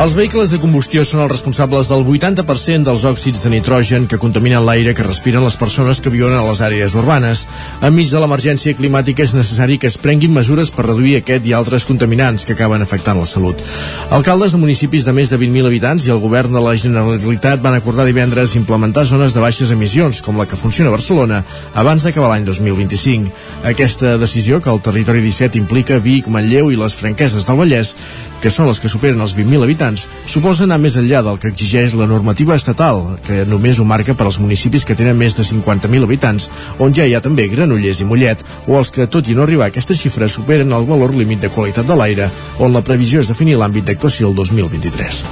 Els 0.00 0.14
vehicles 0.16 0.48
de 0.48 0.56
combustió 0.56 1.02
són 1.04 1.20
els 1.20 1.28
responsables 1.28 1.90
del 1.90 2.06
80% 2.08 2.86
dels 2.86 3.02
òxids 3.04 3.42
de 3.44 3.50
nitrogen 3.52 4.06
que 4.08 4.16
contaminen 4.16 4.62
l'aire 4.64 4.94
que 4.96 5.04
respiren 5.04 5.44
les 5.44 5.58
persones 5.60 5.98
que 6.00 6.08
viuen 6.08 6.32
a 6.32 6.44
les 6.46 6.62
àrees 6.64 6.94
urbanes. 6.96 7.42
Enmig 7.84 8.08
de 8.08 8.22
l'emergència 8.22 8.72
climàtica 8.78 9.26
és 9.26 9.34
necessari 9.36 9.76
que 9.76 9.90
es 9.92 9.98
prenguin 10.00 10.32
mesures 10.32 10.72
per 10.72 10.86
reduir 10.86 11.18
aquest 11.18 11.44
i 11.44 11.52
altres 11.52 11.84
contaminants 11.84 12.48
que 12.48 12.56
acaben 12.56 12.80
afectant 12.80 13.20
la 13.20 13.26
salut. 13.28 13.60
Alcaldes 14.08 14.56
de 14.56 14.62
municipis 14.62 15.04
de 15.04 15.12
més 15.12 15.28
de 15.28 15.36
20.000 15.36 15.68
habitants 15.68 16.08
i 16.08 16.14
el 16.16 16.24
govern 16.24 16.56
de 16.56 16.64
la 16.64 16.72
Generalitat 16.80 17.60
van 17.60 17.76
acordar 17.76 18.08
divendres 18.08 18.56
implementar 18.56 19.04
zones 19.04 19.36
de 19.36 19.44
baixes 19.44 19.68
emissions, 19.76 20.22
com 20.24 20.40
la 20.40 20.48
que 20.48 20.56
funciona 20.56 20.88
a 20.88 20.96
Barcelona, 20.96 21.42
abans 21.74 22.08
d'acabar 22.08 22.32
l'any 22.32 22.48
2025. 22.48 23.28
Aquesta 23.74 24.16
decisió, 24.16 24.64
que 24.64 24.72
el 24.72 24.80
territori 24.80 25.20
17 25.28 25.60
implica 25.60 26.00
Vic, 26.00 26.32
Manlleu 26.32 26.72
i 26.72 26.80
les 26.80 26.96
Franqueses 26.96 27.44
del 27.44 27.60
Vallès, 27.60 27.94
que 28.40 28.48
són 28.48 28.64
les 28.70 28.80
que 28.80 28.88
superen 28.88 29.20
els 29.20 29.36
20.000 29.36 29.68
habitants, 29.68 29.89
suposa 29.98 30.66
anar 30.66 30.78
més 30.82 30.96
enllà 31.00 31.22
del 31.26 31.38
que 31.42 31.50
exigeix 31.50 31.94
la 31.98 32.06
normativa 32.10 32.54
estatal, 32.54 33.16
que 33.26 33.44
només 33.48 33.80
ho 33.80 33.86
marca 33.88 34.14
per 34.14 34.28
als 34.28 34.38
municipis 34.42 34.84
que 34.84 34.96
tenen 34.98 35.18
més 35.18 35.34
de 35.38 35.46
50.000 35.48 36.06
habitants, 36.06 36.50
on 36.78 36.94
ja 36.94 37.06
hi 37.08 37.16
ha 37.16 37.24
també 37.24 37.48
Granollers 37.50 38.04
i 38.04 38.06
Mollet, 38.06 38.44
o 38.68 38.78
els 38.78 38.92
que, 38.94 39.08
tot 39.10 39.28
i 39.28 39.34
no 39.34 39.46
arribar 39.46 39.70
a 39.70 39.74
aquesta 39.74 39.96
xifra, 39.96 40.28
superen 40.28 40.72
el 40.76 40.86
valor 40.86 41.14
límit 41.16 41.40
de 41.42 41.50
qualitat 41.50 41.88
de 41.88 41.96
l'aire, 41.96 42.30
on 42.58 42.76
la 42.76 42.84
previsió 42.86 43.24
és 43.24 43.32
definir 43.32 43.58
l'àmbit 43.58 43.88
d'actuació 43.88 44.30
el 44.30 44.38
2023. 44.38 45.24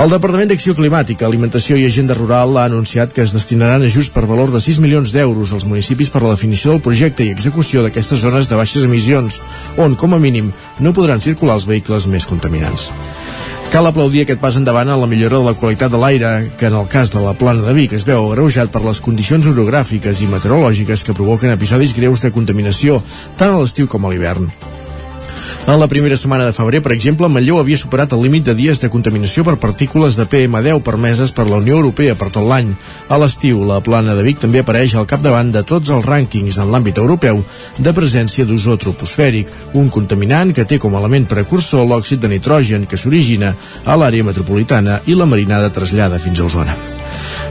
El 0.00 0.08
Departament 0.08 0.48
d'Acció 0.48 0.72
Climàtica, 0.78 1.26
Alimentació 1.26 1.76
i 1.76 1.82
Agenda 1.84 2.14
Rural 2.16 2.54
ha 2.56 2.66
anunciat 2.70 3.12
que 3.12 3.24
es 3.24 3.34
destinaran 3.34 3.82
ajuts 3.84 4.08
per 4.14 4.22
valor 4.30 4.52
de 4.54 4.60
6 4.62 4.78
milions 4.80 5.12
d'euros 5.12 5.52
als 5.52 5.66
municipis 5.68 6.08
per 6.14 6.22
a 6.22 6.28
la 6.28 6.34
definició 6.36 6.72
del 6.72 6.84
projecte 6.86 7.26
i 7.26 7.34
execució 7.34 7.82
d'aquestes 7.84 8.22
zones 8.22 8.48
de 8.48 8.56
baixes 8.56 8.86
emissions, 8.86 9.40
on, 9.76 9.98
com 10.00 10.14
a 10.14 10.22
mínim, 10.22 10.54
no 10.78 10.94
podran 10.96 11.20
circular 11.20 11.58
els 11.58 11.68
vehicles 11.68 12.08
més 12.08 12.28
contaminants. 12.30 12.88
Cal 13.70 13.86
aplaudir 13.86 14.24
aquest 14.24 14.40
pas 14.42 14.56
endavant 14.58 14.88
en 14.90 14.98
la 14.98 15.06
millora 15.06 15.38
de 15.38 15.46
la 15.46 15.52
qualitat 15.54 15.92
de 15.92 15.98
l'aire, 16.02 16.30
que 16.58 16.66
en 16.66 16.74
el 16.74 16.88
cas 16.90 17.12
de 17.14 17.22
la 17.22 17.36
plana 17.38 17.62
de 17.62 17.74
Vic 17.76 17.94
es 17.94 18.02
veu 18.08 18.26
agreujat 18.26 18.72
per 18.74 18.82
les 18.82 18.98
condicions 19.04 19.46
orogràfiques 19.46 20.24
i 20.24 20.26
meteorològiques 20.32 21.06
que 21.06 21.14
provoquen 21.14 21.54
episodis 21.54 21.94
greus 21.94 22.26
de 22.26 22.34
contaminació, 22.34 22.98
tant 23.38 23.54
a 23.54 23.62
l'estiu 23.62 23.86
com 23.86 24.02
a 24.02 24.10
l'hivern. 24.10 24.50
En 25.70 25.78
la 25.78 25.86
primera 25.86 26.16
setmana 26.18 26.48
de 26.48 26.52
febrer, 26.52 26.80
per 26.82 26.90
exemple, 26.90 27.28
Manlleu 27.30 27.60
havia 27.60 27.78
superat 27.78 28.10
el 28.16 28.24
límit 28.24 28.42
de 28.48 28.56
dies 28.58 28.80
de 28.82 28.88
contaminació 28.90 29.44
per 29.46 29.52
partícules 29.62 30.16
de 30.18 30.24
PM10 30.26 30.80
permeses 30.82 31.30
per 31.30 31.44
la 31.46 31.60
Unió 31.62 31.76
Europea 31.78 32.16
per 32.18 32.26
tot 32.34 32.42
l'any. 32.50 32.72
A 33.06 33.20
l'estiu, 33.22 33.60
la 33.68 33.78
plana 33.78 34.16
de 34.18 34.24
Vic 34.26 34.40
també 34.42 34.64
apareix 34.64 34.96
al 34.98 35.06
capdavant 35.06 35.52
de 35.54 35.62
tots 35.62 35.92
els 35.94 36.08
rànquings 36.10 36.58
en 36.58 36.74
l'àmbit 36.74 36.98
europeu 36.98 37.44
de 37.78 37.92
presència 37.94 38.48
d'ozó 38.48 38.74
troposfèric, 38.82 39.52
un 39.78 39.92
contaminant 39.94 40.50
que 40.50 40.66
té 40.66 40.80
com 40.82 40.96
a 40.96 41.04
element 41.04 41.30
precursor 41.30 41.86
l'òxid 41.86 42.18
de 42.18 42.32
nitrogen 42.34 42.90
que 42.90 42.98
s'origina 42.98 43.54
a 43.84 43.94
l'àrea 43.94 44.26
metropolitana 44.26 45.04
i 45.06 45.14
la 45.14 45.30
marinada 45.30 45.70
trasllada 45.70 46.18
fins 46.18 46.42
a 46.42 46.50
Osona. 46.50 46.74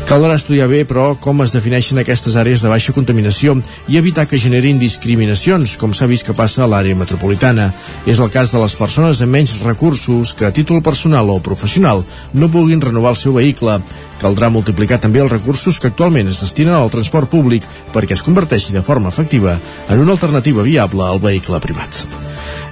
Caldrà 0.08 0.36
estudiar 0.38 0.68
bé, 0.70 0.84
però, 0.88 1.16
com 1.22 1.44
es 1.44 1.52
defineixen 1.54 2.00
aquestes 2.02 2.36
àrees 2.40 2.64
de 2.64 2.70
baixa 2.72 2.94
contaminació 2.96 3.56
i 3.92 3.98
evitar 4.00 4.26
que 4.30 4.40
generin 4.42 4.80
discriminacions, 4.82 5.76
com 5.82 5.94
s'ha 5.94 6.08
vist 6.10 6.26
que 6.26 6.36
passa 6.38 6.64
a 6.64 6.70
l'àrea 6.70 6.98
metropolitana. 6.98 7.68
És 8.10 8.22
el 8.22 8.32
cas 8.34 8.54
de 8.54 8.62
les 8.62 8.76
persones 8.80 9.22
amb 9.22 9.36
menys 9.38 9.58
recursos 9.62 10.34
que 10.34 10.48
a 10.48 10.54
títol 10.56 10.82
personal 10.86 11.30
o 11.30 11.38
professional 11.46 12.06
no 12.34 12.50
puguin 12.50 12.82
renovar 12.82 13.14
el 13.14 13.22
seu 13.22 13.36
vehicle. 13.38 13.80
Caldrà 14.22 14.50
multiplicar 14.50 14.98
també 15.04 15.22
els 15.22 15.32
recursos 15.32 15.78
que 15.80 15.92
actualment 15.92 16.32
es 16.32 16.42
destinen 16.42 16.78
al 16.78 16.90
transport 16.94 17.30
públic 17.30 17.68
perquè 17.94 18.18
es 18.18 18.26
converteixi 18.26 18.74
de 18.74 18.86
forma 18.86 19.14
efectiva 19.14 19.60
en 19.90 20.02
una 20.02 20.18
alternativa 20.18 20.66
viable 20.66 21.06
al 21.06 21.22
vehicle 21.22 21.62
privat. 21.62 22.04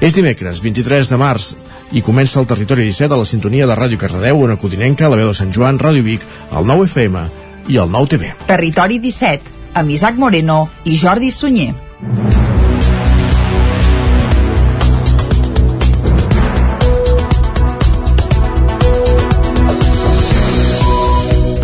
És 0.01 0.13
dimecres, 0.13 0.61
23 0.61 1.09
de 1.09 1.17
març, 1.17 1.53
i 1.91 2.01
comença 2.01 2.39
el 2.41 2.47
Territori 2.49 2.87
17 2.87 3.13
a 3.13 3.21
la 3.21 3.27
sintonia 3.27 3.67
de 3.67 3.75
Ràdio 3.77 3.99
Cardedeu, 4.01 4.41
una 4.43 4.57
codinenca, 4.59 5.09
la 5.09 5.19
veu 5.19 5.31
de 5.31 5.37
Sant 5.37 5.53
Joan, 5.55 5.79
Ràdio 5.79 6.03
Vic, 6.03 6.25
el 6.51 6.67
9 6.67 6.89
FM 6.89 7.23
i 7.67 7.79
el 7.79 7.91
9 7.91 8.13
TV. 8.15 8.33
Territori 8.47 8.99
17, 9.03 9.55
amb 9.75 9.95
Isaac 9.95 10.19
Moreno 10.19 10.65
i 10.85 10.97
Jordi 10.99 11.31
Sunyer. 11.31 11.73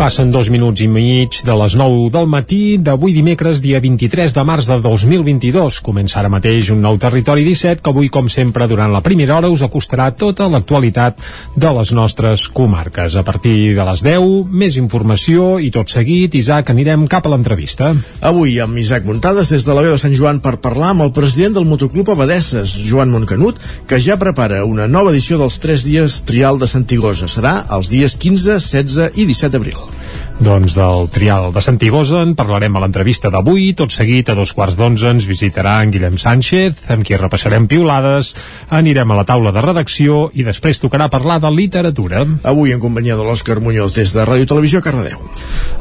Passen 0.04 0.28
dos 0.28 0.50
minuts 0.52 0.82
i 0.84 0.86
mig 0.92 1.38
de 1.48 1.54
les 1.56 1.74
9 1.80 2.10
del 2.12 2.26
matí 2.28 2.76
d'avui 2.76 3.14
dimecres, 3.16 3.62
dia 3.64 3.78
23 3.80 4.34
de 4.36 4.42
març 4.44 4.66
de 4.68 4.76
2022. 4.84 5.78
Comença 5.80 6.18
ara 6.20 6.28
mateix 6.28 6.68
un 6.74 6.82
nou 6.84 6.98
Territori 7.00 7.40
17 7.46 7.80
que 7.80 7.88
avui, 7.88 8.10
com 8.12 8.28
sempre, 8.28 8.66
durant 8.68 8.92
la 8.92 9.00
primera 9.00 9.38
hora 9.38 9.48
us 9.48 9.64
acostarà 9.64 10.10
tota 10.12 10.50
l'actualitat 10.52 11.24
de 11.56 11.70
les 11.78 11.94
nostres 11.96 12.44
comarques. 12.52 13.16
A 13.16 13.24
partir 13.24 13.72
de 13.78 13.88
les 13.88 14.04
10, 14.04 14.52
més 14.52 14.76
informació 14.76 15.54
i 15.56 15.72
tot 15.72 15.88
seguit, 15.88 16.36
Isaac, 16.36 16.74
anirem 16.76 17.08
cap 17.08 17.24
a 17.24 17.32
l'entrevista. 17.32 17.94
Avui 18.20 18.60
amb 18.60 18.76
Isaac 18.84 19.08
Muntades 19.08 19.56
des 19.56 19.64
de 19.64 19.72
la 19.72 19.88
veu 19.88 19.96
de 19.96 20.04
Sant 20.04 20.12
Joan 20.12 20.44
per 20.44 20.58
parlar 20.60 20.92
amb 20.92 21.08
el 21.08 21.16
president 21.16 21.56
del 21.56 21.64
Motoclub 21.72 22.12
Abadesses, 22.12 22.76
Joan 22.90 23.08
Montcanut, 23.08 23.56
que 23.88 24.04
ja 24.04 24.20
prepara 24.20 24.66
una 24.68 24.84
nova 24.84 25.16
edició 25.16 25.40
dels 25.40 25.56
3 25.64 25.88
dies 25.88 26.20
trial 26.28 26.60
de 26.60 26.68
Santigosa. 26.68 27.24
Serà 27.24 27.62
els 27.72 27.88
dies 27.88 28.20
15, 28.20 28.60
16 28.60 29.14
i 29.16 29.30
17 29.32 29.54
d'abril. 29.56 29.93
Doncs 30.42 30.74
del 30.74 31.06
trial 31.14 31.52
de 31.54 31.60
Santigosa 31.62 32.18
en 32.26 32.32
parlarem 32.34 32.74
a 32.74 32.80
l'entrevista 32.82 33.30
d'avui. 33.30 33.68
Tot 33.78 33.92
seguit, 33.94 34.28
a 34.28 34.34
dos 34.34 34.50
quarts 34.56 34.74
d'onze, 34.74 35.12
ens 35.14 35.28
visitarà 35.30 35.76
en 35.84 35.92
Guillem 35.94 36.16
Sánchez, 36.18 36.80
amb 36.90 37.06
qui 37.06 37.14
repassarem 37.14 37.68
piulades, 37.70 38.32
anirem 38.74 39.14
a 39.14 39.20
la 39.20 39.26
taula 39.28 39.52
de 39.54 39.62
redacció 39.62 40.32
i 40.34 40.42
després 40.42 40.82
tocarà 40.82 41.06
parlar 41.12 41.38
de 41.44 41.52
literatura. 41.54 42.24
Avui 42.42 42.74
en 42.74 42.82
companyia 42.82 43.14
de 43.14 43.22
l'Òscar 43.22 43.60
Muñoz 43.62 43.94
des 43.94 44.10
de 44.16 44.26
Ràdio 44.26 44.50
Televisió 44.50 44.82
Cardedeu. 44.82 45.22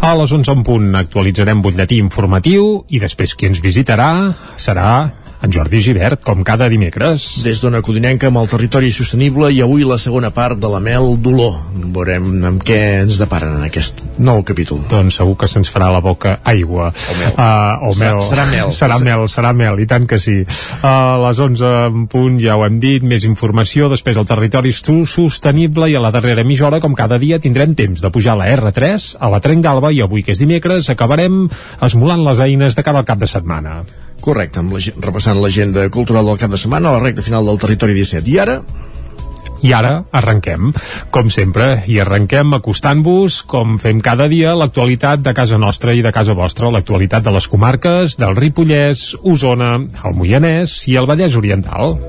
A 0.05 0.13
les 0.21 0.31
11 0.31 0.53
en 0.53 0.63
punt 0.67 0.93
actualitzarem 1.01 1.65
butlletí 1.65 1.97
informatiu 1.97 2.83
i 2.93 3.01
després 3.01 3.33
qui 3.33 3.49
ens 3.49 3.63
visitarà 3.63 4.13
serà 4.55 5.22
en 5.43 5.51
Jordi 5.51 5.81
Givert, 5.83 6.21
com 6.23 6.41
cada 6.47 6.69
dimecres. 6.71 7.41
Des 7.43 7.59
d'Ona 7.61 7.81
Codinenca 7.83 8.29
amb 8.31 8.39
el 8.39 8.47
territori 8.47 8.91
sostenible 8.95 9.49
i 9.51 9.59
avui 9.61 9.83
la 9.83 9.97
segona 9.99 10.31
part 10.31 10.57
de 10.61 10.69
la 10.71 10.79
Mel 10.79 11.17
Dolor. 11.21 11.57
Veurem 11.93 12.29
amb 12.47 12.63
què 12.63 12.77
ens 13.03 13.17
deparen 13.19 13.57
en 13.59 13.65
aquest 13.67 13.99
nou 14.23 14.41
capítol. 14.47 14.79
Doncs 14.89 15.19
segur 15.19 15.35
que 15.41 15.49
se'ns 15.51 15.71
farà 15.73 15.89
la 15.91 15.99
boca 16.03 16.37
aigua. 16.47 16.89
O 16.93 17.17
mel. 17.19 17.33
Uh, 17.35 17.89
o 17.89 17.93
Serà- 17.93 18.13
mel. 18.15 18.21
serà 18.29 18.45
mel. 18.49 18.71
Serà 18.71 18.99
mel, 19.03 19.25
serà 19.27 19.51
mel, 19.53 19.79
i 19.83 19.87
tant 19.89 20.07
que 20.07 20.19
sí. 20.19 20.37
A 20.81 20.93
les 21.27 21.39
11 21.43 21.73
en 21.89 22.07
punt 22.07 22.39
ja 22.41 22.55
ho 22.57 22.63
hem 22.65 22.79
dit, 22.79 23.03
més 23.03 23.25
informació, 23.27 23.89
després 23.91 24.17
el 24.17 24.25
territori 24.29 24.71
sostenible 24.73 25.89
i 25.91 25.95
a 25.95 26.01
la 26.03 26.11
darrera 26.15 26.43
mitja 26.47 26.67
hora, 26.69 26.79
com 26.79 26.95
cada 26.95 27.19
dia, 27.19 27.39
tindrem 27.43 27.75
temps 27.75 28.01
de 28.01 28.11
pujar 28.13 28.33
a 28.37 28.41
la 28.43 28.47
R3, 28.55 29.17
a 29.19 29.29
la 29.29 29.41
Trenc 29.43 29.63
d'Alba 29.63 29.91
i 29.91 29.99
avui, 30.01 30.23
que 30.23 30.31
és 30.31 30.39
dimecres, 30.39 30.89
acabarem 30.89 31.49
esmolant 31.81 32.23
les 32.23 32.39
eines 32.39 32.75
de 32.75 32.83
cara 32.83 32.99
al 33.03 33.05
cap 33.05 33.19
de 33.19 33.27
setmana. 33.27 33.81
Correcte, 34.23 34.61
amb 34.63 34.71
la, 34.71 34.79
repassant 35.03 35.41
l'agenda 35.43 35.83
cultural 35.91 36.29
del 36.29 36.39
cap 36.39 36.53
de 36.53 36.59
setmana 36.61 36.89
a 36.89 36.95
la 36.95 37.03
recta 37.03 37.25
final 37.25 37.43
del 37.49 37.59
territori 37.59 37.95
17. 37.97 38.31
I 38.31 38.39
ara, 38.39 38.61
I 39.63 39.71
ara 39.75 39.91
arrenquem, 40.15 40.71
com 41.11 41.29
sempre, 41.31 41.67
i 41.91 41.99
arrenquem 42.03 42.55
acostant-vos, 42.55 43.41
com 43.47 43.77
fem 43.83 43.99
cada 44.03 44.27
dia, 44.31 44.55
l'actualitat 44.59 45.23
de 45.23 45.35
casa 45.35 45.59
nostra 45.59 45.95
i 45.95 46.03
de 46.03 46.11
casa 46.15 46.35
vostra, 46.35 46.71
l'actualitat 46.71 47.23
de 47.23 47.35
les 47.35 47.47
comarques 47.51 48.19
del 48.19 48.35
Ripollès, 48.39 49.09
Osona, 49.23 49.75
el 50.03 50.19
Moianès 50.19 50.81
i 50.91 50.99
el 50.99 51.07
Vallès 51.07 51.39
Oriental. 51.39 51.99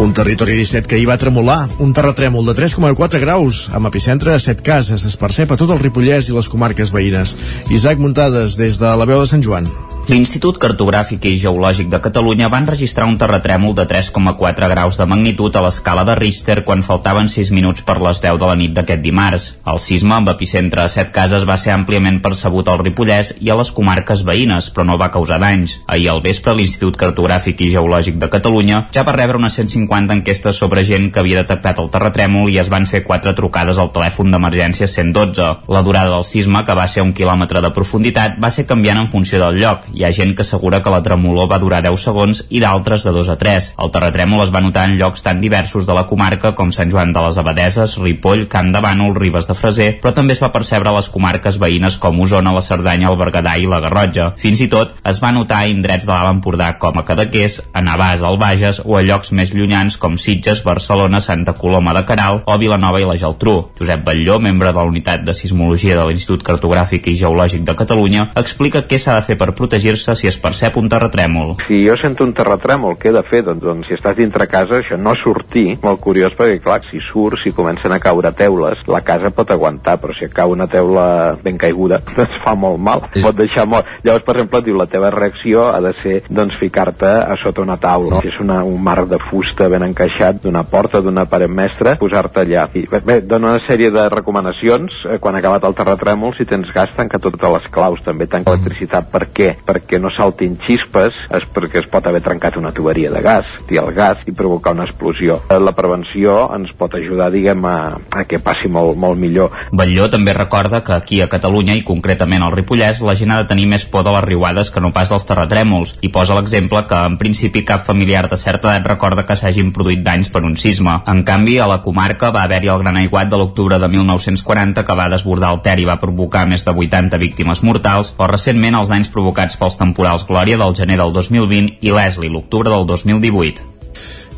Un 0.00 0.14
territori 0.16 0.56
17 0.56 0.88
que 0.88 0.96
hi 0.96 1.04
va 1.04 1.18
tremolar, 1.20 1.68
un 1.84 1.92
terratrèmol 1.92 2.46
de 2.48 2.54
3,4 2.56 3.20
graus, 3.20 3.60
amb 3.76 3.90
epicentre 3.90 4.32
a 4.32 4.40
7 4.40 4.64
cases, 4.64 5.04
es 5.04 5.18
percep 5.20 5.52
a 5.52 5.60
tot 5.60 5.74
el 5.74 5.82
Ripollès 5.82 6.30
i 6.30 6.36
les 6.36 6.48
comarques 6.48 6.94
veïnes. 6.96 7.36
Isaac 7.68 8.00
Muntades, 8.00 8.56
des 8.56 8.80
de 8.80 8.96
la 8.96 9.08
veu 9.08 9.20
de 9.20 9.28
Sant 9.28 9.44
Joan. 9.44 9.68
L'Institut 10.08 10.56
Cartogràfic 10.58 11.26
i 11.28 11.36
Geològic 11.38 11.90
de 11.92 11.98
Catalunya 12.02 12.48
van 12.50 12.64
registrar 12.66 13.06
un 13.06 13.18
terratrèmol 13.20 13.76
de 13.78 13.84
3,4 13.86 14.68
graus 14.72 14.96
de 14.98 15.06
magnitud 15.06 15.54
a 15.54 15.60
l'escala 15.62 16.02
de 16.08 16.14
Richter 16.18 16.64
quan 16.64 16.80
faltaven 16.82 17.28
6 17.30 17.52
minuts 17.54 17.84
per 17.86 18.00
les 18.02 18.18
10 18.24 18.40
de 18.40 18.48
la 18.48 18.56
nit 18.58 18.72
d'aquest 18.74 19.04
dimarts. 19.04 19.46
El 19.70 19.78
sisme, 19.78 20.16
amb 20.16 20.32
epicentre 20.32 20.82
a 20.82 20.88
7 20.90 21.12
cases, 21.14 21.44
va 21.46 21.58
ser 21.60 21.74
àmpliament 21.76 22.18
percebut 22.24 22.66
al 22.72 22.80
Ripollès 22.80 23.34
i 23.38 23.52
a 23.52 23.58
les 23.60 23.70
comarques 23.76 24.24
veïnes, 24.26 24.70
però 24.74 24.86
no 24.88 24.96
va 24.98 25.12
causar 25.14 25.38
danys. 25.38 25.76
Ahir 25.86 26.08
al 26.10 26.24
vespre, 26.24 26.56
l'Institut 26.56 26.98
Cartogràfic 26.98 27.60
i 27.60 27.70
Geològic 27.76 28.18
de 28.18 28.30
Catalunya 28.32 28.86
ja 28.90 29.06
va 29.06 29.14
rebre 29.14 29.38
unes 29.38 29.60
150 29.60 30.16
enquestes 30.18 30.58
sobre 30.58 30.82
gent 30.82 31.12
que 31.12 31.22
havia 31.22 31.44
detectat 31.44 31.78
el 31.78 31.92
terratrèmol 31.92 32.50
i 32.50 32.58
es 32.58 32.72
van 32.72 32.88
fer 32.88 33.04
4 33.04 33.36
trucades 33.38 33.78
al 33.78 33.92
telèfon 33.94 34.32
d'emergència 34.32 34.88
112. 34.88 35.52
La 35.68 35.84
durada 35.86 36.16
del 36.16 36.26
sisme, 36.26 36.64
que 36.64 36.74
va 36.74 36.88
ser 36.88 37.06
un 37.06 37.14
quilòmetre 37.14 37.62
de 37.62 37.70
profunditat, 37.76 38.40
va 38.40 38.50
ser 38.50 38.66
canviant 38.66 39.04
en 39.04 39.12
funció 39.12 39.38
del 39.44 39.60
lloc 39.60 39.89
Hi 39.94 40.04
ha 40.04 40.12
gent 40.14 40.36
que 40.36 40.42
assegura 40.42 40.82
que 40.82 40.90
la 40.92 41.02
tremolor 41.02 41.48
va 41.50 41.58
durar 41.58 41.80
10 41.82 42.04
segons 42.04 42.42
i 42.48 42.60
d'altres 42.62 43.02
de 43.06 43.12
2 43.14 43.30
a 43.32 43.36
3. 43.40 43.70
El 43.82 43.90
terratrèmol 43.94 44.44
es 44.44 44.52
va 44.54 44.62
notar 44.62 44.86
en 44.88 44.96
llocs 45.00 45.24
tan 45.26 45.40
diversos 45.42 45.86
de 45.86 45.96
la 45.96 46.06
comarca 46.06 46.52
com 46.58 46.70
Sant 46.74 46.92
Joan 46.92 47.12
de 47.12 47.22
les 47.24 47.38
Abadeses, 47.40 47.96
Ripoll, 47.98 48.46
Camp 48.52 48.70
de 48.74 48.82
Bànol, 48.84 49.16
Ribes 49.18 49.48
de 49.48 49.56
Freser, 49.58 49.88
però 50.02 50.14
també 50.14 50.36
es 50.36 50.42
va 50.42 50.52
percebre 50.54 50.90
a 50.90 50.96
les 50.96 51.10
comarques 51.10 51.58
veïnes 51.58 51.98
com 52.02 52.20
Osona, 52.22 52.54
la 52.54 52.62
Cerdanya, 52.62 53.10
el 53.10 53.18
Berguedà 53.20 53.56
i 53.58 53.66
la 53.70 53.80
Garrotja. 53.82 54.30
Fins 54.40 54.62
i 54.62 54.68
tot 54.70 54.94
es 55.06 55.22
va 55.22 55.32
notar 55.34 55.62
a 55.64 55.70
indrets 55.70 56.06
de 56.06 56.12
l'Alt 56.12 56.36
Empordà 56.36 56.72
com 56.82 56.98
a 57.00 57.04
Cadaqués, 57.06 57.60
a 57.74 57.82
Navàs, 57.82 58.22
al 58.26 58.38
Bages 58.40 58.82
o 58.84 58.96
a 58.96 59.02
llocs 59.06 59.34
més 59.36 59.54
llunyans 59.56 59.98
com 60.00 60.18
Sitges, 60.18 60.62
Barcelona, 60.66 61.20
Santa 61.20 61.56
Coloma 61.58 61.94
de 61.96 62.04
Caral 62.06 62.42
o 62.46 62.58
Vilanova 62.62 63.02
i 63.02 63.08
la 63.08 63.18
Geltrú. 63.18 63.56
Josep 63.78 64.06
Batlló, 64.06 64.38
membre 64.38 64.70
de 64.70 64.78
la 64.78 64.86
Unitat 64.86 65.26
de 65.26 65.34
Sismologia 65.34 65.98
de 65.98 66.06
l'Institut 66.06 66.46
Cartogràfic 66.46 67.10
i 67.10 67.16
Geològic 67.18 67.66
de 67.66 67.76
Catalunya, 67.76 68.30
explica 68.40 68.86
què 68.86 69.00
s'ha 69.00 69.18
de 69.18 69.26
fer 69.26 69.38
per 69.40 69.52
protegir-se 69.80 70.14
si 70.16 70.28
es 70.28 70.36
percep 70.38 70.76
un 70.76 70.88
terratrèmol. 70.88 71.56
Si 71.66 71.80
jo 71.86 71.96
sento 72.00 72.24
un 72.26 72.34
terratrèmol, 72.36 72.98
què 73.00 73.08
he 73.10 73.14
de 73.14 73.22
fer? 73.28 73.42
Doncs, 73.46 73.62
doncs 73.64 73.88
si 73.88 73.96
estàs 73.96 74.16
dintre 74.18 74.46
casa, 74.50 74.80
això 74.80 74.98
no 75.00 75.14
sortir. 75.16 75.78
Molt 75.82 76.00
curiós 76.04 76.34
perquè, 76.36 76.60
clar, 76.62 76.80
si 76.90 77.00
surts, 77.08 77.40
si 77.44 77.54
comencen 77.56 77.92
a 77.92 78.00
caure 78.02 78.32
teules, 78.36 78.82
la 78.90 79.00
casa 79.06 79.32
pot 79.32 79.50
aguantar, 79.50 79.96
però 80.02 80.12
si 80.16 80.28
cau 80.28 80.52
una 80.52 80.68
teula 80.68 81.36
ben 81.42 81.58
caiguda, 81.58 82.02
et 82.24 82.36
fa 82.44 82.54
molt 82.54 82.80
mal. 82.80 83.06
Pot 83.14 83.38
deixar 83.38 83.66
molt. 83.66 83.88
Llavors, 84.04 84.24
per 84.26 84.36
exemple, 84.36 84.62
diu, 84.66 84.76
la 84.76 84.88
teva 84.90 85.12
reacció 85.14 85.68
ha 85.70 85.80
de 85.84 85.94
ser, 86.02 86.18
doncs, 86.28 86.58
ficar-te 86.60 87.08
a 87.08 87.38
sota 87.40 87.64
una 87.64 87.78
taula. 87.80 88.18
No? 88.18 88.22
Si 88.22 88.32
és 88.32 88.40
una, 88.42 88.60
un 88.66 88.80
marc 88.84 89.08
de 89.10 89.20
fusta 89.30 89.70
ben 89.72 89.86
encaixat 89.86 90.42
d'una 90.44 90.64
porta, 90.68 91.00
d'una 91.00 91.24
paret 91.30 91.50
mestra, 91.50 91.96
posar-te 92.00 92.44
allà. 92.44 92.68
I, 92.76 92.84
bé, 92.90 93.20
dona 93.24 93.54
una 93.54 93.64
sèrie 93.66 93.90
de 93.94 94.06
recomanacions 94.12 95.00
eh, 95.08 95.18
quan 95.22 95.36
ha 95.36 95.42
acabat 95.42 95.64
el 95.68 95.76
terratrèmol, 95.78 96.36
si 96.36 96.46
tens 96.48 96.68
gas, 96.74 96.92
tanca 96.96 97.20
totes 97.22 97.56
les 97.56 97.68
claus, 97.72 98.02
també 98.04 98.28
tanca 98.30 98.52
electricitat. 98.54 99.08
Per 99.10 99.24
què? 99.34 99.50
Perquè 99.70 100.00
no 100.02 100.10
saltin 100.10 100.56
xispes, 100.66 101.14
és 101.30 101.46
perquè 101.54 101.84
es 101.84 101.88
pot 101.90 102.06
haver 102.10 102.22
trencat 102.26 102.58
una 102.58 102.72
tuberia 102.74 103.12
de 103.14 103.22
gas, 103.22 103.46
i 103.70 103.78
el 103.78 103.92
gas 103.94 104.18
i 104.26 104.34
provocar 104.34 104.74
una 104.74 104.88
explosió. 104.88 105.38
Eh, 105.46 105.60
La 105.62 105.76
prevenció 105.78 106.48
ens 106.56 106.72
pot 106.74 106.94
ajudar, 106.98 107.30
diguem, 107.30 107.62
a, 107.68 107.76
a 108.10 108.24
que 108.26 108.40
passi 108.42 108.68
molt, 108.68 108.98
molt 108.98 109.20
millor. 109.20 109.54
Batlló 109.70 110.08
també 110.10 110.34
recorda 110.34 110.82
que 110.82 110.96
aquí 110.96 111.20
a 111.22 111.28
Catalunya 111.30 111.76
i 111.78 111.84
concretament 111.86 112.42
al 112.42 112.54
Ripollès 112.56 113.04
la 113.06 113.14
gent 113.14 113.30
ha 113.30 113.38
de 113.42 113.48
tenir 113.50 113.68
més 113.70 113.86
por 113.86 114.02
de 114.06 114.14
les 114.16 114.26
riuades 114.26 114.72
que 114.74 114.82
no 114.82 114.90
pas 114.96 115.12
dels 115.12 115.26
terratrèmols 115.28 115.96
i 116.02 116.10
posa 116.10 116.34
l'exemple 116.34 116.82
que 116.90 116.98
en 117.06 117.18
principi 117.20 117.62
cap 117.68 117.84
familiar 117.86 118.26
de 118.28 118.38
certa 118.40 118.72
edat 118.72 118.88
recorda 118.90 119.26
que 119.28 119.36
s'hagin 119.38 119.70
produït 119.76 120.02
danys 120.02 120.30
per 120.32 120.42
un 120.46 120.56
sisme. 120.56 120.96
En 121.06 121.22
canvi, 121.28 121.58
a 121.58 121.68
la 121.70 121.80
comarca 121.84 122.32
va 122.34 122.42
haver-hi 122.48 122.72
el 122.72 122.82
gran 122.82 122.98
aiguat 123.00 123.30
de 123.30 123.38
l'octubre 123.38 123.78
de 123.78 123.88
1940 123.88 124.84
que 124.86 124.98
va 124.98 125.08
desbordar 125.12 125.52
el 125.54 125.62
Ter 125.64 125.78
i 125.78 125.86
va 125.88 126.00
provocar 126.02 126.46
més 126.50 126.64
de 126.66 126.74
80 126.74 127.20
víctimes 127.22 127.62
mortals, 127.66 128.14
o 128.18 128.26
recentment 128.30 128.78
els 128.80 128.90
danys 128.90 129.10
provocats 129.12 129.59
pels 129.60 129.76
temporals 129.80 130.24
Glòria 130.28 130.58
del 130.60 130.74
gener 130.76 130.98
del 131.02 131.12
2020 131.16 131.76
i 131.84 131.92
Leslie 131.94 132.32
l'octubre 132.32 132.72
del 132.72 132.88
2018. 132.88 133.70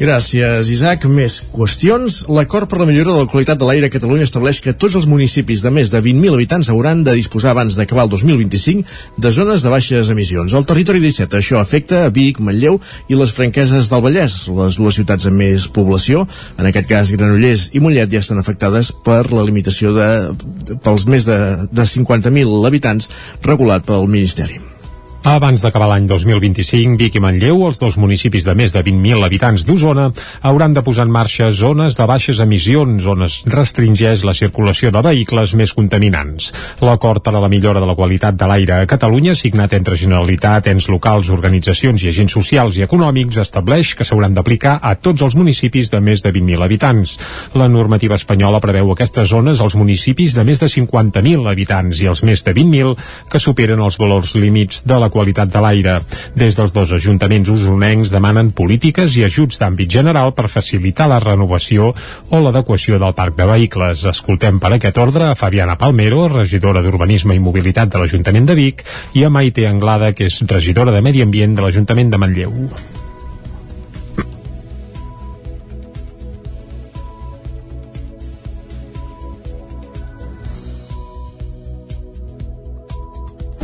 Gràcies, 0.02 0.66
Isaac. 0.72 1.04
Més 1.06 1.36
qüestions. 1.52 2.22
L'acord 2.32 2.66
per 2.66 2.80
la 2.80 2.86
millora 2.88 3.12
de 3.12 3.20
la 3.22 3.28
qualitat 3.30 3.60
de 3.60 3.68
l'aire 3.68 3.86
a 3.86 3.92
Catalunya 3.92 4.26
estableix 4.26 4.58
que 4.64 4.72
tots 4.74 4.96
els 4.98 5.06
municipis 5.06 5.62
de 5.62 5.70
més 5.70 5.92
de 5.92 6.00
20.000 6.02 6.34
habitants 6.34 6.70
hauran 6.72 7.04
de 7.06 7.14
disposar 7.18 7.52
abans 7.52 7.76
d'acabar 7.78 8.08
el 8.08 8.10
2025 8.10 9.20
de 9.22 9.30
zones 9.30 9.62
de 9.62 9.70
baixes 9.70 10.10
emissions. 10.10 10.56
Al 10.58 10.66
territori 10.66 10.98
17 11.04 11.38
això 11.38 11.60
afecta 11.60 12.02
a 12.06 12.10
Vic, 12.10 12.40
Manlleu 12.40 12.80
i 13.06 13.20
les 13.20 13.36
franqueses 13.36 13.92
del 13.92 14.02
Vallès, 14.02 14.40
les 14.48 14.80
dues 14.80 14.98
ciutats 14.98 15.30
amb 15.30 15.38
més 15.44 15.68
població. 15.68 16.26
En 16.58 16.66
aquest 16.66 16.90
cas, 16.90 17.14
Granollers 17.14 17.68
i 17.76 17.84
Mollet 17.84 18.10
ja 18.10 18.24
estan 18.24 18.42
afectades 18.42 18.90
per 19.06 19.22
la 19.30 19.46
limitació 19.46 19.94
de, 19.94 20.10
pels 20.82 21.06
més 21.06 21.28
de, 21.28 21.38
de 21.70 21.88
50.000 21.94 22.66
habitants 22.66 23.10
regulat 23.46 23.86
pel 23.86 24.10
Ministeri. 24.10 24.71
Abans 25.22 25.62
d'acabar 25.62 25.86
l'any 25.86 26.08
2025, 26.10 26.96
Vic 26.98 27.14
i 27.14 27.20
Manlleu, 27.22 27.60
els 27.68 27.76
dos 27.78 27.94
municipis 27.94 28.42
de 28.42 28.56
més 28.58 28.72
de 28.74 28.80
20.000 28.82 29.22
habitants 29.22 29.62
d'Osona, 29.62 30.08
hauran 30.42 30.72
de 30.74 30.82
posar 30.82 31.04
en 31.06 31.12
marxa 31.14 31.46
zones 31.54 31.94
de 31.94 32.06
baixes 32.10 32.40
emissions 32.42 33.06
on 33.06 33.22
es 33.22 33.36
restringeix 33.46 34.24
la 34.26 34.34
circulació 34.34 34.90
de 34.90 35.02
vehicles 35.06 35.54
més 35.54 35.74
contaminants. 35.78 36.48
L'acord 36.82 37.22
per 37.22 37.36
a 37.36 37.42
la 37.44 37.50
millora 37.52 37.78
de 37.78 37.86
la 37.86 37.94
qualitat 37.94 38.34
de 38.34 38.48
l'aire 38.50 38.80
a 38.80 38.88
Catalunya, 38.90 39.36
signat 39.38 39.76
entre 39.78 40.00
Generalitat, 40.00 40.66
ens 40.72 40.88
locals, 40.90 41.30
organitzacions 41.30 42.02
i 42.02 42.10
agents 42.10 42.34
socials 42.34 42.80
i 42.80 42.82
econòmics, 42.88 43.38
estableix 43.44 43.94
que 43.94 44.08
s'hauran 44.08 44.34
d'aplicar 44.34 44.80
a 44.82 44.96
tots 44.98 45.22
els 45.22 45.38
municipis 45.38 45.94
de 45.94 46.02
més 46.02 46.26
de 46.26 46.34
20.000 46.34 46.66
habitants. 46.66 47.14
La 47.54 47.70
normativa 47.70 48.18
espanyola 48.18 48.58
preveu 48.58 48.90
aquestes 48.90 49.30
zones 49.30 49.62
als 49.62 49.78
municipis 49.78 50.34
de 50.34 50.42
més 50.50 50.58
de 50.58 50.66
50.000 50.66 51.46
habitants 51.46 52.02
i 52.02 52.10
els 52.10 52.26
més 52.26 52.42
de 52.42 52.58
20.000 52.58 52.98
que 53.30 53.44
superen 53.46 53.86
els 53.86 54.02
valors 54.02 54.34
límits 54.34 54.82
de 54.82 54.98
la 54.98 55.11
qualitat 55.12 55.52
de 55.52 55.62
l'aire. 55.62 55.98
Des 56.34 56.56
dels 56.56 56.72
dos 56.72 56.94
ajuntaments 56.96 57.52
usonencs 57.52 58.14
demanen 58.14 58.52
polítiques 58.56 59.16
i 59.20 59.26
ajuts 59.28 59.60
d'àmbit 59.60 59.90
general 59.98 60.32
per 60.36 60.48
facilitar 60.52 61.10
la 61.12 61.20
renovació 61.22 61.92
o 62.30 62.40
l'adequació 62.40 62.98
del 63.02 63.16
parc 63.18 63.36
de 63.38 63.48
vehicles. 63.52 64.06
Escoltem 64.12 64.60
per 64.62 64.72
aquest 64.76 64.98
ordre 65.02 65.28
a 65.30 65.36
Fabiana 65.38 65.76
Palmero, 65.78 66.26
regidora 66.32 66.82
d'Urbanisme 66.82 67.36
i 67.36 67.44
Mobilitat 67.44 67.92
de 67.92 68.02
l'Ajuntament 68.02 68.48
de 68.48 68.58
Vic, 68.58 68.82
i 69.14 69.24
a 69.24 69.30
Maite 69.30 69.68
Anglada, 69.68 70.14
que 70.16 70.30
és 70.30 70.42
regidora 70.48 70.94
de 70.94 71.04
Medi 71.04 71.22
Ambient 71.22 71.54
de 71.58 71.66
l'Ajuntament 71.66 72.10
de 72.10 72.20
Manlleu. 72.24 72.58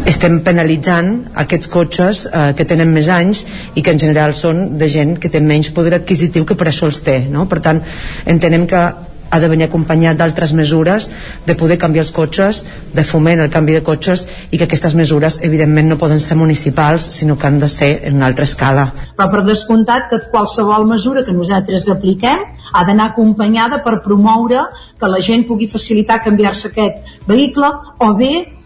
Estem 0.09 0.39
penalitzant 0.45 1.13
aquests 1.43 1.69
cotxes 1.73 2.25
eh, 2.29 2.53
que 2.57 2.65
tenen 2.69 2.93
més 2.95 3.11
anys 3.13 3.45
i 3.77 3.85
que 3.85 3.93
en 3.93 4.01
general 4.01 4.35
són 4.37 4.79
de 4.81 4.89
gent 4.89 5.19
que 5.21 5.29
té 5.33 5.43
menys 5.45 5.71
poder 5.77 5.99
adquisitiu 5.99 6.49
que 6.49 6.57
per 6.57 6.71
això 6.71 6.89
els 6.89 7.03
té 7.05 7.21
no? 7.29 7.45
per 7.51 7.61
tant 7.65 7.83
entenem 8.27 8.67
que 8.71 8.83
ha 9.29 9.39
de 9.43 9.49
venir 9.53 9.67
acompanyat 9.67 10.17
d'altres 10.17 10.55
mesures 10.57 11.11
de 11.47 11.57
poder 11.61 11.77
canviar 11.77 12.07
els 12.07 12.13
cotxes, 12.17 12.63
de 12.97 13.05
foment 13.05 13.43
el 13.45 13.51
canvi 13.53 13.77
de 13.77 13.83
cotxes 13.85 14.25
i 14.51 14.57
que 14.57 14.65
aquestes 14.65 14.97
mesures 14.97 15.39
evidentment 15.45 15.93
no 15.93 16.01
poden 16.01 16.21
ser 16.25 16.39
municipals 16.41 17.11
sinó 17.19 17.37
que 17.37 17.47
han 17.47 17.61
de 17.61 17.69
ser 17.69 17.91
en 18.09 18.17
una 18.17 18.31
altra 18.33 18.49
escala. 18.49 18.89
Però 19.17 19.29
per 19.29 19.45
descomptat 19.45 20.09
que 20.09 20.23
qualsevol 20.33 20.89
mesura 20.89 21.27
que 21.27 21.37
nosaltres 21.37 21.89
apliquem 21.93 22.47
ha 22.73 22.85
d'anar 22.85 23.13
acompanyada 23.13 23.83
per 23.85 23.99
promoure 24.05 24.65
que 25.01 25.09
la 25.13 25.21
gent 25.21 25.45
pugui 25.49 25.69
facilitar 25.69 26.23
canviar-se 26.25 26.73
aquest 26.73 27.29
vehicle 27.29 27.69
o 28.01 28.15
bé 28.17 28.58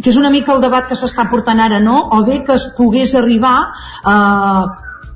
que 0.00 0.08
és 0.10 0.16
una 0.16 0.30
mica 0.30 0.54
el 0.54 0.62
debat 0.64 0.88
que 0.88 0.96
s'està 0.98 1.28
portant 1.30 1.60
ara, 1.60 1.80
no? 1.80 1.98
O 2.16 2.22
bé 2.24 2.42
que 2.46 2.56
es 2.56 2.70
pogués 2.76 3.14
arribar 3.18 3.56
a 4.04 4.16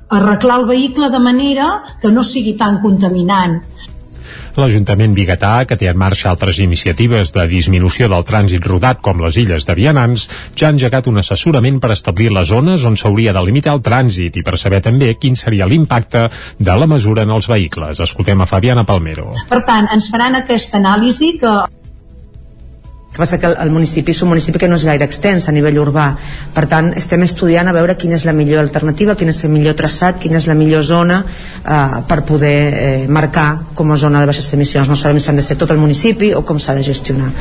arreglar 0.09 0.61
el 0.61 0.67
vehicle 0.69 1.09
de 1.09 1.19
manera 1.19 1.71
que 2.01 2.11
no 2.11 2.23
sigui 2.23 2.55
tan 2.57 2.79
contaminant. 2.81 3.59
L'Ajuntament 4.57 5.13
biguetà, 5.13 5.51
que 5.69 5.75
té 5.77 5.85
en 5.91 5.97
marxa 6.01 6.31
altres 6.31 6.57
iniciatives 6.63 7.29
de 7.35 7.43
disminució 7.51 8.07
del 8.09 8.25
trànsit 8.25 8.65
rodat 8.65 9.03
com 9.05 9.21
les 9.21 9.37
illes 9.37 9.67
de 9.67 9.75
Vianants, 9.77 10.25
ja 10.57 10.67
ha 10.67 10.73
engegat 10.73 11.07
un 11.11 11.21
assessorament 11.21 11.77
per 11.83 11.91
establir 11.93 12.31
les 12.33 12.49
zones 12.49 12.85
on 12.89 12.97
s'hauria 12.97 13.35
de 13.37 13.43
limitar 13.45 13.75
el 13.77 13.83
trànsit 13.85 14.39
i 14.41 14.43
per 14.47 14.57
saber 14.57 14.81
també 14.81 15.13
quin 15.21 15.37
seria 15.37 15.69
l'impacte 15.69 16.25
de 16.57 16.77
la 16.81 16.89
mesura 16.89 17.27
en 17.27 17.35
els 17.37 17.49
vehicles. 17.53 18.01
Escoltem 18.01 18.41
a 18.41 18.49
Fabiana 18.49 18.83
Palmero. 18.83 19.29
Per 19.47 19.61
tant, 19.67 19.91
ens 19.93 20.09
faran 20.09 20.41
aquesta 20.41 20.81
anàlisi 20.81 21.35
que 21.37 21.53
que 23.17 23.23
passa 23.23 23.39
que 23.41 23.47
el, 23.49 23.55
el 23.57 23.71
municipi 23.73 24.13
és 24.13 24.21
un 24.21 24.29
municipi 24.29 24.59
que 24.61 24.67
no 24.69 24.77
és 24.77 24.85
gaire 24.85 25.05
extens 25.07 25.47
a 25.49 25.53
nivell 25.55 25.79
urbà. 25.81 26.11
Per 26.53 26.65
tant 26.69 26.91
estem 26.99 27.23
estudiant 27.25 27.65
a 27.65 27.73
veure 27.73 27.95
quina 27.97 28.13
és 28.13 28.25
la 28.27 28.33
millor 28.37 28.61
alternativa 28.61 29.15
quin 29.17 29.31
és 29.33 29.39
el 29.47 29.51
millor 29.55 29.73
traçat, 29.79 30.19
quina 30.21 30.37
és 30.37 30.45
la 30.45 30.53
millor 30.53 30.83
zona 30.85 31.23
eh, 31.25 31.97
per 32.07 32.19
poder 32.29 32.53
eh, 32.67 33.07
marcar 33.09 33.73
com 33.73 33.91
a 33.91 33.97
zona 33.97 34.21
de 34.21 34.29
baixes 34.29 34.51
emissions. 34.53 34.85
No 34.87 34.95
sabem 34.95 35.17
si 35.19 35.31
han 35.31 35.41
de 35.41 35.45
ser 35.45 35.57
tot 35.57 35.73
el 35.73 35.81
municipi 35.81 36.29
o 36.37 36.43
com 36.45 36.61
s'ha 36.61 36.77
de 36.77 36.85
gestionar. 36.85 37.31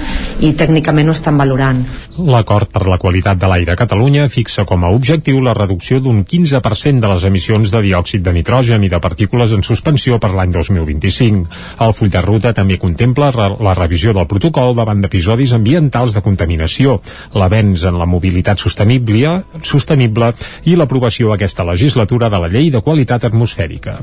I 0.41 0.55
tècnicament 0.57 1.13
ho 1.13 1.17
estan 1.17 1.37
valorant. 1.37 1.85
L'acord 2.17 2.73
per 2.73 2.87
la 2.89 2.97
qualitat 2.97 3.37
de 3.37 3.51
l'aire 3.53 3.75
a 3.75 3.77
Catalunya 3.77 4.31
fixa 4.33 4.65
com 4.65 4.85
a 4.85 4.93
objectiu 4.97 5.43
la 5.45 5.53
reducció 5.53 6.01
d'un 6.01 6.25
15% 6.25 7.05
de 7.05 7.13
les 7.13 7.29
emissions 7.29 7.73
de 7.73 7.85
diòxid 7.85 8.25
de 8.25 8.33
nitrogen 8.33 8.85
i 8.87 8.93
de 8.93 9.01
partícules 9.05 9.53
en 9.53 9.61
suspensió 9.67 10.17
per 10.23 10.33
l'any 10.33 10.57
2025. 10.57 11.45
El 11.85 11.93
full 11.93 12.13
de 12.13 12.25
ruta 12.25 12.55
també 12.57 12.81
contempla 12.81 13.29
la 13.61 13.77
revisió 13.77 14.17
del 14.17 14.29
protocol 14.31 14.73
davant 14.77 15.05
d'episodis 15.05 15.53
ambientals 15.67 16.15
de 16.15 16.23
contaminació, 16.23 17.01
l'avenç 17.35 17.89
en 17.91 17.99
la 17.99 18.07
mobilitat 18.07 18.63
sostenible, 18.63 19.41
sostenible 19.67 20.31
i 20.65 20.77
l'aprovació 20.79 21.33
aquesta 21.35 21.67
legislatura 21.67 22.31
de 22.31 22.39
la 22.39 22.51
llei 22.53 22.71
de 22.71 22.83
qualitat 22.87 23.27
atmosfèrica. 23.27 23.99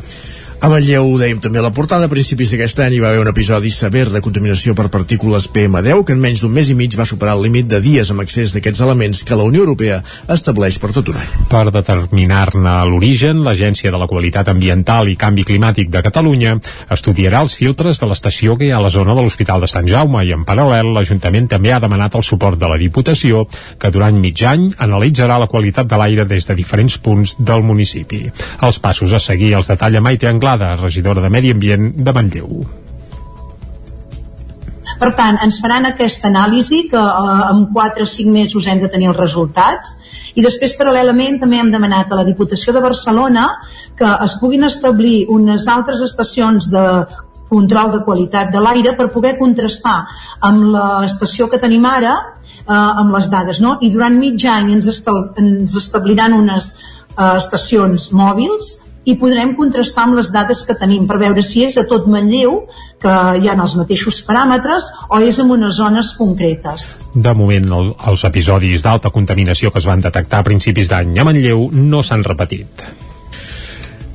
A 0.63 0.70
Manlleu 0.72 1.10
ho 1.12 1.17
dèiem 1.20 1.41
també 1.43 1.60
a 1.60 1.62
la 1.65 1.74
portada, 1.75 2.08
a 2.08 2.12
principis 2.12 2.53
d'aquest 2.53 2.77
any 2.86 2.93
hi 2.96 3.00
va 3.03 3.10
haver 3.10 3.20
un 3.20 3.27
episodi 3.27 3.67
sever 3.67 4.05
de 4.08 4.22
contaminació 4.24 4.72
per 4.79 4.86
partícules 4.88 5.50
PM10 5.51 6.05
que 6.08 6.13
en 6.15 6.22
menys 6.24 6.39
d'un 6.39 6.53
mes 6.55 6.70
i 6.72 6.75
mig 6.79 6.93
va 6.96 7.03
superar 7.03 7.34
el 7.36 7.41
límit 7.43 7.67
de 7.67 7.82
dies 7.84 8.08
amb 8.13 8.24
accés 8.24 8.53
d'aquests 8.55 8.79
elements 8.86 9.25
que 9.27 9.36
la 9.36 9.43
Unió 9.43 9.65
Europea 9.65 9.98
estableix 10.32 10.77
per 10.79 10.93
tot 10.96 11.12
un 11.12 11.20
any. 11.20 11.34
Per 11.50 11.65
determinar-ne 11.67 12.75
l'origen, 12.88 13.41
l'Agència 13.43 13.91
de 13.91 14.00
la 14.00 14.08
Qualitat 14.08 14.53
Ambiental 14.53 15.12
i 15.12 15.17
Canvi 15.20 15.43
Climàtic 15.50 15.89
de 15.91 16.03
Catalunya 16.05 16.55
estudiarà 16.96 17.43
els 17.43 17.58
filtres 17.60 18.00
de 18.00 18.08
l'estació 18.08 18.55
que 18.55 18.70
hi 18.70 18.72
ha 18.72 18.79
a 18.79 18.86
la 18.88 18.93
zona 18.96 19.17
de 19.20 19.27
l'Hospital 19.27 19.67
de 19.67 19.72
Sant 19.74 19.91
Jaume 19.91 20.24
i 20.24 20.32
en 20.32 20.48
paral·lel 20.48 20.93
l'Ajuntament 20.96 21.51
també 21.58 21.75
ha 21.75 21.82
demanat 21.84 22.15
el 22.15 22.24
suport 22.24 22.55
de 22.55 22.72
la 22.72 22.79
Diputació 22.79 23.43
que 23.75 23.91
durant 23.91 24.15
mig 24.15 24.39
any 24.48 24.70
analitzarà 24.88 25.43
la 25.43 25.51
qualitat 25.51 25.91
de 25.91 26.00
l'aire 26.00 26.24
des 26.24 26.48
de 26.48 26.55
diferents 26.55 26.96
punts 27.03 27.36
del 27.51 27.67
municipi. 27.67 28.24
Els 28.63 28.79
passos 28.79 29.12
a 29.12 29.20
seguir 29.20 29.58
els 29.60 29.67
detalla 29.75 30.00
Maite 30.00 30.32
Anglada 30.32 30.52
Anglada, 30.53 30.75
regidora 30.75 31.22
de 31.22 31.29
Medi 31.29 31.51
Ambient 31.51 31.93
de 31.98 32.13
Manlleu. 32.13 32.63
Per 35.00 35.10
tant, 35.17 35.39
ens 35.41 35.57
faran 35.60 35.88
aquesta 35.89 36.29
anàlisi 36.29 36.83
que 36.91 37.00
eh, 37.01 37.48
en 37.50 37.65
4 37.74 38.05
o 38.05 38.10
5 38.10 38.31
mesos 38.31 38.67
hem 38.67 38.79
de 38.79 38.89
tenir 38.93 39.10
els 39.10 39.17
resultats 39.17 39.98
i 40.38 40.45
després 40.45 40.75
paral·lelament 40.77 41.39
també 41.41 41.57
hem 41.60 41.72
demanat 41.74 42.12
a 42.12 42.19
la 42.19 42.25
Diputació 42.27 42.74
de 42.74 42.83
Barcelona 42.86 43.48
que 43.98 44.12
es 44.27 44.38
puguin 44.41 44.63
establir 44.69 45.25
unes 45.33 45.65
altres 45.67 46.05
estacions 46.05 46.69
de 46.69 46.86
control 47.50 47.91
de 47.98 48.03
qualitat 48.05 48.53
de 48.53 48.62
l'aire 48.62 48.93
per 48.98 49.10
poder 49.13 49.36
contrastar 49.41 49.98
amb 50.41 50.69
l'estació 50.75 51.50
que 51.50 51.62
tenim 51.62 51.86
ara 51.89 52.13
eh, 52.13 52.69
amb 52.69 53.10
les 53.17 53.29
dades. 53.33 53.60
No? 53.60 53.79
I 53.81 53.89
durant 53.89 54.22
mig 54.22 54.45
any 54.45 54.72
ens, 54.77 54.88
estal 54.93 55.31
ens 55.41 55.75
establiran 55.81 56.38
unes 56.38 56.75
eh, 57.17 57.36
estacions 57.41 58.12
mòbils 58.13 58.82
i 59.05 59.15
podrem 59.19 59.53
contrastar 59.57 60.07
amb 60.07 60.17
les 60.19 60.31
dades 60.31 60.63
que 60.67 60.75
tenim 60.79 61.07
per 61.07 61.19
veure 61.22 61.43
si 61.43 61.65
és 61.67 61.77
a 61.77 61.86
tot 61.89 62.07
Manlleu, 62.07 62.63
que 63.03 63.13
hi 63.39 63.50
ha 63.50 63.55
els 63.60 63.75
mateixos 63.79 64.22
paràmetres, 64.27 64.89
o 65.10 65.19
és 65.19 65.39
en 65.43 65.51
unes 65.51 65.75
zones 65.79 66.13
concretes. 66.17 66.91
De 67.13 67.33
moment, 67.36 67.72
el, 67.79 67.93
els 68.12 68.27
episodis 68.29 68.86
d'alta 68.86 69.12
contaminació 69.12 69.72
que 69.72 69.83
es 69.83 69.89
van 69.89 70.03
detectar 70.03 70.41
a 70.41 70.48
principis 70.48 70.91
d'any 70.91 71.17
a 71.19 71.27
Manlleu 71.27 71.67
no 71.74 72.03
s'han 72.03 72.24
repetit. 72.24 72.88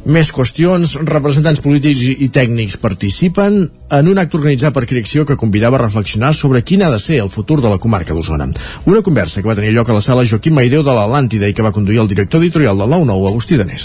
Més 0.09 0.31
qüestions. 0.33 0.95
Representants 1.05 1.61
polítics 1.61 1.99
i 2.09 2.31
tècnics 2.33 2.79
participen 2.81 3.59
en 3.93 4.07
un 4.09 4.19
acte 4.21 4.39
organitzat 4.39 4.73
per 4.73 4.87
Cricció 4.89 5.27
que 5.29 5.37
convidava 5.37 5.77
a 5.77 5.83
reflexionar 5.83 6.31
sobre 6.33 6.63
quin 6.65 6.81
ha 6.81 6.89
de 6.89 6.97
ser 6.97 7.19
el 7.21 7.29
futur 7.29 7.59
de 7.61 7.69
la 7.69 7.77
comarca 7.77 8.15
d'Osona. 8.17 8.47
Una 8.89 9.03
conversa 9.05 9.43
que 9.43 9.51
va 9.51 9.57
tenir 9.59 9.75
lloc 9.77 9.91
a 9.91 9.97
la 9.99 10.01
sala 10.01 10.25
Joaquim 10.25 10.57
Maideu 10.57 10.81
de 10.87 10.95
l'Atlàntida 10.97 11.51
i 11.51 11.53
que 11.53 11.67
va 11.67 11.75
conduir 11.77 12.01
el 12.01 12.09
director 12.09 12.41
editorial 12.41 12.81
de 12.81 12.87
l'U9, 12.89 13.29
Agustí 13.29 13.59
Danés. 13.61 13.85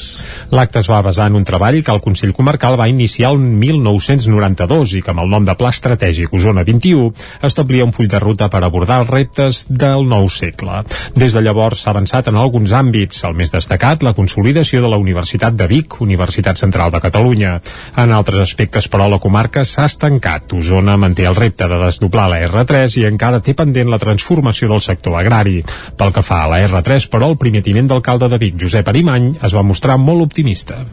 L'acte 0.55 0.79
es 0.79 0.87
va 0.87 1.01
basar 1.03 1.27
en 1.27 1.35
un 1.41 1.43
treball 1.43 1.81
que 1.83 1.91
el 1.91 1.99
Consell 2.05 2.31
Comarcal 2.31 2.79
va 2.79 2.87
iniciar 2.87 3.33
el 3.35 3.43
1992 3.43 4.95
i 4.95 5.03
que 5.03 5.11
amb 5.11 5.25
el 5.25 5.35
nom 5.35 5.43
de 5.43 5.57
Pla 5.59 5.73
Estratègic 5.75 6.31
Osona 6.31 6.63
21 6.63 7.11
establia 7.43 7.83
un 7.83 7.91
full 7.91 8.07
de 8.07 8.23
ruta 8.23 8.47
per 8.47 8.63
abordar 8.63 9.01
els 9.03 9.11
reptes 9.11 9.65
del 9.67 10.07
nou 10.07 10.31
segle. 10.31 10.85
Des 11.19 11.35
de 11.35 11.43
llavors 11.43 11.83
s'ha 11.83 11.91
avançat 11.91 12.31
en 12.31 12.39
alguns 12.39 12.71
àmbits, 12.71 13.25
el 13.27 13.35
més 13.35 13.51
destacat, 13.51 14.07
la 14.07 14.15
consolidació 14.15 14.79
de 14.79 14.95
la 14.95 15.03
Universitat 15.03 15.59
de 15.59 15.67
Vic, 15.67 15.99
Universitat 15.99 16.12
Central 16.57 16.91
de 16.91 17.01
Catalunya. 17.01 17.59
En 17.97 18.11
altres 18.11 18.39
aspectes, 18.41 18.87
però, 18.87 19.07
la 19.09 19.19
comarca 19.19 19.63
s'ha 19.65 19.85
estancat. 19.85 20.53
Osona 20.53 20.97
manté 20.97 21.25
el 21.25 21.35
repte 21.35 21.67
de 21.67 21.79
desdoblar 21.81 22.29
la 22.29 22.41
R3 22.47 22.97
i 23.01 23.05
encara 23.09 23.41
té 23.41 23.53
pendent 23.53 23.89
la 23.89 23.99
transformació 23.99 24.69
del 24.69 24.81
sector 24.81 25.19
agrari. 25.19 25.63
Pel 25.97 26.13
que 26.13 26.23
fa 26.23 26.43
a 26.43 26.49
la 26.51 26.61
R3, 26.67 27.09
però, 27.09 27.29
el 27.29 27.37
primer 27.37 27.63
tinent 27.63 27.87
d'alcalde 27.87 28.29
de 28.29 28.37
Vic, 28.37 28.57
Josep 28.61 28.87
Arimany, 28.87 29.33
es 29.41 29.53
va 29.53 29.63
mostrar 29.63 29.97
molt 29.97 30.21
optimista. 30.21 30.83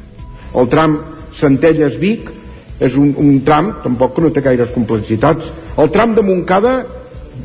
El 0.54 0.68
tram 0.68 0.98
Centelles-Vic 1.38 2.30
és 2.80 2.96
un, 2.96 3.12
un 3.20 3.40
tram, 3.44 3.74
tampoc 3.84 4.16
que 4.16 4.24
no 4.24 4.32
té 4.34 4.42
gaires 4.44 4.72
complexitats. 4.74 5.50
El 5.78 5.90
tram 5.92 6.14
de 6.16 6.24
Montcada, 6.24 6.78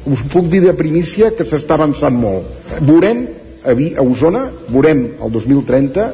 us 0.05 0.22
puc 0.32 0.48
dir 0.51 0.62
de 0.63 0.74
primícia 0.77 1.32
que 1.36 1.46
s'està 1.48 1.75
avançant 1.75 2.15
molt. 2.15 2.48
Veurem 2.79 3.25
a, 3.65 3.74
Vi, 3.74 3.91
a 3.98 4.05
Osona, 4.05 4.46
veurem 4.70 5.05
el 5.20 5.34
2030 5.34 6.08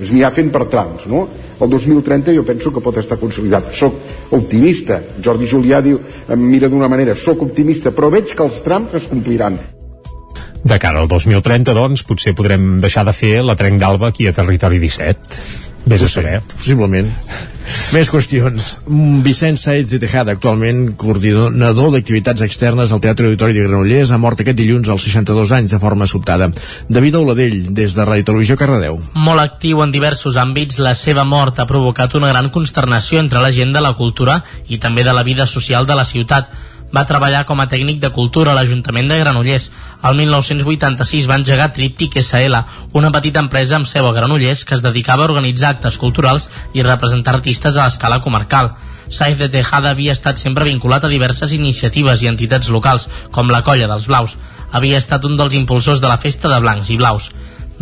es 0.00 0.10
anirà 0.10 0.30
fent 0.34 0.50
per 0.52 0.66
trams 0.72 1.06
no? 1.10 1.26
el 1.60 1.70
2030 1.72 2.34
jo 2.36 2.44
penso 2.44 2.72
que 2.72 2.82
pot 2.84 2.98
estar 3.00 3.16
consolidat. 3.16 3.70
Soc 3.72 4.32
optimista. 4.36 5.00
Jordi 5.24 5.48
Julià 5.48 5.80
diu, 5.80 6.00
em 6.28 6.42
mira 6.50 6.68
d'una 6.68 6.90
manera 6.92 7.14
soc 7.16 7.46
optimista 7.48 7.94
però 7.96 8.10
veig 8.12 8.34
que 8.36 8.44
els 8.44 8.60
trams 8.64 8.94
es 8.98 9.08
compliran. 9.08 9.56
De 10.66 10.80
cara 10.82 10.98
al 11.00 11.08
2030, 11.08 11.72
doncs, 11.76 12.02
potser 12.04 12.34
podrem 12.34 12.76
deixar 12.82 13.06
de 13.06 13.14
fer 13.14 13.38
la 13.44 13.54
trenc 13.56 13.78
d'alba 13.80 14.10
aquí 14.10 14.26
a 14.26 14.34
Territori 14.34 14.80
17 14.82 15.65
Vés 15.86 16.02
a 16.02 16.08
saber. 16.10 16.40
Possiblement. 16.56 17.06
Més 17.94 18.10
qüestions. 18.10 18.64
Mm, 18.86 19.20
Vicent 19.26 19.58
Saez 19.58 19.88
de 19.90 20.00
Tejada, 20.02 20.34
actualment 20.34 20.92
coordinador 20.98 21.92
d'activitats 21.94 22.42
externes 22.42 22.92
al 22.92 23.00
Teatre 23.02 23.26
Auditori 23.26 23.54
de 23.54 23.64
Granollers, 23.66 24.10
ha 24.10 24.18
mort 24.18 24.42
aquest 24.42 24.58
dilluns 24.58 24.90
als 24.90 25.06
62 25.06 25.52
anys 25.54 25.74
de 25.74 25.80
forma 25.82 26.06
sobtada. 26.10 26.50
David 26.88 27.18
Auladell, 27.20 27.58
des 27.74 27.94
de 27.94 28.06
Ràdio 28.06 28.26
Televisió 28.30 28.58
Cardedeu. 28.58 28.98
Molt 29.14 29.42
actiu 29.42 29.82
en 29.82 29.94
diversos 29.94 30.38
àmbits, 30.38 30.78
la 30.82 30.94
seva 30.98 31.24
mort 31.24 31.58
ha 31.58 31.70
provocat 31.70 32.14
una 32.18 32.30
gran 32.34 32.50
consternació 32.50 33.22
entre 33.22 33.42
la 33.42 33.52
gent 33.54 33.74
de 33.74 33.82
la 33.82 33.94
cultura 33.94 34.42
i 34.66 34.78
també 34.82 35.06
de 35.06 35.14
la 35.14 35.22
vida 35.22 35.46
social 35.46 35.86
de 35.86 35.94
la 35.94 36.04
ciutat 36.04 36.50
va 36.94 37.04
treballar 37.06 37.44
com 37.46 37.60
a 37.60 37.66
tècnic 37.70 37.98
de 38.02 38.10
cultura 38.14 38.52
a 38.52 38.56
l'Ajuntament 38.56 39.08
de 39.10 39.18
Granollers. 39.18 39.70
El 40.06 40.16
1986 40.20 41.28
va 41.30 41.38
engegar 41.40 41.72
Tríptic 41.76 42.18
SL, 42.22 42.60
una 42.92 43.10
petita 43.14 43.42
empresa 43.42 43.76
amb 43.76 43.88
seu 43.90 44.06
a 44.06 44.12
Granollers 44.16 44.64
que 44.64 44.76
es 44.76 44.84
dedicava 44.84 45.24
a 45.24 45.30
organitzar 45.30 45.74
actes 45.74 45.98
culturals 45.98 46.50
i 46.74 46.84
representar 46.86 47.34
artistes 47.36 47.76
a 47.76 47.88
l'escala 47.88 48.20
comarcal. 48.20 48.74
Saiz 49.08 49.38
de 49.38 49.48
Tejada 49.48 49.90
havia 49.90 50.14
estat 50.16 50.38
sempre 50.42 50.66
vinculat 50.66 51.04
a 51.04 51.12
diverses 51.12 51.52
iniciatives 51.52 52.22
i 52.22 52.30
entitats 52.30 52.70
locals, 52.74 53.08
com 53.30 53.50
la 53.50 53.62
Colla 53.66 53.90
dels 53.90 54.08
Blaus. 54.10 54.36
Havia 54.72 54.98
estat 54.98 55.24
un 55.24 55.36
dels 55.38 55.54
impulsors 55.54 56.00
de 56.02 56.10
la 56.10 56.18
Festa 56.18 56.50
de 56.50 56.62
Blancs 56.62 56.90
i 56.90 56.98
Blaus 56.98 57.30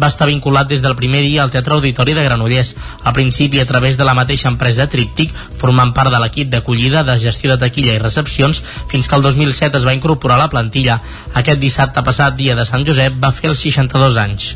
va 0.00 0.10
estar 0.10 0.28
vinculat 0.28 0.68
des 0.68 0.82
del 0.82 0.96
primer 0.96 1.22
dia 1.22 1.42
al 1.42 1.52
Teatre 1.52 1.74
Auditori 1.76 2.14
de 2.14 2.24
Granollers, 2.24 2.74
a 3.02 3.12
principi 3.12 3.60
a 3.60 3.66
través 3.66 3.96
de 3.96 4.04
la 4.04 4.14
mateixa 4.14 4.48
empresa 4.48 4.88
Tríptic, 4.90 5.32
formant 5.60 5.94
part 5.94 6.12
de 6.12 6.20
l'equip 6.22 6.50
d'acollida, 6.50 7.04
de 7.04 7.18
gestió 7.18 7.52
de 7.52 7.60
taquilla 7.66 7.94
i 7.94 8.02
recepcions, 8.02 8.62
fins 8.90 9.08
que 9.08 9.16
el 9.16 9.22
2007 9.22 9.78
es 9.78 9.86
va 9.86 9.94
incorporar 9.94 10.38
a 10.38 10.44
la 10.46 10.50
plantilla. 10.50 11.00
Aquest 11.34 11.62
dissabte 11.62 12.02
passat, 12.02 12.36
dia 12.36 12.58
de 12.58 12.66
Sant 12.66 12.86
Josep, 12.86 13.16
va 13.22 13.32
fer 13.32 13.50
els 13.52 13.62
62 13.62 14.20
anys. 14.20 14.54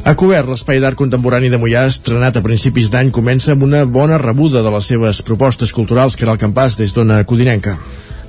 A 0.00 0.14
cobert, 0.16 0.48
l'Espai 0.48 0.80
d'Art 0.80 0.96
Contemporani 0.96 1.50
de 1.52 1.58
Mollà, 1.60 1.84
estrenat 1.90 2.38
a 2.38 2.42
principis 2.44 2.88
d'any, 2.90 3.10
comença 3.12 3.52
amb 3.52 3.66
una 3.66 3.84
bona 3.84 4.16
rebuda 4.18 4.62
de 4.64 4.72
les 4.72 4.88
seves 4.88 5.20
propostes 5.22 5.74
culturals, 5.76 6.16
que 6.16 6.24
era 6.24 6.32
el 6.32 6.40
campàs 6.40 6.78
des 6.80 6.96
d'Ona 6.96 7.20
Codinenca. 7.28 7.76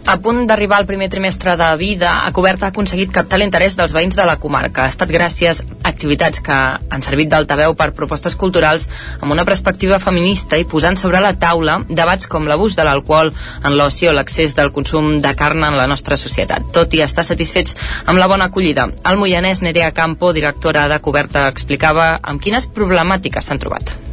A 0.05 0.17
punt 0.17 0.47
d'arribar 0.49 0.79
al 0.81 0.87
primer 0.89 1.07
trimestre 1.13 1.53
de 1.57 1.67
vida, 1.77 2.25
a 2.25 2.31
Cobert 2.33 2.63
ha 2.63 2.71
aconseguit 2.71 3.11
captar 3.13 3.37
l'interès 3.37 3.77
dels 3.77 3.93
veïns 3.93 4.17
de 4.17 4.25
la 4.25 4.39
comarca. 4.41 4.83
Ha 4.83 4.91
estat 4.91 5.11
gràcies 5.13 5.61
a 5.61 5.91
activitats 5.91 6.41
que 6.41 6.57
han 6.89 7.05
servit 7.05 7.29
d'altaveu 7.29 7.75
per 7.77 7.91
propostes 7.97 8.35
culturals 8.35 8.87
amb 9.21 9.31
una 9.35 9.45
perspectiva 9.45 10.01
feminista 10.01 10.57
i 10.57 10.65
posant 10.65 10.97
sobre 10.97 11.21
la 11.21 11.35
taula 11.37 11.79
debats 11.87 12.27
com 12.27 12.49
l'abús 12.49 12.75
de 12.75 12.85
l'alcohol 12.87 13.31
en 13.63 13.77
l'oci 13.77 14.09
o 14.09 14.15
l'accés 14.17 14.57
del 14.57 14.73
consum 14.73 15.19
de 15.21 15.35
carn 15.37 15.63
en 15.69 15.77
la 15.77 15.87
nostra 15.87 16.17
societat. 16.17 16.71
Tot 16.73 16.93
i 16.97 17.05
estar 17.05 17.23
satisfets 17.23 17.77
amb 18.05 18.19
la 18.19 18.27
bona 18.27 18.49
acollida, 18.49 18.89
el 19.05 19.21
moianès 19.21 19.61
Nerea 19.61 19.93
Campo, 19.93 20.33
directora 20.33 20.87
de 20.89 20.99
Coberta, 20.99 21.47
explicava 21.47 22.15
amb 22.21 22.41
quines 22.41 22.67
problemàtiques 22.73 23.45
s'han 23.45 23.61
trobat 23.61 24.10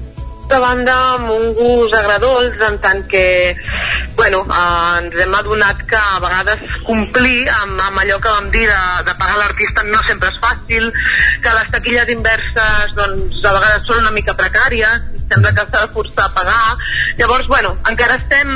d'altra 0.49 0.61
banda 0.65 0.95
amb 1.15 1.31
un 1.31 1.53
gust 1.53 1.95
agradolç 1.95 2.61
en 2.65 2.79
tant 2.81 3.03
que 3.07 3.55
bueno, 4.17 4.41
eh, 4.49 4.99
ens 4.99 5.15
hem 5.21 5.35
adonat 5.35 5.83
que 5.87 5.97
a 5.97 6.21
vegades 6.25 6.63
complir 6.87 7.45
amb, 7.53 7.79
amb 7.85 8.01
allò 8.01 8.17
que 8.19 8.33
vam 8.33 8.49
dir 8.51 8.65
de, 8.65 8.81
de 9.05 9.15
pagar 9.21 9.37
l'artista 9.37 9.85
no 9.85 10.01
sempre 10.09 10.31
és 10.33 10.39
fàcil 10.41 10.89
que 11.45 11.53
les 11.53 11.69
taquilles 11.75 12.13
inverses 12.15 12.95
doncs, 12.97 13.43
a 13.45 13.53
vegades 13.59 13.85
són 13.87 14.01
una 14.07 14.15
mica 14.17 14.35
precàries 14.39 15.05
sembla 15.29 15.53
que 15.53 15.67
s'ha 15.69 15.83
de 15.85 15.93
forçar 15.93 16.25
a 16.25 16.33
pagar. 16.33 16.79
Llavors 17.19 17.47
bueno, 17.53 17.77
encara 17.91 18.17
estem 18.17 18.49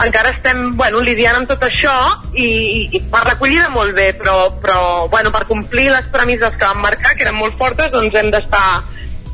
encara 0.00 0.30
estem 0.32 0.78
bueno, 0.78 1.02
lidiant 1.04 1.42
amb 1.42 1.50
tot 1.50 1.66
això 1.66 1.92
i, 2.32 2.88
i, 2.88 3.02
per 3.12 3.20
recollida 3.26 3.68
molt 3.68 3.92
bé 3.92 4.14
però, 4.16 4.54
però 4.62 5.10
bueno, 5.12 5.28
per 5.28 5.44
complir 5.44 5.90
les 5.92 6.08
premisses 6.08 6.56
que 6.56 6.64
vam 6.64 6.80
marcar 6.80 7.12
que 7.12 7.28
eren 7.28 7.36
molt 7.36 7.60
fortes 7.60 7.92
doncs 7.92 8.16
hem 8.16 8.32
d'estar 8.32 8.64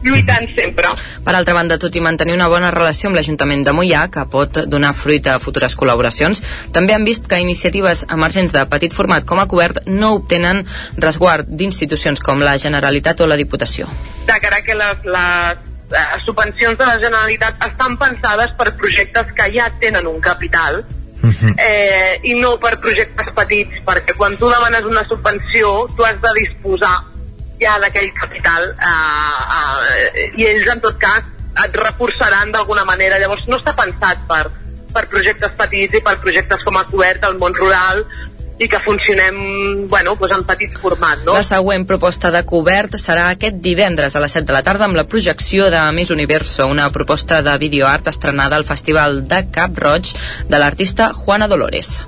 lluitant 0.04 0.48
sempre. 0.56 0.90
Per 1.24 1.34
altra 1.34 1.54
banda, 1.56 1.78
tot 1.82 1.94
i 1.96 2.02
mantenir 2.04 2.36
una 2.36 2.48
bona 2.52 2.70
relació 2.74 3.10
amb 3.10 3.18
l'Ajuntament 3.18 3.64
de 3.66 3.74
Mollà, 3.76 4.06
que 4.12 4.26
pot 4.32 4.62
donar 4.66 4.92
fruit 4.94 5.26
a 5.26 5.38
futures 5.42 5.76
col·laboracions, 5.78 6.42
també 6.72 6.94
han 6.96 7.06
vist 7.06 7.28
que 7.30 7.40
iniciatives 7.42 8.04
emergents 8.12 8.54
de 8.54 8.66
petit 8.70 8.94
format 8.96 9.26
com 9.26 9.40
a 9.40 9.46
cobert 9.50 9.84
no 9.86 10.14
obtenen 10.20 10.64
resguard 10.98 11.48
d'institucions 11.48 12.20
com 12.20 12.42
la 12.44 12.58
Generalitat 12.58 13.20
o 13.20 13.30
la 13.30 13.40
Diputació. 13.40 13.88
De 14.26 14.38
cara 14.42 14.62
que 14.66 14.74
les, 14.74 15.02
les 15.06 15.64
les 15.90 16.22
subvencions 16.26 16.78
de 16.78 16.86
la 16.86 16.98
Generalitat 16.98 17.60
estan 17.62 17.96
pensades 17.98 18.50
per 18.58 18.72
projectes 18.78 19.32
que 19.38 19.50
ja 19.54 19.68
tenen 19.80 20.06
un 20.10 20.20
capital 20.20 20.82
eh, 21.58 22.20
i 22.24 22.34
no 22.40 22.56
per 22.62 22.76
projectes 22.82 23.30
petits 23.36 23.82
perquè 23.86 24.16
quan 24.18 24.36
tu 24.40 24.50
demanes 24.50 24.86
una 24.88 25.04
subvenció 25.08 25.86
tu 25.96 26.06
has 26.06 26.18
de 26.22 26.32
disposar 26.40 26.96
ja 27.60 27.78
d'aquell 27.80 28.12
capital 28.16 28.70
eh, 28.74 30.04
eh, 30.12 30.28
i 30.36 30.46
ells 30.50 30.68
en 30.74 30.82
tot 30.84 30.98
cas 31.00 31.24
et 31.64 31.76
reforçaran 31.80 32.52
d'alguna 32.52 32.84
manera. 32.84 33.18
Llavors 33.18 33.46
no 33.48 33.60
està 33.60 33.72
pensat 33.76 34.24
per, 34.28 34.44
per 34.92 35.06
projectes 35.12 35.56
petits 35.56 35.98
i 35.98 36.04
per 36.04 36.18
projectes 36.22 36.64
com 36.66 36.76
a 36.76 36.84
cobert 36.90 37.24
al 37.24 37.38
món 37.40 37.56
rural 37.56 38.04
i 38.58 38.68
que 38.72 38.80
funcionem 38.80 39.36
bueno, 39.88 40.14
doncs 40.16 40.38
en 40.38 40.44
petit 40.48 40.76
format. 40.80 41.20
No? 41.26 41.34
La 41.36 41.44
següent 41.44 41.84
proposta 41.88 42.30
de 42.32 42.40
cobert 42.48 42.96
serà 43.00 43.28
aquest 43.34 43.60
divendres 43.64 44.16
a 44.16 44.22
les 44.24 44.32
7 44.32 44.48
de 44.48 44.56
la 44.56 44.64
tarda 44.64 44.88
amb 44.88 44.96
la 44.96 45.04
projecció 45.04 45.68
de 45.72 45.82
Miss 45.92 46.12
Universo, 46.14 46.68
una 46.72 46.88
proposta 46.90 47.42
de 47.44 47.56
videoart 47.60 48.08
estrenada 48.12 48.56
al 48.56 48.64
Festival 48.64 49.26
de 49.28 49.44
Cap 49.52 49.76
Roig 49.76 50.14
de 50.48 50.60
l'artista 50.60 51.12
Juana 51.12 51.48
Dolores. 51.52 51.98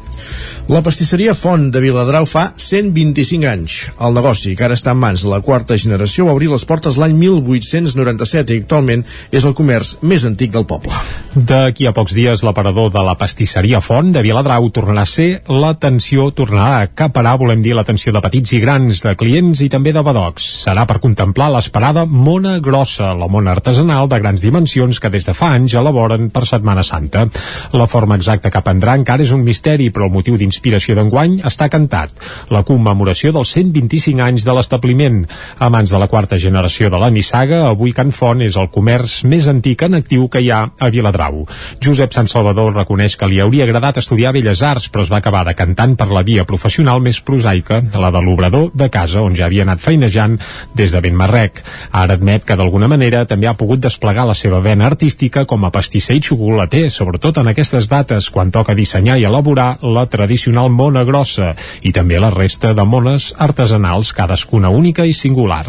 La 0.69 0.83
pastisseria 0.85 1.33
Font 1.33 1.71
de 1.73 1.81
Viladrau 1.81 2.27
fa 2.29 2.51
125 2.61 3.47
anys. 3.49 3.77
El 4.05 4.13
negoci, 4.13 4.53
que 4.53 4.67
ara 4.67 4.77
està 4.77 4.93
en 4.93 5.01
mans 5.01 5.23
de 5.25 5.31
la 5.33 5.41
quarta 5.41 5.79
generació, 5.81 6.27
va 6.29 6.35
obrir 6.37 6.51
les 6.53 6.67
portes 6.69 6.99
l'any 7.01 7.15
1897 7.17 8.53
i 8.53 8.61
actualment 8.61 9.05
és 9.33 9.47
el 9.49 9.57
comerç 9.57 9.95
més 10.03 10.27
antic 10.29 10.53
del 10.53 10.67
poble. 10.69 10.93
D'aquí 11.39 11.87
a 11.89 11.95
pocs 11.97 12.13
dies, 12.17 12.43
l'aparador 12.45 12.91
de 12.93 13.01
la 13.05 13.15
pastisseria 13.17 13.81
Font 13.85 14.11
de 14.13 14.21
Viladrau 14.25 14.69
tornarà 14.75 15.07
a 15.07 15.09
ser 15.09 15.29
l'atenció, 15.49 16.29
tornarà 16.37 16.83
a 16.83 16.89
acaparar, 16.89 17.37
volem 17.41 17.63
dir, 17.65 17.73
l'atenció 17.79 18.13
de 18.13 18.23
petits 18.25 18.53
i 18.57 18.61
grans, 18.61 19.01
de 19.05 19.15
clients 19.17 19.63
i 19.65 19.71
també 19.73 19.95
de 19.97 20.03
badocs. 20.05 20.47
Serà 20.67 20.85
per 20.89 20.99
contemplar 21.01 21.49
l'esperada 21.55 22.05
Mona 22.05 22.59
Grossa, 22.65 23.15
la 23.17 23.31
mona 23.31 23.55
artesanal 23.57 24.09
de 24.11 24.21
grans 24.21 24.45
dimensions 24.45 25.01
que 25.01 25.13
des 25.15 25.29
de 25.29 25.37
fa 25.37 25.55
anys 25.57 25.79
elaboren 25.79 26.29
per 26.35 26.45
Setmana 26.49 26.85
Santa. 26.85 27.25
La 27.73 27.89
forma 27.89 28.19
exacta 28.19 28.51
que 28.53 28.65
prendrà 28.65 28.99
encara 28.99 29.25
és 29.25 29.33
un 29.33 29.47
misteri, 29.47 29.89
però 29.95 30.08
el 30.09 30.15
motiu 30.15 30.39
d'inspiració 30.41 30.97
d'enguany 30.97 31.39
està 31.47 31.69
cantat. 31.71 32.15
La 32.55 32.65
commemoració 32.67 33.33
dels 33.37 33.53
125 33.55 34.25
anys 34.25 34.47
de 34.49 34.55
l'establiment. 34.57 35.21
A 35.61 35.69
mans 35.73 35.93
de 35.93 36.01
la 36.01 36.09
quarta 36.09 36.39
generació 36.41 36.89
de 36.91 37.01
la 37.01 37.11
nissaga, 37.13 37.67
avui 37.69 37.93
Can 37.93 38.11
Font 38.17 38.43
és 38.45 38.57
el 38.57 38.71
comerç 38.73 39.21
més 39.29 39.49
antic 39.51 39.85
en 39.85 39.99
actiu 40.01 40.29
que 40.33 40.43
hi 40.43 40.51
ha 40.51 40.65
a 40.79 40.91
Viladrau. 40.95 41.45
Josep 41.85 42.17
Sant 42.17 42.31
Salvador 42.31 42.75
reconeix 42.75 43.19
que 43.19 43.29
li 43.29 43.41
hauria 43.45 43.67
agradat 43.69 44.01
estudiar 44.01 44.33
Belles 44.37 44.63
Arts, 44.65 44.89
però 44.93 45.05
es 45.05 45.13
va 45.13 45.21
acabar 45.21 45.45
decantant 45.49 45.97
per 45.99 46.09
la 46.15 46.25
via 46.27 46.47
professional 46.49 47.03
més 47.05 47.21
prosaica, 47.21 47.83
la 47.99 48.13
de 48.15 48.23
l'obrador 48.25 48.71
de 48.75 48.89
casa, 48.95 49.23
on 49.23 49.37
ja 49.37 49.47
havia 49.49 49.67
anat 49.67 49.83
feinejant 49.85 50.39
des 50.79 50.95
de 50.95 51.03
ben 51.05 51.17
marrec. 51.19 51.63
Ara 51.93 52.17
admet 52.17 52.47
que 52.47 52.57
d'alguna 52.57 52.89
manera 52.89 53.25
també 53.29 53.49
ha 53.51 53.57
pogut 53.59 53.83
desplegar 53.83 54.27
la 54.29 54.37
seva 54.39 54.63
vena 54.65 54.87
artística 54.87 55.45
com 55.45 55.67
a 55.67 55.73
pastisser 55.75 56.17
i 56.17 56.23
xocolater, 56.25 56.87
sobretot 56.95 57.43
en 57.43 57.51
aquestes 57.53 57.91
dates, 57.91 58.31
quan 58.31 58.53
toca 58.55 58.77
dissenyar 58.79 59.19
i 59.19 59.27
elaborar 59.29 59.79
la 59.83 59.98
tradicional 60.07 60.71
mona 60.71 61.03
grossa 61.05 61.55
i 61.83 61.93
també 61.93 62.21
la 62.21 62.31
resta 62.31 62.75
de 62.75 62.85
mones 62.85 63.33
artesanals, 63.39 64.13
cadascuna 64.15 64.71
única 64.71 65.07
i 65.07 65.13
singular. 65.13 65.65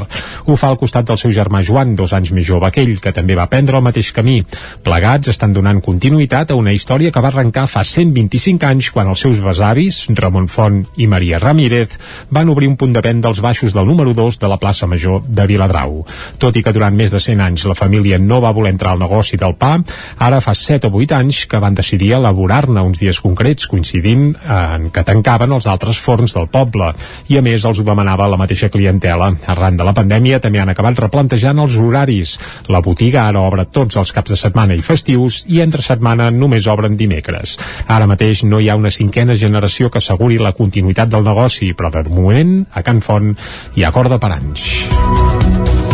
Ho 0.46 0.56
fa 0.56 0.70
al 0.70 0.78
costat 0.78 1.08
del 1.10 1.18
seu 1.18 1.34
germà 1.34 1.64
Joan, 1.66 1.96
dos 1.96 2.14
anys 2.14 2.32
més 2.36 2.46
jove 2.46 2.70
que 2.72 2.84
ell, 2.86 3.00
que 3.02 3.14
també 3.16 3.38
va 3.40 3.50
prendre 3.50 3.78
el 3.80 3.86
mateix 3.86 4.12
camí. 4.14 4.42
Plegats 4.84 5.32
estan 5.34 5.54
donant 5.54 5.82
continuïtat 5.82 6.52
a 6.52 6.60
una 6.60 6.74
història 6.76 7.12
que 7.12 7.24
va 7.24 7.32
arrencar 7.32 7.66
fa 7.72 7.84
125 7.84 8.70
anys 8.70 8.92
quan 8.94 9.10
els 9.10 9.26
seus 9.26 9.42
besavis, 9.44 10.04
Ramon 10.20 10.48
Font 10.52 10.84
i 10.98 11.08
Maria 11.08 11.40
Ramírez, 11.40 11.98
van 12.30 12.50
obrir 12.50 12.70
un 12.70 12.78
punt 12.78 12.94
de 12.94 13.04
venda 13.06 13.30
als 13.30 13.42
baixos 13.42 13.74
del 13.74 13.88
número 13.88 14.14
2 14.14 14.40
de 14.40 14.52
la 14.52 14.60
plaça 14.62 14.88
Major 14.88 15.24
de 15.26 15.48
Viladrau. 15.50 16.04
Tot 16.38 16.56
i 16.56 16.64
que 16.64 16.74
durant 16.76 16.96
més 16.96 17.14
de 17.14 17.22
100 17.24 17.44
anys 17.46 17.66
la 17.70 17.78
família 17.78 18.20
no 18.20 18.42
va 18.44 18.54
voler 18.56 18.74
entrar 18.76 18.94
al 18.94 19.04
negoci 19.04 19.38
del 19.40 19.56
pa, 19.60 19.78
ara 20.18 20.42
fa 20.44 20.54
7 20.56 20.90
o 20.90 21.02
8 21.02 21.18
anys 21.20 21.46
que 21.50 21.62
van 21.62 21.78
decidir 21.78 22.14
elaborar-ne 22.18 22.84
uns 22.86 23.00
dies 23.02 23.22
concrets 23.24 23.68
coincidint 23.70 24.19
en 24.28 24.90
que 24.94 25.04
tancaven 25.08 25.54
els 25.56 25.68
altres 25.70 26.00
forns 26.02 26.36
del 26.38 26.50
poble 26.52 26.92
i 27.30 27.40
a 27.40 27.44
més 27.46 27.66
els 27.66 27.80
ho 27.80 27.86
demanava 27.88 28.30
la 28.30 28.40
mateixa 28.40 28.70
clientela. 28.74 29.32
Arran 29.54 29.80
de 29.80 29.88
la 29.88 29.96
pandèmia 29.98 30.42
també 30.44 30.62
han 30.62 30.72
acabat 30.74 31.00
replantejant 31.06 31.60
els 31.64 31.78
horaris. 31.80 32.38
La 32.68 32.84
botiga 32.86 33.26
ara 33.26 33.44
obre 33.46 33.66
tots 33.66 34.00
els 34.02 34.14
caps 34.16 34.36
de 34.36 34.40
setmana 34.40 34.78
i 34.78 34.86
festius 34.86 35.44
i 35.48 35.62
entre 35.66 35.86
setmana 35.86 36.30
només 36.32 36.68
obren 36.68 36.98
dimecres. 37.00 37.58
Ara 37.88 38.10
mateix 38.10 38.44
no 38.46 38.60
hi 38.60 38.70
ha 38.70 38.80
una 38.80 38.94
cinquena 38.94 39.38
generació 39.40 39.90
que 39.90 40.02
asseguri 40.04 40.40
la 40.40 40.56
continuïtat 40.58 41.12
del 41.12 41.26
negoci, 41.26 41.74
però 41.74 41.92
de 41.94 42.06
moment 42.10 42.60
a 42.72 42.84
Can 42.86 43.04
Font 43.06 43.36
hi 43.76 43.86
ha 43.86 43.94
corda 43.96 44.20
per 44.20 44.34
anys. 44.38 45.89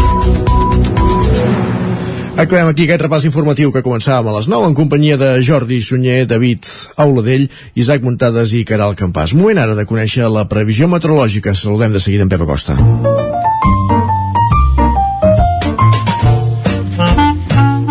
Acabem 2.36 2.68
aquí 2.68 2.84
aquest 2.84 3.00
repàs 3.00 3.24
informatiu 3.24 3.70
que 3.72 3.80
començàvem 3.80 4.28
a 4.28 4.34
les 4.36 4.50
9 4.52 4.68
en 4.68 4.74
companyia 4.76 5.16
de 5.16 5.30
Jordi 5.40 5.78
Sunyer, 5.80 6.26
David 6.28 6.68
Auladell, 7.00 7.46
Isaac 7.80 8.04
Muntades 8.04 8.52
i 8.52 8.66
Caral 8.68 8.92
Campàs. 9.00 9.32
Moment 9.40 9.62
ara 9.62 9.78
de 9.78 9.86
conèixer 9.88 10.28
la 10.28 10.44
previsió 10.52 10.90
meteorològica. 10.92 11.56
Saludem 11.56 11.96
de 11.96 12.04
seguida 12.04 12.28
en 12.28 12.34
Pep 12.34 12.44
Acosta. 12.44 12.76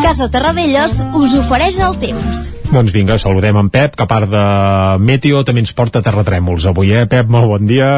Casa 0.04 0.28
Terradellos 0.28 1.00
us 1.16 1.40
ofereix 1.40 1.80
el 1.80 1.96
temps. 2.04 2.46
Doncs 2.68 2.92
vinga, 2.92 3.16
saludem 3.16 3.56
en 3.64 3.72
Pep, 3.72 3.96
que 3.96 4.04
a 4.04 4.10
part 4.10 4.28
de 4.28 4.46
Meteo 5.00 5.40
també 5.48 5.64
ens 5.64 5.72
porta 5.72 6.04
terratrèmols 6.04 6.68
avui, 6.68 6.92
eh, 6.92 7.09
Pep? 7.09 7.33
Molt 7.33 7.48
bon 7.48 7.64
dia. 7.64 7.88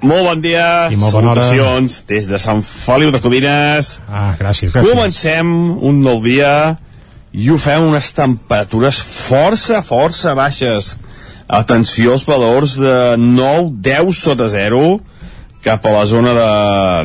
Molt 0.00 0.28
bon 0.28 0.42
dia, 0.42 0.88
I 0.92 0.96
molt 0.96 1.12
bona 1.12 1.32
hora. 1.32 1.42
salutacions 1.42 2.02
des 2.06 2.28
de 2.30 2.38
Sant 2.38 2.62
Feliu 2.62 3.10
de 3.10 3.18
Codines. 3.20 3.98
Ah, 4.06 4.34
gràcies, 4.38 4.70
gràcies. 4.70 4.92
Comencem 4.92 5.50
un 5.82 6.00
nou 6.04 6.22
dia 6.22 6.76
i 7.32 7.50
ho 7.50 7.58
fem 7.58 7.88
unes 7.88 8.12
temperatures 8.14 9.00
força, 9.02 9.82
força 9.82 10.36
baixes. 10.38 10.94
Atenció 11.48 12.14
als 12.14 12.26
valors 12.28 12.76
de 12.78 13.16
9, 13.18 13.72
10 13.82 14.14
sota 14.14 14.48
0 14.52 15.00
cap 15.64 15.84
a 15.86 15.92
la 15.96 16.06
zona 16.06 16.32
de, 16.36 16.48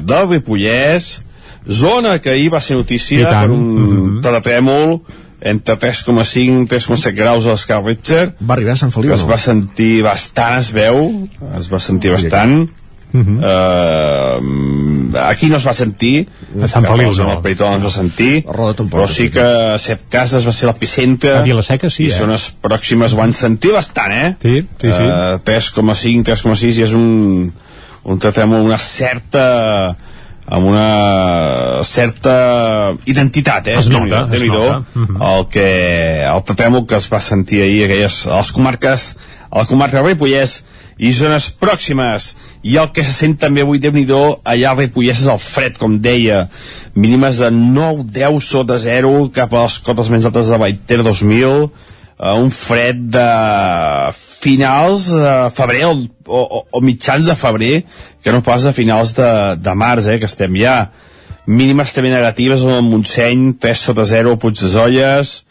del 0.06 0.30
Ripollès, 0.30 1.24
zona 1.66 2.20
que 2.22 2.36
ahir 2.36 2.52
va 2.54 2.62
ser 2.62 2.78
notícia 2.78 3.26
per 3.30 3.50
un 3.50 3.64
mm 3.64 3.90
-hmm. 3.90 4.22
terratrèmol 4.22 5.00
entre 5.42 5.76
3,5 5.76 6.68
3,7 6.68 7.16
graus 7.16 7.48
a 7.48 7.52
l'Scar 7.52 7.84
Richter 7.84 8.34
Va 8.40 8.54
arribar 8.54 8.74
a 8.74 8.76
Sant 8.78 8.92
Feliu, 8.92 9.14
es 9.14 9.26
va 9.28 9.38
sentir 9.38 10.04
bastant, 10.04 10.60
es 10.60 10.72
veu 10.72 11.28
es 11.58 11.68
va 11.72 11.80
sentir 11.80 12.12
bastant 12.12 12.70
Uh 13.14 13.22
-huh. 13.22 14.42
uh, 14.42 15.18
aquí 15.30 15.46
no 15.46 15.58
es 15.58 15.68
va 15.68 15.74
sentir 15.74 16.28
A 16.64 16.68
Sant 16.68 16.88
Feliu, 16.88 17.12
no 17.14 17.24
no. 17.24 17.34
el 17.34 17.42
Peritó 17.42 17.70
no 17.70 17.76
es 17.78 17.84
va 17.84 17.90
sentir 17.90 18.44
Roda 18.48 18.74
tampoc, 18.74 19.02
però 19.02 19.08
sí 19.08 19.30
que 19.30 19.40
a 19.42 19.78
Set 19.78 20.02
Cases 20.10 20.48
va 20.48 20.52
ser 20.52 20.68
l'epicentre 20.68 21.38
A 21.38 21.42
Vilaseca 21.42 21.90
sí, 21.90 22.06
i 22.06 22.08
eh? 22.08 22.18
zones 22.18 22.54
pròximes 22.62 23.14
ho 23.14 23.18
van 23.18 23.34
sentir 23.34 23.72
bastant 23.72 24.12
eh 24.12 24.36
Sí, 24.42 24.66
sí, 24.82 24.94
sí. 24.94 25.04
Uh, 25.04 25.38
3,5 25.46 26.24
3,6 26.24 26.80
i 26.80 26.82
és 26.84 26.94
un 26.94 27.54
un 28.04 28.20
terratrèmol 28.20 28.60
amb 28.60 28.66
una 28.66 28.78
certa 28.78 29.96
amb 30.46 30.66
una 30.68 31.84
certa 31.88 32.94
identitat, 33.08 33.68
eh? 33.68 33.78
Es 33.80 33.88
nota, 33.90 34.28
es 34.32 34.44
nota. 34.44 34.84
Mhm. 34.94 35.22
el 35.22 35.48
que 35.48 36.24
el 36.24 36.44
terratrèmol 36.44 36.86
que 36.86 36.96
es 36.96 37.08
va 37.12 37.22
sentir 37.22 37.62
ahir 37.62 37.86
aquelles, 37.86 38.28
a 38.28 38.38
les 38.38 38.52
comarques 38.52 39.16
a 39.50 39.60
la 39.60 39.66
comarca 39.66 40.02
del 40.02 40.12
Ripollès 40.12 40.64
i 40.98 41.12
zones 41.14 41.50
pròximes 41.60 42.34
i 42.64 42.78
el 42.80 42.92
que 42.96 43.04
se 43.04 43.12
sent 43.12 43.36
també 43.40 43.62
avui 43.62 43.80
déu 43.84 43.92
nhi 43.92 44.06
allà 44.08 44.70
al 44.72 44.78
Ripollès 44.80 45.20
és 45.20 45.28
el 45.28 45.40
fred, 45.40 45.76
com 45.78 45.98
deia. 46.00 46.48
Mínimes 46.96 47.42
de 47.42 47.50
9-10 47.52 48.40
sota 48.40 48.80
0 48.80 49.30
cap 49.36 49.54
a 49.54 49.66
les 49.66 49.80
cotes 49.84 50.10
més 50.10 50.24
altes 50.26 50.48
de 50.48 50.60
Baiter 50.62 51.02
2000 51.04 51.50
uh, 52.24 52.36
un 52.40 52.50
fred 52.56 53.02
de 53.12 53.28
finals 54.16 55.10
de 55.12 55.34
febrer 55.56 55.86
o, 55.92 55.96
o, 56.26 56.64
o 56.72 56.82
mitjans 56.82 57.28
de 57.28 57.36
febrer 57.36 57.84
que 58.24 58.32
no 58.32 58.44
pas 58.44 58.66
a 58.66 58.72
finals 58.76 59.12
de, 59.18 59.32
de 59.60 59.76
març 59.76 60.08
eh, 60.08 60.20
que 60.20 60.32
estem 60.32 60.56
ja. 60.60 60.78
Mínimes 61.44 61.92
també 61.92 62.14
negatives 62.14 62.64
en 62.64 62.78
el 62.78 62.86
Montseny 62.88 63.58
3 63.60 63.88
sota 63.90 64.08
0 64.08 64.38
a 64.38 64.40
Puig 64.40 64.56
de 64.62 64.72
Zolles 64.72 65.42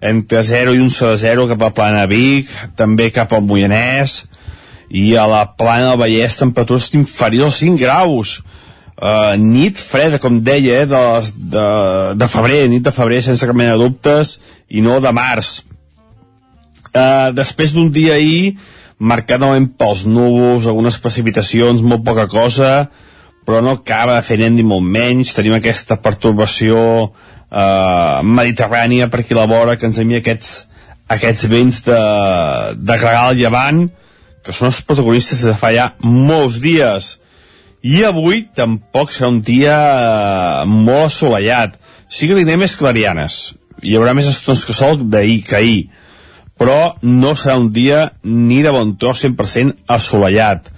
entre 0.00 0.44
0 0.46 0.76
i 0.78 0.80
1 0.80 0.94
sota 0.94 1.18
0 1.18 1.48
cap 1.50 1.66
a 1.66 1.74
Plana 1.74 2.06
Vic 2.10 2.52
també 2.78 3.10
cap 3.10 3.34
al 3.34 3.42
Moianès 3.42 4.20
i 4.90 5.14
a 5.16 5.26
la 5.30 5.44
Plana 5.54 5.92
del 5.92 6.00
Vallès 6.02 6.36
temperatures 6.40 6.90
inferiors 6.98 7.54
a 7.54 7.64
5 7.64 7.78
graus. 7.78 8.40
Uh, 9.00 9.32
nit 9.40 9.78
freda, 9.80 10.18
com 10.20 10.36
deia, 10.44 10.82
eh, 10.82 10.86
de, 10.86 10.98
les, 10.98 11.30
de, 11.54 11.66
de 12.20 12.26
febrer, 12.28 12.66
nit 12.68 12.84
de 12.84 12.92
febrer 12.92 13.22
sense 13.24 13.46
cap 13.48 13.56
mena 13.56 13.78
de 13.78 13.86
dubtes, 13.86 14.34
i 14.68 14.82
no 14.84 14.98
de 15.00 15.12
març. 15.16 15.62
Uh, 16.90 17.30
després 17.32 17.72
d'un 17.72 17.88
dia 17.94 18.18
ahir, 18.18 18.58
marcat 19.00 19.40
novament 19.40 19.70
pels 19.80 20.02
núvols, 20.04 20.68
algunes 20.68 20.98
precipitacions, 21.00 21.80
molt 21.80 22.04
poca 22.04 22.26
cosa, 22.28 22.90
però 23.46 23.62
no 23.64 23.78
acaba 23.78 24.18
de 24.18 24.26
fer 24.26 24.36
net 24.42 24.52
ni 24.52 24.66
molt 24.66 24.84
menys, 24.84 25.32
tenim 25.32 25.54
aquesta 25.56 25.96
pertorbació 26.02 26.82
uh, 27.06 28.20
mediterrània 28.26 29.08
per 29.08 29.22
aquí 29.22 29.38
a 29.38 29.40
la 29.40 29.48
vora 29.48 29.78
que 29.80 29.88
ens 29.88 30.02
envia 30.02 30.20
aquests, 30.20 30.52
aquests 31.08 31.48
vents 31.48 31.80
de, 31.88 32.02
de 32.76 33.00
gregal 33.00 33.38
llevant, 33.38 33.86
que 34.44 34.54
són 34.56 34.70
els 34.70 34.80
protagonistes 34.86 35.42
de 35.46 35.54
fa 35.58 35.72
ja 35.74 35.90
molts 36.04 36.60
dies. 36.62 37.12
I 37.80 38.02
avui 38.08 38.44
tampoc 38.56 39.12
serà 39.12 39.30
un 39.32 39.40
dia 39.44 39.76
eh, 39.76 40.64
molt 40.68 41.08
assolellat. 41.08 41.78
Sí 42.10 42.28
que 42.28 42.36
tindrem 42.36 42.60
més 42.64 42.76
clarianes. 42.76 43.40
Hi 43.80 43.96
haurà 43.96 44.12
més 44.16 44.28
estones 44.28 44.66
que 44.68 44.76
sol 44.76 45.00
d'ahir 45.12 45.40
que 45.48 45.56
ahir. 45.56 45.80
Però 46.60 46.96
no 47.00 47.32
serà 47.38 47.56
un 47.56 47.70
dia 47.72 48.10
ni 48.24 48.60
de 48.64 48.72
bon 48.74 48.96
tros 49.00 49.24
100% 49.24 49.88
assolellat. 49.88 50.68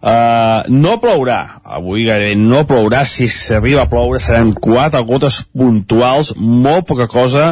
Uh, 0.00 0.64
no 0.72 0.94
plourà, 0.96 1.60
avui 1.76 2.06
gairebé 2.06 2.32
no 2.40 2.62
plourà, 2.64 3.02
si 3.04 3.26
s'arriba 3.28 3.82
a 3.84 3.88
ploure 3.90 4.16
seran 4.24 4.54
quatre 4.56 5.02
gotes 5.04 5.42
puntuals, 5.52 6.30
molt 6.40 6.86
poca 6.88 7.04
cosa, 7.04 7.50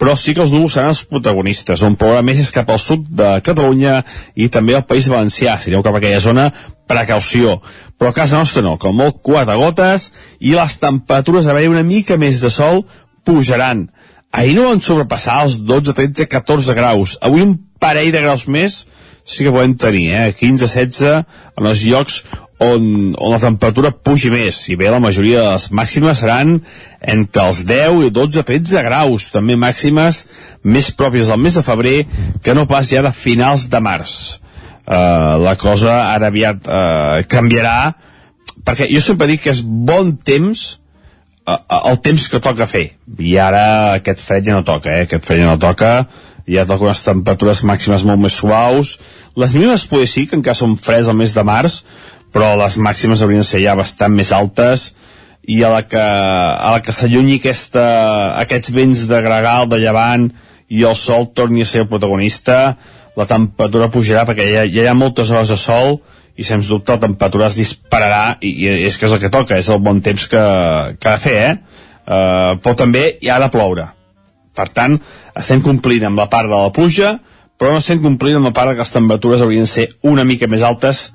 però 0.00 0.14
sí 0.16 0.32
que 0.32 0.40
els 0.40 0.52
núvols 0.54 0.78
seran 0.78 0.94
els 0.94 1.02
protagonistes. 1.04 1.82
On 1.84 1.96
plourà 2.00 2.22
més 2.24 2.40
és 2.40 2.52
cap 2.54 2.70
al 2.72 2.80
sud 2.80 3.04
de 3.12 3.34
Catalunya 3.44 3.98
i 4.34 4.48
també 4.48 4.78
al 4.78 4.86
País 4.88 5.10
Valencià. 5.12 5.58
Si 5.60 5.68
aneu 5.68 5.84
cap 5.84 5.98
a 5.98 6.00
aquella 6.00 6.22
zona, 6.24 6.46
precaució. 6.88 7.58
Però 8.00 8.08
a 8.08 8.16
casa 8.16 8.40
nostra 8.40 8.64
no, 8.64 8.78
com 8.80 8.96
molt 8.96 9.20
quatre 9.26 9.58
gotes 9.60 10.08
i 10.40 10.54
les 10.56 10.78
temperatures 10.80 11.46
a 11.46 11.56
veure 11.58 11.74
una 11.74 11.84
mica 11.84 12.16
més 12.16 12.40
de 12.40 12.48
sol 12.48 12.86
pujaran. 13.28 13.90
Ahir 14.32 14.56
no 14.56 14.70
van 14.70 14.80
sobrepassar 14.80 15.42
els 15.44 15.58
12, 15.68 15.92
13, 15.98 16.26
14 16.32 16.78
graus. 16.78 17.18
Avui 17.20 17.44
un 17.44 17.58
parell 17.82 18.08
de 18.14 18.24
graus 18.24 18.46
més 18.48 18.86
sí 19.30 19.44
que 19.44 19.52
podem 19.52 19.76
tenir, 19.76 20.06
eh? 20.16 20.30
15-16 20.40 21.26
en 21.60 21.68
els 21.68 21.84
llocs 21.84 22.22
on, 22.60 23.14
on 23.16 23.32
la 23.32 23.40
temperatura 23.40 23.90
pugi 23.90 24.30
més. 24.32 24.58
Si 24.66 24.76
bé 24.76 24.90
la 24.92 25.00
majoria 25.02 25.40
de 25.40 25.54
les 25.54 25.66
màximes 25.72 26.20
seran 26.20 26.58
entre 27.00 27.46
els 27.48 27.64
10 27.68 28.04
i 28.06 28.12
12-13 28.14 28.84
graus, 28.86 29.30
també 29.32 29.56
màximes 29.56 30.26
més 30.62 30.92
pròpies 30.92 31.32
del 31.32 31.40
mes 31.40 31.56
de 31.56 31.64
febrer 31.64 31.96
que 32.44 32.54
no 32.54 32.68
pas 32.70 32.92
ja 32.92 33.02
de 33.06 33.12
finals 33.16 33.68
de 33.72 33.80
març. 33.80 34.14
Uh, 34.90 35.38
la 35.38 35.54
cosa 35.54 35.92
ara 36.10 36.32
aviat 36.32 36.64
uh, 36.66 37.20
canviarà 37.30 37.92
perquè 38.66 38.88
jo 38.90 38.98
sempre 39.04 39.28
dic 39.30 39.44
que 39.44 39.52
és 39.52 39.60
bon 39.62 40.16
temps 40.26 40.62
uh, 41.46 41.60
el 41.92 42.00
temps 42.02 42.24
que 42.32 42.40
toca 42.42 42.66
fer 42.66 42.96
i 43.22 43.36
ara 43.38 43.62
aquest 44.00 44.24
fred 44.24 44.48
ja 44.48 44.56
no 44.56 44.64
toca 44.66 44.90
eh? 44.90 45.04
aquest 45.06 45.28
fred 45.28 45.44
ja 45.44 45.52
no 45.52 45.60
toca 45.62 45.92
ja 46.50 46.66
toca 46.66 46.88
unes 46.88 47.04
temperatures 47.06 47.62
màximes 47.70 48.02
molt 48.08 48.24
més 48.24 48.40
suaus 48.40 48.96
les 49.38 49.54
mínimes 49.54 49.86
poder 49.86 50.08
sí 50.10 50.26
que 50.26 50.40
encara 50.40 50.58
són 50.58 50.74
freds 50.74 51.12
al 51.12 51.20
mes 51.20 51.36
de 51.36 51.46
març 51.46 51.84
però 52.34 52.54
les 52.60 52.76
màximes 52.78 53.22
haurien 53.22 53.42
de 53.42 53.48
ser 53.48 53.62
ja 53.64 53.76
bastant 53.78 54.14
més 54.14 54.32
altes 54.32 54.90
i 55.48 55.62
a 55.64 55.70
la 55.72 55.82
que, 55.88 56.00
a 56.00 56.70
la 56.76 56.80
que 56.84 56.92
s'allunyi 56.94 57.40
aquests 57.40 58.72
vents 58.76 59.06
de 59.08 59.20
gregal, 59.24 59.68
de 59.68 59.80
llevant 59.82 60.28
i 60.70 60.84
el 60.86 60.94
sol 60.94 61.30
torni 61.34 61.64
a 61.64 61.68
ser 61.68 61.84
el 61.84 61.90
protagonista 61.90 62.76
la 63.18 63.26
temperatura 63.26 63.90
pujarà 63.90 64.24
perquè 64.28 64.46
ja, 64.46 64.64
ja 64.64 64.84
hi 64.84 64.88
ha 64.88 64.96
moltes 64.96 65.30
hores 65.32 65.50
de 65.50 65.58
sol 65.58 65.98
i 66.38 66.46
sens 66.46 66.68
dubte 66.70 66.94
la 66.94 67.02
temperatura 67.02 67.48
es 67.50 67.58
dispararà 67.58 68.36
i, 68.40 68.52
i 68.64 68.68
és 68.86 68.96
que 68.96 69.08
és 69.08 69.14
el 69.16 69.20
que 69.20 69.32
toca, 69.32 69.58
és 69.58 69.68
el 69.68 69.82
bon 69.82 70.00
temps 70.04 70.28
que, 70.30 70.44
que 71.00 71.08
ha 71.08 71.16
de 71.16 71.22
fer, 71.22 71.38
eh? 71.50 71.86
Uh, 72.10 72.56
però 72.62 72.74
també 72.78 73.02
hi 73.20 73.28
ha 73.30 73.38
de 73.42 73.50
ploure 73.52 73.90
per 74.56 74.66
tant, 74.74 74.96
estem 75.36 75.60
complint 75.62 76.08
amb 76.08 76.18
la 76.18 76.26
part 76.32 76.48
de 76.50 76.56
la 76.56 76.72
pluja 76.74 77.18
però 77.60 77.74
no 77.74 77.82
estem 77.82 78.00
complint 78.02 78.38
amb 78.38 78.48
la 78.48 78.54
part 78.56 78.72
que 78.72 78.82
les 78.82 78.94
temperatures 78.94 79.44
haurien 79.44 79.66
de 79.66 79.70
ser 79.70 79.86
una 80.08 80.24
mica 80.24 80.48
més 80.50 80.64
altes 80.66 81.10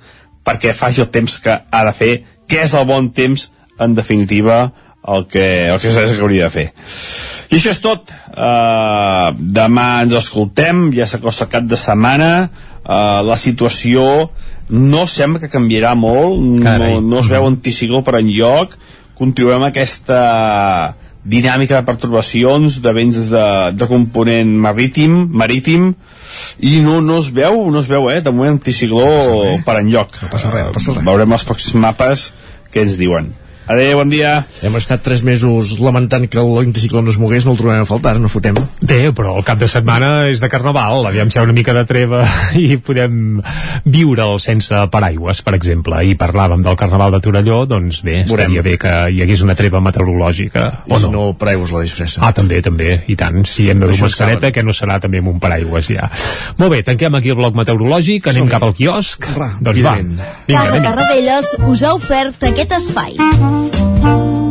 perquè 0.46 0.74
faci 0.78 1.04
el 1.04 1.12
temps 1.14 1.40
que 1.44 1.58
ha 1.58 1.84
de 1.88 1.94
fer, 1.96 2.14
que 2.48 2.62
és 2.64 2.74
el 2.78 2.86
bon 2.88 3.10
temps, 3.16 3.50
en 3.82 3.96
definitiva, 3.98 4.70
el 5.08 5.28
que, 5.30 5.46
el 5.70 5.80
que, 5.82 5.90
és 5.90 6.14
que 6.14 6.22
hauria 6.22 6.48
de 6.48 6.54
fer. 6.54 6.68
I 7.52 7.58
això 7.60 7.74
és 7.74 7.82
tot. 7.84 8.12
Uh, 8.36 9.36
demà 9.38 10.02
ens 10.04 10.16
escoltem, 10.18 10.90
ja 10.96 11.08
s'acosta 11.10 11.50
cap 11.52 11.68
de 11.70 11.78
setmana, 11.80 12.50
uh, 12.84 13.22
la 13.26 13.38
situació 13.40 14.06
no 14.70 15.06
sembla 15.08 15.44
que 15.44 15.52
canviarà 15.54 15.94
molt, 15.98 16.42
no, 16.42 17.02
no 17.02 17.22
es 17.22 17.30
veu 17.32 17.46
anticicló 17.48 18.02
per 18.06 18.18
enlloc, 18.20 18.74
continuem 19.16 19.68
aquesta 19.68 20.22
dinàmica 21.26 21.80
de 21.80 21.86
pertorbacions 21.88 22.80
de 22.82 22.94
vents 22.94 23.22
de, 23.32 23.46
de 23.74 23.88
component 23.90 24.52
marítim, 24.62 25.16
marítim 25.34 25.94
i 26.60 26.80
no, 26.84 27.00
no 27.02 27.20
es 27.24 27.32
veu, 27.36 27.66
no 27.72 27.82
es 27.84 27.90
veu, 27.92 28.10
eh? 28.12 28.20
De 28.26 28.34
moment 28.34 28.58
anticicló 28.58 29.06
no 29.06 29.56
per 29.66 29.80
enlloc. 29.82 30.20
No 30.24 30.32
passa 30.34 30.54
res, 30.54 30.70
no 30.70 30.78
passa 30.78 30.98
res. 30.98 31.08
Veurem 31.08 31.38
els 31.38 31.48
pròxims 31.48 31.82
mapes 31.88 32.30
que 32.72 32.84
ens 32.86 32.98
diuen. 33.00 33.34
Adéu, 33.66 33.98
bon 33.98 34.10
dia. 34.14 34.44
Hem 34.62 34.76
estat 34.78 35.02
tres 35.02 35.24
mesos 35.26 35.72
lamentant 35.82 36.28
que 36.30 36.38
l'anticicló 36.38 37.02
no 37.02 37.10
es 37.10 37.18
mogués, 37.18 37.48
no 37.48 37.56
el 37.56 37.58
trobem 37.58 37.82
a 37.82 37.88
faltar, 37.90 38.16
no 38.22 38.30
fotem. 38.30 38.58
Bé, 38.86 39.10
però 39.16 39.34
el 39.40 39.46
cap 39.48 39.58
de 39.58 39.66
setmana 39.72 40.28
és 40.30 40.42
de 40.44 40.50
carnaval, 40.54 41.08
aviam 41.10 41.32
si 41.34 41.40
hi 41.40 41.42
ha 41.42 41.46
una 41.48 41.56
mica 41.58 41.74
de 41.74 41.82
treva 41.90 42.22
i 42.62 42.78
podem 42.78 43.40
viure'l 43.90 44.38
sense 44.44 44.84
paraigües, 44.94 45.42
per 45.46 45.56
exemple. 45.58 45.98
I 46.06 46.14
parlàvem 46.20 46.62
del 46.66 46.78
carnaval 46.78 47.16
de 47.18 47.22
Torelló, 47.26 47.64
doncs 47.70 48.04
bé, 48.06 48.20
Veurem. 48.30 48.54
estaria 48.54 48.66
bé 48.66 48.76
que 48.82 48.94
hi 49.16 49.24
hagués 49.26 49.42
una 49.46 49.58
treva 49.58 49.82
meteorològica. 49.82 50.68
I 50.86 50.94
O 50.94 51.00
si 51.02 51.10
no? 51.10 51.12
no, 51.16 51.26
paraigües 51.40 51.74
la 51.74 51.82
disfressa. 51.88 52.22
Ah, 52.22 52.32
també, 52.38 52.62
també, 52.62 53.00
i 53.10 53.18
tant. 53.18 53.42
Si 53.50 53.66
hem 53.72 53.82
de 53.82 53.90
dur 53.90 53.98
mascareta, 54.06 54.54
que 54.54 54.64
no 54.64 54.78
serà 54.78 55.00
també 55.02 55.24
amb 55.24 55.34
un 55.34 55.42
paraigües, 55.42 55.90
ja. 55.90 56.12
Molt 56.62 56.76
bé, 56.76 56.84
tanquem 56.86 57.18
aquí 57.18 57.34
el 57.34 57.40
bloc 57.42 57.58
meteorològic, 57.58 58.30
anem 58.30 58.46
cap 58.52 58.64
al 58.70 58.78
quiosc. 58.78 59.26
Va, 59.40 59.50
doncs 59.60 59.82
va. 59.86 59.98
Vinga, 59.98 60.64
Casa. 60.70 60.82
Tarradellas 60.86 61.52
us 61.66 61.82
ha 61.84 61.96
ofert 61.98 62.46
aquest 62.52 62.78
espai. 62.78 63.18
Thank 64.06 64.36
you. 64.36 64.45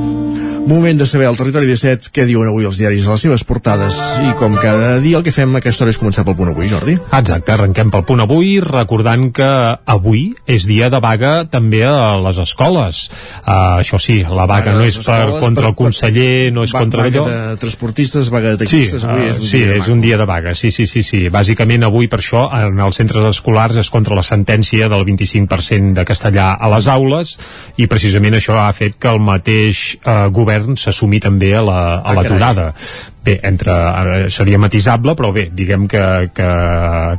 Moment 0.66 0.96
de 0.98 1.04
saber 1.04 1.26
al 1.28 1.36
territori 1.36 1.66
17 1.68 2.08
què 2.14 2.22
diuen 2.24 2.48
avui 2.48 2.64
els 2.64 2.78
diaris 2.80 3.04
a 3.04 3.12
les 3.12 3.20
seves 3.26 3.42
portades 3.44 3.96
i 4.24 4.30
com 4.38 4.54
cada 4.56 4.94
dia 5.04 5.18
el 5.18 5.24
que 5.26 5.32
fem 5.34 5.52
a 5.52 5.60
aquesta 5.60 5.84
hora 5.84 5.92
és 5.92 5.98
començar 6.00 6.22
pel 6.24 6.36
punt 6.38 6.48
avui, 6.54 6.70
Jordi. 6.70 6.94
Exacte, 7.18 7.52
arrenquem 7.52 7.90
pel 7.92 8.04
punt 8.08 8.22
avui, 8.24 8.54
recordant 8.64 9.26
que 9.36 9.48
avui 9.92 10.22
és 10.48 10.64
dia 10.64 10.88
de 10.90 11.00
vaga 11.04 11.32
també 11.52 11.82
a 11.84 12.14
les 12.24 12.40
escoles. 12.40 13.02
Uh, 13.44 13.82
això 13.82 14.00
sí, 14.00 14.22
la 14.24 14.46
vaga 14.48 14.54
Vaga 14.54 14.72
a 14.72 14.78
no 14.80 14.86
és 14.88 14.96
per 15.04 15.18
contra 15.42 15.66
per- 15.66 15.70
el 15.74 15.76
conseller, 15.82 16.50
no 16.56 16.64
és 16.64 16.72
Va- 16.72 16.80
contra 16.86 17.02
vaga 17.04 17.20
allò. 17.20 17.26
de 17.52 17.60
transportistes, 17.60 18.30
vaga 18.32 18.54
de 18.56 18.64
Sí, 18.64 18.64
taxistes, 18.64 19.04
avui 19.04 19.28
és 19.28 19.36
un 19.36 19.44
uh, 19.44 19.50
sí, 19.50 19.58
dia 19.60 19.68
de 19.74 19.78
és 19.82 19.88
un 19.92 20.00
dia 20.00 20.16
de 20.22 20.28
vaga, 20.32 20.54
sí, 20.54 20.70
sí, 20.72 20.86
sí, 20.86 21.02
sí. 21.04 21.28
Bàsicament 21.28 21.84
avui 21.84 22.08
per 22.08 22.22
això 22.22 22.46
en 22.62 22.80
els 22.80 22.96
centres 23.02 23.28
escolars 23.34 23.76
és 23.84 23.90
contra 23.92 24.16
la 24.16 24.24
sentència 24.24 24.88
del 24.88 25.04
25% 25.04 25.92
de 26.00 26.06
castellà 26.08 26.54
a 26.56 26.72
les 26.72 26.88
aules 26.88 27.36
i 27.76 27.86
precisament 27.86 28.38
això 28.40 28.56
ha 28.64 28.72
fet 28.72 28.96
que 28.96 29.12
el 29.12 29.20
mateix 29.20 29.98
eh, 30.00 30.18
govern 30.32 30.53
s'assumi 30.76 31.20
també 31.20 31.54
a 31.56 31.62
la- 31.62 31.94
a 31.98 32.02
Ah, 32.04 32.14
l'aturada. 32.14 32.72
Bé, 33.24 33.38
entre, 33.42 33.72
seria 34.28 34.58
matisable, 34.60 35.14
però 35.16 35.30
bé, 35.32 35.46
diguem 35.50 35.86
que, 35.88 36.28
que, 36.36 36.48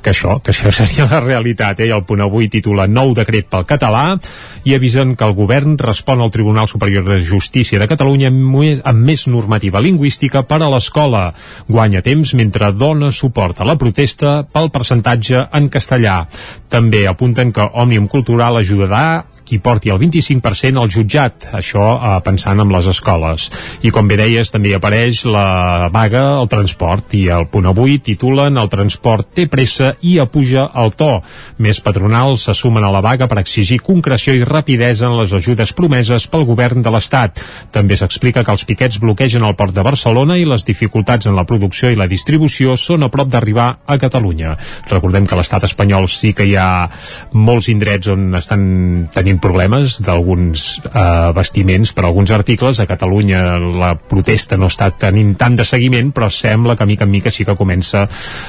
que 0.04 0.12
això, 0.12 0.36
que 0.44 0.52
això 0.54 0.70
seria 0.78 1.08
la 1.10 1.20
realitat. 1.20 1.80
Eh? 1.82 1.88
I 1.90 1.94
el 1.96 2.04
punt 2.06 2.22
avui 2.22 2.46
titula 2.48 2.86
Nou 2.88 3.16
decret 3.18 3.48
pel 3.50 3.66
català 3.66 4.20
i 4.66 4.76
avisen 4.76 5.16
que 5.18 5.26
el 5.26 5.34
govern 5.34 5.78
respon 5.82 6.22
al 6.22 6.30
Tribunal 6.32 6.68
Superior 6.70 7.04
de 7.10 7.18
Justícia 7.26 7.80
de 7.82 7.88
Catalunya 7.90 8.28
amb, 8.30 8.56
més- 8.56 8.82
amb 8.86 9.02
més 9.06 9.26
normativa 9.28 9.82
lingüística 9.82 10.44
per 10.46 10.62
a 10.62 10.70
l'escola. 10.70 11.34
Guanya 11.68 12.04
temps 12.06 12.36
mentre 12.38 12.72
dona 12.72 13.10
suport 13.12 13.62
a 13.62 13.66
la 13.66 13.76
protesta 13.76 14.44
pel 14.46 14.70
percentatge 14.70 15.48
en 15.58 15.70
castellà. 15.74 16.28
També 16.70 17.08
apunten 17.08 17.52
que 17.52 17.66
Òmnium 17.74 18.06
Cultural 18.08 18.58
ajudarà 18.62 19.24
qui 19.46 19.60
porti 19.62 19.92
el 19.94 20.00
25% 20.02 20.82
al 20.82 20.92
jutjat, 20.92 21.50
això 21.56 21.86
eh, 21.96 22.16
pensant 22.26 22.60
en 22.60 22.72
les 22.74 22.90
escoles. 22.92 23.48
I 23.86 23.92
com 23.94 24.10
bé 24.10 24.18
deies, 24.20 24.52
també 24.52 24.74
apareix 24.76 25.24
la 25.30 25.90
vaga 25.94 26.24
al 26.40 26.50
transport 26.52 27.14
i 27.18 27.28
el 27.34 27.48
punt 27.52 27.70
avui 27.70 28.00
titulen 28.04 28.58
El 28.58 28.70
transport 28.72 29.30
té 29.36 29.46
pressa 29.52 29.94
i 30.02 30.18
apuja 30.20 30.70
el 30.82 30.94
to. 30.98 31.20
Més 31.62 31.82
patronals 31.84 32.48
se 32.48 32.56
sumen 32.58 32.84
a 32.84 32.92
la 32.94 33.04
vaga 33.06 33.28
per 33.30 33.40
exigir 33.42 33.80
concreció 33.86 34.34
i 34.36 34.44
rapidesa 34.48 35.10
en 35.10 35.18
les 35.20 35.34
ajudes 35.36 35.74
promeses 35.78 36.28
pel 36.32 36.46
govern 36.48 36.82
de 36.86 36.94
l'Estat. 36.94 37.42
També 37.76 37.98
s'explica 38.00 38.44
que 38.44 38.54
els 38.56 38.66
piquets 38.66 39.00
bloquegen 39.04 39.46
el 39.46 39.56
port 39.60 39.76
de 39.76 39.86
Barcelona 39.86 40.40
i 40.40 40.48
les 40.48 40.66
dificultats 40.66 41.30
en 41.30 41.36
la 41.38 41.46
producció 41.46 41.92
i 41.92 42.00
la 42.00 42.10
distribució 42.12 42.76
són 42.80 43.06
a 43.06 43.12
prop 43.14 43.30
d'arribar 43.32 43.68
a 43.86 44.00
Catalunya. 44.02 44.56
Recordem 44.92 45.28
que 45.28 45.38
l'estat 45.38 45.68
espanyol 45.68 46.10
sí 46.12 46.34
que 46.34 46.48
hi 46.48 46.56
ha 46.58 46.88
molts 47.34 47.70
indrets 47.74 48.10
on 48.14 48.34
estan 48.40 48.66
tenint 49.14 49.35
problemes 49.42 50.00
d'alguns 50.04 50.66
eh, 50.88 51.32
vestiments 51.36 51.92
per 51.96 52.06
alguns 52.06 52.32
articles. 52.36 52.80
A 52.80 52.88
Catalunya 52.90 53.58
la 53.60 53.94
protesta 53.96 54.58
no 54.58 54.70
està 54.72 54.90
tenint 54.96 55.36
tant 55.40 55.58
de 55.58 55.66
seguiment, 55.68 56.12
però 56.16 56.30
sembla 56.32 56.76
que 56.76 56.88
mica 56.90 57.06
en 57.06 57.14
mica 57.14 57.34
sí 57.34 57.46
que 57.46 57.58
comença 57.58 58.06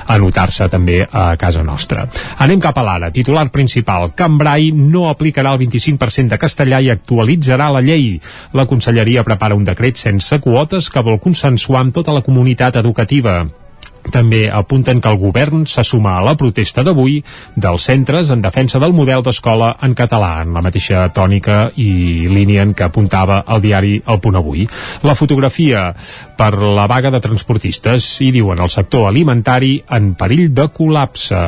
a 0.07 0.19
notar-se 0.23 0.69
també 0.73 1.03
a 1.07 1.29
casa 1.41 1.65
nostra. 1.67 2.07
Anem 2.39 2.63
cap 2.63 2.79
a 2.79 2.87
l'ara. 2.87 3.13
Titular 3.15 3.49
principal. 3.53 4.11
Cambrai 4.17 4.73
no 4.73 5.09
aplicarà 5.11 5.55
el 5.55 5.63
25% 5.67 6.35
de 6.35 6.41
castellà 6.41 6.81
i 6.81 6.91
actualitzarà 6.95 7.71
la 7.75 7.85
llei. 7.85 8.17
La 8.57 8.67
Conselleria 8.67 9.25
prepara 9.27 9.59
un 9.59 9.65
decret 9.67 10.01
sense 10.01 10.41
quotes 10.41 10.91
que 10.91 11.05
vol 11.07 11.21
consensuar 11.23 11.85
amb 11.85 11.95
tota 11.97 12.15
la 12.17 12.25
comunitat 12.27 12.77
educativa. 12.83 13.45
També 14.13 14.47
apunten 14.53 15.01
que 15.01 15.11
el 15.11 15.19
govern 15.21 15.67
se 15.67 15.85
suma 15.85 16.17
a 16.17 16.25
la 16.25 16.37
protesta 16.39 16.85
d'avui 16.87 17.19
dels 17.57 17.87
centres 17.89 18.31
en 18.31 18.43
defensa 18.45 18.79
del 18.83 18.95
model 18.97 19.25
d'escola 19.27 19.75
en 19.83 19.95
català, 19.99 20.41
en 20.43 20.55
la 20.55 20.63
mateixa 20.65 21.07
tònica 21.15 21.71
i 21.77 22.29
línia 22.31 22.63
en 22.67 22.75
què 22.77 22.87
apuntava 22.87 23.43
el 23.49 23.63
diari 23.65 23.97
El 24.07 24.21
Punt 24.21 24.39
Avui. 24.39 24.67
La 25.03 25.17
fotografia 25.19 25.89
per 26.37 26.53
la 26.61 26.87
vaga 26.87 27.11
de 27.11 27.21
transportistes 27.25 28.07
i 28.23 28.31
diuen 28.35 28.61
el 28.63 28.71
sector 28.73 29.07
alimentari 29.09 29.79
en 29.97 30.13
perill 30.19 30.53
de 30.55 30.69
col·lapse. 30.73 31.43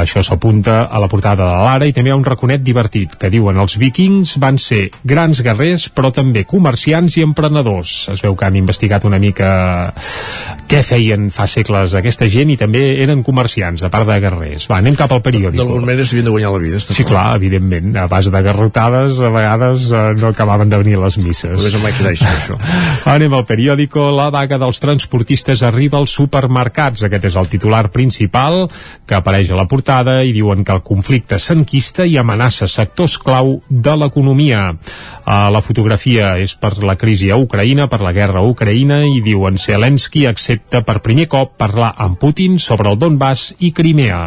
Això 0.00 0.24
s'apunta 0.24 0.82
a 0.88 1.00
la 1.02 1.10
portada 1.12 1.46
de 1.46 1.62
l'Ara 1.64 1.88
i 1.88 1.94
també 1.96 2.10
hi 2.10 2.14
ha 2.14 2.18
un 2.18 2.26
raconet 2.26 2.64
divertit 2.64 3.16
que 3.20 3.30
diuen 3.32 3.60
els 3.60 3.76
vikings 3.80 4.36
van 4.42 4.58
ser 4.58 4.88
grans 5.04 5.42
guerrers 5.44 5.88
però 5.94 6.12
també 6.14 6.44
comerciants 6.48 7.18
i 7.18 7.24
emprenedors. 7.26 8.08
Es 8.14 8.24
veu 8.24 8.36
que 8.36 8.48
han 8.48 8.58
investigat 8.58 9.04
una 9.08 9.20
mica 9.22 9.50
què 10.70 10.82
feien 10.86 11.28
fa 11.34 11.46
segles 11.50 11.94
aquesta 12.00 12.28
gent 12.32 12.50
i 12.52 12.56
també 12.60 12.82
eren 13.04 13.22
comerciants, 13.26 13.84
a 13.86 13.90
part 13.92 14.08
de 14.08 14.18
guerrers. 14.22 14.66
Va, 14.70 14.80
anem 14.80 14.96
cap 14.98 15.12
al 15.14 15.22
periòdic. 15.24 15.58
D'alguna 15.60 15.86
manera 15.86 16.06
s'havien 16.06 16.28
de 16.28 16.34
guanyar 16.34 16.52
la 16.54 16.62
vida. 16.62 16.80
Sí, 16.82 17.06
clar, 17.06 17.26
evidentment. 17.38 17.94
A 18.00 18.06
base 18.10 18.32
de 18.32 18.42
garrotades, 18.44 19.20
a 19.20 19.30
vegades 19.34 19.86
eh, 19.90 20.02
no 20.18 20.32
acabaven 20.32 20.72
de 20.72 20.80
venir 20.82 20.98
les 21.00 21.18
misses. 21.22 21.54
Només 21.56 21.76
amb 21.78 21.86
Mike 21.86 22.04
Tyson, 22.04 22.34
això. 22.34 22.58
Anem 23.14 23.36
al 23.36 23.46
periòdico. 23.48 24.08
La 24.16 24.30
vaga 24.34 24.58
dels 24.60 24.82
transportistes 24.82 25.64
arriba 25.66 26.00
als 26.00 26.14
supermercats. 26.16 27.04
Aquest 27.06 27.30
és 27.30 27.38
el 27.40 27.50
titular 27.52 27.86
principal 27.94 28.64
que 29.06 29.18
apareix 29.18 29.50
a 29.50 29.58
la 29.58 29.68
portada 29.70 30.20
i 30.24 30.34
diuen 30.36 30.64
que 30.64 30.74
el 30.76 30.84
conflicte 30.86 31.38
s'enquista 31.40 32.06
i 32.06 32.16
amenaça 32.20 32.68
sectors 32.70 33.18
clau 33.20 33.58
de 33.68 33.96
l'economia. 33.96 34.70
Uh, 35.20 35.46
la 35.52 35.60
fotografia 35.62 36.32
és 36.42 36.56
per 36.58 36.72
la 36.82 36.96
crisi 36.98 37.28
a 37.30 37.36
Ucraïna, 37.38 37.86
per 37.92 38.00
la 38.02 38.14
guerra 38.16 38.40
a 38.40 38.48
Ucraïna, 38.48 39.02
i 39.06 39.20
diuen 39.22 39.60
Zelensky 39.60 40.24
accepta 40.26 40.80
per 40.86 40.98
primer 41.04 41.28
cop 41.30 41.52
parlar 41.60 41.89
amb 41.96 42.18
Putin 42.20 42.58
sobre 42.58 42.90
el 42.90 42.98
Donbass 42.98 43.54
i 43.58 43.72
Crimea. 43.72 44.20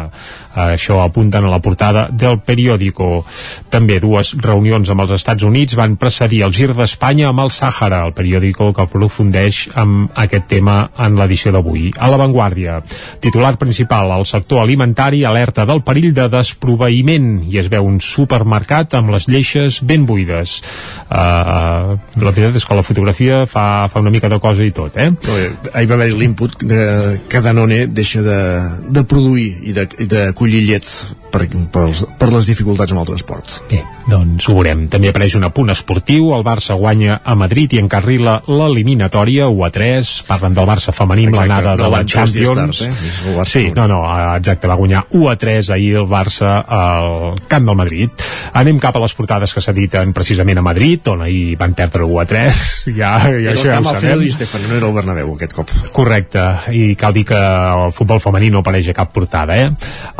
Uh, 0.54 0.74
això 0.76 1.00
apunten 1.02 1.44
a 1.44 1.50
la 1.50 1.58
portada 1.58 2.06
del 2.10 2.38
periòdico. 2.46 3.24
També 3.72 3.98
dues 4.02 4.34
reunions 4.38 4.90
amb 4.90 5.04
els 5.04 5.16
Estats 5.18 5.42
Units 5.42 5.74
van 5.78 5.96
precedir 5.98 6.44
el 6.46 6.54
gir 6.54 6.70
d'Espanya 6.74 7.30
amb 7.30 7.42
el 7.44 7.50
Sàhara, 7.50 8.04
el 8.06 8.14
periòdico 8.14 8.70
que 8.74 8.84
aprofundeix 8.86 9.64
amb 9.74 10.12
aquest 10.14 10.46
tema 10.52 10.76
en 10.98 11.18
l'edició 11.18 11.52
d'avui. 11.54 11.90
A 11.98 12.10
l'avantguàrdia, 12.12 12.80
titular 13.24 13.56
principal, 13.58 14.12
el 14.14 14.26
sector 14.30 14.62
alimentari 14.62 15.24
alerta 15.24 15.66
del 15.66 15.82
perill 15.82 16.12
de 16.14 16.28
desproveïment 16.30 17.42
i 17.50 17.58
es 17.58 17.70
veu 17.72 17.86
un 17.88 17.98
supermercat 18.02 18.94
amb 18.98 19.10
les 19.14 19.28
lleixes 19.30 19.80
ben 19.82 20.06
buides. 20.06 20.60
Uh, 21.10 21.96
la 22.22 22.30
veritat 22.30 22.58
és 22.58 22.66
que 22.66 22.78
la 22.78 22.86
fotografia 22.86 23.42
fa, 23.50 23.88
fa 23.90 24.02
una 24.02 24.12
mica 24.14 24.30
de 24.30 24.38
cosa 24.42 24.64
i 24.64 24.72
tot, 24.74 24.96
eh? 25.02 25.10
Ahir 25.74 25.88
va 25.90 25.98
haver 25.98 26.12
l'input 26.14 26.56
que 26.62 27.42
Danone 27.44 27.84
deixa 27.90 28.22
de, 28.24 28.40
de 28.94 29.04
produir 29.08 29.50
i 29.68 29.74
de, 29.76 29.86
de 30.10 30.24
collir 30.44 30.64
llet 30.68 30.84
per, 31.32 31.48
per, 31.72 31.88
per 32.20 32.28
les 32.30 32.46
dificultats 32.46 32.92
amb 32.92 33.02
el 33.02 33.08
transport. 33.08 33.54
Bé, 33.70 33.80
doncs 34.06 34.46
ho 34.46 34.54
veurem. 34.54 34.84
També 34.92 35.10
apareix 35.10 35.34
un 35.38 35.46
apunt 35.48 35.72
esportiu, 35.72 36.28
el 36.36 36.44
Barça 36.46 36.76
guanya 36.78 37.16
a 37.24 37.34
Madrid 37.38 37.74
i 37.74 37.80
encarrila 37.80 38.36
l'eliminatòria 38.46 39.48
1 39.50 39.64
a 39.66 39.70
3, 39.74 40.12
parlen 40.28 40.54
del 40.54 40.68
Barça 40.68 40.94
femení 40.94 41.26
amb 41.30 41.40
l'anada 41.40 41.74
no 41.74 41.88
de 41.88 41.90
la 41.90 42.02
Champions. 42.04 42.82
tard, 42.82 42.82
eh? 42.84 43.30
El 43.30 43.38
Barça. 43.40 43.50
Sí, 43.50 43.64
no, 43.74 43.88
no, 43.90 44.02
exacte, 44.36 44.70
va 44.70 44.78
guanyar 44.78 45.06
1 45.10 45.30
a 45.32 45.36
3 45.40 45.72
ahir 45.74 45.94
el 46.02 46.08
Barça 46.10 46.52
al 46.62 47.40
camp 47.50 47.66
del 47.70 47.80
Madrid. 47.80 48.24
Anem 48.54 48.78
cap 48.78 48.94
a 48.94 49.02
les 49.02 49.16
portades 49.18 49.56
que 49.56 49.64
s'editen 49.64 50.12
precisament 50.14 50.60
a 50.60 50.66
Madrid, 50.66 51.08
on 51.10 51.24
ahir 51.26 51.56
van 51.58 51.74
perdre 51.74 52.06
1 52.06 52.20
a 52.20 52.26
3, 52.30 52.62
ja, 53.00 53.16
ja 53.24 53.32
Era 53.32 53.56
això 53.56 53.66
el 53.66 53.74
camp 53.78 53.90
ho 53.90 53.96
sabem. 53.96 54.22
Di 54.22 54.30
Stefano, 54.36 54.70
no 54.70 54.78
era 54.78 54.92
el 54.92 54.94
Bernabéu 55.00 55.34
aquest 55.34 55.56
cop. 55.56 55.74
Correcte, 55.96 56.46
i 56.76 56.94
cal 57.00 57.16
dir 57.16 57.26
que 57.32 57.40
el 57.40 57.96
futbol 57.96 58.22
femení 58.22 58.52
no 58.54 58.62
apareix 58.62 58.92
a 58.92 58.96
cap 58.96 59.10
portada, 59.16 59.58
eh? 59.58 59.72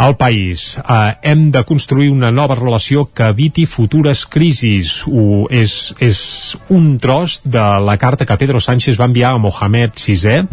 El 0.03 0.14
país, 0.17 0.79
eh, 0.79 1.15
hem 1.23 1.51
de 1.51 1.65
construir 1.65 2.11
una 2.11 2.31
nova 2.33 2.55
relació 2.55 3.07
que 3.13 3.29
eviti 3.33 3.67
futures 3.67 4.25
crisis. 4.27 5.03
Ho, 5.07 5.47
és, 5.51 5.95
és 6.03 6.21
un 6.69 6.97
tros 6.99 7.41
de 7.45 7.65
la 7.85 7.97
carta 7.99 8.27
que 8.27 8.37
Pedro 8.41 8.61
Sánchez 8.61 8.99
va 9.01 9.09
enviar 9.11 9.35
a 9.35 9.39
Mohamed 9.39 9.99
VI 9.99 10.35
eh, 10.35 10.47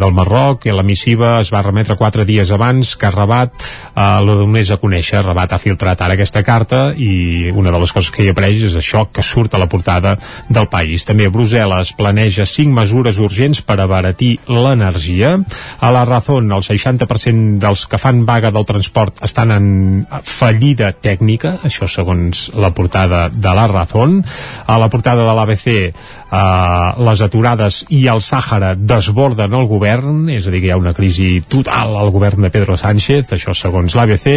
del 0.00 0.14
Marroc, 0.16 0.66
i 0.66 0.74
la 0.74 0.84
missiva 0.86 1.40
es 1.40 1.52
va 1.52 1.64
remetre 1.64 1.96
quatre 1.96 2.24
dies 2.28 2.50
abans 2.54 2.94
que 2.96 3.10
Rabat 3.10 3.54
eh, 3.54 4.00
la 4.00 4.38
donés 4.40 4.70
a 4.70 4.80
conèixer. 4.82 5.22
Rabat 5.24 5.56
ha 5.56 5.60
filtrat 5.62 6.02
ara 6.02 6.16
aquesta 6.16 6.42
carta 6.46 6.92
i 6.96 7.50
una 7.50 7.72
de 7.74 7.80
les 7.82 7.92
coses 7.92 8.12
que 8.14 8.24
hi 8.24 8.32
apareix 8.32 8.66
és 8.70 8.76
això 8.78 9.06
que 9.12 9.24
surt 9.24 9.54
a 9.54 9.62
la 9.62 9.68
portada 9.70 10.16
del 10.48 10.68
país. 10.72 11.04
També 11.08 11.28
Brussel·les 11.32 11.92
planeja 11.98 12.46
cinc 12.46 12.74
mesures 12.76 13.20
urgents 13.22 13.62
per 13.66 13.78
abaratir 13.80 14.36
l'energia. 14.48 15.36
A 15.80 15.92
la 15.94 16.04
Razón, 16.04 16.50
el 16.52 16.64
60% 16.64 17.58
dels 17.62 17.86
que 17.86 18.00
fan 18.00 18.24
vaga 18.26 18.52
del 18.54 18.66
transport 18.76 19.22
estan 19.24 19.52
en 19.54 19.66
fallida 20.24 20.92
tècnica, 20.92 21.56
això 21.66 21.88
segons 21.90 22.50
la 22.56 22.72
portada 22.76 23.26
de 23.32 23.54
la 23.56 23.66
Razón. 23.70 24.20
A 24.66 24.78
la 24.78 24.90
portada 24.92 25.24
de 25.24 25.34
l'ABC, 25.36 25.68
eh, 26.30 27.02
les 27.06 27.22
aturades 27.24 27.82
i 27.94 28.06
el 28.10 28.22
Sàhara 28.24 28.74
desborden 28.76 29.54
el 29.56 29.68
govern, 29.70 30.26
és 30.32 30.46
a 30.46 30.52
dir, 30.54 30.62
que 30.62 30.70
hi 30.70 30.74
ha 30.74 30.80
una 30.80 30.94
crisi 30.96 31.40
total 31.48 31.96
al 31.98 32.10
govern 32.14 32.46
de 32.46 32.50
Pedro 32.54 32.76
Sánchez, 32.76 33.32
això 33.36 33.54
segons 33.54 33.96
l'ABC, 33.96 34.28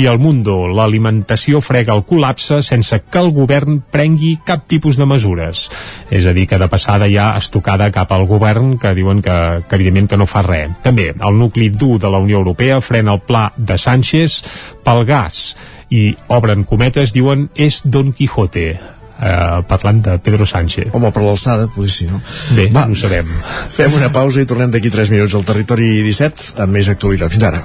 i 0.00 0.06
el 0.10 0.20
Mundo, 0.22 0.58
l'alimentació 0.68 1.60
frega 1.64 1.94
el 1.96 2.04
col·lapse 2.08 2.62
sense 2.64 3.02
que 3.04 3.22
el 3.22 3.32
govern 3.36 3.80
prengui 3.92 4.36
cap 4.46 4.66
tipus 4.68 5.00
de 5.00 5.06
mesures. 5.08 5.66
És 6.10 6.26
a 6.26 6.34
dir, 6.36 6.46
que 6.48 6.60
de 6.60 6.70
passada 6.72 7.10
ja 7.12 7.32
estocada 7.36 7.90
cap 7.94 8.12
al 8.12 8.26
govern 8.26 8.76
que 8.78 8.94
diuen 8.96 9.22
que, 9.22 9.36
que 9.68 9.78
evidentment 9.78 10.10
que 10.10 10.20
no 10.20 10.28
fa 10.30 10.44
res. 10.46 10.72
També 10.82 11.10
el 11.12 11.38
nucli 11.38 11.70
dur 11.70 11.98
de 12.00 12.10
la 12.10 12.20
Unió 12.22 12.40
Europea 12.40 12.80
frena 12.80 13.16
el 13.16 13.22
pla 13.26 13.50
de 13.56 13.78
Sánchez 13.78 14.40
pel 14.84 15.04
gas 15.06 15.56
i 15.90 16.16
obren 16.32 16.64
cometes, 16.66 17.14
diuen 17.14 17.46
és 17.54 17.82
Don 17.86 18.12
Quijote 18.16 18.95
eh, 19.20 19.62
parlant 19.68 20.02
de 20.04 20.18
Pedro 20.22 20.46
Sánchez. 20.46 20.92
Home, 20.92 21.10
per 21.12 21.24
l'alçada, 21.24 21.68
potser 21.72 21.94
sí, 21.94 22.08
no? 22.10 22.20
Bé, 22.56 22.68
Va. 22.72 22.86
no 22.86 22.96
ho 22.96 23.00
sabem. 23.00 23.28
Fem 23.72 23.98
una 23.98 24.12
pausa 24.12 24.42
i 24.42 24.48
tornem 24.48 24.72
d'aquí 24.72 24.92
3 24.92 25.12
minuts 25.14 25.34
al 25.34 25.46
territori 25.48 25.90
17 26.06 26.56
amb 26.64 26.78
més 26.78 26.88
actualitat. 26.92 27.32
Fins 27.32 27.48
ara. 27.50 27.62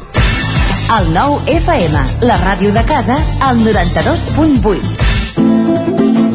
El 0.91 1.13
nou 1.15 1.39
FM, 1.47 2.01
la 2.27 2.37
ràdio 2.41 2.73
de 2.75 2.83
casa, 2.83 3.15
al 3.47 3.63
92.8. 3.63 5.20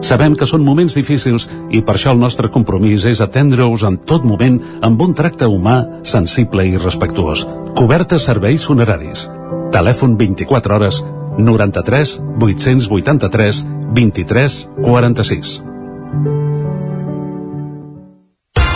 Sabem 0.00 0.34
que 0.36 0.48
són 0.48 0.64
moments 0.64 0.96
difícils 0.96 1.46
i 1.70 1.82
per 1.84 1.96
això 1.96 2.14
el 2.14 2.20
nostre 2.22 2.48
compromís 2.52 3.04
és 3.08 3.20
atendre-us 3.20 3.84
en 3.84 4.00
tot 4.08 4.24
moment 4.24 4.56
amb 4.86 5.02
un 5.04 5.12
tracte 5.14 5.48
humà, 5.48 6.02
sensible 6.08 6.64
i 6.66 6.80
respectuós. 6.80 7.44
Cobertes 7.76 8.26
serveis 8.30 8.64
funeraris. 8.66 9.28
Telèfon 9.70 10.16
24 10.18 10.76
hores 10.76 11.02
93 11.38 12.16
883 12.40 13.64
23 13.94 14.60
46. 14.82 16.69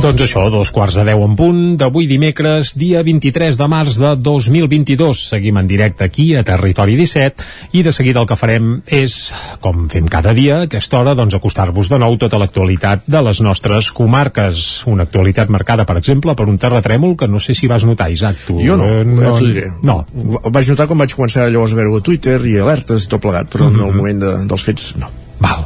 Doncs 0.00 0.22
això, 0.24 0.46
dos 0.48 0.70
quarts 0.72 0.96
de 0.96 1.02
deu 1.04 1.20
en 1.26 1.34
punt, 1.36 1.58
d'avui 1.76 2.06
dimecres, 2.08 2.70
dia 2.80 3.02
23 3.04 3.58
de 3.60 3.66
març 3.68 3.98
de 4.00 4.14
2022. 4.16 5.18
Seguim 5.28 5.58
en 5.60 5.68
directe 5.68 6.06
aquí, 6.06 6.30
a 6.38 6.44
Territori 6.46 6.94
17, 6.96 7.44
i 7.76 7.82
de 7.84 7.92
seguida 7.92 8.22
el 8.22 8.28
que 8.30 8.38
farem 8.40 8.70
és, 8.88 9.18
com 9.60 9.90
fem 9.92 10.08
cada 10.08 10.32
dia, 10.32 10.62
a 10.62 10.68
aquesta 10.70 11.02
hora, 11.02 11.12
doncs 11.18 11.36
acostar-vos 11.36 11.92
de 11.92 12.00
nou 12.00 12.16
tota 12.16 12.40
l'actualitat 12.40 13.04
de 13.04 13.20
les 13.28 13.42
nostres 13.44 13.92
comarques. 13.92 14.64
Una 14.88 15.04
actualitat 15.04 15.52
marcada, 15.52 15.84
per 15.84 15.98
exemple, 16.00 16.32
per 16.32 16.48
un 16.48 16.56
terratrèmol 16.56 17.18
que 17.20 17.28
no 17.28 17.36
sé 17.36 17.52
si 17.52 17.68
vas 17.68 17.84
notar, 17.84 18.08
Isaac, 18.08 18.40
tu. 18.48 18.56
Jo 18.64 18.80
no, 18.80 18.88
Eh, 18.88 19.04
ja 19.04 19.36
t'ho 19.36 19.52
diré. 19.52 19.68
No. 19.84 20.00
Ho 20.40 20.48
vaig 20.48 20.72
notar 20.72 20.88
quan 20.88 21.04
vaig 21.04 21.12
començar 21.12 21.50
llavors 21.52 21.76
a 21.76 21.82
veure 21.82 22.00
a 22.00 22.08
Twitter 22.08 22.40
i 22.48 22.56
alertes 22.56 23.04
i 23.04 23.12
tot 23.12 23.20
plegat, 23.20 23.52
però 23.52 23.68
mm 23.68 23.76
-hmm. 23.76 23.84
en 23.84 23.90
el 23.90 23.96
moment 24.00 24.20
de, 24.24 24.36
dels 24.48 24.64
fets 24.64 24.94
no. 24.96 25.12
Val. 25.40 25.64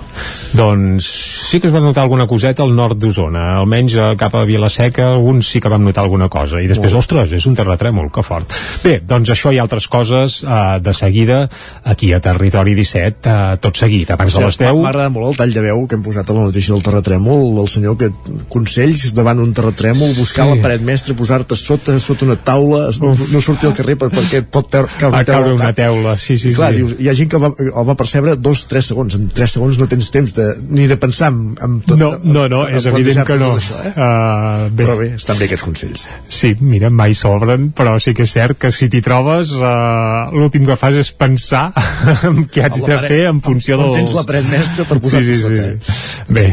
Doncs 0.54 1.06
sí 1.50 1.60
que 1.60 1.68
es 1.68 1.74
va 1.74 1.80
notar 1.82 2.04
alguna 2.04 2.26
coseta 2.30 2.62
al 2.64 2.74
nord 2.76 2.98
d'Osona, 3.00 3.44
almenys 3.60 3.94
eh, 3.96 4.08
cap 4.20 4.34
a 4.38 4.44
Vilaseca 4.48 5.08
alguns 5.14 5.48
sí 5.50 5.60
que 5.60 5.70
vam 5.72 5.84
notar 5.86 6.04
alguna 6.04 6.28
cosa 6.32 6.60
i 6.62 6.68
després, 6.70 6.92
Molt. 6.94 7.04
ostres, 7.04 7.32
és 7.36 7.46
un 7.50 7.56
terratrèmol, 7.58 8.10
que 8.14 8.22
fort 8.26 8.52
bé, 8.84 8.98
doncs 9.06 9.32
això 9.34 9.52
i 9.54 9.58
altres 9.62 9.88
coses 9.90 10.40
eh, 10.44 10.78
de 10.84 10.94
seguida 10.94 11.44
aquí 11.84 12.12
a 12.14 12.20
Territori 12.24 12.74
17 12.78 13.30
eh, 13.30 13.56
tot 13.62 13.76
seguit, 13.78 14.10
abans 14.14 14.34
de 14.34 14.44
les 14.44 14.58
10 14.62 14.80
M'ha 14.80 14.92
agradat 14.92 15.14
molt 15.14 15.32
el 15.32 15.38
tall 15.42 15.54
de 15.54 15.64
veu 15.66 15.84
que 15.88 15.98
hem 15.98 16.04
posat 16.06 16.30
a 16.30 16.36
la 16.36 16.46
notícia 16.48 16.74
del 16.74 16.84
terratrèmol, 16.86 17.60
el 17.62 17.70
senyor 17.70 17.98
que 18.00 18.10
consells 18.52 19.14
davant 19.16 19.40
un 19.42 19.54
terratrèmol, 19.56 20.14
buscar 20.18 20.44
Sí. 20.44 20.50
la 20.56 20.62
paret 20.62 20.82
mestra, 20.84 21.14
posar-te 21.16 21.56
sota, 21.56 21.98
sota 21.98 22.26
una 22.26 22.36
taula, 22.36 22.90
no, 23.00 23.14
no 23.32 23.40
sortir 23.40 23.68
al 23.70 23.74
carrer 23.76 23.96
per, 24.00 24.10
perquè 24.12 24.42
et 24.42 24.48
pot 24.52 24.68
caure 24.70 25.08
una 25.08 25.24
caure 25.24 25.72
teula, 25.74 26.16
sí, 26.20 26.36
sí, 26.38 26.50
I 26.50 26.54
clar, 26.54 26.70
sí. 26.72 26.82
dius, 26.82 26.94
hi 27.00 27.08
ha 27.08 27.14
gent 27.16 27.30
que 27.32 27.40
va, 27.40 27.50
el 27.58 27.88
va 27.88 27.94
percebre 27.98 28.36
dos, 28.36 28.66
tres 28.70 28.90
segons. 28.90 29.16
En 29.18 29.28
tres 29.32 29.54
segons 29.56 29.78
no 29.80 29.86
tens 29.90 30.03
temps 30.12 30.34
de, 30.36 30.46
ni 30.68 30.88
de 30.90 30.96
pensar 31.00 31.30
en, 31.32 31.54
en 31.62 31.78
tot. 31.84 31.98
no, 31.98 32.14
no, 32.22 32.46
no, 32.50 32.64
és 32.68 32.86
evident 32.90 33.24
que 33.26 33.38
no. 33.40 33.54
Això, 33.58 33.78
eh? 33.80 33.92
uh, 33.94 34.68
bé. 34.70 34.84
Però 34.84 34.96
bé, 35.00 35.10
estan 35.18 35.38
bé 35.40 35.48
aquests 35.48 35.66
consells. 35.66 36.06
Sí, 36.28 36.54
mira, 36.60 36.90
mai 36.90 37.14
sobren, 37.16 37.70
però 37.76 37.96
sí 38.02 38.14
que 38.16 38.26
és 38.26 38.34
cert 38.34 38.58
que 38.60 38.72
si 38.74 38.90
t'hi 38.92 39.02
trobes, 39.04 39.54
uh, 39.58 40.32
l'últim 40.34 40.66
que 40.68 40.76
fas 40.80 40.98
és 41.00 41.12
pensar 41.14 41.66
en 42.30 42.44
què 42.50 42.66
haig 42.66 42.80
de 42.84 43.00
fer 43.06 43.22
en 43.30 43.40
funció 43.44 43.78
del... 43.80 43.94
tens 44.00 44.16
la 44.16 44.26
paret 44.28 44.48
mestra 44.50 44.86
per 44.88 45.00
posar-te 45.02 45.28
sí, 45.28 45.38
sí, 45.38 45.42
sota, 45.44 45.68
eh? 45.70 45.78
sí. 45.80 46.34
Bé, 46.34 46.46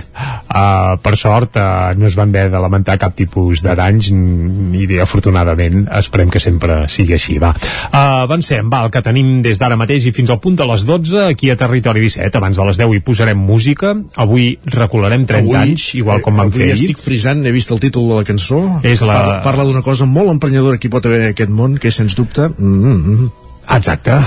uh, 0.52 0.98
per 1.02 1.16
sort 1.20 1.58
uh, 1.60 1.92
no 1.98 2.08
es 2.10 2.18
van 2.20 2.32
haver 2.32 2.52
de 2.52 2.62
lamentar 2.62 2.98
cap 3.02 3.16
tipus 3.18 3.64
de 3.66 3.76
danys 3.78 4.12
ni 4.12 4.86
bé, 4.90 5.02
afortunadament, 5.04 5.86
esperem 6.00 6.32
que 6.32 6.42
sempre 6.44 6.84
sigui 6.92 7.16
així, 7.18 7.38
va. 7.42 7.54
Uh, 7.92 8.24
avancem, 8.26 8.70
va, 8.72 8.86
el 8.86 8.94
que 8.94 9.04
tenim 9.06 9.40
des 9.46 9.62
d'ara 9.62 9.80
mateix 9.80 10.08
i 10.08 10.16
fins 10.16 10.32
al 10.32 10.42
punt 10.44 10.58
de 10.60 10.68
les 10.68 10.86
12, 10.88 11.26
aquí 11.32 11.52
a 11.52 11.58
Territori 11.60 12.04
17, 12.04 12.38
abans 12.38 12.58
de 12.58 12.68
les 12.70 12.82
10 12.82 12.96
hi 12.96 13.04
posarem 13.06 13.41
música, 13.42 13.96
avui 14.16 14.58
recularem 14.66 15.26
30 15.26 15.42
Avui, 15.44 15.58
anys, 15.58 15.90
igual 16.00 16.22
com 16.22 16.36
vam 16.40 16.52
fer 16.52 16.70
ahir. 16.72 16.78
estic 16.80 16.98
frisant, 17.02 17.44
he 17.46 17.52
vist 17.52 17.72
el 17.72 17.80
títol 17.84 18.08
de 18.10 18.16
la 18.22 18.24
cançó. 18.24 18.62
És 18.84 19.02
la- 19.02 19.14
parla, 19.18 19.42
parla 19.44 19.64
d'una 19.68 19.82
cosa 19.82 20.06
molt 20.06 20.30
emprenyadora 20.32 20.78
que 20.78 20.88
hi 20.88 20.92
pot 20.92 21.06
haver 21.06 21.22
en 21.22 21.30
aquest 21.36 21.50
món 21.50 21.78
que 21.78 21.90
és 21.90 21.96
sens 21.96 22.16
dubte 22.16 22.48
mm, 22.48 22.96
mm, 22.96 23.32
Exacte. 23.70 24.18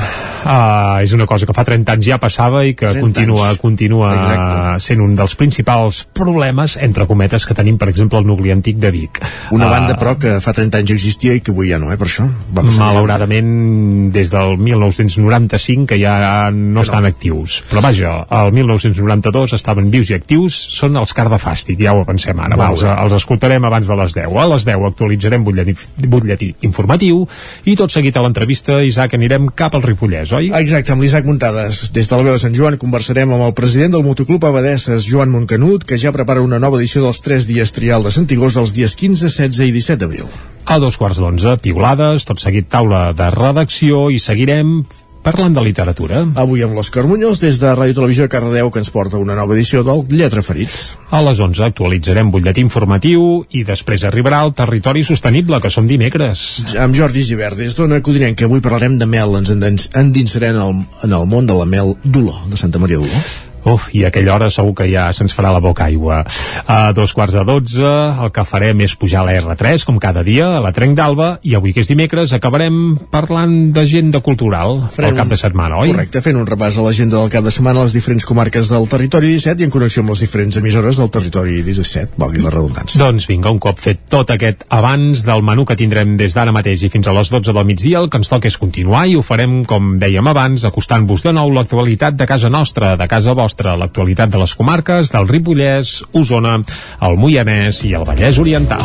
Uh, 0.44 1.00
és 1.00 1.12
una 1.16 1.24
cosa 1.24 1.46
que 1.48 1.54
fa 1.56 1.62
30 1.64 1.94
anys 1.94 2.06
ja 2.10 2.18
passava 2.20 2.60
i 2.68 2.74
que 2.76 2.84
30 2.84 3.00
continua, 3.00 3.46
anys. 3.48 3.60
continua 3.62 4.10
Exacte. 4.12 4.82
sent 4.84 5.00
un 5.00 5.14
dels 5.16 5.34
principals 5.40 6.02
problemes, 6.12 6.76
entre 6.84 7.06
cometes, 7.08 7.46
que 7.48 7.56
tenim, 7.56 7.78
per 7.80 7.88
exemple, 7.88 8.20
al 8.20 8.26
nucli 8.28 8.52
antic 8.52 8.76
de 8.76 8.90
Vic. 8.92 9.22
una 9.50 9.66
Ah, 9.66 9.70
banda 9.70 9.96
però 9.96 10.18
que 10.20 10.40
fa 10.44 10.52
30 10.52 10.82
anys 10.82 10.90
existia 10.90 11.32
i 11.32 11.40
que 11.40 11.50
avui 11.52 11.70
ja 11.70 11.78
no, 11.78 11.90
eh, 11.92 11.96
per 11.96 12.08
això 12.08 12.28
va 12.52 12.62
Malauradament, 12.74 14.12
des 14.12 14.30
del 14.30 14.58
1995, 14.58 15.86
que 15.86 15.98
ja 15.98 16.50
no 16.52 16.82
estan 16.82 17.06
actius. 17.08 17.62
Però 17.70 17.80
vaja, 17.80 18.26
el 18.30 18.52
1992 18.52 19.54
estaven 19.56 19.90
vius 19.90 20.10
i 20.10 20.14
actius, 20.18 20.56
són 20.76 20.96
els 21.00 21.12
car 21.16 21.28
de 21.30 21.38
fàstic, 21.40 21.80
ja 21.80 21.94
ho 21.94 22.02
avancem 22.04 22.38
ara. 22.40 22.56
Va, 22.56 22.70
els, 22.74 22.82
els 22.84 23.16
escoltarem 23.16 23.64
abans 23.64 23.88
de 23.88 23.96
les 23.96 24.14
10. 24.14 24.36
A 24.44 24.46
les 24.52 24.64
10 24.68 24.86
actualitzarem 24.90 25.44
butlletí, 25.44 25.76
butlletí 26.04 26.54
informatiu 26.68 27.24
i 27.64 27.76
tot 27.76 27.92
seguit 27.94 28.16
a 28.16 28.24
l'entrevista, 28.24 28.82
Isaac, 28.84 29.14
anirem 29.24 29.48
cap 29.56 29.74
al 29.74 29.84
Ripollès, 29.84 30.32
oi? 30.36 30.50
Exacte, 30.58 30.92
amb 30.92 31.04
l'Isaac 31.04 31.24
Muntades. 31.24 31.88
Des 31.96 32.08
de 32.10 32.16
la 32.16 32.26
veu 32.26 32.34
de 32.36 32.42
Sant 32.42 32.54
Joan 32.56 32.76
conversarem 32.80 33.30
amb 33.32 33.46
el 33.46 33.54
president 33.56 33.94
del 33.94 34.04
Motoclub 34.04 34.44
Abadesses, 34.44 35.06
Joan 35.08 35.32
Montcanut, 35.32 35.86
que 35.88 35.98
ja 36.00 36.12
prepara 36.12 36.44
una 36.44 36.60
nova 36.60 36.76
edició 36.80 37.02
dels 37.04 37.22
3 37.24 37.48
dies 37.48 37.72
trial 37.72 38.04
de 38.04 38.12
Santigós 38.12 38.58
els 38.60 38.74
dies 38.76 38.96
15, 39.00 39.24
16 39.24 39.64
i 39.64 39.72
17 39.72 40.02
d'abril. 40.02 40.28
A 40.64 40.78
dos 40.80 40.96
quarts 41.00 41.20
d'onze, 41.20 41.56
piulades, 41.64 42.24
tot 42.28 42.40
seguit 42.40 42.68
taula 42.72 43.06
de 43.16 43.30
redacció 43.32 44.10
i 44.12 44.20
seguirem 44.20 44.82
parlant 45.24 45.54
de 45.56 45.62
literatura. 45.64 46.22
Avui 46.38 46.62
amb 46.62 46.76
l'Òscar 46.76 47.06
Muñoz 47.08 47.40
des 47.42 47.58
de 47.62 47.70
Ràdio 47.74 47.96
Televisió 47.96 48.26
de 48.26 48.32
Cardedeu 48.34 48.70
que 48.70 48.82
ens 48.82 48.90
porta 48.94 49.18
una 49.18 49.34
nova 49.38 49.56
edició 49.56 49.82
del 49.86 50.04
Lletra 50.12 50.42
Ferits. 50.44 50.94
A 51.10 51.22
les 51.24 51.40
11 51.40 51.64
actualitzarem 51.64 52.30
butlletí 52.34 52.60
informatiu 52.64 53.44
i 53.56 53.64
després 53.64 54.04
arribarà 54.04 54.42
el 54.44 54.52
territori 54.54 55.04
sostenible, 55.04 55.60
que 55.64 55.70
som 55.72 55.86
dimecres. 55.88 56.44
Amb 56.78 56.94
Jordi 56.96 57.24
Givert, 57.24 57.56
des 57.58 57.74
d'Ona 57.78 58.02
Codinenc, 58.04 58.36
que 58.38 58.44
avui 58.48 58.60
parlarem 58.64 58.98
de 59.00 59.06
mel, 59.08 59.34
ens 59.40 59.50
endins- 59.50 59.88
endinsarem 59.94 60.54
en 60.56 60.62
el, 60.62 60.84
en 61.08 61.12
el 61.20 61.26
món 61.26 61.46
de 61.48 61.54
la 61.56 61.66
mel 61.66 61.96
d'Olor, 62.04 62.44
de 62.52 62.56
Santa 62.60 62.78
Maria 62.78 63.00
d'Olor. 63.00 63.53
Uf, 63.64 63.88
i 63.96 64.04
a 64.04 64.10
aquella 64.12 64.34
hora 64.34 64.50
segur 64.52 64.74
que 64.78 64.88
ja 64.90 65.08
se'ns 65.16 65.34
farà 65.36 65.52
la 65.54 65.62
boca 65.64 65.86
aigua. 65.88 66.22
A 66.68 66.92
dos 66.96 67.14
quarts 67.16 67.34
de 67.36 67.44
dotze, 67.48 67.90
el 68.24 68.32
que 68.34 68.44
farem 68.48 68.84
és 68.84 68.96
pujar 69.00 69.22
a 69.22 69.28
la 69.28 69.36
R3, 69.40 69.86
com 69.88 69.98
cada 70.02 70.24
dia, 70.26 70.50
a 70.58 70.62
la 70.64 70.72
Trenc 70.76 70.96
d'Alba, 70.98 71.38
i 71.42 71.54
avui 71.56 71.72
que 71.72 71.82
és 71.84 71.90
dimecres 71.90 72.34
acabarem 72.36 72.96
parlant 73.12 73.72
d'agenda 73.74 74.20
cultural 74.24 74.84
Farem 74.92 75.14
el 75.14 75.18
cap 75.18 75.30
de 75.30 75.38
setmana, 75.40 75.78
oi? 75.82 75.92
Correcte, 75.92 76.20
fent 76.24 76.38
un 76.38 76.46
repàs 76.48 76.78
a 76.78 76.84
l'agenda 76.84 77.18
del 77.20 77.30
cap 77.32 77.44
de 77.46 77.52
setmana 77.54 77.82
a 77.82 77.88
les 77.88 77.96
diferents 77.96 78.26
comarques 78.28 78.70
del 78.72 78.88
territori 78.90 79.32
17 79.34 79.62
i 79.62 79.68
en 79.68 79.72
connexió 79.74 80.04
amb 80.04 80.12
les 80.12 80.24
diferents 80.24 80.58
emissores 80.60 81.00
del 81.00 81.10
territori 81.14 81.60
17, 81.66 82.18
valgui 82.20 82.42
la 82.44 82.52
redundància. 82.52 83.00
Doncs 83.00 83.28
vinga, 83.30 83.52
un 83.54 83.60
cop 83.62 83.80
fet 83.80 84.04
tot 84.12 84.30
aquest 84.34 84.66
abans 84.74 85.24
del 85.26 85.44
menú 85.46 85.64
que 85.68 85.78
tindrem 85.78 86.16
des 86.20 86.36
d'ara 86.36 86.54
mateix 86.54 86.84
i 86.84 86.92
fins 86.92 87.08
a 87.08 87.14
les 87.16 87.30
12 87.32 87.54
del 87.54 87.68
migdia, 87.68 88.02
el 88.02 88.10
que 88.10 88.20
ens 88.20 88.30
toca 88.32 88.50
és 88.50 88.58
continuar 88.60 89.06
i 89.08 89.16
ho 89.16 89.24
farem, 89.24 89.62
com 89.68 89.94
dèiem 90.02 90.28
abans, 90.30 90.66
acostant-vos 90.68 91.24
de 91.24 91.34
nou 91.36 91.52
l'actualitat 91.54 92.18
de 92.18 92.28
casa 92.28 92.50
nostra, 92.52 92.94
de 93.00 93.08
casa 93.10 93.34
vostra, 93.34 93.53
l'actualitat 93.62 94.30
de 94.30 94.40
les 94.42 94.54
comarques 94.54 95.12
del 95.14 95.28
Ripollès, 95.28 96.02
Osona, 96.12 96.58
el 97.00 97.16
Moianès 97.20 97.84
i 97.84 97.94
el 97.94 98.04
Vallès 98.08 98.38
Oriental. 98.42 98.82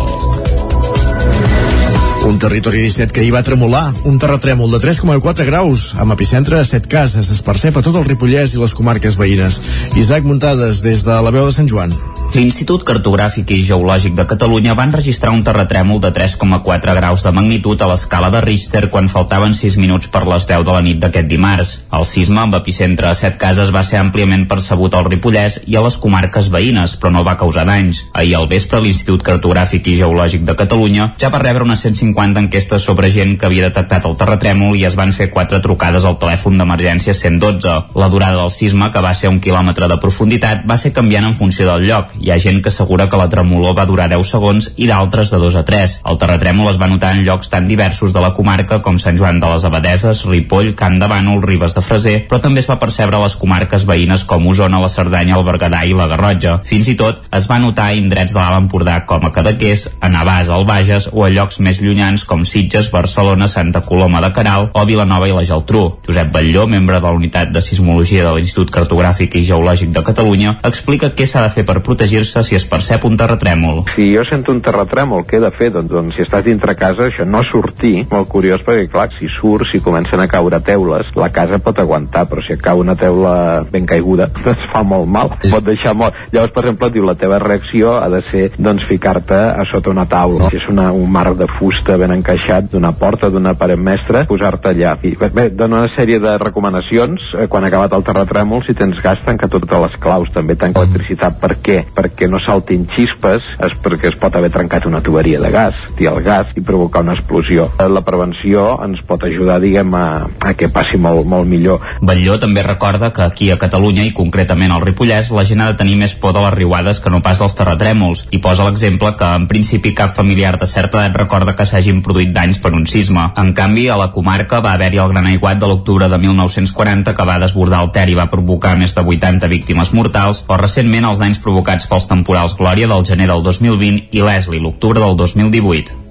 Un 2.29 2.37
territori 2.37 2.83
17 2.83 3.15
que 3.15 3.23
hi 3.25 3.31
va 3.33 3.41
tremolar, 3.41 3.87
un 4.05 4.19
terratrèmol 4.21 4.69
de 4.75 4.81
3,4 4.83 5.47
graus, 5.47 5.89
amb 5.97 6.13
epicentre 6.13 6.59
a 6.59 6.67
7 6.67 6.91
cases, 6.91 7.31
es 7.31 7.41
percep 7.41 7.79
a 7.79 7.85
tot 7.85 7.95
el 7.95 8.05
Ripollès 8.05 8.53
i 8.53 8.61
les 8.61 8.75
comarques 8.77 9.17
veïnes. 9.17 9.61
Isaac 9.97 10.27
Muntades, 10.27 10.83
des 10.85 11.05
de 11.07 11.21
la 11.23 11.33
veu 11.33 11.49
de 11.49 11.55
Sant 11.55 11.71
Joan. 11.71 11.95
L'Institut 12.29 12.83
Cartogràfic 12.85 13.49
i 13.55 13.63
Geològic 13.65 14.13
de 14.13 14.23
Catalunya 14.29 14.75
van 14.77 14.91
registrar 14.93 15.31
un 15.33 15.39
terratrèmol 15.41 15.97
de 16.03 16.11
3,4 16.13 16.93
graus 16.93 17.23
de 17.25 17.31
magnitud 17.33 17.81
a 17.81 17.87
l'escala 17.89 18.27
de 18.29 18.43
Richter 18.45 18.83
quan 18.93 19.07
faltaven 19.09 19.55
6 19.57 19.79
minuts 19.81 20.11
per 20.13 20.21
les 20.29 20.45
10 20.45 20.61
de 20.67 20.75
la 20.75 20.83
nit 20.85 20.99
d'aquest 21.01 21.25
dimarts. 21.25 21.71
El 21.89 22.05
sisme 22.05 22.37
amb 22.43 22.53
epicentre 22.53 23.09
a 23.09 23.15
7 23.17 23.39
cases 23.41 23.71
va 23.73 23.81
ser 23.81 23.97
àmpliament 23.97 24.45
percebut 24.51 24.93
al 24.93 25.07
Ripollès 25.09 25.57
i 25.65 25.75
a 25.75 25.81
les 25.81 25.97
comarques 25.97 26.51
veïnes, 26.53 26.93
però 27.01 27.09
no 27.15 27.23
va 27.25 27.33
causar 27.39 27.63
danys. 27.65 28.03
Ahir 28.13 28.37
al 28.37 28.45
vespre, 28.51 28.77
l'Institut 28.85 29.25
Cartogràfic 29.25 29.89
i 29.89 29.97
Geològic 30.03 30.45
de 30.45 30.53
Catalunya 30.61 31.09
ja 31.17 31.33
va 31.33 31.41
rebre 31.41 31.65
unes 31.65 31.81
150 31.81 32.45
enquestes 32.45 32.85
sobre 32.85 33.09
gent 33.09 33.39
que 33.39 33.49
havia 33.49 33.71
detectat 33.71 34.05
el 34.05 34.15
terratrèmol 34.21 34.77
i 34.77 34.85
es 34.85 34.99
van 35.01 35.15
fer 35.17 35.31
4 35.33 35.63
trucades 35.65 36.05
al 36.05 36.21
telèfon 36.21 36.61
d'emergència 36.61 37.17
112. 37.17 37.75
La 37.97 38.13
durada 38.13 38.37
del 38.43 38.53
sisme, 38.53 38.93
que 38.93 39.01
va 39.01 39.17
ser 39.17 39.33
un 39.33 39.41
quilòmetre 39.41 39.89
de 39.89 39.97
profunditat, 39.97 40.61
va 40.69 40.77
ser 40.77 40.93
canviant 40.93 41.25
en 41.33 41.37
funció 41.41 41.65
del 41.73 41.89
lloc 41.89 42.18
hi 42.19 42.31
ha 42.31 42.39
gent 42.39 42.61
que 42.63 42.69
assegura 42.69 43.07
que 43.09 43.17
la 43.19 43.29
tremolor 43.31 43.75
va 43.77 43.87
durar 43.89 44.09
10 44.11 44.31
segons 44.35 44.69
i 44.77 44.87
d'altres 44.89 45.31
de 45.31 45.39
2 45.41 45.55
a 45.59 45.63
3. 45.67 45.95
El 46.11 46.19
terratrèmol 46.21 46.69
es 46.71 46.79
va 46.81 46.89
notar 46.91 47.13
en 47.15 47.23
llocs 47.25 47.49
tan 47.51 47.67
diversos 47.67 48.13
de 48.13 48.23
la 48.23 48.33
comarca 48.37 48.81
com 48.85 48.99
Sant 48.99 49.17
Joan 49.19 49.39
de 49.39 49.49
les 49.51 49.65
Abadeses, 49.65 50.25
Ripoll, 50.27 50.73
Camp 50.79 50.99
de 50.99 51.07
Bànol, 51.11 51.41
Ribes 51.45 51.75
de 51.77 51.83
Freser, 51.85 52.15
però 52.29 52.41
també 52.43 52.63
es 52.63 52.69
va 52.69 52.79
percebre 52.81 53.17
a 53.17 53.23
les 53.23 53.37
comarques 53.39 53.85
veïnes 53.87 54.25
com 54.27 54.47
Osona, 54.51 54.81
la 54.81 54.91
Cerdanya, 54.91 55.37
el 55.39 55.45
Berguedà 55.47 55.85
i 55.87 55.95
la 55.95 56.09
Garrotja. 56.11 56.59
Fins 56.67 56.89
i 56.91 56.97
tot 56.99 57.23
es 57.35 57.47
va 57.49 57.59
notar 57.63 57.89
a 57.89 57.97
indrets 57.97 58.35
de 58.35 58.39
l'Alt 58.41 58.65
Empordà 58.65 58.99
com 59.09 59.25
a 59.25 59.31
Cadaqués, 59.35 59.87
a 60.01 60.11
Navàs, 60.11 60.51
al 60.51 60.67
Bages 60.67 61.09
o 61.13 61.25
a 61.25 61.31
llocs 61.33 61.61
més 61.63 61.81
llunyans 61.83 62.25
com 62.27 62.43
Sitges, 62.45 62.91
Barcelona, 62.91 63.47
Santa 63.47 63.81
Coloma 63.85 64.21
de 64.25 64.33
Caral 64.35 64.69
o 64.73 64.85
Vilanova 64.89 65.29
i 65.29 65.35
la 65.35 65.45
Geltrú. 65.47 65.85
Josep 66.07 66.33
Batlló, 66.33 66.67
membre 66.67 66.99
de 66.99 67.07
la 67.07 67.15
unitat 67.15 67.53
de 67.55 67.63
sismologia 67.63 68.25
de 68.27 68.35
l'Institut 68.35 68.73
Cartogràfic 68.73 69.39
i 69.39 69.45
Geològic 69.47 69.93
de 69.95 70.03
Catalunya, 70.05 70.57
explica 70.67 71.13
què 71.15 71.27
s'ha 71.29 71.45
de 71.45 71.53
fer 71.53 71.65
per 71.67 71.79
protegir 71.85 72.08
protegir-se 72.09 72.43
si 72.43 72.55
es 72.55 72.65
percep 72.65 73.03
un 73.05 73.15
terratrèmol. 73.17 73.83
Si 73.93 74.09
jo 74.15 74.23
sento 74.25 74.51
un 74.51 74.61
terratrèmol, 74.65 75.25
què 75.29 75.37
he 75.37 75.43
de 75.43 75.51
fer? 75.53 75.69
Doncs, 75.75 75.91
doncs 75.91 76.15
si 76.17 76.23
estàs 76.25 76.43
dintre 76.45 76.73
casa, 76.75 77.05
això 77.05 77.25
no 77.25 77.43
sortir, 77.45 78.07
molt 78.09 78.29
curiós, 78.31 78.63
perquè 78.65 78.87
clar, 78.89 79.09
si 79.19 79.29
surt, 79.29 79.67
si 79.69 79.81
comencen 79.83 80.19
a 80.19 80.27
caure 80.27 80.59
teules, 80.65 81.11
la 81.19 81.29
casa 81.33 81.59
pot 81.61 81.77
aguantar, 81.79 82.25
però 82.29 82.41
si 82.41 82.57
cau 82.57 82.81
una 82.81 82.95
teula 82.97 83.63
ben 83.69 83.85
caiguda, 83.85 84.29
es 84.53 84.65
fa 84.73 84.81
molt 84.83 85.05
mal, 85.09 85.35
pot 85.43 85.65
deixar 85.65 85.93
molt. 85.93 86.17
Llavors, 86.33 86.53
per 86.55 86.63
exemple, 86.65 86.89
diu, 86.95 87.05
la 87.05 87.17
teva 87.19 87.39
reacció 87.43 87.97
ha 87.99 88.09
de 88.09 88.23
ser, 88.31 88.47
doncs, 88.57 88.87
ficar-te 88.89 89.37
a 89.37 89.67
sota 89.69 89.93
una 89.93 90.07
taula. 90.09 90.49
Si 90.49 90.57
és 90.57 90.67
una, 90.71 90.89
un 90.95 91.09
marc 91.13 91.37
de 91.37 91.49
fusta 91.59 91.97
ben 92.01 92.15
encaixat 92.15 92.71
d'una 92.73 92.93
porta, 92.97 93.29
d'una 93.29 93.53
paret 93.59 93.77
mestra, 93.77 94.25
posar-te 94.29 94.73
allà. 94.73 94.95
I, 95.05 95.13
bé, 95.19 95.49
dona 95.53 95.83
una 95.83 95.93
sèrie 95.93 96.17
de 96.23 96.35
recomanacions, 96.41 97.29
eh, 97.37 97.47
quan 97.51 97.65
ha 97.65 97.69
acabat 97.69 97.93
el 97.93 98.07
terratrèmol, 98.07 98.65
si 98.65 98.73
tens 98.77 98.97
gas, 99.05 99.21
tanca 99.25 99.51
totes 99.51 99.85
les 99.85 100.01
claus, 100.01 100.33
també 100.33 100.57
tanca 100.57 100.81
electricitat. 100.81 101.37
Per 101.39 101.53
què? 101.61 101.79
Perquè 101.99 102.29
no 102.31 102.39
saltin 102.39 102.87
xispes 102.95 103.43
és 103.59 103.75
perquè 103.83 104.13
es 104.13 104.17
pot 104.19 104.35
haver 104.35 104.51
trencat 104.53 104.87
una 104.87 105.01
tuberia 105.03 105.41
de 105.43 105.51
gas, 105.51 105.75
i 105.99 106.07
el 106.07 106.21
gas 106.23 106.53
i 106.55 106.63
provocar 106.63 107.03
una 107.03 107.17
explosió. 107.17 107.67
La 107.79 108.03
prevenció 108.07 108.77
ens 108.85 109.01
pot 109.07 109.23
ajudar, 109.27 109.59
diguem, 109.59 109.91
a, 109.95 110.27
a 110.39 110.53
que 110.55 110.69
passi 110.71 110.99
molt, 111.01 111.27
molt 111.27 111.47
millor. 111.49 111.83
Batlló 111.99 112.37
també 112.39 112.63
recorda 112.63 113.11
que 113.15 113.25
aquí 113.25 113.49
a 113.51 113.59
Catalunya 113.59 114.05
i 114.07 114.13
concretament 114.15 114.71
al 114.71 114.85
Ripollès 114.85 115.33
la 115.35 115.43
gent 115.47 115.63
ha 115.63 115.69
de 115.71 115.79
tenir 115.79 115.97
més 115.99 116.15
por 116.15 116.33
de 116.35 116.43
les 116.45 116.55
riuades 116.55 117.01
que 117.03 117.11
no 117.11 117.21
pas 117.25 117.41
dels 117.41 117.57
terratrèmols 117.59 118.25
i 118.35 118.39
posa 118.43 118.67
l'exemple 118.67 119.11
que 119.19 119.31
en 119.35 119.47
principi 119.51 119.93
cap 119.97 120.15
familiar 120.15 120.55
de 120.59 120.69
certa 120.69 121.01
edat 121.01 121.17
recorda 121.19 121.55
que 121.57 121.67
s'hagin 121.67 122.03
produït 122.05 122.31
danys 122.35 122.61
per 122.63 122.71
un 122.77 122.87
sisme. 122.87 123.27
En 123.39 123.51
canvi, 123.57 123.89
a 123.89 123.97
la 123.99 124.11
comarca 124.15 124.61
va 124.63 124.73
haver-hi 124.77 125.01
el 125.03 125.11
gran 125.11 125.27
aiguat 125.27 125.59
de 125.59 125.67
l'octubre 125.67 126.07
de 126.09 126.21
1940 126.21 127.15
que 127.15 127.27
va 127.27 127.39
desbordar 127.41 127.83
el 127.83 127.91
Ter 127.95 128.07
i 128.11 128.17
va 128.17 128.29
provocar 128.31 128.75
més 128.79 128.95
de 128.95 129.03
80 129.03 129.49
víctimes 129.51 129.93
mortals 129.97 130.43
o 130.47 130.57
recentment 130.59 131.09
els 131.09 131.19
danys 131.19 131.41
provocats 131.43 131.88
pels 131.89 132.09
temporals 132.09 132.55
Glòria 132.59 132.89
del 132.91 133.07
gener 133.07 133.29
del 133.31 133.43
2020 133.43 134.13
i 134.15 134.23
Leslie 134.25 134.61
l'octubre 134.63 135.01
del 135.01 135.17
2018. 135.17 136.09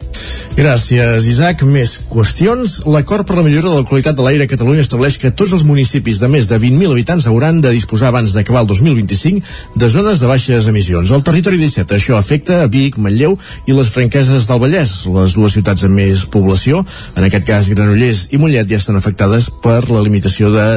Gràcies, 0.59 1.26
Isaac. 1.31 1.61
Més 1.62 1.93
qüestions. 2.11 2.81
L'acord 2.91 3.26
per 3.26 3.37
la 3.39 3.45
millora 3.47 3.70
de 3.70 3.76
la 3.79 3.87
qualitat 3.87 4.16
de 4.18 4.24
l'aire 4.26 4.49
a 4.49 4.51
Catalunya 4.51 4.83
estableix 4.83 5.18
que 5.22 5.31
tots 5.31 5.53
els 5.55 5.62
municipis 5.68 6.18
de 6.18 6.31
més 6.33 6.49
de 6.51 6.59
20.000 6.59 6.97
habitants 6.97 7.29
hauran 7.31 7.61
de 7.62 7.70
disposar 7.76 8.11
abans 8.11 8.35
d'acabar 8.35 8.64
el 8.64 8.70
2025 8.72 9.79
de 9.79 9.91
zones 9.93 10.18
de 10.18 10.26
baixes 10.31 10.66
emissions. 10.66 11.12
Al 11.14 11.22
territori 11.22 11.62
17 11.62 11.95
això 11.95 12.18
afecta 12.18 12.64
a 12.64 12.72
Vic, 12.74 12.99
Manlleu 12.99 13.39
i 13.70 13.79
les 13.79 13.95
franqueses 13.95 14.51
del 14.51 14.62
Vallès, 14.64 14.99
les 15.14 15.39
dues 15.39 15.55
ciutats 15.55 15.87
amb 15.87 16.01
més 16.03 16.26
població. 16.26 16.83
En 17.14 17.31
aquest 17.31 17.47
cas, 17.47 17.70
Granollers 17.70 18.26
i 18.35 18.43
Mollet 18.43 18.66
ja 18.66 18.83
estan 18.83 18.99
afectades 18.99 19.53
per 19.62 19.85
la 19.93 20.03
limitació 20.03 20.51
de, 20.51 20.68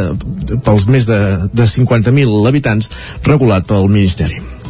pels 0.61 0.85
més 0.85 1.09
de, 1.09 1.21
de 1.57 1.65
50.000 1.65 2.49
habitants 2.53 2.93
regulat 3.25 3.65
pel 3.65 3.89
Ministeri. 3.89 4.60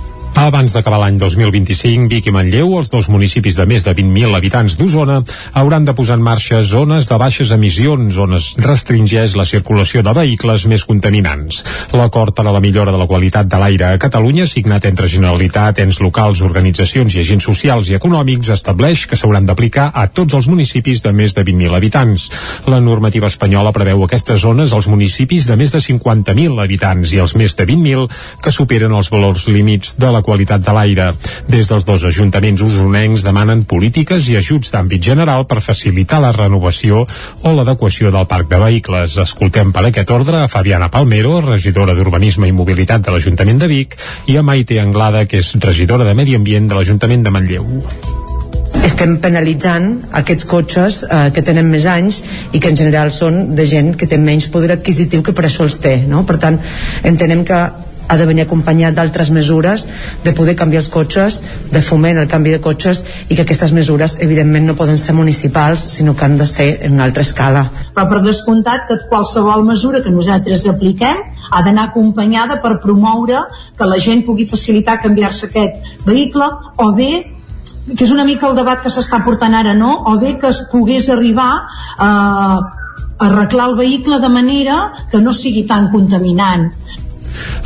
Abans 0.42 0.74
d'acabar 0.74 0.98
l'any 1.04 1.20
2025, 1.22 2.08
Vic 2.10 2.26
i 2.26 2.32
Manlleu, 2.34 2.72
els 2.80 2.89
dos 2.89 3.06
municipis 3.14 3.60
de 3.60 3.66
més 3.70 3.84
de 3.86 3.92
20.000 3.94 4.34
habitants 4.34 4.74
d'Osona, 4.80 5.20
hauran 5.62 5.84
de 5.86 5.94
posar 5.94 6.16
en 6.18 6.24
marxa 6.26 6.64
zones 6.66 7.06
de 7.06 7.18
baixes 7.22 7.52
emissions 7.54 8.18
on 8.18 8.34
es 8.34 8.48
restringeix 8.58 9.36
la 9.38 9.46
circulació 9.46 10.02
de 10.02 10.16
vehicles 10.18 10.66
més 10.72 10.86
contaminants. 10.89 11.60
L'acord 11.94 12.34
per 12.34 12.48
a 12.50 12.54
la 12.56 12.62
millora 12.64 12.89
de 12.89 12.98
la 12.98 13.06
qualitat 13.06 13.52
de 13.52 13.60
l'aire 13.62 13.92
a 13.92 14.00
Catalunya, 14.02 14.48
signat 14.50 14.88
entre 14.89 15.12
Generalitat, 15.14 15.84
ens 15.86 16.00
locals, 16.02 16.42
organitzacions 16.42 17.14
i 17.14 17.22
agents 17.22 17.46
socials 17.46 17.94
i 17.94 18.00
econòmics, 18.00 18.50
estableix 18.58 19.06
que 19.06 19.20
s'hauran 19.22 19.46
d'aplicar 19.46 19.92
a 19.94 20.08
tots 20.10 20.39
els 20.39 20.50
municipis 20.50 21.06
de 21.06 21.14
més 21.14 21.38
de 21.38 21.46
20.000 21.46 21.78
habitants. 21.78 22.32
La 22.66 22.82
normativa 22.82 23.30
espanyola 23.30 23.76
preveu 23.78 24.08
aquestes 24.10 24.42
zones 24.42 24.74
als 24.74 24.89
municipis 24.89 25.46
de 25.46 25.62
més 25.62 25.78
de 25.78 25.86
50.000 25.86 26.66
habitants 26.66 27.14
i 27.14 27.22
els 27.22 27.38
més 27.38 27.54
de 27.54 27.70
20.000 27.70 28.10
que 28.42 28.58
superen 28.58 28.98
els 28.98 29.14
valors 29.14 29.46
límits 29.46 29.94
de 30.02 30.10
la 30.10 30.18
qualitat 30.18 30.31
de 30.38 30.74
l'aire. 30.74 31.12
Des 31.48 31.68
dels 31.68 31.86
dos 31.86 32.04
ajuntaments 32.04 32.62
usonencs 32.62 33.24
demanen 33.24 33.64
polítiques 33.66 34.30
i 34.30 34.38
ajuts 34.38 34.72
d'àmbit 34.72 35.04
general 35.04 35.46
per 35.46 35.62
facilitar 35.62 36.22
la 36.22 36.32
renovació 36.32 37.06
o 37.44 37.54
l'adequació 37.54 38.12
del 38.12 38.28
parc 38.28 38.50
de 38.50 38.58
vehicles. 38.58 39.18
Escoltem 39.18 39.72
per 39.72 39.86
aquest 39.86 40.12
ordre 40.12 40.44
a 40.44 40.48
Fabiana 40.48 40.90
Palmero, 40.90 41.42
regidora 41.42 41.94
d'Urbanisme 41.94 42.48
i 42.48 42.56
Mobilitat 42.56 43.06
de 43.06 43.12
l'Ajuntament 43.12 43.60
de 43.60 43.68
Vic, 43.68 43.98
i 44.28 44.38
a 44.38 44.44
Maite 44.44 44.80
Anglada, 44.80 45.26
que 45.26 45.38
és 45.44 45.54
regidora 45.60 46.08
de 46.08 46.14
Medi 46.14 46.36
Ambient 46.36 46.68
de 46.68 46.76
l'Ajuntament 46.76 47.24
de 47.24 47.32
Manlleu 47.32 47.68
estem 48.88 49.18
penalitzant 49.22 49.88
aquests 50.18 50.48
cotxes 50.50 51.02
eh, 51.04 51.30
que 51.36 51.44
tenen 51.46 51.70
més 51.70 51.86
anys 51.90 52.22
i 52.52 52.60
que 52.62 52.72
en 52.72 52.78
general 52.80 53.12
són 53.14 53.54
de 53.58 53.66
gent 53.70 53.94
que 54.00 54.08
té 54.10 54.18
menys 54.18 54.48
poder 54.54 54.72
adquisitiu 54.74 55.22
que 55.26 55.36
per 55.38 55.46
això 55.46 55.68
els 55.68 55.78
té 55.84 55.98
no? 56.08 56.24
per 56.26 56.40
tant 56.42 56.58
entenem 57.04 57.44
que 57.46 57.62
ha 58.08 58.18
de 58.18 58.26
venir 58.26 58.45
acompanyat 58.45 58.95
d'altres 58.95 59.32
mesures 59.32 59.88
de 60.24 60.34
poder 60.38 60.56
canviar 60.60 60.82
els 60.84 60.89
cotxes, 60.93 61.41
de 61.72 61.82
foment 61.82 62.20
el 62.22 62.30
canvi 62.32 62.56
de 62.56 62.62
cotxes 62.62 63.04
i 63.30 63.36
que 63.36 63.45
aquestes 63.45 63.74
mesures 63.76 64.18
evidentment 64.20 64.68
no 64.68 64.78
poden 64.80 64.97
ser 64.97 65.16
municipals 65.18 65.86
sinó 65.95 66.16
que 66.16 66.26
han 66.26 66.38
de 66.38 66.47
ser 66.49 66.70
en 66.86 66.97
una 66.97 67.06
altra 67.10 67.24
escala. 67.24 67.66
Però 67.95 68.08
per 68.10 68.22
descomptat 68.26 68.88
que 68.89 68.99
qualsevol 69.10 69.66
mesura 69.68 70.04
que 70.04 70.14
nosaltres 70.14 70.68
apliquem 70.68 71.22
ha 71.52 71.62
d'anar 71.66 71.89
acompanyada 71.89 72.62
per 72.64 72.80
promoure 72.84 73.45
que 73.78 73.88
la 73.88 73.99
gent 73.99 74.26
pugui 74.26 74.47
facilitar 74.49 75.02
canviar-se 75.02 75.47
aquest 75.49 76.06
vehicle 76.08 76.47
o 76.78 76.91
bé 76.95 77.12
que 77.97 78.06
és 78.06 78.12
una 78.14 78.24
mica 78.24 78.47
el 78.47 78.56
debat 78.56 78.84
que 78.84 78.91
s'està 78.93 79.24
portant 79.26 79.56
ara, 79.58 79.74
no? 79.74 79.95
O 80.08 80.18
bé 80.22 80.36
que 80.39 80.52
es 80.52 80.62
pogués 80.72 81.10
arribar 81.10 81.49
a 81.97 82.12
arreglar 83.22 83.70
el 83.70 83.76
vehicle 83.76 84.20
de 84.20 84.30
manera 84.30 84.93
que 85.12 85.22
no 85.22 85.34
sigui 85.34 85.66
tan 85.70 85.89
contaminant. 85.91 86.72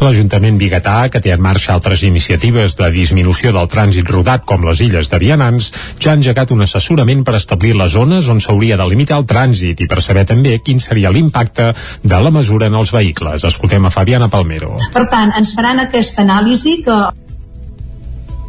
L'Ajuntament 0.02 0.58
Bigatà, 0.60 0.98
que 1.12 1.22
té 1.24 1.34
en 1.36 1.42
marxa 1.44 1.74
altres 1.76 2.04
iniciatives 2.08 2.78
de 2.80 2.90
disminució 2.94 3.54
del 3.56 3.70
trànsit 3.72 4.10
rodat 4.12 4.46
com 4.46 4.66
les 4.68 4.82
illes 4.86 5.10
de 5.12 5.20
Vianants, 5.22 5.72
ja 6.00 6.14
ha 6.14 6.20
engegat 6.20 6.54
un 6.56 6.66
assessorament 6.66 7.26
per 7.26 7.38
establir 7.40 7.76
les 7.80 7.94
zones 7.96 8.30
on 8.32 8.42
s'hauria 8.44 8.78
de 8.80 8.88
limitar 8.92 9.20
el 9.22 9.28
trànsit 9.30 9.82
i 9.82 9.90
per 9.92 10.02
saber 10.06 10.26
també 10.30 10.58
quin 10.64 10.80
seria 10.80 11.12
l'impacte 11.12 11.72
de 12.04 12.22
la 12.22 12.32
mesura 12.32 12.70
en 12.72 12.80
els 12.80 12.94
vehicles. 12.96 13.44
Escoltem 13.44 13.86
a 13.86 13.94
Fabiana 13.94 14.30
Palmero. 14.32 14.78
Per 14.94 15.06
tant, 15.12 15.34
ens 15.38 15.54
faran 15.58 15.84
aquesta 15.84 16.26
anàlisi 16.26 16.82
que 16.86 16.98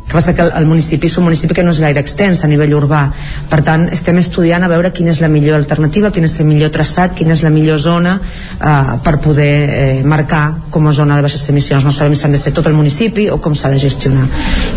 que 0.07 0.15
passa 0.15 0.35
que 0.35 0.43
el, 0.47 0.67
municipi 0.71 1.09
és 1.11 1.17
un 1.19 1.27
municipi 1.27 1.55
que 1.57 1.65
no 1.67 1.73
és 1.75 1.81
gaire 1.83 1.99
extens 1.99 2.45
a 2.45 2.51
nivell 2.51 2.77
urbà. 2.79 3.03
Per 3.51 3.59
tant 3.67 3.89
estem 3.93 4.21
estudiant 4.23 4.63
a 4.63 4.71
veure 4.71 4.93
quina 4.95 5.11
és 5.11 5.21
la 5.23 5.31
millor 5.33 5.59
alternativa 5.59 6.13
quin 6.15 6.29
és 6.29 6.37
el 6.41 6.47
millor 6.47 6.71
traçat, 6.75 7.15
quina 7.19 7.35
és 7.35 7.43
la 7.43 7.51
millor 7.51 7.81
zona 7.83 8.15
eh, 8.21 8.95
per 9.03 9.17
poder 9.25 9.51
eh, 9.67 10.03
marcar 10.07 10.45
com 10.71 10.87
a 10.87 10.93
zona 10.95 11.17
de 11.19 11.27
baixes 11.27 11.49
emissions. 11.51 11.85
No 11.85 11.91
sabem 11.91 12.15
si 12.15 12.27
han 12.27 12.37
de 12.37 12.39
ser 12.39 12.55
tot 12.55 12.69
el 12.71 12.77
municipi 12.79 13.27
o 13.35 13.41
com 13.43 13.57
s'ha 13.59 13.73
de 13.73 13.81
gestionar. 13.83 14.29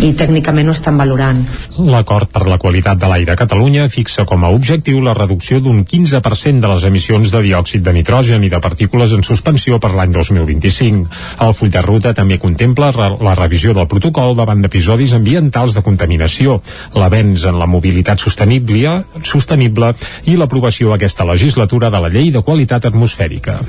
I 0.02 0.16
tècnicament 0.18 0.72
ho 0.72 0.76
estan 0.76 0.98
valorant. 0.98 1.44
L'acord 1.78 2.32
per 2.34 2.48
la 2.50 2.58
qualitat 2.58 2.98
de 2.98 3.12
l'aire 3.12 3.36
a 3.36 3.40
Catalunya 3.40 3.86
fixa 3.94 4.26
com 4.26 4.44
a 4.44 4.50
objectiu 4.56 5.04
la 5.06 5.14
reducció 5.14 5.62
d'un 5.62 5.86
15% 5.86 6.66
de 6.66 6.74
les 6.74 6.88
emissions 6.90 7.32
de 7.32 7.44
diòxid 7.46 7.86
de 7.86 7.94
nitrogen 7.94 8.44
i 8.44 8.50
de 8.50 8.60
partícules 8.64 9.14
en 9.14 9.24
suspensió 9.24 9.78
per 9.80 9.94
l'any 9.94 10.12
2025. 10.16 11.06
El 11.46 11.54
full 11.54 11.70
de 11.70 11.86
ruta 11.86 12.16
també 12.18 12.40
contempla 12.42 12.90
la 13.22 13.38
revisió 13.38 13.78
del 13.78 13.88
protocol 13.88 14.36
davant 14.36 14.66
d'episodis 14.66 15.18
ambientals 15.20 15.76
de 15.76 15.84
contaminació, 15.86 16.59
l'avenç 16.95 17.45
en 17.49 17.59
la 17.59 17.67
mobilitat 17.70 18.22
sostenible, 18.24 19.03
sostenible 19.24 19.93
i 20.26 20.38
l'aprovació 20.39 20.93
aquesta 20.95 21.28
legislatura 21.28 21.91
de 21.93 22.01
la 22.01 22.09
Llei 22.09 22.32
de 22.34 22.41
Qualitat 22.45 22.88
Atmosfèrica. 22.89 23.59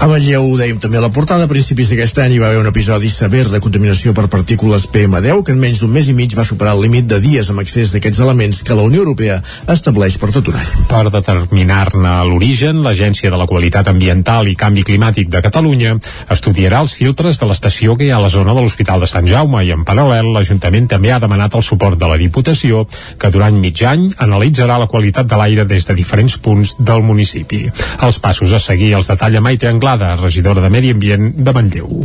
A 0.00 0.08
Manlleu, 0.10 0.46
ho 0.48 0.58
dèiem 0.58 0.80
també 0.80 0.98
a 0.98 1.04
la 1.04 1.12
portada, 1.12 1.44
a 1.44 1.50
principis 1.50 1.90
d'aquest 1.90 2.18
any 2.24 2.36
hi 2.36 2.40
va 2.42 2.50
haver 2.50 2.62
un 2.62 2.70
episodi 2.70 3.10
sever 3.12 3.44
de 3.50 3.60
contaminació 3.62 4.14
per 4.16 4.28
partícules 4.32 4.86
PM10 4.90 5.42
que 5.44 5.54
en 5.54 5.60
menys 5.60 5.82
d'un 5.82 5.92
mes 5.92 6.08
i 6.08 6.16
mig 6.16 6.34
va 6.38 6.46
superar 6.46 6.74
el 6.76 6.84
límit 6.86 7.08
de 7.10 7.20
dies 7.22 7.50
amb 7.50 7.62
accés 7.62 7.92
d'aquests 7.94 8.22
elements 8.24 8.62
que 8.64 8.76
la 8.76 8.86
Unió 8.86 9.04
Europea 9.04 9.40
estableix 9.74 10.18
per 10.20 10.30
tot 10.34 10.50
un 10.52 10.58
any. 10.60 10.70
Per 10.90 11.04
determinar-ne 11.10 12.14
l'origen, 12.30 12.82
l'Agència 12.84 13.32
de 13.32 13.40
la 13.40 13.48
Qualitat 13.50 13.90
Ambiental 13.90 14.48
i 14.50 14.56
Canvi 14.58 14.84
Climàtic 14.86 15.30
de 15.32 15.42
Catalunya 15.44 15.96
estudiarà 16.30 16.82
els 16.84 16.96
filtres 16.98 17.40
de 17.40 17.48
l'estació 17.50 17.98
que 17.98 18.08
hi 18.08 18.12
ha 18.12 18.20
a 18.20 18.24
la 18.24 18.32
zona 18.32 18.54
de 18.54 18.64
l'Hospital 18.64 19.04
de 19.04 19.10
Sant 19.10 19.28
Jaume 19.30 19.64
i 19.64 19.72
en 19.74 19.84
paral·lel 19.86 20.32
l'Ajuntament 20.34 20.83
també 20.90 21.12
ha 21.12 21.20
demanat 21.22 21.54
el 21.54 21.64
suport 21.66 21.98
de 22.00 22.08
la 22.10 22.18
Diputació 22.20 22.84
que 23.18 23.30
durant 23.34 23.56
mig 23.60 23.82
any 23.88 24.10
analitzarà 24.26 24.78
la 24.80 24.90
qualitat 24.90 25.30
de 25.30 25.38
l'aire 25.40 25.64
des 25.68 25.86
de 25.86 25.96
diferents 25.96 26.36
punts 26.38 26.76
del 26.78 27.02
municipi. 27.02 27.64
Els 28.02 28.18
passos 28.18 28.52
a 28.52 28.62
seguir 28.62 28.94
els 28.98 29.10
detalla 29.10 29.42
Maite 29.44 29.68
Anglada, 29.68 30.14
regidora 30.20 30.64
de 30.64 30.70
Medi 30.70 30.94
Ambient 30.94 31.32
de 31.36 31.52
Manlleu. 31.56 32.04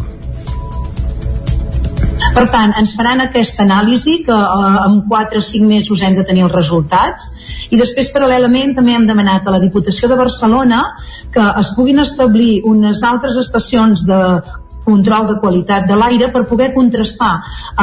Per 2.33 2.45
tant, 2.51 2.73
ens 2.77 2.93
faran 2.97 3.23
aquesta 3.23 3.63
anàlisi 3.65 4.19
que 4.27 4.35
eh, 4.35 4.85
en 4.85 5.01
4 5.09 5.41
o 5.41 5.45
5 5.45 5.67
mesos 5.67 6.03
hem 6.05 6.15
de 6.17 6.25
tenir 6.27 6.45
els 6.45 6.53
resultats 6.53 7.31
i 7.73 7.79
després 7.79 8.11
paral·lelament 8.13 8.75
també 8.77 8.95
hem 8.95 9.07
demanat 9.09 9.47
a 9.47 9.55
la 9.55 9.61
Diputació 9.63 10.09
de 10.11 10.17
Barcelona 10.19 10.83
que 11.33 11.45
es 11.61 11.73
puguin 11.77 12.01
establir 12.03 12.61
unes 12.69 13.01
altres 13.07 13.39
estacions 13.41 14.05
de 14.07 14.19
control 14.89 15.29
de 15.29 15.39
qualitat 15.39 15.87
de 15.89 15.97
l'aire 15.99 16.31
per 16.33 16.47
poder 16.49 16.73
contrastar 16.75 17.35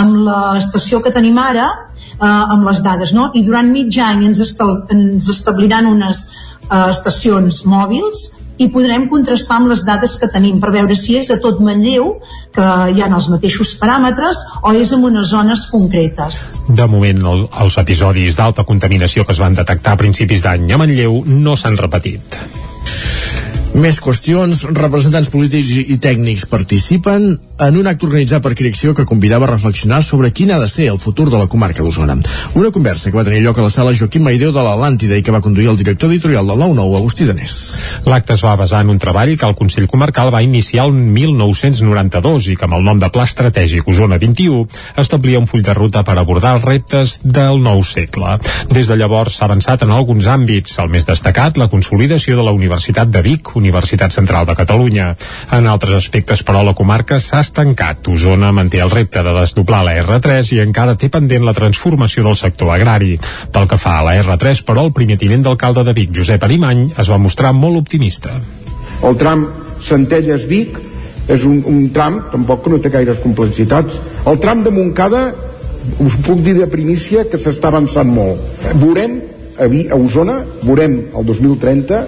amb 0.02 0.22
l'estació 0.28 1.00
que 1.04 1.14
tenim 1.14 1.38
ara 1.42 1.68
eh, 1.70 2.26
amb 2.26 2.66
les 2.68 2.82
dades, 2.84 3.14
no? 3.16 3.30
I 3.34 3.44
durant 3.46 3.70
mig 3.72 3.96
any 4.02 4.26
ens, 4.28 4.42
estal 4.44 4.82
ens 4.92 5.30
establiran 5.32 5.88
unes 5.90 6.26
eh, 6.26 6.88
estacions 6.90 7.62
mòbils 7.68 8.32
i 8.56 8.68
podrem 8.72 9.04
contrastar 9.12 9.58
amb 9.60 9.70
les 9.72 9.82
dades 9.84 10.16
que 10.20 10.28
tenim 10.32 10.60
per 10.62 10.72
veure 10.74 10.96
si 10.96 11.16
és 11.18 11.28
a 11.32 11.38
tot 11.42 11.60
Manlleu 11.60 12.14
que 12.56 12.68
hi 12.92 13.02
ha 13.04 13.08
els 13.08 13.28
mateixos 13.32 13.74
paràmetres 13.80 14.40
o 14.62 14.72
és 14.72 14.92
en 14.96 15.04
unes 15.04 15.28
zones 15.28 15.66
concretes. 15.72 16.44
De 16.68 16.86
moment, 16.88 17.20
el, 17.32 17.44
els 17.64 17.76
episodis 17.82 18.38
d'alta 18.38 18.64
contaminació 18.68 19.26
que 19.26 19.36
es 19.36 19.42
van 19.42 19.58
detectar 19.58 19.96
a 19.96 20.00
principis 20.00 20.46
d'any 20.46 20.72
a 20.72 20.80
Manlleu 20.80 21.20
no 21.26 21.56
s'han 21.56 21.76
repetit. 21.80 22.40
Més 23.76 23.98
qüestions. 24.00 24.62
Representants 24.72 25.28
polítics 25.28 25.74
i 25.76 25.98
tècnics 26.00 26.46
participen 26.48 27.34
en 27.58 27.76
un 27.76 27.86
acte 27.88 28.04
organitzat 28.04 28.42
per 28.44 28.54
Cricció 28.56 28.92
que 28.94 29.06
convidava 29.08 29.46
a 29.46 29.50
reflexionar 29.54 30.02
sobre 30.04 30.30
quin 30.32 30.50
ha 30.52 30.58
de 30.60 30.68
ser 30.68 30.90
el 30.92 30.98
futur 31.00 31.30
de 31.30 31.38
la 31.40 31.46
comarca 31.48 31.82
d'Osona. 31.82 32.18
Una 32.54 32.70
conversa 32.70 33.10
que 33.10 33.16
va 33.16 33.24
tenir 33.24 33.40
lloc 33.44 33.58
a 33.58 33.64
la 33.64 33.70
sala 33.72 33.94
Joaquim 33.96 34.26
Maideu 34.26 34.52
de 34.52 34.64
l'Atlàntida 34.64 35.16
i 35.16 35.24
que 35.24 35.32
va 35.32 35.40
conduir 35.40 35.70
el 35.70 35.78
director 35.80 36.10
editorial 36.10 36.46
del 36.46 36.60
9-9, 36.60 36.98
Agustí 37.00 37.24
Danés. 37.24 37.54
L'acte 38.04 38.36
es 38.36 38.44
va 38.44 38.56
basar 38.60 38.82
en 38.84 38.92
un 38.92 39.00
treball 39.00 39.32
que 39.38 39.48
el 39.48 39.56
Consell 39.56 39.88
Comarcal 39.88 40.32
va 40.34 40.42
iniciar 40.44 40.84
el 40.86 40.92
1992 40.92 42.50
i 42.52 42.56
que 42.56 42.68
amb 42.68 42.76
el 42.76 42.84
nom 42.84 43.00
de 43.00 43.10
Pla 43.12 43.24
Estratègic 43.24 43.88
Osona 43.88 44.20
21 44.20 44.66
establia 45.00 45.40
un 45.40 45.48
full 45.48 45.64
de 45.64 45.74
ruta 45.74 46.04
per 46.04 46.18
abordar 46.18 46.56
els 46.58 46.68
reptes 46.68 47.20
del 47.24 47.62
nou 47.64 47.82
segle. 47.82 48.36
Des 48.68 48.92
de 48.92 49.00
llavors 49.00 49.38
s'ha 49.38 49.48
avançat 49.48 49.86
en 49.86 49.94
alguns 49.96 50.28
àmbits, 50.28 50.76
el 50.82 50.92
més 50.92 51.08
destacat, 51.08 51.56
la 51.56 51.70
consolidació 51.72 52.36
de 52.36 52.44
la 52.44 52.52
Universitat 52.52 53.08
de 53.08 53.24
Vic, 53.24 53.54
Universitat 53.56 54.12
Central 54.12 54.44
de 54.46 54.56
Catalunya. 54.58 55.14
En 55.56 55.66
altres 55.66 55.96
aspectes, 55.96 56.44
però, 56.44 56.62
la 56.66 56.76
comarca 56.76 57.20
s'ha 57.22 57.45
estancat. 57.46 58.08
Osona 58.12 58.50
manté 58.54 58.82
el 58.84 58.92
repte 58.92 59.22
de 59.24 59.34
desdoblar 59.38 59.84
la 59.86 59.94
R3 60.02 60.52
i 60.56 60.60
encara 60.64 60.96
té 60.98 61.10
pendent 61.12 61.46
la 61.46 61.54
transformació 61.56 62.26
del 62.26 62.36
sector 62.38 62.74
agrari. 62.74 63.14
Pel 63.54 63.70
que 63.70 63.78
fa 63.80 64.00
a 64.00 64.04
la 64.06 64.16
R3, 64.20 64.64
però, 64.66 64.86
el 64.86 64.94
primer 64.96 65.18
tinent 65.22 65.46
d'alcalde 65.46 65.86
de 65.86 65.94
Vic, 65.96 66.12
Josep 66.16 66.44
Arimany, 66.44 66.90
es 66.98 67.10
va 67.12 67.20
mostrar 67.22 67.54
molt 67.56 67.80
optimista. 67.80 68.36
El 69.06 69.16
tram 69.20 69.46
Centelles-Vic 69.86 70.78
és 71.32 71.44
un, 71.46 71.62
un 71.66 71.88
tram, 71.94 72.20
tampoc 72.32 72.64
que 72.64 72.72
no 72.72 72.80
té 72.82 72.92
gaires 72.92 73.18
complexitats. 73.22 73.98
El 74.26 74.38
tram 74.42 74.62
de 74.66 74.72
Montcada, 74.74 75.24
us 76.02 76.18
puc 76.26 76.42
dir 76.42 76.56
de 76.58 76.68
primícia 76.70 77.26
que 77.30 77.38
s'està 77.42 77.70
avançant 77.70 78.08
molt. 78.10 78.42
Veurem 78.78 79.18
a, 79.58 79.66
a 79.66 79.98
Osona, 79.98 80.40
veurem 80.62 80.98
el 81.14 81.28
2030 81.28 82.00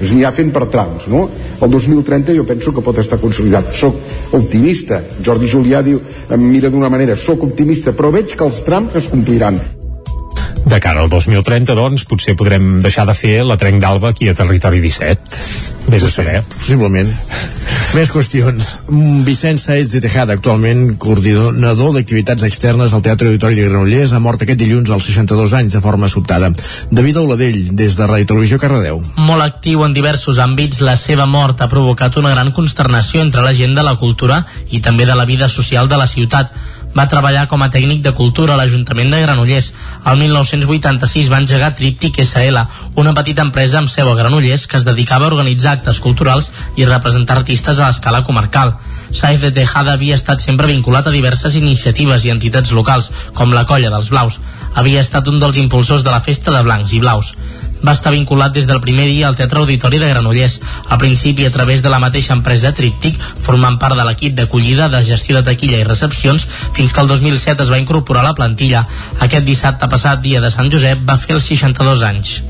es 0.00 0.10
anirà 0.10 0.32
fent 0.34 0.50
per 0.54 0.66
trams 0.72 1.06
no? 1.12 1.28
el 1.62 1.70
2030 1.70 2.34
jo 2.36 2.44
penso 2.48 2.72
que 2.74 2.84
pot 2.84 2.98
estar 2.98 3.20
consolidat. 3.22 3.72
Soc 3.74 4.34
optimista. 4.36 5.00
Jordi 5.24 5.48
Julià 5.50 5.82
diu, 5.86 6.02
em 6.30 6.44
mira 6.50 6.70
d'una 6.70 6.90
manera 6.92 7.16
soc 7.16 7.46
optimista 7.46 7.94
però 7.96 8.12
veig 8.14 8.36
que 8.36 8.46
els 8.46 8.62
trams 8.66 8.98
es 9.00 9.10
compliran 9.12 9.60
de 10.64 10.80
cara 10.80 11.04
al 11.04 11.10
2030, 11.12 11.76
doncs, 11.76 12.06
potser 12.08 12.36
podrem 12.38 12.80
deixar 12.84 13.04
de 13.08 13.14
fer 13.16 13.36
la 13.44 13.58
trenc 13.60 13.82
d'alba 13.82 14.14
aquí 14.14 14.28
a 14.28 14.34
Territori 14.34 14.80
17. 14.80 15.42
Vés 15.92 16.04
a 16.04 16.10
saber. 16.10 16.40
Possiblement. 16.54 17.10
Més 17.94 18.10
qüestions. 18.10 18.68
Mm, 18.88 19.22
Vicenç 19.26 19.60
Saez 19.68 19.92
de 19.92 20.00
Tejada, 20.02 20.34
actualment 20.34 20.96
coordinador 20.98 21.92
d'activitats 21.94 22.42
externes 22.48 22.94
al 22.94 23.04
Teatre 23.04 23.28
Auditori 23.28 23.58
de 23.58 23.68
Granollers, 23.68 24.14
ha 24.16 24.22
mort 24.24 24.42
aquest 24.42 24.58
dilluns 24.58 24.90
als 24.90 25.06
62 25.10 25.52
anys 25.54 25.76
de 25.76 25.82
forma 25.84 26.08
sobtada. 26.08 26.50
David 26.90 27.20
Auladell, 27.20 27.74
des 27.76 27.94
de 27.94 28.08
Ràdio 28.08 28.32
Televisió 28.32 28.58
Cardedeu. 28.58 29.02
Molt 29.16 29.44
actiu 29.44 29.84
en 29.84 29.94
diversos 29.94 30.40
àmbits, 30.42 30.80
la 30.80 30.96
seva 30.96 31.26
mort 31.26 31.60
ha 31.60 31.68
provocat 31.68 32.16
una 32.16 32.32
gran 32.32 32.50
consternació 32.56 33.22
entre 33.22 33.44
la 33.44 33.54
gent 33.54 33.76
de 33.76 33.84
la 33.84 33.94
cultura 34.00 34.44
i 34.70 34.80
també 34.80 35.06
de 35.06 35.14
la 35.14 35.28
vida 35.28 35.48
social 35.48 35.88
de 35.88 36.00
la 36.00 36.08
ciutat 36.10 36.50
va 36.96 37.08
treballar 37.10 37.46
com 37.50 37.62
a 37.62 37.70
tècnic 37.74 38.02
de 38.04 38.12
cultura 38.14 38.54
a 38.54 38.58
l'Ajuntament 38.58 39.10
de 39.12 39.20
Granollers. 39.22 39.72
El 40.06 40.18
1986 40.20 41.30
va 41.32 41.40
engegar 41.42 41.74
Tríptic 41.78 42.20
SL, 42.24 42.62
una 43.00 43.14
petita 43.18 43.42
empresa 43.46 43.80
amb 43.80 43.90
seu 43.92 44.10
a 44.10 44.16
Granollers 44.18 44.66
que 44.70 44.78
es 44.78 44.86
dedicava 44.86 45.26
a 45.26 45.32
organitzar 45.32 45.74
actes 45.78 46.00
culturals 46.04 46.52
i 46.76 46.86
representar 46.86 47.38
artistes 47.40 47.80
a 47.80 47.90
l'escala 47.90 48.24
comarcal. 48.24 48.76
Saif 49.12 49.42
de 49.42 49.52
Tejada 49.54 49.94
havia 49.98 50.18
estat 50.18 50.42
sempre 50.44 50.70
vinculat 50.70 51.06
a 51.06 51.14
diverses 51.14 51.58
iniciatives 51.60 52.24
i 52.24 52.32
entitats 52.34 52.72
locals, 52.72 53.10
com 53.34 53.52
la 53.54 53.66
Colla 53.66 53.90
dels 53.90 54.10
Blaus. 54.14 54.40
Havia 54.74 55.02
estat 55.02 55.28
un 55.30 55.40
dels 55.42 55.58
impulsors 55.58 56.06
de 56.06 56.14
la 56.14 56.22
Festa 56.22 56.54
de 56.54 56.62
Blancs 56.62 56.94
i 56.94 57.02
Blaus 57.02 57.34
va 57.84 57.92
estar 57.92 58.12
vinculat 58.14 58.54
des 58.54 58.66
del 58.66 58.80
primer 58.80 59.06
dia 59.10 59.28
al 59.28 59.36
Teatre 59.36 59.60
Auditori 59.60 60.00
de 60.00 60.08
Granollers, 60.08 60.60
a 60.88 60.98
principi 60.98 61.44
a 61.44 61.52
través 61.52 61.82
de 61.82 61.92
la 61.92 62.00
mateixa 62.02 62.34
empresa 62.34 62.72
Tríptic, 62.74 63.20
formant 63.20 63.78
part 63.78 63.98
de 63.98 64.06
l'equip 64.06 64.34
d'acollida 64.38 64.88
de 64.88 65.02
gestió 65.04 65.36
de 65.36 65.44
taquilla 65.50 65.82
i 65.82 65.88
recepcions, 65.88 66.48
fins 66.72 66.92
que 66.92 67.04
el 67.04 67.12
2007 67.12 67.62
es 67.66 67.70
va 67.72 67.82
incorporar 67.82 68.24
a 68.24 68.30
la 68.30 68.38
plantilla. 68.38 68.86
Aquest 69.20 69.44
dissabte 69.44 69.88
passat, 69.92 70.24
dia 70.24 70.40
de 70.40 70.50
Sant 70.50 70.72
Josep, 70.72 71.04
va 71.08 71.20
fer 71.20 71.36
els 71.36 71.52
62 71.52 72.02
anys. 72.08 72.40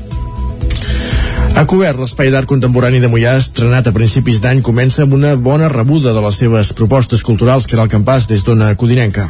A 1.55 1.63
cobert, 1.63 2.01
l'Espai 2.01 2.33
d'Art 2.33 2.49
Contemporani 2.51 2.99
de 2.99 3.07
Mollà, 3.07 3.37
estrenat 3.39 3.87
a 3.87 3.93
principis 3.95 4.41
d'any, 4.43 4.59
comença 4.59 5.05
amb 5.05 5.15
una 5.15 5.37
bona 5.39 5.69
rebuda 5.71 6.11
de 6.11 6.23
les 6.25 6.39
seves 6.41 6.73
propostes 6.75 7.23
culturals 7.23 7.63
que 7.63 7.77
era 7.77 7.85
el 7.87 7.93
campàs 7.93 8.27
des 8.27 8.43
d'Ona 8.43 8.73
Codinenca. 8.75 9.29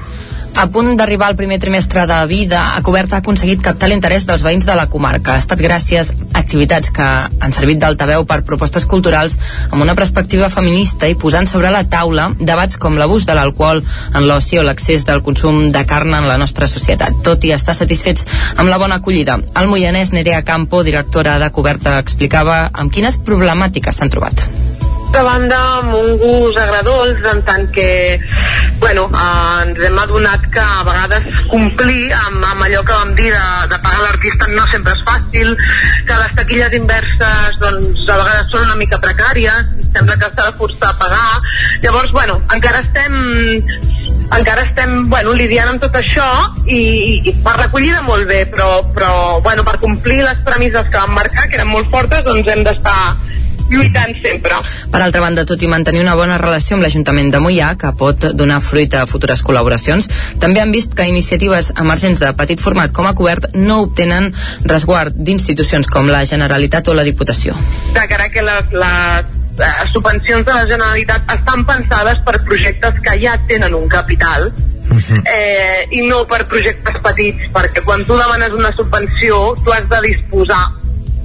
A 0.55 0.69
punt 0.71 0.93
d'arribar 0.95 1.27
al 1.27 1.35
primer 1.35 1.57
trimestre 1.59 2.05
de 2.07 2.17
vida, 2.29 2.61
a 2.77 2.81
cobert 2.81 3.11
ha 3.11 3.17
aconseguit 3.19 3.59
captar 3.59 3.89
l'interès 3.91 4.23
dels 4.23 4.43
veïns 4.45 4.63
de 4.63 4.75
la 4.79 4.85
comarca. 4.87 5.33
Ha 5.33 5.41
estat 5.41 5.59
gràcies 5.59 6.13
a 6.15 6.39
activitats 6.39 6.93
que 6.95 7.03
han 7.03 7.55
servit 7.55 7.81
d'altaveu 7.81 8.23
per 8.29 8.37
propostes 8.47 8.85
culturals 8.87 9.35
amb 9.65 9.83
una 9.83 9.97
perspectiva 9.99 10.47
feminista 10.53 11.09
i 11.11 11.17
posant 11.19 11.49
sobre 11.51 11.73
la 11.75 11.83
taula 11.91 12.29
debats 12.39 12.79
com 12.79 12.95
l'abús 12.95 13.27
de 13.27 13.35
l'alcohol 13.35 13.83
en 14.13 14.29
l'oci 14.29 14.61
o 14.61 14.63
l'accés 14.63 15.03
del 15.03 15.23
consum 15.27 15.73
de 15.75 15.83
carn 15.89 16.15
en 16.15 16.29
la 16.29 16.39
nostra 16.39 16.71
societat. 16.71 17.19
Tot 17.27 17.43
i 17.43 17.51
estar 17.51 17.75
satisfets 17.75 18.23
amb 18.55 18.71
la 18.71 18.79
bona 18.79 19.01
acollida. 19.03 19.41
El 19.59 19.67
moianès 19.67 20.15
Nerea 20.15 20.45
Campo, 20.47 20.85
directora 20.87 21.35
de 21.43 21.51
Coberta, 21.51 21.99
explicava 21.99 22.69
amb 22.71 22.95
quines 22.95 23.19
problemàtiques 23.27 23.99
s'han 23.99 24.15
trobat 24.15 24.47
d'altra 25.05 25.23
banda 25.23 25.57
amb 25.79 25.93
un 25.93 26.17
gust 26.17 26.57
agradolç 26.57 27.25
en 27.29 27.41
tant 27.45 27.65
que 27.71 28.19
bueno, 28.79 29.05
eh, 29.13 29.63
ens 29.63 29.79
hem 29.85 29.97
adonat 29.99 30.47
que 30.51 30.59
a 30.59 30.83
vegades 30.87 31.27
complir 31.51 32.11
amb, 32.13 32.43
amb 32.43 32.63
allò 32.65 32.81
que 32.83 32.93
vam 32.93 33.13
dir 33.15 33.29
de, 33.29 33.43
de 33.69 33.79
pagar 33.83 34.01
l'artista 34.01 34.47
no 34.49 34.65
sempre 34.71 34.93
és 34.95 35.03
fàcil 35.05 35.53
que 36.07 36.19
les 36.21 36.35
taquilles 36.39 36.77
inverses 36.79 37.59
doncs, 37.61 38.01
a 38.09 38.17
vegades 38.17 38.49
són 38.51 38.65
una 38.65 38.79
mica 38.81 38.99
precàries 39.03 39.69
sembla 39.93 40.17
que 40.17 40.31
s'ha 40.31 40.49
de 40.49 40.57
forçar 40.57 40.89
a 40.89 40.97
pagar. 40.99 41.41
Llavors 41.83 42.11
bueno, 42.11 42.41
encara 42.51 42.81
estem 42.81 43.13
encara 44.35 44.65
estem 44.65 45.05
bueno, 45.09 45.35
lidiant 45.37 45.69
amb 45.69 45.85
tot 45.85 45.95
això 46.01 46.25
i, 46.65 47.21
i 47.29 47.35
per 47.45 47.59
recollida 47.61 48.01
molt 48.01 48.25
bé 48.27 48.41
però, 48.49 48.81
però 48.95 49.39
bueno, 49.45 49.63
per 49.63 49.77
complir 49.79 50.23
les 50.25 50.41
premisses 50.47 50.89
que 50.89 50.97
vam 50.97 51.13
marcar 51.13 51.47
que 51.47 51.61
eren 51.61 51.69
molt 51.69 51.93
fortes 51.93 52.25
doncs 52.25 52.49
hem 52.49 52.65
d'estar 52.65 52.99
lluitant 53.69 54.15
sempre. 54.23 54.59
Per 54.91 55.01
altra 55.01 55.21
banda, 55.23 55.45
tot 55.47 55.61
i 55.61 55.69
mantenir 55.71 56.03
una 56.03 56.15
bona 56.17 56.37
relació 56.41 56.77
amb 56.77 56.85
l'Ajuntament 56.85 57.31
de 57.33 57.41
Mollà, 57.43 57.73
que 57.79 57.91
pot 57.97 58.27
donar 58.37 58.61
fruit 58.63 58.93
a 58.95 59.05
futures 59.09 59.43
col·laboracions, 59.45 60.09
també 60.41 60.61
han 60.63 60.73
vist 60.75 60.95
que 60.97 61.07
iniciatives 61.09 61.71
emergents 61.75 62.21
de 62.21 62.33
petit 62.37 62.61
format 62.61 62.93
com 62.95 63.07
a 63.09 63.15
cobert 63.17 63.51
no 63.55 63.81
obtenen 63.87 64.31
resguard 64.65 65.15
d'institucions 65.15 65.89
com 65.91 66.11
la 66.11 66.25
Generalitat 66.29 66.87
o 66.87 66.97
la 66.97 67.07
Diputació. 67.07 67.55
De 67.95 68.05
cara 68.11 68.29
que 68.29 68.45
les, 68.45 68.71
les 68.75 69.33
les 69.55 69.91
subvencions 69.93 70.45
de 70.45 70.53
la 70.53 70.65
Generalitat 70.67 71.29
estan 71.31 71.65
pensades 71.67 72.19
per 72.27 72.41
projectes 72.43 72.97
que 73.03 73.13
ja 73.21 73.37
tenen 73.47 73.75
un 73.77 73.87
capital 73.87 74.49
eh, 75.25 75.85
i 75.91 76.01
no 76.07 76.23
per 76.29 76.43
projectes 76.51 76.99
petits, 77.03 77.47
perquè 77.55 77.83
quan 77.85 78.03
tu 78.05 78.17
demanes 78.19 78.55
una 78.55 78.73
subvenció 78.75 79.55
tu 79.63 79.71
has 79.71 79.87
de 79.91 80.01
disposar 80.09 80.63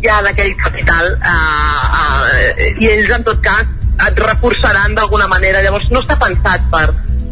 ja 0.02 0.20
d'aquell 0.24 0.54
capital 0.60 1.12
eh, 1.12 2.48
eh, 2.56 2.74
i 2.80 2.90
ells 2.94 3.12
en 3.16 3.26
tot 3.26 3.40
cas 3.44 3.68
et 4.08 4.20
reforçaran 4.24 4.96
d'alguna 4.96 5.28
manera. 5.28 5.62
Llavors 5.64 5.90
no 5.92 6.00
està 6.04 6.16
pensat 6.20 6.64
per, 6.72 6.86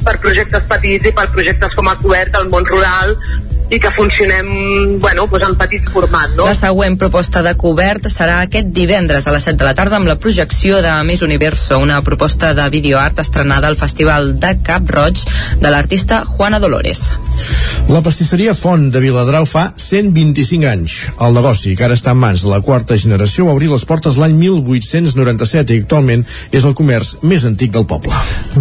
per 0.05 0.17
projectes 0.25 0.67
petits 0.69 1.09
i 1.09 1.15
per 1.17 1.29
projectes 1.35 1.77
com 1.79 1.89
a 1.89 1.97
cobert 2.03 2.37
al 2.37 2.51
món 2.53 2.69
rural 2.69 3.17
i 3.71 3.79
que 3.81 3.91
funcionem 3.97 4.99
bueno, 5.01 5.27
doncs 5.29 5.49
en 5.49 5.57
petit 5.61 5.89
format. 5.93 6.33
No? 6.37 6.47
La 6.49 6.57
següent 6.57 6.97
proposta 7.01 7.43
de 7.45 7.55
cobert 7.59 8.09
serà 8.13 8.41
aquest 8.45 8.71
divendres 8.75 9.27
a 9.27 9.35
les 9.35 9.45
7 9.45 9.59
de 9.61 9.69
la 9.69 9.75
tarda 9.77 9.99
amb 9.99 10.09
la 10.09 10.19
projecció 10.21 10.81
de 10.85 10.93
Miss 11.05 11.23
Universo, 11.23 11.79
una 11.79 12.01
proposta 12.03 12.55
de 12.57 12.69
videoart 12.73 13.21
estrenada 13.21 13.69
al 13.69 13.77
Festival 13.77 14.39
de 14.41 14.55
Cap 14.65 14.89
Roig 14.91 15.21
de 15.61 15.71
l'artista 15.71 16.25
Juana 16.25 16.61
Dolores. 16.61 17.13
La 17.89 18.03
pastisseria 18.05 18.53
Font 18.53 18.89
de 18.93 19.01
Viladrau 19.01 19.47
fa 19.49 19.69
125 19.77 20.69
anys. 20.69 20.97
El 21.25 21.37
negoci, 21.37 21.75
que 21.77 21.87
ara 21.87 21.97
està 21.97 22.13
en 22.13 22.21
mans 22.21 22.43
de 22.45 22.51
la 22.51 22.61
quarta 22.65 22.99
generació, 23.01 23.47
va 23.49 23.55
obrir 23.57 23.71
les 23.73 23.85
portes 23.89 24.19
l'any 24.21 24.35
1897 24.37 25.77
i 25.77 25.83
actualment 25.85 26.25
és 26.53 26.67
el 26.69 26.77
comerç 26.77 27.15
més 27.23 27.47
antic 27.49 27.73
del 27.73 27.87
poble. 27.89 28.13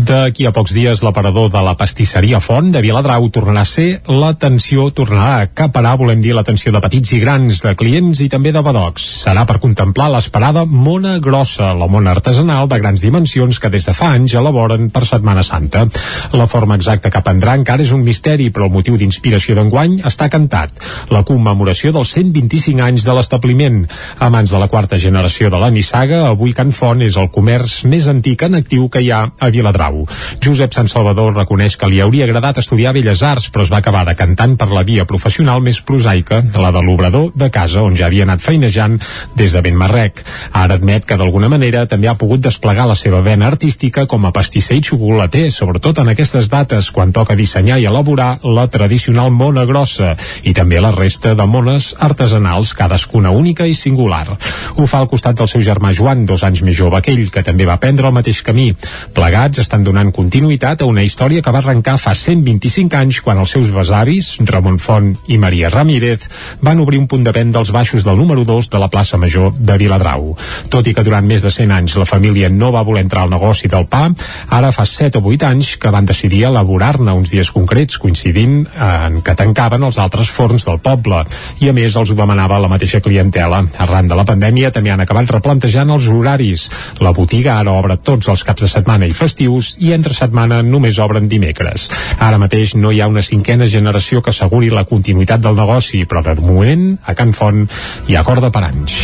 D'aquí 0.07 0.47
a 0.47 0.53
pocs 0.55 0.75
dies, 0.75 1.03
l'aparador 1.03 1.51
de 1.51 1.63
la 1.65 1.75
pastisseria 1.79 2.39
Font 2.43 2.71
de 2.71 2.83
Viladrau 2.83 3.27
tornarà 3.33 3.65
a 3.65 3.67
ser 3.67 3.89
l'atenció, 4.07 4.87
tornarà 4.97 5.35
a 5.37 5.45
acaparar, 5.45 5.93
volem 5.99 6.21
dir, 6.23 6.33
l'atenció 6.33 6.71
de 6.73 6.81
petits 6.81 7.11
i 7.13 7.19
grans, 7.21 7.61
de 7.61 7.73
clients 7.77 8.21
i 8.23 8.29
també 8.33 8.49
de 8.55 8.63
badocs. 8.65 9.03
Serà 9.21 9.43
per 9.45 9.59
contemplar 9.61 10.07
l'esperada 10.09 10.63
Mona 10.65 11.17
Grossa, 11.21 11.69
la 11.77 11.89
mona 11.91 12.15
artesanal 12.15 12.69
de 12.71 12.79
grans 12.81 13.03
dimensions 13.05 13.59
que 13.61 13.69
des 13.69 13.85
de 13.85 13.93
fa 13.93 14.09
anys 14.15 14.33
elaboren 14.39 14.89
per 14.93 15.05
Setmana 15.05 15.43
Santa. 15.45 15.85
La 16.33 16.47
forma 16.49 16.79
exacta 16.79 17.11
que 17.13 17.21
prendrà 17.21 17.53
encara 17.59 17.85
és 17.85 17.93
un 17.93 18.01
misteri, 18.07 18.49
però 18.53 18.65
el 18.65 18.73
motiu 18.73 18.97
d'inspiració 18.97 19.57
d'enguany 19.57 19.99
està 20.07 20.31
cantat. 20.33 20.73
La 21.13 21.21
commemoració 21.27 21.93
dels 21.93 22.15
125 22.17 22.81
anys 22.87 23.05
de 23.05 23.17
l'establiment. 23.17 23.83
A 24.17 24.31
mans 24.33 24.51
de 24.53 24.61
la 24.61 24.69
quarta 24.71 24.97
generació 24.97 25.51
de 25.53 25.61
la 25.61 25.69
Nissaga, 25.73 26.23
avui 26.31 26.55
Can 26.57 26.73
Font 26.73 27.05
és 27.05 27.19
el 27.21 27.29
comerç 27.33 27.83
més 27.85 28.09
antic 28.09 28.47
en 28.47 28.57
actiu 28.57 28.89
que 28.89 29.03
hi 29.03 29.11
ha 29.13 29.21
a 29.37 29.51
Viladrau. 29.53 30.01
Josep 30.43 30.73
Sant 30.73 30.89
Salvador 30.89 31.35
reconeix 31.37 31.77
que 31.77 31.91
li 31.91 32.01
hauria 32.01 32.25
agradat 32.25 32.63
estudiar 32.63 32.95
Belles 32.97 33.21
Arts, 33.21 33.51
però 33.53 33.67
es 33.67 33.73
va 33.73 33.83
acabar 33.83 34.07
decantant 34.07 34.57
per 34.57 34.71
la 34.73 34.86
via 34.87 35.05
professional 35.09 35.61
més 35.63 35.81
prosaica, 35.83 36.39
la 36.55 36.71
de 36.71 36.81
l'obrador 36.83 37.31
de 37.35 37.49
casa, 37.53 37.83
on 37.83 37.95
ja 37.99 38.07
havia 38.07 38.23
anat 38.27 38.41
feinejant 38.43 38.97
des 39.37 39.53
de 39.53 39.61
ben 39.65 39.75
marrec. 39.77 40.23
Ara 40.55 40.77
admet 40.79 41.05
que 41.05 41.17
d'alguna 41.19 41.49
manera 41.51 41.85
també 41.89 42.07
ha 42.07 42.15
pogut 42.19 42.41
desplegar 42.43 42.87
la 42.87 42.95
seva 42.95 43.21
vena 43.25 43.49
artística 43.51 44.05
com 44.07 44.25
a 44.25 44.31
pastisser 44.35 44.77
i 44.79 44.83
xocolater, 44.85 45.49
sobretot 45.51 45.99
en 46.01 46.13
aquestes 46.13 46.49
dates, 46.53 46.91
quan 46.95 47.11
toca 47.15 47.35
dissenyar 47.35 47.79
i 47.81 47.87
elaborar 47.89 48.37
la 48.43 48.67
tradicional 48.71 49.31
mona 49.31 49.65
grossa 49.67 50.13
i 50.43 50.53
també 50.55 50.79
la 50.81 50.93
resta 50.95 51.35
de 51.35 51.45
mones 51.45 51.93
artesanals, 51.99 52.73
cadascuna 52.77 53.31
única 53.35 53.67
i 53.67 53.75
singular. 53.75 54.37
Ho 54.77 54.87
fa 54.87 55.01
al 55.03 55.11
costat 55.11 55.37
del 55.37 55.51
seu 55.51 55.61
germà 55.65 55.91
Joan, 55.97 56.25
dos 56.25 56.43
anys 56.47 56.63
més 56.63 56.77
jove 56.77 57.01
que 57.03 57.11
ell, 57.11 57.27
que 57.33 57.43
també 57.43 57.67
va 57.67 57.79
prendre 57.81 58.07
el 58.07 58.15
mateix 58.15 58.41
camí. 58.45 58.69
Plegats 59.17 59.59
estan 59.63 59.83
donant 59.83 60.13
continuïtat 60.15 60.81
a 60.81 60.89
una 60.89 61.03
història 61.03 61.43
que 61.43 61.53
va 61.53 61.61
arrencar 61.63 61.97
fa 62.01 62.15
125 62.15 62.97
anys 62.97 63.21
quan 63.25 63.41
els 63.41 63.53
seus 63.55 63.71
besavis, 63.73 64.35
Ramon 64.47 64.76
Font 64.79 65.13
i 65.27 65.37
Maria 65.37 65.69
Ramírez, 65.69 66.27
van 66.61 66.79
obrir 66.79 66.99
un 66.99 67.07
punt 67.07 67.23
de 67.23 67.33
venda 67.35 67.59
als 67.59 67.71
baixos 67.71 68.03
del 68.05 68.17
número 68.17 68.45
2 68.45 68.69
de 68.69 68.79
la 68.79 68.89
plaça 68.89 69.17
Major 69.17 69.53
de 69.57 69.77
Viladrau. 69.77 70.35
Tot 70.69 70.87
i 70.87 70.93
que 70.93 71.03
durant 71.03 71.25
més 71.25 71.43
de 71.43 71.51
100 71.51 71.73
anys 71.73 71.97
la 71.99 72.07
família 72.09 72.49
no 72.49 72.71
va 72.71 72.85
voler 72.87 73.05
entrar 73.05 73.25
al 73.25 73.33
negoci 73.33 73.69
del 73.71 73.87
pa, 73.89 74.07
ara 74.49 74.71
fa 74.71 74.85
7 74.85 75.19
o 75.19 75.23
8 75.33 75.47
anys 75.49 75.75
que 75.77 75.91
van 75.93 76.05
decidir 76.05 76.45
elaborar-ne 76.47 77.13
uns 77.13 77.31
dies 77.33 77.51
concrets, 77.51 77.97
coincidint 78.01 78.65
en 78.73 79.21
que 79.21 79.35
tancaven 79.35 79.83
els 79.83 79.99
altres 80.01 80.29
forns 80.33 80.65
del 80.67 80.79
poble. 80.83 81.23
I 81.61 81.69
a 81.69 81.75
més 81.75 81.95
els 81.95 82.11
ho 82.11 82.17
demanava 82.17 82.59
la 82.61 82.71
mateixa 82.71 83.01
clientela. 83.03 83.63
Arran 83.83 84.07
de 84.07 84.17
la 84.17 84.25
pandèmia 84.27 84.71
també 84.71 84.93
han 84.93 85.03
acabat 85.03 85.31
replantejant 85.37 85.91
els 85.93 86.07
horaris. 86.11 86.67
La 87.03 87.13
botiga 87.15 87.57
ara 87.59 87.75
obre 87.77 87.97
tots 87.97 88.29
els 88.31 88.43
caps 88.47 88.65
de 88.65 88.71
setmana 88.71 89.07
i 89.07 89.15
festius 89.15 89.75
i 89.83 89.93
entre 89.95 90.15
setmana 90.17 90.61
només 90.65 90.99
obren 91.03 91.27
dimecres. 91.29 91.87
Ara 92.19 92.39
mateix 92.41 92.75
no 92.75 92.91
hi 92.91 93.01
ha 93.01 93.09
una 93.11 93.25
cinquena 93.25 93.67
generació 93.67 94.21
que 94.21 94.33
asseguri 94.33 94.66
la 94.73 94.85
continuïtat 94.87 95.43
del 95.43 95.57
negoci, 95.57 96.05
però 96.05 96.23
de 96.25 96.37
moment 96.41 96.89
a 97.05 97.15
Can 97.17 97.33
Font 97.37 97.65
hi 98.07 98.15
ha 98.17 98.25
corda 98.27 98.51
per 98.53 98.65
anys. 98.67 98.99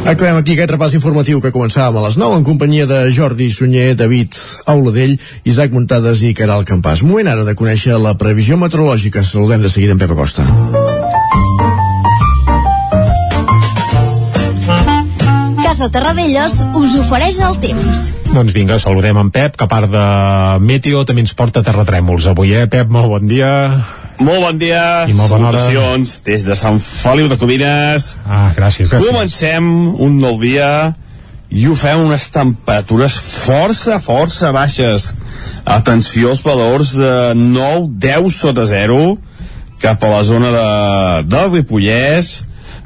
Acabem 0.00 0.38
aquí 0.40 0.54
aquest 0.56 0.72
repàs 0.72 0.94
informatiu 0.96 1.42
que 1.44 1.52
començàvem 1.54 2.00
a 2.00 2.06
les 2.06 2.16
9 2.18 2.40
en 2.40 2.46
companyia 2.46 2.86
de 2.88 3.02
Jordi 3.14 3.50
Sunyer, 3.52 3.92
David 3.94 4.34
Auladell, 4.72 5.18
Isaac 5.44 5.76
Muntades 5.76 6.24
i 6.24 6.32
Caral 6.34 6.64
Campàs. 6.66 7.04
Moment 7.06 7.28
ara 7.28 7.44
de 7.44 7.54
conèixer 7.54 8.00
la 8.00 8.16
previsió 8.18 8.58
meteorològica. 8.58 9.22
Saludem 9.22 9.62
de 9.62 9.70
seguida 9.70 9.94
en 9.94 10.02
Pep 10.02 10.16
Acosta. 10.16 10.48
Casa 15.70 15.86
Terradellos 15.86 16.56
us 16.74 16.94
ofereix 16.98 17.36
el 17.46 17.54
temps. 17.62 17.98
Doncs 18.34 18.50
vinga, 18.56 18.80
saludem 18.82 19.20
en 19.20 19.28
Pep, 19.30 19.54
que 19.54 19.68
a 19.68 19.70
part 19.70 19.86
de 19.86 20.00
Meteo 20.66 21.04
també 21.06 21.22
ens 21.22 21.36
porta 21.38 21.62
terratrèmols 21.62 22.26
avui, 22.32 22.56
eh? 22.58 22.64
Pep, 22.66 22.90
molt 22.90 23.06
bon 23.12 23.28
dia. 23.30 23.50
Molt 24.18 24.42
bon 24.42 24.58
dia, 24.58 25.04
I 25.06 25.14
molt 25.14 25.30
bona 25.30 25.52
hora. 25.52 25.94
des 26.26 26.42
de 26.48 26.56
Sant 26.58 26.80
Feliu 26.82 27.30
de 27.30 27.38
Codines. 27.38 28.16
Ah, 28.26 28.50
gràcies, 28.56 28.90
gràcies. 28.90 29.06
Comencem 29.06 29.70
un 29.94 30.18
nou 30.18 30.40
dia 30.42 30.96
i 31.54 31.68
ho 31.68 31.78
fem 31.78 32.02
unes 32.02 32.26
temperatures 32.34 33.14
força, 33.14 34.00
força 34.02 34.50
baixes. 34.50 35.12
Atenció 35.62 36.34
als 36.34 36.42
valors 36.42 36.96
de 36.98 37.14
9, 37.38 37.94
10 37.94 38.34
sota 38.34 38.66
0 38.66 39.20
cap 39.78 40.02
a 40.02 40.16
la 40.18 40.24
zona 40.26 40.50
de, 40.50 40.68
del 41.30 41.52
Ripollès, 41.54 42.40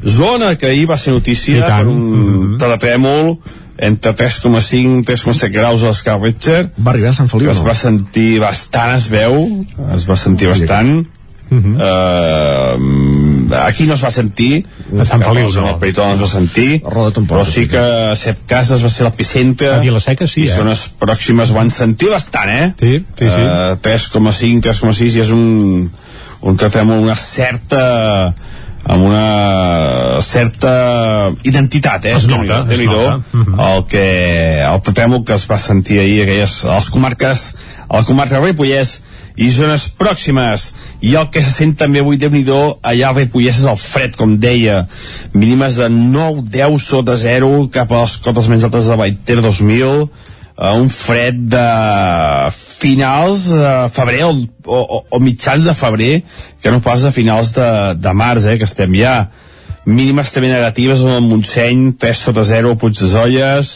zona 0.07 0.57
que 0.57 0.67
ahir 0.67 0.87
va 0.91 0.99
ser 0.99 1.13
notícia 1.13 1.67
per 1.67 1.87
un 1.87 1.99
mm 1.99 2.25
-hmm. 2.25 2.59
terratrèmol 2.59 3.39
entre 3.77 4.15
3,5 4.15 5.01
i 5.01 5.03
3,7 5.03 5.51
graus 5.51 5.83
a 5.83 5.89
l'Scar 5.89 6.21
Richter. 6.21 6.71
Va 6.79 6.93
arribar 6.93 7.11
a 7.11 7.13
Sant 7.13 7.29
Feliu, 7.31 7.51
Es 7.51 7.59
no? 7.59 7.65
va 7.65 7.75
sentir 7.75 8.39
bastant, 8.41 8.95
es 8.95 9.09
veu, 9.11 9.65
es 9.95 10.09
va 10.09 10.17
sentir 10.17 10.49
bastant. 10.49 11.07
Uh 11.51 11.59
-huh. 11.61 11.75
uh, 12.79 13.67
aquí 13.67 13.85
no 13.85 13.95
es 13.95 14.03
va 14.03 14.11
sentir 14.11 14.65
A 14.99 15.05
Sant 15.05 15.23
Feliu, 15.23 15.53
no. 15.55 15.69
el 15.69 15.79
Peritó 15.79 16.07
no 16.07 16.15
es 16.15 16.21
va 16.21 16.27
sentir 16.27 16.83
però 16.83 17.45
sí 17.45 17.69
que 17.69 17.79
a 17.79 18.17
Set 18.17 18.39
Cases 18.47 18.83
va 18.83 18.89
ser 18.89 19.05
l'epicentre 19.05 19.69
A 19.75 19.79
Vilaseca 19.79 20.27
sí, 20.27 20.43
eh? 20.43 20.57
zones 20.57 20.91
pròximes 20.99 21.51
ho 21.51 21.55
van 21.55 21.71
sentir 21.71 22.09
bastant 22.09 22.49
eh? 22.49 22.73
Sí, 22.81 23.05
sí, 23.19 23.29
sí. 23.29 23.41
Uh, 23.41 23.77
3,5 23.83 24.61
3,6 24.63 25.17
i 25.17 25.21
és 25.21 25.31
un 25.31 25.91
un 26.41 26.59
amb 26.61 26.91
una 26.91 27.15
certa 27.17 28.35
amb 28.85 29.07
una 29.07 30.21
certa 30.23 31.33
identitat, 31.43 32.05
eh? 32.05 32.17
Es 32.19 32.29
nota, 32.29 32.65
es 32.71 32.81
nota. 32.85 33.21
Mhm. 33.33 33.61
el 33.61 33.85
que 33.89 34.07
el 34.61 34.81
terratrèmol 34.83 35.25
que 35.25 35.35
es 35.35 35.47
va 35.51 35.59
sentir 35.59 35.99
ahir 36.01 36.23
aquelles, 36.23 36.65
a 36.65 36.77
les 36.77 36.91
comarques 36.91 37.55
a 37.89 37.97
la 37.97 38.05
comarca 38.05 38.41
del 38.41 38.53
Ripollès 38.53 39.01
i 39.37 39.49
zones 39.51 39.89
pròximes 39.99 40.69
i 41.03 41.15
el 41.19 41.31
que 41.31 41.43
se 41.43 41.51
sent 41.51 41.75
també 41.79 42.01
avui 42.01 42.17
déu 42.17 42.31
nhi 42.31 42.45
allà 42.45 43.09
al 43.09 43.17
Ripollès 43.17 43.59
és 43.59 43.65
el 43.65 43.77
fred, 43.77 44.17
com 44.17 44.39
deia 44.39 44.87
mínimes 45.33 45.77
de 45.77 45.89
9-10 45.89 46.79
sota 46.79 47.17
0 47.17 47.69
cap 47.73 47.91
a 47.91 48.05
les 48.05 48.17
cotes 48.19 48.49
més 48.49 48.63
altes 48.63 48.87
de 48.87 48.97
Baiter 48.97 49.41
2000 49.41 50.09
uh, 50.57 50.75
un 50.79 50.89
fred 50.93 51.39
de 51.53 51.65
finals 52.55 53.47
de 53.51 53.73
febrer 53.95 54.25
o, 54.27 54.35
o, 54.67 55.01
o 55.11 55.21
mitjans 55.23 55.67
de 55.67 55.75
febrer 55.75 56.13
que 56.63 56.73
no 56.73 56.83
pas 56.85 57.05
a 57.05 57.13
finals 57.15 57.53
de, 57.57 57.69
de 57.99 58.15
març 58.15 58.49
eh, 58.49 58.59
que 58.59 58.69
estem 58.69 58.95
ja 58.99 59.17
mínimes 59.85 60.33
també 60.33 60.53
negatives 60.53 61.05
en 61.05 61.19
el 61.19 61.27
Montseny 61.29 61.91
3 62.01 62.23
sota 62.29 62.45
0 62.49 62.75
a 62.75 62.81
Puig 62.81 62.97
des 62.99 63.17
Olles 63.21 63.75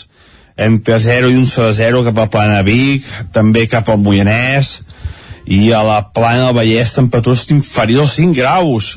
entre 0.59 0.99
0 0.99 1.31
i 1.31 1.39
1 1.39 1.47
sota 1.51 1.73
0 1.77 2.05
cap 2.09 2.23
a 2.25 2.31
Plana 2.33 2.63
Vic 2.67 3.07
també 3.35 3.67
cap 3.71 3.89
al 3.89 4.01
Moianès 4.03 4.79
i 5.49 5.71
a 5.73 5.85
la 5.85 6.03
Plana 6.13 6.49
del 6.49 6.59
Vallès 6.61 6.97
temperatures 6.97 7.49
inferiors 7.55 8.13
als 8.13 8.21
5 8.21 8.37
graus 8.37 8.97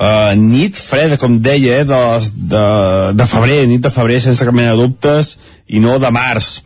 uh, 0.00 0.34
nit 0.36 0.76
freda, 0.76 1.18
com 1.20 1.38
deia, 1.38 1.80
eh, 1.80 1.84
de, 1.84 2.00
les, 2.14 2.30
de, 2.52 2.64
de 3.16 3.26
febrer, 3.28 3.60
nit 3.70 3.82
de 3.84 3.92
febrer 3.92 4.20
sense 4.22 4.44
cap 4.46 4.56
mena 4.56 4.74
de 4.74 4.84
dubtes, 4.84 5.36
i 5.68 5.82
no 5.82 5.98
de 6.02 6.10
març. 6.14 6.60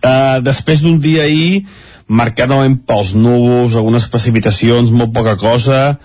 Uh, 0.00 0.40
després 0.44 0.80
d'un 0.84 0.96
dia 1.02 1.26
ahir, 1.28 1.66
marcat 2.08 2.48
novament 2.50 2.78
pels 2.88 3.12
núvols, 3.14 3.76
algunes 3.76 4.08
precipitacions, 4.10 4.90
molt 4.90 5.12
poca 5.14 5.36
cosa, 5.40 5.98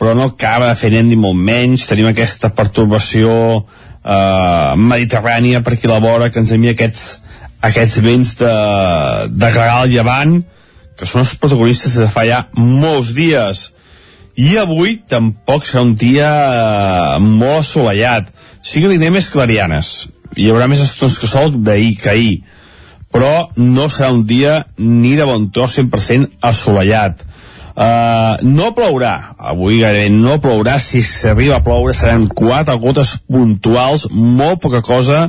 però 0.00 0.14
no 0.16 0.30
acaba 0.32 0.70
de 0.70 0.78
fer 0.78 0.90
net 0.94 1.06
ni 1.06 1.18
molt 1.20 1.38
menys. 1.38 1.86
Tenim 1.86 2.08
aquesta 2.10 2.50
pertorbació 2.56 3.34
uh, 3.60 4.72
mediterrània 4.80 5.62
per 5.62 5.76
aquí 5.76 5.90
a 5.90 5.94
la 5.94 6.02
vora 6.02 6.30
que 6.30 6.42
ens 6.42 6.54
envia 6.56 6.74
aquests, 6.74 7.04
aquests 7.68 8.00
vents 8.04 8.34
de, 8.40 8.56
de 9.30 9.52
gregal 9.54 9.92
llevant, 9.92 10.40
que 10.98 11.06
són 11.08 11.24
els 11.24 11.34
protagonistes 11.40 11.96
de 11.98 12.08
fa 12.10 12.26
ja 12.26 12.44
molts 12.58 13.12
dies. 13.14 13.68
I 14.34 14.56
avui 14.58 14.96
tampoc 15.10 15.66
serà 15.66 15.84
un 15.86 15.94
dia 15.98 16.26
eh, 16.26 17.18
molt 17.22 17.60
assolellat. 17.62 18.32
Sí 18.64 18.82
que 18.82 18.90
tindrem 18.90 19.14
més 19.14 19.30
clarianes. 19.30 19.92
Hi 20.34 20.48
haurà 20.50 20.66
més 20.70 20.82
estones 20.82 21.20
que 21.20 21.30
sol 21.30 21.52
d'ahir 21.54 21.94
que 22.02 22.10
ahir. 22.10 22.34
Però 23.14 23.46
no 23.62 23.86
serà 23.86 24.10
un 24.10 24.24
dia 24.26 24.64
ni 24.82 25.14
de 25.14 25.26
bon 25.28 25.46
tros 25.54 25.78
100% 25.78 26.42
assolellat. 26.42 27.22
Uh, 27.74 28.38
no 28.46 28.68
plourà, 28.70 29.34
avui 29.50 29.80
gairebé 29.80 30.10
no 30.14 30.36
plourà, 30.38 30.76
si 30.78 31.00
s'arriba 31.02 31.56
a 31.58 31.62
ploure 31.66 31.90
seran 31.94 32.28
quatre 32.30 32.76
gotes 32.78 33.16
puntuals, 33.26 34.06
molt 34.14 34.60
poca 34.62 34.78
cosa, 34.86 35.24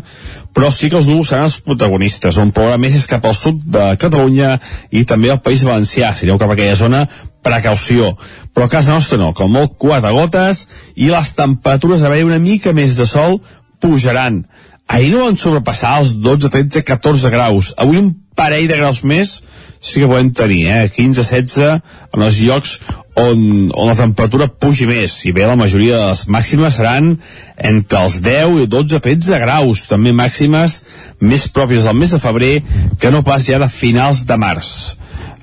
però 0.54 0.70
sí 0.70 0.92
que 0.92 1.00
els 1.00 1.10
núvols 1.10 1.32
seran 1.34 1.48
els 1.50 1.58
protagonistes. 1.66 2.38
On 2.42 2.54
plourà 2.54 2.78
més 2.82 2.98
és 2.98 3.08
cap 3.10 3.26
al 3.26 3.34
sud 3.38 3.64
de 3.74 3.88
Catalunya 4.02 4.60
i 4.94 5.06
també 5.10 5.34
al 5.34 5.42
País 5.46 5.66
Valencià. 5.66 6.14
Si 6.14 6.30
aneu 6.30 6.38
cap 6.42 6.54
a 6.54 6.58
aquella 6.58 6.78
zona, 6.78 7.02
precaució. 7.46 8.14
Però 8.54 8.70
a 8.70 8.74
casa 8.78 8.94
nostra 8.94 9.18
no, 9.22 9.34
com 9.34 9.50
molt 9.54 9.74
quatre 9.82 10.14
gotes 10.14 10.68
i 10.96 11.10
les 11.10 11.34
temperatures 11.38 12.06
a 12.06 12.14
veure 12.14 12.30
una 12.30 12.42
mica 12.42 12.74
més 12.78 12.98
de 12.98 13.10
sol 13.10 13.40
pujaran. 13.82 14.44
Ahir 14.88 15.12
no 15.14 15.24
van 15.26 15.38
sobrepassar 15.40 15.98
els 16.02 16.14
12, 16.22 16.52
13, 16.54 16.84
14 16.86 17.32
graus. 17.34 17.74
Avui 17.82 17.98
un 17.98 18.14
parell 18.38 18.68
de 18.70 18.78
graus 18.78 19.02
més 19.08 19.40
sí 19.86 20.02
que 20.02 20.10
podem 20.10 20.32
tenir, 20.34 20.66
eh? 20.70 20.90
15, 20.94 21.24
16 21.24 21.82
en 22.16 22.24
els 22.26 22.40
llocs 22.42 22.76
on, 23.16 23.72
on 23.72 23.90
la 23.90 23.96
temperatura 23.98 24.48
pugi 24.50 24.88
més. 24.90 25.14
Si 25.22 25.34
bé 25.36 25.46
la 25.48 25.58
majoria 25.60 26.00
de 26.00 26.10
les 26.10 26.26
màximes 26.32 26.78
seran 26.80 27.14
entre 27.58 28.02
els 28.02 28.20
10 28.26 28.62
i 28.64 28.68
12, 28.72 29.02
13 29.06 29.40
graus, 29.44 29.86
també 29.90 30.14
màximes 30.16 30.82
més 31.22 31.48
pròpies 31.54 31.88
del 31.88 31.98
mes 32.02 32.14
de 32.16 32.22
febrer 32.22 32.54
que 33.00 33.14
no 33.14 33.24
pas 33.26 33.46
ja 33.46 33.62
de 33.62 33.70
finals 33.72 34.26
de 34.28 34.38
març. 34.42 34.72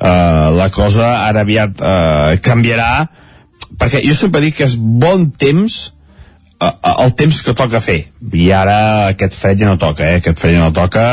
Uh, 0.02 0.50
la 0.58 0.68
cosa 0.74 1.12
ara 1.28 1.44
aviat 1.46 1.78
uh, 1.78 2.34
canviarà 2.42 3.06
perquè 3.78 4.00
jo 4.02 4.16
sempre 4.18 4.42
dic 4.42 4.58
que 4.58 4.66
és 4.66 4.74
bon 4.76 5.28
temps 5.38 5.92
el 6.62 7.14
temps 7.18 7.40
que 7.42 7.54
toca 7.58 7.80
fer. 7.82 8.04
I 8.32 8.50
ara 8.54 8.78
aquest 9.12 9.34
fred 9.38 9.62
ja 9.62 9.70
no 9.70 9.78
toca 9.80 10.06
eh? 10.06 10.20
aquest 10.20 10.38
fred 10.38 10.56
ja 10.58 10.66
no 10.66 10.74
toca. 10.76 11.06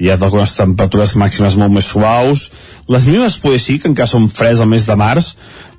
Ja 0.00 0.16
toca 0.20 0.38
unes 0.38 0.56
temperatures 0.56 1.16
màximes 1.20 1.56
molt 1.60 1.74
més 1.74 1.88
suaus. 1.92 2.48
Les 2.88 3.06
mínimes 3.08 3.38
poder 3.40 3.60
sí 3.60 3.78
que 3.80 3.90
encara 3.90 4.10
són 4.10 4.30
freds 4.32 4.60
al 4.60 4.70
mes 4.70 4.86
de 4.88 4.96
març 4.96 5.34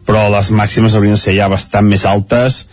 però 0.06 0.26
les 0.34 0.50
màximes 0.50 0.96
haurien 0.98 1.14
de 1.14 1.22
ser 1.22 1.36
ja 1.38 1.50
bastant 1.52 1.86
més 1.88 2.06
altes. 2.10 2.66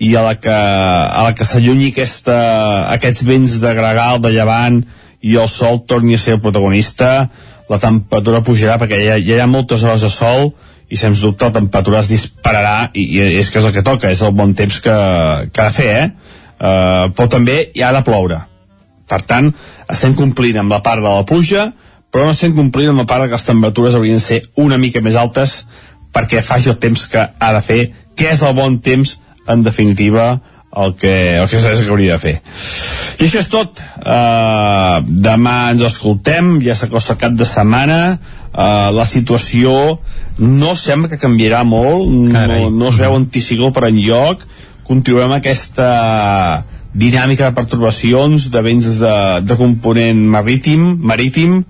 I 0.00 0.14
a 0.16 0.22
la 0.24 0.34
que, 0.40 0.52
a 0.52 1.22
la 1.26 1.34
que 1.36 1.44
s'allunyi 1.44 1.90
aquests 1.92 3.24
vents 3.28 3.58
de 3.60 3.72
gregal 3.76 4.20
de 4.24 4.32
llevant 4.32 4.80
i 5.20 5.36
el 5.36 5.48
sol 5.52 5.82
torni 5.84 6.16
a 6.16 6.20
ser 6.20 6.38
el 6.38 6.40
protagonista 6.40 7.28
la 7.70 7.78
temperatura 7.78 8.42
pujarà 8.42 8.78
perquè 8.80 8.98
ja, 8.98 9.16
ja 9.20 9.36
hi 9.36 9.42
ha 9.42 9.46
moltes 9.46 9.84
hores 9.86 10.02
de 10.02 10.10
sol 10.10 10.50
i 10.90 10.98
sens 10.98 11.22
dubte 11.22 11.46
la 11.46 11.54
temperatura 11.54 12.00
es 12.02 12.10
dispararà 12.10 12.90
i, 12.92 13.06
i 13.16 13.38
és 13.38 13.50
que 13.50 13.60
és 13.62 13.68
el 13.68 13.74
que 13.76 13.86
toca, 13.86 14.10
és 14.10 14.22
el 14.26 14.34
bon 14.36 14.54
temps 14.58 14.80
que, 14.82 14.96
que 15.54 15.62
ha 15.62 15.68
de 15.68 15.76
fer, 15.76 15.90
eh? 16.00 16.38
Uh, 16.60 17.06
però 17.16 17.28
també 17.32 17.60
hi 17.72 17.84
ha 17.86 17.92
de 17.94 18.02
ploure. 18.04 18.42
Per 19.08 19.20
tant, 19.26 19.48
estem 19.90 20.12
complint 20.18 20.60
amb 20.60 20.74
la 20.74 20.82
part 20.84 21.02
de 21.02 21.08
la 21.08 21.24
pluja 21.26 21.70
però 22.10 22.26
no 22.26 22.34
estem 22.34 22.54
complint 22.56 22.90
amb 22.90 23.04
la 23.04 23.08
part 23.08 23.28
que 23.28 23.38
les 23.38 23.46
temperatures 23.46 23.94
haurien 23.94 24.18
de 24.18 24.24
ser 24.24 24.40
una 24.58 24.78
mica 24.82 25.02
més 25.02 25.16
altes 25.18 25.64
perquè 26.14 26.42
faci 26.42 26.72
el 26.72 26.78
temps 26.82 27.06
que 27.10 27.22
ha 27.22 27.50
de 27.54 27.60
fer 27.62 27.80
que 28.18 28.32
és 28.32 28.42
el 28.42 28.56
bon 28.58 28.80
temps 28.82 29.16
en 29.50 29.62
definitiva 29.62 30.32
el 30.70 30.94
que, 30.94 31.36
el 31.38 31.48
que 31.50 31.58
que 31.58 31.88
hauria 31.90 32.14
de 32.14 32.22
fer. 32.22 32.34
I 33.18 33.24
això 33.26 33.40
és 33.40 33.48
tot. 33.50 33.80
Uh, 33.98 35.02
demà 35.02 35.72
ens 35.72 35.82
escoltem 35.82 36.60
ja 36.62 36.76
s'acosta 36.78 37.18
cap 37.18 37.34
de 37.34 37.46
setmana. 37.46 38.18
Uh, 38.50 38.90
la 38.94 39.06
situació 39.06 39.98
no 40.40 40.74
sembla 40.76 41.10
que 41.12 41.20
canviarà 41.20 41.62
molt 41.68 42.08
no, 42.08 42.70
no 42.72 42.88
es 42.88 42.98
veu 43.00 43.14
anticicló 43.16 43.70
per 43.76 43.86
enlloc. 43.90 44.46
Continuem 44.88 45.36
aquesta 45.36 45.90
dinàmica 46.90 47.46
de 47.46 47.54
pertorbacions 47.54 48.48
de 48.50 48.62
vents 48.66 48.88
de, 48.98 49.14
de 49.46 49.56
component 49.58 50.24
marítim 50.32 50.96
marítim 51.06 51.60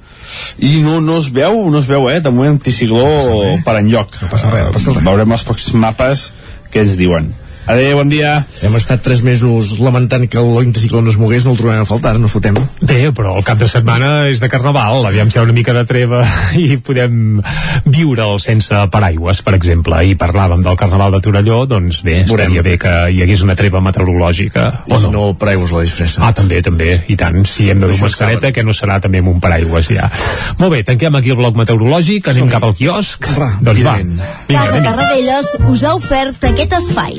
i 0.65 0.71
no, 0.81 0.97
no 1.05 1.19
es 1.21 1.29
veu 1.35 1.67
no 1.69 1.83
es 1.83 1.91
veu 1.91 2.09
eh, 2.09 2.23
de 2.25 2.33
moment 2.33 2.57
anticicló 2.57 3.05
no 3.05 3.59
per 3.67 3.77
enlloc. 3.83 4.17
No 4.23 4.31
passa 4.33 4.55
res, 4.55 4.71
no 4.71 4.79
passa 4.79 4.95
res. 4.95 5.05
veurem 5.05 5.37
els 5.37 5.45
pròxims 5.45 5.77
mapes 5.83 6.31
que 6.73 6.81
ens 6.87 6.97
diuen 6.97 7.29
Adéu, 7.67 7.99
bon 8.01 8.09
dia. 8.11 8.45
Hem 8.65 8.75
estat 8.79 9.03
tres 9.05 9.21
mesos 9.23 9.77
lamentant 9.79 10.25
que 10.31 10.41
l'anticicló 10.43 11.03
no 11.05 11.13
es 11.13 11.19
mogués, 11.21 11.45
no 11.45 11.53
el 11.55 11.59
trobem 11.61 11.83
a 11.83 11.87
faltar, 11.89 12.17
no 12.19 12.29
fotem. 12.31 12.57
Bé, 12.83 13.13
però 13.15 13.37
el 13.39 13.45
cap 13.47 13.61
de 13.61 13.69
setmana 13.71 14.27
és 14.31 14.41
de 14.43 14.49
carnaval, 14.51 15.05
aviam 15.07 15.31
si 15.31 15.39
hi 15.39 15.41
ha 15.41 15.45
una 15.47 15.55
mica 15.55 15.75
de 15.77 15.85
treva 15.87 16.23
i 16.59 16.81
podem 16.83 17.39
viure'l 17.85 18.41
sense 18.43 18.81
paraigües, 18.91 19.43
per 19.47 19.55
exemple. 19.59 20.01
I 20.03 20.17
parlàvem 20.19 20.65
del 20.67 20.79
carnaval 20.81 21.15
de 21.15 21.23
Torelló, 21.25 21.61
doncs 21.71 22.03
bé, 22.07 22.25
Veurem. 22.27 22.51
estaria 22.51 22.65
bé 22.67 22.77
que 22.81 22.95
hi 23.15 23.23
hagués 23.23 23.45
una 23.47 23.57
treva 23.59 23.83
meteorològica. 23.85 24.67
I 24.91 25.01
si 25.05 25.13
no, 25.15 25.29
paraigües 25.39 25.75
la 25.77 25.85
disfressa. 25.87 26.25
Ah, 26.27 26.33
també, 26.37 26.63
també, 26.67 26.91
i 27.13 27.19
tant. 27.21 27.45
Si 27.47 27.71
hem 27.71 27.85
de 27.85 27.93
dur 27.93 28.01
mascareta, 28.03 28.51
que 28.57 28.65
no 28.67 28.75
serà 28.77 28.99
també 29.05 29.23
amb 29.23 29.35
un 29.37 29.41
paraigües 29.43 29.93
ja. 29.95 30.11
Molt 30.59 30.75
bé, 30.75 30.83
tanquem 30.87 31.21
aquí 31.21 31.31
el 31.33 31.39
bloc 31.39 31.59
meteorològic, 31.61 32.33
anem 32.35 32.51
cap 32.51 32.67
al 32.67 32.75
quiosc. 32.79 33.31
Va, 33.39 33.53
doncs 33.63 33.85
va. 33.87 33.97
Vinga, 34.01 34.35
Casa. 34.51 34.83
Tarradellas 34.85 35.55
us 35.71 35.85
ha 35.87 35.95
ofert 35.97 36.51
aquest 36.51 36.75
espai. 36.81 37.19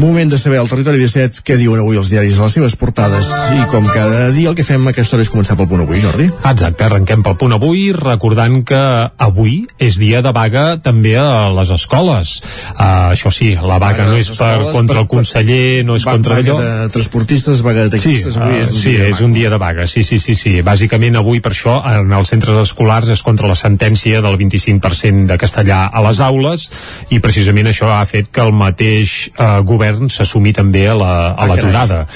Moment 0.00 0.30
de 0.32 0.38
saber 0.40 0.56
al 0.62 0.68
territori 0.70 0.96
17 0.96 1.42
què 1.44 1.58
diuen 1.60 1.82
avui 1.82 1.98
els 2.00 2.08
diaris 2.08 2.38
a 2.40 2.46
les 2.46 2.54
seves 2.56 2.72
portades 2.80 3.26
i 3.52 3.58
com 3.68 3.84
cada 3.92 4.30
dia 4.32 4.48
el 4.48 4.54
que 4.56 4.64
fem 4.64 4.86
a 4.88 4.94
aquesta 4.94 5.18
hora 5.18 5.24
és 5.26 5.28
començar 5.28 5.58
pel 5.58 5.66
punt 5.68 5.82
avui, 5.84 5.98
Jordi. 6.00 6.28
Exacte, 6.48 6.86
arrenquem 6.86 7.20
pel 7.26 7.36
punt 7.36 7.52
avui 7.52 7.90
recordant 7.92 8.62
que 8.64 8.78
avui 9.20 9.58
és 9.76 9.98
dia 10.00 10.22
de 10.24 10.32
vaga 10.32 10.78
també 10.80 11.12
a 11.20 11.50
les 11.52 11.72
escoles. 11.76 12.32
Uh, 12.72 13.10
això 13.12 13.28
sí, 13.34 13.50
la 13.60 13.76
vaga 13.76 13.90
Vaga 13.90 14.06
no 14.08 14.16
és 14.22 14.30
per 14.38 14.70
contra 14.72 14.94
per- 14.94 15.02
el 15.02 15.08
conseller, 15.10 15.84
no 15.84 15.96
és 16.00 16.06
Va- 16.08 16.14
contra 16.16 16.38
vaga 16.38 16.54
allò. 16.54 16.64
de 16.86 16.88
transportistes, 16.96 17.60
vaga 17.66 17.84
de 17.90 17.98
Sí, 18.00 18.14
taxistes, 18.14 18.38
avui 18.40 18.56
uh, 18.56 18.62
és 18.62 18.70
un 18.72 18.80
sí, 18.80 18.94
dia 18.94 19.04
és 19.04 19.14
vaga. 19.18 19.26
un 19.26 19.32
dia 19.36 19.50
de 19.50 19.58
vaga, 19.66 19.86
sí, 19.86 20.04
sí, 20.04 20.18
sí, 20.22 20.34
sí. 20.38 20.54
Bàsicament 20.62 21.16
avui 21.20 21.40
per 21.44 21.52
això 21.52 21.76
en 21.98 22.12
els 22.16 22.32
centres 22.32 22.56
escolars 22.64 23.08
és 23.12 23.20
contra 23.26 23.50
la 23.50 23.58
sentència 23.58 24.22
del 24.24 24.38
25% 24.40 25.26
de 25.34 25.36
castellà 25.44 25.82
a 25.92 26.00
les 26.08 26.20
aules 26.24 26.70
i 27.10 27.18
precisament 27.20 27.66
això 27.74 27.92
ha 27.98 28.04
fet 28.06 28.30
que 28.32 28.40
el 28.40 28.52
mateix 28.56 29.28
uh, 29.36 29.60
govern 29.60 29.89
s'assumi 30.10 30.52
també 30.52 30.86
a 30.88 30.94
la- 30.94 31.30
a 31.30 31.34
Ah, 31.40 31.46
l'aturada. 31.46 32.06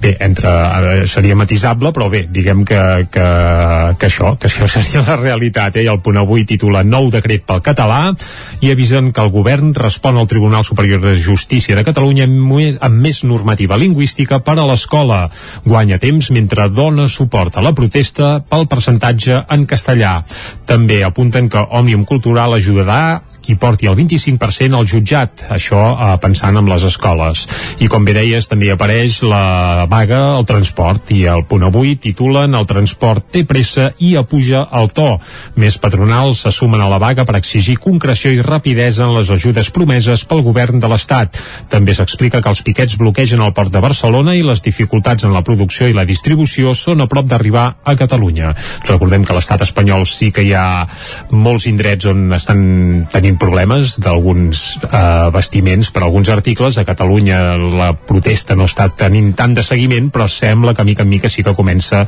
Bé, 0.00 0.16
entre, 0.20 1.06
seria 1.08 1.34
matisable, 1.34 1.90
però 1.92 2.10
bé, 2.10 2.26
diguem 2.28 2.64
que, 2.64 3.06
que, 3.10 3.24
que 3.98 4.06
això, 4.06 4.34
que 4.38 4.48
això 4.48 4.66
seria 4.68 5.02
la 5.06 5.16
realitat, 5.16 5.76
eh? 5.76 5.84
I 5.84 5.88
el 5.88 6.00
punt 6.04 6.18
avui 6.20 6.44
titula 6.44 6.82
Nou 6.84 7.08
decret 7.10 7.44
pel 7.46 7.62
català 7.64 8.12
i 8.60 8.70
avisen 8.70 9.12
que 9.12 9.20
el 9.24 9.30
govern 9.32 9.72
respon 9.74 10.18
al 10.18 10.28
Tribunal 10.28 10.64
Superior 10.64 11.00
de 11.00 11.16
Justícia 11.16 11.74
de 11.76 11.84
Catalunya 11.84 12.24
amb 12.28 12.52
més, 12.52 12.76
amb 12.80 13.00
més 13.00 13.22
normativa 13.24 13.76
lingüística 13.80 14.40
per 14.44 14.58
a 14.58 14.66
l'escola. 14.68 15.30
Guanya 15.64 15.98
temps 15.98 16.30
mentre 16.30 16.68
dona 16.68 17.08
suport 17.08 17.56
a 17.56 17.62
la 17.64 17.72
protesta 17.72 18.40
pel 18.48 18.68
percentatge 18.68 19.44
en 19.48 19.64
castellà. 19.66 20.18
També 20.66 21.02
apunten 21.04 21.48
que 21.48 21.58
Òmnium 21.70 22.04
Cultural 22.04 22.52
ajudarà 22.58 23.20
qui 23.44 23.56
porti 23.60 23.88
el 23.90 23.96
25% 23.98 24.78
al 24.78 24.88
jutjat, 24.88 25.46
això 25.52 25.80
eh, 25.92 26.10
pensant 26.22 26.56
en 26.56 26.68
les 26.70 26.86
escoles. 26.88 27.44
I 27.84 27.88
com 27.92 28.04
bé 28.06 28.14
deies, 28.16 28.48
també 28.48 28.70
apareix 28.72 29.20
la 29.28 29.84
vaga 29.90 30.20
al 30.34 30.46
transport 30.48 31.12
i 31.14 31.24
el 31.30 31.44
punt 31.48 31.66
avui 31.66 31.94
titulen 32.00 32.54
El 32.54 32.66
transport 32.70 33.26
té 33.34 33.44
pressa 33.48 33.90
i 33.98 34.14
apuja 34.16 34.64
el 34.78 34.90
to. 34.94 35.18
Més 35.60 35.76
patronals 35.80 36.44
se 36.44 36.52
sumen 36.54 36.80
a 36.80 36.88
la 36.90 37.00
vaga 37.02 37.24
per 37.28 37.36
exigir 37.38 37.76
concreció 37.82 38.32
i 38.32 38.42
rapidesa 38.44 39.04
en 39.04 39.14
les 39.16 39.30
ajudes 39.30 39.70
promeses 39.74 40.24
pel 40.28 40.42
govern 40.46 40.80
de 40.80 40.90
l'Estat. 40.90 41.38
També 41.72 41.94
s'explica 41.94 42.40
que 42.40 42.52
els 42.52 42.62
piquets 42.64 42.96
bloquegen 43.00 43.42
el 43.44 43.54
port 43.56 43.72
de 43.72 43.82
Barcelona 43.84 44.36
i 44.38 44.44
les 44.46 44.62
dificultats 44.64 45.26
en 45.26 45.34
la 45.34 45.44
producció 45.46 45.88
i 45.88 45.96
la 45.96 46.06
distribució 46.08 46.74
són 46.78 47.04
a 47.04 47.08
prop 47.10 47.28
d'arribar 47.28 47.66
a 47.84 47.96
Catalunya. 47.98 48.54
Recordem 48.88 49.24
que 49.24 49.36
l'estat 49.36 49.64
espanyol 49.66 50.06
sí 50.08 50.30
que 50.34 50.44
hi 50.46 50.54
ha 50.54 50.86
molts 51.30 51.68
indrets 51.70 52.08
on 52.10 52.32
estan 52.36 53.06
tenint 53.12 53.33
problemes 53.40 53.96
d'alguns 54.02 54.62
eh, 54.84 55.30
vestiments 55.34 55.90
per 55.94 56.02
alguns 56.04 56.30
articles. 56.32 56.78
A 56.78 56.84
Catalunya 56.86 57.56
la 57.58 57.90
protesta 57.94 58.56
no 58.58 58.68
està 58.68 58.88
tenint 58.94 59.32
tant 59.36 59.54
de 59.56 59.64
seguiment, 59.66 60.10
però 60.14 60.28
sembla 60.30 60.74
que 60.74 60.86
mica 60.86 61.04
en 61.04 61.10
mica 61.10 61.30
sí 61.32 61.44
que 61.44 61.54
comença 61.56 62.04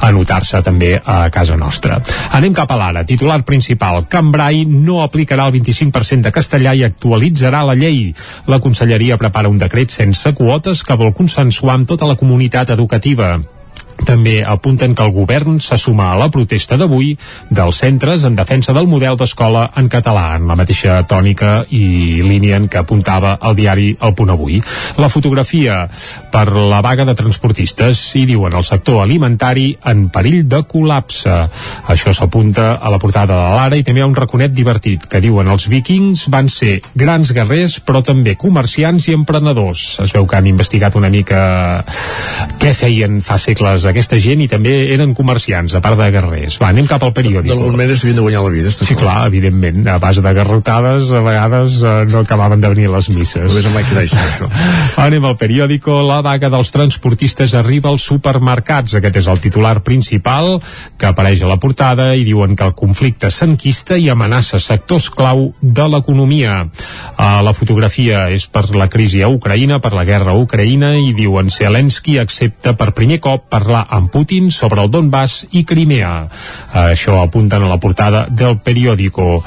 a 0.00 0.10
notar-se 0.14 0.62
també 0.66 0.94
a 0.98 1.22
casa 1.30 1.56
nostra. 1.60 2.00
Anem 2.36 2.56
cap 2.56 2.70
a 2.72 2.80
l'ara. 2.80 3.04
Titular 3.06 3.42
principal. 3.44 4.04
Cambrai 4.10 4.64
no 4.64 5.00
aplicarà 5.04 5.48
el 5.48 5.56
25% 5.60 6.26
de 6.26 6.34
castellà 6.34 6.74
i 6.74 6.84
actualitzarà 6.86 7.62
la 7.66 7.78
llei. 7.78 8.10
La 8.46 8.60
Conselleria 8.60 9.20
prepara 9.20 9.50
un 9.52 9.58
decret 9.60 9.92
sense 9.94 10.34
quotes 10.34 10.84
que 10.84 10.98
vol 10.98 11.14
consensuar 11.16 11.78
amb 11.78 11.88
tota 11.90 12.08
la 12.08 12.18
comunitat 12.20 12.70
educativa. 12.76 13.38
També 14.06 14.40
apunten 14.46 14.94
que 14.94 15.04
el 15.04 15.12
govern 15.14 15.60
se 15.60 15.78
suma 15.78 16.10
a 16.10 16.18
la 16.18 16.30
protesta 16.32 16.78
d'avui 16.80 17.12
dels 17.50 17.80
centres 17.82 18.24
en 18.24 18.36
defensa 18.38 18.72
del 18.76 18.88
model 18.90 19.18
d'escola 19.20 19.70
en 19.76 19.88
català, 19.92 20.36
en 20.36 20.48
la 20.48 20.56
mateixa 20.58 21.00
tònica 21.08 21.64
i 21.70 22.22
línia 22.24 22.58
en 22.60 22.68
què 22.70 22.80
apuntava 22.80 23.36
el 23.46 23.56
diari 23.58 23.90
El 24.00 24.14
Punt 24.16 24.32
Avui. 24.32 24.60
La 24.98 25.10
fotografia 25.12 25.82
per 26.32 26.46
la 26.54 26.80
vaga 26.84 27.04
de 27.08 27.14
transportistes 27.18 28.02
i 28.16 28.24
diuen 28.28 28.56
el 28.56 28.66
sector 28.66 29.02
alimentari 29.02 29.74
en 29.90 30.08
perill 30.12 30.46
de 30.48 30.62
col·lapse. 30.68 31.36
Això 31.92 32.14
s'apunta 32.16 32.72
a 32.80 32.92
la 32.92 33.00
portada 33.02 33.36
de 33.36 33.54
l'Ara 33.56 33.78
i 33.78 33.84
també 33.86 34.00
hi 34.02 34.06
ha 34.06 34.10
un 34.10 34.16
raconet 34.16 34.54
divertit 34.54 35.06
que 35.10 35.22
diuen 35.22 35.50
els 35.50 35.68
vikings 35.70 36.26
van 36.32 36.48
ser 36.52 36.78
grans 36.94 37.32
guerrers 37.36 37.78
però 37.84 38.02
també 38.06 38.36
comerciants 38.40 39.08
i 39.08 39.16
emprenedors. 39.16 39.84
Es 40.04 40.14
veu 40.16 40.26
que 40.26 40.38
han 40.38 40.48
investigat 40.50 40.96
una 40.96 41.10
mica 41.12 41.40
què 42.60 42.72
feien 42.76 43.20
fa 43.24 43.38
segles 43.40 43.86
aquesta 43.90 44.18
gent 44.22 44.42
i 44.44 44.48
també 44.50 44.72
eren 44.94 45.14
comerciants, 45.18 45.74
a 45.76 45.82
part 45.84 45.98
de 46.00 46.08
guerrers. 46.14 46.58
Va, 46.62 46.70
anem 46.74 46.88
cap 46.90 47.02
al 47.06 47.14
periòdic. 47.16 47.50
D'alguna 47.50 47.78
manera 47.78 47.96
s'havien 47.98 48.18
de 48.18 48.24
guanyar 48.24 48.44
la 48.46 48.52
vida. 48.54 48.72
Sí, 48.74 48.96
clar, 48.98 49.18
evidentment. 49.28 49.82
A 49.90 49.98
base 50.02 50.24
de 50.24 50.32
garrotades, 50.36 51.10
a 51.12 51.22
vegades 51.24 51.80
eh, 51.82 51.94
no 52.10 52.24
acabaven 52.24 52.62
de 52.62 52.72
venir 52.72 52.90
les 52.92 53.10
misses. 53.12 53.46
Només 53.46 53.68
amb 53.68 53.78
Mike 53.78 53.96
Tyson, 53.96 54.22
això. 54.24 54.50
Anem 55.06 55.26
al 55.28 55.36
periòdico. 55.40 56.00
La 56.06 56.20
vaga 56.24 56.50
dels 56.52 56.72
transportistes 56.74 57.54
arriba 57.58 57.90
als 57.90 58.06
supermercats. 58.08 58.96
Aquest 58.98 59.20
és 59.22 59.30
el 59.30 59.42
titular 59.42 59.76
principal 59.86 60.58
que 60.98 61.10
apareix 61.10 61.44
a 61.44 61.50
la 61.50 61.58
portada 61.62 62.10
i 62.16 62.24
diuen 62.26 62.56
que 62.56 62.66
el 62.66 62.76
conflicte 62.78 63.30
s'enquista 63.34 63.98
i 63.98 64.08
amenaça 64.12 64.60
sectors 64.62 65.10
clau 65.14 65.50
de 65.60 65.88
l'economia. 65.90 66.62
Uh, 66.64 67.40
la 67.44 67.54
fotografia 67.56 68.28
és 68.32 68.46
per 68.50 68.66
la 68.76 68.88
crisi 68.92 69.22
a 69.22 69.30
Ucraïna, 69.32 69.80
per 69.82 69.92
la 69.96 70.06
guerra 70.08 70.34
a 70.34 70.40
Ucraïna 70.40 70.94
i 71.00 71.12
diuen 71.16 71.50
Zelensky 71.52 72.18
accepta 72.20 72.74
per 72.78 72.92
primer 72.96 73.20
cop 73.22 73.48
parlar 73.50 73.79
amb 73.88 74.10
Putin 74.10 74.50
sobre 74.50 74.82
el 74.82 74.90
Donbass 74.90 75.46
i 75.52 75.64
Crimea. 75.68 76.14
Uh, 76.24 76.90
això 76.90 77.20
apunten 77.20 77.62
a 77.62 77.70
la 77.70 77.80
portada 77.82 78.26
del 78.30 78.58
periòdico. 78.64 79.42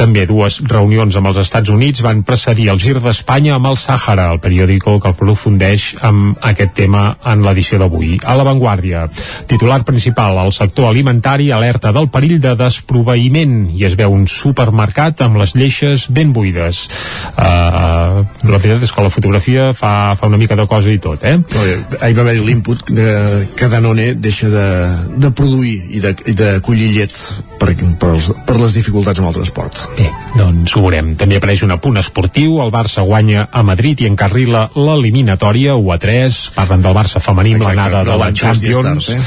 També 0.00 0.26
dues 0.26 0.60
reunions 0.64 1.16
amb 1.16 1.30
els 1.30 1.42
Estats 1.44 1.70
Units 1.70 2.02
van 2.04 2.24
precedir 2.24 2.70
el 2.72 2.80
gir 2.82 2.98
d'Espanya 2.98 3.56
amb 3.58 3.70
el 3.70 3.78
Sàhara, 3.78 4.30
el 4.32 4.40
periòdico 4.40 4.98
que 4.98 5.12
el 5.12 5.18
aprofundeix 5.18 5.96
amb 6.06 6.38
aquest 6.46 6.76
tema 6.78 7.16
en 7.26 7.42
l'edició 7.42 7.78
d'avui. 7.80 8.16
A 8.22 8.36
l'avantguàrdia, 8.38 9.06
titular 9.50 9.82
principal, 9.88 10.38
el 10.44 10.52
sector 10.54 10.88
alimentari 10.88 11.50
alerta 11.52 11.92
del 11.92 12.08
perill 12.14 12.38
de 12.40 12.54
desproveïment 12.58 13.68
i 13.74 13.84
es 13.88 13.96
veu 13.98 14.14
un 14.14 14.26
supermercat 14.30 15.24
amb 15.26 15.40
les 15.42 15.54
lleixes 15.58 16.06
ben 16.14 16.32
buides. 16.32 16.86
Uh, 17.34 18.24
la 18.48 18.60
veritat 18.60 18.86
és 18.86 18.94
que 18.94 19.04
la 19.04 19.12
fotografia 19.12 19.72
fa, 19.76 20.14
fa 20.18 20.30
una 20.30 20.40
mica 20.40 20.56
de 20.58 20.68
cosa 20.70 20.92
i 20.92 21.00
tot, 21.02 21.24
eh? 21.26 21.36
Ahir 22.00 22.14
va 22.16 22.24
haver-hi 22.24 22.44
l'input 22.46 22.86
de, 22.94 23.08
que 23.58 23.68
Danone 23.78 24.14
deixa 24.18 24.48
de, 24.50 24.68
de 25.22 25.28
produir 25.30 25.76
i 25.94 26.00
de, 26.02 26.10
i 26.26 26.32
de 26.34 26.48
collir 26.66 26.88
llet 26.96 27.14
per, 27.60 27.68
per, 28.00 28.08
els, 28.10 28.30
per 28.42 28.56
les 28.58 28.74
dificultats 28.74 29.20
amb 29.22 29.28
el 29.30 29.36
transport. 29.36 29.78
Bé, 29.94 30.08
doncs 30.34 30.74
ho 30.74 30.82
veurem. 30.82 31.12
També 31.20 31.38
apareix 31.38 31.62
un 31.62 31.70
apunt 31.76 32.00
esportiu, 32.00 32.56
el 32.64 32.72
Barça 32.74 33.04
guanya 33.06 33.44
a 33.54 33.62
Madrid 33.62 34.02
i 34.02 34.08
encarrila 34.10 34.64
l'eliminatòria 34.74 35.76
1 35.78 35.92
a 35.94 35.98
3, 36.02 36.38
parlen 36.56 36.82
del 36.82 36.96
Barça 36.96 37.22
femení 37.22 37.54
amb 37.54 37.68
l'anada 37.68 38.00
de 38.08 38.16
la 38.18 38.32
Champions. 38.34 39.12
Eh? 39.14 39.20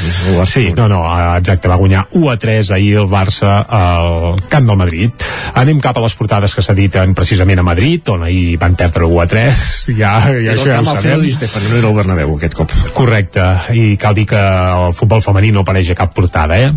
Sí, 0.51 0.65
no, 0.75 0.89
no, 0.91 0.99
exacte, 1.37 1.71
va 1.71 1.79
guanyar 1.79 2.03
1 2.11 2.27
a 2.33 2.35
3 2.43 2.73
ahir 2.75 2.91
el 3.05 3.07
Barça 3.11 3.53
al 3.63 4.43
camp 4.51 4.67
del 4.67 4.81
Madrid. 4.83 5.27
Anem 5.63 5.79
cap 5.79 5.95
a 5.95 6.03
les 6.03 6.17
portades 6.19 6.57
que 6.57 6.65
s'editen 6.65 7.15
precisament 7.15 7.63
a 7.63 7.67
Madrid, 7.71 8.11
on 8.11 8.27
ahir 8.27 8.59
van 8.59 8.75
perdre 8.75 9.07
1 9.07 9.23
a 9.23 9.29
3, 9.31 9.63
ja, 10.01 10.13
ja 10.27 10.35
el 10.35 10.51
això 10.57 10.67
ja 10.67 10.81
camp 10.81 10.91
ho 10.91 10.99
sabem. 10.99 11.23
Di 11.23 11.33
Stefano, 11.39 11.71
no 11.71 11.79
era 11.79 11.93
el 11.95 11.99
Bernabéu 12.03 12.35
aquest 12.35 12.59
cop. 12.59 12.77
Correcte, 12.99 13.47
i 13.79 13.95
cal 14.01 14.19
dir 14.19 14.27
que 14.27 14.40
el 14.41 14.95
futbol 14.97 15.21
femení 15.23 15.51
no 15.53 15.63
apareix 15.65 15.91
a 15.93 15.97
cap 15.97 16.13
portada, 16.15 16.57
eh? 16.59 16.71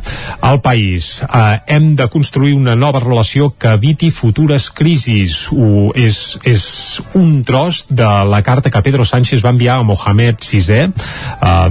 Al 0.45 0.61
país, 0.61 1.23
eh, 1.23 1.61
hem 1.67 1.95
de 1.97 2.09
construir 2.09 2.55
una 2.55 2.75
nova 2.77 3.01
relació 3.01 3.51
que 3.59 3.75
eviti 3.79 4.11
futures 4.11 4.71
crisis. 4.71 5.49
Ho, 5.53 5.91
és, 5.95 6.39
és 6.45 6.65
un 7.19 7.43
tros 7.47 7.85
de 7.91 8.09
la 8.29 8.43
carta 8.43 8.71
que 8.71 8.83
Pedro 8.85 9.05
Sánchez 9.05 9.45
va 9.45 9.53
enviar 9.55 9.79
a 9.81 9.87
Mohamed 9.87 10.43
VI 10.43 10.81
eh, 10.85 10.91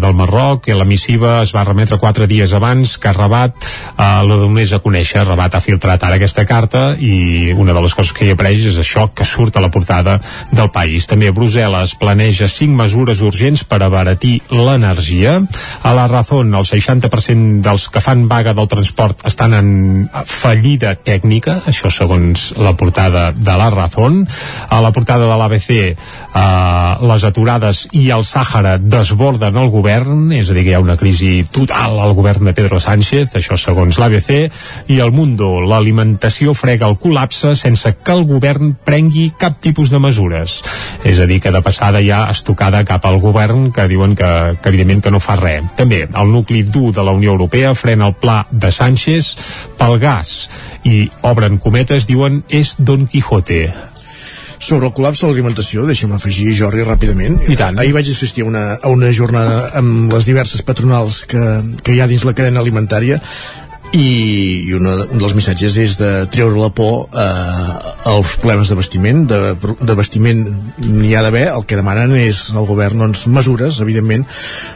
del 0.01 0.13
Marroc, 0.17 0.63
que 0.65 0.77
la 0.77 0.87
missiva 0.87 1.41
es 1.43 1.53
va 1.55 1.65
remetre 1.67 1.99
quatre 2.01 2.27
dies 2.27 2.53
abans 2.53 2.97
que 2.97 3.13
Rabat 3.13 3.55
eh, 3.59 4.03
la 4.27 4.39
donés 4.39 4.73
a 4.73 4.81
conèixer. 4.83 5.25
Rabat 5.27 5.57
ha 5.57 5.63
filtrat 5.63 6.03
ara 6.03 6.19
aquesta 6.19 6.45
carta 6.49 6.83
i 6.99 7.53
una 7.53 7.73
de 7.73 7.83
les 7.83 7.95
coses 7.95 8.13
que 8.15 8.27
hi 8.27 8.33
apareix 8.33 8.67
és 8.71 8.79
això 8.81 9.09
que 9.15 9.27
surt 9.27 9.57
a 9.57 9.63
la 9.63 9.71
portada 9.73 10.19
del 10.51 10.71
país. 10.73 11.07
També 11.09 11.31
Brussel·les 11.35 11.95
planeja 11.99 12.49
cinc 12.51 12.75
mesures 12.77 13.21
urgents 13.25 13.63
per 13.67 13.81
abaratir 13.83 14.39
l'energia. 14.51 15.39
A 15.81 15.93
la 15.93 16.07
Razón, 16.07 16.53
el 16.53 16.65
60% 16.65 17.61
dels 17.65 17.87
que 17.89 18.01
fan 18.01 18.27
vaga 18.29 18.53
del 18.53 18.67
transport 18.69 19.25
estan 19.27 19.55
en 19.57 19.69
fallida 20.25 20.93
tècnica, 20.95 21.59
això 21.69 21.89
segons 21.91 22.51
la 22.61 22.75
portada 22.77 23.31
de 23.33 23.57
la 23.57 23.69
Razón. 23.73 24.23
A 24.69 24.81
la 24.81 24.91
portada 24.91 25.27
de 25.27 25.37
l'ABC, 25.39 25.69
eh, 25.73 26.95
les 27.01 27.23
aturades 27.23 27.87
i 27.91 28.09
el 28.15 28.23
Sàhara 28.27 28.77
desborden 28.77 29.57
el 29.57 29.71
govern, 29.73 30.31
és 30.31 30.49
a 30.49 30.53
dir, 30.53 30.63
que 30.63 30.73
hi 30.73 30.77
ha 30.77 30.83
una 30.83 30.97
crisi 30.99 31.45
total 31.51 31.99
al 31.99 32.13
govern 32.13 32.45
de 32.45 32.53
Pedro 32.53 32.79
Sánchez, 32.79 33.35
això 33.39 33.57
segons 33.57 33.99
l'ABC, 33.99 34.33
i 34.93 34.99
el 34.99 35.11
Mundo, 35.11 35.59
l'alimentació 35.61 36.53
frega 36.53 36.87
el 36.89 36.99
col·lapse 36.99 37.55
sense 37.59 37.95
que 38.03 38.15
el 38.15 38.25
govern 38.29 38.75
prengui 38.85 39.31
cap 39.39 39.59
tipus 39.61 39.91
de 39.93 39.99
mesures. 39.99 40.61
És 41.03 41.19
a 41.19 41.27
dir, 41.29 41.39
que 41.43 41.51
de 41.51 41.61
passada 41.61 42.01
ja 42.03 42.25
estocada 42.31 42.83
cap 42.87 43.05
al 43.05 43.19
govern 43.23 43.71
que 43.71 43.87
diuen 43.87 44.15
que, 44.15 44.57
que 44.61 44.69
evidentment 44.69 45.03
que 45.03 45.11
no 45.11 45.23
fa 45.23 45.37
res. 45.39 45.62
També 45.77 46.03
el 46.05 46.33
nucli 46.33 46.63
dur 46.67 46.91
de 46.95 47.03
la 47.05 47.15
Unió 47.15 47.33
Europea 47.33 47.73
frena 47.77 48.09
el 48.11 48.17
pla 48.19 48.43
de 48.51 48.71
Sánchez 48.71 49.33
pel 49.79 49.97
gas 50.01 50.35
i 50.83 51.07
obren 51.23 51.59
cometes, 51.63 52.07
diuen, 52.09 52.43
és 52.49 52.75
Don 52.79 53.07
Quijote. 53.07 53.65
Sobre 54.63 54.87
el 54.87 54.93
col·lapse 54.95 55.25
de 55.25 55.33
l'alimentació, 55.33 55.83
deixa'm 55.83 56.13
afegir, 56.15 56.53
Jordi, 56.55 56.85
ràpidament. 56.87 57.41
I 57.51 57.57
tant. 57.59 57.79
Ahir 57.81 57.91
vaig 57.97 58.07
assistir 58.07 58.45
a 58.45 58.47
una, 58.47 58.61
a 58.79 58.91
una 58.93 59.09
jornada 59.11 59.73
amb 59.79 60.13
les 60.15 60.29
diverses 60.29 60.63
patronals 60.63 61.23
que, 61.27 61.41
que 61.83 61.95
hi 61.95 61.99
ha 61.99 62.07
dins 62.07 62.23
la 62.23 62.35
cadena 62.37 62.63
alimentària 62.63 63.19
i, 63.93 64.65
i 64.65 64.73
una, 64.73 64.95
un 65.05 65.21
dels 65.21 65.35
missatges 65.37 65.75
és 65.77 65.95
de 65.99 66.09
treure 66.33 66.57
la 66.57 66.69
por 66.73 67.13
eh, 67.13 67.91
als 68.09 68.35
problemes 68.41 68.71
de 68.71 68.77
vestiment 68.77 69.21
de, 69.29 69.39
de 69.53 69.95
vestiment 69.97 70.41
n'hi 70.81 71.13
ha 71.13 71.21
d'haver. 71.25 71.45
El 71.53 71.67
que 71.69 71.77
demanen 71.77 72.15
és 72.17 72.47
al 72.57 72.65
govern 72.69 73.03
doncs, 73.05 73.27
mesures, 73.29 73.77
evidentment 73.85 74.25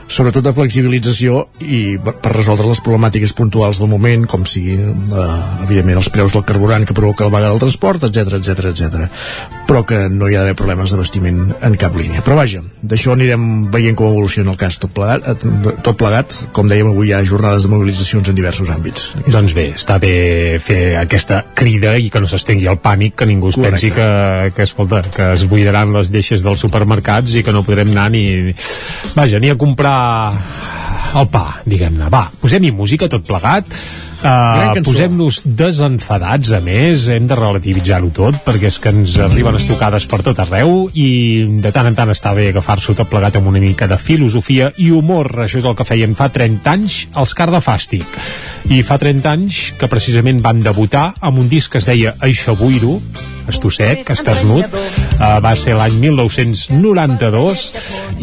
sobretot 0.08 0.46
de 0.46 0.54
flexibilització 0.54 1.48
i 1.66 1.98
per 1.98 2.34
resoldre 2.36 2.70
les 2.70 2.82
problemàtiques 2.86 3.34
puntuals 3.38 3.82
del 3.82 3.90
moment 3.92 4.28
com 4.30 4.46
siguin 4.48 5.10
eh, 5.10 5.26
evidentment 5.66 6.04
els 6.04 6.12
preus 6.14 6.38
del 6.38 6.46
carburant 6.48 6.86
que 6.88 6.98
provoca 6.98 7.26
la 7.26 7.34
vaga 7.34 7.50
del 7.52 7.64
transport 7.66 8.06
etc 8.08 8.38
etc 8.38 8.70
etc. 8.72 9.10
però 9.68 9.82
que 9.88 10.04
no 10.14 10.30
hi 10.30 10.38
ha 10.38 10.46
d'haver 10.46 10.60
problemes 10.62 10.94
de 10.94 11.02
vestiment 11.02 11.42
en 11.58 11.80
cap 11.80 11.98
línia. 11.98 12.22
Però 12.22 12.38
vaja, 12.38 12.62
d'això 12.82 13.18
anirem 13.18 13.68
veient 13.74 13.98
com 13.98 14.14
evoluciona 14.14 14.54
el 14.54 14.62
cas 14.62 14.78
tot 14.78 14.94
plegat, 14.94 15.26
eh, 15.26 15.74
tot 15.82 15.98
plegat. 15.98 16.38
Com 16.54 16.70
dèiem 16.70 16.94
avui 16.94 17.10
hi 17.10 17.18
ha 17.18 17.26
jornades 17.26 17.66
de 17.66 17.74
mobilitzacions 17.74 18.30
en 18.30 18.38
diversos 18.38 18.70
àmbits 18.70 19.07
Doncs 19.28 19.54
bé, 19.56 19.68
està 19.78 19.98
bé 20.02 20.14
fer 20.64 20.96
aquesta 21.00 21.42
crida 21.58 21.96
i 22.00 22.10
que 22.14 22.22
no 22.24 22.30
s'estengui 22.30 22.68
el 22.70 22.80
pànic, 22.84 23.16
que 23.20 23.28
ningú 23.30 23.52
es 23.52 23.60
Correcte. 23.60 23.78
pensi 23.78 23.94
que, 23.96 24.52
que, 24.56 24.68
escolta, 24.68 25.04
que 25.14 25.32
es 25.34 25.46
buidaran 25.50 25.94
les 25.96 26.12
deixes 26.14 26.44
dels 26.46 26.64
supermercats 26.64 27.38
i 27.38 27.44
que 27.44 27.56
no 27.56 27.66
podrem 27.68 27.94
anar 27.96 28.10
ni... 28.14 28.26
Vaja, 29.16 29.40
ni 29.40 29.52
a 29.54 29.58
comprar 29.60 29.98
el 31.18 31.30
pa, 31.34 31.62
diguem-ne. 31.66 32.10
Va, 32.14 32.28
posem-hi 32.42 32.74
música 32.76 33.10
tot 33.12 33.26
plegat. 33.28 33.74
Uh. 34.18 34.82
Posem-nos 34.82 35.44
desenfadats, 35.46 36.52
a 36.56 36.60
més, 36.64 37.06
hem 37.14 37.28
de 37.30 37.36
relativitzar-ho 37.38 38.10
tot, 38.16 38.40
perquè 38.46 38.72
és 38.72 38.80
que 38.82 38.90
ens 38.94 39.14
arriben 39.22 39.58
estocades 39.60 40.08
per 40.10 40.24
tot 40.26 40.42
arreu 40.42 40.88
i 40.98 41.10
de 41.62 41.72
tant 41.76 41.90
en 41.90 41.98
tant 41.98 42.12
està 42.14 42.34
bé 42.38 42.48
agafar-s'ho 42.50 42.96
tot 42.98 43.12
plegat 43.12 43.38
amb 43.38 43.52
una 43.52 43.62
mica 43.62 43.88
de 43.90 44.00
filosofia 44.02 44.72
i 44.82 44.90
humor. 44.96 45.30
Això 45.46 45.62
és 45.62 45.70
el 45.70 45.78
que 45.78 45.88
feien 45.88 46.18
fa 46.18 46.32
30 46.34 46.74
anys 46.74 47.00
els 47.14 47.36
Car 47.38 47.52
de 47.54 47.62
Fàstic. 47.62 48.20
I 48.74 48.82
fa 48.88 48.98
30 49.02 49.32
anys 49.32 49.62
que 49.78 49.92
precisament 49.92 50.42
van 50.44 50.62
debutar 50.66 51.12
amb 51.22 51.44
un 51.44 51.50
disc 51.50 51.72
que 51.72 51.82
es 51.82 51.90
deia 51.90 52.16
Aixabuiro, 52.26 52.98
Estossec, 53.48 54.10
Esternut, 54.12 54.74
uh, 54.74 55.38
va 55.44 55.54
ser 55.56 55.78
l'any 55.78 55.96
1992 56.02 57.64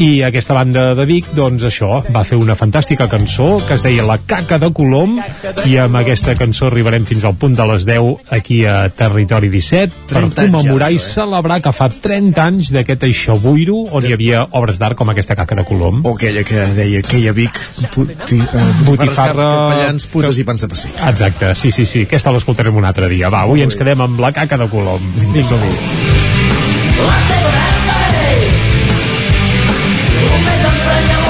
i 0.04 0.08
aquesta 0.26 0.56
banda 0.56 0.90
de 0.98 1.06
Vic, 1.08 1.30
doncs 1.36 1.64
això, 1.64 2.02
va 2.12 2.24
fer 2.28 2.36
una 2.40 2.56
fantàstica 2.58 3.08
cançó 3.08 3.56
que 3.64 3.78
es 3.78 3.86
deia 3.86 4.04
La 4.04 4.18
caca 4.20 4.58
de 4.60 4.70
Colom 4.76 5.16
i 5.64 5.78
amb 5.84 5.98
aquesta 6.00 6.34
cançó 6.38 6.68
arribarem 6.68 7.04
fins 7.08 7.24
al 7.28 7.36
punt 7.40 7.54
de 7.56 7.66
les 7.68 7.84
10 7.88 8.32
aquí 8.36 8.62
a 8.68 8.88
Territori 8.94 9.50
17 9.52 10.06
per 10.08 10.22
30 10.22 10.42
anys 10.44 10.54
commemorar 10.56 10.88
ja, 10.90 10.96
i 10.96 11.00
eh? 11.00 11.04
celebrar 11.04 11.60
que 11.64 11.72
fa 11.76 11.88
30 11.92 12.44
anys 12.44 12.72
d'aquest 12.74 13.06
Aixabuiro 13.08 13.80
on 13.92 14.06
hi 14.06 14.14
havia 14.16 14.44
obres 14.56 14.80
d'art 14.80 14.98
com 14.98 15.12
aquesta 15.12 15.36
caca 15.38 15.58
de 15.60 15.66
Colom. 15.68 16.02
o 16.04 16.14
aquella 16.14 16.44
que 16.46 16.66
deia 16.76 17.02
que 17.04 17.20
hi 17.20 17.28
ha 17.28 17.36
Vic 17.36 17.60
puti, 17.94 18.40
uh, 18.40 18.66
Botifarra, 18.88 19.48
capellans, 19.52 20.08
putes 20.12 20.40
i 20.40 20.46
pans 20.48 20.64
de 20.64 20.70
passi 20.72 20.92
Exacte, 20.94 21.54
sí, 21.58 21.70
sí, 21.74 21.86
sí. 21.86 22.04
Aquesta 22.08 22.32
l'escoltarem 22.34 22.76
un 22.76 22.84
altre 22.88 23.08
dia. 23.12 23.30
Va, 23.32 23.44
avui 23.48 23.64
ens 23.64 23.76
quedem 23.78 24.00
amb 24.04 24.20
la 24.20 24.32
caca 24.36 24.58
de 24.60 24.68
Colom. 24.72 25.12
Vinga. 25.18 25.60
La 27.04 27.18
teva 27.28 27.54
nena 30.84 31.23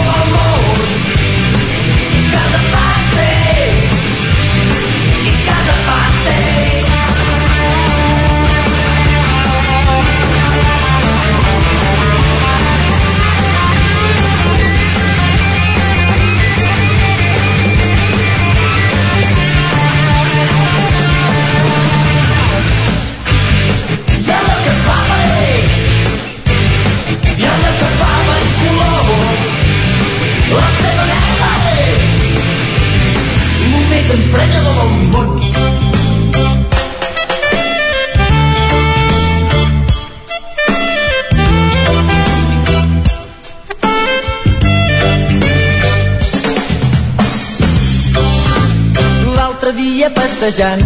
passejant 50.45 50.82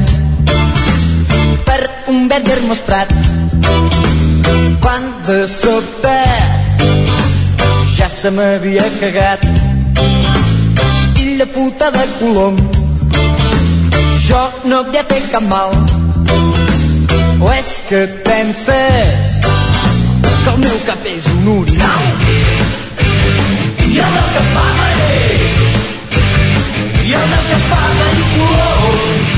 per 1.66 1.78
un 2.12 2.28
verd 2.30 2.48
hermos 2.52 2.78
prat 2.86 3.11
quan 4.84 5.09
de 5.26 5.38
sobte 5.50 6.12
ja 7.96 8.09
se 8.12 8.30
m'havia 8.36 8.84
cagat 9.00 9.42
filla 11.16 11.46
puta 11.56 11.90
de 11.96 12.04
colom 12.20 12.61
jo 14.28 14.44
no 14.70 14.78
havia 14.84 15.02
fet 15.11 15.26
cap 15.32 15.42
mal. 15.54 15.74
O 17.42 17.50
és 17.59 17.72
que 17.88 18.04
et 18.06 18.14
penses 18.30 19.34
que 19.42 20.50
el 20.54 20.59
meu 20.66 20.78
cap 20.86 21.11
és 21.16 21.26
un 21.34 21.50
urinal 21.56 22.06
i 23.88 23.98
el 24.06 24.14
meu 24.18 24.30
cap 24.38 24.54
fa 24.54 24.68
i 27.09 27.12
el 27.22 27.28
meu 27.34 27.44
cap 27.50 27.68
fa 27.72 27.82
color 28.38 29.38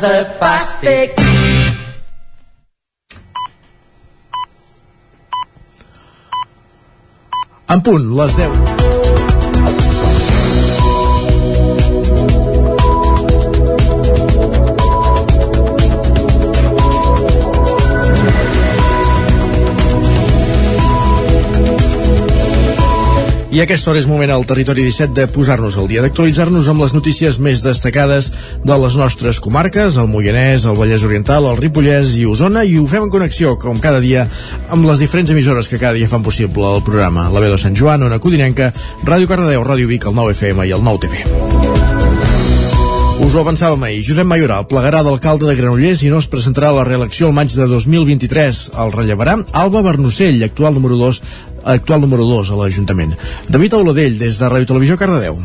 cada 0.00 0.24
pas 0.40 0.72
té 0.80 0.96
En 7.68 7.80
punt, 7.82 8.04
les 8.18 8.36
10. 8.38 9.05
I 23.56 23.60
a 23.62 23.64
aquesta 23.64 23.88
hora 23.88 24.00
és 24.02 24.04
moment 24.04 24.28
al 24.28 24.42
Territori 24.44 24.82
17 24.84 25.14
de 25.16 25.24
posar-nos 25.32 25.78
al 25.80 25.86
dia, 25.88 26.02
d'actualitzar-nos 26.04 26.66
amb 26.68 26.82
les 26.82 26.92
notícies 26.92 27.38
més 27.40 27.62
destacades 27.64 28.26
de 28.68 28.76
les 28.82 28.98
nostres 29.00 29.38
comarques, 29.40 29.96
el 29.96 30.10
Moianès, 30.12 30.66
el 30.68 30.76
Vallès 30.76 31.06
Oriental, 31.08 31.48
el 31.48 31.56
Ripollès 31.62 32.10
i 32.20 32.26
Osona, 32.28 32.66
i 32.68 32.76
ho 32.76 32.84
fem 32.90 33.06
en 33.06 33.12
connexió, 33.14 33.54
com 33.56 33.80
cada 33.80 34.02
dia, 34.04 34.26
amb 34.68 34.84
les 34.84 35.00
diferents 35.00 35.32
emissores 35.32 35.72
que 35.72 35.80
cada 35.80 35.96
dia 35.96 36.10
fan 36.10 36.26
possible 36.26 36.68
el 36.68 36.84
programa. 36.84 37.30
La 37.32 37.40
veu 37.40 37.54
de 37.54 37.62
Sant 37.62 37.78
Joan, 37.80 38.04
Ona 38.04 38.20
Codinenca, 38.20 38.74
Ràdio 39.08 39.32
Cardedeu, 39.32 39.64
Ràdio 39.64 39.88
Vic, 39.88 40.04
el 40.04 40.20
9FM 40.20 40.68
i 40.68 40.76
el 40.76 40.84
9TV. 40.84 41.65
Us 43.26 43.34
ho 43.34 43.40
avançàvem 43.42 43.82
ahir. 43.82 44.04
Josep 44.06 44.26
Mayoral 44.30 44.68
plegarà 44.70 45.00
d'alcalde 45.02 45.48
de 45.48 45.56
Granollers 45.58 46.04
i 46.06 46.10
no 46.12 46.20
es 46.22 46.28
presentarà 46.30 46.68
a 46.70 46.76
la 46.76 46.84
reelecció 46.86 47.26
el 47.26 47.34
maig 47.34 47.50
de 47.50 47.64
2023. 47.66 48.60
El 48.84 48.92
rellevarà 48.94 49.34
Alba 49.50 49.82
Bernocell, 49.82 50.44
actual 50.46 50.76
número 50.78 50.94
2 51.00 51.18
actual 51.74 52.04
número 52.04 52.22
2 52.22 52.52
a 52.54 52.58
l'Ajuntament. 52.60 53.16
David 53.48 53.74
Auladell, 53.74 54.20
des 54.20 54.38
de 54.38 54.50
Ràdio 54.52 54.68
Televisió 54.70 54.94
Cardedeu. 55.00 55.40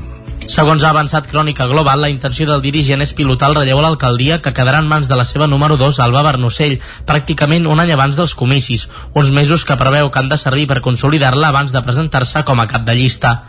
Segons 0.51 0.83
ha 0.83 0.91
avançat 0.93 1.25
Crònica 1.31 1.65
Global, 1.71 2.03
la 2.03 2.11
intenció 2.13 2.45
del 2.45 2.61
dirigent 2.61 3.01
és 3.01 3.15
pilotar 3.17 3.49
el 3.49 3.57
relleu 3.57 3.81
a 3.81 3.87
l'alcaldia 3.87 4.37
que 4.45 4.53
quedarà 4.53 4.83
en 4.83 4.89
mans 4.91 5.09
de 5.09 5.17
la 5.17 5.25
seva 5.25 5.47
número 5.49 5.79
2, 5.79 6.03
Alba 6.05 6.21
Bernocell, 6.27 6.77
pràcticament 7.09 7.65
un 7.65 7.81
any 7.81 7.95
abans 7.95 8.19
dels 8.19 8.37
comicis, 8.37 8.89
uns 9.15 9.33
mesos 9.33 9.65
que 9.65 9.79
preveu 9.81 10.11
que 10.11 10.21
han 10.21 10.29
de 10.29 10.37
servir 10.37 10.67
per 10.69 10.83
consolidar-la 10.85 11.49
abans 11.49 11.73
de 11.73 11.81
presentar-se 11.81 12.45
com 12.45 12.61
a 12.61 12.67
cap 12.69 12.85
de 12.85 12.99
llista. 12.99 13.39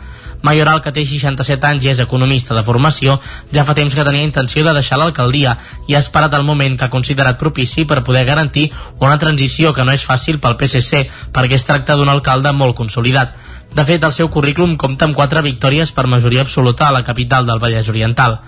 Mayoral, 0.43 0.81
que 0.83 0.91
té 0.91 1.05
67 1.07 1.67
anys 1.69 1.85
i 1.85 1.91
és 1.93 2.01
economista 2.03 2.55
de 2.55 2.63
formació, 2.67 3.15
ja 3.55 3.63
fa 3.63 3.75
temps 3.77 3.95
que 3.95 4.03
tenia 4.03 4.27
intenció 4.27 4.65
de 4.65 4.73
deixar 4.75 4.99
l'alcaldia 4.99 5.55
i 5.87 5.95
ha 5.95 6.01
esperat 6.03 6.35
el 6.35 6.43
moment 6.43 6.75
que 6.77 6.85
ha 6.85 6.93
considerat 6.93 7.39
propici 7.39 7.85
per 7.87 8.03
poder 8.03 8.25
garantir 8.27 8.65
una 8.99 9.17
transició 9.17 9.71
que 9.73 9.85
no 9.87 9.95
és 9.95 10.03
fàcil 10.03 10.41
pel 10.43 10.57
PSC, 10.59 11.05
perquè 11.31 11.55
es 11.55 11.63
tracta 11.63 11.95
d'un 11.95 12.11
alcalde 12.11 12.51
molt 12.51 12.75
consolidat. 12.75 13.37
De 13.73 13.87
fet, 13.87 14.03
el 14.03 14.11
seu 14.11 14.29
currículum 14.29 14.75
compta 14.77 15.07
amb 15.07 15.15
quatre 15.15 15.41
victòries 15.41 15.95
per 15.95 16.05
majoria 16.11 16.43
absoluta 16.43 16.89
a 16.89 16.93
la 16.93 17.05
capital 17.07 17.47
del 17.47 17.63
Vallès 17.63 17.89
Oriental. 17.89 18.41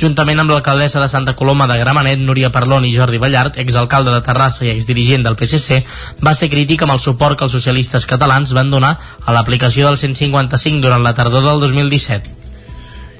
Juntament 0.00 0.42
amb 0.42 0.50
l'alcaldessa 0.50 1.00
de 1.00 1.08
Santa 1.08 1.36
Coloma 1.38 1.68
de 1.70 1.78
Gramenet, 1.78 2.18
Núria 2.18 2.50
Parlon 2.54 2.86
i 2.88 2.92
Jordi 2.94 3.20
Ballart, 3.22 3.58
exalcalde 3.62 4.14
de 4.14 4.22
Terrassa 4.26 4.66
i 4.66 4.72
exdirigent 4.74 5.22
del 5.22 5.38
PSC, 5.38 5.84
va 6.24 6.34
ser 6.34 6.50
crític 6.50 6.82
amb 6.82 6.96
el 6.96 7.02
suport 7.02 7.38
que 7.38 7.46
els 7.46 7.54
socialistes 7.54 8.06
catalans 8.10 8.54
van 8.58 8.72
donar 8.74 8.96
a 9.24 9.36
l'aplicació 9.36 9.86
del 9.86 10.00
155 10.00 10.82
durant 10.82 11.04
la 11.04 11.14
tardor 11.14 11.46
del 11.46 11.62
2017. 11.62 12.42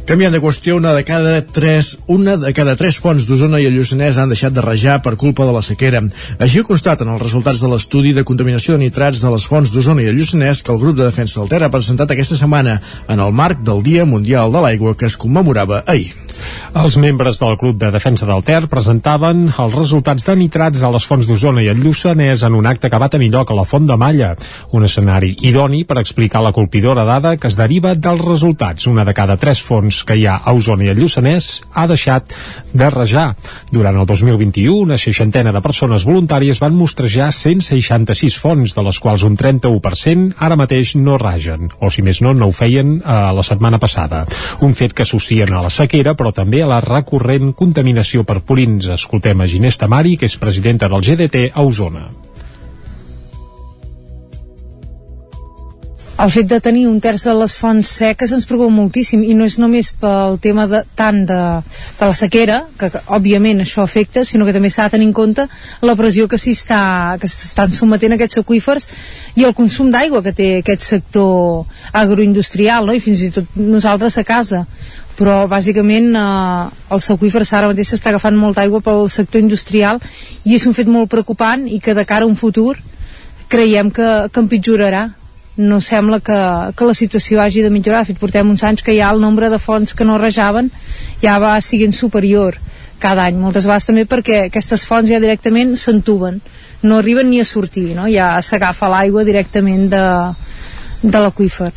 Canviant 0.04 0.34
de 0.34 0.40
qüestió, 0.42 0.74
una 0.76 0.90
de 0.92 1.00
cada 1.08 1.38
tres, 1.46 1.94
una 2.12 2.34
de 2.36 2.50
cada 2.52 2.74
tres 2.76 2.98
fonts 3.00 3.24
d'Osona 3.24 3.56
i 3.62 3.70
el 3.70 3.78
Lluçanès 3.78 4.18
han 4.20 4.28
deixat 4.28 4.52
de 4.52 4.60
rajar 4.60 4.98
per 5.00 5.14
culpa 5.16 5.46
de 5.48 5.54
la 5.54 5.62
sequera. 5.64 6.02
Així 6.36 6.60
ho 6.60 6.66
constaten 6.68 7.08
els 7.08 7.22
resultats 7.22 7.62
de 7.64 7.70
l'estudi 7.72 8.12
de 8.12 8.26
contaminació 8.28 8.74
de 8.74 8.82
nitrats 8.82 9.22
de 9.24 9.32
les 9.32 9.46
fonts 9.48 9.72
d'Osona 9.72 10.04
i 10.04 10.10
el 10.10 10.20
Lluçanès 10.20 10.60
que 10.60 10.74
el 10.74 10.82
grup 10.82 10.98
de 10.98 11.06
defensa 11.06 11.40
del 11.40 11.48
Ter 11.48 11.62
ha 11.64 11.72
presentat 11.72 12.12
aquesta 12.12 12.36
setmana 12.36 12.76
en 13.08 13.24
el 13.24 13.32
marc 13.32 13.64
del 13.64 13.80
Dia 13.86 14.04
Mundial 14.04 14.52
de 14.52 14.60
l'Aigua 14.60 14.92
que 14.92 15.08
es 15.08 15.16
commemorava 15.16 15.80
ahir. 15.86 16.23
Els 16.74 16.96
membres 17.00 17.38
del 17.40 17.56
Club 17.60 17.78
de 17.78 17.90
Defensa 17.94 18.26
del 18.26 18.42
Ter 18.46 18.64
presentaven 18.70 19.46
els 19.48 19.76
resultats 19.76 20.26
de 20.26 20.36
nitrats 20.36 20.82
de 20.82 20.90
les 20.94 21.06
fonts 21.06 21.28
d'Osona 21.28 21.62
i 21.64 21.70
el 21.72 21.80
Lluçanès 21.84 22.44
en 22.46 22.58
un 22.58 22.66
acte 22.66 22.90
que 22.90 23.00
va 23.00 23.10
tenir 23.12 23.30
lloc 23.32 23.50
a 23.50 23.58
la 23.58 23.66
Font 23.68 23.86
de 23.86 23.96
Malla, 24.00 24.34
un 24.72 24.84
escenari 24.84 25.34
idoni 25.48 25.84
per 25.88 26.00
explicar 26.00 26.42
la 26.44 26.52
colpidora 26.52 27.04
dada 27.08 27.36
que 27.36 27.48
es 27.48 27.56
deriva 27.56 27.94
dels 27.94 28.24
resultats. 28.26 28.88
Una 28.90 29.04
de 29.04 29.14
cada 29.14 29.36
tres 29.40 29.62
fonts 29.62 30.02
que 30.04 30.18
hi 30.18 30.26
ha 30.26 30.40
a 30.42 30.52
Osona 30.52 30.88
i 30.88 30.92
el 30.92 31.00
Lluçanès 31.00 31.62
ha 31.72 31.86
deixat 31.90 32.34
de 32.74 32.90
rajar. 32.90 33.34
Durant 33.72 33.96
el 34.00 34.06
2021, 34.06 34.74
una 34.84 34.98
seixantena 34.98 35.52
de 35.54 35.62
persones 35.64 36.04
voluntàries 36.04 36.60
van 36.62 36.74
mostrejar 36.76 37.30
166 37.32 38.36
fonts, 38.40 38.74
de 38.74 38.84
les 38.84 38.98
quals 39.00 39.24
un 39.26 39.38
31% 39.38 40.34
ara 40.42 40.58
mateix 40.58 40.94
no 40.98 41.16
ragen, 41.20 41.70
o 41.80 41.90
si 41.90 42.02
més 42.02 42.20
no, 42.24 42.34
no 42.34 42.50
ho 42.50 42.54
feien 42.54 42.98
eh, 42.98 43.18
la 43.34 43.46
setmana 43.46 43.80
passada. 43.82 44.24
Un 44.66 44.74
fet 44.74 44.94
que 44.94 45.06
associen 45.06 45.54
a 45.54 45.62
la 45.64 45.72
sequera, 45.72 46.14
però 46.18 46.33
també 46.34 46.62
a 46.64 46.68
la 46.70 46.82
recurrent 46.84 47.54
contaminació 47.56 48.26
per 48.28 48.40
purins. 48.42 48.90
Escoltem 48.98 49.40
a 49.40 49.48
Ginés 49.50 49.80
Tamari, 49.80 50.18
que 50.18 50.30
és 50.30 50.38
presidenta 50.42 50.90
del 50.92 51.04
GDT 51.06 51.48
a 51.54 51.66
Osona. 51.66 52.08
el 56.24 56.30
fet 56.30 56.46
de 56.46 56.60
tenir 56.62 56.84
un 56.86 57.00
terç 57.02 57.24
de 57.26 57.32
les 57.34 57.54
fonts 57.58 57.88
seques 57.98 58.30
ens 58.32 58.46
preocupa 58.46 58.72
moltíssim 58.72 59.24
i 59.26 59.34
no 59.34 59.46
és 59.48 59.56
només 59.58 59.90
pel 60.00 60.38
tema 60.42 60.66
de, 60.70 60.84
tant 60.96 61.24
de, 61.26 61.38
de 61.98 62.06
la 62.06 62.14
sequera, 62.14 62.60
que, 62.78 62.88
que 62.94 63.02
òbviament 63.16 63.64
això 63.64 63.82
afecta, 63.82 64.22
sinó 64.24 64.46
que 64.46 64.54
també 64.54 64.70
s'ha 64.70 64.86
de 64.86 64.94
tenir 64.94 65.08
en 65.10 65.14
compte 65.16 65.48
la 65.82 65.96
pressió 65.98 66.28
que 66.30 66.38
s'estan 66.38 67.74
sometent 67.74 68.14
aquests 68.14 68.40
aquífers 68.44 68.88
i 69.34 69.46
el 69.48 69.56
consum 69.58 69.90
d'aigua 69.90 70.22
que 70.22 70.32
té 70.32 70.48
aquest 70.60 70.86
sector 70.86 71.66
agroindustrial 71.92 72.86
no? 72.86 72.94
i 72.94 73.02
fins 73.02 73.26
i 73.26 73.32
tot 73.34 73.58
nosaltres 73.58 74.18
a 74.18 74.24
casa 74.24 74.64
però 75.18 75.44
bàsicament 75.50 76.14
eh, 76.18 76.94
els 76.94 77.10
aquífers 77.14 77.52
ara 77.54 77.70
mateix 77.70 77.92
s'està 77.92 78.10
agafant 78.12 78.36
molta 78.38 78.64
aigua 78.64 78.82
pel 78.84 79.06
sector 79.12 79.42
industrial 79.42 80.00
i 80.44 80.56
és 80.58 80.66
un 80.66 80.74
fet 80.76 80.90
molt 80.90 81.10
preocupant 81.12 81.68
i 81.68 81.80
que 81.80 81.94
de 81.94 82.04
cara 82.08 82.26
a 82.26 82.30
un 82.30 82.36
futur 82.36 82.74
creiem 83.48 83.90
que, 83.94 84.08
que 84.32 84.42
empitjorarà. 84.42 85.04
No 85.56 85.78
sembla 85.78 86.18
que, 86.18 86.36
que 86.74 86.86
la 86.88 86.96
situació 86.98 87.38
hagi 87.40 87.62
de 87.62 87.70
millorar. 87.70 88.00
De 88.02 88.10
fet 88.10 88.18
portem 88.18 88.48
uns 88.50 88.64
anys 88.66 88.82
que 88.82 88.96
ja 88.96 89.12
el 89.14 89.22
nombre 89.22 89.50
de 89.52 89.60
fonts 89.62 89.94
que 89.94 90.06
no 90.08 90.18
rajaven 90.18 90.72
ja 91.22 91.38
va 91.38 91.54
siguent 91.62 91.94
superior 91.94 92.58
cada 92.98 93.28
any, 93.28 93.38
moltes 93.38 93.66
vegades 93.68 93.86
també 93.86 94.06
perquè 94.08 94.44
aquestes 94.48 94.84
fonts 94.88 95.10
ja 95.12 95.22
directament 95.22 95.74
s'entuben. 95.78 96.40
No 96.82 96.98
arriben 96.98 97.30
ni 97.30 97.40
a 97.40 97.48
sortir, 97.48 97.92
no? 97.94 98.08
ja 98.10 98.34
s'agafa 98.42 98.90
l'aigua 98.90 99.24
directament 99.24 99.90
de, 99.92 100.06
de 101.02 101.18
l'aqüífer 101.20 101.72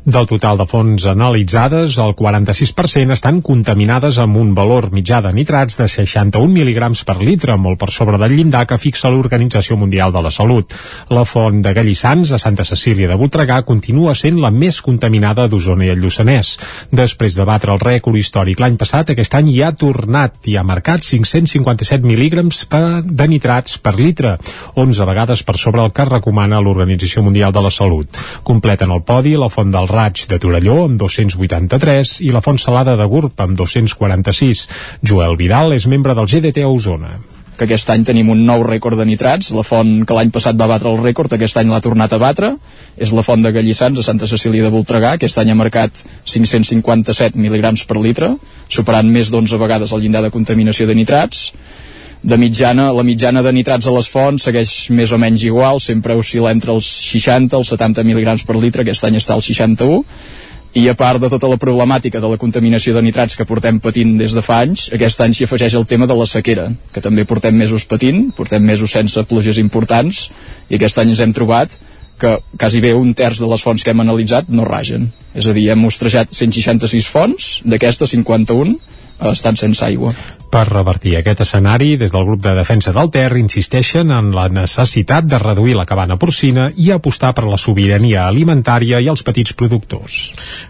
Del 0.00 0.24
total 0.24 0.56
de 0.56 0.64
fonts 0.64 1.04
analitzades, 1.04 1.98
el 2.00 2.14
46% 2.16 3.12
estan 3.12 3.42
contaminades 3.44 4.16
amb 4.22 4.38
un 4.40 4.54
valor 4.56 4.86
mitjà 4.96 5.18
de 5.20 5.28
nitrats 5.36 5.76
de 5.76 5.84
61 5.92 6.54
mil·ligrams 6.54 7.02
per 7.04 7.18
litre, 7.20 7.58
molt 7.60 7.76
per 7.82 7.90
sobre 7.92 8.16
del 8.16 8.32
llindar 8.32 8.62
que 8.64 8.78
fixa 8.80 9.10
l'Organització 9.12 9.76
Mundial 9.76 10.14
de 10.14 10.22
la 10.24 10.32
Salut. 10.32 10.72
La 11.12 11.26
font 11.28 11.60
de 11.60 11.74
Gallissans, 11.76 12.32
a 12.32 12.38
Santa 12.40 12.64
Cecília 12.64 13.10
de 13.10 13.18
Voltregà, 13.20 13.58
continua 13.68 14.14
sent 14.16 14.38
la 14.40 14.48
més 14.48 14.78
contaminada 14.80 15.44
d'Osona 15.52 15.84
i 15.84 15.92
el 15.92 16.00
Lluçanès. 16.00 16.54
Després 16.88 17.36
de 17.36 17.44
batre 17.44 17.76
el 17.76 17.84
rècord 17.84 18.16
històric 18.16 18.64
l'any 18.64 18.80
passat, 18.80 19.12
aquest 19.12 19.36
any 19.36 19.52
hi 19.52 19.60
ha 19.60 19.70
tornat 19.76 20.48
i 20.48 20.56
ha 20.56 20.64
marcat 20.64 21.04
557 21.04 22.08
mil·lígrams 22.08 22.62
de 23.04 23.28
nitrats 23.28 23.76
per 23.76 23.98
litre, 24.00 24.38
11 24.80 25.10
vegades 25.12 25.44
per 25.44 25.58
sobre 25.60 25.84
el 25.84 25.92
que 25.92 26.08
recomana 26.08 26.64
l'Organització 26.64 27.20
Mundial 27.28 27.52
de 27.52 27.66
la 27.68 27.76
Salut. 27.76 28.16
Completen 28.42 28.96
el 28.96 29.04
podi 29.04 29.36
la 29.36 29.52
font 29.52 29.68
del 29.68 29.89
Raig 29.90 30.22
de 30.30 30.38
Torelló 30.38 30.84
amb 30.86 31.00
283 31.00 32.20
i 32.22 32.30
la 32.34 32.42
Font 32.44 32.60
Salada 32.62 32.94
de 32.98 33.06
Gurb 33.10 33.42
amb 33.42 33.58
246. 33.58 34.62
Joel 35.02 35.36
Vidal 35.40 35.74
és 35.74 35.88
membre 35.90 36.14
del 36.14 36.28
GDT 36.30 36.62
a 36.62 36.70
Osona. 36.70 37.10
Que 37.58 37.66
aquest 37.66 37.90
any 37.92 38.06
tenim 38.08 38.30
un 38.32 38.46
nou 38.48 38.62
rècord 38.64 38.96
de 38.96 39.04
nitrats, 39.04 39.50
la 39.52 39.64
font 39.66 39.90
que 40.08 40.16
l'any 40.16 40.30
passat 40.32 40.56
va 40.56 40.70
batre 40.70 40.88
el 40.88 41.02
rècord, 41.02 41.34
aquest 41.36 41.58
any 41.60 41.68
l'ha 41.68 41.82
tornat 41.84 42.14
a 42.16 42.20
batre, 42.22 42.54
és 42.96 43.12
la 43.12 43.24
font 43.26 43.42
de 43.44 43.52
Gallissans 43.52 44.00
a 44.00 44.06
Santa 44.06 44.30
Cecília 44.30 44.64
de 44.64 44.72
Voltregà, 44.72 45.12
aquest 45.18 45.42
any 45.42 45.52
ha 45.52 45.58
marcat 45.58 46.00
557 46.24 47.36
mil·ligrams 47.36 47.84
per 47.84 47.98
litre, 48.00 48.32
superant 48.72 49.10
més 49.12 49.28
d'11 49.28 49.60
vegades 49.60 49.92
el 49.92 50.06
llindar 50.06 50.24
de 50.24 50.32
contaminació 50.32 50.88
de 50.88 50.96
nitrats, 50.96 51.50
de 52.22 52.36
mitjana, 52.36 52.90
la 52.92 53.02
mitjana 53.02 53.42
de 53.42 53.52
nitrats 53.52 53.88
a 53.88 53.94
les 53.94 54.08
fonts 54.12 54.44
segueix 54.44 54.90
més 54.92 55.12
o 55.12 55.18
menys 55.18 55.44
igual, 55.48 55.80
sempre 55.80 56.16
oscil·la 56.20 56.52
entre 56.52 56.74
els 56.74 56.86
60 57.08 57.56
els 57.56 57.72
70 57.72 58.04
mil·ligrams 58.04 58.44
per 58.44 58.58
litre, 58.60 58.84
aquest 58.84 59.06
any 59.08 59.16
està 59.16 59.36
al 59.36 59.44
61, 59.46 60.04
i 60.78 60.84
a 60.86 60.94
part 60.94 61.18
de 61.18 61.30
tota 61.32 61.48
la 61.50 61.58
problemàtica 61.58 62.20
de 62.22 62.28
la 62.30 62.38
contaminació 62.38 62.94
de 62.94 63.02
nitrats 63.02 63.34
que 63.36 63.46
portem 63.48 63.80
patint 63.82 64.12
des 64.20 64.36
de 64.36 64.42
fa 64.44 64.60
anys, 64.62 64.86
aquest 64.94 65.22
any 65.24 65.32
s'hi 65.34 65.48
afegeix 65.48 65.74
el 65.74 65.86
tema 65.90 66.06
de 66.06 66.14
la 66.14 66.26
sequera, 66.30 66.68
que 66.92 67.02
també 67.02 67.24
portem 67.26 67.56
mesos 67.56 67.88
patint, 67.88 68.28
portem 68.36 68.62
mesos 68.62 68.92
sense 68.92 69.24
pluges 69.26 69.58
importants, 69.58 70.28
i 70.68 70.76
aquest 70.78 71.00
any 71.02 71.14
ens 71.14 71.24
hem 71.24 71.32
trobat 71.34 71.74
que 72.20 72.36
quasi 72.60 72.82
bé 72.84 72.92
un 72.94 73.14
terç 73.16 73.40
de 73.40 73.48
les 73.48 73.64
fonts 73.64 73.82
que 73.82 73.94
hem 73.94 74.04
analitzat 74.04 74.52
no 74.52 74.68
ragen. 74.68 75.08
És 75.34 75.48
a 75.48 75.56
dir, 75.56 75.70
hem 75.72 75.80
mostrejat 75.80 76.36
166 76.36 77.08
fonts, 77.08 77.48
d'aquestes 77.64 78.12
51 78.12 78.76
estan 79.32 79.56
sense 79.56 79.82
aigua. 79.84 80.12
Per 80.50 80.64
revertir 80.66 81.12
aquest 81.14 81.44
escenari, 81.44 81.92
des 81.94 82.10
del 82.10 82.24
grup 82.26 82.40
de 82.42 82.56
defensa 82.58 82.90
del 82.90 83.10
Ter 83.14 83.36
insisteixen 83.38 84.08
en 84.10 84.32
la 84.34 84.48
necessitat 84.50 85.28
de 85.30 85.38
reduir 85.38 85.76
la 85.78 85.84
cabana 85.86 86.16
porcina 86.18 86.64
i 86.74 86.88
apostar 86.90 87.30
per 87.36 87.44
la 87.46 87.58
sobirania 87.60 88.24
alimentària 88.26 88.98
i 88.98 89.06
els 89.12 89.22
petits 89.22 89.54
productors. 89.54 90.16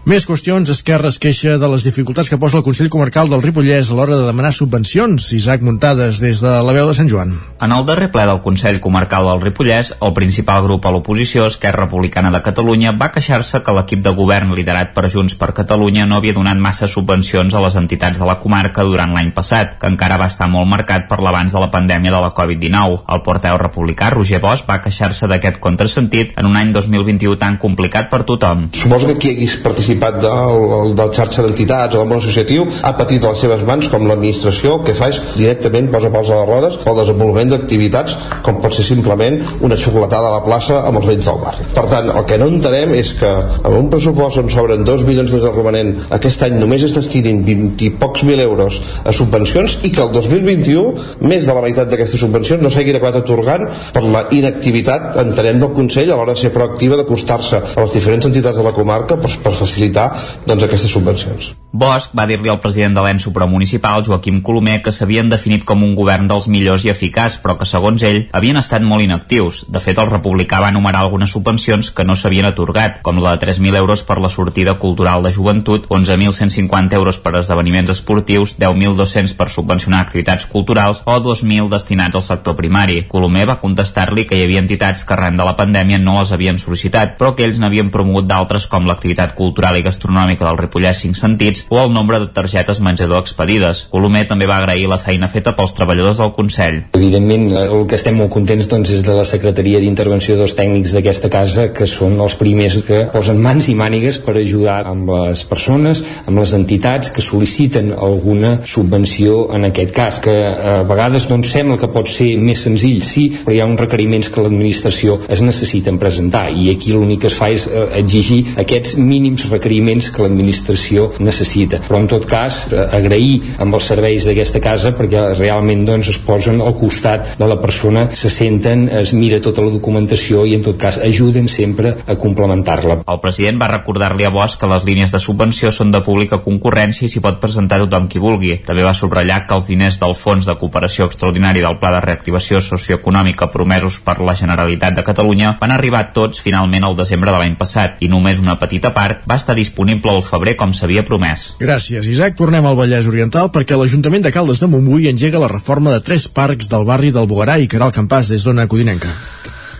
Més 0.05 0.27
qüestions. 0.29 0.69
Esquerra 0.69 1.09
es 1.09 1.17
queixa 1.23 1.55
de 1.57 1.69
les 1.71 1.81
dificultats 1.87 2.29
que 2.29 2.37
posa 2.37 2.59
el 2.59 2.65
Consell 2.67 2.91
Comarcal 2.93 3.31
del 3.31 3.41
Ripollès 3.41 3.89
a 3.89 3.97
l'hora 3.97 4.19
de 4.19 4.27
demanar 4.27 4.51
subvencions. 4.53 5.31
Isaac 5.33 5.65
Muntades, 5.65 6.21
des 6.21 6.43
de 6.45 6.53
la 6.61 6.77
veu 6.77 6.85
de 6.85 6.93
Sant 6.99 7.09
Joan. 7.09 7.33
En 7.57 7.73
el 7.73 7.89
darrer 7.89 8.11
ple 8.13 8.27
del 8.29 8.43
Consell 8.45 8.77
Comarcal 8.85 9.31
del 9.31 9.41
Ripollès, 9.47 9.95
el 9.97 10.13
principal 10.13 10.61
grup 10.67 10.85
a 10.85 10.93
l'oposició, 10.93 11.47
Esquerra 11.49 11.87
Republicana 11.87 12.29
de 12.29 12.43
Catalunya, 12.45 12.93
va 12.93 13.09
queixar-se 13.17 13.63
que 13.65 13.77
l'equip 13.79 14.05
de 14.05 14.13
govern 14.13 14.53
liderat 14.53 14.93
per 14.93 15.09
Junts 15.09 15.33
per 15.41 15.55
Catalunya 15.57 16.05
no 16.05 16.21
havia 16.21 16.37
donat 16.37 16.61
massa 16.61 16.85
subvencions 16.85 17.57
a 17.57 17.65
les 17.65 17.81
entitats 17.81 18.21
de 18.21 18.29
la 18.29 18.37
comarca 18.37 18.85
durant 18.85 19.17
l'any 19.17 19.33
passat, 19.33 19.70
que 19.79 19.89
encara 19.91 20.17
va 20.21 20.27
estar 20.31 20.47
molt 20.51 20.69
marcat 20.69 21.07
per 21.09 21.19
l'abans 21.23 21.53
de 21.53 21.61
la 21.61 21.69
pandèmia 21.73 22.13
de 22.13 22.21
la 22.23 22.31
Covid-19. 22.35 22.99
El 23.13 23.21
porteu 23.25 23.57
republicà 23.61 24.09
Roger 24.13 24.41
Bosch 24.43 24.67
va 24.69 24.79
queixar-se 24.83 25.29
d'aquest 25.31 25.59
contrasentit 25.63 26.33
en 26.39 26.49
un 26.49 26.57
any 26.59 26.73
2021 26.75 27.37
tan 27.41 27.57
complicat 27.61 28.09
per 28.11 28.23
tothom. 28.27 28.67
Suposo 28.77 29.07
que 29.11 29.17
qui 29.21 29.33
hagués 29.35 29.57
participat 29.63 30.19
del, 30.23 30.95
del 30.97 31.13
xarxa 31.15 31.45
d'entitats 31.45 31.95
o 31.95 32.01
del 32.01 32.09
món 32.09 32.21
associatiu 32.21 32.67
ha 32.83 32.93
patit 32.97 33.23
a 33.23 33.33
les 33.33 33.43
seves 33.45 33.65
mans 33.67 33.89
com 33.91 34.07
l'administració 34.09 34.79
que 34.85 34.95
fa 34.97 35.11
és 35.13 35.21
directament 35.35 35.91
posa 35.93 36.11
pals 36.13 36.31
a 36.31 36.41
les 36.41 36.49
rodes 36.49 36.79
pel 36.81 36.99
desenvolupament 37.01 37.53
d'activitats 37.53 38.17
com 38.45 38.61
pot 38.63 38.75
ser 38.75 38.85
simplement 38.87 39.37
una 39.61 39.77
xocolatada 39.77 40.31
a 40.31 40.35
la 40.37 40.43
plaça 40.45 40.81
amb 40.87 41.01
els 41.01 41.09
veïns 41.11 41.27
del 41.29 41.41
barri. 41.43 41.67
Per 41.75 41.85
tant, 41.91 42.09
el 42.11 42.25
que 42.29 42.39
no 42.41 42.49
entenem 42.51 42.95
és 42.97 43.13
que 43.19 43.29
amb 43.29 43.75
un 43.77 43.89
pressupost 43.93 44.41
on 44.41 44.49
s'obren 44.53 44.85
2 44.87 45.05
milions 45.07 45.31
de 45.31 45.51
romanent 45.51 45.93
aquest 46.17 46.47
any 46.47 46.57
només 46.59 46.83
es 46.87 46.95
destinin 46.97 47.43
20 47.45 47.85
i 47.85 47.91
pocs 48.01 48.25
mil 48.27 48.41
euros 48.41 48.81
a 49.05 49.13
subvencions 49.15 49.60
i 49.83 49.91
que 49.93 50.03
el 50.03 50.11
2021 50.15 51.27
més 51.29 51.47
de 51.47 51.55
la 51.55 51.63
meitat 51.65 51.91
d'aquestes 51.91 52.23
subvencions 52.23 52.63
no 52.63 52.71
s'hagin 52.73 52.97
acabat 52.97 53.21
atorgant 53.21 53.67
per 53.93 54.03
la 54.03 54.25
inactivitat, 54.33 55.15
entenem, 55.21 55.59
del 55.61 55.73
Consell 55.77 56.11
a 56.11 56.19
l'hora 56.19 56.35
de 56.35 56.43
ser 56.43 56.53
proactiva 56.55 56.99
d'acostar-se 56.99 57.61
a 57.61 57.85
les 57.85 57.97
diferents 57.97 58.29
entitats 58.31 58.57
de 58.57 58.67
la 58.67 58.75
comarca 58.75 59.19
per, 59.21 59.31
per 59.43 59.57
facilitar 59.57 60.11
doncs, 60.47 60.67
aquestes 60.67 60.91
subvencions. 60.91 61.53
Bosch 61.71 62.11
va 62.11 62.25
dir-li 62.27 62.49
al 62.51 62.59
president 62.59 62.97
de 62.97 63.03
l'ENS 63.03 63.23
supramunicipal, 63.29 64.03
Joaquim 64.03 64.41
Colomer, 64.43 64.81
que 64.83 64.91
s'havien 64.91 65.29
definit 65.31 65.63
com 65.63 65.85
un 65.85 65.93
govern 65.95 66.27
dels 66.27 66.49
millors 66.51 66.83
i 66.83 66.91
eficaç, 66.91 67.37
però 67.39 67.55
que, 67.55 67.67
segons 67.69 68.03
ell, 68.03 68.25
havien 68.35 68.59
estat 68.59 68.83
molt 68.83 69.05
inactius. 69.05 69.61
De 69.71 69.79
fet, 69.79 70.01
el 70.01 70.09
republicà 70.11 70.59
va 70.59 70.73
enumerar 70.73 71.05
algunes 71.05 71.31
subvencions 71.31 71.93
que 71.95 72.03
no 72.03 72.17
s'havien 72.19 72.49
atorgat, 72.49 72.99
com 73.07 73.21
la 73.23 73.37
de 73.37 73.45
3.000 73.45 73.79
euros 73.79 74.03
per 74.03 74.19
la 74.19 74.29
sortida 74.29 74.75
cultural 74.83 75.23
de 75.23 75.31
joventut, 75.31 75.87
11.150 75.87 76.99
euros 76.99 77.21
per 77.23 77.37
esdeveniments 77.39 77.95
esportius, 77.95 78.57
10.200 78.59 79.37
per 79.39 79.47
subvencionar 79.51 80.01
activitats 80.05 80.47
culturals 80.49 81.03
o 81.05 81.17
2.000 81.19 81.69
destinats 81.71 82.17
al 82.17 82.25
sector 82.25 82.55
primari. 82.57 83.01
Colomer 83.11 83.45
va 83.49 83.59
contestar-li 83.61 84.25
que 84.27 84.39
hi 84.39 84.45
havia 84.45 84.63
entitats 84.63 85.03
que 85.05 85.15
arran 85.15 85.37
de 85.37 85.47
la 85.47 85.55
pandèmia 85.59 85.99
no 86.01 86.17
les 86.19 86.31
havien 86.31 86.59
sol·licitat, 86.61 87.17
però 87.19 87.33
que 87.35 87.45
ells 87.45 87.59
n'havien 87.61 87.91
promogut 87.93 88.27
d'altres 88.29 88.67
com 88.71 88.87
l'activitat 88.87 89.35
cultural 89.37 89.77
i 89.77 89.85
gastronòmica 89.85 90.47
del 90.47 90.59
Ripollès 90.61 91.03
5 91.05 91.19
sentits 91.19 91.65
o 91.69 91.79
el 91.83 91.93
nombre 91.93 92.19
de 92.21 92.31
targetes 92.33 92.81
menjador 92.81 93.21
expedides. 93.21 93.85
Colomer 93.91 94.25
també 94.29 94.47
va 94.49 94.61
agrair 94.61 94.87
la 94.89 94.99
feina 95.01 95.29
feta 95.31 95.55
pels 95.57 95.75
treballadors 95.77 96.21
del 96.21 96.33
Consell. 96.37 96.81
Evidentment, 96.97 97.47
el 97.61 97.85
que 97.89 97.97
estem 97.99 98.17
molt 98.17 98.31
contents 98.33 98.69
doncs, 98.71 98.93
és 98.95 99.03
de 99.05 99.15
la 99.17 99.25
Secretaria 99.27 99.81
d'Intervenció 99.83 100.37
dels 100.39 100.55
tècnics 100.57 100.95
d'aquesta 100.95 101.31
casa, 101.33 101.69
que 101.75 101.87
són 101.89 102.19
els 102.23 102.37
primers 102.39 102.79
que 102.87 103.05
posen 103.13 103.41
mans 103.41 103.69
i 103.71 103.75
mànigues 103.77 104.21
per 104.23 104.37
ajudar 104.39 104.81
amb 104.89 105.11
les 105.11 105.43
persones, 105.49 106.03
amb 106.25 106.41
les 106.41 106.53
entitats 106.57 107.11
que 107.13 107.23
sol·liciten 107.25 107.91
alguna 107.97 108.57
subvenció 108.67 109.40
en 109.55 109.67
aquest 109.69 109.93
cas, 109.95 110.19
que 110.23 110.31
a 110.31 110.81
vegades 110.87 111.27
doncs, 111.29 111.51
sembla 111.53 111.77
que 111.81 111.89
pot 111.91 112.09
ser 112.09 112.33
més 112.41 112.61
senzill, 112.65 113.01
sí, 113.05 113.27
però 113.43 113.55
hi 113.55 113.61
ha 113.63 113.67
uns 113.69 113.81
requeriments 113.81 114.29
que 114.31 114.43
l'administració 114.43 115.19
es 115.31 115.43
necessiten 115.45 115.99
presentar 116.01 116.47
i 116.51 116.69
aquí 116.73 116.93
l'únic 116.93 117.23
que 117.23 117.29
es 117.31 117.37
fa 117.37 117.49
és 117.53 117.67
eh, 117.67 117.85
exigir 117.99 118.41
aquests 118.61 118.95
mínims 118.99 119.47
requeriments 119.51 120.09
que 120.13 120.23
l'administració 120.25 121.11
necessita. 121.19 121.81
Però 121.87 121.99
en 122.01 122.09
tot 122.11 122.27
cas, 122.29 122.63
eh, 122.71 122.81
agrair 122.97 123.57
amb 123.63 123.77
els 123.77 123.89
serveis 123.91 124.27
d'aquesta 124.27 124.61
casa 124.63 124.93
perquè 124.97 125.31
realment 125.37 125.85
doncs, 125.87 126.11
es 126.13 126.19
posen 126.21 126.61
al 126.61 126.75
costat 126.79 127.35
de 127.39 127.49
la 127.49 127.59
persona, 127.61 128.07
se 128.15 128.29
senten, 128.33 128.87
es 129.01 129.13
mira 129.17 129.41
tota 129.43 129.65
la 129.65 129.73
documentació 129.73 130.45
i 130.45 130.55
en 130.57 130.65
tot 130.65 130.79
cas 130.81 130.99
ajuden 131.01 131.49
sempre 131.51 131.95
a 132.05 132.17
complementar-la. 132.19 133.01
El 133.07 133.21
president 133.23 133.61
va 133.61 133.71
recordar-li 133.71 134.27
a 134.27 134.33
Bosch 134.33 134.59
que 134.61 134.69
les 134.71 134.85
línies 134.87 135.13
de 135.13 135.21
subvenció 135.21 135.71
són 135.71 135.91
de 135.93 136.03
pública 136.05 136.41
concurrència 136.43 137.07
i 137.07 137.11
s'hi 137.11 137.23
pot 137.23 137.39
presentar 137.41 137.81
tothom 137.83 138.07
qui 138.11 138.21
vulgui. 138.21 138.57
També 138.65 138.85
va 138.85 138.95
subratllar 139.21 139.45
que 139.45 139.53
els 139.53 139.67
diners 139.67 139.99
del 140.01 140.15
Fons 140.15 140.45
de 140.45 140.55
Cooperació 140.57 141.05
Extraordinari 141.05 141.61
del 141.61 141.77
Pla 141.77 141.91
de 141.93 142.01
Reactivació 142.01 142.61
Socioeconòmica 142.61 143.51
promesos 143.53 143.99
per 144.01 144.19
la 144.19 144.33
Generalitat 144.35 144.95
de 144.95 145.03
Catalunya 145.03 145.57
van 145.61 145.71
arribar 145.71 146.11
tots 146.13 146.41
finalment 146.41 146.83
al 146.83 146.95
desembre 146.97 147.31
de 147.31 147.37
l'any 147.37 147.55
passat 147.59 148.01
i 148.01 148.09
només 148.09 148.39
una 148.41 148.57
petita 148.57 148.93
part 148.93 149.21
va 149.29 149.37
estar 149.37 149.55
disponible 149.55 150.11
al 150.11 150.23
febrer 150.23 150.55
com 150.57 150.73
s'havia 150.73 151.05
promès. 151.05 151.51
Gràcies, 151.59 152.07
Isaac. 152.07 152.35
Tornem 152.37 152.65
al 152.65 152.77
Vallès 152.79 153.07
Oriental 153.07 153.51
perquè 153.53 153.77
l'Ajuntament 153.77 154.25
de 154.25 154.33
Caldes 154.33 154.63
de 154.63 154.71
Montbui 154.71 155.09
engega 155.11 155.41
la 155.41 155.51
reforma 155.51 155.93
de 155.93 156.01
tres 156.01 156.27
parcs 156.27 156.71
del 156.71 156.87
barri 156.87 157.11
del 157.11 157.29
Bogarà 157.29 157.59
i 157.61 157.69
Caral 157.69 157.93
Campàs 157.93 158.33
des 158.33 158.47
d'Ona 158.47 158.67
Codinenca. 158.67 159.13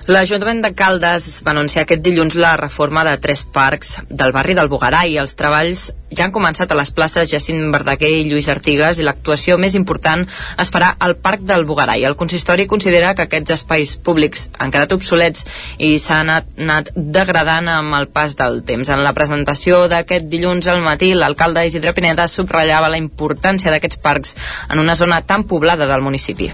L'Ajuntament 0.10 0.64
de 0.64 0.72
Caldes 0.74 1.26
va 1.45 1.52
anunciar 1.52 1.84
aquest 1.84 2.02
dilluns 2.02 2.34
la 2.34 2.56
reforma 2.58 3.04
de 3.06 3.12
tres 3.22 3.43
parcs 3.45 3.99
del 4.10 4.32
barri 4.34 4.56
del 4.58 4.70
Bogarà 4.72 5.04
i 5.06 5.20
els 5.22 5.36
treballs 5.38 5.91
ja 6.10 6.26
han 6.26 6.34
començat 6.34 6.72
a 6.74 6.78
les 6.80 6.89
places. 6.89 7.30
Jacint 7.30 7.68
Verdaguer 7.70 8.10
i 8.10 8.24
Lluís 8.26 8.49
Artigas 8.49 8.97
i 8.97 9.06
l'actuació 9.06 9.60
més 9.62 9.76
important 9.78 10.24
es 10.64 10.72
farà 10.74 10.95
al 10.97 11.14
Parc 11.22 11.45
del 11.45 11.68
Bogarà 11.70 11.99
i 12.02 12.08
el 12.10 12.18
consistori 12.18 12.66
considera 12.72 13.14
que 13.14 13.28
aquests 13.28 13.54
espais 13.60 13.93
públics 14.10 14.47
han 14.58 14.74
quedat 14.74 14.97
obsolets 14.97 15.45
i 15.78 15.93
s'han 16.02 16.34
anat 16.34 16.89
degradant 16.95 17.70
amb 17.70 17.99
el 17.99 18.10
pas 18.10 18.34
del 18.41 18.64
temps. 18.66 18.89
En 18.89 19.06
la 19.06 19.14
presentació 19.14 19.86
d'aquest 19.86 20.26
dilluns 20.34 20.66
al 20.66 20.82
matí, 20.82 21.14
l'alcalde 21.14 21.68
Isidre 21.70 21.93
Pineda 21.93 22.26
subratllava 22.26 22.89
la 22.89 22.97
importància 22.97 23.70
d'aquests 23.70 24.02
parcs 24.02 24.36
en 24.68 24.82
una 24.82 24.97
zona 24.97 25.22
tan 25.22 25.45
poblada 25.45 25.86
del 25.86 26.02
municipi 26.02 26.49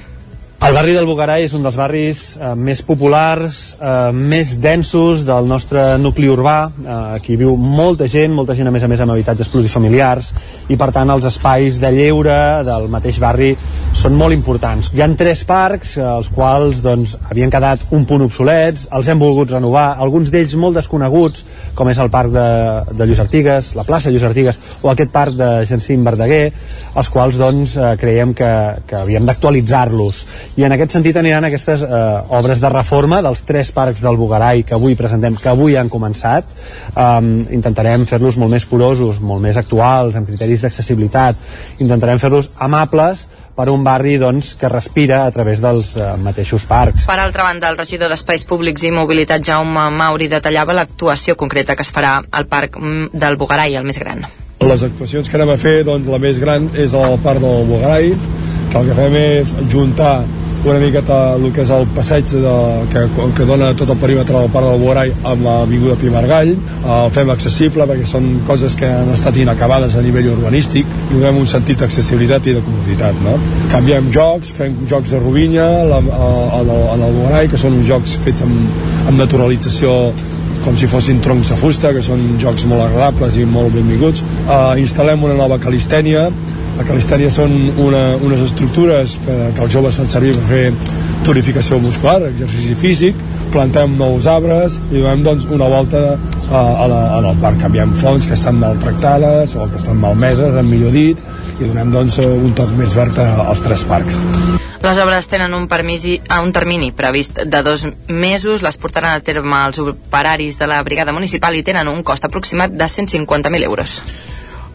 El 0.66 0.74
barri 0.74 0.95
del 0.97 1.05
Bugarai 1.05 1.43
és 1.45 1.51
un 1.53 1.62
dels 1.62 1.76
barris 1.78 2.22
eh, 2.34 2.55
més 2.58 2.80
populars, 2.82 3.60
eh, 3.78 4.10
més 4.12 4.55
densos 4.58 5.22
del 5.24 5.45
nostre 5.47 5.84
nucli 6.01 6.26
urbà. 6.34 6.55
Eh, 6.82 6.95
aquí 7.20 7.36
viu 7.38 7.53
molta 7.62 8.08
gent, 8.10 8.34
molta 8.34 8.55
gent 8.58 8.68
a 8.68 8.74
més 8.74 8.84
a 8.84 8.89
més 8.89 9.03
amb 9.03 9.14
habitatges 9.14 9.51
plurifamiliars 9.53 10.32
i 10.74 10.76
per 10.76 10.89
tant 10.95 11.14
els 11.14 11.28
espais 11.30 11.78
de 11.80 11.91
lleure 11.93 12.38
del 12.66 12.89
mateix 12.91 13.20
barri 13.22 13.51
són 13.97 14.18
molt 14.18 14.34
importants. 14.34 14.89
Hi 14.97 15.03
han 15.05 15.14
tres 15.20 15.43
parcs, 15.47 15.93
eh, 16.01 16.08
els 16.08 16.32
quals 16.34 16.82
doncs, 16.82 17.14
havien 17.30 17.53
quedat 17.53 17.86
un 17.93 18.10
punt 18.10 18.26
obsolets, 18.26 18.89
els 18.97 19.14
hem 19.14 19.22
volgut 19.22 19.53
renovar, 19.53 19.91
alguns 20.01 20.34
d'ells 20.34 20.58
molt 20.58 20.82
desconeguts, 20.82 21.45
com 21.77 21.94
és 21.94 22.02
el 22.02 22.10
parc 22.10 22.34
de, 22.34 22.48
de 22.98 23.06
Lluís 23.06 23.22
Artigues, 23.22 23.72
la 23.77 23.86
plaça 23.86 24.10
Lluís 24.10 24.26
Artigues 24.26 24.60
o 24.82 24.90
aquest 24.90 25.14
parc 25.14 25.38
de 25.38 25.53
Gencín 25.69 26.03
Verdaguer, 26.03 26.49
els 26.98 27.14
quals 27.14 27.38
doncs, 27.38 27.77
eh, 27.77 27.94
creiem 28.02 28.34
que, 28.34 28.52
que 28.90 28.99
havíem 29.06 29.30
d'actualitzar-los 29.30 30.26
i 30.58 30.66
en 30.66 30.74
aquest 30.74 30.96
sentit 30.96 31.18
aniran 31.20 31.46
aquestes 31.46 31.84
eh, 31.86 32.04
obres 32.34 32.62
de 32.62 32.70
reforma 32.74 33.22
dels 33.22 33.44
tres 33.46 33.70
parcs 33.72 34.02
del 34.02 34.18
Bugarai 34.18 34.64
que 34.66 34.74
avui 34.74 34.98
presentem, 34.98 35.38
que 35.38 35.52
avui 35.52 35.78
han 35.78 35.90
començat 35.94 36.50
um, 36.98 37.46
intentarem 37.54 38.08
fer-los 38.10 38.40
molt 38.42 38.56
més 38.56 38.66
porosos 38.66 39.22
molt 39.22 39.44
més 39.44 39.58
actuals, 39.60 40.18
amb 40.18 40.30
criteris 40.30 40.66
d'accessibilitat 40.66 41.84
intentarem 41.86 42.18
fer-los 42.22 42.50
amables 42.58 43.28
per 43.58 43.72
un 43.74 43.84
barri 43.84 44.18
doncs, 44.22 44.54
que 44.54 44.70
respira 44.70 45.24
a 45.26 45.32
través 45.34 45.62
dels 45.64 45.96
eh, 45.98 46.12
mateixos 46.22 46.68
parcs. 46.70 47.08
Per 47.10 47.18
altra 47.18 47.48
banda, 47.48 47.72
el 47.74 47.80
regidor 47.80 48.12
d'Espais 48.14 48.46
Públics 48.46 48.86
i 48.86 48.92
Mobilitat 48.94 49.42
Jaume 49.48 49.88
Mauri 49.98 50.28
detallava 50.30 50.76
l'actuació 50.78 51.34
concreta 51.36 51.74
que 51.74 51.82
es 51.82 51.90
farà 51.94 52.20
al 52.22 52.46
Parc 52.52 52.78
mm, 52.78 53.18
del 53.18 53.40
Bugarai, 53.42 53.74
el 53.80 53.88
més 53.88 53.98
gran. 53.98 54.28
Les 54.62 54.86
actuacions 54.86 55.26
que 55.26 55.40
anem 55.42 55.56
a 55.56 55.58
fer, 55.58 55.80
doncs, 55.90 56.06
la 56.06 56.22
més 56.22 56.38
gran 56.38 56.70
és 56.78 56.94
el 56.94 57.18
Parc 57.26 57.42
del 57.42 57.66
Bugarai, 57.72 58.14
que 58.70 58.78
el 58.78 58.92
que 58.92 59.00
fem 59.02 59.18
és 59.24 59.56
juntar 59.74 60.20
una 60.66 60.80
miqueta 60.80 61.18
el 61.36 61.52
que 61.54 61.62
és 61.64 61.72
el 61.74 61.86
passeig 61.96 62.32
de, 62.32 62.54
que, 62.92 63.04
que 63.38 63.48
dona 63.50 63.70
tot 63.78 63.92
el 63.94 64.00
perímetre 64.02 64.36
del 64.36 64.50
Parc 64.54 64.70
del 64.72 64.82
Borai 64.82 65.14
amb 65.32 65.46
l'Avinguda 65.46 65.98
Pimargall 66.02 66.54
el 66.54 67.12
fem 67.16 67.32
accessible 67.34 67.88
perquè 67.90 68.08
són 68.10 68.30
coses 68.48 68.78
que 68.80 68.90
han 68.90 69.12
estat 69.14 69.38
inacabades 69.42 69.96
a 69.96 70.04
nivell 70.06 70.32
urbanístic 70.34 70.88
i 70.88 71.14
donem 71.14 71.44
un 71.44 71.50
sentit 71.50 71.84
d'accessibilitat 71.84 72.50
i 72.50 72.58
de 72.58 72.64
comoditat 72.66 73.22
no? 73.26 73.38
canviem 73.74 74.10
jocs, 74.14 74.52
fem 74.58 74.82
jocs 74.90 75.14
de 75.14 75.22
Rovinya 75.22 75.68
la, 75.92 76.02
a, 76.02 76.32
a, 76.62 76.64
a, 76.96 77.14
Borai 77.18 77.48
que 77.52 77.60
són 77.60 77.78
uns 77.80 77.88
jocs 77.88 78.18
fets 78.24 78.44
amb, 78.46 78.84
amb 79.08 79.18
naturalització 79.20 79.94
com 80.66 80.76
si 80.76 80.88
fossin 80.90 81.22
troncs 81.24 81.54
de 81.54 81.56
fusta, 81.56 81.94
que 81.96 82.02
són 82.04 82.24
jocs 82.42 82.66
molt 82.68 82.84
agradables 82.84 83.38
i 83.40 83.46
molt 83.48 83.72
benvinguts. 83.78 84.24
Uh, 84.42 84.74
instal·lem 84.82 85.24
una 85.24 85.38
nova 85.38 85.60
calistènia, 85.64 86.26
la 86.78 86.86
calistènia 86.86 87.30
són 87.34 87.54
una, 87.82 88.04
unes 88.22 88.44
estructures 88.45 89.18
que, 89.26 89.38
que 89.56 89.64
els 89.66 89.74
joves 89.74 89.98
fan 89.98 90.10
servir 90.12 90.36
per 90.38 90.45
fer 90.52 90.66
tonificació 91.26 91.80
muscular, 91.82 92.20
exercici 92.30 92.76
físic, 92.78 93.18
plantem 93.54 93.98
nous 93.98 94.28
arbres 94.30 94.78
i 94.91 94.99
donem 94.99 95.24
doncs, 95.26 95.48
una 95.54 95.70
volta 95.72 96.04
a, 96.14 96.62
a, 96.62 96.86
la, 96.91 97.02
a 97.18 97.24
el 97.24 97.41
parc. 97.41 97.60
Canviem 97.64 97.95
fonts 97.98 98.30
que 98.30 98.38
estan 98.38 98.62
maltractades 98.62 99.56
o 99.58 99.68
que 99.72 99.82
estan 99.82 99.98
malmeses, 100.04 100.54
en 100.54 100.70
millor 100.70 100.94
dit, 100.94 101.26
i 101.58 101.66
donem 101.66 101.91
doncs, 101.94 102.22
un 102.22 102.54
toc 102.58 102.72
més 102.78 102.95
verd 102.98 103.20
als 103.26 103.66
tres 103.66 103.84
parcs. 103.90 104.22
Les 104.78 104.99
obres 105.02 105.26
tenen 105.26 105.56
un, 105.58 105.66
permisi, 105.68 106.20
a 106.30 106.38
un 106.45 106.52
termini 106.54 106.91
previst 106.94 107.41
de 107.41 107.62
dos 107.66 107.88
mesos, 108.08 108.62
les 108.62 108.78
portaran 108.78 109.18
a 109.18 109.24
terme 109.26 109.64
els 109.66 109.82
operaris 109.82 110.60
de 110.62 110.70
la 110.70 110.84
brigada 110.86 111.16
municipal 111.16 111.58
i 111.58 111.66
tenen 111.66 111.90
un 111.90 112.04
cost 112.06 112.30
aproximat 112.30 112.78
de 112.78 112.86
150.000 112.86 113.66
euros. 113.66 114.02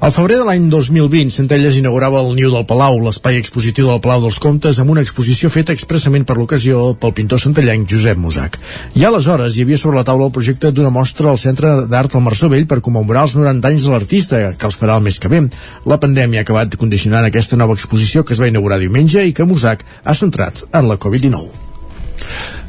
Al 0.02 0.10
febrer 0.10 0.40
de 0.40 0.44
l'any 0.48 0.64
2020, 0.66 1.30
Centelles 1.30 1.76
inaugurava 1.78 2.18
el 2.24 2.32
Niu 2.34 2.48
del 2.50 2.64
Palau, 2.66 2.96
l'espai 3.04 3.36
expositiu 3.38 3.86
del 3.86 4.00
Palau 4.02 4.24
dels 4.24 4.40
Comtes, 4.42 4.80
amb 4.82 4.90
una 4.90 5.04
exposició 5.06 5.46
feta 5.46 5.76
expressament 5.78 6.26
per 6.26 6.34
l'ocasió 6.40 6.88
pel 6.98 7.14
pintor 7.14 7.38
centellenc 7.38 7.86
Josep 7.94 8.18
Musac. 8.18 8.58
I 8.98 9.06
aleshores 9.06 9.54
hi 9.54 9.62
havia 9.62 9.78
sobre 9.78 10.00
la 10.00 10.04
taula 10.10 10.26
el 10.26 10.34
projecte 10.34 10.74
d'una 10.74 10.90
mostra 10.90 11.30
al 11.30 11.38
Centre 11.38 11.86
d'Art 11.86 12.18
al 12.18 12.26
Marçó 12.26 12.50
Vell 12.50 12.66
per 12.66 12.82
commemorar 12.82 13.28
els 13.28 13.38
90 13.38 13.70
anys 13.70 13.86
de 13.86 13.94
l'artista, 13.94 14.44
que 14.58 14.72
els 14.72 14.82
farà 14.82 14.98
el 14.98 15.06
mes 15.06 15.22
que 15.22 15.30
ve. 15.30 15.46
La 15.86 16.02
pandèmia 16.02 16.42
ha 16.42 16.50
acabat 16.50 16.74
condicionant 16.82 17.30
aquesta 17.30 17.62
nova 17.62 17.78
exposició 17.78 18.26
que 18.26 18.34
es 18.34 18.42
va 18.42 18.50
inaugurar 18.50 18.82
diumenge 18.82 19.22
i 19.22 19.30
que 19.30 19.46
Musac 19.46 19.86
ha 20.02 20.18
centrat 20.18 20.66
en 20.72 20.90
la 20.90 20.98
Covid-19. 20.98 21.61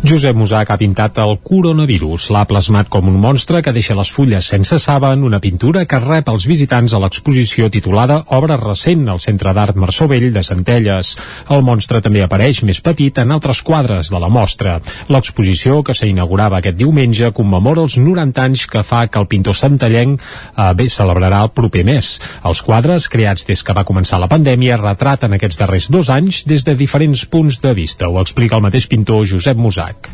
Josep 0.04 0.36
Musac 0.36 0.68
ha 0.68 0.76
pintat 0.76 1.16
el 1.24 1.38
coronavirus. 1.48 2.26
L'ha 2.36 2.44
plasmat 2.44 2.90
com 2.92 3.08
un 3.08 3.16
monstre 3.24 3.62
que 3.64 3.72
deixa 3.72 3.96
les 3.96 4.10
fulles 4.12 4.50
sense 4.52 4.76
saben, 4.84 5.22
una 5.24 5.40
pintura 5.40 5.86
que 5.88 6.00
rep 6.04 6.28
els 6.28 6.44
visitants 6.44 6.92
a 6.92 7.00
l'exposició 7.00 7.70
titulada 7.72 8.18
Obra 8.36 8.58
recent 8.60 9.06
al 9.08 9.22
Centre 9.24 9.54
d'Art 9.56 9.80
Marçó 9.80 10.10
Vell 10.12 10.34
de 10.36 10.44
Centelles. 10.44 11.14
El 11.56 11.64
monstre 11.64 12.02
també 12.04 12.20
apareix 12.26 12.60
més 12.68 12.82
petit 12.84 13.22
en 13.24 13.32
altres 13.32 13.62
quadres 13.64 14.10
de 14.12 14.20
la 14.20 14.28
mostra. 14.28 14.74
L'exposició, 15.08 15.80
que 15.88 15.96
s'inaugurava 15.96 16.60
aquest 16.60 16.82
diumenge, 16.82 17.32
commemora 17.32 17.86
els 17.88 17.96
90 17.96 18.44
anys 18.44 18.66
que 18.68 18.84
fa 18.84 19.06
que 19.08 19.24
el 19.24 19.30
pintor 19.32 19.56
centellenc 19.56 20.20
eh, 20.20 20.68
bé 20.76 20.90
celebrarà 20.92 21.46
el 21.48 21.54
proper 21.56 21.86
mes. 21.88 22.12
Els 22.44 22.64
quadres, 22.68 23.08
creats 23.08 23.48
des 23.48 23.64
que 23.64 23.78
va 23.78 23.88
començar 23.88 24.20
la 24.20 24.28
pandèmia, 24.28 24.82
retraten 24.84 25.40
aquests 25.40 25.64
darrers 25.64 25.88
dos 25.96 26.12
anys 26.12 26.44
des 26.44 26.68
de 26.68 26.76
diferents 26.76 27.24
punts 27.24 27.62
de 27.64 27.72
vista. 27.80 28.12
Ho 28.12 28.20
explica 28.20 28.60
el 28.60 28.68
mateix 28.68 28.92
pintor 28.92 29.24
Josep 29.32 29.43
Musac. 29.60 30.10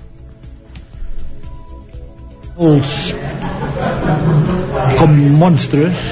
Els 2.60 2.95
com 4.99 5.14
monstres 5.39 6.07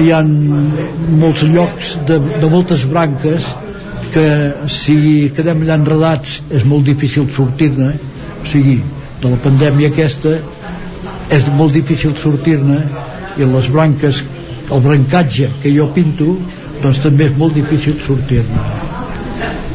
hi 0.00 0.10
ha 0.12 0.20
molts 0.22 1.42
llocs 1.50 1.94
de, 2.08 2.18
de 2.20 2.50
moltes 2.52 2.84
branques 2.90 3.46
que 4.14 4.26
si 4.70 4.96
quedem 5.36 5.64
allà 5.64 5.78
enredats 5.80 6.38
és 6.50 6.66
molt 6.68 6.86
difícil 6.88 7.28
sortir-ne 7.34 7.90
o 7.94 8.46
sigui, 8.50 8.78
de 9.22 9.32
la 9.32 9.40
pandèmia 9.44 9.90
aquesta 9.92 10.36
és 11.30 11.48
molt 11.56 11.76
difícil 11.76 12.16
sortir-ne 12.18 12.80
i 13.38 13.48
les 13.48 13.70
branques 13.72 14.22
el 14.70 14.84
brancatge 14.84 15.50
que 15.62 15.74
jo 15.74 15.88
pinto 15.94 16.36
doncs 16.82 17.02
també 17.04 17.28
és 17.30 17.36
molt 17.38 17.56
difícil 17.56 17.98
sortir-ne 18.04 18.99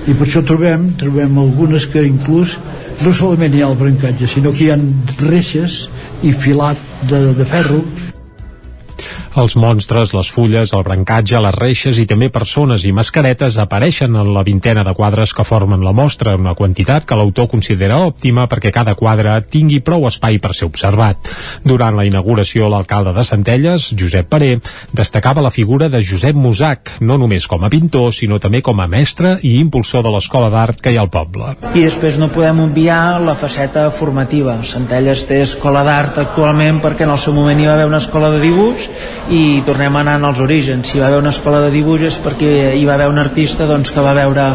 i 0.05 0.13
per 0.13 0.27
això 0.27 0.43
trobem 0.45 0.89
trobem 1.01 1.37
algunes 1.41 1.87
que 1.89 2.03
inclús 2.05 2.57
no 3.01 3.13
solament 3.13 3.55
hi 3.55 3.63
ha 3.63 3.69
el 3.71 3.77
brancatge 3.79 4.29
sinó 4.29 4.53
que 4.55 4.67
hi 4.67 4.71
ha 4.73 4.79
reixes 5.21 5.85
i 6.23 6.33
filat 6.45 6.81
de, 7.09 7.21
de 7.37 7.47
ferro 7.49 7.81
els 9.41 9.55
monstres, 9.59 10.13
les 10.15 10.29
fulles, 10.31 10.71
el 10.75 10.83
brancatge, 10.85 11.39
les 11.43 11.55
reixes 11.55 11.97
i 11.99 12.05
també 12.07 12.29
persones 12.31 12.85
i 12.87 12.93
mascaretes 12.95 13.57
apareixen 13.59 14.15
en 14.15 14.31
la 14.33 14.43
vintena 14.47 14.83
de 14.87 14.93
quadres 14.95 15.33
que 15.35 15.43
formen 15.43 15.83
la 15.83 15.91
mostra, 15.95 16.35
una 16.39 16.55
quantitat 16.55 17.05
que 17.07 17.17
l'autor 17.19 17.49
considera 17.51 17.99
òptima 18.05 18.47
perquè 18.51 18.71
cada 18.75 18.95
quadre 18.95 19.33
tingui 19.51 19.81
prou 19.83 20.07
espai 20.07 20.39
per 20.39 20.53
ser 20.55 20.69
observat. 20.69 21.31
Durant 21.63 21.97
la 21.97 22.05
inauguració, 22.07 22.69
l'alcalde 22.71 23.13
de 23.15 23.25
Centelles, 23.27 23.89
Josep 23.99 24.29
Paré, 24.31 24.53
destacava 24.95 25.43
la 25.43 25.51
figura 25.51 25.89
de 25.91 26.03
Josep 26.03 26.35
Musac, 26.35 26.95
no 27.01 27.19
només 27.19 27.47
com 27.51 27.63
a 27.63 27.71
pintor, 27.73 28.13
sinó 28.15 28.39
també 28.39 28.61
com 28.65 28.79
a 28.79 28.87
mestre 28.87 29.35
i 29.43 29.57
impulsor 29.59 30.05
de 30.05 30.15
l'escola 30.15 30.49
d'art 30.53 30.79
que 30.81 30.93
hi 30.93 30.99
ha 30.99 31.03
al 31.03 31.11
poble. 31.11 31.55
I 31.73 31.83
després 31.83 32.19
no 32.21 32.31
podem 32.31 32.63
enviar 32.69 33.19
la 33.23 33.35
faceta 33.35 33.89
formativa. 33.91 34.57
Centelles 34.63 35.25
té 35.27 35.41
escola 35.43 35.83
d'art 35.85 36.21
actualment 36.23 36.79
perquè 36.83 37.03
en 37.03 37.13
el 37.15 37.21
seu 37.21 37.35
moment 37.35 37.59
hi 37.59 37.67
va 37.67 37.75
haver 37.75 37.89
una 37.91 38.01
escola 38.03 38.31
de 38.33 38.41
dibuix 38.43 38.87
i 39.29 39.61
tornem 39.65 39.95
a 39.95 40.01
anar 40.03 40.19
als 40.29 40.39
orígens 40.43 40.91
si 40.91 40.99
va 40.99 41.07
haver 41.07 41.19
una 41.23 41.33
escola 41.33 41.61
de 41.63 41.71
dibuix 41.73 42.03
és 42.09 42.19
perquè 42.21 42.75
hi 42.77 42.85
va 42.85 42.93
haver 42.95 43.07
un 43.09 43.17
artista 43.21 43.65
doncs, 43.65 43.91
que 43.91 44.03
va 44.05 44.13
veure 44.17 44.45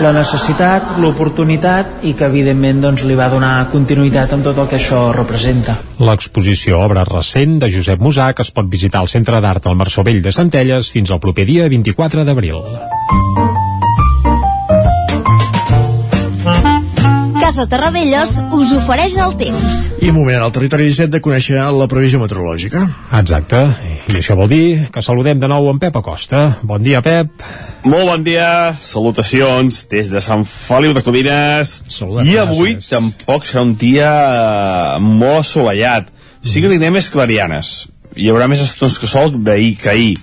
la 0.00 0.12
necessitat, 0.16 0.94
l'oportunitat 1.00 2.04
i 2.08 2.14
que 2.16 2.28
evidentment 2.28 2.80
doncs, 2.84 3.04
li 3.04 3.16
va 3.18 3.28
donar 3.32 3.68
continuïtat 3.72 4.32
amb 4.32 4.46
tot 4.48 4.58
el 4.62 4.68
que 4.70 4.78
això 4.80 5.10
representa. 5.16 5.76
L'exposició 6.00 6.80
Obra 6.80 7.04
recent 7.08 7.58
de 7.60 7.68
Josep 7.72 8.00
Musac 8.00 8.40
es 8.44 8.52
pot 8.56 8.68
visitar 8.72 9.04
al 9.04 9.12
Centre 9.12 9.40
d'Art 9.44 9.68
al 9.68 9.76
Marçó 9.76 10.04
Vell 10.06 10.22
de 10.24 10.32
Centelles 10.32 10.92
fins 10.92 11.12
al 11.12 11.20
proper 11.20 11.48
dia 11.48 11.68
24 11.68 12.24
d'abril. 12.24 12.60
Casa 17.50 17.64
Terradellos 17.66 18.36
us 18.54 18.70
ofereix 18.76 19.16
el 19.18 19.32
temps. 19.34 19.78
I 20.06 20.12
moment 20.14 20.38
al 20.38 20.52
territori 20.54 20.84
17 20.86 21.10
de 21.10 21.18
conèixer 21.18 21.64
la 21.74 21.88
previsió 21.90 22.20
meteorològica. 22.22 22.84
Exacte. 23.18 23.62
I 24.06 24.20
això 24.20 24.36
vol 24.38 24.46
dir 24.52 24.66
que 24.94 25.02
saludem 25.02 25.40
de 25.42 25.50
nou 25.50 25.66
en 25.72 25.80
Pep 25.82 25.98
Acosta. 25.98 26.44
Bon 26.62 26.78
dia, 26.78 27.00
Pep. 27.02 27.42
Molt 27.90 28.06
bon 28.06 28.22
dia, 28.22 28.76
salutacions 28.78 29.80
des 29.90 30.12
de 30.14 30.22
Sant 30.22 30.46
Feliu 30.46 30.94
de 30.94 31.02
Codines. 31.02 31.74
Saludem, 31.90 32.30
I 32.30 32.38
avui 32.44 32.76
gràcies. 32.76 32.92
tampoc 32.94 33.50
serà 33.50 33.66
un 33.66 33.74
dia 33.82 34.14
molt 35.02 35.40
assolellat. 35.42 36.14
Sí 36.46 36.62
que 36.62 36.70
tindrem 36.70 37.00
més 37.00 37.10
clarianes. 37.10 37.88
Hi 38.14 38.30
haurà 38.30 38.46
més 38.46 38.62
estons 38.62 38.94
que 39.02 39.10
sol 39.10 39.34
d'ahir 39.42 39.74
que 39.82 39.90
ahir. 39.90 40.16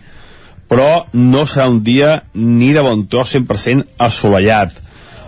Però 0.72 1.04
no 1.12 1.44
serà 1.44 1.68
un 1.68 1.84
dia 1.84 2.22
ni 2.40 2.72
de 2.72 2.88
bon 2.88 3.04
tros 3.12 3.36
100% 3.36 3.84
assolellat. 4.00 4.87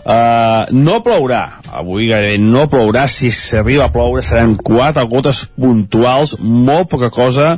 Uh, 0.09 0.65
no 0.73 1.03
plourà, 1.05 1.59
avui 1.69 2.07
gairebé 2.09 2.39
no 2.41 2.63
plourà, 2.65 3.03
si 3.05 3.29
s'arriba 3.29 3.85
a 3.85 3.91
ploure 3.93 4.23
seran 4.25 4.55
quatre 4.57 5.03
gotes 5.05 5.43
puntuals, 5.53 6.33
molt 6.41 6.89
poca 6.89 7.11
cosa, 7.13 7.51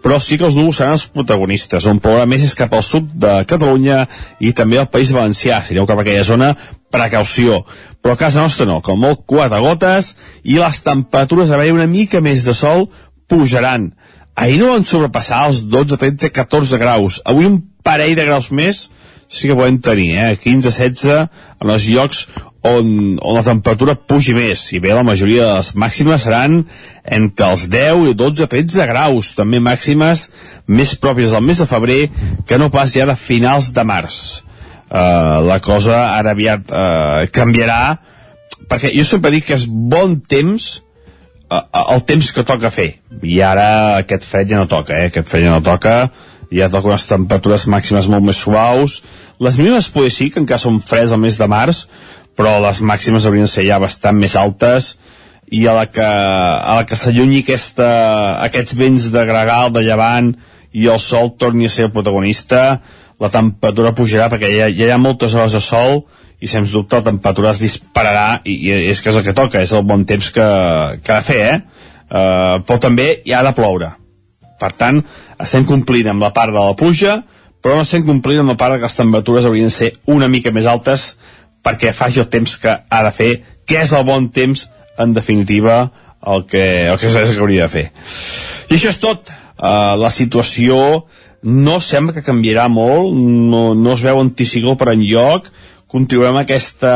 però 0.00 0.16
sí 0.16 0.38
que 0.40 0.46
els 0.48 0.56
núvols 0.56 0.78
seran 0.80 0.96
els 0.96 1.04
protagonistes. 1.12 1.84
On 1.90 2.00
plourà 2.00 2.24
més 2.24 2.46
és 2.46 2.56
cap 2.56 2.72
al 2.72 2.86
sud 2.86 3.10
de 3.20 3.42
Catalunya 3.50 4.06
i 4.40 4.54
també 4.56 4.80
al 4.80 4.88
País 4.88 5.12
Valencià. 5.12 5.60
Si 5.60 5.76
aneu 5.76 5.84
cap 5.90 6.00
a 6.00 6.06
aquella 6.06 6.24
zona, 6.24 6.54
precaució. 6.88 7.66
Però 8.00 8.16
a 8.16 8.20
casa 8.22 8.40
nostra 8.40 8.64
no, 8.64 8.80
com 8.80 8.96
molt 9.04 9.26
quatre 9.28 9.60
gotes 9.60 10.14
i 10.40 10.56
les 10.56 10.80
temperatures 10.86 11.52
a 11.52 11.60
veure 11.60 11.82
una 11.82 11.90
mica 11.90 12.24
més 12.24 12.48
de 12.48 12.56
sol 12.56 12.88
pujaran. 13.28 13.90
Ahir 14.40 14.56
no 14.62 14.72
van 14.72 14.88
sobrepassar 14.88 15.44
els 15.50 15.60
12, 15.68 16.00
13, 16.00 16.32
14 16.32 16.80
graus. 16.80 17.20
Avui 17.28 17.44
un 17.44 17.60
parell 17.84 18.16
de 18.16 18.24
graus 18.24 18.48
més 18.48 18.86
sí 19.30 19.48
que 19.48 19.56
podem 19.56 19.78
tenir, 19.78 20.10
eh? 20.18 20.36
15, 20.42 20.72
16 20.74 21.10
en 21.62 21.70
els 21.70 21.86
llocs 21.86 22.26
on, 22.66 23.16
on 23.22 23.36
la 23.38 23.44
temperatura 23.46 23.94
pugi 23.94 24.34
més. 24.36 24.66
I 24.74 24.80
bé, 24.82 24.92
la 24.96 25.06
majoria 25.06 25.46
de 25.46 25.56
les 25.60 25.70
màximes 25.78 26.26
seran 26.26 26.64
entre 27.04 27.48
els 27.54 27.68
10 27.70 28.10
i 28.10 28.18
12, 28.18 28.50
13 28.50 28.88
graus, 28.90 29.32
també 29.38 29.62
màximes 29.62 30.28
més 30.66 30.94
pròpies 31.00 31.32
del 31.36 31.46
mes 31.46 31.62
de 31.62 31.68
febrer 31.70 32.00
que 32.46 32.58
no 32.60 32.72
pas 32.74 32.92
ja 32.92 33.06
de 33.08 33.16
finals 33.16 33.72
de 33.76 33.86
març. 33.86 34.20
Uh, 34.90 35.38
la 35.46 35.60
cosa 35.62 36.00
ara 36.16 36.32
aviat 36.34 36.66
uh, 36.66 37.22
canviarà 37.30 38.00
perquè 38.66 38.90
jo 38.90 39.04
sempre 39.06 39.30
dic 39.30 39.44
que 39.46 39.54
és 39.54 39.68
bon 39.70 40.16
temps 40.26 40.64
uh, 41.46 41.60
el 41.94 42.02
temps 42.08 42.32
que 42.34 42.42
toca 42.42 42.72
fer 42.74 42.88
i 43.22 43.36
ara 43.38 43.68
aquest 44.00 44.26
fred 44.26 44.50
ja 44.50 44.58
no 44.58 44.66
toca 44.66 44.98
eh? 44.98 45.12
aquest 45.12 45.30
fred 45.30 45.46
ja 45.46 45.54
no 45.54 45.62
toca 45.62 45.94
ja 46.50 46.70
toca 46.70 46.90
unes 46.90 47.06
temperatures 47.06 47.68
màximes 47.70 48.08
molt 48.10 48.26
més 48.26 48.40
suaus. 48.42 49.00
Les 49.40 49.58
mínimes 49.58 49.90
potser 49.94 50.14
sí 50.14 50.30
que 50.30 50.42
encara 50.42 50.62
són 50.62 50.80
freds 50.82 51.14
al 51.14 51.22
mes 51.22 51.38
de 51.38 51.48
març 51.50 51.86
però 52.40 52.56
les 52.62 52.80
màximes 52.80 53.26
haurien 53.26 53.44
de 53.44 53.52
ser 53.52 53.66
ja 53.66 53.80
bastant 53.82 54.16
més 54.16 54.36
altes. 54.38 54.94
I 55.50 55.66
a 55.66 55.74
la 55.74 55.86
que, 55.90 56.06
a 56.06 56.76
la 56.78 56.86
que 56.86 56.96
s'allunyi 56.96 57.42
aquests 57.42 58.76
vents 58.78 59.08
de 59.10 59.24
gregal 59.26 59.72
de 59.74 59.82
llevant 59.82 60.30
i 60.72 60.86
el 60.86 61.00
sol 61.02 61.32
torni 61.36 61.66
a 61.66 61.72
ser 61.74 61.88
el 61.88 61.94
protagonista 61.94 62.80
la 63.20 63.28
temperatura 63.28 63.92
pujarà 63.92 64.30
perquè 64.32 64.48
ja, 64.54 64.68
ja 64.70 64.86
hi 64.86 64.92
ha 64.94 64.98
moltes 65.02 65.34
hores 65.34 65.56
de 65.58 65.60
sol 65.60 66.04
i 66.40 66.48
sens 66.48 66.70
dubte 66.72 67.00
la 67.00 67.08
temperatura 67.10 67.50
es 67.50 67.64
dispararà 67.66 68.40
i, 68.48 68.54
i 68.70 68.76
és 68.92 69.02
que 69.02 69.10
és 69.10 69.18
el 69.18 69.26
que 69.26 69.36
toca, 69.36 69.60
és 69.60 69.74
el 69.76 69.84
bon 69.84 70.06
temps 70.08 70.30
que, 70.32 70.46
que 71.04 71.12
ha 71.12 71.18
de 71.18 71.26
fer, 71.26 71.40
eh? 71.50 71.88
Uh, 72.10 72.62
però 72.66 72.80
també 72.82 73.10
hi 73.26 73.34
ha 73.36 73.42
de 73.46 73.52
ploure 73.54 73.92
per 74.60 74.74
tant, 74.76 75.02
estem 75.40 75.64
complint 75.68 76.12
amb 76.12 76.22
la 76.22 76.34
part 76.36 76.52
de 76.54 76.60
la 76.60 76.76
pluja 76.78 77.22
però 77.60 77.76
no 77.76 77.84
estem 77.84 78.04
complint 78.06 78.40
amb 78.40 78.54
la 78.54 78.58
part 78.60 78.78
que 78.78 78.88
les 78.88 78.96
temperatures 78.96 79.46
haurien 79.46 79.68
de 79.68 79.74
ser 79.74 79.90
una 80.08 80.28
mica 80.32 80.52
més 80.52 80.68
altes 80.70 81.14
perquè 81.64 81.92
faci 81.92 82.22
el 82.22 82.30
temps 82.32 82.56
que 82.60 82.72
ha 82.72 83.00
de 83.04 83.12
fer, 83.12 83.32
que 83.68 83.82
és 83.82 83.92
el 83.92 84.06
bon 84.08 84.30
temps, 84.32 84.64
en 85.00 85.12
definitiva, 85.12 85.82
el 86.26 86.46
que, 86.48 86.64
el 86.88 86.96
que, 87.00 87.10
és 87.10 87.34
que 87.34 87.40
hauria 87.40 87.66
de 87.66 87.72
fer. 87.72 87.86
I 88.70 88.76
això 88.76 88.92
és 88.92 89.00
tot. 89.00 89.28
Uh, 89.60 89.96
la 90.00 90.08
situació 90.08 91.04
no 91.44 91.76
sembla 91.84 92.16
que 92.16 92.24
canviarà 92.24 92.64
molt, 92.72 93.12
no, 93.12 93.74
no 93.76 93.92
es 93.92 94.04
veu 94.04 94.20
anticicló 94.22 94.72
per 94.80 94.94
enlloc, 94.94 95.50
continuem 95.90 96.38
aquesta 96.40 96.94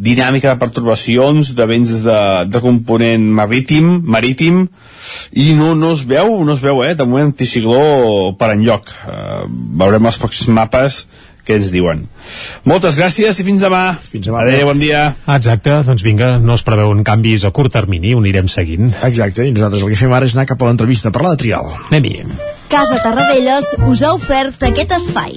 dinàmica 0.00 0.54
de 0.54 0.60
pertorbacions 0.60 1.52
de 1.56 1.66
vents 1.68 1.92
de, 2.04 2.20
de 2.48 2.62
component 2.64 3.24
marítim, 3.36 3.98
marítim 4.08 4.64
i 5.36 5.50
no, 5.58 5.74
no 5.76 5.92
es 5.96 6.04
veu, 6.08 6.38
no 6.44 6.56
es 6.56 6.62
veu, 6.64 6.82
eh, 6.86 6.94
de 6.96 7.06
moment 7.06 7.30
anticicló 7.30 8.32
per 8.40 8.54
enlloc. 8.54 8.88
Uh, 9.04 9.44
veurem 9.80 10.08
els 10.08 10.20
pròxims 10.20 10.54
mapes 10.56 11.02
què 11.44 11.56
ens 11.58 11.70
diuen. 11.72 12.04
Moltes 12.68 12.96
gràcies 12.98 13.40
i 13.40 13.46
fins 13.46 13.62
demà. 13.64 13.82
Fins 14.00 14.28
demà. 14.28 14.44
Adéu, 14.44 14.68
bon 14.70 14.80
dia. 14.80 15.06
Exacte, 15.36 15.80
doncs 15.86 16.04
vinga, 16.06 16.34
no 16.38 16.56
es 16.56 16.64
preveuen 16.66 17.04
canvis 17.06 17.46
a 17.48 17.52
curt 17.56 17.74
termini, 17.74 18.14
ho 18.14 18.22
anirem 18.22 18.48
seguint. 18.52 18.92
Exacte, 19.08 19.48
i 19.48 19.56
nosaltres 19.56 19.84
el 19.84 19.92
que 19.92 20.00
fem 20.00 20.14
ara 20.16 20.28
és 20.28 20.36
anar 20.36 20.48
cap 20.50 20.62
a 20.62 20.70
l'entrevista 20.70 21.10
a 21.10 21.16
parlar 21.16 21.34
de 21.36 21.44
trial. 21.44 21.72
Anem-hi. 21.90 22.20
Casa 22.70 23.00
Tarradellas 23.02 23.74
us 23.88 24.04
ha 24.06 24.14
ofert 24.16 24.70
aquest 24.70 24.94
espai. 25.00 25.36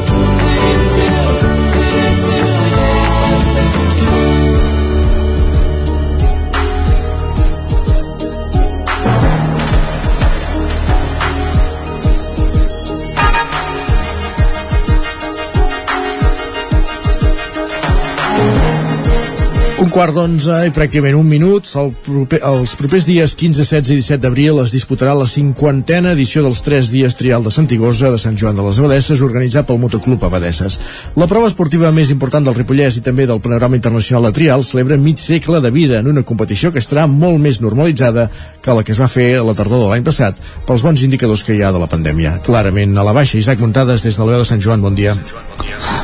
Un 19.81 19.89
quart 19.89 20.13
d'onze 20.13 20.53
i 20.67 20.71
pràcticament 20.75 21.15
un 21.17 21.25
minut. 21.25 21.65
El 21.81 21.87
proper, 22.05 22.37
els 22.45 22.75
propers 22.77 23.07
dies 23.07 23.31
15, 23.33 23.63
16 23.65 23.89
i 23.89 23.95
17 23.97 24.21
d'abril 24.21 24.59
es 24.61 24.75
disputarà 24.75 25.15
la 25.17 25.25
cinquantena 25.25 26.11
edició 26.13 26.43
dels 26.45 26.61
3 26.61 26.91
dies 26.93 27.17
trial 27.17 27.41
de 27.41 27.49
Santigosa 27.55 28.11
de 28.13 28.19
Sant 28.21 28.37
Joan 28.37 28.59
de 28.59 28.65
les 28.67 28.77
Abadesses 28.77 29.23
organitzat 29.25 29.65
pel 29.65 29.79
Motoclub 29.81 30.21
Abadesses. 30.27 30.77
La 31.17 31.25
prova 31.31 31.49
esportiva 31.49 31.89
més 31.95 32.11
important 32.13 32.45
del 32.45 32.59
Ripollès 32.59 32.99
i 32.99 33.03
també 33.07 33.25
del 33.25 33.41
panorama 33.41 33.79
internacional 33.79 34.29
de 34.29 34.35
trial 34.37 34.61
celebra 34.67 34.99
mig 35.01 35.17
segle 35.17 35.63
de 35.65 35.73
vida 35.73 35.97
en 35.97 36.13
una 36.13 36.21
competició 36.21 36.69
que 36.69 36.83
estarà 36.85 37.07
molt 37.09 37.41
més 37.41 37.57
normalitzada 37.65 38.27
que 38.61 38.77
la 38.77 38.85
que 38.85 38.93
es 38.93 39.01
va 39.01 39.09
fer 39.09 39.31
a 39.39 39.47
la 39.47 39.57
tardor 39.57 39.81
de 39.81 39.89
l'any 39.89 40.05
passat 40.05 40.37
pels 40.69 40.85
bons 40.85 41.01
indicadors 41.09 41.41
que 41.41 41.57
hi 41.57 41.65
ha 41.65 41.73
de 41.73 41.81
la 41.81 41.89
pandèmia. 41.89 42.37
Clarament 42.45 42.93
a 42.93 43.07
la 43.09 43.17
baixa. 43.17 43.41
Isaac 43.41 43.65
Muntades 43.65 44.05
des 44.05 44.13
de 44.13 44.21
la 44.21 44.35
veu 44.35 44.45
de 44.45 44.51
Sant 44.53 44.61
Joan, 44.61 44.85
bon 44.85 44.93
dia. 44.93 45.17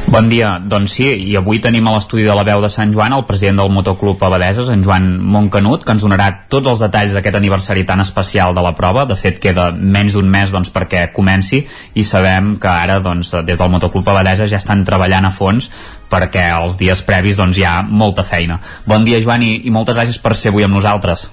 Bon 0.07 0.29
dia, 0.31 0.53
doncs 0.63 0.93
sí, 0.97 1.07
i 1.29 1.35
avui 1.35 1.59
tenim 1.59 1.85
a 1.85 1.93
l'estudi 1.97 2.23
de 2.23 2.33
la 2.33 2.45
veu 2.47 2.61
de 2.63 2.69
Sant 2.71 2.93
Joan 2.95 3.13
el 3.13 3.25
president 3.27 3.59
del 3.59 3.66
Motoclub 3.73 4.22
Abadeses, 4.23 4.69
en 4.73 4.84
Joan 4.85 5.07
Montcanut, 5.22 5.85
que 5.85 5.95
ens 5.95 6.03
donarà 6.06 6.30
tots 6.52 6.72
els 6.72 6.81
detalls 6.84 7.15
d'aquest 7.15 7.38
aniversari 7.39 7.85
tan 7.88 8.03
especial 8.03 8.56
de 8.56 8.64
la 8.65 8.73
prova. 8.77 9.06
De 9.10 9.18
fet, 9.19 9.39
queda 9.44 9.69
menys 9.72 10.18
d'un 10.18 10.30
mes 10.30 10.53
doncs, 10.53 10.73
perquè 10.73 11.07
comenci 11.15 11.64
i 11.95 12.06
sabem 12.07 12.56
que 12.61 12.72
ara 12.72 12.99
doncs, 13.03 13.34
des 13.48 13.57
del 13.60 13.73
Motoclub 13.73 14.07
Abadeses 14.10 14.52
ja 14.52 14.61
estan 14.61 14.85
treballant 14.88 15.27
a 15.27 15.34
fons 15.34 15.72
perquè 16.11 16.49
els 16.56 16.77
dies 16.80 17.02
previs 17.03 17.39
doncs, 17.39 17.57
hi 17.57 17.65
ha 17.68 17.81
molta 17.84 18.23
feina. 18.23 18.61
Bon 18.88 19.03
dia, 19.07 19.19
Joan, 19.23 19.44
i, 19.44 19.60
i 19.68 19.73
moltes 19.73 19.98
gràcies 19.98 20.22
per 20.23 20.35
ser 20.35 20.53
avui 20.53 20.68
amb 20.68 20.80
nosaltres. 20.80 21.27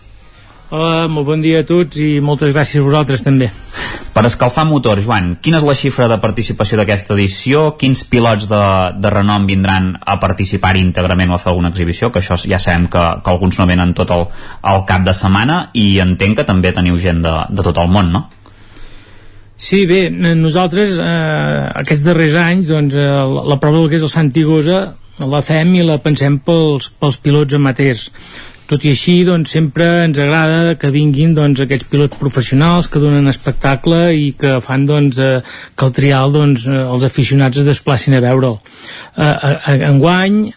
Hola, 0.75 1.07
molt 1.07 1.29
bon 1.29 1.43
dia 1.45 1.61
a 1.63 1.65
tots 1.67 2.01
i 2.03 2.17
moltes 2.19 2.51
gràcies 2.51 2.81
a 2.81 2.85
vosaltres 2.85 3.21
també. 3.23 3.47
Per 4.15 4.23
escalfar 4.27 4.65
motor, 4.67 4.99
Joan, 5.05 5.37
quina 5.43 5.61
és 5.61 5.67
la 5.67 5.75
xifra 5.79 6.09
de 6.11 6.17
participació 6.23 6.79
d'aquesta 6.81 7.13
edició? 7.15 7.61
Quins 7.79 8.01
pilots 8.11 8.49
de, 8.51 8.63
de 8.99 9.13
renom 9.15 9.47
vindran 9.47 9.93
a 9.95 10.17
participar 10.23 10.73
íntegrament 10.81 11.31
o 11.31 11.37
a 11.37 11.39
fer 11.39 11.53
alguna 11.53 11.71
exhibició? 11.71 12.09
Que 12.11 12.19
això 12.19 12.35
ja 12.43 12.59
sabem 12.59 12.89
que, 12.91 13.03
que 13.23 13.31
alguns 13.31 13.61
no 13.61 13.69
venen 13.71 13.93
tot 13.95 14.11
el, 14.17 14.27
el 14.73 14.83
cap 14.89 15.05
de 15.07 15.15
setmana 15.15 15.59
i 15.79 15.85
entenc 16.03 16.41
que 16.41 16.47
també 16.49 16.73
teniu 16.75 16.99
gent 16.99 17.23
de, 17.23 17.35
de 17.55 17.67
tot 17.69 17.79
el 17.79 17.93
món, 17.95 18.11
no? 18.15 18.25
Sí, 19.55 19.85
bé, 19.87 20.09
nosaltres 20.11 20.97
eh, 20.99 21.61
aquests 21.85 22.03
darrers 22.03 22.35
anys 22.41 22.67
doncs, 22.73 22.99
eh, 22.99 23.13
la, 23.53 23.61
prova 23.63 23.85
del 23.85 23.93
que 23.93 24.01
és 24.03 24.09
el 24.09 24.11
Santigosa 24.11 24.83
la 25.23 25.45
fem 25.47 25.71
i 25.79 25.87
la 25.87 26.01
pensem 26.03 26.41
pels, 26.43 26.91
pels 26.99 27.21
pilots 27.23 27.55
amateurs 27.55 28.09
tot 28.71 28.85
i 28.87 28.93
així 28.95 29.17
doncs, 29.27 29.53
sempre 29.57 29.87
ens 30.07 30.19
agrada 30.21 30.77
que 30.81 30.93
vinguin 30.95 31.35
doncs, 31.37 31.61
aquests 31.61 31.89
pilots 31.91 32.21
professionals 32.21 32.89
que 32.89 33.03
donen 33.03 33.29
espectacle 33.29 34.07
i 34.17 34.33
que 34.41 34.57
fan 34.65 34.87
doncs, 34.89 35.19
eh, 35.19 35.43
que 35.77 35.89
el 35.89 35.93
trial 35.97 36.33
doncs, 36.33 36.67
eh, 36.69 36.81
els 36.85 37.05
aficionats 37.05 37.61
es 37.61 37.69
desplacin 37.69 38.17
a 38.17 38.23
veure'l 38.25 38.57
eh, 38.57 39.77
enguany 39.91 40.41
eh, 40.49 40.55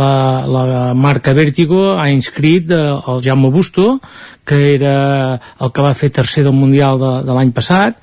la, 0.00 0.14
la 0.56 0.64
marca 0.94 1.36
Vértigo 1.36 1.92
ha 1.98 2.08
inscrit 2.10 2.72
eh, 2.72 2.82
el 2.98 3.22
Jaume 3.24 3.52
Busto 3.52 4.00
que 4.48 4.74
era 4.74 5.38
el 5.60 5.72
que 5.76 5.84
va 5.84 5.94
fer 5.94 6.08
tercer 6.08 6.46
del 6.46 6.56
Mundial 6.56 6.98
de, 7.00 7.14
de 7.28 7.36
l'any 7.36 7.52
passat 7.52 8.00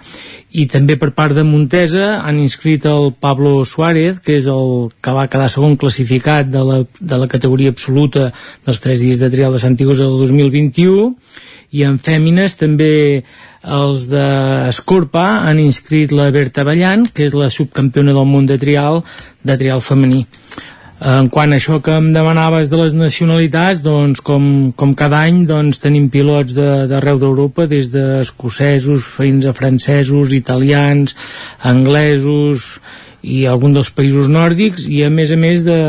i 0.56 0.66
també 0.72 0.96
per 1.00 1.10
part 1.18 1.36
de 1.36 1.44
Montesa 1.44 2.20
han 2.24 2.38
inscrit 2.40 2.86
el 2.88 3.10
Pablo 3.20 3.58
Suárez 3.68 4.22
que 4.24 4.38
és 4.40 4.48
el 4.52 4.92
que 5.04 5.16
va 5.16 5.28
quedar 5.32 5.50
segon 5.52 5.76
classificat 5.82 6.48
de 6.52 6.62
la, 6.70 6.78
de 6.86 7.20
la 7.20 7.28
categoria 7.32 7.74
absoluta 7.74 8.30
dels 8.76 8.84
tres 8.84 9.00
dies 9.00 9.20
de 9.22 9.32
trial 9.32 9.54
de 9.56 9.60
Santigosa 9.62 10.04
del 10.04 10.20
2021 10.20 11.14
i 11.76 11.84
en 11.88 11.96
fèmines 12.00 12.58
també 12.60 13.24
els 13.64 14.06
d'Escorpa 14.12 15.24
han 15.48 15.62
inscrit 15.64 16.12
la 16.12 16.28
Berta 16.36 16.66
Ballant, 16.68 17.08
que 17.08 17.26
és 17.26 17.34
la 17.34 17.48
subcampiona 17.50 18.14
del 18.14 18.28
món 18.28 18.46
de 18.50 18.60
trial, 18.60 19.02
de 19.44 19.56
trial 19.58 19.82
femení. 19.82 20.26
En 21.00 21.28
quant 21.32 21.52
a 21.52 21.58
això 21.60 21.80
que 21.84 21.96
em 21.96 22.12
demanaves 22.16 22.70
de 22.72 22.78
les 22.80 22.94
nacionalitats, 22.96 23.82
doncs 23.84 24.22
com, 24.24 24.72
com 24.76 24.94
cada 24.96 25.24
any 25.28 25.44
doncs, 25.48 25.80
tenim 25.84 26.10
pilots 26.12 26.56
d'arreu 26.56 27.20
de, 27.20 27.24
d'Europa, 27.24 27.68
des 27.72 27.90
d'escocesos 27.96 29.08
fins 29.18 29.48
a 29.48 29.56
francesos, 29.56 30.36
italians, 30.36 31.16
anglesos 31.64 32.78
i 33.26 33.44
algun 33.50 33.74
dels 33.74 33.90
països 33.90 34.30
nòrdics 34.32 34.86
i 34.88 35.02
a 35.04 35.10
més 35.10 35.34
a 35.34 35.40
més 35.40 35.66
de, 35.66 35.80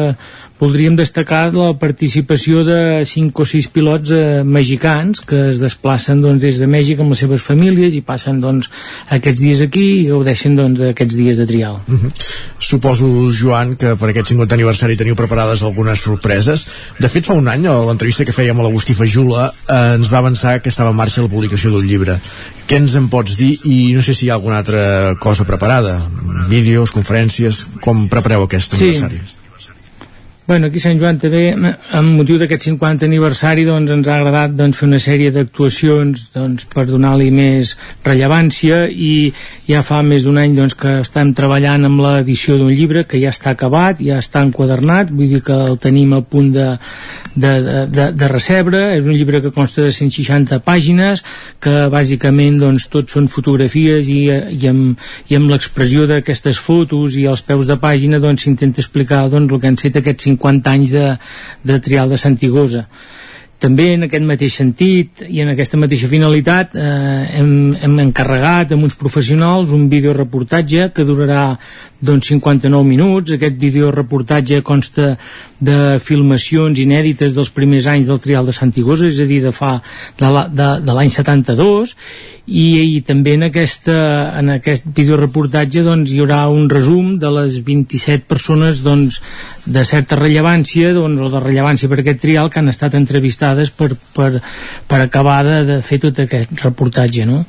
voldríem 0.61 0.97
destacar 0.97 1.51
la 1.55 1.73
participació 1.79 2.63
de 2.65 3.05
5 3.05 3.43
o 3.43 3.47
6 3.47 3.69
pilots 3.75 4.13
eh, 4.17 4.43
mexicans 4.45 5.21
que 5.21 5.49
es 5.51 5.61
desplacen 5.61 6.23
doncs, 6.25 6.41
des 6.43 6.61
de 6.61 6.69
Mèxic 6.71 7.03
amb 7.03 7.13
les 7.13 7.23
seves 7.25 7.45
famílies 7.45 7.97
i 7.97 8.03
passen 8.05 8.41
doncs, 8.41 8.71
aquests 9.13 9.43
dies 9.43 9.63
aquí 9.67 9.85
i 10.01 10.07
gaudeixen 10.09 10.57
doncs, 10.57 10.81
aquests 10.93 11.17
dies 11.19 11.37
de 11.37 11.47
trial. 11.47 11.81
Uh 11.87 12.01
-huh. 12.01 12.11
Suposo, 12.59 13.07
Joan, 13.31 13.77
que 13.77 13.97
per 13.97 14.11
aquest 14.11 14.29
50 14.29 14.55
aniversari 14.55 14.97
teniu 14.97 15.15
preparades 15.15 15.63
algunes 15.63 16.01
sorpreses. 16.01 16.67
De 16.99 17.09
fet, 17.09 17.25
fa 17.27 17.35
un 17.35 17.49
any, 17.49 17.67
a 17.67 17.77
l'entrevista 17.85 18.25
que 18.25 18.33
fèiem 18.33 18.59
a 18.59 18.63
l'Agustí 18.63 18.95
Fajula, 18.95 19.53
eh, 19.69 19.95
ens 19.97 20.13
va 20.13 20.19
avançar 20.19 20.61
que 20.63 20.69
estava 20.69 20.91
en 20.91 20.97
marxa 20.97 21.23
la 21.23 21.29
publicació 21.29 21.71
d'un 21.71 21.87
llibre. 21.87 22.21
Què 22.67 22.77
ens 22.77 22.95
en 22.95 23.09
pots 23.09 23.37
dir? 23.37 23.59
I 23.65 23.93
no 23.95 24.03
sé 24.03 24.15
si 24.15 24.27
hi 24.27 24.31
ha 24.31 24.35
alguna 24.35 24.59
altra 24.59 25.15
cosa 25.21 25.45
preparada. 25.45 26.01
Vídeos, 26.49 26.91
conferències, 26.91 27.67
com 27.81 28.09
prepareu 28.09 28.43
aquest 28.43 28.75
sí. 28.75 28.83
aniversari? 28.83 29.46
Bueno, 30.47 30.69
aquí 30.69 30.79
Sant 30.79 31.01
Joan 31.01 31.17
també, 31.19 31.49
amb 31.99 32.13
motiu 32.21 32.37
d'aquest 32.39 32.69
50 32.69 33.03
aniversari, 33.09 33.65
doncs, 33.67 33.91
ens 33.91 34.07
ha 34.07 34.15
agradat 34.21 34.53
doncs, 34.55 34.77
fer 34.79 34.87
una 34.87 35.01
sèrie 35.03 35.33
d'actuacions 35.35 36.29
doncs, 36.37 36.69
per 36.71 36.85
donar-li 36.87 37.33
més 37.35 37.73
rellevància 38.07 38.85
i 38.87 39.33
ja 39.67 39.81
fa 39.83 40.05
més 40.07 40.23
d'un 40.23 40.39
any 40.39 40.55
doncs, 40.55 40.77
que 40.79 41.01
estem 41.01 41.33
treballant 41.35 41.89
amb 41.89 41.99
l'edició 42.05 42.61
d'un 42.61 42.71
llibre 42.71 43.03
que 43.11 43.19
ja 43.19 43.33
està 43.35 43.57
acabat, 43.57 43.99
ja 43.99 44.21
està 44.23 44.45
enquadernat, 44.47 45.11
vull 45.11 45.33
dir 45.35 45.41
que 45.43 45.57
el 45.73 45.81
tenim 45.83 46.15
a 46.15 46.23
punt 46.23 46.53
de, 46.55 46.69
de, 47.35 47.53
de, 47.91 48.07
de 48.15 48.31
recebre. 48.31 48.85
És 49.01 49.03
un 49.03 49.19
llibre 49.19 49.43
que 49.43 49.51
consta 49.51 49.83
de 49.83 49.91
160 49.91 50.61
pàgines, 50.63 51.25
que 51.59 51.89
bàsicament 51.91 52.63
doncs, 52.63 52.87
tot 52.95 53.11
són 53.11 53.27
fotografies 53.35 54.07
i, 54.15 54.23
i 54.31 54.71
amb, 54.71 54.95
i 55.27 55.43
amb 55.43 55.51
l'expressió 55.51 56.07
d'aquestes 56.07 56.63
fotos 56.63 57.19
i 57.19 57.27
els 57.27 57.43
peus 57.43 57.67
de 57.67 57.81
pàgina 57.83 58.23
doncs, 58.23 58.47
s'intenta 58.47 58.77
doncs, 58.77 58.87
explicar 58.87 59.25
doncs, 59.27 59.51
el 59.51 59.59
que 59.59 59.75
han 59.75 59.83
set 59.83 59.99
aquests 59.99 60.31
50 60.31 60.36
anys 60.73 60.93
de, 60.95 61.07
de 61.65 61.79
trial 61.81 62.11
de 62.11 62.19
Santigosa 62.21 62.87
també 63.63 63.87
en 63.95 64.05
aquest 64.05 64.25
mateix 64.29 64.57
sentit 64.61 65.23
i 65.27 65.41
en 65.41 65.49
aquesta 65.53 65.79
mateixa 65.81 66.11
finalitat 66.11 66.75
eh, 66.77 67.23
hem, 67.39 67.53
hem 67.81 67.95
encarregat 68.05 68.75
amb 68.75 68.85
uns 68.85 68.97
professionals 69.01 69.73
un 69.73 69.87
videoreportatge 69.93 70.91
que 70.93 71.07
durarà 71.09 71.55
doncs 72.01 72.31
59 72.33 72.85
minuts. 72.87 73.35
Aquest 73.37 73.59
videoreportatge 73.61 74.63
consta 74.67 75.15
de 75.59 75.97
filmacions 76.03 76.79
inèdites 76.79 77.35
dels 77.37 77.51
primers 77.51 77.89
anys 77.89 78.11
del 78.11 78.21
trial 78.21 78.47
de 78.47 78.55
Santigosa, 78.57 79.09
és 79.09 79.21
a 79.21 79.29
dir, 79.29 79.43
de 79.45 79.53
fa 79.53 79.79
de 80.19 80.93
l'any 80.93 81.13
72, 81.13 81.95
i, 82.47 82.67
i 82.79 83.01
també 83.03 83.35
en, 83.35 83.47
aquesta, 83.49 83.97
en 84.39 84.53
aquest 84.55 84.87
videoreportatge 84.95 85.83
doncs, 85.83 86.13
hi 86.13 86.21
haurà 86.23 86.45
un 86.53 86.69
resum 86.71 87.17
de 87.19 87.31
les 87.41 87.59
27 87.67 88.29
persones 88.31 88.83
doncs, 88.85 89.19
de 89.67 89.83
certa 89.89 90.19
rellevància 90.21 90.93
doncs, 90.95 91.25
o 91.25 91.31
de 91.33 91.43
rellevància 91.43 91.91
per 91.91 92.01
aquest 92.03 92.23
trial 92.23 92.51
que 92.51 92.63
han 92.63 92.71
estat 92.71 92.95
entrevistades 92.95 93.75
per, 93.75 93.95
per, 94.15 94.31
per 94.87 95.01
acabar 95.03 95.41
de, 95.47 95.61
de 95.73 95.81
fer 95.83 95.99
tot 96.07 96.23
aquest 96.23 96.55
reportatge. 96.63 97.27
No? 97.27 97.43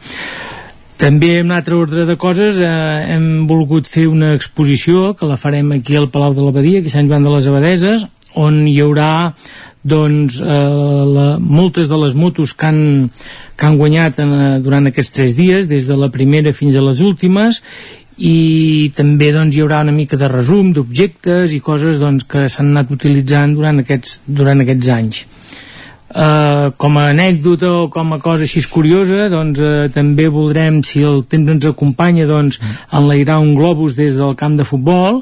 També 0.98 1.36
en 1.38 1.52
un 1.52 1.54
altre 1.54 1.76
ordre 1.78 2.08
de 2.10 2.16
coses 2.18 2.58
eh, 2.58 2.68
hem 3.14 3.46
volgut 3.50 3.86
fer 3.86 4.08
una 4.10 4.32
exposició 4.34 5.12
que 5.18 5.30
la 5.30 5.38
farem 5.38 5.76
aquí 5.76 5.96
al 5.96 6.10
Palau 6.10 6.34
de 6.34 6.42
l'Abadia, 6.42 6.82
aquí 6.82 6.90
a 6.90 6.96
Sant 6.96 7.10
Joan 7.12 7.28
de 7.28 7.34
les 7.36 7.48
Abadeses, 7.52 8.08
on 8.34 8.64
hi 8.66 8.80
haurà 8.82 9.12
doncs, 9.88 10.40
eh, 10.42 10.56
la, 11.14 11.28
moltes 11.38 11.92
de 11.92 12.00
les 12.02 12.18
motos 12.18 12.56
que 12.58 12.66
han, 12.72 12.82
que 13.56 13.70
han 13.70 13.78
guanyat 13.78 14.24
en, 14.24 14.34
eh, 14.34 14.50
durant 14.66 14.90
aquests 14.90 15.14
tres 15.20 15.38
dies, 15.38 15.70
des 15.70 15.86
de 15.86 15.98
la 16.02 16.10
primera 16.10 16.54
fins 16.54 16.76
a 16.76 16.84
les 16.84 17.00
últimes, 17.06 17.62
i 18.18 18.90
també 18.98 19.30
doncs, 19.36 19.54
hi 19.54 19.62
haurà 19.62 19.84
una 19.86 19.94
mica 19.94 20.18
de 20.18 20.28
resum 20.34 20.74
d'objectes 20.74 21.54
i 21.54 21.62
coses 21.62 22.02
doncs, 22.02 22.26
que 22.26 22.48
s'han 22.50 22.74
anat 22.74 22.92
utilitzant 22.98 23.54
durant 23.54 23.86
aquests, 23.86 24.24
durant 24.26 24.66
aquests 24.66 24.90
anys. 24.98 25.28
Uh, 26.08 26.72
com 26.80 26.96
a 26.96 27.10
anècdota 27.12 27.68
o 27.68 27.88
com 27.92 28.14
a 28.16 28.18
cosa 28.24 28.46
així 28.48 28.62
curiosa 28.72 29.26
doncs 29.28 29.60
uh, 29.60 29.90
també 29.92 30.30
voldrem 30.32 30.78
si 30.80 31.02
el 31.04 31.26
temps 31.28 31.52
ens 31.52 31.66
acompanya 31.68 32.24
doncs 32.30 32.62
enlairar 32.96 33.42
un 33.44 33.52
globus 33.58 33.98
des 33.98 34.16
del 34.16 34.32
camp 34.40 34.56
de 34.56 34.64
futbol 34.64 35.20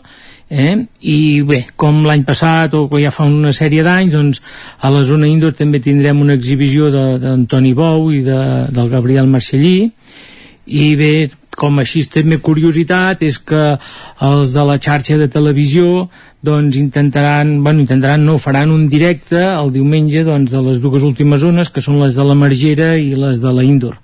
eh? 0.50 0.86
i 1.02 1.42
bé, 1.42 1.64
com 1.76 2.04
l'any 2.06 2.22
passat 2.28 2.76
o 2.78 2.86
ja 3.02 3.10
fa 3.10 3.26
una 3.26 3.50
sèrie 3.50 3.82
d'anys 3.82 4.14
doncs 4.14 4.44
a 4.78 4.92
la 4.94 5.02
zona 5.02 5.26
indoor 5.26 5.56
també 5.58 5.82
tindrem 5.82 6.22
una 6.22 6.38
exhibició 6.38 6.92
d'Antoni 6.94 7.74
Bou 7.74 8.12
i 8.14 8.22
de, 8.22 8.40
del 8.70 8.94
Gabriel 8.94 9.26
Marcellí 9.26 9.90
i 10.66 10.86
bé, 11.02 11.14
com 11.56 11.80
així 11.82 12.04
també 12.12 12.38
curiositat 12.44 13.22
és 13.26 13.40
que 13.40 13.66
els 14.30 14.54
de 14.54 14.70
la 14.70 14.78
xarxa 14.78 15.18
de 15.18 15.30
televisió 15.32 16.10
doncs 16.46 16.78
intentaran, 16.80 17.58
bueno, 17.66 17.84
intentaran 17.84 18.24
no, 18.26 18.38
faran 18.38 18.72
un 18.72 18.86
directe 18.92 19.42
el 19.42 19.74
diumenge 19.74 20.24
doncs, 20.28 20.54
de 20.54 20.62
les 20.70 20.80
dues 20.84 21.04
últimes 21.04 21.42
zones 21.42 21.74
que 21.74 21.84
són 21.84 22.00
les 22.04 22.16
de 22.16 22.26
la 22.28 22.38
Margera 22.38 22.94
i 23.02 23.12
les 23.18 23.42
de 23.44 23.54
la 23.54 23.66
Indoor 23.66 24.00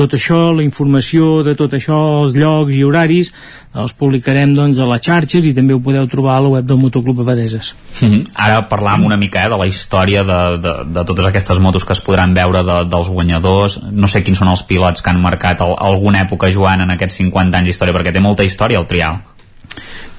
tot 0.00 0.14
això, 0.14 0.38
la 0.54 0.62
informació 0.62 1.40
de 1.46 1.56
tot 1.58 1.74
això, 1.74 1.96
els 2.22 2.36
llocs 2.38 2.74
i 2.76 2.84
horaris 2.86 3.32
els 3.80 3.92
publicarem 3.94 4.52
doncs 4.54 4.78
a 4.80 4.86
les 4.88 5.02
xarxes 5.04 5.46
i 5.46 5.52
també 5.54 5.74
ho 5.74 5.80
podeu 5.82 6.06
trobar 6.10 6.36
a 6.36 6.44
la 6.44 6.52
web 6.54 6.66
del 6.66 6.78
Motoclub 6.80 7.20
Abadeses. 7.20 7.74
Mm 8.00 8.08
-hmm. 8.08 8.22
Ara 8.34 8.68
parlam 8.68 9.04
una 9.04 9.16
mica 9.16 9.44
eh, 9.44 9.48
de 9.48 9.58
la 9.58 9.66
història 9.66 10.24
de, 10.24 10.40
de, 10.58 10.72
de 10.94 11.04
totes 11.04 11.26
aquestes 11.26 11.58
motos 11.58 11.84
que 11.84 11.92
es 11.92 12.00
podran 12.00 12.34
veure 12.34 12.62
de, 12.62 12.84
dels 12.88 13.08
guanyadors. 13.08 13.80
No 13.92 14.06
sé 14.06 14.22
quins 14.22 14.38
són 14.38 14.48
els 14.48 14.62
pilots 14.62 15.02
que 15.02 15.10
han 15.10 15.20
marcat 15.20 15.60
el, 15.60 15.74
alguna 15.78 16.22
època 16.22 16.52
Joan 16.52 16.80
en 16.80 16.90
aquests 16.90 17.16
50 17.16 17.56
anys 17.58 17.66
d'història 17.66 17.94
perquè 17.94 18.12
té 18.12 18.20
molta 18.20 18.44
història 18.44 18.78
el 18.78 18.86
trial 18.86 19.18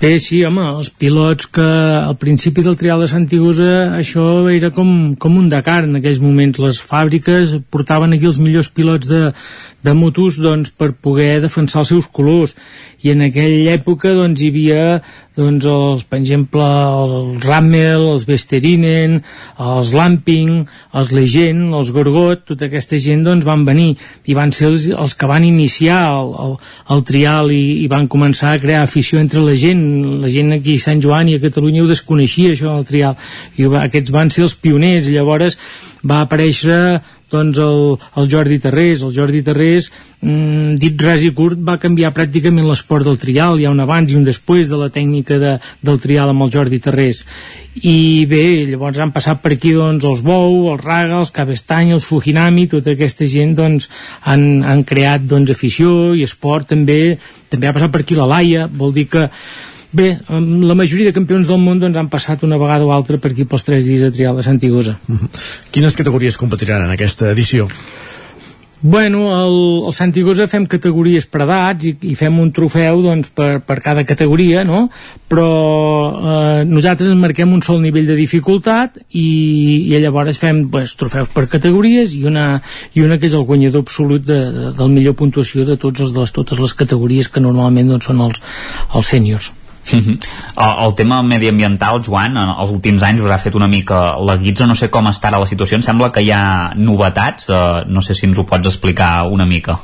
Bé, 0.01 0.15
sí, 0.17 0.39
home, 0.41 0.63
els 0.65 0.87
pilots 0.97 1.45
que 1.53 1.61
al 1.61 2.15
principi 2.17 2.63
del 2.65 2.73
trial 2.73 3.03
de 3.03 3.07
Santigosa 3.11 3.73
això 3.99 4.23
era 4.49 4.71
com, 4.73 5.11
com 5.13 5.35
un 5.37 5.51
Dakar 5.51 5.83
en 5.85 5.99
aquells 5.99 6.17
moments. 6.23 6.57
Les 6.63 6.79
fàbriques 6.81 7.53
portaven 7.69 8.15
aquí 8.15 8.25
els 8.25 8.39
millors 8.41 8.71
pilots 8.73 9.05
de, 9.05 9.19
de 9.85 9.93
motos 9.93 10.39
doncs, 10.41 10.73
per 10.73 10.89
poder 10.97 11.35
defensar 11.45 11.83
els 11.83 11.93
seus 11.93 12.09
colors 12.09 12.55
i 13.05 13.13
en 13.13 13.21
aquella 13.27 13.75
època 13.77 14.15
doncs, 14.17 14.41
hi 14.41 14.49
havia 14.49 14.81
doncs, 15.37 15.65
els, 15.65 16.03
per 16.07 16.19
exemple 16.19 16.65
els 16.65 17.45
Rammel, 17.45 18.03
els 18.13 18.25
Vesterinen 18.27 19.19
els 19.61 19.93
Lamping, 19.95 20.65
els 20.97 21.11
Legend 21.15 21.75
els 21.77 21.91
Gorgot, 21.95 22.43
tota 22.51 22.67
aquesta 22.67 22.99
gent 23.01 23.23
doncs, 23.27 23.45
van 23.47 23.63
venir 23.67 23.93
i 24.27 24.35
van 24.37 24.51
ser 24.55 24.67
els, 24.71 24.89
els 24.91 25.15
que 25.15 25.29
van 25.29 25.45
iniciar 25.47 26.01
el, 26.17 26.33
el, 26.45 26.57
el 26.95 27.05
trial 27.07 27.53
i, 27.55 27.61
i 27.85 27.87
van 27.91 28.09
començar 28.11 28.55
a 28.55 28.61
crear 28.61 28.83
afició 28.83 29.21
entre 29.21 29.43
la 29.45 29.55
gent. 29.55 29.85
La 30.21 30.31
gent 30.31 30.51
aquí 30.57 30.75
a 30.77 30.83
Sant 30.83 31.01
Joan 31.03 31.31
i 31.31 31.37
a 31.37 31.43
Catalunya 31.43 31.85
ho 31.85 31.89
desconeixia 31.89 32.51
això 32.51 32.75
del 32.75 32.89
trial. 32.89 33.17
I 33.57 33.71
aquests 33.85 34.13
van 34.13 34.33
ser 34.33 34.45
els 34.47 34.57
pioners. 34.59 35.09
Llavors 35.11 35.57
va 36.07 36.23
aparèixer 36.25 37.01
doncs 37.31 37.59
el, 37.63 37.97
el 38.19 38.29
Jordi 38.31 38.59
Terrés. 38.61 39.01
El 39.01 39.13
Jordi 39.15 39.41
Terrés, 39.45 39.89
mm, 40.21 40.75
dit 40.81 41.01
res 41.01 41.25
i 41.25 41.31
curt, 41.35 41.59
va 41.59 41.79
canviar 41.81 42.13
pràcticament 42.15 42.67
l'esport 42.67 43.07
del 43.07 43.19
trial. 43.21 43.59
Hi 43.59 43.67
ha 43.67 43.73
un 43.73 43.81
abans 43.83 44.11
i 44.11 44.19
un 44.19 44.27
després 44.27 44.69
de 44.69 44.79
la 44.79 44.91
tècnica 44.93 45.39
de, 45.41 45.55
del 45.81 45.99
trial 46.03 46.33
amb 46.33 46.45
el 46.45 46.53
Jordi 46.53 46.81
Terrés. 46.83 47.23
I 47.87 48.27
bé, 48.27 48.43
llavors 48.67 48.99
han 48.99 49.13
passat 49.15 49.39
per 49.41 49.53
aquí 49.55 49.71
doncs, 49.77 50.05
els 50.05 50.21
Bou, 50.27 50.71
els 50.73 50.83
Raga, 50.83 51.21
els 51.23 51.31
Cabestany, 51.31 51.93
els 51.95 52.05
Fujinami, 52.07 52.67
tota 52.67 52.91
aquesta 52.91 53.27
gent 53.31 53.55
doncs, 53.55 53.87
han, 54.27 54.63
han 54.67 54.83
creat 54.83 55.23
doncs, 55.23 55.53
afició 55.55 56.11
i 56.13 56.25
esport 56.27 56.73
també. 56.75 57.17
També 57.51 57.67
ha 57.67 57.75
passat 57.75 57.91
per 57.91 58.03
aquí 58.03 58.15
la 58.15 58.27
Laia, 58.27 58.67
vol 58.67 58.91
dir 58.95 59.07
que 59.11 59.29
Bé, 59.91 60.13
la 60.29 60.75
majoria 60.75 61.09
de 61.09 61.15
campions 61.15 61.49
del 61.49 61.59
món 61.59 61.81
doncs, 61.81 61.97
han 61.99 62.07
passat 62.11 62.45
una 62.47 62.59
vegada 62.61 62.87
o 62.87 62.93
altra 62.95 63.19
per 63.19 63.33
aquí 63.33 63.43
pels 63.43 63.67
tres 63.67 63.89
dies 63.89 64.05
de 64.05 64.11
trial 64.15 64.39
de 64.39 64.45
Santigosa. 64.47 64.95
Mhm. 65.07 65.27
Quines 65.71 65.99
categories 65.99 66.37
competiran 66.39 66.85
en 66.85 66.95
aquesta 66.95 67.29
edició? 67.31 67.67
Bueno, 68.83 69.35
al, 69.37 69.85
al 69.85 69.93
Santigosa 69.93 70.47
fem 70.49 70.63
categories 70.65 71.27
per 71.29 71.43
edats 71.43 71.85
i, 71.85 71.91
i 72.09 72.15
fem 72.17 72.39
un 72.41 72.49
trofeu 72.55 73.03
doncs, 73.03 73.29
per, 73.29 73.59
per 73.61 73.77
cada 73.77 74.01
categoria, 74.09 74.63
no? 74.65 74.87
però 75.29 75.51
eh, 76.17 76.63
nosaltres 76.65 77.11
ens 77.11 77.21
marquem 77.21 77.53
un 77.53 77.61
sol 77.61 77.77
nivell 77.83 78.09
de 78.09 78.17
dificultat 78.17 78.97
i, 79.13 79.27
i 79.93 80.01
llavors 80.01 80.41
fem 80.41 80.65
pues, 80.73 80.95
trofeus 80.97 81.29
per 81.29 81.45
categories 81.51 82.17
i 82.17 82.25
una, 82.25 82.47
i 82.97 83.05
una 83.05 83.21
que 83.21 83.29
és 83.29 83.37
el 83.37 83.45
guanyador 83.45 83.85
absolut 83.85 84.25
de, 84.25 84.41
de, 84.49 84.73
del 84.81 84.93
millor 84.97 85.19
puntuació 85.19 85.67
de, 85.67 85.77
tots 85.77 86.01
els, 86.01 86.15
de 86.15 86.25
les, 86.25 86.33
totes 86.33 86.65
les 86.65 86.73
categories 86.73 87.29
que 87.29 87.43
normalment 87.43 87.93
doncs, 87.93 88.09
són 88.09 88.25
els, 88.25 88.41
els 88.97 89.13
sèniors. 89.13 89.53
-huh. 89.83 90.17
el, 90.85 90.95
tema 90.95 91.21
mediambiental, 91.23 92.01
Joan, 92.05 92.37
en 92.37 92.49
els 92.49 92.71
últims 92.71 93.03
anys 93.03 93.21
us 93.21 93.31
ha 93.31 93.37
fet 93.37 93.55
una 93.55 93.67
mica 93.67 94.15
la 94.19 94.37
guitza, 94.37 94.65
no 94.65 94.75
sé 94.75 94.89
com 94.89 95.07
està 95.07 95.27
ara 95.27 95.39
la 95.39 95.47
situació, 95.47 95.77
em 95.77 95.83
sembla 95.83 96.11
que 96.11 96.21
hi 96.21 96.31
ha 96.31 96.73
novetats, 96.75 97.49
uh, 97.49 97.83
no 97.87 98.01
sé 98.01 98.13
si 98.13 98.25
ens 98.25 98.37
ho 98.37 98.45
pots 98.45 98.67
explicar 98.67 99.27
una 99.27 99.45
mica. 99.45 99.79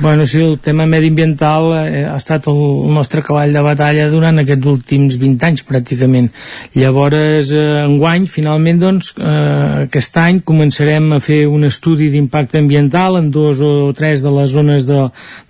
Bueno, 0.00 0.26
sí, 0.26 0.42
el 0.42 0.58
tema 0.58 0.86
mediambiental 0.86 1.68
eh, 1.86 2.04
ha 2.04 2.16
estat 2.18 2.48
el 2.50 2.56
nostre 2.90 3.22
cavall 3.22 3.54
de 3.54 3.60
batalla 3.62 4.08
durant 4.10 4.42
aquests 4.42 4.66
últims 4.66 5.20
20 5.22 5.46
anys, 5.46 5.62
pràcticament. 5.68 6.32
Llavors, 6.74 7.52
eh, 7.54 7.84
enguany, 7.84 8.26
finalment, 8.26 8.82
doncs, 8.82 9.12
eh, 9.14 9.86
aquest 9.86 10.18
any 10.18 10.42
començarem 10.42 11.12
a 11.14 11.20
fer 11.22 11.44
un 11.46 11.70
estudi 11.70 12.10
d'impacte 12.10 12.58
ambiental 12.58 13.20
en 13.22 13.30
dos 13.30 13.62
o 13.62 13.92
tres 13.94 14.20
de 14.26 14.34
les 14.34 14.50
zones 14.50 14.90
de, 14.90 15.00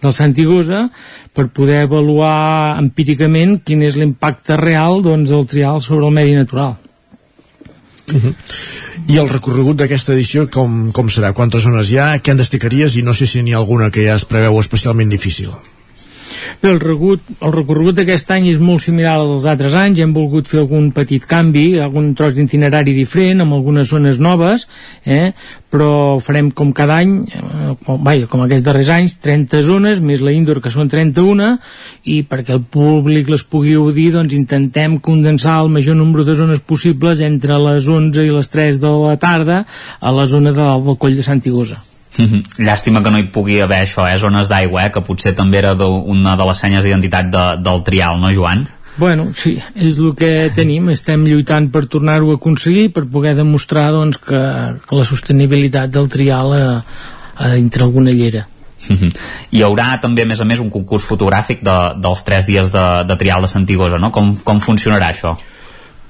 del 0.04 0.12
Santigosa 0.12 0.90
per 1.32 1.48
poder 1.48 1.86
avaluar 1.88 2.76
empíricament 2.76 3.62
quin 3.64 3.80
és 3.88 3.96
l'impacte 3.96 4.60
real 4.60 5.00
doncs, 5.00 5.32
del 5.32 5.48
trial 5.48 5.80
sobre 5.80 6.04
el 6.04 6.20
medi 6.20 6.36
natural. 6.36 6.84
Uh 8.12 8.20
-huh. 8.20 8.35
I 9.09 9.16
el 9.16 9.28
recorregut 9.28 9.76
d'aquesta 9.76 10.12
edició 10.12 10.48
com, 10.51 10.93
com 10.93 11.09
serà? 11.09 11.32
Quantes 11.32 11.62
zones 11.62 11.90
hi 11.90 11.98
ha? 11.98 12.16
Què 12.18 12.31
en 12.31 12.36
destacaries? 12.36 12.97
I 12.97 13.02
no 13.02 13.14
sé 13.14 13.26
si 13.26 13.43
n'hi 13.43 13.55
ha 13.55 13.56
alguna 13.56 13.90
que 13.90 14.05
ja 14.05 14.14
es 14.14 14.24
preveu 14.24 14.60
especialment 14.60 15.10
difícil. 15.10 15.51
Bé, 16.62 16.70
el, 16.70 16.80
regut, 16.80 17.22
el 17.40 17.52
recorregut 17.54 17.98
d'aquest 17.98 18.30
any 18.34 18.48
és 18.52 18.60
molt 18.62 18.82
similar 18.84 19.16
al 19.18 19.28
dels 19.34 19.46
altres 19.50 19.74
anys, 19.78 20.00
hem 20.02 20.14
volgut 20.16 20.48
fer 20.50 20.60
algun 20.62 20.90
petit 20.96 21.24
canvi, 21.28 21.66
algun 21.80 22.12
tros 22.18 22.36
d'itinerari 22.36 22.94
diferent, 22.96 23.42
amb 23.44 23.56
algunes 23.56 23.90
zones 23.90 24.20
noves, 24.22 24.66
eh? 25.04 25.32
però 25.74 26.20
farem 26.22 26.52
com 26.54 26.70
cada 26.76 27.00
any, 27.02 27.14
eh, 27.34 27.72
vaja, 27.88 28.28
com 28.30 28.44
aquests 28.44 28.66
darrers 28.66 28.92
anys, 28.94 29.16
30 29.24 29.62
zones, 29.66 30.02
més 30.04 30.22
la 30.22 30.34
indoor, 30.34 30.62
que 30.62 30.72
són 30.72 30.90
31, 30.92 31.54
i 32.10 32.20
perquè 32.30 32.54
el 32.54 32.62
públic 32.62 33.32
les 33.32 33.42
pugui 33.42 33.74
audir, 33.78 34.10
doncs 34.14 34.36
intentem 34.36 35.00
condensar 35.02 35.60
el 35.64 35.72
major 35.74 35.98
nombre 35.98 36.26
de 36.26 36.36
zones 36.38 36.62
possibles 36.62 37.24
entre 37.24 37.58
les 37.68 37.88
11 37.88 38.22
i 38.22 38.30
les 38.30 38.54
3 38.54 38.78
de 38.82 38.94
la 39.08 39.16
tarda 39.18 39.64
a 40.00 40.14
la 40.14 40.28
zona 40.30 40.54
del 40.54 40.96
coll 40.98 41.18
de 41.18 41.26
Santigosa. 41.26 41.93
-hmm. 42.19 42.65
Llàstima 42.66 43.03
que 43.03 43.11
no 43.11 43.19
hi 43.19 43.28
pugui 43.32 43.61
haver 43.61 43.82
això, 43.82 44.07
eh? 44.09 44.19
zones 44.19 44.49
d'aigua, 44.49 44.86
eh? 44.86 44.91
que 44.91 45.01
potser 45.01 45.35
també 45.35 45.59
era 45.59 45.74
una 45.74 46.36
de 46.36 46.45
les 46.45 46.59
senyes 46.59 46.85
d'identitat 46.85 47.31
de, 47.31 47.45
del 47.62 47.82
trial, 47.82 48.20
no 48.20 48.32
Joan? 48.32 48.69
Bueno, 48.97 49.32
sí, 49.35 49.59
és 49.74 49.99
el 49.99 50.15
que 50.15 50.51
tenim, 50.55 50.89
estem 50.89 51.24
lluitant 51.27 51.70
per 51.70 51.86
tornar-ho 51.86 52.31
a 52.31 52.35
aconseguir, 52.35 52.93
per 52.93 53.05
poder 53.11 53.35
demostrar 53.35 53.91
doncs, 53.91 54.19
que, 54.19 54.43
que 54.89 54.97
la 54.97 55.05
sostenibilitat 55.05 55.91
del 55.91 56.09
trial 56.09 56.53
a, 56.53 56.82
a 57.35 57.55
dintre 57.55 57.82
alguna 57.82 58.11
llera. 58.11 58.47
-hmm. 58.89 59.12
Hi 59.51 59.62
haurà 59.65 59.99
també, 60.01 60.23
a 60.23 60.27
més 60.28 60.41
a 60.41 60.45
més, 60.49 60.61
un 60.61 60.70
concurs 60.70 61.07
fotogràfic 61.09 61.62
de, 61.65 61.77
dels 62.01 62.23
tres 62.27 62.47
dies 62.47 62.70
de, 62.74 62.86
de 63.09 63.16
trial 63.20 63.45
de 63.45 63.49
Santigosa, 63.49 63.99
no? 63.99 64.11
Com, 64.15 64.35
com 64.45 64.61
funcionarà 64.61 65.11
això? 65.12 65.36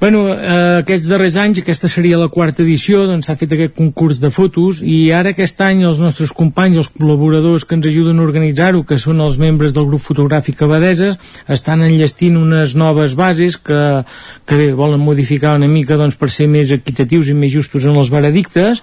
Bueno, 0.00 0.26
eh, 0.28 0.80
aquests 0.82 1.06
darrers 1.08 1.36
anys, 1.40 1.60
aquesta 1.62 1.88
seria 1.88 2.18
la 2.18 2.28
quarta 2.28 2.64
edició, 2.64 3.04
doncs 3.08 3.28
s'ha 3.28 3.36
fet 3.40 3.54
aquest 3.54 3.76
concurs 3.78 4.18
de 4.20 4.28
fotos 4.34 4.82
i 4.82 4.98
ara 5.14 5.30
aquest 5.32 5.60
any 5.64 5.84
els 5.86 6.00
nostres 6.02 6.32
companys, 6.34 6.80
els 6.82 6.90
col·laboradors 6.92 7.64
que 7.64 7.78
ens 7.78 7.86
ajuden 7.88 8.18
a 8.18 8.26
organitzar-ho, 8.26 8.82
que 8.84 8.98
són 9.00 9.22
els 9.24 9.38
membres 9.40 9.72
del 9.72 9.86
grup 9.88 10.02
fotogràfic 10.04 10.60
Abadeses, 10.66 11.16
estan 11.48 11.86
enllestint 11.86 12.36
unes 12.36 12.74
noves 12.74 13.14
bases 13.16 13.56
que, 13.56 13.80
que 14.44 14.58
bé, 14.58 14.72
volen 14.74 15.00
modificar 15.00 15.54
una 15.56 15.70
mica 15.70 15.96
doncs, 15.96 16.18
per 16.18 16.28
ser 16.28 16.50
més 16.50 16.74
equitatius 16.74 17.30
i 17.30 17.38
més 17.38 17.54
justos 17.54 17.86
en 17.86 17.96
els 17.96 18.10
veredictes 18.12 18.82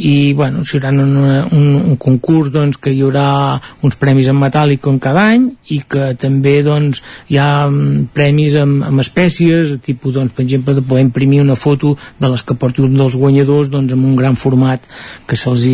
i 0.00 0.32
bueno, 0.32 0.64
serà 0.64 0.90
un, 0.94 1.16
un, 1.52 1.66
un 1.92 1.96
concurs 2.00 2.50
doncs, 2.54 2.78
que 2.80 2.92
hi 2.94 3.02
haurà 3.04 3.60
uns 3.84 3.98
premis 4.00 4.30
en 4.32 4.38
metàl·lic 4.40 4.80
com 4.84 4.98
cada 5.02 5.26
any 5.34 5.46
i 5.74 5.80
que 5.84 6.12
també 6.20 6.56
doncs, 6.66 7.02
hi 7.28 7.38
ha 7.40 7.66
um, 7.68 8.06
premis 8.14 8.56
amb, 8.60 8.84
amb 8.88 9.04
espècies 9.04 9.76
tipus, 9.84 10.16
doncs, 10.16 10.32
per 10.36 10.46
exemple, 10.46 10.74
de 10.76 10.84
poder 10.86 11.04
imprimir 11.04 11.42
una 11.44 11.58
foto 11.58 11.96
de 12.20 12.32
les 12.32 12.44
que 12.46 12.56
porti 12.56 12.84
un 12.84 12.96
dels 12.96 13.18
guanyadors 13.20 13.72
doncs, 13.72 13.92
amb 13.96 14.08
un 14.08 14.16
gran 14.16 14.38
format 14.40 14.88
que 15.28 15.36
se'ls 15.36 15.68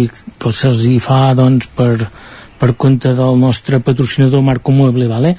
se, 0.56 0.72
hi 0.90 0.98
fa 1.02 1.20
doncs, 1.38 1.70
per, 1.76 2.08
per 2.58 2.74
compte 2.76 3.12
del 3.16 3.38
nostre 3.38 3.80
patrocinador 3.84 4.42
Marco 4.42 4.72
Mueble 4.72 5.08
vale? 5.10 5.34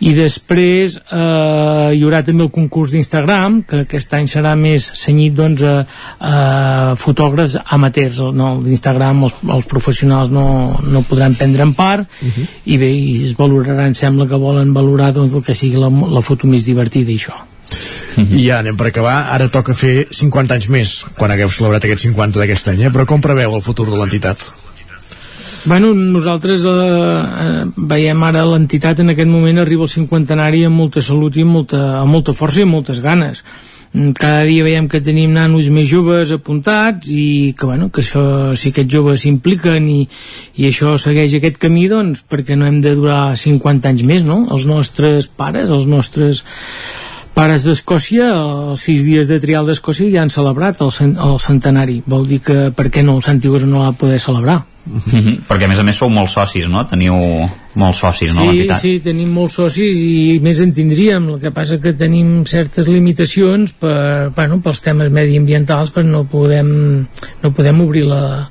i 0.00 0.12
després 0.16 0.98
eh, 0.98 1.90
hi 1.96 2.02
haurà 2.02 2.22
també 2.26 2.46
el 2.46 2.52
concurs 2.54 2.94
d'Instagram 2.94 3.62
que 3.68 3.82
aquest 3.84 4.14
any 4.18 4.28
serà 4.30 4.54
més 4.58 4.88
senyit 4.98 5.36
doncs, 5.36 5.62
a, 5.62 5.84
a 6.20 6.94
fotògrafs 7.00 7.58
amateurs 7.78 8.22
no? 8.36 8.56
d'Instagram 8.62 9.26
els, 9.28 9.42
els 9.58 9.68
professionals 9.70 10.32
no, 10.32 10.46
no 10.84 11.04
podran 11.08 11.36
prendre 11.38 11.66
en 11.66 11.74
part 11.74 12.06
uh 12.06 12.28
-huh. 12.28 12.46
i 12.64 12.78
bé, 12.78 12.90
i 12.92 13.24
es 13.24 13.36
valorarà 13.36 13.86
em 13.86 13.94
sembla 13.94 14.26
que 14.26 14.36
volen 14.36 14.72
valorar 14.72 15.12
doncs, 15.12 15.32
el 15.32 15.42
que 15.42 15.54
sigui 15.54 15.76
la, 15.76 15.90
la 15.90 16.22
foto 16.22 16.46
més 16.46 16.64
divertida 16.64 17.10
i 17.10 17.16
això 17.16 17.36
I 18.16 18.46
ja 18.46 18.60
anem 18.62 18.76
per 18.76 18.88
acabar, 18.88 19.16
ara 19.34 19.48
toca 19.52 19.74
fer 19.76 20.06
50 20.10 20.56
anys 20.56 20.68
més, 20.72 21.04
quan 21.18 21.30
hagueu 21.30 21.50
celebrat 21.52 21.84
aquests 21.84 22.06
50 22.08 22.40
d'aquest 22.40 22.68
any, 22.72 22.86
eh? 22.86 22.92
però 22.94 23.04
com 23.04 23.20
preveu 23.20 23.54
el 23.58 23.64
futur 23.64 23.88
de 23.90 23.98
l'entitat? 23.98 24.65
Bueno, 25.66 25.94
nosaltres 25.94 26.62
eh, 26.62 26.70
eh, 26.70 27.62
veiem 27.90 28.20
ara 28.22 28.44
l'entitat 28.46 29.00
en 29.02 29.10
aquest 29.10 29.26
moment 29.26 29.58
arriba 29.58 29.82
al 29.82 29.90
cinquantenari 29.90 30.60
amb 30.62 30.78
molta 30.78 31.02
salut 31.02 31.34
i 31.34 31.42
amb 31.42 31.56
molta, 31.58 31.80
amb 32.04 32.14
molta 32.14 32.34
força 32.38 32.60
i 32.60 32.66
amb 32.66 32.76
moltes 32.76 33.00
ganes 33.02 33.40
mm, 33.90 34.12
cada 34.14 34.44
dia 34.46 34.62
veiem 34.62 34.86
que 34.86 35.00
tenim 35.02 35.34
nanos 35.34 35.66
més 35.74 35.88
joves 35.90 36.30
apuntats 36.36 37.10
i 37.10 37.50
que, 37.58 37.66
bueno, 37.66 37.88
que 37.90 38.04
això, 38.04 38.22
si 38.54 38.70
aquests 38.70 38.94
joves 38.94 39.24
s'impliquen 39.26 39.90
i, 39.90 39.98
i 40.54 40.68
això 40.70 40.94
segueix 41.02 41.34
aquest 41.34 41.58
camí, 41.58 41.88
doncs 41.90 42.22
perquè 42.30 42.54
no 42.54 42.70
hem 42.70 42.78
de 42.84 42.94
durar 42.94 43.34
50 43.34 43.90
anys 43.90 44.06
més, 44.06 44.22
no? 44.22 44.44
Els 44.46 44.70
nostres 44.70 45.26
pares, 45.26 45.74
els 45.74 45.90
nostres 45.90 46.44
pares 47.36 47.66
d'Escòcia, 47.66 48.30
els 48.72 48.86
sis 48.88 49.02
dies 49.04 49.28
de 49.28 49.36
trial 49.42 49.68
d'Escòcia 49.68 50.08
ja 50.14 50.22
han 50.24 50.32
celebrat 50.32 50.80
el, 50.84 50.92
el 51.12 51.36
centenari. 51.44 52.00
Vol 52.08 52.24
dir 52.30 52.40
que 52.46 52.56
per 52.76 52.88
què 52.92 53.04
no 53.04 53.18
el 53.18 53.26
Santiago 53.26 53.60
no 53.68 53.84
l'ha 53.84 53.92
poder 53.92 54.18
celebrar? 54.22 54.62
Mm 54.86 55.00
-hmm. 55.02 55.38
perquè 55.48 55.64
a 55.64 55.68
més 55.68 55.78
a 55.78 55.82
més 55.82 55.96
sou 55.96 56.08
molts 56.08 56.32
socis 56.32 56.68
no? 56.68 56.86
teniu 56.86 57.16
molts 57.74 57.98
socis 57.98 58.30
sí, 58.30 58.38
no, 58.38 58.44
l'entitat 58.44 58.80
sí, 58.80 59.00
tenim 59.00 59.32
molts 59.34 59.54
socis 59.54 59.96
i 59.96 60.38
més 60.40 60.60
en 60.60 60.72
tindríem 60.72 61.26
el 61.28 61.40
que 61.40 61.50
passa 61.50 61.78
que 61.78 61.92
tenim 61.92 62.44
certes 62.44 62.86
limitacions 62.86 63.72
per, 63.72 64.30
bueno, 64.36 64.60
pels 64.60 64.80
temes 64.80 65.10
mediambientals 65.10 65.90
però 65.90 66.06
no 66.06 66.22
podem, 66.24 67.04
no 67.42 67.50
podem 67.50 67.80
obrir 67.80 68.04
la 68.06 68.48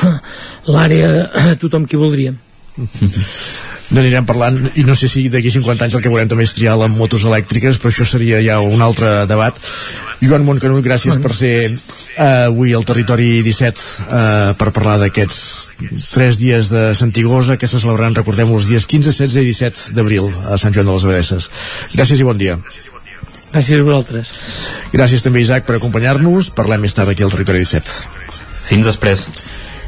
l'àrea 0.72 1.28
a 1.50 1.54
tothom 1.56 1.84
qui 1.84 1.96
voldríem 1.96 2.36
n'anirem 3.94 4.26
parlant 4.26 4.58
i 4.74 4.84
no 4.86 4.96
sé 4.98 5.08
si 5.10 5.28
d'aquí 5.30 5.52
50 5.54 5.86
anys 5.86 5.94
el 5.98 6.02
que 6.02 6.10
veurem 6.10 6.30
també 6.30 6.46
és 6.46 6.56
trial 6.56 6.82
amb 6.82 6.98
motos 6.98 7.26
elèctriques 7.28 7.78
però 7.78 7.92
això 7.92 8.06
seria 8.08 8.40
ja 8.42 8.58
un 8.64 8.82
altre 8.82 9.26
debat 9.30 9.60
Joan 10.20 10.46
Montcanut, 10.46 10.80
gràcies 10.84 11.16
bueno. 11.16 11.26
per 11.28 11.36
ser 11.36 11.54
uh, 11.68 12.48
avui 12.48 12.72
al 12.74 12.86
Territori 12.88 13.42
17 13.44 13.82
uh, 14.06 14.54
per 14.56 14.72
parlar 14.72 14.96
d'aquests 15.02 15.40
tres 16.14 16.40
dies 16.40 16.70
de 16.72 16.88
Santigosa 16.96 17.58
que 17.60 17.68
se 17.68 17.80
celebraran, 17.82 18.16
recordem, 18.16 18.52
els 18.56 18.70
dies 18.70 18.86
15, 18.88 19.12
16 19.12 19.44
i 19.44 19.52
17 19.52 19.96
d'abril 19.98 20.30
a 20.48 20.56
Sant 20.60 20.72
Joan 20.72 20.88
de 20.88 20.96
les 20.96 21.04
Abadesses. 21.04 21.50
Gràcies 21.92 22.22
i 22.22 22.28
bon 22.28 22.40
dia. 22.40 22.56
Gràcies 23.52 23.80
a 23.80 23.84
vosaltres. 23.84 24.32
Gràcies 24.94 25.24
també, 25.24 25.44
Isaac, 25.44 25.68
per 25.68 25.76
acompanyar-nos. 25.76 26.50
Parlem 26.56 26.82
més 26.84 26.96
tard 26.96 27.12
aquí 27.12 27.24
al 27.24 27.32
Territori 27.32 27.62
17. 27.64 27.92
Fins 28.66 28.88
després. 28.88 29.28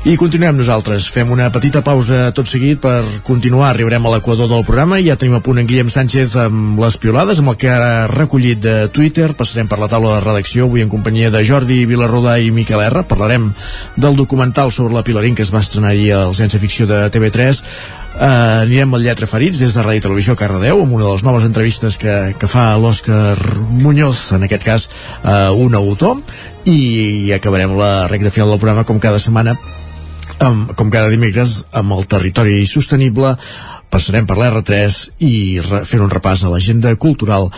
I 0.07 0.15
continuem 0.17 0.55
nosaltres. 0.55 1.09
Fem 1.11 1.31
una 1.35 1.49
petita 1.51 1.81
pausa 1.83 2.29
tot 2.31 2.47
seguit 2.47 2.79
per 2.81 3.03
continuar. 3.27 3.73
Arribarem 3.73 4.07
a 4.07 4.13
l'equador 4.15 4.47
del 4.49 4.63
programa 4.65 5.01
i 5.01 5.09
ja 5.09 5.17
tenim 5.19 5.35
a 5.37 5.43
punt 5.43 5.59
en 5.59 5.67
Guillem 5.67 5.91
Sánchez 5.91 6.37
amb 6.45 6.79
les 6.79 6.97
piolades, 7.03 7.41
amb 7.43 7.51
el 7.51 7.59
que 7.59 7.73
ha 7.75 8.07
recollit 8.13 8.63
de 8.63 8.77
Twitter. 8.95 9.33
Passarem 9.37 9.67
per 9.69 9.81
la 9.83 9.91
taula 9.91 10.15
de 10.15 10.25
redacció 10.25 10.69
avui 10.69 10.87
en 10.87 10.93
companyia 10.93 11.33
de 11.35 11.43
Jordi 11.45 11.83
Vilarrodà 11.91 12.39
i 12.39 12.55
Miquel 12.55 12.85
R. 12.87 13.03
Parlarem 13.11 13.51
del 13.97 14.17
documental 14.17 14.71
sobre 14.73 14.95
la 14.95 15.03
Pilarín 15.03 15.35
que 15.35 15.43
es 15.43 15.53
va 15.55 15.65
estrenar 15.67 15.91
ahir 15.91 16.13
al 16.15 16.37
Ciència 16.39 16.63
Ficció 16.63 16.87
de 16.87 17.09
TV3 17.11 17.65
Uh, 18.19 18.65
anirem 18.65 18.97
al 18.97 19.05
Lletra 19.07 19.29
Ferits 19.31 19.61
des 19.63 19.77
de 19.77 19.83
Ràdio 19.85 20.03
Televisió 20.09 20.35
Cardedeu 20.35 20.81
amb 20.83 20.97
una 20.97 21.05
de 21.05 21.13
les 21.13 21.23
noves 21.23 21.45
entrevistes 21.47 22.01
que, 22.03 22.15
que 22.35 22.49
fa 22.51 22.73
l'Òscar 22.75 23.37
Muñoz, 23.79 24.33
en 24.35 24.43
aquest 24.43 24.65
cas 24.67 24.89
uh, 25.23 25.55
un 25.55 25.77
autor 25.79 26.19
i 26.67 27.31
acabarem 27.37 27.77
la 27.79 28.09
recta 28.11 28.33
final 28.35 28.51
del 28.51 28.59
programa 28.59 28.83
com 28.89 28.99
cada 28.99 29.23
setmana 29.23 29.55
amb, 30.45 30.73
com 30.79 30.91
cada 30.91 31.11
dimecres 31.13 31.65
amb 31.77 31.95
el 31.97 32.07
territori 32.11 32.61
sostenible 32.67 33.35
passarem 33.93 34.27
per 34.29 34.37
l'R3 34.39 34.99
i 35.25 35.35
re, 35.65 35.83
fer 35.89 36.01
un 36.05 36.13
repàs 36.13 36.45
a 36.45 36.53
l'agenda 36.53 36.95
cultural 36.97 37.49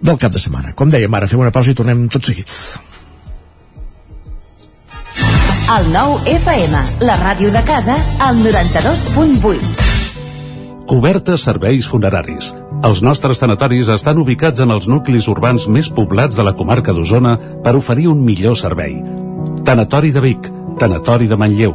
del 0.00 0.18
cap 0.20 0.32
de 0.34 0.42
setmana. 0.42 0.74
Com 0.76 0.92
dèiem, 0.92 1.14
ara 1.14 1.28
fem 1.30 1.40
una 1.40 1.54
pausa 1.54 1.72
i 1.72 1.78
tornem 1.78 2.06
tot 2.12 2.28
seguit. 2.28 2.52
El 5.68 5.90
nou 5.92 6.16
FM, 6.24 6.78
la 7.04 7.18
ràdio 7.20 7.50
de 7.52 7.60
casa, 7.68 7.96
al 8.24 8.38
92.8. 8.40 9.86
Cobertes 10.88 11.44
serveis 11.44 11.84
funeraris. 11.84 12.54
Els 12.88 13.02
nostres 13.04 13.42
tanatoris 13.42 13.90
estan 13.92 14.16
ubicats 14.22 14.62
en 14.64 14.72
els 14.72 14.86
nuclis 14.88 15.28
urbans 15.28 15.66
més 15.68 15.90
poblats 15.92 16.38
de 16.38 16.46
la 16.46 16.54
comarca 16.56 16.94
d'Osona 16.96 17.36
per 17.64 17.76
oferir 17.76 18.08
un 18.08 18.24
millor 18.24 18.56
servei. 18.56 18.96
Tanatori 19.68 20.14
de 20.14 20.22
Vic, 20.24 20.48
Tanatori 20.80 21.28
de 21.28 21.36
Manlleu, 21.36 21.74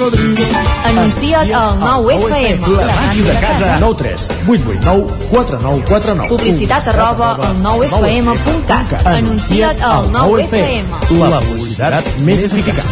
cocodrilo. 0.00 0.46
Anuncia't 0.84 1.52
al 1.52 1.78
9FM. 1.78 2.68
La 2.76 2.94
màquina 2.94 3.32
de 3.32 3.40
casa. 3.40 3.78
9 3.80 3.94
3 3.98 4.30
8 4.48 4.62
8 4.66 4.80
9 4.82 5.06
4 5.30 5.58
9 5.60 5.84
4 5.88 6.14
9 6.14 6.28
Publicitat 6.28 6.88
arroba 6.88 7.34
al 7.36 7.56
9FM.cat. 7.62 9.06
Anuncia't 9.06 9.82
al 9.82 10.08
9FM. 10.12 10.84
La 11.20 11.40
publicitat 11.40 12.14
més 12.24 12.44
eficaç. 12.48 12.88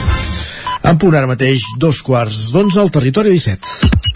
En 0.89 1.01
punt 1.01 1.17
ara 1.19 1.27
mateix, 1.27 1.65
dos 1.77 2.03
quarts 2.07 2.51
d'onze 2.53 2.81
al 2.81 2.93
territori 2.95 3.35
17. 3.35 4.08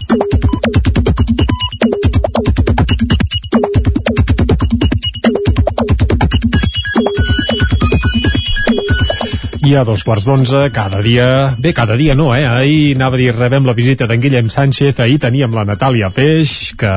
I 9.63 9.77
a 9.79 9.85
dos 9.87 10.01
quarts 10.03 10.25
d'onze, 10.27 10.65
cada 10.75 10.99
dia... 10.99 11.53
Bé, 11.55 11.71
cada 11.71 11.95
dia 11.95 12.11
no, 12.19 12.33
eh? 12.35 12.43
Ahir 12.43 12.97
anava 12.97 13.15
a 13.15 13.19
dir, 13.21 13.29
rebem 13.31 13.63
la 13.63 13.75
visita 13.77 14.03
d'en 14.09 14.19
Guillem 14.19 14.49
Sánchez, 14.51 14.97
ahir 14.99 15.21
teníem 15.23 15.53
la 15.55 15.63
Natàlia 15.63 16.09
Peix, 16.11 16.73
que, 16.75 16.91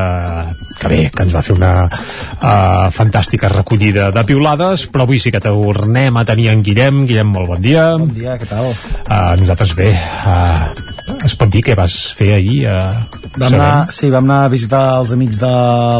que 0.81 0.91
bé, 0.91 0.99
que 1.15 1.23
ens 1.29 1.37
va 1.37 1.45
fer 1.47 1.55
una 1.55 1.71
uh, 1.87 2.89
fantàstica 2.91 3.53
recollida 3.53 4.09
de 4.11 4.25
piulades, 4.27 4.89
però 4.91 5.07
avui 5.07 5.23
sí 5.23 5.31
que 5.31 5.39
tornem 5.45 6.19
a 6.19 6.25
tenir 6.27 6.49
en 6.57 6.67
Guillem. 6.67 7.05
Guillem, 7.07 7.31
molt 7.37 7.53
bon 7.55 7.63
dia. 7.63 7.93
Bon 8.03 8.11
dia, 8.11 8.35
què 8.41 8.51
tal? 8.51 8.73
Uh, 8.73 9.37
nosaltres 9.45 9.77
bé, 9.79 9.93
uh, 10.27 11.23
es 11.23 11.39
pot 11.39 11.53
dir 11.53 11.63
què 11.63 11.79
vas 11.79 11.95
fer 12.19 12.33
ahir? 12.41 12.65
Uh, 12.67 13.23
Vam 13.37 13.53
anar, 13.53 13.93
sí, 13.93 14.09
vam 14.11 14.25
anar 14.25 14.41
a 14.47 14.51
visitar 14.51 14.83
els 14.97 15.13
amics 15.13 15.39
de 15.39 15.53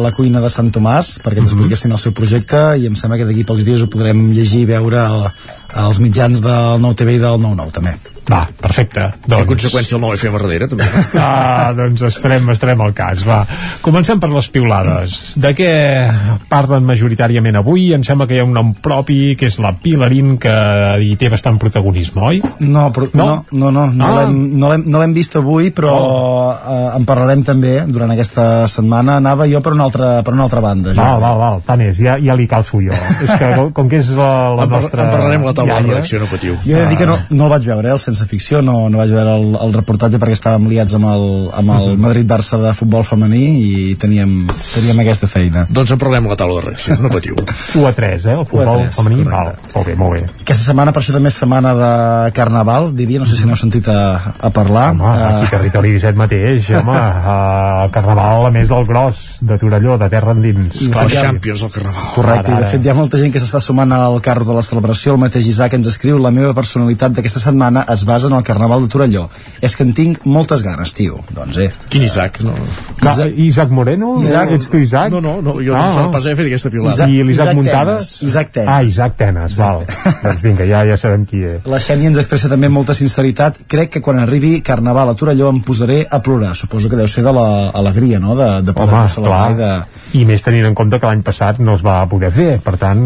la 0.03 0.11
cuina 0.17 0.41
de 0.41 0.49
Sant 0.51 0.71
Tomàs 0.73 1.19
perquè 1.21 1.43
ens 1.43 1.53
expliquessin 1.53 1.93
el 1.93 2.01
seu 2.01 2.15
projecte 2.17 2.63
i 2.81 2.89
em 2.89 2.97
sembla 2.97 3.19
que 3.21 3.27
d'aquí 3.29 3.45
pocs 3.45 3.67
dies 3.67 3.85
ho 3.85 3.91
podrem 3.93 4.31
llegir 4.33 4.63
i 4.65 4.71
veure 4.71 5.03
al, 5.03 5.27
als 5.77 6.01
mitjans 6.03 6.41
del 6.45 6.81
Nou 6.83 6.97
TV 6.97 7.19
i 7.19 7.23
del 7.23 7.41
9-9 7.43 7.75
també. 7.77 7.97
Va, 8.31 8.43
perfecte. 8.61 9.07
Doncs... 9.27 9.43
En 9.43 9.49
conseqüència 9.51 9.97
el 9.97 10.03
9 10.03 10.19
FM 10.19 10.39
a 10.39 10.43
darrere, 10.43 10.69
també. 10.73 10.87
Ah, 11.27 11.73
doncs 11.77 12.03
estarem, 12.07 12.49
estarem 12.53 12.81
al 12.85 12.93
cas, 12.97 13.23
va. 13.27 13.41
Comencem 13.85 14.21
per 14.23 14.29
les 14.33 14.49
piulades. 14.53 15.17
De 15.41 15.53
què 15.57 15.71
parlen 16.51 16.87
majoritàriament 16.87 17.59
avui? 17.61 17.89
Em 17.97 18.05
sembla 18.07 18.27
que 18.29 18.37
hi 18.37 18.43
ha 18.43 18.47
un 18.47 18.55
nom 18.57 18.73
propi, 18.83 19.35
que 19.39 19.49
és 19.51 19.59
la 19.63 19.73
Pilarín, 19.81 20.37
que 20.43 20.53
hi 21.03 21.15
té 21.21 21.31
bastant 21.33 21.59
protagonisme, 21.63 22.23
oi? 22.33 22.43
No, 22.67 22.89
però, 22.95 23.09
no? 23.15 23.29
no, 23.51 23.71
no, 23.71 23.71
no, 23.71 23.87
no, 23.95 24.07
Ah. 24.07 24.15
l'hem 24.23 24.37
no 24.61 24.71
l'hem- 24.71 24.87
no 24.91 25.03
vist 25.17 25.37
avui, 25.39 25.71
però 25.75 25.93
oh. 25.97 26.51
eh, 26.53 26.97
en 26.99 27.07
parlarem 27.09 27.43
també 27.47 27.75
durant 27.89 28.11
aquesta 28.13 28.67
setmana. 28.69 29.17
Anava 29.23 29.47
jo 29.49 29.61
per 29.65 29.73
una 29.77 29.87
altra, 29.89 30.11
per 30.27 30.35
una 30.37 30.45
altra 30.45 30.61
banda. 30.61 30.93
Val, 30.97 31.21
val, 31.23 31.39
val, 31.41 31.63
tant 31.67 31.81
és, 31.87 31.97
ja, 32.03 32.17
ja 32.23 32.37
li 32.37 32.47
calço 32.51 32.81
jo. 32.85 32.93
és 33.25 33.33
que 33.39 33.53
com, 33.77 33.89
que 33.89 34.01
és 34.03 34.11
la, 34.17 34.31
la 34.57 34.67
En, 34.67 34.75
nostra... 34.77 35.07
en 35.07 35.15
parlarem 35.15 35.47
la 35.47 35.55
taula 35.57 35.79
de 35.79 35.87
iaia, 35.87 35.95
redacció, 35.97 36.21
no 36.21 36.31
patiu. 36.31 36.59
Jo 36.67 36.77
he 36.77 36.83
de 36.85 36.91
dir 36.93 36.99
que 37.01 37.09
no, 37.09 37.17
no 37.31 37.49
el 37.49 37.55
vaig 37.57 37.69
veure, 37.71 37.89
eh, 37.89 37.97
el 37.97 38.03
Sense 38.17 38.31
Ficció, 38.31 38.63
no, 38.65 38.89
no 38.89 38.97
vaig 38.99 39.11
veure 39.13 39.35
el, 39.37 39.51
el 39.61 39.73
reportatge 39.77 40.17
perquè 40.23 40.33
estàvem 40.39 40.65
liats 40.71 40.95
amb 40.97 41.09
el, 41.11 41.25
amb 41.53 41.71
el 41.77 41.87
Mhm. 41.97 42.01
Madrid-Barça 42.07 42.57
de 42.63 42.73
futbol 42.75 43.05
femení 43.05 43.43
i 43.61 43.95
teníem, 44.01 44.47
teníem 44.75 45.01
aquesta 45.05 45.29
feina. 45.29 45.67
Doncs 45.69 45.91
en 45.93 45.99
parlem 46.01 46.25
a 46.27 46.33
la 46.33 46.37
taula 46.41 46.61
de 46.61 46.65
redacció, 46.69 46.97
no 47.03 47.11
patiu. 47.13 47.37
1 47.77 47.87
a 47.87 47.93
3, 47.93 48.25
eh? 48.25 48.33
El 48.39 48.47
futbol 48.47 48.67
1 48.67 48.73
a 48.73 48.89
3, 48.89 48.97
femení, 48.97 49.25
val. 49.29 49.53
Molt 49.75 49.87
bé, 49.87 49.95
molt 50.01 50.13
bé. 50.17 50.23
Aquesta 50.47 50.65
setmana, 50.71 50.93
per 50.97 51.03
això 51.03 51.13
també 51.13 51.29
és 51.29 51.39
setmana 51.43 51.75
de 51.77 52.33
Carnaval, 52.33 52.91
diria, 52.97 53.21
no 53.21 53.27
sé 53.29 53.37
si 53.37 53.45
n'heu 53.47 53.57
sentit 53.61 53.89
a, 53.93 54.01
a 54.41 54.51
parlar. 54.51 54.89
Home, 54.95 55.13
aquí 55.43 55.51
Territori 55.53 55.93
17 55.99 56.17
mateix, 56.19 56.71
home, 56.81 56.97
uh, 57.37 57.91
Carnaval 57.93 58.47
a 58.49 58.51
més 58.55 58.69
del 58.73 58.87
gros 58.89 59.21
de 59.43 59.59
Torelló, 59.61 59.99
de 60.01 60.09
terra 60.13 60.33
endins. 60.33 60.73
I 60.81 60.91
Els 60.93 61.13
ja- 61.13 61.27
Champions 61.29 61.61
del 61.67 61.71
Carnaval. 61.77 62.09
Correcte, 62.15 62.51
Ara, 62.51 62.57
i 62.57 62.61
de 62.63 62.65
ara. 62.65 62.73
fet 62.73 62.87
hi 62.87 62.91
ha 62.91 62.97
molta 62.99 63.19
gent 63.21 63.33
que 63.35 63.43
s'està 63.43 63.61
sumant 63.61 63.93
al 63.93 64.21
carro 64.25 64.45
de 64.49 64.55
la 64.57 64.63
celebració. 64.67 65.15
El 65.17 65.21
mateix 65.27 65.47
Isaac 65.51 65.75
ens 65.79 65.91
escriu 65.93 66.19
la 66.23 66.31
meva 66.31 66.55
personalitat 66.57 67.13
d'aquesta 67.17 67.41
setmana 67.43 67.85
es 67.93 68.06
basa 68.07 68.31
en 68.31 68.37
el 68.39 68.43
Carnaval 68.47 68.87
de 68.87 68.89
Torelló. 68.93 69.27
És 69.61 69.75
que 69.77 69.85
en 69.85 69.93
tinc 69.97 70.23
moltes 70.25 70.63
ganes, 70.65 70.95
tio. 70.97 71.19
Doncs 71.35 71.59
eh. 71.63 71.69
Quin 71.91 72.07
Isaac? 72.07 72.41
No. 72.47 72.55
Isaac, 73.03 73.35
Isaac 73.37 73.71
Moreno? 73.75 74.15
Isaac- 74.23 74.53
Ets 74.57 74.71
tu 74.71 74.79
Isaac? 74.81 75.11
No, 75.13 75.21
no, 75.21 75.41
no 75.43 75.59
jo 75.61 75.75
no, 75.75 75.83
em 75.85 75.91
sort 75.93 76.13
pas 76.15 76.25
haver 76.25 76.37
fet 76.41 76.51
aquesta 76.53 76.71
pilada. 76.73 77.09
I 77.11 77.23
l'Isaac 77.23 77.51
Isaac 77.51 77.59
Muntades? 77.61 78.11
Tenes, 78.15 78.23
Isaac 78.31 78.53
Tenes. 78.55 78.71
Ah, 78.73 78.83
Isaac 78.87 79.17
Tenes, 79.21 79.57
val. 79.59 79.85
doncs 80.25 80.43
vinga, 80.47 80.65
ja, 80.69 80.85
ja 80.89 80.97
sabem 81.01 81.27
qui 81.27 81.43
és. 81.45 81.67
La 81.67 81.81
Xènia 81.83 82.11
ens 82.13 82.19
expressa 82.23 82.49
també 82.53 82.71
amb 82.71 82.79
molta 82.81 82.95
sinceritat. 82.95 83.59
Crec 83.69 83.91
que 83.97 84.03
quan 84.05 84.19
arribi 84.23 84.61
Carnaval 84.63 85.11
a 85.13 85.17
Torelló 85.19 85.51
em 85.53 85.61
posaré 85.67 86.07
a 86.09 86.23
plorar. 86.23 86.55
Suposo 86.57 86.89
que 86.89 86.97
deu 86.97 87.09
ser 87.11 87.25
de 87.27 87.33
l'alegria, 87.37 88.21
no?, 88.23 88.37
de, 88.39 88.49
de 88.63 88.73
poder 88.77 88.95
Home, 89.03 89.09
celebrar 89.13 89.43
clar. 89.43 89.53
i 89.53 89.61
de... 89.61 90.21
I 90.21 90.25
més 90.29 90.43
tenint 90.47 90.67
en 90.71 90.75
compte 90.79 91.01
que 91.03 91.07
l'any 91.11 91.23
passat 91.27 91.59
no 91.61 91.75
es 91.77 91.83
va 91.85 91.99
poder 92.09 92.31
fer, 92.33 92.51
per 92.65 92.77
tant, 92.81 93.03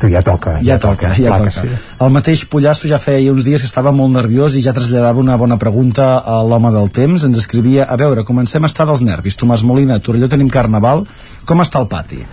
tu 0.00 0.10
ja 0.10 0.22
toca. 0.26 0.56
Ja 0.64 0.78
toca, 0.82 1.12
ja 1.14 1.36
que 1.36 1.50
toca. 1.50 1.62
sí. 1.62 1.80
El 2.00 2.12
mateix 2.14 2.44
Pollasso 2.50 2.88
ja 2.88 2.98
feia 2.98 3.32
uns 3.32 3.44
dies 3.46 3.62
que 3.62 3.68
estava 3.68 3.92
molt 3.92 4.14
nerviós 4.16 4.56
i 4.56 4.64
ja 4.64 4.74
traslladava 4.76 5.20
una 5.20 5.36
bona 5.40 5.58
pregunta 5.60 6.18
a 6.18 6.40
l'home 6.42 6.72
del 6.74 6.90
temps. 6.90 7.24
Ens 7.28 7.38
escrivia, 7.38 7.84
a 7.84 7.96
veure, 8.00 8.24
comencem 8.24 8.64
a 8.64 8.70
estar 8.72 8.88
dels 8.88 9.04
nervis. 9.06 9.36
Tomàs 9.36 9.62
Molina, 9.62 10.00
a 10.00 10.04
Torelló 10.04 10.28
tenim 10.32 10.48
Carnaval. 10.48 11.06
Com 11.44 11.62
està 11.62 11.82
el 11.82 11.90
pati? 11.92 12.24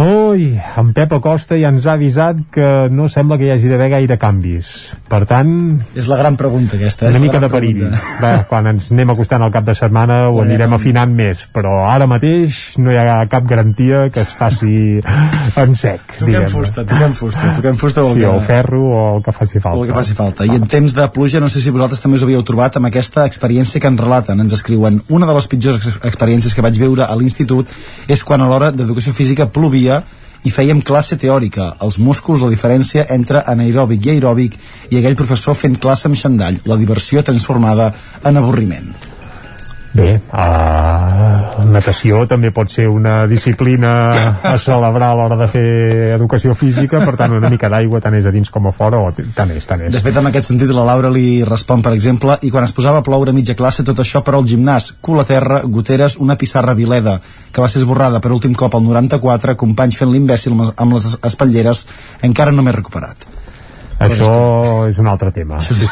Ui, 0.00 0.56
en 0.80 0.92
Pep 0.96 1.12
Acosta 1.12 1.54
ja 1.60 1.68
ens 1.68 1.84
ha 1.86 1.92
avisat 1.98 2.38
que 2.50 2.64
no 2.90 3.10
sembla 3.12 3.36
que 3.38 3.44
hi 3.44 3.50
hagi 3.52 3.68
d'haver 3.68 3.90
gaire 3.92 4.16
canvis. 4.18 4.70
Per 5.06 5.20
tant... 5.28 5.50
És 5.94 6.06
la 6.08 6.16
gran 6.16 6.38
pregunta 6.40 6.78
aquesta. 6.78 7.10
Una 7.12 7.20
mica 7.20 7.38
de 7.42 7.50
perill. 7.52 7.82
Bé, 8.22 8.30
quan 8.48 8.70
ens 8.72 8.88
anem 8.94 9.12
acostant 9.12 9.44
al 9.44 9.52
cap 9.52 9.66
de 9.68 9.74
setmana 9.76 10.16
ho 10.32 10.40
anirem 10.42 10.72
afinant 10.78 11.12
més, 11.14 11.42
però 11.52 11.74
ara 11.90 12.08
mateix 12.10 12.62
no 12.80 12.90
hi 12.90 12.96
ha 12.96 13.18
cap 13.30 13.44
garantia 13.50 14.06
que 14.14 14.24
es 14.24 14.32
faci 14.38 14.72
en 15.60 15.76
sec, 15.78 16.16
Toquem 16.22 16.48
fusta, 16.50 16.86
toquem 16.88 17.12
fusta, 17.18 17.52
toquem 17.60 17.76
fusta 17.84 18.06
Sí, 18.12 18.24
o 18.26 18.40
ferro 18.48 18.80
o 18.88 19.04
el 19.18 19.22
que 19.28 19.36
faci 19.36 19.60
falta. 19.60 19.76
o 19.78 19.84
el 19.84 19.92
que 19.92 19.98
faci 20.00 20.16
falta. 20.16 20.48
I 20.48 20.56
en 20.56 20.66
temps 20.72 20.96
de 20.96 21.06
pluja, 21.14 21.38
no 21.44 21.52
sé 21.52 21.60
si 21.60 21.70
vosaltres 21.70 22.00
també 22.00 22.16
us 22.16 22.24
havíeu 22.24 22.42
trobat 22.48 22.80
amb 22.80 22.88
aquesta 22.88 23.26
experiència 23.28 23.78
que 23.80 23.92
ens 23.92 24.00
relaten, 24.00 24.40
ens 24.40 24.56
escriuen. 24.56 25.02
Una 25.12 25.28
de 25.28 25.36
les 25.36 25.46
pitjors 25.52 25.84
ex- 25.84 26.00
experiències 26.14 26.56
que 26.56 26.64
vaig 26.64 26.80
veure 26.80 27.04
a 27.04 27.14
l'institut 27.20 27.68
és 28.08 28.24
quan 28.24 28.40
a 28.40 28.48
l'hora 28.48 28.72
d'educació 28.72 29.12
física 29.12 29.46
plovia 29.52 29.81
i 30.42 30.50
fèiem 30.50 30.82
classe 30.82 31.16
teòrica, 31.18 31.76
els 31.86 31.98
músculs, 32.02 32.42
la 32.42 32.50
diferència 32.50 33.06
entre 33.14 33.44
anaeròbic 33.46 34.06
i 34.06 34.14
aeròbic 34.16 34.58
i 34.90 34.98
aquell 34.98 35.18
professor 35.18 35.54
fent 35.58 35.78
classe 35.78 36.10
amb 36.10 36.18
xandall, 36.18 36.60
la 36.66 36.78
diversió 36.80 37.22
transformada 37.22 37.92
en 38.24 38.42
avorriment. 38.42 38.92
Bé, 39.92 40.14
uh, 40.32 41.64
natació 41.68 42.22
també 42.24 42.48
pot 42.54 42.70
ser 42.72 42.86
una 42.88 43.26
disciplina 43.28 43.90
a 44.40 44.54
celebrar 44.56 45.10
a 45.12 45.16
l'hora 45.18 45.36
de 45.36 45.48
fer 45.52 45.64
educació 46.14 46.54
física, 46.56 47.02
per 47.04 47.12
tant 47.20 47.34
una 47.36 47.50
mica 47.52 47.68
d'aigua 47.68 48.00
tant 48.00 48.16
és 48.16 48.24
a 48.24 48.32
dins 48.32 48.48
com 48.50 48.70
a 48.70 48.72
fora, 48.72 49.02
o 49.04 49.10
tant 49.12 49.52
és, 49.52 49.66
tant 49.68 49.82
és. 49.84 49.92
De 49.92 50.00
fet, 50.00 50.16
en 50.16 50.30
aquest 50.30 50.48
sentit, 50.48 50.72
la 50.72 50.86
Laura 50.88 51.10
li 51.12 51.42
respon, 51.44 51.84
per 51.84 51.92
exemple, 51.92 52.38
i 52.40 52.48
quan 52.50 52.64
es 52.64 52.72
posava 52.72 53.02
a 53.02 53.06
ploure 53.06 53.34
a 53.34 53.36
mitja 53.36 53.52
classe, 53.58 53.84
tot 53.84 54.00
això 54.00 54.24
però 54.24 54.40
al 54.40 54.48
gimnàs, 54.48 54.94
cul 55.04 55.20
a 55.20 55.26
terra, 55.28 55.60
goteres, 55.64 56.16
una 56.16 56.38
pissarra 56.40 56.72
vileda, 56.78 57.18
que 57.52 57.60
va 57.60 57.68
ser 57.68 57.82
esborrada 57.84 58.20
per 58.24 58.32
últim 58.32 58.56
cop 58.56 58.74
al 58.80 58.88
94, 58.88 59.58
companys 59.60 60.00
fent 60.00 60.12
l'imbècil 60.14 60.56
amb 60.72 60.96
les- 60.96 61.18
espatlleres, 61.22 61.84
encara 62.24 62.50
no 62.52 62.64
m'he 62.64 62.72
recuperat. 62.72 63.28
Això 64.02 64.88
és 64.88 64.98
un 64.98 65.06
altre 65.06 65.30
tema. 65.36 65.60
Sí, 65.60 65.74
sí. 65.84 65.86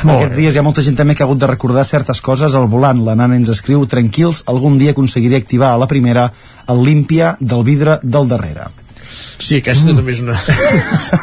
Tema. 0.00 0.16
Aquests 0.16 0.36
dies 0.38 0.56
hi 0.56 0.62
ha 0.62 0.66
molta 0.66 0.84
gent 0.86 0.98
també 0.98 1.14
que 1.14 1.24
ha 1.24 1.28
hagut 1.28 1.40
de 1.42 1.50
recordar 1.50 1.86
certes 1.88 2.20
coses 2.24 2.56
al 2.58 2.68
volant. 2.72 3.04
La 3.06 3.16
nana 3.18 3.38
ens 3.38 3.52
escriu, 3.54 3.86
tranquils, 3.86 4.44
algun 4.46 4.78
dia 4.80 4.96
aconseguiré 4.96 5.40
activar 5.40 5.74
a 5.74 5.80
la 5.80 5.90
primera 5.90 6.30
el 6.68 6.84
límpia 6.84 7.36
del 7.40 7.64
vidre 7.64 7.98
del 8.02 8.28
darrere. 8.28 8.68
Sí, 9.38 9.58
aquesta 9.62 9.94
també 9.94 10.12
és 10.12 10.20
una... 10.22 10.34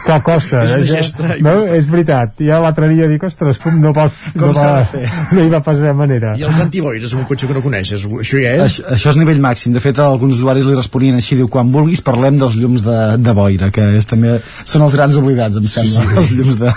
Que 0.06 0.18
costa, 0.26 0.62
És 0.66 0.74
una 0.78 0.86
eh? 0.86 0.88
gesta. 0.90 1.36
No, 1.44 1.54
és 1.76 1.90
veritat. 1.92 2.40
Ja 2.48 2.60
l'altre 2.64 2.90
dia 2.92 3.08
dic, 3.12 3.24
ostres, 3.28 3.60
com 3.62 3.78
no, 3.84 3.92
pot, 3.96 4.16
Com 4.34 4.50
no, 4.50 4.56
s'ha 4.58 4.72
va, 4.72 4.82
de 4.82 4.90
fer? 4.94 5.04
no 5.36 5.46
hi 5.46 5.52
va 5.52 5.62
passar 5.66 5.94
manera. 5.98 6.34
I 6.40 6.48
els 6.48 6.60
antiboires 6.64 7.14
amb 7.14 7.26
un 7.26 7.30
cotxe 7.30 7.50
que 7.50 7.58
no 7.58 7.64
coneixes, 7.66 8.08
això 8.08 8.42
ja 8.42 8.56
és? 8.58 8.64
Això, 8.66 8.88
això 8.98 9.14
és 9.14 9.20
nivell 9.22 9.42
màxim. 9.44 9.76
De 9.76 9.84
fet, 9.84 10.00
alguns 10.02 10.40
usuaris 10.40 10.68
li 10.68 10.78
responien 10.78 11.20
així, 11.20 11.38
diu, 11.40 11.52
quan 11.52 11.72
vulguis 11.76 12.04
parlem 12.06 12.40
dels 12.42 12.58
llums 12.60 12.86
de, 12.88 13.00
de 13.22 13.38
boira, 13.38 13.72
que 13.76 13.92
és, 14.00 14.10
també 14.10 14.40
són 14.64 14.88
els 14.88 14.98
grans 14.98 15.20
oblidats, 15.22 15.60
em 15.62 15.70
sembla, 15.70 16.08
sí. 16.08 16.22
els 16.24 16.36
llums 16.40 16.62
de... 16.64 16.76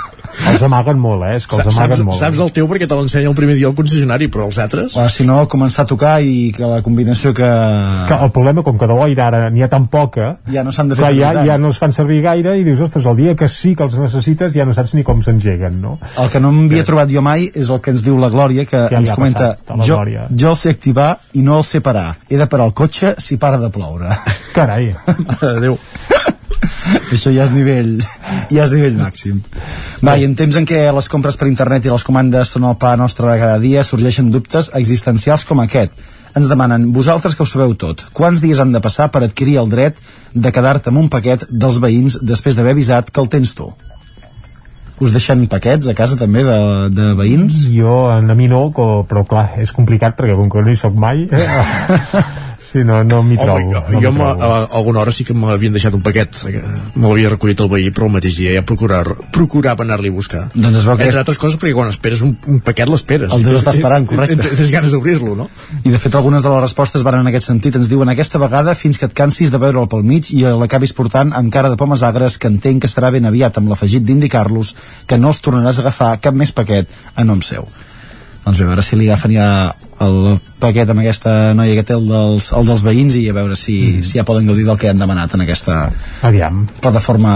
Els 0.48 0.62
amaguen 0.62 0.98
molt, 1.02 1.24
eh? 1.26 1.36
És 1.40 1.46
que 1.46 1.56
els 1.58 1.64
Saps, 1.66 1.76
amaguen 1.76 2.04
molt. 2.06 2.18
saps 2.18 2.38
el 2.44 2.52
teu 2.54 2.68
perquè 2.70 2.86
te 2.88 2.96
l'ensenya 2.98 3.28
el 3.30 3.36
primer 3.36 3.56
dia 3.58 3.68
al 3.68 3.74
concessionari, 3.78 4.28
però 4.32 4.46
els 4.48 4.58
altres... 4.62 4.96
O, 4.96 5.06
si 5.12 5.26
no, 5.28 5.40
començar 5.50 5.84
a 5.84 5.88
tocar 5.90 6.14
i 6.22 6.52
que 6.56 6.64
la 6.66 6.80
combinació 6.82 7.34
que... 7.36 7.48
Que 8.08 8.18
el 8.28 8.30
problema, 8.34 8.62
com 8.66 8.78
que 8.78 8.86
de 8.90 8.96
boira 8.98 9.26
ara 9.26 9.42
n'hi 9.50 9.64
ha 9.66 9.68
tan 9.72 9.88
poca, 9.92 10.36
Ja 10.52 10.64
no 10.64 10.72
s'han 10.72 10.88
de 10.92 10.96
fer 10.98 11.02
clar, 11.04 11.12
servir 11.12 11.24
ja, 11.26 11.44
ja 11.52 11.58
no 11.58 11.72
es 11.74 11.80
fan 11.82 11.92
servir 11.96 12.20
gaire 12.24 12.56
i 12.60 12.64
dius, 12.66 12.80
ostres, 12.86 13.06
el 13.06 13.16
dia 13.18 13.34
que 13.38 13.48
sí 13.52 13.74
que 13.78 13.84
els 13.86 13.98
necessites 13.98 14.54
ja 14.54 14.66
no 14.68 14.74
saps 14.76 14.94
ni 14.94 15.04
com 15.06 15.22
s'engeguen, 15.24 15.80
no? 15.82 15.98
El 16.18 16.30
que 16.32 16.40
no 16.40 16.52
m'havia 16.54 16.86
trobat 16.88 17.10
jo 17.12 17.22
mai 17.24 17.48
és 17.52 17.68
el 17.68 17.82
que 17.84 17.94
ens 17.94 18.04
diu 18.06 18.18
la 18.20 18.30
Glòria, 18.32 18.64
que 18.68 18.86
li 18.90 19.00
ens 19.02 19.12
comenta 19.16 19.54
passat 19.58 19.86
jo, 19.86 19.96
Glòria?" 19.96 20.28
jo 20.30 20.54
el 20.54 20.56
sé 20.60 20.70
activar 20.74 21.10
i 21.34 21.42
no 21.42 21.58
el 21.58 21.66
sé 21.66 21.82
parar. 21.84 22.16
He 22.28 22.38
de 22.40 22.46
parar 22.46 22.70
el 22.70 22.74
cotxe 22.78 23.14
si 23.18 23.36
para 23.36 23.58
de 23.58 23.70
ploure. 23.74 24.16
Carai. 24.54 24.92
Mare 25.28 25.54
de 25.54 25.60
Déu. 25.68 25.78
Això 27.12 27.32
ja 27.32 27.46
és 27.46 27.52
nivell, 27.54 27.96
ja 28.52 28.64
és 28.64 28.74
nivell 28.74 28.98
màxim. 28.98 29.40
Va, 30.04 30.16
i 30.18 30.26
en 30.26 30.34
temps 30.38 30.56
en 30.58 30.66
què 30.68 30.82
les 30.94 31.08
compres 31.10 31.38
per 31.40 31.48
internet 31.50 31.86
i 31.86 31.92
les 31.92 32.04
comandes 32.06 32.54
són 32.54 32.66
el 32.68 32.78
pa 32.80 32.94
nostre 33.00 33.28
de 33.30 33.38
cada 33.40 33.58
dia, 33.62 33.84
sorgeixen 33.84 34.30
dubtes 34.34 34.72
existencials 34.78 35.46
com 35.48 35.62
aquest. 35.64 35.94
Ens 36.38 36.50
demanen, 36.50 36.90
vosaltres 36.94 37.34
que 37.34 37.42
ho 37.42 37.48
sabeu 37.48 37.74
tot, 37.80 38.04
quants 38.14 38.42
dies 38.44 38.60
han 38.60 38.74
de 38.74 38.82
passar 38.84 39.08
per 39.10 39.24
adquirir 39.24 39.56
el 39.62 39.70
dret 39.72 39.96
de 40.34 40.52
quedar-te 40.54 40.92
amb 40.92 41.02
un 41.02 41.08
paquet 41.12 41.46
dels 41.48 41.80
veïns 41.82 42.18
després 42.22 42.58
d'haver 42.58 42.76
avisat 42.76 43.10
que 43.10 43.24
el 43.24 43.30
tens 43.32 43.54
tu? 43.58 43.72
Us 44.98 45.14
deixen 45.14 45.46
paquets 45.46 45.86
a 45.88 45.94
casa 45.94 46.18
també 46.18 46.42
de, 46.42 46.58
de 46.90 47.12
veïns? 47.18 47.62
Jo, 47.70 48.08
a 48.10 48.20
mi 48.34 48.48
no, 48.50 48.64
però 49.08 49.22
clar, 49.30 49.46
és 49.62 49.72
complicat 49.74 50.18
perquè 50.18 50.34
com 50.36 50.50
que 50.50 50.64
no 50.66 50.74
hi 50.74 50.78
soc 50.78 50.98
mai, 50.98 51.24
eh, 51.30 52.22
si 52.68 52.82
no, 52.84 52.98
no 53.04 53.22
m'hi 53.24 53.36
trobo. 53.38 53.54
Home, 53.56 53.72
jo, 53.72 53.80
no 53.92 54.00
jo 54.02 54.10
trobo. 54.12 54.24
a, 54.44 54.48
a 54.58 54.68
alguna 54.76 55.00
hora 55.00 55.12
sí 55.12 55.24
que 55.24 55.34
m'havien 55.34 55.72
deixat 55.72 55.94
un 55.96 56.02
paquet 56.04 56.36
eh, 56.50 56.60
me 56.94 57.06
l'havia 57.08 57.30
recollit 57.32 57.60
el 57.64 57.68
veí 57.72 57.90
però 57.94 58.06
el 58.10 58.12
mateix 58.18 58.36
dia 58.36 58.52
ja 58.58 58.62
procurar, 58.66 59.04
procurava 59.32 59.84
anar-li 59.86 60.10
a 60.12 60.16
buscar 60.16 60.42
Doncs 60.54 60.78
es 60.82 60.84
veu 60.84 60.96
que 60.96 61.06
entre 61.08 61.14
és- 61.14 61.20
altres 61.22 61.38
coses 61.40 61.56
perquè 61.58 61.72
quan 61.74 61.88
esperes 61.88 62.20
un, 62.26 62.36
un 62.46 62.60
paquet 62.60 62.88
l'esperes 62.88 63.32
El 63.32 63.44
Déu 63.46 63.56
està 63.56 63.72
esperant, 63.74 64.06
correcte. 64.10 64.36
Tens 64.58 64.70
ganes 64.74 64.92
d'obrir-lo 64.92 65.34
no? 65.38 65.48
I 65.84 65.90
de 65.94 65.98
fet 66.02 66.14
algunes 66.18 66.42
de 66.44 66.52
les 66.52 66.60
respostes 66.66 67.02
van 67.06 67.20
en 67.22 67.26
aquest 67.32 67.46
sentit. 67.48 67.76
Ens 67.80 67.88
diuen 67.88 68.08
aquesta 68.12 68.38
vegada 68.42 68.74
fins 68.74 68.98
que 68.98 69.06
et 69.08 69.14
cansis 69.16 69.50
de 69.54 69.58
veure'l 69.62 69.88
pel 69.88 70.04
mig 70.04 70.28
i 70.36 70.42
l'acabis 70.44 70.92
portant 70.92 71.32
amb 71.32 71.52
cara 71.52 71.70
de 71.72 71.76
pomes 71.80 72.02
agres 72.02 72.36
que 72.38 72.48
entenc 72.52 72.82
que 72.84 72.90
estarà 72.90 73.10
ben 73.14 73.24
aviat 73.28 73.56
amb 73.58 73.68
l'afegit 73.72 74.02
d'indicar-los 74.04 74.74
que 75.06 75.16
no 75.18 75.28
els 75.32 75.40
tornaràs 75.40 75.78
a 75.78 75.86
agafar 75.86 76.12
cap 76.20 76.34
més 76.34 76.52
paquet 76.52 76.88
a 77.14 77.24
nom 77.24 77.40
seu. 77.42 77.64
Doncs 78.44 78.58
bé, 78.58 78.64
a 78.64 78.70
veure 78.70 78.84
si 78.86 78.96
li 78.96 79.08
agafen 79.08 79.34
ja 79.34 79.48
el 80.04 80.38
paquet 80.62 80.88
amb 80.88 81.02
aquesta 81.02 81.54
noia 81.58 81.74
que 81.78 81.84
té 81.86 81.96
el 81.96 82.06
dels, 82.08 82.52
el 82.56 82.68
dels 82.68 82.84
veïns 82.86 83.16
i 83.18 83.26
a 83.30 83.34
veure 83.36 83.56
si, 83.58 83.78
mm. 83.98 84.06
si 84.06 84.20
ja 84.20 84.26
poden 84.28 84.46
gaudir 84.48 84.66
del 84.68 84.78
que 84.80 84.90
han 84.90 85.00
demanat 85.00 85.34
en 85.34 85.44
aquesta 85.44 85.88
Aviam. 86.26 86.66
plataforma 86.80 87.32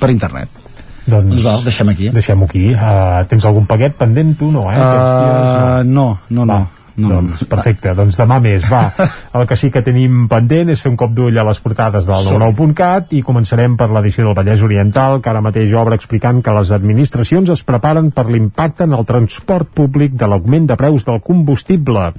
per 0.00 0.12
internet. 0.14 0.62
Doncs, 1.04 1.28
Doncs 1.34 1.42
val, 1.44 1.64
deixem 1.66 1.90
aquí. 1.92 2.08
Deixem-ho 2.14 2.46
aquí. 2.48 2.64
Uh, 2.72 3.24
tens 3.28 3.44
algun 3.44 3.66
paquet 3.68 3.96
pendent 3.98 4.32
tu, 4.40 4.48
no, 4.54 4.70
eh? 4.72 4.78
Uh, 4.78 5.82
no, 5.84 6.06
no, 6.30 6.46
no. 6.46 6.62
no, 6.62 6.83
doncs 6.96 7.44
perfecte, 7.50 7.94
doncs 7.96 8.18
demà 8.18 8.38
més, 8.42 8.66
va. 8.70 8.84
El 9.38 9.48
que 9.50 9.56
sí 9.58 9.70
que 9.74 9.82
tenim 9.84 10.24
pendent 10.30 10.70
és 10.74 10.82
fer 10.82 10.92
un 10.92 10.98
cop 11.00 11.14
d'ull 11.14 11.38
a 11.38 11.46
les 11.46 11.60
portades 11.62 12.06
del 12.06 12.26
Som. 12.26 12.42
99.cat 12.42 13.14
i 13.18 13.22
començarem 13.26 13.76
per 13.78 13.90
l'edició 13.90 14.28
del 14.28 14.36
Vallès 14.38 14.62
Oriental, 14.66 15.20
que 15.22 15.32
ara 15.32 15.42
mateix 15.44 15.74
obre 15.78 15.98
explicant 15.98 16.42
que 16.44 16.54
les 16.54 16.74
administracions 16.76 17.50
es 17.54 17.64
preparen 17.66 18.12
per 18.14 18.28
l'impacte 18.30 18.86
en 18.86 18.94
el 18.94 19.06
transport 19.08 19.72
públic 19.74 20.14
de 20.18 20.28
l'augment 20.30 20.68
de 20.70 20.78
preus 20.78 21.06
del 21.08 21.22
combustible. 21.24 22.12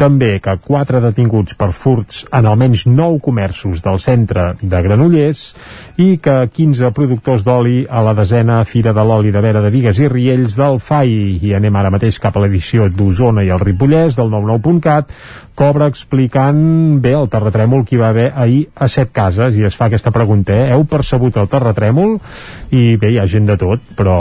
També 0.00 0.38
que 0.40 0.56
quatre 0.64 1.00
detinguts 1.04 1.56
per 1.60 1.70
furts 1.76 2.22
en 2.32 2.46
almenys 2.48 2.86
nou 2.88 3.18
comerços 3.20 3.82
del 3.84 3.98
centre 4.00 4.54
de 4.60 4.80
Granollers 4.84 5.42
i 6.00 6.14
que 6.24 6.36
15 6.48 6.88
productors 6.96 7.44
d'oli 7.44 7.82
a 7.84 8.00
la 8.04 8.14
desena 8.16 8.62
Fira 8.64 8.94
de 8.96 9.04
l'Oli 9.04 9.32
de 9.34 9.42
Vera 9.44 9.60
de 9.60 9.72
Vigues 9.72 10.00
i 10.00 10.08
Riells 10.08 10.56
del 10.56 10.80
FAI. 10.80 11.36
I 11.44 11.52
anem 11.58 11.76
ara 11.76 11.92
mateix 11.92 12.16
cap 12.22 12.36
a 12.36 12.44
l'edició 12.44 12.88
d'Osona 12.88 13.44
i 13.44 13.52
el 13.52 13.60
Ripollès 13.60 14.09
del 14.16 14.30
99.cat 14.30 15.10
cobra 15.60 15.90
explicant 15.92 16.60
bé 17.04 17.12
el 17.18 17.28
terratrèmol 17.28 17.84
que 17.84 17.96
hi 17.96 18.00
va 18.00 18.08
haver 18.14 18.30
ahir 18.32 18.62
a 18.80 18.88
set 18.88 19.10
cases 19.12 19.58
i 19.58 19.66
es 19.68 19.76
fa 19.76 19.90
aquesta 19.90 20.12
pregunta, 20.14 20.56
eh? 20.56 20.70
heu 20.72 20.86
percebut 20.88 21.36
el 21.36 21.50
terratrèmol? 21.52 22.16
I 22.72 22.96
bé, 23.00 23.10
hi 23.12 23.18
ha 23.20 23.26
gent 23.28 23.48
de 23.50 23.56
tot, 23.60 23.82
però 23.98 24.16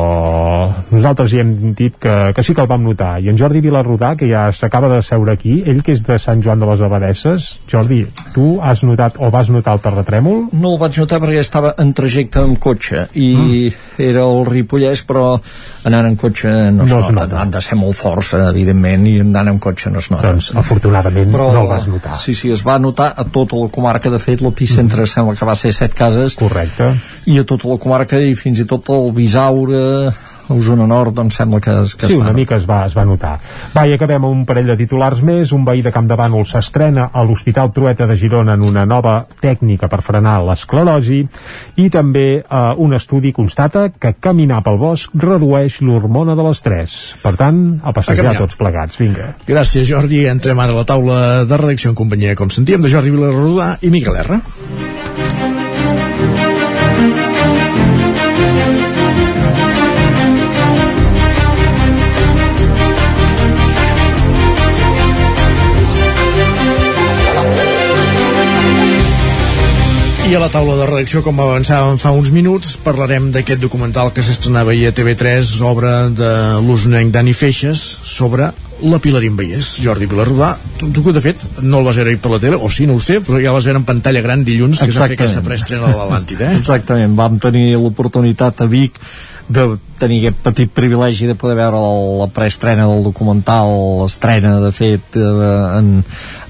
nosaltres 0.91 1.31
hi 1.33 1.41
hem 1.43 1.53
dit 1.77 1.95
que, 2.01 2.15
que 2.35 2.43
sí 2.43 2.55
que 2.57 2.63
el 2.65 2.69
vam 2.71 2.83
notar. 2.83 3.13
I 3.23 3.29
en 3.31 3.37
Jordi 3.39 3.61
Vilarrodà, 3.63 4.15
que 4.19 4.27
ja 4.27 4.47
s'acaba 4.55 4.89
de 4.91 4.99
seure 5.05 5.35
aquí, 5.37 5.59
ell 5.69 5.83
que 5.85 5.95
és 5.95 6.03
de 6.07 6.17
Sant 6.19 6.43
Joan 6.43 6.59
de 6.59 6.67
les 6.67 6.83
Abadesses, 6.83 7.49
Jordi, 7.71 8.01
tu 8.35 8.49
has 8.65 8.83
notat 8.83 9.19
o 9.21 9.29
vas 9.31 9.51
notar 9.53 9.77
el 9.77 9.83
terratrèmol? 9.85 10.49
No 10.59 10.73
el 10.75 10.81
vaig 10.81 10.99
notar 10.99 11.21
perquè 11.23 11.39
estava 11.43 11.73
en 11.79 11.93
trajecte 11.95 12.43
amb 12.43 12.59
cotxe 12.59 13.05
i 13.13 13.29
mm. 13.37 14.03
era 14.09 14.25
el 14.27 14.43
Ripollès 14.49 15.05
però 15.07 15.37
anant 15.87 16.09
en 16.09 16.19
cotxe 16.19 16.51
no, 16.73 16.83
No 16.83 16.99
es 16.99 17.05
es 17.05 17.13
nota. 17.13 17.25
nota. 17.27 17.41
Han 17.43 17.55
de 17.55 17.61
ser 17.63 17.77
molt 17.79 17.95
forts, 17.97 18.33
evidentment, 18.39 19.07
i 19.07 19.19
anant 19.23 19.53
en 19.53 19.59
cotxe 19.63 19.93
no 19.93 20.03
es 20.03 20.09
nota. 20.11 20.33
Doncs, 20.33 20.51
afortunadament, 20.59 21.28
però, 21.34 21.49
no 21.56 21.64
el 21.65 21.69
vas 21.72 21.88
notar. 21.89 22.18
Sí, 22.22 22.34
sí, 22.38 22.51
es 22.53 22.64
va 22.65 22.77
notar 22.81 23.11
a 23.18 23.26
tota 23.26 23.60
la 23.60 23.69
comarca. 23.73 24.11
De 24.14 24.19
fet, 24.22 24.41
l'epicentre 24.45 25.03
mm. 25.03 25.11
sembla 25.14 25.38
que 25.39 25.47
va 25.47 25.56
ser 25.60 25.73
set 25.76 25.95
cases. 25.97 26.38
Correcte. 26.39 26.91
I 27.30 27.39
a 27.41 27.45
tota 27.47 27.69
la 27.72 27.80
comarca 27.81 28.19
i 28.22 28.35
fins 28.39 28.61
i 28.64 28.68
tot 28.69 28.89
el 28.95 29.11
Bisaure, 29.15 30.11
Osona 30.49 30.85
Nord, 30.89 31.13
doncs 31.13 31.35
sembla 31.39 31.59
que, 31.61 31.71
es- 31.84 31.95
que 31.95 32.07
sí, 32.07 32.13
es 32.13 32.19
va 32.19 32.26
una 32.26 32.34
mica 32.34 32.55
es 32.57 32.65
va, 32.69 32.85
es 32.85 32.95
va 32.97 33.05
notar. 33.05 33.38
Va, 33.76 33.85
i 33.88 33.93
acabem 33.93 34.23
amb 34.26 34.31
un 34.34 34.45
parell 34.49 34.67
de 34.67 34.76
titulars 34.77 35.21
més. 35.23 35.51
Un 35.55 35.63
veí 35.65 35.81
de 35.85 35.91
Campdevànol 35.93 36.45
s'estrena 36.49 37.09
a 37.13 37.23
l'Hospital 37.23 37.71
Trueta 37.71 38.07
de 38.09 38.15
Girona 38.17 38.53
en 38.57 38.63
una 38.65 38.85
nova 38.85 39.26
tècnica 39.41 39.88
per 39.88 40.01
frenar 40.01 40.39
l'esclerosi 40.47 41.23
i 41.77 41.89
també 41.89 42.27
eh, 42.41 42.73
un 42.77 42.93
estudi 42.97 43.31
constata 43.31 43.89
que 43.91 44.15
caminar 44.19 44.61
pel 44.65 44.77
bosc 44.81 45.11
redueix 45.13 45.80
l'hormona 45.81 46.35
de 46.35 46.43
l'estrès. 46.47 46.97
Per 47.23 47.35
tant, 47.38 47.80
a 47.84 47.93
passejar 47.93 48.23
caminar. 48.26 48.41
tots 48.41 48.55
plegats. 48.59 48.97
Vinga. 48.99 49.34
Gràcies 49.47 49.88
Jordi, 49.89 50.26
entrem 50.27 50.59
ara 50.59 50.73
a 50.73 50.81
la 50.81 50.85
taula 50.85 51.19
de 51.45 51.57
redacció 51.57 51.91
en 51.93 51.95
companyia, 51.95 52.35
com 52.35 52.49
sentíem, 52.49 52.81
de 52.81 52.89
Jordi 52.89 53.11
Vilarrodà 53.13 53.76
i 53.81 53.89
Miquel 53.93 54.15
R. 54.26 54.39
a 70.39 70.45
la 70.45 70.51
taula 70.53 70.75
de 70.79 70.85
redacció, 70.87 71.19
com 71.19 71.39
avançàvem 71.43 71.97
fa 71.99 72.13
uns 72.15 72.29
minuts, 72.31 72.77
parlarem 72.79 73.25
d'aquest 73.33 73.59
documental 73.59 74.13
que 74.15 74.23
s'estrenava 74.23 74.71
ahir 74.71 74.87
a 74.87 74.93
TV3, 74.95 75.49
obra 75.67 75.93
de 76.15 76.29
l'usonenc 76.63 77.11
Dani 77.11 77.33
Feixes, 77.35 77.81
sobre 78.07 78.47
la 78.79 78.99
Pilarín 79.03 79.35
Vallès. 79.35 79.73
Jordi 79.83 80.07
Vilarrodà, 80.07 80.53
tu, 80.79 80.87
tu 80.95 81.11
de 81.11 81.19
fet 81.23 81.43
no 81.59 81.81
el 81.81 81.89
vas 81.89 81.99
veure 81.99 82.15
per 82.23 82.31
la 82.31 82.39
tele, 82.39 82.55
o 82.55 82.69
sí, 82.71 82.87
no 82.87 82.95
ho 82.95 83.03
sé, 83.03 83.19
però 83.25 83.41
ja 83.41 83.51
el 83.51 83.57
vas 83.57 83.67
veure 83.67 83.81
en 83.81 83.87
pantalla 83.89 84.21
gran 84.23 84.45
dilluns, 84.47 84.79
que 84.79 84.87
es 84.93 85.01
va 85.01 85.09
fer 85.09 85.17
aquesta 85.17 85.43
preestrena 85.43 85.89
a 85.89 85.97
l'Atlàntida, 85.97 86.53
eh? 86.53 86.61
Exactament, 86.61 87.19
vam 87.19 87.35
tenir 87.43 87.73
l'oportunitat 87.75 88.63
a 88.63 88.69
Vic 88.71 88.95
de 89.49 89.65
tenir 89.99 90.21
aquest 90.21 90.43
petit 90.45 90.71
privilegi 90.71 91.27
de 91.27 91.35
poder 91.35 91.57
veure 91.57 91.81
la 92.21 92.29
preestrena 92.31 92.85
del 92.87 93.03
documental, 93.09 93.73
l'estrena 94.03 94.59
de 94.61 94.71
fet 94.71 95.17
eh, 95.17 95.27
en, 95.81 95.91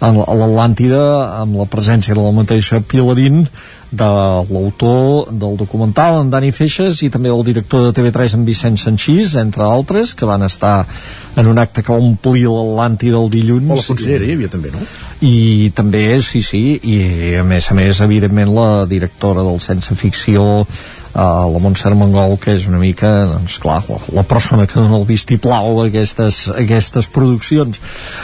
en 0.04 0.20
l'Atlàntida 0.20 1.02
amb 1.40 1.62
la 1.64 1.70
presència 1.72 2.14
de 2.14 2.22
la 2.22 2.36
mateixa 2.36 2.84
Pilarín 2.84 3.46
de 3.92 4.06
l'autor 4.06 5.32
del 5.34 5.56
documental, 5.58 6.20
en 6.22 6.30
Dani 6.30 6.52
Feixes, 6.54 7.02
i 7.02 7.10
també 7.10 7.32
el 7.34 7.42
director 7.44 7.88
de 7.88 7.94
TV3, 7.98 8.36
en 8.38 8.46
Vicent 8.46 8.78
Sanchís, 8.78 9.34
entre 9.42 9.66
altres, 9.66 10.14
que 10.14 10.30
van 10.30 10.46
estar 10.46 10.86
en 11.36 11.48
un 11.48 11.58
acte 11.58 11.82
que 11.82 11.94
va 11.94 11.98
omplir 11.98 12.46
l'Atlàntida 12.50 13.18
el 13.18 13.30
dilluns. 13.34 13.72
O 13.72 13.80
la 13.80 13.88
consellera 13.88 14.28
hi 14.28 14.36
havia 14.38 14.52
també, 14.54 14.74
no? 14.76 14.84
I 15.26 15.72
també, 15.76 16.04
sí, 16.22 16.44
sí, 16.46 16.64
i 16.78 17.00
a 17.40 17.44
més 17.48 17.72
a 17.72 17.78
més, 17.78 18.02
evidentment, 18.06 18.54
la 18.54 18.86
directora 18.90 19.46
del 19.48 19.60
Sense 19.64 19.98
Ficció, 19.98 20.66
uh, 21.14 21.48
la 21.52 21.62
Montserrat 21.62 21.98
Mongol, 21.98 22.38
que 22.42 22.54
és 22.58 22.66
una 22.70 22.80
mica, 22.82 23.10
doncs 23.30 23.58
clar, 23.62 23.82
la, 23.90 24.00
la 24.20 24.24
persona 24.28 24.68
que 24.70 24.80
dona 24.80 25.00
el 25.00 25.08
vistiplau 25.10 25.82
a 25.82 25.88
aquestes, 25.88 26.42
a 26.54 26.60
aquestes 26.64 27.10
produccions. 27.14 27.82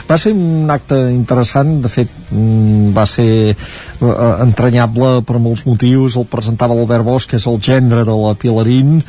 Va 0.10 0.20
ser 0.22 0.34
un 0.36 0.72
acte 0.74 0.98
interessant, 1.14 1.78
de 1.84 1.92
fet, 1.92 2.12
mm, 2.32 2.92
va 2.96 3.08
ser 3.10 3.30
uh, 3.54 4.12
entranyable 4.46 5.22
per 5.28 5.42
molts 5.42 5.66
motius, 5.68 6.20
el 6.20 6.30
presentava 6.30 6.78
l'Albert 6.78 7.08
Bosch, 7.08 7.30
que 7.32 7.42
és 7.42 7.48
el 7.50 7.62
gendre 7.64 8.06
de 8.08 8.20
la 8.26 8.36
Pilarín, 8.40 9.00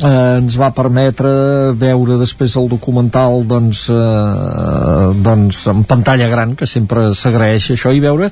eh, 0.00 0.38
ens 0.38 0.56
va 0.60 0.72
permetre 0.74 1.32
veure 1.78 2.18
després 2.20 2.56
el 2.60 2.68
documental 2.72 3.42
doncs, 3.48 3.88
eh, 3.92 5.08
doncs 5.24 5.66
en 5.72 5.84
pantalla 5.88 6.30
gran 6.32 6.56
que 6.56 6.68
sempre 6.68 7.10
s'agraeix 7.16 7.72
això 7.74 7.92
i 7.92 8.02
veure 8.04 8.30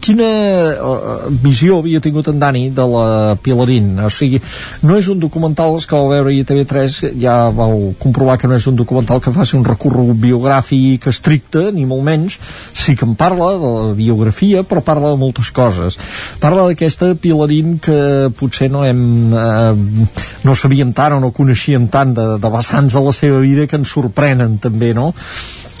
quina 0.00 0.28
eh, 0.72 1.30
visió 1.44 1.78
havia 1.78 2.00
tingut 2.00 2.30
en 2.32 2.40
Dani 2.40 2.64
de 2.74 2.86
la 2.88 3.36
Pilarín. 3.42 3.92
O 4.00 4.10
sigui, 4.12 4.40
no 4.82 4.96
és 4.98 5.08
un 5.12 5.20
documental 5.20 5.76
que 5.80 5.96
vau 5.96 6.08
veure 6.10 6.32
a 6.32 6.46
TV3 6.48 7.14
ja 7.20 7.36
vau 7.54 7.92
comprovar 8.00 8.38
que 8.40 8.48
no 8.48 8.56
és 8.56 8.66
un 8.66 8.78
documental 8.78 9.20
que 9.20 9.32
faci 9.34 9.56
un 9.58 9.66
recorregut 9.66 10.18
biogràfic 10.20 11.06
estricte, 11.12 11.68
ni 11.76 11.84
molt 11.88 12.04
menys. 12.06 12.38
Sí 12.74 12.96
que 12.96 13.06
en 13.06 13.14
parla 13.20 13.52
de 13.60 13.72
la 13.76 13.94
biografia 13.96 14.64
però 14.64 14.82
parla 14.84 15.12
de 15.12 15.20
moltes 15.20 15.52
coses. 15.54 15.98
Parla 16.40 16.66
d'aquesta 16.70 17.12
Pilarín 17.20 17.78
que 17.82 18.30
potser 18.40 18.70
no 18.72 18.84
hem 18.86 19.34
eh, 19.36 20.08
no 20.44 20.56
sabíem 20.56 20.94
tant 21.00 21.16
o 21.16 21.22
no 21.22 21.32
coneixíem 21.32 21.88
tant 21.88 22.12
de, 22.16 22.26
de 22.42 22.52
vessants 22.52 22.96
de 22.96 23.04
la 23.08 23.16
seva 23.16 23.40
vida 23.40 23.66
que 23.66 23.80
ens 23.80 23.96
sorprenen 23.96 24.58
també, 24.60 24.92
no? 24.96 25.10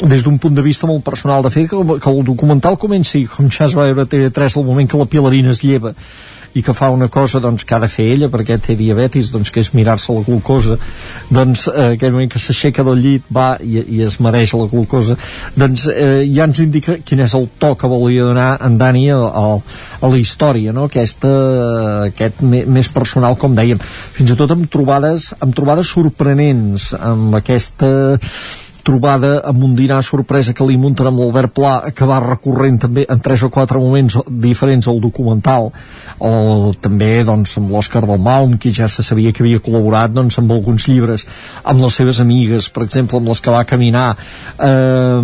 des 0.00 0.24
d'un 0.24 0.38
punt 0.40 0.54
de 0.56 0.64
vista 0.64 0.88
molt 0.88 1.04
personal 1.04 1.42
de 1.44 1.50
fet 1.52 1.68
que, 1.68 1.76
que 2.00 2.10
el 2.10 2.22
documental 2.24 2.78
comenci 2.80 3.26
com 3.28 3.50
ja 3.52 3.66
es 3.66 3.76
va 3.76 3.84
veure 3.90 4.06
a 4.06 4.08
TV3 4.08 4.56
el 4.56 4.64
moment 4.64 4.88
que 4.88 4.96
la 4.96 5.04
Pilarina 5.04 5.52
es 5.52 5.60
lleva 5.60 5.92
i 6.54 6.62
que 6.66 6.74
fa 6.74 6.90
una 6.90 7.08
cosa 7.08 7.40
doncs, 7.40 7.64
que 7.64 7.76
ha 7.76 7.80
de 7.82 7.88
fer 7.90 8.08
ella 8.14 8.30
perquè 8.32 8.58
té 8.62 8.76
diabetis, 8.78 9.30
doncs, 9.34 9.52
que 9.54 9.62
és 9.62 9.72
mirar-se 9.76 10.12
la 10.14 10.24
glucosa. 10.26 10.78
Doncs 11.30 11.66
eh, 11.70 11.92
aquell 11.94 12.14
moment 12.16 12.32
que 12.32 12.42
s'aixeca 12.42 12.84
del 12.86 13.02
llit 13.02 13.28
va 13.32 13.52
i, 13.62 13.78
i 13.96 14.02
es 14.06 14.18
mereix 14.22 14.54
la 14.58 14.68
glucosa. 14.70 15.16
Doncs 15.58 15.86
eh, 15.92 16.24
ja 16.30 16.48
ens 16.48 16.62
indica 16.62 16.98
quin 17.04 17.22
és 17.26 17.34
el 17.38 17.48
to 17.60 17.74
que 17.78 17.90
volia 17.90 18.26
donar 18.30 18.50
en 18.66 18.78
Dani 18.80 19.06
a, 19.14 19.18
a, 19.20 19.44
a 20.00 20.10
la 20.10 20.18
història 20.18 20.74
no? 20.74 20.88
Aquesta, 20.90 21.30
aquest 22.08 22.42
me, 22.42 22.64
més 22.66 22.90
personal 22.92 23.38
com 23.40 23.54
dèiem, 23.56 23.80
fins 24.16 24.34
i 24.34 24.38
tot 24.38 24.54
amb 24.54 24.68
trobades 24.72 25.30
amb 25.38 25.54
trobades 25.56 25.90
sorprenents 25.94 26.90
amb 26.98 27.38
aquesta 27.38 27.90
trobada 28.90 29.38
amb 29.46 29.62
un 29.62 29.76
dinar 29.78 30.00
sorpresa 30.02 30.54
que 30.56 30.66
li 30.66 30.76
munten 30.80 31.06
amb 31.06 31.22
l'Albert 31.22 31.54
Pla 31.54 31.74
que 31.94 32.06
va 32.08 32.18
recorrent 32.24 32.80
també 32.82 33.04
en 33.06 33.20
tres 33.22 33.44
o 33.46 33.50
quatre 33.52 33.78
moments 33.78 34.16
diferents 34.26 34.88
al 34.90 34.98
documental. 35.02 35.70
O 36.18 36.72
també 36.82 37.22
doncs 37.24 37.54
amb 37.60 37.70
l'Òscar 37.70 38.02
del 38.08 38.20
Maum 38.20 38.56
qui 38.60 38.72
ja 38.74 38.88
se 38.90 39.04
sabia 39.06 39.32
que 39.32 39.44
havia 39.44 39.62
col·laborat 39.62 40.12
doncs 40.12 40.40
amb 40.40 40.50
alguns 40.52 40.88
llibres 40.88 41.26
amb 41.62 41.84
les 41.84 41.98
seves 42.00 42.20
amigues 42.20 42.68
per 42.74 42.84
exemple 42.86 43.20
amb 43.20 43.30
les 43.30 43.40
que 43.40 43.54
va 43.54 43.62
caminar. 43.68 44.08
Eh, 44.58 45.20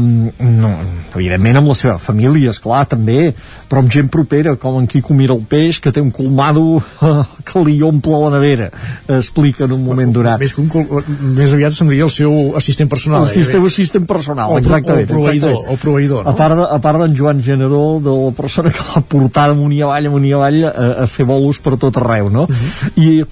no, 0.62 0.72
evidentment 1.14 1.60
amb 1.60 1.72
la 1.72 1.78
seva 1.78 1.96
família 1.98 2.54
esclar 2.54 2.84
també 2.92 3.32
però 3.66 3.82
amb 3.82 3.92
gent 3.92 4.12
propera 4.12 4.54
com 4.60 4.78
en 4.78 4.86
Quico 4.86 5.16
Mira 5.16 5.34
el 5.34 5.42
Peix 5.48 5.80
que 5.82 5.92
té 5.92 6.04
un 6.04 6.12
colmado 6.14 6.78
eh, 6.78 7.24
que 7.50 7.66
li 7.66 7.80
omple 7.82 8.22
la 8.22 8.32
nevera 8.38 8.70
explica 9.18 9.66
en 9.66 9.74
un 9.76 9.84
moment 9.84 10.14
donat. 10.14 10.40
més, 10.40 10.54
un 10.62 10.70
col 10.70 11.02
més 11.36 11.52
aviat 11.52 11.74
se'n 11.74 11.90
el 11.96 12.12
seu 12.12 12.56
assistent 12.58 12.90
personal 12.92 13.26
el 13.26 13.32
sistema 13.56 13.66
assistent 13.66 14.06
personal, 14.06 14.52
o, 14.52 14.58
exactament. 14.58 15.08
O 15.08 15.14
proveïdor, 15.14 15.50
exactament. 15.50 15.72
o 15.72 15.82
proveïdor 15.82 16.24
no? 16.24 16.30
A 16.30 16.36
part, 16.36 16.56
de, 16.56 16.68
a 16.76 16.78
part 16.78 16.98
d'en 17.02 17.16
Joan 17.16 17.42
Generó, 17.42 18.00
de 18.04 18.10
la 18.10 18.32
persona 18.36 18.70
que 18.70 18.84
l'ha 18.84 19.02
portat 19.02 19.50
amunt 19.54 19.72
i 19.72 19.82
avall, 19.82 20.06
amunt 20.06 20.26
i 20.26 20.32
avall, 20.36 20.64
a, 20.68 20.88
a 21.04 21.06
fer 21.10 21.26
bolos 21.28 21.58
per 21.64 21.76
tot 21.80 21.96
arreu, 22.02 22.30
no? 22.30 22.44
Uh 22.44 22.52
Mhm. 22.52 22.56
-huh. 22.56 23.02
I 23.02 23.24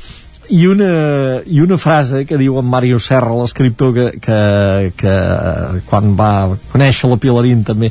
i 0.51 0.67
una, 0.67 1.41
i 1.47 1.61
una 1.61 1.79
frase 1.79 2.27
que 2.27 2.37
diu 2.37 2.59
en 2.59 2.67
Mario 2.69 2.99
Serra, 2.99 3.33
l'escriptor 3.35 3.95
que, 3.95 4.21
que, 4.21 4.93
que 4.97 5.15
quan 5.89 6.15
va 6.19 6.57
conèixer 6.73 7.09
la 7.09 7.17
Pilarín 7.17 7.65
també 7.65 7.91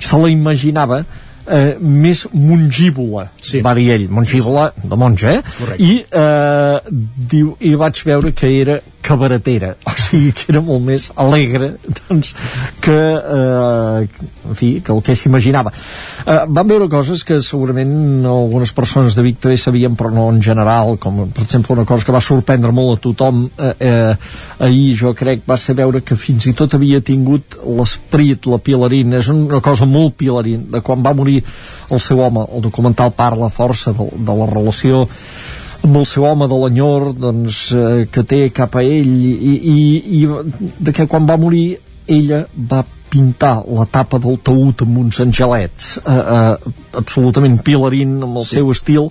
se 0.00 0.18
la 0.18 0.28
imaginava 0.28 1.04
eh, 1.46 1.76
més 1.80 2.26
mongívola, 2.32 3.28
sí. 3.40 3.60
va 3.62 3.74
dir 3.74 3.90
ell, 3.94 4.08
mongívola 4.10 4.72
de 4.82 4.96
monja, 4.98 5.30
eh? 5.36 5.42
Correcte. 5.58 5.82
I, 5.82 6.04
eh, 6.10 6.80
diu, 7.34 7.56
i 7.60 7.74
vaig 7.78 8.02
veure 8.04 8.32
que 8.34 8.50
era 8.60 8.80
cabaretera, 9.02 9.74
o 9.88 9.94
sigui 9.98 10.32
que 10.36 10.48
era 10.52 10.62
molt 10.64 10.84
més 10.86 11.08
alegre 11.20 11.74
doncs, 12.08 12.32
que, 12.82 12.96
eh, 12.96 14.28
en 14.48 14.58
fi, 14.58 14.72
que 14.84 14.94
el 14.94 15.02
que 15.04 15.16
s'imaginava. 15.18 15.72
Eh, 16.22 16.38
vam 16.48 16.70
veure 16.70 16.88
coses 16.92 17.24
que 17.26 17.40
segurament 17.42 18.24
algunes 18.28 18.72
persones 18.76 19.16
de 19.18 19.24
Vic 19.26 19.40
també 19.42 19.58
sabien, 19.60 19.96
però 19.98 20.12
no 20.14 20.28
en 20.30 20.40
general, 20.44 20.96
com 21.02 21.24
per 21.34 21.44
exemple 21.44 21.76
una 21.76 21.86
cosa 21.88 22.06
que 22.06 22.14
va 22.14 22.22
sorprendre 22.22 22.72
molt 22.74 22.98
a 22.98 23.02
tothom 23.08 23.44
eh, 23.50 23.74
eh, 23.78 24.14
ahir 24.62 24.92
jo 24.98 25.14
crec 25.18 25.42
va 25.48 25.58
ser 25.58 25.76
veure 25.78 26.02
que 26.06 26.18
fins 26.18 26.46
i 26.46 26.54
tot 26.56 26.76
havia 26.78 27.02
tingut 27.04 27.58
l'esperit, 27.62 28.46
la 28.46 28.60
Pilarín, 28.62 29.16
és 29.18 29.32
una 29.32 29.60
cosa 29.64 29.88
molt 29.88 30.16
Pilarín, 30.20 30.68
de 30.72 30.82
quan 30.84 31.02
va 31.04 31.14
morir 31.16 31.40
el 31.90 32.00
seu 32.00 32.22
home, 32.22 32.46
el 32.52 32.62
documental 32.64 33.12
parla 33.16 33.50
força 33.52 33.92
de, 33.96 34.08
de 34.16 34.38
la 34.38 34.48
relació 34.50 35.06
amb 35.82 35.98
el 35.98 36.06
seu 36.06 36.26
home 36.28 36.48
de 36.48 36.58
l'enyor 36.62 37.12
doncs, 37.18 37.60
eh, 37.74 38.06
que 38.12 38.24
té 38.28 38.42
cap 38.54 38.76
a 38.78 38.82
ell 38.86 39.12
i, 39.12 39.54
i, 39.74 39.78
i 40.18 40.20
de 40.78 40.94
que 40.94 41.08
quan 41.10 41.26
va 41.28 41.38
morir 41.40 41.78
ella 42.06 42.44
va 42.56 42.82
pintar 43.12 43.58
la 43.68 43.84
tapa 43.90 44.18
del 44.22 44.38
taüt 44.40 44.84
amb 44.86 45.00
uns 45.04 45.20
angelets 45.24 45.96
eh, 46.00 46.18
eh, 46.18 46.74
absolutament 47.02 47.58
pilarín 47.64 48.20
amb 48.22 48.40
el 48.40 48.46
sí. 48.46 48.58
seu 48.58 48.70
estil 48.72 49.10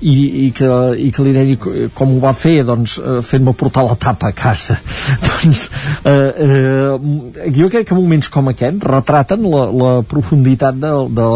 i, 0.00 0.46
i, 0.46 0.50
que, 0.54 0.70
i 0.98 1.10
que 1.14 1.24
li 1.24 1.34
deia 1.34 1.88
com 1.94 2.16
ho 2.16 2.20
va 2.22 2.34
fer 2.36 2.62
doncs 2.66 2.96
eh, 2.98 3.20
fent-me 3.24 3.54
portar 3.56 3.84
la 3.86 3.96
tapa 4.00 4.30
a 4.30 4.36
casa. 4.36 4.78
Doncs 5.24 5.64
eh, 6.08 6.32
eh, 6.46 7.50
jo 7.54 7.68
crec 7.72 7.88
que 7.88 7.96
moments 7.96 8.30
com 8.32 8.50
aquest 8.50 8.84
retraten 8.88 9.44
la, 9.50 9.64
la 9.70 9.92
profunditat 10.08 10.78
de, 10.80 10.92
de, 11.14 11.28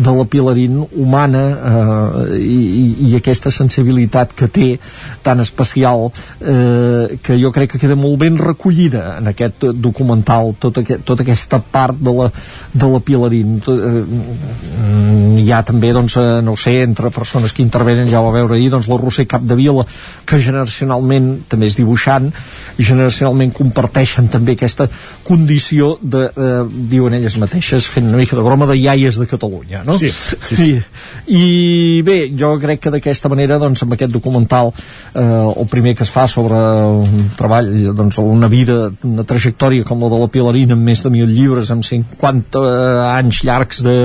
de 0.00 0.14
la 0.16 0.26
Pilarín 0.30 0.80
humana 0.96 1.42
eh, 1.50 2.38
i, 2.40 3.10
i 3.10 3.14
aquesta 3.18 3.52
sensibilitat 3.54 4.32
que 4.36 4.48
té 4.48 4.68
tan 5.26 5.42
especial 5.44 6.08
eh, 6.08 7.18
que 7.22 7.38
jo 7.40 7.52
crec 7.54 7.74
que 7.74 7.82
queda 7.82 7.98
molt 7.98 8.20
ben 8.22 8.38
recollida 8.40 9.16
en 9.18 9.30
aquest 9.32 9.66
documental 9.76 10.54
tota, 10.60 10.84
aquest, 10.84 11.04
tota 11.06 11.26
aquesta 11.26 11.60
part 11.60 11.98
de 12.00 12.14
la, 12.16 12.30
de 12.72 12.92
la 12.94 13.02
Pilarín. 13.04 13.58
Tot, 13.64 13.80
eh, 13.80 15.40
hi 15.40 15.50
ha 15.52 15.62
també 15.66 15.92
doncs, 15.96 16.16
eh, 16.20 16.40
no 16.44 16.56
sé, 16.56 16.80
entre 16.86 17.12
persones 17.14 17.52
que 17.52 17.62
intervenen 17.62 17.89
ja 18.10 18.20
ho 18.20 18.26
va 18.28 18.34
veure 18.38 18.56
ahir, 18.56 18.70
doncs 18.72 18.88
la 18.90 18.98
Roser 19.00 19.26
Capdevila 19.30 19.84
que 20.26 20.38
generacionalment 20.38 21.30
també 21.50 21.68
és 21.70 21.76
dibuixant 21.78 22.28
i 22.78 22.86
generacionalment 22.86 23.52
comparteixen 23.56 24.30
també 24.32 24.56
aquesta 24.56 24.88
condició 25.26 25.96
de, 26.00 26.26
eh, 26.30 26.62
diuen 26.92 27.16
elles 27.18 27.36
mateixes 27.42 27.86
fent 27.90 28.08
una 28.08 28.20
mica 28.20 28.38
de 28.38 28.44
broma 28.46 28.68
de 28.70 28.78
iaies 28.78 29.18
de 29.20 29.26
Catalunya 29.30 29.82
no? 29.86 29.96
Sí, 29.98 30.08
sí, 30.08 30.56
sí. 30.56 30.70
I, 31.26 31.40
i 31.40 32.02
bé, 32.06 32.18
jo 32.36 32.54
crec 32.62 32.84
que 32.86 32.94
d'aquesta 32.94 33.30
manera 33.32 33.58
doncs 33.62 33.84
amb 33.84 33.96
aquest 33.96 34.14
documental 34.14 34.72
eh, 34.72 35.22
el 35.22 35.70
primer 35.70 35.96
que 35.98 36.06
es 36.06 36.12
fa 36.14 36.26
sobre 36.30 36.56
un 36.56 37.30
treball 37.36 37.70
doncs 37.96 38.20
una 38.22 38.48
vida, 38.48 38.90
una 39.06 39.24
trajectòria 39.28 39.84
com 39.84 40.02
la 40.04 40.12
de 40.12 40.20
la 40.22 40.30
Pilarina 40.32 40.76
amb 40.78 40.86
més 40.86 41.04
de 41.04 41.12
mil 41.12 41.30
llibres 41.30 41.70
amb 41.74 41.86
50 41.86 42.60
anys 43.10 43.44
llargs 43.46 43.82
de 43.86 43.96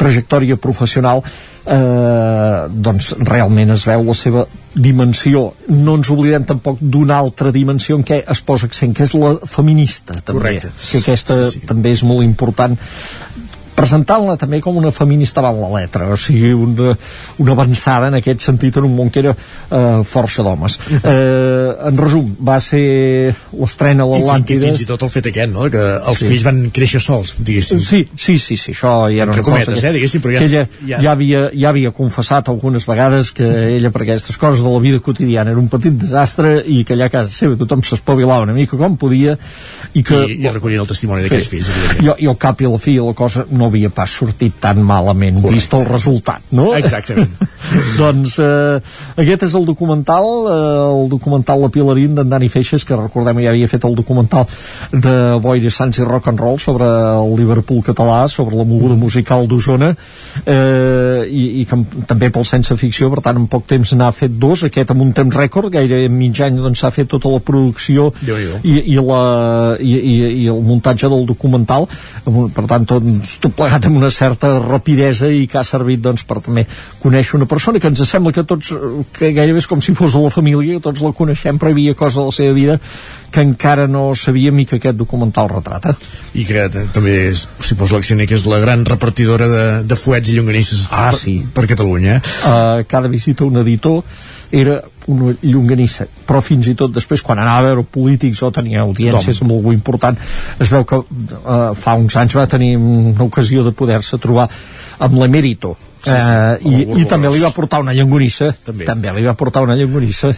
trajectòria 0.00 0.56
professional 0.56 1.24
eh, 1.66 2.68
doncs 2.70 3.12
realment 3.26 3.74
es 3.74 3.84
veu 3.88 4.04
la 4.06 4.16
seva 4.16 4.46
dimensió 4.74 5.48
no 5.68 5.96
ens 5.98 6.10
oblidem 6.12 6.44
tampoc 6.48 6.78
d'una 6.80 7.18
altra 7.18 7.52
dimensió 7.52 7.98
en 7.98 8.04
què 8.06 8.22
es 8.22 8.42
posa 8.46 8.70
accent 8.70 8.94
que 8.96 9.04
és 9.08 9.14
la 9.18 9.34
feminista 9.44 10.14
també, 10.20 10.38
Correcte. 10.38 10.72
que 10.90 11.02
aquesta 11.02 11.40
Sí, 11.44 11.60
sí. 11.60 11.66
també 11.66 11.90
és 11.96 12.04
molt 12.06 12.24
important 12.24 12.78
presentant-la 13.80 14.36
també 14.40 14.60
com 14.64 14.76
una 14.80 14.92
feminista 14.94 15.40
van 15.44 15.58
la 15.60 15.70
letra, 15.80 16.10
o 16.12 16.18
sigui, 16.20 16.52
una, 16.52 16.92
una 17.40 17.56
avançada 17.56 18.10
en 18.12 18.18
aquest 18.20 18.44
sentit 18.44 18.76
en 18.80 18.86
un 18.90 18.94
món 18.98 19.10
que 19.10 19.22
era 19.24 19.32
eh, 19.34 20.02
força 20.06 20.44
d'homes. 20.46 20.76
Eh, 21.00 21.88
en 21.88 21.96
resum, 22.00 22.30
va 22.46 22.58
ser 22.62 23.32
l'estrena 23.56 24.04
a 24.04 24.10
I, 24.10 24.12
fi- 24.12 24.20
I 24.20 24.26
l'Atlàntida... 24.26 24.66
fins 24.70 24.82
i 24.84 24.88
tot 24.88 25.04
el 25.06 25.12
fet 25.12 25.30
aquest, 25.32 25.52
no?, 25.54 25.68
que 25.72 25.80
els 25.98 26.18
Sí. 26.20 26.26
fills 26.28 26.44
van 26.44 26.58
créixer 26.74 27.00
sols, 27.00 27.34
diguéssim. 27.38 27.80
Sí, 27.80 28.02
sí, 28.16 28.36
sí, 28.38 28.56
sí, 28.60 28.72
això 28.74 28.92
ja 29.08 29.22
era 29.24 29.30
Entre 29.30 29.40
una 29.40 29.46
cosa 29.46 29.64
cometes, 29.64 29.80
que, 29.80 29.88
eh, 29.88 29.92
diguéssim, 29.96 30.20
però 30.24 30.34
ja- 30.36 30.44
ella 30.44 30.64
ja- 30.86 31.00
ja, 31.06 31.12
havia, 31.14 31.42
ja 31.54 31.68
havia 31.72 31.90
confessat 31.96 32.48
algunes 32.52 32.84
vegades 32.88 33.32
que 33.32 33.46
ella 33.76 33.90
per 33.94 34.02
aquestes 34.04 34.36
coses 34.40 34.62
de 34.64 34.68
la 34.74 34.80
vida 34.84 35.00
quotidiana 35.00 35.50
era 35.54 35.60
un 35.60 35.68
petit 35.72 35.94
desastre 35.96 36.58
i 36.66 36.82
que 36.84 36.94
allà 36.98 37.06
a 37.08 37.14
casa 37.14 37.30
seva 37.32 37.56
tothom 37.56 37.82
s'espavilava 37.86 38.42
una 38.44 38.52
mica 38.56 38.76
com 38.76 38.96
podia 39.00 39.36
i 39.94 40.02
que 40.04 40.20
I, 40.26 40.36
i 40.44 40.50
recollint 40.52 40.82
el 40.84 40.90
testimoni 40.90 41.24
d'aquests 41.24 41.48
fills, 41.48 41.70
evidentment. 41.72 42.06
jo, 42.10 42.16
jo 42.26 42.34
al 42.34 42.38
cap 42.42 42.60
i 42.60 42.68
a 42.68 42.74
la 42.74 42.78
fi 42.82 42.96
la 43.00 43.14
cosa 43.16 43.46
no 43.50 43.69
havia 43.70 43.90
pas 43.94 44.10
sortit 44.10 44.58
tan 44.60 44.82
malament 44.84 45.38
Correcte. 45.40 45.56
vist 45.56 45.74
el 45.78 45.86
resultat, 45.88 46.44
no? 46.52 46.70
Exactament. 46.76 47.32
doncs 48.00 48.36
eh, 48.42 48.80
aquest 49.20 49.46
és 49.46 49.54
el 49.56 49.66
documental 49.68 50.26
eh, 50.50 50.56
el 50.90 51.08
documental 51.12 51.62
La 51.64 51.70
Pilarín 51.72 52.16
d'en 52.18 52.30
Dani 52.30 52.48
Feixes 52.52 52.84
que 52.86 52.98
recordem 52.98 53.40
ja 53.44 53.52
havia 53.52 53.68
fet 53.70 53.84
el 53.86 53.96
documental 53.98 54.46
de 54.92 55.14
Boi 55.42 55.62
de 55.62 55.70
Sants 55.72 56.00
i 56.00 56.06
Rock 56.06 56.30
and 56.32 56.40
Roll 56.40 56.58
sobre 56.62 56.88
el 56.88 57.34
Liverpool 57.38 57.82
català 57.86 58.24
sobre 58.28 58.58
la 58.58 58.66
moguda 58.68 58.96
musical 58.98 59.46
d'Osona 59.48 59.92
eh, 60.44 61.24
i, 61.28 61.44
i 61.62 61.66
que 61.68 61.78
també 62.10 62.30
pel 62.34 62.46
sense 62.48 62.74
ficció 62.80 63.10
per 63.14 63.22
tant 63.24 63.40
en 63.40 63.48
poc 63.50 63.66
temps 63.70 63.94
n'ha 63.96 64.10
fet 64.16 64.34
dos 64.40 64.64
aquest 64.66 64.92
amb 64.94 65.04
un 65.04 65.12
temps 65.16 65.36
rècord, 65.36 65.70
gaire 65.72 66.02
en 66.06 66.16
mig 66.16 66.40
any 66.42 66.58
doncs 66.60 66.82
s'ha 66.82 66.92
fet 66.94 67.10
tota 67.10 67.30
la 67.32 67.40
producció 67.44 68.10
i, 68.24 68.76
i, 68.94 68.98
la, 68.98 69.22
i, 69.78 69.94
i, 69.94 70.16
i 70.44 70.48
el 70.50 70.62
muntatge 70.64 71.10
del 71.10 71.26
documental 71.28 71.86
per 72.54 72.66
tant 72.70 72.86
tot, 72.88 73.06
tot 73.40 73.56
plegat 73.60 73.86
amb 73.90 74.00
una 74.00 74.08
certa 74.14 74.54
rapidesa 74.64 75.28
i 75.28 75.44
que 75.50 75.60
ha 75.60 75.64
servit 75.68 76.00
doncs, 76.04 76.24
per 76.24 76.40
també 76.42 76.64
conèixer 77.02 77.36
una 77.38 77.48
persona 77.50 77.80
que 77.82 77.90
ens 77.92 78.00
sembla 78.08 78.32
que 78.32 78.46
tots 78.48 78.72
que 79.16 79.32
gairebé 79.36 79.60
és 79.60 79.68
com 79.70 79.82
si 79.84 79.92
fos 79.98 80.16
de 80.16 80.22
la 80.24 80.32
família 80.32 80.78
que 80.78 80.84
tots 80.88 81.04
la 81.04 81.12
coneixem 81.16 81.60
però 81.60 81.70
hi 81.70 81.76
havia 81.76 81.94
coses 81.98 82.16
de 82.20 82.26
la 82.30 82.36
seva 82.40 82.56
vida 82.56 82.78
que 83.30 83.44
encara 83.44 83.84
no 83.86 84.08
sabíem 84.18 84.58
i 84.62 84.66
que 84.66 84.80
aquest 84.80 84.96
documental 84.98 85.50
retrata 85.52 85.94
I 86.34 86.46
que 86.48 86.66
també 86.94 87.14
és, 87.30 87.44
si 87.62 87.76
posa 87.78 87.98
l'accioner, 88.00 88.26
que 88.30 88.34
és 88.38 88.46
la 88.50 88.58
gran 88.64 88.82
repartidora 88.88 89.46
de, 89.50 89.64
de 89.86 89.96
fuets 89.98 90.32
i 90.32 90.38
llonganisses 90.38 90.88
Ah, 90.90 91.10
per, 91.10 91.18
sí. 91.20 91.36
per 91.54 91.66
Catalunya. 91.70 92.18
uh, 92.48 92.82
cada 92.88 93.08
visita 93.12 93.44
un 93.44 93.60
editor 93.62 94.02
era 94.50 94.80
una 95.10 95.34
llonganissa. 95.42 96.06
Però 96.26 96.40
fins 96.44 96.70
i 96.70 96.76
tot 96.78 96.94
després 96.94 97.22
quan 97.26 97.38
anava 97.38 97.64
a 97.64 97.68
veure 97.70 97.86
polítics 97.86 98.42
o 98.46 98.50
tenia 98.54 98.84
audiències 98.86 99.42
amb 99.42 99.54
algú 99.56 99.74
important 99.74 100.18
es 100.60 100.70
veu 100.70 100.84
que 100.84 101.00
uh, 101.00 101.70
fa 101.78 101.96
uns 101.98 102.16
anys 102.20 102.36
va 102.38 102.48
tenir 102.50 102.74
una 102.78 103.26
ocasió 103.26 103.64
de 103.66 103.74
poder-se 103.76 104.18
trobar 104.22 104.48
amb 104.98 105.16
l'emèrito 105.20 105.76
Sí, 106.00 106.10
sí, 106.10 106.16
Eh, 106.16 106.56
el 106.64 106.98
i, 106.98 107.02
i 107.02 107.04
també 107.08 107.28
li 107.28 107.40
va 107.42 107.50
portar 107.52 107.80
una 107.82 107.92
llonganissa 107.92 108.46
També. 108.64 108.86
també 108.88 109.12
li 109.18 109.24
va 109.26 109.34
portar 109.36 109.60
una 109.66 109.74
llonganissa 109.76 110.30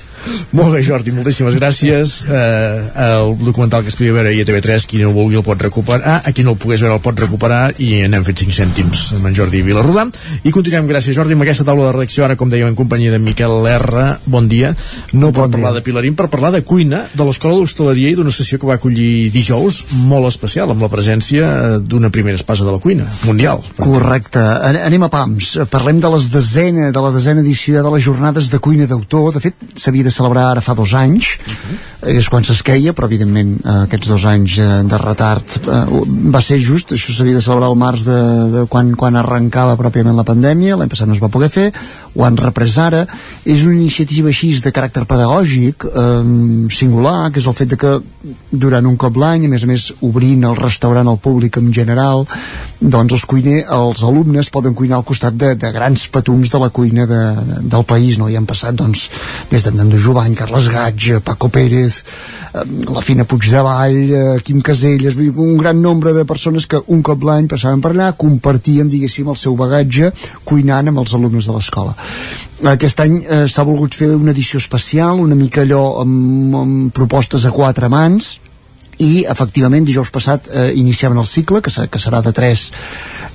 Molt 0.59 0.73
bé, 0.75 0.83
Jordi, 0.83 1.13
moltíssimes 1.15 1.55
gràcies. 1.55 2.25
Eh, 2.27 2.91
el 3.07 3.37
documental 3.39 3.83
que 3.83 3.89
es 3.93 3.97
podia 3.97 4.13
veure 4.13 4.31
a 4.33 4.45
TV3, 4.49 4.87
qui 4.87 4.99
no 5.03 5.09
el 5.11 5.15
vulgui 5.15 5.37
el 5.39 5.45
pot 5.47 5.61
recuperar, 5.63 6.03
ah, 6.05 6.23
a 6.27 6.33
qui 6.33 6.43
no 6.45 6.53
el 6.53 6.59
pogués 6.59 6.83
veure 6.83 6.97
el 6.97 7.01
pot 7.05 7.19
recuperar 7.19 7.73
i 7.79 8.03
n'hem 8.09 8.25
fet 8.27 8.43
5 8.45 8.53
cèntims 8.59 9.13
amb 9.17 9.27
en 9.31 9.35
Jordi 9.39 9.63
Vilarrodà. 9.63 10.09
I 10.45 10.51
continuem, 10.51 10.87
gràcies 10.91 11.15
Jordi, 11.17 11.35
amb 11.39 11.43
aquesta 11.47 11.65
taula 11.65 11.87
de 11.87 11.93
redacció, 11.97 12.25
ara 12.27 12.37
com 12.37 12.51
dèiem 12.51 12.69
en 12.73 12.75
companyia 12.79 13.13
de 13.15 13.19
Miquel 13.23 13.55
R. 13.71 14.05
Bon 14.27 14.49
dia. 14.49 14.75
No 15.13 15.31
per 15.33 15.49
parlar 15.51 15.73
de 15.79 15.83
Pilarín, 15.87 16.15
per 16.19 16.29
parlar 16.29 16.51
de 16.53 16.63
cuina, 16.67 17.05
de 17.15 17.25
l'Escola 17.25 17.55
d'Hostaleria 17.57 18.11
i 18.13 18.19
d'una 18.19 18.31
sessió 18.35 18.59
que 18.59 18.67
va 18.67 18.75
acollir 18.81 19.31
dijous 19.33 19.85
molt 20.11 20.27
especial, 20.29 20.71
amb 20.75 20.83
la 20.83 20.91
presència 20.93 21.47
eh, 21.77 21.79
d'una 21.81 22.11
primera 22.11 22.37
espasa 22.37 22.65
de 22.67 22.73
la 22.75 22.79
cuina, 22.83 23.07
mundial. 23.25 23.63
Correcte. 23.79 24.39
An- 24.43 24.83
Anem 24.83 25.03
a 25.07 25.09
pams. 25.13 25.52
Parlem 25.70 26.01
de 26.01 26.11
les 26.15 26.29
desena, 26.33 26.91
de 26.95 27.01
la 27.03 27.11
desena 27.12 27.43
edició 27.45 27.83
de 27.83 27.91
les 27.95 28.05
jornades 28.05 28.51
de 28.53 28.61
cuina 28.62 28.87
d'autor. 28.89 29.33
De 29.35 29.43
fet, 29.45 29.57
s'havia 29.77 30.07
de 30.07 30.12
celebrar 30.15 30.49
ara 30.51 30.65
fa 30.65 30.74
dos 30.79 30.95
anys. 30.97 31.37
És 32.03 32.27
quan 32.27 32.43
s'esqueia, 32.43 32.95
però 32.97 33.07
evidentment 33.07 33.53
eh, 33.61 33.74
aquests 33.85 34.11
dos 34.11 34.24
anys 34.27 34.57
eh, 34.59 34.69
de 34.91 34.99
retard 34.99 35.57
eh, 35.62 35.83
va 36.35 36.41
ser 36.43 36.59
just. 36.59 36.95
Això 36.97 37.15
s'havia 37.15 37.39
de 37.39 37.43
celebrar 37.45 37.69
al 37.70 37.79
març 37.79 38.07
de, 38.09 38.19
de 38.57 38.65
quan, 38.70 38.91
quan 38.99 39.19
arrencava 39.20 39.77
pròpiament 39.79 40.19
la 40.19 40.27
pandèmia. 40.27 40.79
L'any 40.79 40.91
passat 40.91 41.07
no 41.07 41.15
es 41.15 41.23
va 41.23 41.31
poder 41.31 41.51
fer. 41.53 41.69
Ho 42.16 42.27
han 42.27 42.41
reprès 42.41 42.74
ara. 42.83 43.05
És 43.47 43.62
una 43.66 43.79
iniciativa 43.79 44.33
així 44.33 44.51
de 44.62 44.74
caràcter 44.74 45.05
pedagògic 45.07 45.87
eh, 45.87 46.19
singular, 46.74 47.31
que 47.31 47.39
és 47.43 47.47
el 47.47 47.59
fet 47.59 47.77
de 47.77 47.79
que 47.79 47.95
durant 48.51 48.87
un 48.87 48.99
cop 48.99 49.16
l'any, 49.19 49.47
a 49.47 49.53
més 49.53 49.62
a 49.62 49.70
més 49.70 49.89
obrint 50.03 50.43
el 50.47 50.59
restaurant 50.59 51.09
al 51.09 51.20
públic 51.23 51.59
en 51.59 51.70
general, 51.74 52.27
doncs 52.83 53.15
els 53.16 53.24
cuiner, 53.31 53.62
els 53.70 54.03
alumnes 54.07 54.51
poden 54.51 54.74
cuinar 54.79 54.99
al 54.99 55.07
costat 55.07 55.37
de, 55.39 55.55
de 55.59 55.70
grans 55.74 56.09
patums 56.12 56.51
de 56.51 56.61
la 56.62 56.70
cuina 56.74 57.07
de, 57.07 57.23
del 57.62 57.87
país, 57.89 58.19
no? 58.19 58.29
Hi 58.31 58.39
han 58.39 58.49
passat, 58.49 58.74
doncs, 58.79 59.09
des 59.51 59.66
d'en 59.66 59.79
Nando 59.79 59.99
Jovany, 60.03 60.35
Carles 60.39 60.69
Gaig, 60.73 61.09
Paco 61.24 61.51
Pérez, 61.53 61.91
eh, 62.01 62.64
la 62.89 63.02
Fina 63.05 63.27
Puigdevall, 63.28 63.98
eh, 64.02 64.40
Quim 64.44 64.62
Caselles, 64.64 65.16
un 65.35 65.56
gran 65.60 65.82
nombre 65.82 66.12
de 66.16 66.24
persones 66.24 66.66
que 66.66 66.81
un 66.86 67.02
cop 67.02 67.27
l'any 67.28 67.48
passaven 67.51 67.82
per 67.85 67.93
allà, 67.94 68.12
compartien, 68.19 68.89
diguéssim, 68.89 69.28
el 69.28 69.40
seu 69.40 69.56
bagatge 69.59 70.12
cuinant 70.48 70.89
amb 70.93 71.02
els 71.05 71.14
alumnes 71.19 71.48
de 71.48 71.56
l'escola. 71.56 71.97
Aquest 72.73 73.01
any 73.02 73.19
eh, 73.23 73.44
s'ha 73.51 73.66
volgut 73.66 73.97
fer 73.98 74.12
una 74.14 74.31
edició 74.35 74.60
especial, 74.62 75.20
una 75.20 75.39
mica 75.39 75.64
allò 75.66 76.01
amb, 76.02 76.56
amb 76.62 76.94
propostes 76.94 77.47
a 77.47 77.55
quatre 77.55 77.90
mans, 77.93 78.36
i 79.03 79.24
efectivament 79.29 79.87
dijous 79.89 80.11
passat 80.15 80.49
eh, 80.49 80.70
iniciaven 80.79 81.19
el 81.19 81.27
cicle 81.27 81.62
que, 81.62 81.73
se, 81.74 81.89
que 81.91 82.01
serà 82.03 82.23
de 82.24 82.33
tres, 82.37 82.69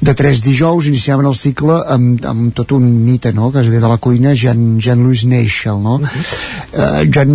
de 0.01 0.13
tres 0.17 0.41
dijous 0.45 0.87
iniciaven 0.89 1.27
el 1.29 1.35
cicle 1.35 1.77
amb, 1.95 2.23
amb 2.25 2.55
tot 2.57 2.73
un 2.77 2.87
mite 3.05 3.33
no? 3.35 3.51
que 3.51 3.61
es 3.63 3.71
ve 3.71 3.81
de 3.83 3.91
la 3.91 3.99
cuina 4.01 4.33
Jean, 4.35 4.79
Jean 4.79 5.03
Louis 5.03 5.25
Neichel 5.25 5.81
no? 5.83 5.99
eh, 6.01 7.05
Jean 7.11 7.33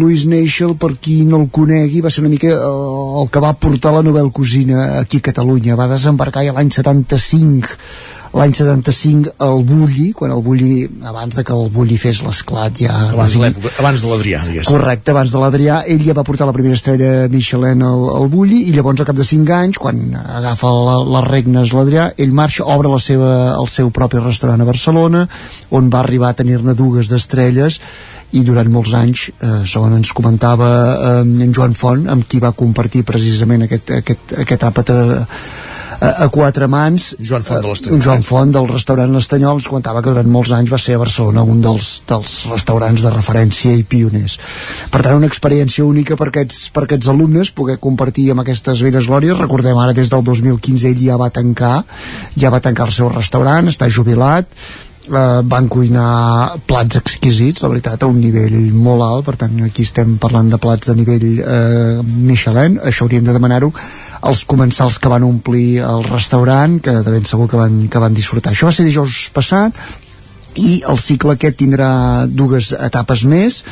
Louis 0.00 0.26
Neichel 0.30 0.76
per 0.80 0.94
qui 0.96 1.20
no 1.28 1.42
el 1.44 1.48
conegui 1.52 2.02
va 2.04 2.12
ser 2.12 2.24
una 2.24 2.32
mica 2.32 2.52
eh, 2.52 3.22
el 3.22 3.30
que 3.32 3.44
va 3.44 3.54
portar 3.54 3.94
la 3.96 4.04
novel 4.06 4.32
cuisina 4.32 5.00
aquí 5.00 5.22
a 5.22 5.28
Catalunya 5.30 5.78
va 5.78 5.90
desembarcar 5.92 6.46
ja 6.46 6.56
l'any 6.56 6.72
75 6.72 7.76
l'any 8.34 8.54
75 8.56 9.34
el 9.46 9.62
Bulli, 9.68 10.10
quan 10.16 10.32
el 10.34 10.42
Bulli, 10.42 10.86
abans 11.06 11.36
de 11.36 11.44
que 11.46 11.54
el 11.54 11.70
Bulli 11.72 11.98
fes 12.00 12.22
l'esclat 12.24 12.82
ja... 12.82 12.94
Abans 13.12 13.36
de 13.36 13.72
abans 13.78 14.02
de 14.02 14.10
l'Adrià, 14.10 14.40
diguéssim. 14.48 14.70
Correcte, 14.72 15.12
abans 15.14 15.32
de 15.32 15.42
l'Adrià, 15.42 15.82
ell 15.86 16.02
ja 16.06 16.16
va 16.16 16.24
portar 16.26 16.48
la 16.48 16.56
primera 16.56 16.76
estrella 16.78 17.28
Michelin 17.32 17.84
al, 17.86 18.08
al 18.16 18.28
Bulli 18.32 18.64
i 18.70 18.74
llavors 18.74 19.02
al 19.02 19.10
cap 19.10 19.18
de 19.18 19.26
5 19.28 19.56
anys, 19.58 19.80
quan 19.82 20.02
agafa 20.16 20.72
la, 20.74 20.98
les 21.16 21.28
regnes 21.28 21.72
l'Adrià, 21.76 22.10
ell 22.16 22.34
marxa, 22.36 22.66
obre 22.66 22.92
la 22.92 23.00
seva, 23.02 23.32
el 23.60 23.70
seu 23.72 23.92
propi 23.94 24.22
restaurant 24.22 24.62
a 24.62 24.68
Barcelona, 24.68 25.26
on 25.76 25.90
va 25.92 26.02
arribar 26.02 26.32
a 26.32 26.38
tenir-ne 26.42 26.76
dues 26.78 27.10
d'estrelles 27.12 27.80
i 28.36 28.42
durant 28.44 28.68
molts 28.72 28.94
anys, 28.98 29.28
eh, 29.30 29.62
segons 29.68 29.96
ens 29.96 30.12
comentava 30.16 30.68
eh, 30.94 31.44
en 31.46 31.54
Joan 31.54 31.76
Font, 31.78 32.08
amb 32.10 32.26
qui 32.28 32.42
va 32.42 32.52
compartir 32.56 33.04
precisament 33.06 33.64
aquest, 33.66 33.92
aquest, 34.00 34.34
aquest 34.42 34.66
àpat 34.66 34.92
a, 34.92 35.00
a, 36.00 36.10
a 36.24 36.28
quatre 36.32 36.68
mans 36.70 37.08
Joan 37.20 37.44
Font 37.46 37.62
de 37.62 37.70
l'Estanyol. 37.70 38.02
Joan 38.04 38.24
Font 38.26 38.54
del 38.54 38.68
restaurant 38.70 39.12
L'Estanyol 39.16 39.60
ens 39.60 39.68
comentava 39.70 40.02
que 40.04 40.12
durant 40.14 40.30
molts 40.30 40.52
anys 40.56 40.72
va 40.72 40.80
ser 40.80 40.96
a 40.96 41.02
Barcelona 41.02 41.44
un 41.46 41.60
dels, 41.64 41.90
dels 42.08 42.36
restaurants 42.50 43.06
de 43.06 43.12
referència 43.14 43.74
i 43.76 43.84
pioners 43.86 44.38
per 44.92 45.02
tant 45.02 45.18
una 45.18 45.30
experiència 45.30 45.86
única 45.86 46.18
per 46.18 46.30
aquests, 46.30 46.66
per 46.74 46.86
aquests 46.86 47.12
alumnes 47.12 47.52
poder 47.56 47.78
compartir 47.82 48.30
amb 48.32 48.44
aquestes 48.44 48.82
velles 48.84 49.08
glòries 49.10 49.40
recordem 49.40 49.78
ara 49.82 49.96
des 49.96 50.12
del 50.12 50.24
2015 50.26 50.90
ell 50.90 51.04
ja 51.06 51.20
va 51.20 51.30
tancar 51.30 51.76
ja 52.36 52.52
va 52.52 52.62
tancar 52.64 52.90
el 52.90 52.96
seu 52.96 53.12
restaurant 53.12 53.72
està 53.72 53.90
jubilat 53.90 54.50
eh, 55.06 55.42
van 55.46 55.68
cuinar 55.72 56.58
plats 56.66 57.00
exquisits, 57.00 57.62
la 57.62 57.70
veritat, 57.72 58.02
a 58.02 58.10
un 58.10 58.18
nivell 58.20 58.56
molt 58.74 59.04
alt, 59.06 59.26
per 59.28 59.36
tant, 59.44 59.60
aquí 59.66 59.86
estem 59.86 60.16
parlant 60.22 60.50
de 60.52 60.60
plats 60.62 60.90
de 60.90 60.96
nivell 60.98 61.28
eh, 61.40 62.02
Michelin, 62.02 62.80
això 62.84 63.06
hauríem 63.06 63.26
de 63.26 63.36
demanar-ho 63.36 63.72
als 64.26 64.44
comensals 64.48 64.98
que 64.98 65.12
van 65.12 65.26
omplir 65.26 65.82
el 65.84 66.02
restaurant, 66.08 66.80
que 66.82 66.94
de 67.04 67.12
ben 67.12 67.28
segur 67.28 67.46
que 67.50 67.60
van, 67.60 67.84
que 67.92 68.02
van 68.02 68.16
disfrutar. 68.16 68.54
Això 68.54 68.70
va 68.70 68.74
ser 68.74 68.86
dijous 68.88 69.26
passat, 69.34 69.76
i 70.56 70.80
el 70.88 70.98
cicle 70.98 71.36
aquest 71.36 71.58
tindrà 71.60 71.90
dues 72.26 72.72
etapes 72.72 73.24
més. 73.28 73.62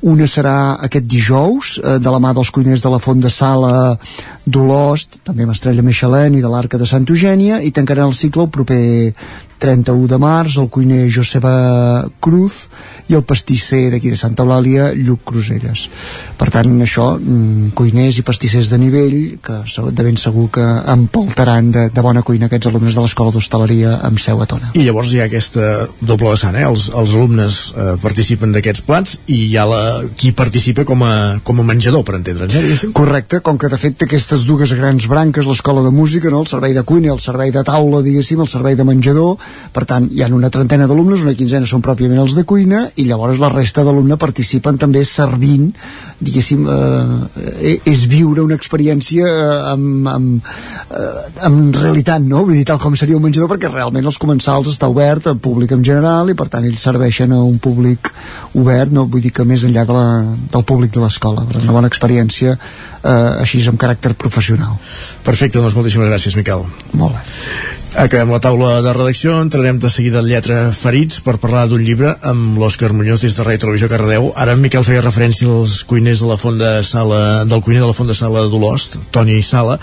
Una 0.00 0.24
serà 0.24 0.80
aquest 0.86 1.04
dijous 1.04 1.74
eh, 1.76 1.98
de 2.00 2.12
la 2.12 2.20
mà 2.22 2.32
dels 2.36 2.50
cuiners 2.54 2.80
de 2.80 2.92
la 2.92 3.00
Font 3.04 3.20
de 3.20 3.28
Sala 3.28 3.98
d'Olost, 4.46 5.20
també 5.28 5.44
amb 5.44 5.52
Estrella 5.52 5.84
Michelin 5.84 6.38
i 6.38 6.40
de 6.40 6.48
l'Arca 6.48 6.80
de 6.80 6.88
Santa 6.88 7.12
Eugènia 7.12 7.60
i 7.60 7.72
tancaran 7.76 8.08
el 8.08 8.16
cicle 8.16 8.46
el 8.46 8.54
proper 8.54 8.80
31 9.60 10.08
de 10.08 10.18
març, 10.20 10.56
el 10.58 10.70
cuiner 10.72 11.04
Joseba 11.12 12.08
Cruz 12.24 12.64
i 13.10 13.16
el 13.18 13.24
pastisser 13.26 13.88
d'aquí 13.92 14.12
de 14.12 14.18
Santa 14.18 14.44
Eulàlia, 14.44 14.90
Lluc 14.96 15.22
Cruselles. 15.28 15.86
Per 16.38 16.48
tant, 16.50 16.72
això, 16.80 17.12
mm, 17.18 17.72
cuiners 17.76 18.18
i 18.18 18.24
pastissers 18.26 18.70
de 18.70 18.78
nivell 18.78 19.38
que 19.44 19.60
de 19.90 20.02
ben 20.02 20.16
segur 20.16 20.48
que 20.50 20.64
empaltaran 20.86 21.70
de, 21.70 21.88
de 21.90 22.02
bona 22.02 22.22
cuina 22.22 22.46
aquests 22.46 22.70
alumnes 22.70 22.94
de 22.94 23.04
l'Escola 23.04 23.32
d'Hostaleria 23.34 23.98
amb 24.06 24.18
seu 24.18 24.40
a 24.40 24.46
Tona. 24.46 24.72
I 24.74 24.84
llavors 24.86 25.12
hi 25.12 25.20
ha 25.20 25.26
aquesta 25.28 25.88
doble 26.00 26.30
vessant, 26.30 26.56
eh? 26.56 26.64
Els, 26.66 26.88
els 26.94 27.14
alumnes 27.14 27.60
eh, 27.76 27.94
participen 28.02 28.52
d'aquests 28.54 28.84
plats 28.86 29.18
i 29.26 29.42
hi 29.50 29.56
ha 29.58 29.66
la, 29.68 29.82
qui 30.16 30.32
participa 30.36 30.84
com 30.88 31.02
a, 31.04 31.40
com 31.44 31.60
a 31.60 31.66
menjador, 31.66 32.04
per 32.06 32.16
entendre'ns, 32.18 32.54
eh? 32.54 32.62
diguéssim? 32.64 32.94
Correcte, 32.96 33.42
com 33.44 33.58
que 33.60 33.68
de 33.72 33.78
fet 33.80 33.98
té 34.00 34.08
aquestes 34.08 34.46
dues 34.48 34.72
grans 34.78 35.06
branques, 35.10 35.46
l'escola 35.46 35.84
de 35.84 35.92
música, 35.94 36.30
no? 36.32 36.44
el 36.44 36.50
servei 36.50 36.74
de 36.76 36.84
cuina, 36.86 37.12
el 37.12 37.20
servei 37.20 37.52
de 37.54 37.64
taula, 37.66 38.02
diguéssim, 38.06 38.40
el 38.40 38.50
servei 38.50 38.78
de 38.78 38.86
menjador, 38.86 39.36
per 39.74 39.84
tant, 39.88 40.08
hi 40.10 40.22
ha 40.22 40.30
una 40.34 40.50
trentena 40.52 40.88
d'alumnes, 40.90 41.24
una 41.24 41.36
quinzena 41.38 41.68
són 41.68 41.84
pròpiament 41.84 42.22
els 42.22 42.36
de 42.38 42.44
cuina, 42.48 42.86
i 42.96 43.06
llavors 43.08 43.40
la 43.42 43.52
resta 43.52 43.84
d'alumnes 43.86 44.20
participen 44.20 44.78
també 44.80 45.04
servint, 45.08 45.70
diguéssim, 46.20 46.66
eh, 46.68 47.76
és 47.88 48.04
viure 48.10 48.44
una 48.44 48.56
experiència 48.58 49.26
eh, 49.26 49.72
amb, 49.72 50.08
amb, 50.10 50.50
eh, 50.92 51.24
amb 51.48 51.76
realitat, 51.80 52.20
no? 52.22 52.44
Vull 52.44 52.58
dir, 52.58 52.66
tal 52.68 52.80
com 52.82 52.96
seria 52.98 53.16
un 53.16 53.24
menjador, 53.24 53.48
perquè 53.52 53.72
realment 53.72 54.06
els 54.06 54.20
comensals 54.20 54.68
està 54.72 54.90
obert 54.92 55.30
al 55.30 55.40
públic 55.40 55.72
en 55.76 55.84
general 55.86 56.30
i 56.30 56.36
per 56.36 56.50
tant 56.52 56.66
ells 56.68 56.84
serveixen 56.84 57.32
a 57.32 57.40
un 57.44 57.58
públic 57.58 58.12
obert, 58.60 58.92
no? 58.92 59.06
Vull 59.08 59.24
dir 59.24 59.32
que 59.34 59.48
més 59.48 59.64
enllà 59.64 59.86
de 59.88 59.96
la, 59.96 60.06
del 60.52 60.66
públic 60.68 60.94
de 60.94 61.02
l'escola, 61.04 61.46
una 61.62 61.76
bona 61.76 61.90
experiència 61.90 62.56
eh, 62.56 63.10
així 63.40 63.64
amb 63.68 63.80
caràcter 63.80 64.14
professional. 64.14 64.76
Perfecte, 65.26 65.60
doncs 65.60 65.76
moltíssimes 65.78 66.10
gràcies, 66.12 66.36
Miquel. 66.36 66.66
Molt 66.92 67.16
bé. 67.16 67.78
Acabem 67.98 68.30
la 68.30 68.38
taula 68.38 68.76
de 68.84 68.92
redacció, 68.94 69.40
entrarem 69.42 69.80
de 69.82 69.88
seguida 69.90 70.20
al 70.20 70.28
Lletra 70.30 70.68
Ferits 70.70 71.18
per 71.26 71.40
parlar 71.42 71.64
d'un 71.66 71.82
llibre 71.82 72.12
amb 72.22 72.58
l'Òscar 72.60 72.92
Muñoz 72.94 73.24
des 73.24 73.34
de 73.34 73.42
Ràdio 73.42 73.64
Televisió 73.64 73.88
Cardeu. 73.90 74.28
Ara 74.38 74.54
en 74.54 74.62
Miquel 74.62 74.84
feia 74.86 75.02
referència 75.02 75.48
als 75.50 75.80
cuiners 75.82 76.09
de 76.18 76.26
la 76.26 76.36
Fonda 76.36 76.82
Sala, 76.82 77.44
del 77.46 77.62
cuiner 77.62 77.82
de 77.82 77.86
la 77.86 77.94
Fonda 77.94 78.14
Sala 78.18 78.42
d'Olost, 78.50 78.96
Toni 79.14 79.38
Sala. 79.46 79.78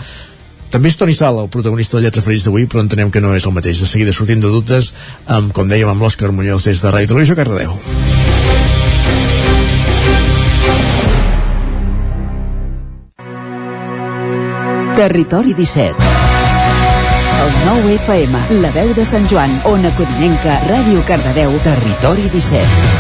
També 0.67 0.91
és 0.91 0.97
Toni 0.99 1.15
Sala, 1.15 1.45
el 1.45 1.49
protagonista 1.53 1.95
del 1.95 2.03
Lletra 2.03 2.21
Ferits 2.25 2.43
d'avui, 2.43 2.65
però 2.67 2.83
entenem 2.83 3.07
que 3.07 3.21
no 3.23 3.31
és 3.37 3.47
el 3.47 3.55
mateix. 3.55 3.79
De 3.79 3.87
seguida 3.87 4.11
sortim 4.11 4.43
de 4.43 4.51
dubtes, 4.51 4.91
amb, 5.25 5.53
com 5.55 5.71
dèiem, 5.71 5.87
amb 5.87 6.03
l'Òscar 6.03 6.33
Muñoz 6.35 6.67
des 6.67 6.83
de 6.83 6.91
Ràdio 6.91 7.13
Televisió 7.13 7.39
Cardeu. 7.39 7.77
Territori 14.99 15.53
17. 15.53 15.95
El 17.47 17.51
9 17.71 17.95
FM, 18.01 18.45
la 18.59 18.75
veu 18.75 18.91
de 18.97 19.05
Sant 19.05 19.29
Joan, 19.31 19.53
Ona 19.71 19.95
Codinenca, 19.95 20.59
Ràdio 20.67 21.05
Cardedeu. 21.07 21.53
Territori 21.63 22.27
17. 22.33 22.96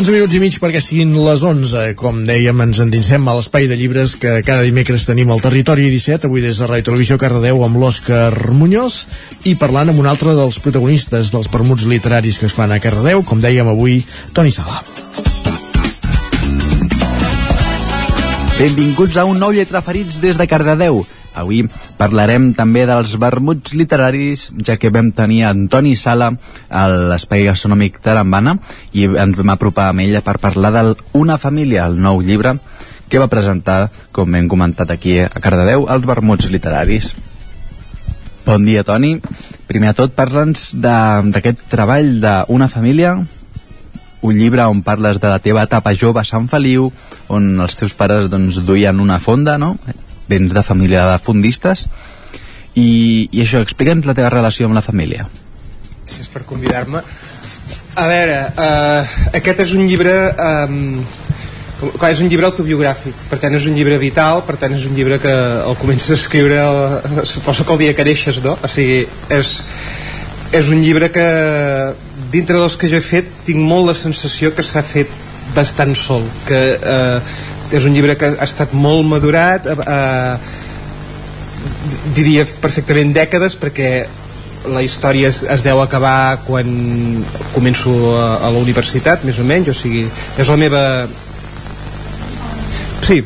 11 0.00 0.14
minuts 0.14 0.32
i 0.32 0.38
mig 0.40 0.54
perquè 0.56 0.80
siguin 0.80 1.10
les 1.12 1.42
11. 1.44 1.90
Com 2.00 2.22
dèiem, 2.24 2.56
ens 2.64 2.78
endinsem 2.80 3.26
a 3.28 3.34
l'espai 3.36 3.66
de 3.68 3.76
llibres 3.76 4.14
que 4.16 4.38
cada 4.46 4.64
dimecres 4.64 5.04
tenim 5.04 5.28
al 5.28 5.42
Territori 5.44 5.90
17, 5.92 6.24
avui 6.24 6.40
des 6.40 6.56
de 6.56 6.64
Ràdio 6.64 6.86
Televisió 6.86 7.18
Cardedeu 7.20 7.60
amb 7.66 7.76
l'Òscar 7.76 8.48
Muñoz 8.56 9.02
i 9.44 9.58
parlant 9.60 9.92
amb 9.92 10.00
un 10.00 10.08
altre 10.08 10.32
dels 10.38 10.56
protagonistes 10.64 11.34
dels 11.34 11.52
permuts 11.52 11.84
literaris 11.84 12.40
que 12.40 12.48
es 12.48 12.56
fan 12.56 12.72
a 12.72 12.80
Cardedeu, 12.80 13.20
com 13.28 13.44
dèiem 13.44 13.68
avui, 13.68 14.00
Toni 14.32 14.56
Sala. 14.56 14.80
Benvinguts 18.56 19.20
a 19.20 19.28
un 19.28 19.36
nou 19.36 19.52
Lletra 19.52 19.84
Ferits 19.84 20.16
des 20.24 20.40
de 20.40 20.48
Cardedeu. 20.48 21.04
Avui 21.38 21.62
parlarem 21.98 22.50
també 22.58 22.82
dels 22.88 23.12
vermuts 23.22 23.74
literaris, 23.78 24.48
ja 24.66 24.76
que 24.80 24.90
vam 24.90 25.12
tenir 25.14 25.44
Antoni 25.46 25.94
Sala 25.96 26.32
a 26.68 26.86
l'Espai 26.90 27.46
Gastronòmic 27.46 28.00
Tarambana 28.02 28.56
i 28.92 29.06
ens 29.06 29.38
vam 29.38 29.54
apropar 29.54 29.90
amb 29.90 30.02
ella 30.02 30.24
per 30.26 30.40
parlar 30.42 30.72
del 30.74 30.96
Una 31.14 31.38
família, 31.38 31.86
el 31.86 32.00
nou 32.02 32.20
llibre 32.20 32.56
que 33.10 33.18
va 33.18 33.30
presentar, 33.30 33.90
com 34.14 34.34
hem 34.34 34.46
comentat 34.48 34.90
aquí 34.90 35.18
a 35.22 35.42
Cardedeu, 35.42 35.88
els 35.90 36.06
vermuts 36.06 36.46
literaris. 36.50 37.10
Bon 38.46 38.62
dia, 38.64 38.84
Toni. 38.86 39.16
Primer 39.66 39.90
de 39.90 39.98
tot, 39.98 40.14
parla'ns 40.14 40.70
d'aquest 40.78 41.66
treball 41.70 42.20
d'Una 42.22 42.70
família, 42.70 43.16
un 44.22 44.36
llibre 44.36 44.66
on 44.68 44.82
parles 44.86 45.18
de 45.20 45.28
la 45.32 45.40
teva 45.42 45.64
etapa 45.66 45.94
jove 45.94 46.22
a 46.22 46.28
Sant 46.28 46.46
Feliu, 46.50 46.90
on 47.28 47.50
els 47.60 47.74
teus 47.78 47.94
pares 47.96 48.30
doncs, 48.30 48.62
duien 48.66 49.00
una 49.00 49.18
fonda, 49.18 49.58
no? 49.58 49.74
Vens 50.30 50.54
de 50.54 50.64
família 50.66 51.06
de 51.10 51.18
fundistes. 51.22 51.86
I, 52.78 53.28
i 53.34 53.42
això, 53.42 53.62
explica'ns 53.64 54.06
la 54.06 54.14
teva 54.14 54.30
relació 54.32 54.68
amb 54.68 54.78
la 54.78 54.84
família. 54.84 55.26
Gràcies 56.04 56.30
per 56.30 56.44
convidar-me. 56.46 57.02
A 57.98 58.06
veure, 58.10 58.38
uh, 58.54 59.18
aquest 59.40 59.66
és 59.66 59.74
un 59.78 59.86
llibre... 59.90 60.14
Um, 60.38 61.04
és 61.80 62.18
un 62.20 62.28
llibre 62.28 62.44
autobiogràfic, 62.44 63.16
per 63.30 63.38
tant 63.40 63.54
és 63.56 63.64
un 63.64 63.72
llibre 63.72 63.96
vital, 63.96 64.42
per 64.44 64.58
tant 64.60 64.74
és 64.76 64.82
un 64.84 64.92
llibre 64.92 65.16
que 65.22 65.32
el 65.32 65.76
comences 65.80 66.10
a 66.12 66.18
escriure, 66.18 66.58
el, 66.60 67.22
suposo 67.24 67.64
que 67.64 67.72
el 67.72 67.80
dia 67.80 67.94
que 67.96 68.04
neixes, 68.04 68.42
no? 68.44 68.52
O 68.60 68.68
sigui, 68.68 69.06
és, 69.32 69.52
és 70.52 70.68
un 70.68 70.82
llibre 70.84 71.08
que 71.14 71.24
dintre 72.34 72.58
dels 72.58 72.76
que 72.76 72.90
jo 72.90 73.00
he 73.00 73.04
fet 73.04 73.32
tinc 73.46 73.64
molt 73.64 73.88
la 73.88 73.96
sensació 73.96 74.52
que 74.54 74.66
s'ha 74.66 74.84
fet 74.84 75.08
bastant 75.54 75.96
sol 75.98 76.26
que 76.46 76.60
eh, 76.76 77.18
és 77.70 77.86
un 77.86 77.94
llibre 77.94 78.16
que 78.18 78.32
ha 78.34 78.46
estat 78.46 78.72
molt 78.74 79.06
madurat 79.06 79.66
eh, 79.70 80.34
diria 82.16 82.46
perfectament 82.62 83.12
dècades 83.14 83.56
perquè 83.60 83.90
la 84.70 84.82
història 84.84 85.30
es, 85.30 85.40
es 85.42 85.64
deu 85.64 85.80
acabar 85.80 86.42
quan 86.44 86.68
començo 87.54 87.92
a, 88.12 88.26
a 88.44 88.50
la 88.52 88.60
universitat 88.60 89.24
més 89.24 89.38
o 89.40 89.46
menys, 89.46 89.70
o 89.72 89.76
sigui 89.76 90.04
és 90.38 90.50
la 90.50 90.58
meva 90.60 90.82
sí, 93.06 93.22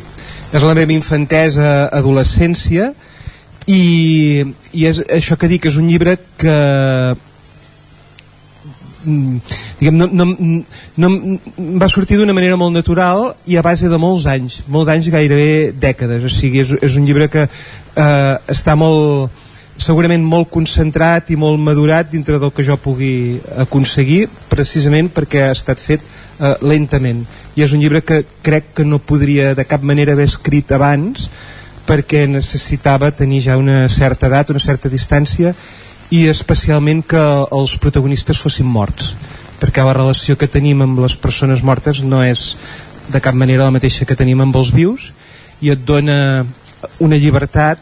és 0.53 0.63
la 0.63 0.75
meva 0.79 0.95
infantesa 0.95 1.89
adolescència 1.91 2.93
i, 3.67 4.45
i 4.73 4.87
és 4.87 5.03
això 5.09 5.39
que 5.41 5.51
dic 5.51 5.67
és 5.71 5.79
un 5.81 5.89
llibre 5.91 6.19
que 6.39 6.59
diguem, 9.05 9.97
no, 9.97 10.09
no, 10.11 10.27
no, 10.97 11.09
no 11.09 11.79
va 11.81 11.89
sortir 11.93 12.19
d'una 12.19 12.35
manera 12.37 12.59
molt 12.61 12.75
natural 12.75 13.35
i 13.47 13.59
a 13.59 13.65
base 13.65 13.91
de 13.93 14.01
molts 14.01 14.27
anys, 14.31 14.63
molts 14.69 14.93
anys 14.93 15.11
gairebé 15.13 15.73
dècades, 15.77 16.25
o 16.25 16.33
sigui, 16.33 16.65
és, 16.65 16.75
és 16.83 16.99
un 16.99 17.07
llibre 17.09 17.29
que 17.33 17.47
eh, 17.47 18.35
està 18.55 18.77
molt 18.79 19.43
segurament 19.81 20.23
molt 20.23 20.49
concentrat 20.55 21.33
i 21.35 21.39
molt 21.39 21.59
madurat 21.61 22.07
dintre 22.11 22.39
del 22.39 22.53
que 22.55 22.65
jo 22.67 22.77
pugui 22.79 23.41
aconseguir 23.59 24.29
precisament 24.51 25.11
perquè 25.13 25.49
ha 25.49 25.55
estat 25.55 25.83
fet 25.83 26.05
eh, 26.05 26.55
lentament. 26.63 27.25
I 27.59 27.67
és 27.67 27.75
un 27.75 27.83
llibre 27.83 28.05
que 28.07 28.23
crec 28.43 28.73
que 28.79 28.87
no 28.87 29.03
podria 29.03 29.53
de 29.55 29.67
cap 29.67 29.83
manera 29.83 30.15
haver 30.15 30.29
escrit 30.31 30.71
abans 30.73 31.29
perquè 31.85 32.25
necessitava 32.31 33.11
tenir 33.13 33.43
ja 33.45 33.59
una 33.61 33.89
certa 33.93 34.31
edat, 34.31 34.55
una 34.55 34.63
certa 34.63 34.89
distància 34.89 35.53
i 36.11 36.27
especialment 36.29 37.03
que 37.09 37.23
els 37.55 37.77
protagonistes 37.81 38.41
fossin 38.41 38.67
morts 38.69 39.15
perquè 39.61 39.85
la 39.85 39.95
relació 39.97 40.37
que 40.37 40.51
tenim 40.51 40.83
amb 40.85 40.99
les 41.01 41.17
persones 41.17 41.63
mortes 41.65 42.03
no 42.05 42.21
és 42.25 42.53
de 43.09 43.21
cap 43.25 43.37
manera 43.37 43.65
la 43.69 43.75
mateixa 43.75 44.05
que 44.09 44.17
tenim 44.19 44.43
amb 44.45 44.57
els 44.61 44.73
vius 44.75 45.13
i 45.65 45.71
et 45.73 45.85
dona 45.89 46.45
una 47.01 47.17
llibertat 47.17 47.81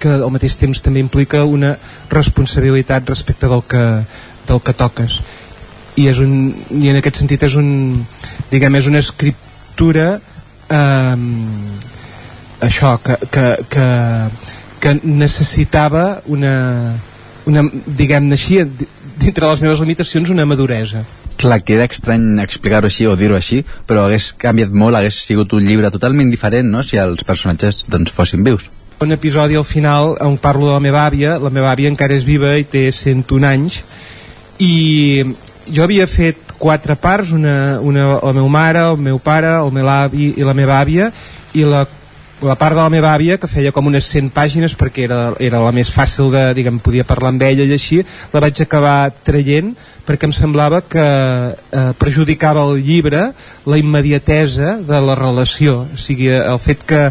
que 0.00 0.10
al 0.16 0.32
mateix 0.32 0.56
temps 0.58 0.80
també 0.82 1.02
implica 1.04 1.44
una 1.44 1.74
responsabilitat 2.10 3.08
respecte 3.12 3.50
del 3.52 3.62
que, 3.68 3.84
del 4.48 4.62
que 4.64 4.74
toques. 4.74 5.18
I, 6.00 6.06
és 6.08 6.18
un, 6.22 6.54
i 6.80 6.88
en 6.88 6.98
aquest 6.98 7.20
sentit 7.20 7.44
és 7.44 7.56
un 7.60 7.68
diguem, 8.50 8.78
és 8.80 8.88
una 8.88 9.02
escriptura 9.04 10.06
eh, 10.72 11.16
això 12.64 12.94
que, 13.04 13.18
que, 13.34 13.46
que, 13.74 13.86
que 14.80 14.94
necessitava 15.04 16.22
una, 16.32 16.54
una 17.50 17.66
diguem-ne 17.86 18.38
així 18.38 18.60
dintre 19.20 19.48
les 19.50 19.64
meves 19.64 19.82
limitacions 19.82 20.30
una 20.32 20.46
maduresa 20.48 21.04
Clar, 21.40 21.62
queda 21.64 21.86
estrany 21.88 22.42
explicar-ho 22.42 22.90
així 22.90 23.06
o 23.08 23.14
dir-ho 23.16 23.36
així, 23.38 23.62
però 23.88 24.02
hagués 24.04 24.26
canviat 24.36 24.74
molt, 24.76 24.98
hagués 24.98 25.22
sigut 25.24 25.54
un 25.56 25.64
llibre 25.64 25.88
totalment 25.88 26.28
diferent, 26.28 26.68
no?, 26.68 26.82
si 26.84 27.00
els 27.00 27.24
personatges 27.24 27.86
doncs, 27.88 28.12
fossin 28.12 28.44
vius. 28.44 28.68
un 29.00 29.12
episodi 29.12 29.56
al 29.56 29.64
final 29.64 30.18
on 30.20 30.36
parlo 30.36 30.66
de 30.66 30.74
la 30.74 30.80
meva 30.84 31.06
àvia 31.08 31.38
la 31.40 31.48
meva 31.48 31.70
àvia 31.72 31.88
encara 31.88 32.12
és 32.12 32.26
viva 32.28 32.50
i 32.60 32.66
té 32.68 32.82
101 32.92 33.46
anys 33.48 33.78
i 34.60 35.24
jo 35.72 35.86
havia 35.86 36.04
fet 36.06 36.52
quatre 36.60 36.98
parts 37.00 37.32
una, 37.32 37.80
una, 37.80 38.18
la 38.20 38.34
meva 38.36 38.50
mare, 38.52 38.82
el 38.92 39.00
meu 39.00 39.18
pare 39.18 39.54
el 39.62 39.72
meu 39.72 39.88
avi 39.88 40.34
i 40.36 40.44
la 40.44 40.52
meva 40.52 40.76
àvia 40.84 41.08
i 41.56 41.64
la, 41.64 41.86
la 42.42 42.56
part 42.56 42.76
de 42.76 42.80
la 42.82 42.92
meva 42.92 43.12
àvia 43.12 43.36
que 43.40 43.48
feia 43.50 43.72
com 43.72 43.88
unes 43.90 44.06
100 44.08 44.30
pàgines 44.34 44.74
perquè 44.78 45.04
era, 45.06 45.20
era 45.42 45.60
la 45.62 45.72
més 45.76 45.90
fàcil 45.92 46.30
de, 46.32 46.44
diguem, 46.56 46.80
podia 46.82 47.06
parlar 47.08 47.34
amb 47.34 47.44
ella 47.46 47.66
i 47.66 47.74
així, 47.76 48.00
la 48.32 48.42
vaig 48.44 48.62
acabar 48.62 49.12
traient 49.26 49.74
perquè 50.06 50.26
em 50.26 50.34
semblava 50.34 50.80
que 50.82 51.04
eh, 51.04 51.90
perjudicava 52.00 52.64
el 52.66 52.80
llibre 52.82 53.28
la 53.66 53.78
immediatesa 53.78 54.78
de 54.86 55.02
la 55.04 55.14
relació, 55.18 55.84
o 55.84 56.00
sigui, 56.00 56.30
el 56.32 56.58
fet 56.62 56.82
que 56.88 57.04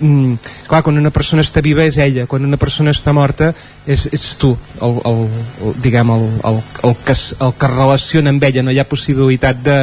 mm, 0.00 0.34
clar, 0.68 0.82
quan 0.86 1.00
una 1.00 1.12
persona 1.14 1.42
està 1.44 1.62
viva 1.64 1.84
és 1.86 1.98
ella, 2.02 2.26
quan 2.30 2.46
una 2.46 2.58
persona 2.60 2.94
està 2.94 3.14
morta 3.16 3.52
és, 3.86 4.06
ets 4.12 4.30
tu, 4.40 4.54
el, 4.80 5.00
el, 5.10 5.20
el, 5.62 5.76
diguem, 5.84 6.14
el, 6.14 6.24
el, 6.50 6.62
el, 6.88 6.96
que, 7.04 7.16
el 7.46 7.54
que 7.58 7.72
relaciona 7.74 8.34
amb 8.34 8.48
ella, 8.48 8.64
no 8.64 8.74
hi 8.74 8.80
ha 8.82 8.88
possibilitat 8.88 9.62
de, 9.64 9.78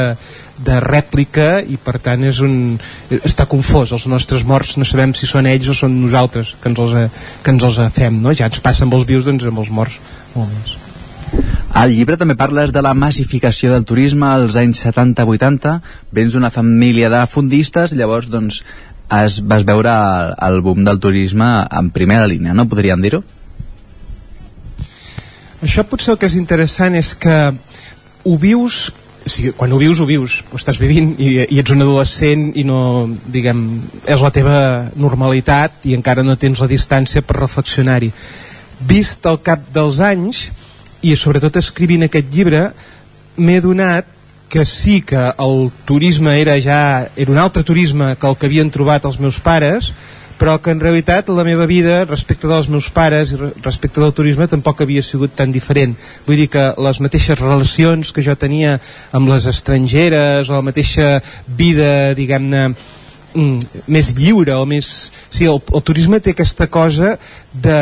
de 0.57 0.79
rèplica 0.83 1.59
i 1.59 1.75
per 1.81 1.97
tant 2.03 2.23
és 2.27 2.39
un, 2.45 2.77
està 3.21 3.47
confós 3.51 3.91
els 3.95 4.07
nostres 4.11 4.45
morts 4.47 4.77
no 4.79 4.87
sabem 4.87 5.13
si 5.17 5.27
són 5.27 5.49
ells 5.51 5.69
o 5.71 5.75
són 5.75 5.99
nosaltres 6.05 6.55
que 6.61 6.71
ens 6.71 6.79
els, 6.85 7.21
que 7.43 7.55
ens 7.55 7.67
els 7.67 7.81
fem 7.95 8.21
no? 8.23 8.33
ja 8.33 8.47
ens 8.47 8.63
passa 8.63 8.87
amb 8.87 8.95
els 8.95 9.07
vius 9.09 9.27
doncs 9.27 9.43
amb 9.49 9.63
els 9.65 9.73
morts 9.73 9.99
molt 10.35 10.51
més 10.55 10.81
Al 11.75 11.91
llibre 11.91 12.15
també 12.15 12.37
parles 12.39 12.71
de 12.71 12.79
la 12.85 12.93
massificació 12.95 13.73
del 13.73 13.83
turisme 13.83 14.27
als 14.29 14.55
anys 14.55 14.79
70-80. 14.85 15.73
Vens 16.15 16.35
d'una 16.37 16.51
família 16.53 17.09
de 17.11 17.19
fundistes, 17.27 17.91
llavors 17.91 18.29
doncs 18.31 18.61
es, 19.23 19.39
vas 19.45 19.65
veure 19.65 19.91
el, 19.91 20.35
el 20.47 20.61
boom 20.65 20.83
del 20.85 20.99
turisme 20.99 21.47
en 21.69 21.89
primera 21.95 22.27
línia, 22.27 22.53
no 22.53 22.67
podríem 22.69 23.01
dir-ho? 23.03 23.23
Això 25.65 25.85
potser 25.87 26.13
el 26.13 26.19
que 26.21 26.29
és 26.29 26.37
interessant 26.37 26.95
és 26.97 27.13
que 27.17 27.39
ho 28.25 28.37
vius 28.41 28.91
o 29.25 29.29
sigui, 29.29 29.51
quan 29.57 29.71
ho 29.73 29.79
vius, 29.81 29.99
ho 29.99 30.05
vius, 30.05 30.35
ho 30.51 30.57
estàs 30.59 30.77
vivint 30.77 31.15
i, 31.17 31.29
i 31.49 31.57
ets 31.57 31.73
un 31.73 31.81
adolescent 31.81 32.51
i 32.61 32.63
no, 32.67 33.07
diguem, 33.33 33.63
és 34.05 34.21
la 34.21 34.29
teva 34.29 34.57
normalitat 35.01 35.87
i 35.89 35.95
encara 35.97 36.21
no 36.21 36.37
tens 36.37 36.61
la 36.61 36.69
distància 36.69 37.23
per 37.25 37.39
reflexionar-hi. 37.39 38.11
Vist 38.85 39.25
al 39.25 39.39
cap 39.41 39.63
dels 39.73 39.97
anys 40.03 40.43
i 41.01 41.15
sobretot 41.17 41.57
escrivint 41.57 42.05
aquest 42.05 42.29
llibre 42.33 42.67
m'he 43.41 43.57
donat 43.65 44.13
que 44.55 44.63
sí 44.63 45.01
que 45.03 45.19
el 45.19 45.67
turisme 45.83 46.37
era 46.39 46.55
ja 46.63 46.81
era 47.19 47.31
un 47.33 47.37
altre 47.43 47.63
turisme 47.67 48.13
que 48.15 48.27
el 48.29 48.37
que 48.39 48.47
havien 48.47 48.71
trobat 48.71 49.03
els 49.09 49.19
meus 49.19 49.41
pares 49.43 49.91
però 50.39 50.57
que 50.63 50.71
en 50.71 50.79
realitat 50.83 51.27
la 51.31 51.43
meva 51.47 51.63
vida 51.67 52.01
respecte 52.07 52.47
dels 52.47 52.67
meus 52.71 52.87
pares 52.91 53.31
i 53.31 53.37
re- 53.39 53.51
respecte 53.63 53.99
del 54.03 54.11
turisme 54.15 54.47
tampoc 54.51 54.81
havia 54.83 55.03
sigut 55.03 55.35
tan 55.35 55.51
diferent 55.55 55.93
vull 56.25 56.39
dir 56.39 56.47
que 56.51 56.65
les 56.87 56.99
mateixes 57.03 57.39
relacions 57.39 58.11
que 58.15 58.23
jo 58.23 58.35
tenia 58.39 58.77
amb 59.15 59.31
les 59.31 59.47
estrangeres 59.51 60.49
o 60.51 60.57
la 60.57 60.65
mateixa 60.71 61.21
vida 61.47 62.13
diguem-ne 62.15 62.65
mm, 62.71 63.85
més 63.91 64.11
lliure 64.15 64.55
o 64.59 64.65
més... 64.67 64.89
Sí, 65.31 65.47
el, 65.51 65.59
el 65.59 65.83
turisme 65.87 66.19
té 66.23 66.31
aquesta 66.35 66.67
cosa 66.71 67.15
de 67.51 67.79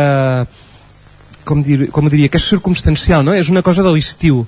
com, 1.43 1.61
dir, 1.63 1.89
com 1.91 2.05
ho 2.07 2.11
diria, 2.13 2.29
que 2.31 2.39
és 2.39 2.49
circumstancial, 2.53 3.25
no? 3.25 3.33
És 3.35 3.49
una 3.51 3.61
cosa 3.65 3.83
de 3.83 3.91
l'estiu. 3.93 4.45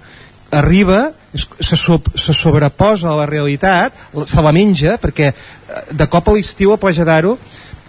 Arriba, 0.52 1.12
es, 1.34 1.48
se, 1.60 1.76
so, 1.76 2.00
se 2.16 2.34
sobreposa 2.34 3.10
a 3.12 3.18
la 3.20 3.26
realitat, 3.30 3.96
se 4.26 4.44
la 4.44 4.54
menja, 4.56 5.00
perquè 5.02 5.32
eh, 5.32 5.36
de 5.92 6.08
cop 6.12 6.30
a 6.30 6.36
l'estiu 6.36 6.76
a 6.76 6.80
Plaja 6.80 7.08
d'Aro 7.08 7.36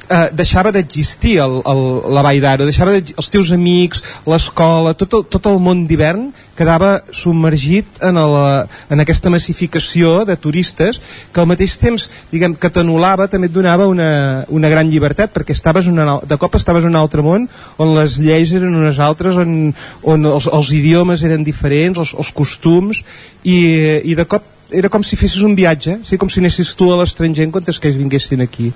eh, 0.08 0.28
deixava 0.36 0.72
d'existir 0.74 1.36
el, 1.42 1.60
el, 1.66 1.82
la 2.14 2.22
Vall 2.24 2.40
d'Aro, 2.42 2.66
deixava 2.68 2.94
de, 2.96 3.14
els 3.16 3.30
teus 3.32 3.50
amics, 3.54 4.02
l'escola, 4.28 4.94
tot, 4.98 5.18
el, 5.18 5.24
tot 5.30 5.48
el 5.50 5.60
món 5.62 5.84
d'hivern 5.88 6.28
quedava 6.56 6.96
submergit 7.12 8.00
en, 8.06 8.16
la, 8.16 8.64
en 8.90 9.02
aquesta 9.02 9.30
massificació 9.32 10.24
de 10.28 10.38
turistes 10.40 11.00
que 11.32 11.42
al 11.42 11.48
mateix 11.50 11.76
temps 11.80 12.08
diguem, 12.32 12.56
que 12.56 12.72
t'anul·lava 12.72 13.28
també 13.32 13.50
et 13.50 13.54
donava 13.54 13.88
una, 13.90 14.08
una 14.48 14.72
gran 14.72 14.88
llibertat 14.90 15.34
perquè 15.34 15.54
estaves 15.56 15.90
una, 15.92 16.18
de 16.24 16.40
cop 16.40 16.56
estaves 16.56 16.86
en 16.86 16.94
un 16.94 17.00
altre 17.02 17.24
món 17.24 17.48
on 17.82 17.94
les 17.98 18.16
lleis 18.22 18.54
eren 18.56 18.74
unes 18.74 19.00
altres 19.02 19.36
on, 19.42 19.72
on 20.02 20.28
els, 20.32 20.48
els 20.48 20.72
idiomes 20.72 21.24
eren 21.28 21.44
diferents 21.44 22.00
els, 22.00 22.14
els 22.16 22.32
costums 22.36 23.04
i, 23.44 23.58
i 24.04 24.16
de 24.16 24.24
cop 24.24 24.54
era 24.74 24.88
com 24.90 25.04
si 25.06 25.18
fessis 25.18 25.44
un 25.46 25.54
viatge 25.54 26.00
sí, 26.08 26.16
com 26.18 26.30
si 26.32 26.40
anessis 26.40 26.72
tu 26.78 26.88
a 26.90 26.98
l'estranger 26.98 27.44
en 27.46 27.54
comptes 27.54 27.78
que 27.78 27.92
ells 27.92 28.00
vinguessin 28.00 28.42
aquí 28.42 28.72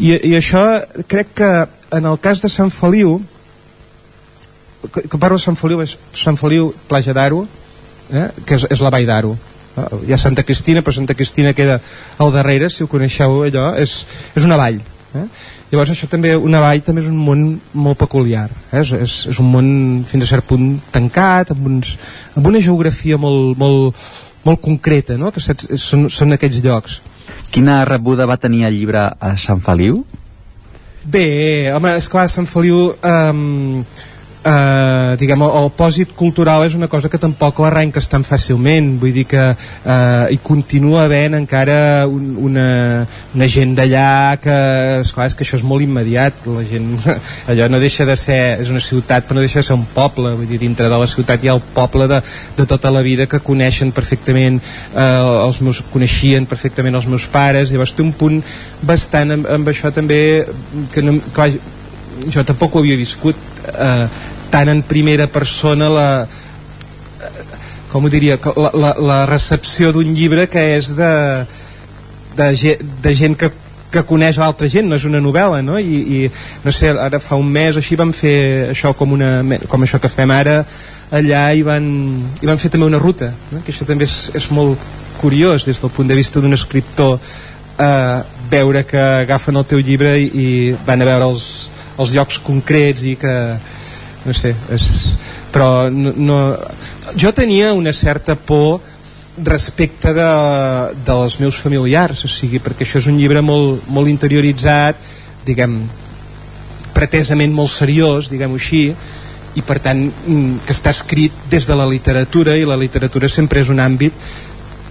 i, 0.00 0.14
i 0.30 0.34
això 0.38 0.62
crec 1.08 1.34
que 1.36 1.50
en 1.92 2.08
el 2.08 2.18
cas 2.22 2.40
de 2.40 2.48
Sant 2.48 2.72
Feliu 2.72 3.18
que, 4.92 5.04
que 5.08 5.18
parlo 5.18 5.36
de 5.36 5.44
Sant 5.44 5.58
Feliu 5.58 5.82
és 5.84 5.96
Sant 6.16 6.38
Feliu, 6.40 6.72
Plaja 6.88 7.14
d'Aro 7.16 7.44
eh? 8.12 8.28
que 8.46 8.56
és, 8.56 8.66
és 8.72 8.82
la 8.82 8.92
vall 8.94 9.08
d'Aro 9.08 9.34
eh? 9.34 9.88
hi 10.08 10.14
ha 10.14 10.20
Santa 10.20 10.46
Cristina 10.48 10.82
però 10.82 10.96
Santa 10.96 11.16
Cristina 11.18 11.52
queda 11.56 11.80
al 12.18 12.32
darrere 12.34 12.70
si 12.70 12.84
ho 12.84 12.90
coneixeu 12.90 13.42
allò 13.44 13.72
és, 13.80 14.02
és 14.34 14.48
una 14.48 14.58
vall 14.60 14.80
eh? 14.80 15.26
llavors 15.70 15.92
això 15.92 16.08
també 16.10 16.34
una 16.36 16.62
vall 16.64 16.82
també 16.86 17.04
és 17.04 17.12
un 17.12 17.20
món 17.20 17.46
molt 17.74 18.00
peculiar 18.00 18.48
eh? 18.48 18.80
és, 18.80 18.92
és, 18.96 19.16
és 19.34 19.40
un 19.42 19.52
món 19.52 19.70
fins 20.08 20.26
a 20.26 20.32
cert 20.34 20.48
punt 20.48 20.76
tancat 20.94 21.52
amb, 21.54 21.68
uns, 21.68 21.96
amb 22.36 22.48
una 22.48 22.64
geografia 22.64 23.20
molt, 23.20 23.56
molt, 23.60 24.04
molt 24.48 24.64
concreta 24.64 25.20
no? 25.20 25.32
que 25.32 25.42
són, 25.44 26.08
són 26.08 26.38
aquests 26.38 26.64
llocs 26.64 27.00
Quina 27.52 27.82
rebuda 27.84 28.24
va 28.24 28.38
tenir 28.40 28.64
el 28.64 28.78
llibre 28.78 29.02
a 29.12 29.34
Sant 29.36 29.60
Feliu? 29.60 29.98
Bé, 31.04 31.26
home, 31.74 31.90
esclar, 32.00 32.28
Sant 32.32 32.46
Feliu 32.48 32.94
um, 32.94 33.82
eh, 34.44 35.16
diguem, 35.20 35.42
el, 35.46 35.54
el 35.62 35.70
pòsit 35.76 36.12
cultural 36.18 36.64
és 36.66 36.74
una 36.78 36.88
cosa 36.90 37.08
que 37.10 37.20
tampoc 37.20 37.60
l'arrenques 37.62 38.08
tan 38.10 38.24
fàcilment. 38.26 38.94
Vull 39.00 39.14
dir 39.14 39.24
que 39.30 39.42
eh, 39.52 40.24
hi 40.34 40.38
continua 40.44 41.04
havent 41.06 41.36
encara 41.38 42.06
un, 42.10 42.32
una, 42.50 42.66
una 43.34 43.48
gent 43.50 43.74
d'allà 43.78 44.36
que, 44.42 44.56
esclar, 45.02 45.28
és 45.30 45.36
que 45.38 45.46
això 45.46 45.58
és 45.60 45.66
molt 45.66 45.84
immediat. 45.84 46.44
La 46.50 46.64
gent, 46.68 46.90
allò 47.52 47.68
no 47.72 47.82
deixa 47.82 48.06
de 48.08 48.16
ser 48.18 48.40
és 48.62 48.72
una 48.72 48.82
ciutat 48.82 49.28
però 49.28 49.38
no 49.38 49.46
deixa 49.46 49.62
de 49.62 49.68
ser 49.70 49.78
un 49.78 49.86
poble. 49.94 50.34
Vull 50.38 50.50
dir, 50.50 50.60
dintre 50.62 50.90
de 50.90 51.02
la 51.04 51.10
ciutat 51.10 51.42
hi 51.42 51.52
ha 51.52 51.56
el 51.58 51.64
poble 51.74 52.08
de, 52.10 52.22
de 52.58 52.66
tota 52.68 52.92
la 52.94 53.04
vida 53.06 53.28
que 53.30 53.42
coneixen 53.42 53.94
perfectament 53.94 54.58
eh, 54.58 55.44
els 55.46 55.62
meus, 55.62 55.82
coneixien 55.92 56.48
perfectament 56.50 56.98
els 56.98 57.08
meus 57.10 57.28
pares. 57.30 57.70
Llavors 57.72 57.94
té 57.94 58.04
un 58.04 58.14
punt 58.16 58.42
bastant 58.82 59.38
amb, 59.38 59.48
amb 59.58 59.70
això 59.70 59.92
també 59.94 60.22
que 60.92 61.04
no, 61.04 61.18
clar, 61.34 61.52
jo 62.32 62.44
tampoc 62.46 62.74
ho 62.74 62.82
havia 62.82 62.98
viscut 62.98 63.51
eh, 63.68 64.06
tant 64.52 64.68
en 64.72 64.82
primera 64.82 65.26
persona 65.26 65.88
la 65.92 66.08
eh, 66.26 67.32
com 67.92 68.04
ho 68.04 68.12
diria 68.12 68.38
la, 68.56 68.70
la, 68.74 68.92
la 68.98 69.18
recepció 69.28 69.92
d'un 69.92 70.14
llibre 70.16 70.46
que 70.48 70.62
és 70.76 70.92
de 70.96 71.12
de, 72.36 72.46
ge- 72.56 72.78
de 73.02 73.14
gent 73.14 73.36
que 73.36 73.52
que 73.92 74.00
coneix 74.08 74.38
l'altra 74.40 74.64
gent, 74.72 74.86
no 74.88 74.96
és 74.96 75.02
una 75.04 75.18
novel·la 75.20 75.58
no? 75.60 75.74
I, 75.76 75.98
i 76.00 76.20
no 76.64 76.72
sé, 76.72 76.88
ara 76.96 77.18
fa 77.20 77.36
un 77.36 77.50
mes 77.52 77.76
així 77.76 77.92
vam 78.00 78.08
fer 78.16 78.70
això 78.72 78.94
com, 78.96 79.10
una, 79.12 79.42
com 79.68 79.82
això 79.84 79.98
que 80.00 80.08
fem 80.08 80.30
ara 80.32 80.62
allà 81.12 81.42
i 81.52 81.60
van, 81.60 81.90
i 82.40 82.48
van 82.48 82.56
fer 82.56 82.70
també 82.72 82.86
una 82.88 82.96
ruta 83.02 83.28
no? 83.50 83.60
que 83.60 83.68
això 83.74 83.84
també 83.84 84.06
és, 84.08 84.30
és 84.32 84.46
molt 84.56 84.80
curiós 85.20 85.66
des 85.68 85.82
del 85.84 85.92
punt 85.92 86.08
de 86.08 86.16
vista 86.16 86.40
d'un 86.40 86.56
escriptor 86.56 87.18
eh, 87.20 88.22
veure 88.48 88.86
que 88.88 89.04
agafen 89.26 89.60
el 89.60 89.68
teu 89.68 89.84
llibre 89.84 90.14
i, 90.24 90.24
i 90.40 90.48
van 90.88 91.04
a 91.04 91.10
veure 91.12 91.28
els, 91.28 91.50
els 92.00 92.14
llocs 92.16 92.38
concrets 92.44 93.04
i 93.04 93.16
que 93.20 93.34
no 94.24 94.34
sé 94.36 94.54
és, 94.72 94.86
però 95.52 95.90
no, 95.92 96.12
no, 96.16 96.38
jo 97.18 97.32
tenia 97.36 97.72
una 97.76 97.92
certa 97.92 98.36
por 98.36 98.80
respecte 99.44 100.12
de, 100.12 100.28
dels 101.06 101.38
meus 101.40 101.56
familiars 101.60 102.24
o 102.26 102.30
sigui, 102.30 102.60
perquè 102.62 102.86
això 102.86 103.00
és 103.00 103.08
un 103.08 103.18
llibre 103.20 103.42
molt, 103.44 103.88
molt 103.88 104.10
interioritzat 104.12 105.00
diguem 105.46 105.80
pretesament 106.92 107.54
molt 107.56 107.72
seriós 107.72 108.28
diguem-ho 108.32 108.60
així 108.60 108.84
i 109.56 109.64
per 109.64 109.78
tant 109.84 110.04
mm, 110.04 110.62
que 110.66 110.72
està 110.76 110.92
escrit 110.92 111.48
des 111.52 111.66
de 111.68 111.76
la 111.76 111.88
literatura 111.88 112.56
i 112.56 112.68
la 112.68 112.78
literatura 112.80 113.28
sempre 113.28 113.60
és 113.64 113.72
un 113.72 113.80
àmbit 113.84 114.16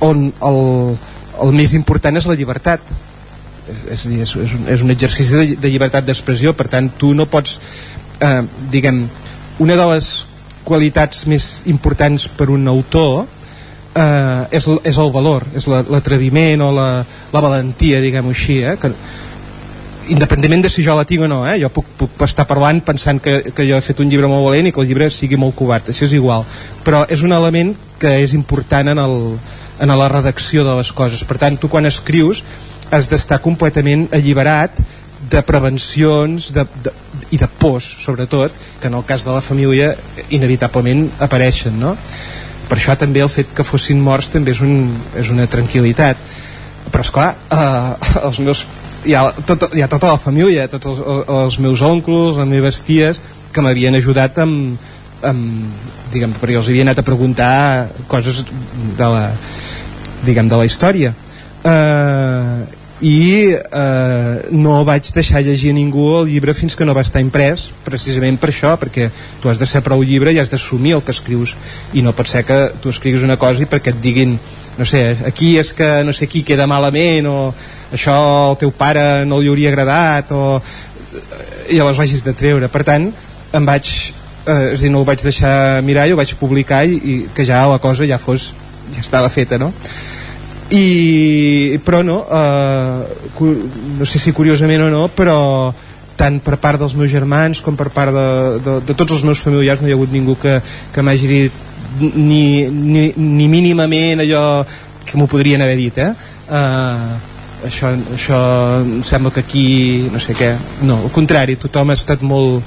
on 0.02 0.28
el, 0.30 0.60
el 1.46 1.56
més 1.56 1.74
important 1.78 2.18
és 2.18 2.28
la 2.30 2.38
llibertat 2.38 2.86
és, 3.92 4.06
és, 4.06 4.36
és, 4.36 4.54
un, 4.58 4.68
és 4.68 4.84
un 4.86 4.94
exercici 4.94 5.38
de, 5.38 5.56
de 5.62 5.72
llibertat 5.72 6.06
d'expressió 6.08 6.54
per 6.58 6.68
tant 6.72 6.90
tu 6.98 7.14
no 7.18 7.28
pots 7.30 7.60
eh, 8.22 8.42
diguem 8.72 9.06
una 9.62 9.78
de 9.78 9.88
les 9.94 10.12
qualitats 10.64 11.26
més 11.30 11.64
importants 11.72 12.28
per 12.38 12.50
un 12.54 12.68
autor 12.70 13.26
eh, 13.96 14.48
és, 14.58 14.68
és 14.88 14.98
el 15.02 15.12
valor 15.12 15.48
és 15.58 15.68
la- 15.68 15.84
l'atreviment 15.90 16.62
o 16.68 16.72
la, 16.76 16.90
la 17.34 17.44
valentia 17.44 18.02
diguem-ho 18.04 18.34
així 18.36 18.62
eh, 18.64 18.78
que, 18.82 18.94
independentment 20.12 20.66
de 20.66 20.70
si 20.70 20.84
jo 20.84 20.96
la 20.98 21.06
tinc 21.08 21.26
o 21.26 21.30
no 21.30 21.44
eh? 21.48 21.58
jo 21.62 21.70
puc, 21.74 21.88
puc 22.00 22.24
estar 22.26 22.48
parlant 22.50 22.82
pensant 22.86 23.22
que, 23.22 23.52
que 23.56 23.66
jo 23.68 23.78
he 23.78 23.86
fet 23.86 24.00
un 24.02 24.10
llibre 24.10 24.30
molt 24.32 24.48
valent 24.48 24.68
i 24.70 24.74
que 24.74 24.82
el 24.82 24.90
llibre 24.90 25.10
sigui 25.14 25.38
molt 25.40 25.56
covard 25.56 25.92
això 25.92 26.08
és 26.08 26.16
igual, 26.18 26.46
però 26.86 27.04
és 27.10 27.22
un 27.26 27.34
element 27.36 27.76
que 28.02 28.16
és 28.24 28.34
important 28.34 28.90
en, 28.96 29.00
el, 29.02 29.18
en 29.82 29.94
la 29.98 30.10
redacció 30.10 30.66
de 30.68 30.76
les 30.80 30.92
coses 30.92 31.24
per 31.28 31.38
tant 31.42 31.58
tu 31.62 31.70
quan 31.70 31.86
escrius 31.86 32.42
has 32.92 33.08
d'estar 33.12 33.40
completament 33.44 34.08
alliberat 34.14 34.76
de 35.32 35.42
prevencions 35.46 36.50
de, 36.54 36.66
de, 36.84 36.92
i 37.32 37.40
de 37.40 37.48
pors 37.62 37.86
sobretot 38.04 38.54
que 38.82 38.90
en 38.90 38.98
el 38.98 39.06
cas 39.08 39.24
de 39.26 39.32
la 39.32 39.42
família 39.42 39.94
inevitablement 40.30 41.08
apareixen 41.24 41.78
no? 41.80 41.96
per 42.68 42.80
això 42.80 42.96
també 43.00 43.22
el 43.24 43.32
fet 43.32 43.54
que 43.56 43.66
fossin 43.68 44.02
morts 44.02 44.32
també 44.34 44.56
és, 44.56 44.62
un, 44.66 44.90
és 45.20 45.30
una 45.32 45.48
tranquil·litat 45.52 46.20
però 46.92 47.06
esclar 47.06 47.30
eh, 47.32 47.92
els 48.28 48.42
meus 48.44 48.66
hi 49.06 49.16
ha, 49.18 49.24
tot, 49.48 49.70
hi 49.74 49.82
ha 49.82 49.90
tota 49.92 50.12
la 50.14 50.22
família 50.22 50.68
tots 50.72 50.92
els, 50.92 51.04
els 51.38 51.60
meus 51.64 51.86
oncles, 51.86 52.38
les 52.42 52.50
meves 52.50 52.82
ties 52.88 53.22
que 53.52 53.64
m'havien 53.64 53.96
ajudat 53.98 54.38
amb, 54.42 54.78
amb 55.28 56.12
diguem, 56.12 56.34
perquè 56.42 56.60
els 56.60 56.70
havia 56.70 56.86
anat 56.88 57.02
a 57.02 57.08
preguntar 57.08 57.54
coses 58.12 58.44
de 58.98 59.10
la 59.16 59.26
diguem, 60.26 60.50
de 60.50 60.60
la 60.60 60.68
història 60.68 61.14
eh, 61.66 62.81
i 63.02 63.50
eh, 63.58 64.50
no 64.54 64.76
vaig 64.86 65.10
deixar 65.14 65.42
llegir 65.42 65.72
a 65.74 65.76
ningú 65.76 66.06
el 66.20 66.30
llibre 66.30 66.54
fins 66.54 66.76
que 66.78 66.86
no 66.86 66.94
va 66.94 67.02
estar 67.02 67.22
imprès 67.24 67.72
precisament 67.86 68.38
per 68.38 68.52
això, 68.52 68.76
perquè 68.78 69.10
tu 69.42 69.50
has 69.50 69.58
de 69.58 69.66
ser 69.66 69.82
prou 69.82 70.04
llibre 70.06 70.34
i 70.34 70.40
has 70.40 70.52
d'assumir 70.54 70.94
el 70.98 71.02
que 71.02 71.16
escrius 71.16 71.56
i 71.98 72.06
no 72.06 72.14
pot 72.14 72.30
ser 72.30 72.46
que 72.46 72.60
tu 72.82 72.94
escriguis 72.94 73.26
una 73.26 73.40
cosa 73.42 73.66
i 73.66 73.70
perquè 73.70 73.96
et 73.96 74.02
diguin 74.04 74.38
no 74.78 74.86
sé, 74.86 75.18
aquí 75.26 75.56
és 75.60 75.74
que 75.74 75.90
no 76.06 76.14
sé 76.14 76.30
qui 76.30 76.46
queda 76.46 76.70
malament 76.70 77.28
o 77.28 77.38
això 77.92 78.14
al 78.52 78.58
teu 78.62 78.72
pare 78.72 79.26
no 79.26 79.42
li 79.42 79.50
hauria 79.50 79.74
agradat 79.74 80.32
o 80.38 80.62
i 81.70 81.76
llavors 81.80 81.98
l'hagis 81.98 82.24
de 82.24 82.38
treure 82.38 82.70
per 82.70 82.86
tant 82.88 83.10
em 83.52 83.66
vaig 83.66 83.90
eh, 84.46 84.74
és 84.76 84.86
dir, 84.86 84.94
no 84.94 85.02
ho 85.02 85.10
vaig 85.10 85.26
deixar 85.26 85.82
mirar 85.82 86.06
i 86.08 86.14
ho 86.14 86.22
vaig 86.22 86.38
publicar 86.40 86.86
i, 86.86 87.02
i 87.02 87.20
que 87.34 87.50
ja 87.50 87.66
la 87.68 87.82
cosa 87.82 88.06
ja 88.06 88.22
fos 88.22 88.52
ja 88.94 89.02
estava 89.02 89.30
feta 89.30 89.58
no? 89.58 89.74
I 90.72 91.80
però 91.84 92.02
no 92.04 92.22
eh, 92.32 93.48
no 94.00 94.06
sé 94.08 94.20
si 94.20 94.32
curiosament 94.32 94.86
o 94.88 94.92
no 94.92 95.08
però 95.12 95.38
tant 96.16 96.38
per 96.44 96.58
part 96.62 96.80
dels 96.80 96.96
meus 96.96 97.12
germans 97.12 97.60
com 97.66 97.76
per 97.76 97.90
part 97.92 98.14
de, 98.16 98.28
de, 98.64 98.78
de 98.88 98.96
tots 98.96 99.18
els 99.18 99.26
meus 99.28 99.42
familiars 99.44 99.82
no 99.82 99.90
hi 99.90 99.96
ha 99.96 99.98
hagut 100.00 100.14
ningú 100.14 100.38
que, 100.40 100.60
que 100.94 101.04
m'hagi 101.04 101.28
dit 101.28 101.60
ni, 102.00 102.70
ni, 102.70 103.12
ni 103.18 103.50
mínimament 103.52 104.24
allò 104.24 104.64
que 105.06 105.18
m'ho 105.20 105.28
podrien 105.28 105.62
haver 105.62 105.76
dit 105.80 105.98
eh? 106.00 106.12
Uh, 106.52 107.20
això, 107.68 107.92
això 108.16 108.40
em 108.82 109.02
sembla 109.04 109.32
que 109.34 109.44
aquí 109.44 109.66
no 110.12 110.22
sé 110.24 110.36
què, 110.38 110.54
no, 110.88 111.02
al 111.06 111.14
contrari 111.14 111.58
tothom 111.60 111.92
ha 111.92 112.00
estat 112.00 112.24
molt 112.24 112.64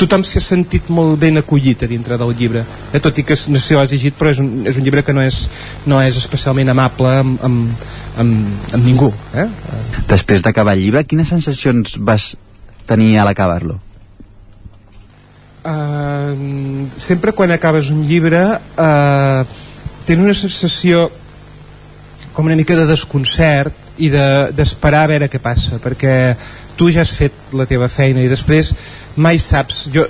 tothom 0.00 0.22
s'ha 0.24 0.40
sentit 0.40 0.88
molt 0.88 1.18
ben 1.20 1.36
acollit 1.36 1.82
a 1.84 1.88
dintre 1.90 2.16
del 2.16 2.32
llibre 2.36 2.62
eh? 2.64 3.00
tot 3.00 3.18
i 3.20 3.24
que 3.28 3.36
no 3.52 3.60
sé 3.60 3.66
si 3.66 3.76
l'has 3.76 3.92
llegit 3.92 4.16
però 4.16 4.32
és 4.32 4.40
un, 4.40 4.48
és 4.64 4.78
un 4.78 4.86
llibre 4.86 5.04
que 5.04 5.12
no 5.12 5.20
és, 5.20 5.42
no 5.84 6.00
és 6.00 6.16
especialment 6.16 6.72
amable 6.72 7.12
amb, 7.20 7.42
amb, 7.44 7.84
amb, 8.16 8.70
amb 8.72 8.86
ningú 8.88 9.10
eh? 9.36 9.46
Després 10.08 10.40
d'acabar 10.40 10.76
el 10.78 10.86
llibre, 10.86 11.04
quines 11.04 11.28
sensacions 11.28 11.98
vas 12.00 12.32
tenir 12.88 13.18
a 13.18 13.26
l'acabar-lo? 13.28 13.76
Uh, 15.66 16.86
sempre 16.96 17.34
quan 17.36 17.50
acabes 17.52 17.90
un 17.90 18.04
llibre 18.06 18.40
uh, 18.54 19.42
tens 20.06 20.22
una 20.22 20.36
sensació 20.38 21.10
com 22.32 22.46
una 22.46 22.56
mica 22.56 22.76
de 22.78 22.86
desconcert 22.88 23.74
i 23.98 24.08
d'esperar 24.12 25.02
de, 25.02 25.04
a 25.04 25.10
veure 25.12 25.28
què 25.32 25.40
passa 25.42 25.80
perquè 25.82 26.14
tu 26.76 26.90
ja 26.92 27.02
has 27.02 27.12
fet 27.16 27.34
la 27.56 27.66
teva 27.68 27.88
feina 27.88 28.22
i 28.22 28.30
després 28.30 28.72
mai 29.16 29.40
saps 29.40 29.86
jo, 29.92 30.04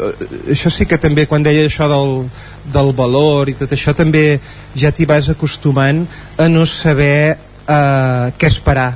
això 0.51 0.71
sí 0.73 0.87
que 0.91 0.99
també 0.99 1.27
quan 1.31 1.45
deia 1.47 1.67
això 1.67 1.87
del, 1.91 2.27
del 2.75 2.93
valor 2.99 3.51
i 3.51 3.55
tot 3.59 3.73
això 3.73 3.95
també 3.95 4.41
ja 4.75 4.91
t'hi 4.91 5.07
vas 5.07 5.31
acostumant 5.31 6.05
a 6.39 6.49
no 6.51 6.67
saber 6.67 7.37
uh, 7.37 8.33
què 8.39 8.51
esperar 8.51 8.91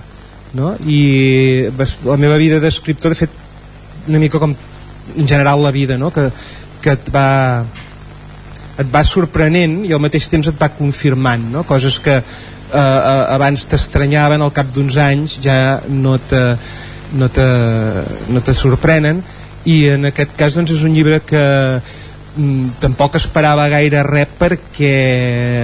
no? 0.55 0.75
i 0.83 1.71
la 2.05 2.19
meva 2.19 2.41
vida 2.43 2.59
d'escriptor 2.61 3.15
de 3.15 3.21
fet 3.23 3.39
una 4.09 4.19
mica 4.19 4.43
com 4.43 4.55
en 4.55 5.29
general 5.29 5.63
la 5.63 5.71
vida 5.71 5.99
no? 5.99 6.11
que, 6.11 6.27
que 6.83 6.97
et 6.99 7.15
va 7.15 7.65
et 8.81 8.89
va 8.91 9.03
sorprenent 9.05 9.83
i 9.85 9.93
al 9.93 10.03
mateix 10.03 10.27
temps 10.33 10.49
et 10.49 10.59
va 10.59 10.73
confirmant 10.75 11.51
no? 11.55 11.65
coses 11.69 11.99
que 12.03 12.19
eh, 12.19 12.23
eh 12.75 13.25
abans 13.37 13.67
t'estranyaven 13.71 14.43
al 14.43 14.55
cap 14.57 14.71
d'uns 14.75 14.97
anys 14.97 15.39
ja 15.45 15.81
no 15.89 16.19
te, 16.19 16.41
no 17.13 17.29
te, 17.29 17.47
no 18.29 18.41
te 18.41 18.55
sorprenen. 18.55 19.23
I 19.69 19.93
en 19.97 20.09
aquest 20.09 20.33
cas 20.39 20.57
doncs, 20.57 20.73
és 20.73 20.85
un 20.87 20.95
llibre 20.95 21.21
que 21.27 21.45
mm, 22.37 22.81
tampoc 22.81 23.19
esperava 23.21 23.69
gaire 23.73 24.05
res 24.07 24.31
perquè 24.39 24.95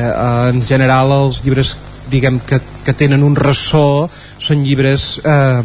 eh, 0.05 0.51
en 0.53 0.63
general 0.69 1.15
els 1.17 1.43
llibres 1.45 1.77
diguem 2.11 2.39
que, 2.47 2.61
que 2.85 2.95
tenen 2.95 3.25
un 3.27 3.35
ressò 3.35 4.07
són 4.39 4.63
llibres 4.63 5.17
eh, 5.25 5.63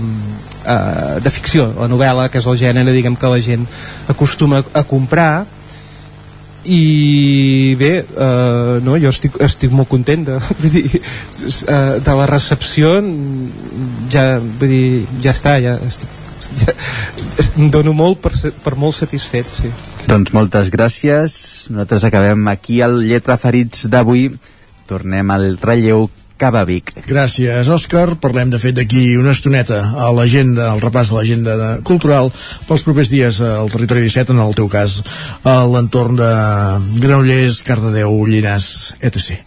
eh, 0.65 1.19
de 1.21 1.33
ficció, 1.33 1.67
la 1.77 1.89
novel·la 1.91 2.29
que 2.31 2.41
és 2.41 2.47
el 2.49 2.57
gènere 2.61 2.95
diguem 2.95 3.17
que 3.19 3.29
la 3.29 3.41
gent 3.43 3.67
acostuma 4.09 4.63
a 4.73 4.83
comprar 4.87 5.45
i 6.65 7.75
bé 7.79 7.91
eh, 8.01 8.79
no, 8.85 8.97
jo 9.01 9.09
estic, 9.09 9.37
estic 9.41 9.73
molt 9.73 9.89
content 9.89 10.27
de, 10.27 10.37
vull 10.61 10.73
dir, 10.75 11.01
eh, 11.01 11.99
de 12.05 12.17
la 12.19 12.27
recepció 12.29 12.93
ja, 14.13 14.25
vull 14.39 14.69
dir, 14.69 14.85
ja 15.23 15.33
està 15.33 15.57
ja 15.63 15.77
estic, 15.87 16.11
ja, 16.61 16.75
em 17.57 17.71
dono 17.73 17.95
molt 17.97 18.21
per, 18.21 18.33
per 18.63 18.75
molt 18.77 18.99
satisfet 18.99 19.49
sí. 19.63 19.73
doncs 20.07 20.33
moltes 20.37 20.69
gràcies 20.73 21.35
nosaltres 21.73 22.05
acabem 22.11 22.47
aquí 22.53 22.81
el 22.85 23.01
Lletra 23.07 23.39
Ferits 23.41 23.87
d'avui 23.89 24.29
tornem 24.91 25.33
al 25.33 25.55
relleu 25.61 26.09
cap 26.41 26.57
a 26.57 26.63
Vic. 26.65 26.93
Gràcies, 27.05 27.69
Òscar. 27.69 28.15
Parlem, 28.21 28.49
de 28.53 28.59
fet, 28.61 28.75
d'aquí 28.77 29.15
una 29.19 29.35
estoneta 29.35 29.81
a 30.01 30.09
l'agenda, 30.15 30.71
al 30.71 30.81
repàs 30.81 31.11
de 31.11 31.19
l'agenda 31.19 31.57
cultural 31.87 32.31
pels 32.67 32.85
propers 32.87 33.11
dies 33.13 33.41
al 33.45 33.69
territori 33.73 34.07
17, 34.07 34.33
en 34.33 34.41
el 34.41 34.57
teu 34.57 34.71
cas, 34.71 35.01
a 35.45 35.61
l'entorn 35.69 36.17
de 36.19 36.31
Granollers, 37.03 37.61
Cardedeu, 37.67 38.17
Llinàs, 38.25 38.67
etc. 39.01 39.37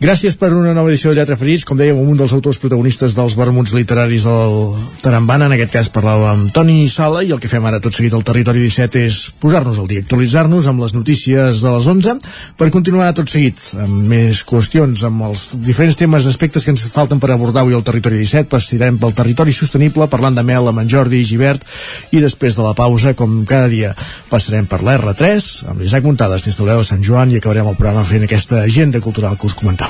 Gràcies 0.00 0.32
per 0.40 0.48
una 0.56 0.70
nova 0.72 0.88
edició 0.88 1.10
de 1.10 1.18
Lletra 1.18 1.36
Ferits, 1.36 1.66
com 1.68 1.76
dèiem, 1.76 1.98
un 2.00 2.16
dels 2.16 2.32
autors 2.32 2.56
protagonistes 2.56 3.12
dels 3.12 3.34
vermuts 3.36 3.74
literaris 3.76 4.24
del 4.24 4.54
Tarambana, 5.02 5.44
en 5.50 5.52
aquest 5.58 5.74
cas 5.74 5.90
parlàvem 5.92 6.30
amb 6.30 6.54
Toni 6.56 6.86
Sala, 6.88 7.20
i 7.20 7.34
el 7.34 7.40
que 7.42 7.50
fem 7.52 7.66
ara 7.68 7.82
tot 7.84 7.92
seguit 7.92 8.16
al 8.16 8.24
Territori 8.24 8.62
17 8.64 9.02
és 9.04 9.18
posar-nos 9.42 9.76
al 9.76 9.90
dia, 9.90 10.00
actualitzar-nos 10.00 10.70
amb 10.70 10.80
les 10.80 10.94
notícies 10.96 11.60
de 11.60 11.72
les 11.74 11.88
11, 11.92 12.14
per 12.56 12.70
continuar 12.72 13.10
tot 13.18 13.28
seguit 13.28 13.60
amb 13.76 14.08
més 14.14 14.40
qüestions, 14.48 15.02
amb 15.04 15.26
els 15.28 15.42
diferents 15.68 16.00
temes, 16.00 16.30
aspectes 16.32 16.64
que 16.64 16.72
ens 16.72 16.86
falten 16.96 17.20
per 17.20 17.34
abordar 17.36 17.66
avui 17.66 17.76
al 17.76 17.84
Territori 17.84 18.22
17, 18.22 18.48
passarem 18.48 18.96
pel 19.04 19.12
territori 19.20 19.52
sostenible, 19.52 20.08
parlant 20.08 20.40
de 20.40 20.46
mel 20.48 20.72
amb 20.72 20.80
en 20.80 20.88
Jordi 20.88 21.20
i 21.20 21.28
Givert, 21.28 21.68
i 22.16 22.24
després 22.24 22.56
de 22.56 22.64
la 22.64 22.72
pausa, 22.72 23.12
com 23.12 23.42
cada 23.44 23.68
dia, 23.68 23.92
passarem 24.32 24.64
per 24.64 24.80
l'R3, 24.80 25.52
amb 25.68 25.84
l'Isaac 25.84 26.08
Muntades. 26.08 26.48
Des 26.48 26.56
de 26.56 26.82
Sant 26.88 27.04
Joan, 27.04 27.36
i 27.36 27.44
acabarem 27.44 27.68
el 27.68 27.76
programa 27.76 28.08
fent 28.08 28.24
aquesta 28.24 28.64
agenda 28.64 29.04
cultural 29.04 29.36
que 29.36 29.52
us 29.52 29.60
comentava 29.60 29.89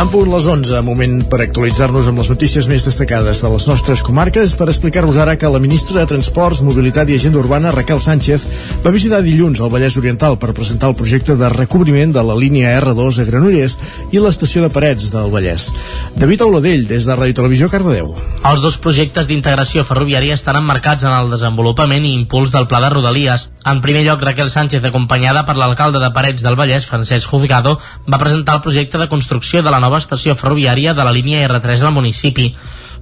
En 0.00 0.08
punt 0.08 0.30
les 0.32 0.46
11, 0.48 0.78
moment 0.80 1.18
per 1.28 1.42
actualitzar-nos 1.44 2.06
amb 2.08 2.22
les 2.22 2.28
notícies 2.32 2.64
més 2.70 2.86
destacades 2.86 3.42
de 3.44 3.48
les 3.52 3.64
nostres 3.68 4.00
comarques, 4.00 4.54
per 4.56 4.70
explicar-vos 4.72 5.18
ara 5.20 5.34
que 5.36 5.48
la 5.52 5.58
ministra 5.60 5.98
de 5.98 6.08
Transports, 6.08 6.62
Mobilitat 6.64 7.10
i 7.12 7.18
Agenda 7.18 7.36
Urbana, 7.36 7.68
Raquel 7.74 8.00
Sánchez, 8.00 8.46
va 8.80 8.94
visitar 8.94 9.20
dilluns 9.20 9.60
al 9.60 9.68
Vallès 9.68 9.98
Oriental 10.00 10.38
per 10.40 10.54
presentar 10.56 10.88
el 10.88 10.96
projecte 10.96 11.36
de 11.36 11.50
recobriment 11.52 12.14
de 12.16 12.22
la 12.24 12.36
línia 12.38 12.70
R2 12.78 13.18
a 13.20 13.26
Granollers 13.28 13.76
i 14.08 14.22
l'estació 14.24 14.62
de 14.64 14.70
Parets 14.72 15.10
del 15.12 15.28
Vallès. 15.34 15.68
David 16.16 16.46
Auladell, 16.46 16.86
des 16.88 17.04
de 17.04 17.18
Ràdio 17.20 17.36
Televisió 17.42 17.68
Cardedeu. 17.68 18.16
Els 18.40 18.64
dos 18.64 18.80
projectes 18.80 19.28
d'integració 19.28 19.84
ferroviària 19.84 20.38
estan 20.40 20.62
emmarcats 20.62 21.04
en 21.04 21.12
el 21.12 21.28
desenvolupament 21.34 22.08
i 22.08 22.14
impuls 22.16 22.56
del 22.56 22.70
Pla 22.72 22.80
de 22.80 22.94
Rodalies. 22.96 23.50
En 23.68 23.84
primer 23.84 24.06
lloc, 24.08 24.24
Raquel 24.24 24.48
Sánchez, 24.48 24.80
acompanyada 24.80 25.44
per 25.44 25.60
l'alcalde 25.60 26.00
de 26.00 26.08
Parets 26.16 26.40
del 26.40 26.56
Vallès, 26.56 26.88
Francesc 26.88 27.28
Juzgado, 27.28 27.76
va 28.08 28.24
presentar 28.24 28.56
el 28.56 28.64
projecte 28.64 28.96
de 28.96 29.12
construcció 29.12 29.60
de 29.60 29.68
la 29.68 29.76
nova 29.76 29.89
nova 29.90 29.98
estació 29.98 30.38
ferroviària 30.38 30.94
de 30.94 31.02
la 31.02 31.10
línia 31.10 31.42
R3 31.48 31.82
del 31.82 31.96
municipi. 31.96 32.52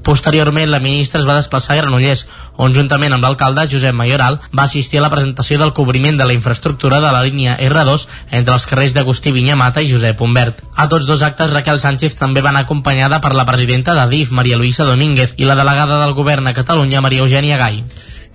Posteriorment, 0.06 0.70
la 0.70 0.78
ministra 0.80 1.18
es 1.20 1.26
va 1.26 1.34
desplaçar 1.36 1.74
a 1.74 1.80
Granollers, 1.80 2.22
on 2.56 2.72
juntament 2.72 3.12
amb 3.12 3.26
l'alcalde 3.26 3.66
Josep 3.68 3.96
Mayoral 3.98 4.38
va 4.56 4.64
assistir 4.64 5.00
a 5.00 5.02
la 5.04 5.10
presentació 5.12 5.58
del 5.60 5.74
cobriment 5.76 6.16
de 6.16 6.24
la 6.24 6.36
infraestructura 6.36 7.02
de 7.02 7.10
la 7.12 7.22
línia 7.26 7.58
R2 7.58 8.06
entre 8.30 8.54
els 8.54 8.66
carrers 8.70 8.94
d'Agustí 8.96 9.34
Vinyamata 9.34 9.82
i 9.82 9.90
Josep 9.90 10.22
Humbert. 10.22 10.62
A 10.76 10.88
tots 10.88 11.04
dos 11.10 11.24
actes, 11.26 11.52
Raquel 11.52 11.82
Sánchez 11.82 12.16
també 12.16 12.40
va 12.46 12.54
anar 12.54 12.64
acompanyada 12.64 13.20
per 13.20 13.34
la 13.34 13.44
presidenta 13.44 13.98
de 13.98 14.06
DIF, 14.14 14.30
Maria 14.30 14.56
Luisa 14.56 14.86
Domínguez, 14.88 15.34
i 15.36 15.44
la 15.44 15.58
delegada 15.58 15.98
del 16.00 16.14
govern 16.14 16.46
a 16.46 16.54
Catalunya, 16.56 17.02
Maria 17.04 17.26
Eugènia 17.26 17.58
Gai. 17.60 17.82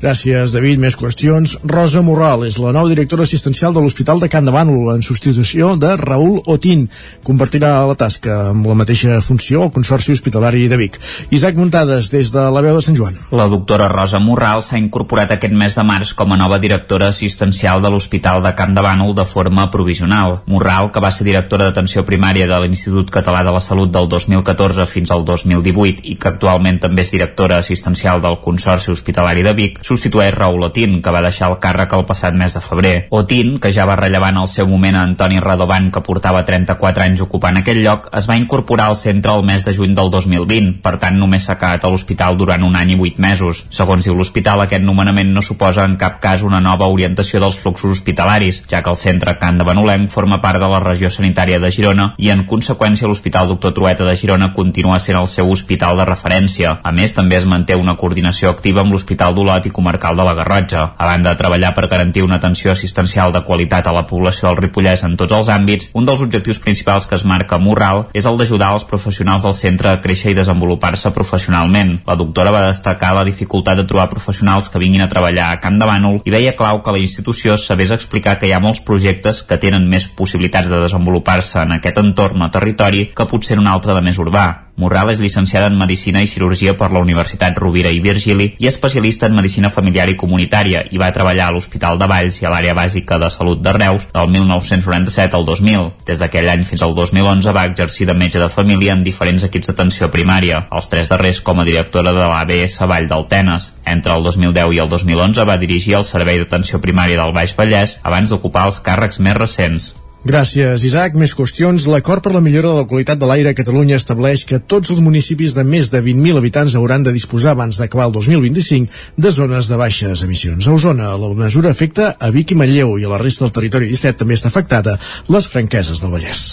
Gràcies, 0.04 0.52
David. 0.52 0.82
Més 0.84 0.98
qüestions. 1.00 1.54
Rosa 1.64 2.02
Morral 2.04 2.42
és 2.44 2.58
la 2.60 2.74
nova 2.76 2.90
directora 2.92 3.24
assistencial 3.24 3.72
de 3.72 3.80
l'Hospital 3.80 4.20
de 4.20 4.28
Can 4.28 4.44
de 4.44 4.52
Bànol 4.52 4.90
en 4.92 5.04
substitució 5.06 5.78
de 5.80 5.94
Raül 5.96 6.42
Otín. 6.52 6.90
Compartirà 7.24 7.70
la 7.88 7.96
tasca 7.96 8.50
amb 8.50 8.68
la 8.68 8.76
mateixa 8.76 9.22
funció 9.24 9.62
al 9.64 9.72
Consorci 9.72 10.12
Hospitalari 10.12 10.66
de 10.68 10.80
Vic. 10.82 11.00
Isaac 11.32 11.56
Muntades, 11.56 12.10
des 12.12 12.34
de 12.36 12.44
la 12.52 12.64
veu 12.66 12.76
de 12.76 12.82
Sant 12.84 12.98
Joan. 13.00 13.16
La 13.32 13.46
doctora 13.48 13.88
Rosa 13.88 14.20
Morral 14.20 14.66
s'ha 14.68 14.82
incorporat 14.82 15.32
aquest 15.32 15.56
mes 15.56 15.80
de 15.80 15.88
març 15.88 16.12
com 16.20 16.36
a 16.36 16.40
nova 16.42 16.60
directora 16.60 17.08
assistencial 17.16 17.80
de 17.80 17.94
l'Hospital 17.94 18.44
de 18.44 18.52
Can 18.60 18.76
de 18.76 18.84
Bànol 18.84 19.16
de 19.16 19.24
forma 19.24 19.70
provisional. 19.72 20.42
Morral, 20.52 20.92
que 20.92 21.00
va 21.00 21.14
ser 21.16 21.30
directora 21.30 21.70
d'atenció 21.70 22.04
primària 22.04 22.50
de 22.52 22.60
l'Institut 22.66 23.08
Català 23.08 23.46
de 23.48 23.56
la 23.56 23.64
Salut 23.64 23.96
del 23.96 24.12
2014 24.12 24.84
fins 24.84 25.16
al 25.16 25.24
2018 25.24 26.04
i 26.04 26.20
que 26.20 26.34
actualment 26.36 26.84
també 26.84 27.08
és 27.08 27.16
directora 27.16 27.64
assistencial 27.64 28.20
del 28.20 28.42
Consorci 28.44 28.92
Hospitalari 28.92 29.48
de 29.48 29.56
Vic, 29.56 29.80
substitueix 29.94 30.34
Raül 30.34 30.66
Otín, 30.66 31.00
que 31.06 31.14
va 31.14 31.22
deixar 31.22 31.52
el 31.52 31.60
càrrec 31.62 31.94
el 31.94 32.06
passat 32.10 32.34
mes 32.34 32.54
de 32.58 32.62
febrer. 32.64 32.94
Otín, 33.14 33.60
que 33.62 33.72
ja 33.72 33.86
va 33.86 33.98
rellevar 34.00 34.32
en 34.34 34.42
el 34.42 34.50
seu 34.50 34.68
moment 34.68 34.98
a 34.98 35.04
Antoni 35.06 35.40
Radovan, 35.40 35.92
que 35.94 36.02
portava 36.02 36.44
34 36.48 37.06
anys 37.06 37.22
ocupant 37.26 37.60
aquell 37.60 37.84
lloc, 37.84 38.10
es 38.18 38.28
va 38.30 38.38
incorporar 38.40 38.90
al 38.90 38.98
centre 38.98 39.36
el 39.36 39.46
mes 39.46 39.66
de 39.66 39.74
juny 39.78 39.94
del 39.94 40.10
2020, 40.12 40.80
per 40.84 40.98
tant 41.02 41.20
només 41.20 41.46
s'ha 41.46 41.58
quedat 41.62 41.86
a 41.86 41.92
l'hospital 41.94 42.38
durant 42.40 42.64
un 42.66 42.78
any 42.80 42.96
i 42.96 43.00
vuit 43.00 43.20
mesos. 43.22 43.66
Segons 43.70 44.06
diu 44.08 44.18
l'hospital, 44.18 44.64
aquest 44.64 44.84
nomenament 44.84 45.34
no 45.34 45.46
suposa 45.46 45.86
en 45.86 45.98
cap 46.02 46.20
cas 46.24 46.44
una 46.44 46.62
nova 46.64 46.90
orientació 46.90 47.42
dels 47.44 47.60
fluxos 47.60 48.00
hospitalaris, 48.00 48.64
ja 48.72 48.82
que 48.82 48.90
el 48.90 49.00
centre 49.00 49.38
Can 49.38 49.60
de 49.60 49.68
Benolenc 49.68 50.10
forma 50.10 50.42
part 50.42 50.60
de 50.62 50.70
la 50.72 50.82
regió 50.84 51.12
sanitària 51.14 51.60
de 51.60 51.72
Girona 51.72 52.14
i 52.18 52.32
en 52.34 52.46
conseqüència 52.50 53.08
l'Hospital 53.10 53.50
Doctor 53.52 53.74
Trueta 53.78 54.08
de 54.08 54.16
Girona 54.20 54.52
continua 54.54 55.00
sent 55.04 55.20
el 55.20 55.30
seu 55.32 55.50
hospital 55.52 56.00
de 56.00 56.08
referència. 56.10 56.78
A 56.84 56.92
més, 56.96 57.14
també 57.14 57.38
es 57.38 57.48
manté 57.50 57.78
una 57.80 57.96
coordinació 58.00 58.52
activa 58.54 58.84
amb 58.84 58.94
l'Hospital 58.96 59.36
d'Olot 59.36 59.68
i 59.68 59.74
Comarcal 59.84 60.16
de 60.16 60.24
la 60.24 60.34
Garrotxa. 60.34 60.96
A 60.96 61.06
banda 61.06 61.34
de 61.34 61.36
treballar 61.36 61.74
per 61.76 61.90
garantir 61.92 62.24
una 62.24 62.38
atenció 62.40 62.72
assistencial 62.72 63.34
de 63.36 63.42
qualitat 63.44 63.88
a 63.88 63.92
la 63.92 64.06
població 64.08 64.48
del 64.48 64.62
Ripollès 64.62 65.04
en 65.04 65.18
tots 65.20 65.36
els 65.36 65.50
àmbits, 65.52 65.90
un 65.92 66.08
dels 66.08 66.24
objectius 66.24 66.62
principals 66.64 67.04
que 67.06 67.18
es 67.20 67.26
marca 67.28 67.60
Morral 67.60 68.06
és 68.16 68.24
el 68.24 68.40
d'ajudar 68.40 68.72
els 68.78 68.88
professionals 68.88 69.44
del 69.44 69.58
centre 69.60 69.92
a 69.92 70.00
créixer 70.00 70.32
i 70.32 70.40
desenvolupar-se 70.40 71.12
professionalment. 71.12 71.98
La 72.08 72.16
doctora 72.16 72.56
va 72.56 72.64
destacar 72.70 73.12
la 73.18 73.28
dificultat 73.28 73.82
de 73.82 73.88
trobar 73.90 74.08
professionals 74.08 74.72
que 74.72 74.80
vinguin 74.80 75.04
a 75.04 75.12
treballar 75.12 75.52
a 75.52 75.60
Camp 75.60 75.82
de 75.82 75.92
Bànol 75.92 76.22
i 76.24 76.32
veia 76.32 76.56
clau 76.56 76.80
que 76.80 76.96
la 76.96 77.04
institució 77.04 77.60
sabés 77.60 77.92
explicar 77.92 78.40
que 78.40 78.48
hi 78.48 78.56
ha 78.56 78.64
molts 78.64 78.80
projectes 78.88 79.44
que 79.44 79.60
tenen 79.60 79.90
més 79.92 80.08
possibilitats 80.08 80.72
de 80.72 80.80
desenvolupar-se 80.86 81.60
en 81.68 81.76
aquest 81.76 82.00
entorn 82.00 82.48
o 82.48 82.54
territori 82.56 83.10
que 83.12 83.28
potser 83.28 83.60
en 83.60 83.68
un 83.68 83.74
altre 83.76 84.00
de 84.00 84.06
més 84.06 84.16
urbà. 84.16 84.48
Morral 84.76 85.12
és 85.14 85.20
llicenciada 85.22 85.68
en 85.70 85.78
Medicina 85.78 86.24
i 86.24 86.28
Cirurgia 86.28 86.74
per 86.78 86.90
la 86.92 87.02
Universitat 87.04 87.58
Rovira 87.62 87.92
i 87.94 88.00
Virgili 88.02 88.48
i 88.58 88.68
especialista 88.68 89.28
en 89.30 89.36
Medicina 89.38 89.70
Familiar 89.70 90.08
i 90.10 90.16
Comunitària 90.18 90.82
i 90.90 90.98
va 90.98 91.12
treballar 91.14 91.52
a 91.52 91.54
l'Hospital 91.54 92.00
de 92.02 92.08
Valls 92.10 92.40
i 92.42 92.48
a 92.48 92.54
l'àrea 92.54 92.74
bàsica 92.74 93.20
de 93.22 93.30
salut 93.30 93.62
de 93.62 93.74
Reus 93.78 94.08
del 94.16 94.32
1997 94.34 95.38
al 95.38 95.46
2000. 95.46 95.92
Des 96.10 96.20
d'aquell 96.24 96.50
any 96.50 96.66
fins 96.66 96.82
al 96.82 96.98
2011 96.98 97.54
va 97.54 97.68
exercir 97.70 98.10
de 98.10 98.18
metge 98.18 98.42
de 98.42 98.50
família 98.50 98.98
en 98.98 99.06
diferents 99.06 99.46
equips 99.46 99.70
d'atenció 99.70 100.10
primària, 100.10 100.66
els 100.74 100.90
tres 100.90 101.12
darrers 101.14 101.42
com 101.46 101.62
a 101.62 101.70
directora 101.70 102.12
de 102.12 102.26
l'ABS 102.26 102.82
Vall 102.90 103.08
del 103.08 103.28
Tenes. 103.30 103.72
Entre 103.86 104.14
el 104.14 104.24
2010 104.26 104.74
i 104.74 104.82
el 104.82 104.90
2011 104.90 105.46
va 105.46 105.62
dirigir 105.62 106.00
el 106.00 106.08
Servei 106.08 106.42
d'Atenció 106.42 106.82
Primària 106.82 107.22
del 107.22 107.36
Baix 107.36 107.54
Vallès 107.58 108.00
abans 108.02 108.34
d'ocupar 108.34 108.72
els 108.72 108.82
càrrecs 108.82 109.22
més 109.22 109.38
recents. 109.38 109.94
Gràcies, 110.24 110.86
Isaac. 110.88 111.18
Més 111.20 111.34
qüestions. 111.36 111.84
L'acord 111.92 112.24
per 112.24 112.32
la 112.32 112.40
millora 112.40 112.70
de 112.72 112.78
la 112.80 112.88
qualitat 112.88 113.20
de 113.20 113.28
l'aire 113.28 113.52
a 113.52 113.56
Catalunya 113.58 113.98
estableix 114.00 114.46
que 114.48 114.62
tots 114.72 114.94
els 114.94 115.02
municipis 115.04 115.52
de 115.52 115.66
més 115.68 115.90
de 115.92 116.00
20.000 116.00 116.40
habitants 116.40 116.78
hauran 116.80 117.04
de 117.04 117.12
disposar 117.12 117.52
abans 117.52 117.76
d'acabar 117.76 118.06
el 118.08 118.14
2025 118.16 119.20
de 119.20 119.32
zones 119.36 119.68
de 119.68 119.76
baixes 119.76 120.24
emissions. 120.24 120.64
A 120.64 120.76
Osona, 120.78 121.10
la 121.20 121.32
mesura 121.36 121.74
afecta 121.76 122.14
a 122.16 122.30
Vic 122.32 122.54
i 122.54 122.56
Manlleu 122.56 122.94
i 123.02 123.04
a 123.04 123.12
la 123.12 123.20
resta 123.20 123.44
del 123.44 123.52
territori 123.58 123.90
17 123.92 124.22
també 124.22 124.38
està 124.40 124.48
afectada 124.48 124.94
les 125.28 125.50
franqueses 125.52 126.00
del 126.00 126.16
Vallès. 126.16 126.46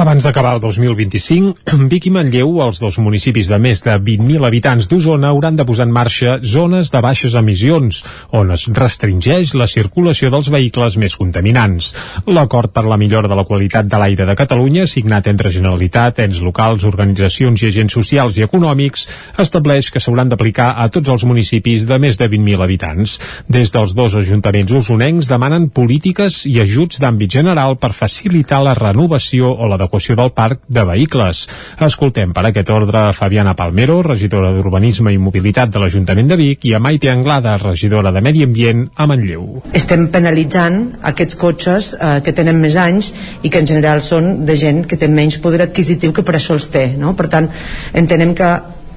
Abans 0.00 0.24
d'acabar 0.24 0.54
el 0.56 0.64
2025, 0.64 1.68
Vic 1.92 2.08
i 2.08 2.14
Manlleu, 2.16 2.56
els 2.64 2.80
dos 2.80 2.96
municipis 3.04 3.52
de 3.52 3.60
més 3.60 3.84
de 3.84 3.98
20.000 4.00 4.48
habitants 4.48 4.88
d'Osona, 4.88 5.34
hauran 5.34 5.60
de 5.60 5.68
posar 5.68 5.90
en 5.90 5.92
marxa 5.92 6.38
zones 6.40 6.88
de 6.88 7.04
baixes 7.04 7.36
emissions, 7.36 8.00
on 8.32 8.56
es 8.56 8.64
restringeix 8.80 9.52
la 9.60 9.68
circulació 9.68 10.32
dels 10.32 10.48
vehicles 10.48 10.96
més 10.96 11.20
contaminants. 11.20 11.92
L'acord 12.24 12.72
per 12.72 12.88
la 12.88 12.96
millora 12.96 13.09
de 13.10 13.36
la 13.36 13.44
qualitat 13.44 13.88
de 13.90 13.98
l'aire 13.98 14.26
de 14.26 14.34
Catalunya, 14.38 14.86
signat 14.86 15.26
entre 15.26 15.50
Generalitat, 15.50 16.20
ens 16.22 16.38
locals, 16.44 16.84
organitzacions 16.86 17.62
i 17.64 17.66
agents 17.68 17.96
socials 17.98 18.38
i 18.38 18.44
econòmics, 18.46 19.06
estableix 19.42 19.90
que 19.90 20.00
s'hauran 20.00 20.30
d'aplicar 20.30 20.70
a 20.78 20.86
tots 20.94 21.10
els 21.10 21.24
municipis 21.26 21.86
de 21.88 21.98
més 21.98 22.18
de 22.20 22.28
20.000 22.30 22.62
habitants. 22.62 23.16
Des 23.48 23.72
dels 23.74 23.94
dos 23.98 24.14
ajuntaments 24.20 24.70
usonencs 24.78 25.28
demanen 25.32 25.68
polítiques 25.74 26.44
i 26.46 26.60
ajuts 26.62 27.00
d'àmbit 27.02 27.34
general 27.40 27.76
per 27.82 27.90
facilitar 27.96 28.62
la 28.62 28.76
renovació 28.78 29.50
o 29.50 29.66
l'adequació 29.66 30.14
del 30.14 30.30
parc 30.36 30.62
de 30.68 30.86
vehicles. 30.86 31.46
Escoltem 31.82 32.32
per 32.36 32.46
aquest 32.46 32.70
ordre 32.70 33.08
Fabiana 33.16 33.56
Palmero, 33.58 34.00
regidora 34.06 34.52
d'Urbanisme 34.54 35.10
i 35.10 35.18
Mobilitat 35.18 35.74
de 35.74 35.82
l'Ajuntament 35.82 36.30
de 36.30 36.38
Vic, 36.38 36.68
i 36.70 36.74
a 36.76 36.80
Maite 36.82 37.10
Anglada, 37.10 37.56
regidora 37.58 38.12
de 38.14 38.22
Medi 38.22 38.44
Ambient 38.46 38.86
a 38.94 39.06
Manlleu. 39.08 39.62
Estem 39.74 40.06
penalitzant 40.12 40.80
aquests 41.10 41.38
cotxes 41.40 41.94
eh, 41.96 42.18
que 42.24 42.34
tenen 42.36 42.60
més 42.60 42.76
anys 42.76 42.99
i 43.42 43.50
que 43.50 43.62
en 43.62 43.70
general 43.70 44.02
són 44.04 44.44
de 44.48 44.56
gent 44.56 44.84
que 44.88 44.98
té 45.00 45.08
menys 45.08 45.40
poder 45.42 45.64
adquisitiu 45.66 46.12
que 46.12 46.26
per 46.26 46.36
això 46.36 46.58
els 46.58 46.68
té 46.74 46.90
no? 46.98 47.14
per 47.16 47.30
tant 47.32 47.48
entenem 47.94 48.34
que 48.36 48.50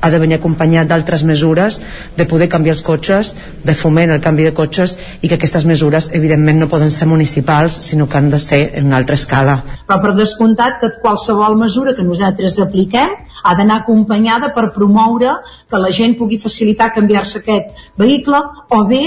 ha 0.03 0.09
de 0.11 0.19
venir 0.19 0.35
acompanyat 0.35 0.89
d'altres 0.89 1.23
mesures 1.23 1.79
de 2.17 2.25
poder 2.27 2.49
canviar 2.51 2.75
els 2.75 2.83
cotxes, 2.83 3.31
de 3.63 3.75
foment 3.81 4.11
el 4.11 4.19
canvi 4.23 4.43
de 4.49 4.53
cotxes 4.57 4.97
i 5.21 5.29
que 5.31 5.37
aquestes 5.39 5.63
mesures 5.69 6.09
evidentment 6.19 6.59
no 6.59 6.67
poden 6.71 6.91
ser 6.91 7.07
municipals 7.07 7.79
sinó 7.87 8.09
que 8.09 8.19
han 8.19 8.29
de 8.33 8.39
ser 8.43 8.61
en 8.75 8.91
una 8.91 8.99
altra 8.99 9.15
escala. 9.15 9.61
Però 9.87 10.01
per 10.03 10.15
descomptat 10.19 10.81
que 10.81 10.91
qualsevol 10.99 11.55
mesura 11.55 11.95
que 11.95 12.03
nosaltres 12.03 12.59
apliquem 12.59 13.15
ha 13.43 13.55
d'anar 13.55 13.81
acompanyada 13.81 14.51
per 14.55 14.73
promoure 14.75 15.37
que 15.71 15.79
la 15.79 15.91
gent 15.95 16.17
pugui 16.19 16.39
facilitar 16.39 16.91
canviar-se 16.95 17.39
aquest 17.39 17.71
vehicle 17.99 18.43
o 18.75 18.83
bé 18.91 19.05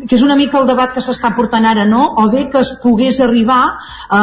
que 0.00 0.16
és 0.16 0.22
una 0.24 0.36
mica 0.36 0.58
el 0.60 0.68
debat 0.70 0.94
que 0.94 1.02
s'està 1.04 1.34
portant 1.36 1.66
ara, 1.68 1.84
no? 1.88 2.14
O 2.22 2.28
bé 2.32 2.48
que 2.50 2.62
es 2.64 2.72
pogués 2.82 3.20
arribar 3.20 3.62
a 4.08 4.22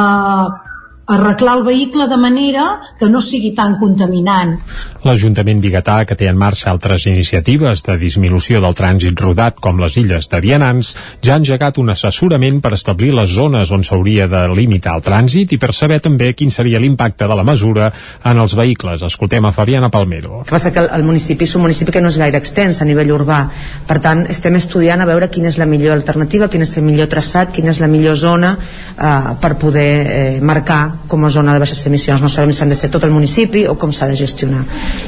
arreglar 1.09 1.57
el 1.57 1.63
vehicle 1.63 2.07
de 2.07 2.17
manera 2.17 2.65
que 2.99 3.09
no 3.09 3.21
sigui 3.21 3.51
tan 3.57 3.77
contaminant. 3.81 4.55
L'Ajuntament 5.03 5.61
biguetà, 5.63 6.03
que 6.05 6.15
té 6.19 6.27
en 6.29 6.37
marxa 6.37 6.69
altres 6.69 7.07
iniciatives 7.09 7.81
de 7.87 7.95
disminució 7.97 8.61
del 8.61 8.75
trànsit 8.77 9.17
rodat 9.19 9.57
com 9.63 9.79
les 9.81 9.95
illes 9.97 10.29
de 10.29 10.41
Vianants, 10.43 10.91
ja 11.25 11.33
ha 11.33 11.39
engegat 11.41 11.79
un 11.81 11.89
assessorament 11.89 12.59
per 12.61 12.73
establir 12.77 13.13
les 13.15 13.31
zones 13.33 13.71
on 13.71 13.85
s'hauria 13.87 14.27
de 14.29 14.43
limitar 14.53 14.97
el 14.99 15.05
trànsit 15.05 15.55
i 15.55 15.59
per 15.61 15.71
saber 15.73 16.01
també 16.03 16.33
quin 16.37 16.53
seria 16.53 16.81
l'impacte 16.83 17.27
de 17.27 17.39
la 17.39 17.47
mesura 17.47 17.89
en 18.23 18.43
els 18.43 18.55
vehicles. 18.59 19.01
Escoltem 19.07 19.45
a 19.45 19.53
Fabiana 19.55 19.89
Palmero. 19.89 20.41
El 20.43 20.45
que 20.45 20.57
passa 20.57 20.73
que 20.75 20.85
el 20.85 21.07
municipi 21.07 21.47
és 21.47 21.55
un 21.55 21.65
municipi 21.65 21.95
que 21.95 22.03
no 22.03 22.13
és 22.13 22.19
gaire 22.21 22.37
extens 22.37 22.81
a 22.83 22.87
nivell 22.87 23.15
urbà. 23.15 23.41
Per 23.87 23.99
tant, 24.03 24.25
estem 24.29 24.59
estudiant 24.59 25.01
a 25.01 25.09
veure 25.09 25.31
quina 25.33 25.49
és 25.49 25.57
la 25.57 25.65
millor 25.69 25.97
alternativa, 25.97 26.51
quin 26.51 26.67
és 26.67 26.77
el 26.77 26.85
millor 26.85 27.09
traçat, 27.09 27.53
quina 27.55 27.73
és 27.73 27.81
la 27.81 27.89
millor 27.89 28.19
zona 28.19 28.55
eh, 28.59 29.35
per 29.41 29.55
poder 29.57 29.89
eh, 29.89 30.41
marcar 30.43 30.98
com 31.07 31.25
a 31.25 31.29
zona 31.29 31.53
de 31.53 31.61
baixes 31.63 31.85
emissions. 31.87 32.21
No 32.21 32.29
sabem 32.29 32.51
si 32.53 32.63
han 32.63 32.69
de 32.69 32.77
ser 32.77 32.89
tot 32.93 33.03
el 33.07 33.13
municipi 33.13 33.65
o 33.67 33.75
com 33.79 33.91
s'ha 33.95 34.07
de 34.09 34.17
gestionar. 34.19 34.61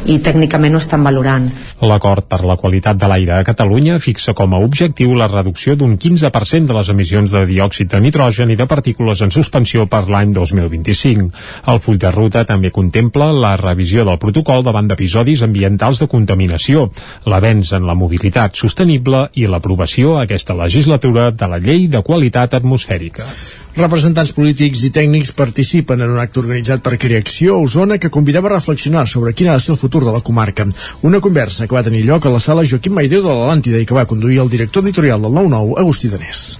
I 0.06 0.18
tècnicament 0.24 0.76
ho 0.76 0.82
estan 0.82 1.04
valorant. 1.04 1.50
L'acord 1.82 2.26
per 2.30 2.44
la 2.46 2.58
qualitat 2.58 2.98
de 2.98 3.10
l'aire 3.10 3.38
a 3.38 3.46
Catalunya 3.46 4.00
fixa 4.00 4.34
com 4.38 4.54
a 4.54 4.62
objectiu 4.62 5.14
la 5.18 5.28
reducció 5.28 5.76
d'un 5.76 5.98
15% 5.98 6.70
de 6.70 6.78
les 6.78 6.90
emissions 6.94 7.32
de 7.32 7.46
diòxid 7.50 7.92
de 7.92 8.02
nitrogen 8.02 8.52
i 8.52 8.58
de 8.58 8.68
partícules 8.70 9.22
en 9.22 9.34
suspensió 9.34 9.86
per 9.86 10.04
l'any 10.10 10.34
2025. 10.34 11.30
El 11.74 11.82
full 11.82 12.00
de 12.02 12.12
ruta 12.12 12.46
també 12.50 12.72
contempla 12.72 13.32
la 13.34 13.56
revisió 13.58 14.06
del 14.06 14.20
protocol 14.22 14.64
davant 14.64 14.90
d'episodis 14.90 15.44
ambientals 15.46 16.02
de 16.02 16.10
contaminació, 16.12 16.90
l'avenç 17.26 17.74
en 17.78 17.86
la 17.90 17.98
mobilitat 17.98 18.56
sostenible 18.58 19.28
i 19.36 19.48
l'aprovació 19.48 20.18
a 20.18 20.26
aquesta 20.26 20.58
legislatura 20.58 21.32
de 21.32 21.50
la 21.50 21.60
Llei 21.62 21.88
de 21.88 22.02
Qualitat 22.02 22.56
Atmosfèrica. 22.62 23.28
Representants 23.72 24.34
polítics 24.36 24.82
i 24.84 24.90
tècnics 24.92 25.32
participen 25.32 25.81
en 25.90 26.04
un 26.06 26.20
acte 26.22 26.40
organitzat 26.40 26.84
per 26.86 27.00
Creacció 27.02 27.58
Osona 27.60 27.98
que 27.98 28.12
convidava 28.14 28.50
a 28.50 28.54
reflexionar 28.54 29.08
sobre 29.08 29.34
quin 29.34 29.50
ha 29.50 29.56
de 29.58 29.64
ser 29.66 29.74
el 29.74 29.80
futur 29.82 30.04
de 30.06 30.14
la 30.14 30.22
comarca. 30.22 30.68
Una 31.02 31.20
conversa 31.20 31.66
que 31.68 31.76
va 31.76 31.84
tenir 31.84 32.06
lloc 32.06 32.26
a 32.26 32.34
la 32.34 32.40
sala 32.40 32.66
Joaquim 32.68 32.94
Maideu 32.94 33.24
de 33.24 33.30
l'Atlàntida 33.32 33.82
i 33.82 33.88
que 33.90 33.98
va 33.98 34.06
conduir 34.06 34.38
el 34.44 34.50
director 34.50 34.84
editorial 34.84 35.22
del 35.22 35.32
9-9, 35.32 35.80
Agustí 35.80 36.12
Danés. 36.14 36.60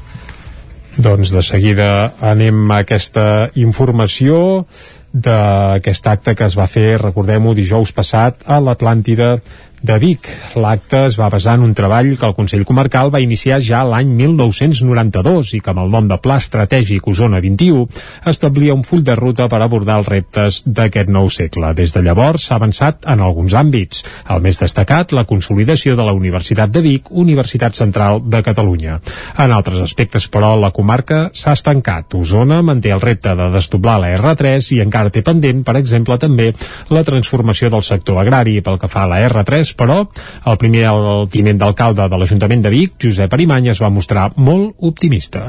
Doncs 0.98 1.30
de 1.32 1.42
seguida 1.46 2.14
anem 2.20 2.66
a 2.72 2.82
aquesta 2.84 3.52
informació 3.56 4.66
d'aquest 5.12 6.08
acte 6.08 6.36
que 6.36 6.48
es 6.48 6.56
va 6.58 6.68
fer, 6.72 6.98
recordem-ho, 7.00 7.54
dijous 7.56 7.92
passat 7.96 8.44
a 8.48 8.60
l'Atlàntida 8.64 9.38
de 9.82 9.98
Vic. 9.98 10.28
L'acte 10.62 11.06
es 11.08 11.18
va 11.20 11.30
basar 11.34 11.56
en 11.58 11.64
un 11.66 11.74
treball 11.74 12.14
que 12.20 12.28
el 12.28 12.36
Consell 12.38 12.66
Comarcal 12.70 13.10
va 13.14 13.22
iniciar 13.24 13.60
ja 13.66 13.82
l'any 13.88 14.12
1992 14.18 15.56
i 15.58 15.62
que 15.64 15.72
amb 15.74 15.82
el 15.84 15.90
nom 15.94 16.08
de 16.10 16.18
Pla 16.22 16.38
Estratègic 16.42 17.08
Osona 17.10 17.42
21 17.42 17.88
establia 18.30 18.76
un 18.78 18.84
full 18.86 19.02
de 19.08 19.16
ruta 19.18 19.48
per 19.50 19.62
abordar 19.62 19.98
els 20.02 20.10
reptes 20.12 20.62
d'aquest 20.66 21.10
nou 21.10 21.30
segle. 21.34 21.74
Des 21.78 21.94
de 21.96 22.04
llavors 22.06 22.46
s'ha 22.46 22.60
avançat 22.60 23.08
en 23.10 23.24
alguns 23.26 23.56
àmbits. 23.58 24.04
El 24.30 24.44
més 24.46 24.62
destacat, 24.62 25.16
la 25.18 25.26
consolidació 25.26 25.96
de 25.98 26.06
la 26.06 26.14
Universitat 26.14 26.70
de 26.70 26.86
Vic, 26.86 27.10
Universitat 27.10 27.76
Central 27.76 28.22
de 28.26 28.44
Catalunya. 28.46 29.00
En 29.42 29.52
altres 29.52 29.82
aspectes, 29.82 30.30
però, 30.30 30.54
la 30.60 30.72
comarca 30.76 31.24
s'ha 31.34 31.56
estancat. 31.58 32.14
Osona 32.20 32.62
manté 32.62 32.94
el 32.94 33.02
repte 33.02 33.34
de 33.36 33.50
desdoblar 33.54 33.98
la 34.04 34.14
R3 34.18 34.72
i 34.78 34.82
encara 34.86 35.10
té 35.10 35.26
pendent, 35.26 35.66
per 35.66 35.78
exemple, 35.80 36.20
també 36.22 36.52
la 36.90 37.06
transformació 37.08 37.72
del 37.74 37.86
sector 37.86 38.22
agrari 38.22 38.60
pel 38.62 38.78
que 38.78 38.92
fa 38.92 39.08
a 39.08 39.12
la 39.12 39.22
R3 39.26 39.71
però 39.78 40.02
el 40.48 40.58
primer 40.62 40.86
el 40.90 41.30
tinent 41.34 41.60
d'alcalde 41.62 42.08
de 42.12 42.20
l'Ajuntament 42.20 42.64
de 42.66 42.72
Vic, 42.74 42.98
Josep 43.02 43.34
Arimany, 43.34 43.72
es 43.74 43.82
va 43.82 43.92
mostrar 43.94 44.30
molt 44.36 44.76
optimista. 44.92 45.48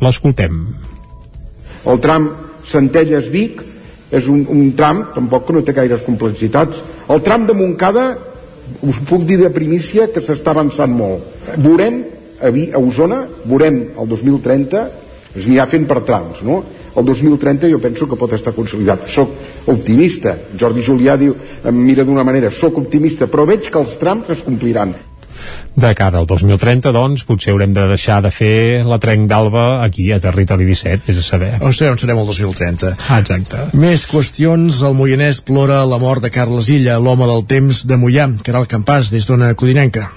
L'escoltem. 0.00 0.62
El 1.90 2.00
tram 2.00 2.30
Centelles-Vic 2.70 3.62
és 4.16 4.26
un, 4.30 4.42
un 4.50 4.72
tram, 4.76 5.04
tampoc 5.14 5.46
que 5.46 5.54
no 5.56 5.62
té 5.66 5.74
gaires 5.76 6.02
complexitats. 6.06 6.80
El 7.10 7.22
tram 7.26 7.46
de 7.46 7.54
Montcada 7.56 8.06
us 8.86 8.98
puc 9.06 9.24
dir 9.26 9.38
de 9.40 9.50
primícia 9.54 10.08
que 10.12 10.22
s'està 10.24 10.54
avançant 10.54 10.92
molt. 10.94 11.26
Veurem 11.56 12.02
a, 12.40 12.50
a 12.50 12.80
Osona, 12.80 13.24
veurem 13.44 13.80
el 13.98 14.10
2030, 14.10 14.84
es 15.36 15.46
anirà 15.46 15.66
fent 15.70 15.86
per 15.90 16.02
trams, 16.06 16.42
no? 16.46 16.62
El 16.96 17.06
2030 17.06 17.70
jo 17.70 17.78
penso 17.82 18.08
que 18.08 18.18
pot 18.18 18.32
estar 18.34 18.54
consolidat. 18.56 19.06
Soc 19.10 19.68
optimista. 19.70 20.34
Jordi 20.58 20.82
Julià 20.86 21.16
diu, 21.20 21.36
em 21.64 21.84
mira 21.84 22.04
d'una 22.04 22.24
manera, 22.26 22.50
soc 22.50 22.78
optimista, 22.82 23.30
però 23.30 23.46
veig 23.46 23.70
que 23.70 23.78
els 23.78 23.96
trams 24.00 24.32
es 24.34 24.42
compliran. 24.46 24.94
De 25.80 25.94
cara 25.94 26.18
al 26.18 26.26
2030, 26.28 26.90
doncs, 26.92 27.22
potser 27.24 27.54
haurem 27.54 27.72
de 27.72 27.86
deixar 27.92 28.18
de 28.24 28.32
fer 28.34 28.82
la 28.84 28.98
trenc 29.00 29.28
d'alba 29.30 29.82
aquí, 29.84 30.10
a 30.12 30.18
Territori 30.20 30.66
17, 30.68 31.12
és 31.14 31.20
a 31.22 31.24
saber. 31.24 31.52
O 31.64 31.70
sé 31.72 31.88
on 31.88 32.00
serem 32.00 32.20
el 32.20 32.26
2030. 32.28 32.92
Ah, 33.08 33.20
exacte. 33.22 33.70
Més 33.78 34.04
qüestions. 34.10 34.82
El 34.86 34.98
Moianès 34.98 35.40
plora 35.46 35.80
la 35.88 36.00
mort 36.02 36.26
de 36.26 36.32
Carles 36.34 36.68
Illa, 36.74 36.98
l'home 37.00 37.28
del 37.30 37.46
temps 37.48 37.84
de 37.86 38.00
Mollà, 38.00 38.28
que 38.42 38.52
era 38.52 38.60
el 38.60 38.68
campàs 38.68 39.14
des 39.14 39.30
d'una 39.30 39.54
codinenca. 39.54 40.10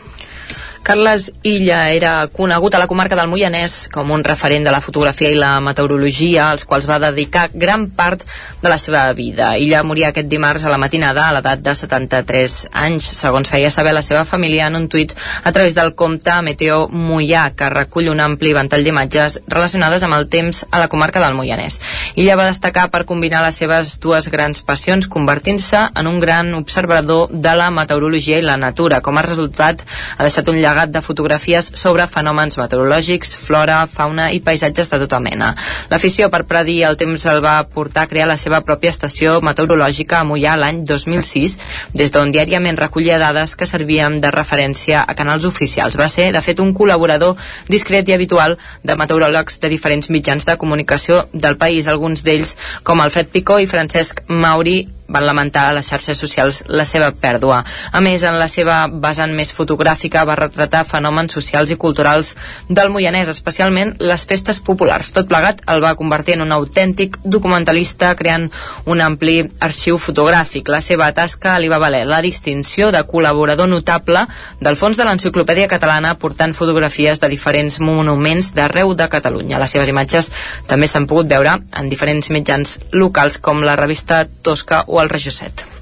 Carles 0.84 1.32
Illa 1.44 1.94
era 1.96 2.28
conegut 2.28 2.76
a 2.76 2.80
la 2.82 2.90
comarca 2.92 3.16
del 3.16 3.30
Moianès 3.32 3.88
com 3.88 4.10
un 4.12 4.24
referent 4.28 4.66
de 4.68 4.72
la 4.74 4.82
fotografia 4.84 5.30
i 5.32 5.38
la 5.40 5.62
meteorologia, 5.64 6.50
als 6.52 6.66
quals 6.68 6.90
va 6.92 6.98
dedicar 7.00 7.46
gran 7.54 7.86
part 7.96 8.26
de 8.60 8.68
la 8.68 8.76
seva 8.76 9.06
vida. 9.16 9.54
Illa 9.56 9.80
moria 9.88 10.10
aquest 10.12 10.28
dimarts 10.28 10.66
a 10.66 10.74
la 10.74 10.80
matinada 10.82 11.24
a 11.24 11.38
l'edat 11.38 11.62
de 11.64 11.72
73 11.80 12.56
anys, 12.82 13.08
segons 13.16 13.48
feia 13.48 13.70
saber 13.72 13.94
la 13.96 14.02
seva 14.04 14.26
família 14.28 14.66
en 14.68 14.76
un 14.76 14.90
tuit 14.92 15.14
a 15.16 15.54
través 15.56 15.72
del 15.78 15.94
compte 15.96 16.36
Meteo 16.44 16.90
Moià, 16.92 17.46
que 17.56 17.72
recull 17.72 18.12
un 18.12 18.20
ampli 18.20 18.52
ventall 18.52 18.84
d'imatges 18.84 19.40
relacionades 19.48 20.04
amb 20.04 20.20
el 20.20 20.28
temps 20.28 20.66
a 20.70 20.84
la 20.84 20.92
comarca 20.92 21.24
del 21.24 21.40
Moianès. 21.40 21.80
Illa 22.20 22.36
va 22.36 22.50
destacar 22.52 22.90
per 22.92 23.06
combinar 23.08 23.46
les 23.48 23.62
seves 23.64 23.96
dues 24.04 24.28
grans 24.28 24.60
passions, 24.68 25.08
convertint-se 25.08 25.88
en 25.96 26.12
un 26.12 26.20
gran 26.20 26.52
observador 26.60 27.32
de 27.32 27.56
la 27.56 27.72
meteorologia 27.72 28.44
i 28.44 28.46
la 28.52 28.60
natura. 28.60 29.00
Com 29.00 29.16
a 29.16 29.26
resultat, 29.32 29.88
ha 30.20 30.28
deixat 30.28 30.52
un 30.52 30.60
llegat 30.74 30.92
de 30.92 31.02
fotografies 31.06 31.70
sobre 31.78 32.06
fenòmens 32.10 32.58
meteorològics, 32.58 33.36
flora, 33.38 33.84
fauna 33.88 34.32
i 34.34 34.42
paisatges 34.42 34.90
de 34.90 35.00
tota 35.06 35.20
mena. 35.22 35.54
L'afició 35.92 36.30
per 36.34 36.44
predir 36.50 36.82
el 36.88 36.98
temps 36.98 37.26
el 37.30 37.42
va 37.44 37.62
portar 37.70 38.04
a 38.04 38.10
crear 38.10 38.28
la 38.28 38.38
seva 38.38 38.64
pròpia 38.66 38.92
estació 38.94 39.40
meteorològica 39.46 40.20
a 40.20 40.28
Mollà 40.28 40.56
l'any 40.58 40.84
2006, 40.90 41.58
des 41.94 42.12
d'on 42.12 42.34
diàriament 42.34 42.80
recollia 42.80 43.20
dades 43.22 43.56
que 43.56 43.70
servien 43.70 44.20
de 44.22 44.32
referència 44.34 45.04
a 45.06 45.16
canals 45.16 45.46
oficials. 45.46 45.98
Va 46.00 46.10
ser, 46.10 46.32
de 46.34 46.42
fet, 46.42 46.60
un 46.60 46.74
col·laborador 46.74 47.38
discret 47.70 48.10
i 48.10 48.18
habitual 48.18 48.58
de 48.84 48.98
meteoròlegs 48.98 49.62
de 49.62 49.70
diferents 49.70 50.10
mitjans 50.10 50.46
de 50.46 50.58
comunicació 50.58 51.24
del 51.34 51.58
país, 51.58 51.88
alguns 51.88 52.26
d'ells 52.26 52.58
com 52.84 53.02
Alfred 53.02 53.30
Picó 53.30 53.60
i 53.62 53.70
Francesc 53.70 54.26
Mauri 54.28 54.82
van 55.08 55.26
lamentar 55.26 55.68
a 55.70 55.74
les 55.78 55.88
xarxes 55.90 56.18
socials 56.18 56.64
la 56.68 56.86
seva 56.86 57.12
pèrdua. 57.12 57.64
A 57.92 58.02
més, 58.02 58.24
en 58.24 58.38
la 58.40 58.48
seva 58.48 58.88
vessant 58.88 59.34
més 59.36 59.54
fotogràfica 59.54 60.24
va 60.26 60.38
retratar 60.40 60.84
fenòmens 60.88 61.34
socials 61.36 61.72
i 61.72 61.78
culturals 61.78 62.34
del 62.70 62.92
Moianès, 62.94 63.30
especialment 63.30 63.96
les 64.00 64.26
festes 64.30 64.60
populars. 64.64 65.12
Tot 65.14 65.30
plegat 65.30 65.62
el 65.70 65.84
va 65.84 65.96
convertir 66.00 66.38
en 66.38 66.46
un 66.48 66.56
autèntic 66.56 67.20
documentalista 67.24 68.14
creant 68.16 68.50
un 68.86 69.02
ampli 69.02 69.42
arxiu 69.60 70.00
fotogràfic. 70.02 70.72
La 70.72 70.82
seva 70.82 71.12
tasca 71.14 71.58
li 71.60 71.70
va 71.72 71.82
valer 71.82 72.06
la 72.10 72.22
distinció 72.26 72.92
de 72.92 73.04
col·laborador 73.08 73.70
notable 73.70 74.26
del 74.64 74.80
fons 74.80 74.98
de 74.98 75.06
l'Enciclopèdia 75.08 75.70
Catalana 75.72 76.16
portant 76.20 76.56
fotografies 76.58 77.22
de 77.22 77.30
diferents 77.30 77.80
monuments 77.84 78.54
d'arreu 78.56 78.96
de 78.98 79.10
Catalunya. 79.10 79.60
Les 79.62 79.72
seves 79.76 79.92
imatges 79.92 80.32
també 80.68 80.88
s'han 80.88 81.08
pogut 81.08 81.30
veure 81.30 81.60
en 81.74 81.90
diferents 81.92 82.30
mitjans 82.34 82.80
locals 82.92 83.38
com 83.44 83.64
la 83.64 83.78
revista 83.80 84.24
Tosca 84.44 84.84
o 84.88 85.03
el 85.04 85.10
Regió 85.10 85.32
7. 85.32 85.73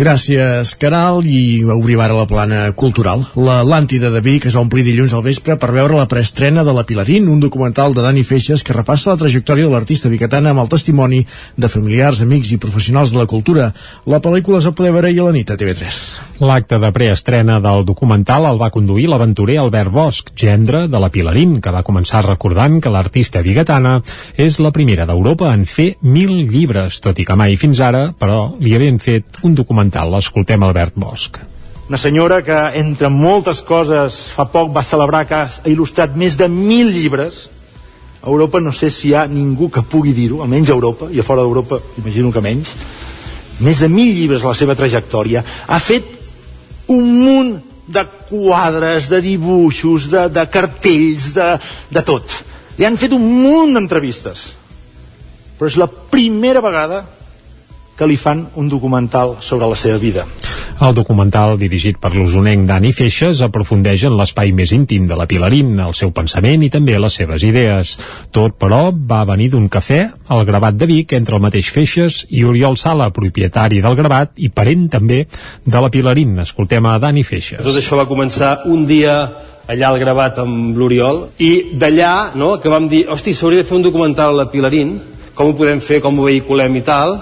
Gràcies, 0.00 0.70
Caral, 0.80 1.18
i 1.28 1.60
obrim 1.68 2.00
ara 2.00 2.14
la 2.16 2.24
plana 2.24 2.62
cultural. 2.72 3.20
L'Atlàntida 3.36 4.08
de 4.08 4.22
Vic 4.24 4.46
es 4.48 4.54
va 4.56 4.62
omplir 4.64 4.80
dilluns 4.86 5.12
al 5.12 5.20
vespre 5.26 5.58
per 5.60 5.68
veure 5.74 5.98
la 5.98 6.06
preestrena 6.08 6.62
de 6.64 6.72
La 6.72 6.86
Pilarín, 6.88 7.26
un 7.28 7.42
documental 7.42 7.92
de 7.92 8.00
Dani 8.00 8.22
Feixes 8.24 8.64
que 8.64 8.72
repassa 8.72 9.10
la 9.10 9.20
trajectòria 9.20 9.66
de 9.68 9.74
l'artista 9.74 10.08
bicatana 10.08 10.54
amb 10.54 10.62
el 10.62 10.70
testimoni 10.72 11.18
de 11.52 11.68
familiars, 11.68 12.22
amics 12.24 12.54
i 12.54 12.58
professionals 12.62 13.12
de 13.12 13.18
la 13.20 13.26
cultura. 13.28 13.66
La 14.08 14.22
pel·lícula 14.24 14.62
es 14.62 14.70
va 14.70 14.72
poder 14.78 14.94
veure 14.94 15.10
ahir 15.10 15.20
a 15.20 15.26
la 15.28 15.34
nit 15.36 15.52
a 15.52 15.58
TV3. 15.60 16.00
L'acte 16.48 16.80
de 16.80 16.92
preestrena 16.96 17.58
del 17.60 17.84
documental 17.84 18.48
el 18.48 18.62
va 18.62 18.72
conduir 18.72 19.04
l'aventurer 19.12 19.58
Albert 19.60 19.92
Bosch, 19.92 20.32
gendre 20.32 20.86
de 20.88 21.04
La 21.04 21.12
Pilarín, 21.12 21.58
que 21.60 21.76
va 21.76 21.84
començar 21.84 22.24
recordant 22.24 22.80
que 22.80 22.88
l'artista 22.88 23.44
bigatana 23.44 23.98
és 24.40 24.56
la 24.64 24.72
primera 24.72 25.04
d'Europa 25.04 25.52
en 25.52 25.68
fer 25.68 25.90
mil 26.00 26.38
llibres, 26.48 27.02
tot 27.04 27.20
i 27.20 27.28
que 27.28 27.36
mai 27.36 27.60
fins 27.60 27.84
ara, 27.84 28.06
però, 28.16 28.46
li 28.56 28.72
havien 28.72 28.96
fet 28.96 29.44
un 29.44 29.52
documental 29.52 29.89
documental. 29.90 30.10
L'escoltem 30.10 30.62
Albert 30.62 30.94
Bosch. 30.96 31.40
Una 31.88 31.98
senyora 31.98 32.42
que, 32.42 32.78
entre 32.78 33.08
moltes 33.10 33.62
coses, 33.62 34.30
fa 34.30 34.46
poc 34.46 34.70
va 34.72 34.82
celebrar 34.82 35.26
que 35.26 35.34
ha 35.34 35.48
il·lustrat 35.66 36.14
més 36.14 36.36
de 36.36 36.48
mil 36.48 36.90
llibres. 36.90 37.50
A 38.22 38.28
Europa 38.28 38.60
no 38.60 38.72
sé 38.72 38.90
si 38.90 39.08
hi 39.08 39.14
ha 39.14 39.26
ningú 39.26 39.70
que 39.70 39.82
pugui 39.82 40.12
dir-ho, 40.12 40.42
almenys 40.42 40.70
a 40.70 40.76
Europa, 40.76 41.08
i 41.10 41.18
a 41.18 41.24
fora 41.24 41.42
d'Europa 41.42 41.80
imagino 41.98 42.30
que 42.30 42.40
menys. 42.40 42.74
Més 43.60 43.80
de 43.80 43.88
mil 43.88 44.14
llibres 44.14 44.44
a 44.44 44.52
la 44.52 44.54
seva 44.54 44.76
trajectòria. 44.76 45.42
Ha 45.66 45.78
fet 45.80 46.06
un 46.86 47.02
munt 47.24 47.56
de 47.90 48.04
quadres, 48.28 49.08
de 49.10 49.20
dibuixos, 49.20 50.06
de, 50.10 50.28
de 50.30 50.46
cartells, 50.46 51.32
de, 51.34 51.56
de 51.90 52.02
tot. 52.06 52.38
Li 52.78 52.86
han 52.86 52.96
fet 52.96 53.12
un 53.12 53.24
munt 53.42 53.74
d'entrevistes. 53.74 54.52
Però 55.58 55.68
és 55.68 55.76
la 55.76 55.90
primera 55.90 56.62
vegada 56.62 57.02
que 58.00 58.08
li 58.08 58.16
fan 58.16 58.46
un 58.56 58.68
documental 58.72 59.36
sobre 59.44 59.68
la 59.68 59.76
seva 59.76 59.98
vida. 60.00 60.24
El 60.80 60.94
documental, 60.96 61.58
dirigit 61.60 61.98
per 62.00 62.14
l'usonenc 62.14 62.64
Dani 62.64 62.94
Feixes, 62.96 63.42
aprofundeix 63.44 64.06
en 64.08 64.14
l'espai 64.16 64.54
més 64.56 64.72
íntim 64.72 65.04
de 65.10 65.18
la 65.18 65.26
Pilarín, 65.28 65.74
el 65.84 65.92
seu 65.98 66.08
pensament 66.16 66.64
i 66.64 66.70
també 66.72 66.96
les 66.96 67.18
seves 67.20 67.44
idees. 67.44 67.92
Tot, 68.32 68.56
però, 68.56 68.86
va 68.88 69.26
venir 69.28 69.50
d'un 69.52 69.68
cafè 69.68 70.00
al 70.32 70.46
Gravat 70.48 70.78
de 70.80 70.88
Vic 70.88 71.12
entre 71.18 71.36
el 71.36 71.44
mateix 71.44 71.68
Feixes 71.74 72.22
i 72.32 72.46
Oriol 72.48 72.80
Sala, 72.80 73.10
propietari 73.12 73.82
del 73.84 73.98
Gravat 73.98 74.40
i 74.40 74.48
parent 74.48 74.88
també 74.96 75.26
de 75.66 75.84
la 75.84 75.92
Pilarín. 75.92 76.38
Escoltem 76.40 76.88
a 76.88 76.96
Dani 77.02 77.26
Feixes. 77.26 77.60
Tot 77.66 77.76
això 77.76 78.00
va 78.00 78.08
començar 78.08 78.62
un 78.72 78.86
dia 78.88 79.18
allà 79.70 79.90
al 79.92 80.00
Gravat 80.00 80.40
amb 80.40 80.78
l'Oriol 80.80 81.26
i 81.36 81.76
d'allà 81.76 82.32
no, 82.40 82.54
que 82.62 82.72
vam 82.72 82.88
dir 82.88 83.04
hosti, 83.12 83.36
s'hauria 83.36 83.60
de 83.60 83.68
fer 83.68 83.76
un 83.76 83.84
documental 83.84 84.32
a 84.32 84.44
la 84.46 84.48
Pilarín 84.48 84.96
com 85.34 85.52
ho 85.52 85.56
podem 85.56 85.80
fer, 85.84 86.00
com 86.00 86.18
ho 86.18 86.26
vehiculem 86.26 86.80
i 86.80 86.82
tal 86.86 87.18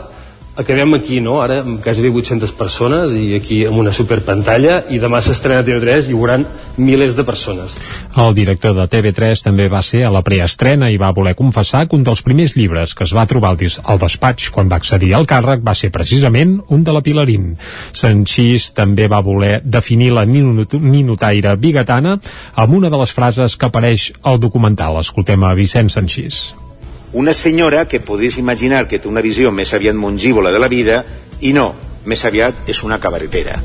acabem 0.59 0.95
aquí, 0.99 1.21
no? 1.23 1.39
Ara 1.41 1.61
amb 1.63 1.79
quasi 1.83 2.03
800 2.03 2.53
persones 2.59 3.15
i 3.15 3.31
aquí 3.39 3.61
amb 3.69 3.79
una 3.79 3.93
superpantalla 3.95 4.83
i 4.91 4.99
demà 4.99 5.21
s'estrena 5.23 5.63
a 5.63 5.67
TV3 5.67 6.11
i 6.11 6.13
hi 6.13 6.19
hauran 6.19 6.45
milers 6.77 7.15
de 7.15 7.25
persones. 7.25 7.77
El 8.19 8.35
director 8.35 8.75
de 8.75 8.89
TV3 8.91 9.45
també 9.47 9.69
va 9.71 9.85
ser 9.87 10.03
a 10.05 10.13
la 10.15 10.25
preestrena 10.27 10.91
i 10.91 10.99
va 10.99 11.13
voler 11.15 11.37
confessar 11.39 11.87
que 11.87 11.95
un 11.97 12.03
dels 12.07 12.25
primers 12.27 12.57
llibres 12.59 12.95
que 12.99 13.07
es 13.07 13.15
va 13.15 13.27
trobar 13.31 13.55
al 13.55 14.03
despatx 14.03 14.51
quan 14.51 14.71
va 14.71 14.83
accedir 14.83 15.15
al 15.15 15.31
càrrec 15.31 15.63
va 15.63 15.77
ser 15.79 15.93
precisament 15.95 16.59
un 16.75 16.83
de 16.85 16.95
la 16.95 17.05
Pilarín. 17.07 17.53
Sanchís 17.93 18.73
també 18.75 19.07
va 19.09 19.23
voler 19.23 19.61
definir 19.65 20.11
la 20.13 20.27
ninotaire 20.27 21.57
bigatana 21.57 22.19
amb 22.55 22.75
una 22.75 22.91
de 22.91 22.99
les 22.99 23.15
frases 23.15 23.55
que 23.57 23.71
apareix 23.71 24.13
al 24.23 24.41
documental. 24.43 24.99
Escoltem 24.99 25.45
a 25.45 25.55
Vicent 25.55 25.95
Sanchís 25.95 26.49
una 27.13 27.33
senyora 27.33 27.87
que 27.89 28.01
podries 28.01 28.39
imaginar 28.39 28.87
que 28.89 28.99
té 28.99 29.09
una 29.09 29.25
visió 29.25 29.51
més 29.51 29.73
aviat 29.75 29.97
mongívola 29.97 30.53
de 30.53 30.61
la 30.61 30.69
vida 30.69 31.03
i 31.41 31.55
no, 31.57 31.73
més 32.05 32.25
aviat 32.25 32.69
és 32.69 32.83
una 32.85 32.99
cabaretera. 33.01 33.59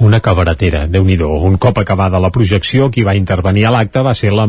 Una 0.00 0.20
cabaretera, 0.24 0.86
déu 0.88 1.04
nhi 1.04 1.18
Un 1.20 1.58
cop 1.60 1.76
acabada 1.78 2.18
la 2.18 2.30
projecció, 2.30 2.88
qui 2.90 3.02
va 3.02 3.14
intervenir 3.14 3.66
a 3.66 3.70
l'acte 3.70 4.00
va 4.00 4.14
ser 4.14 4.32
la, 4.32 4.46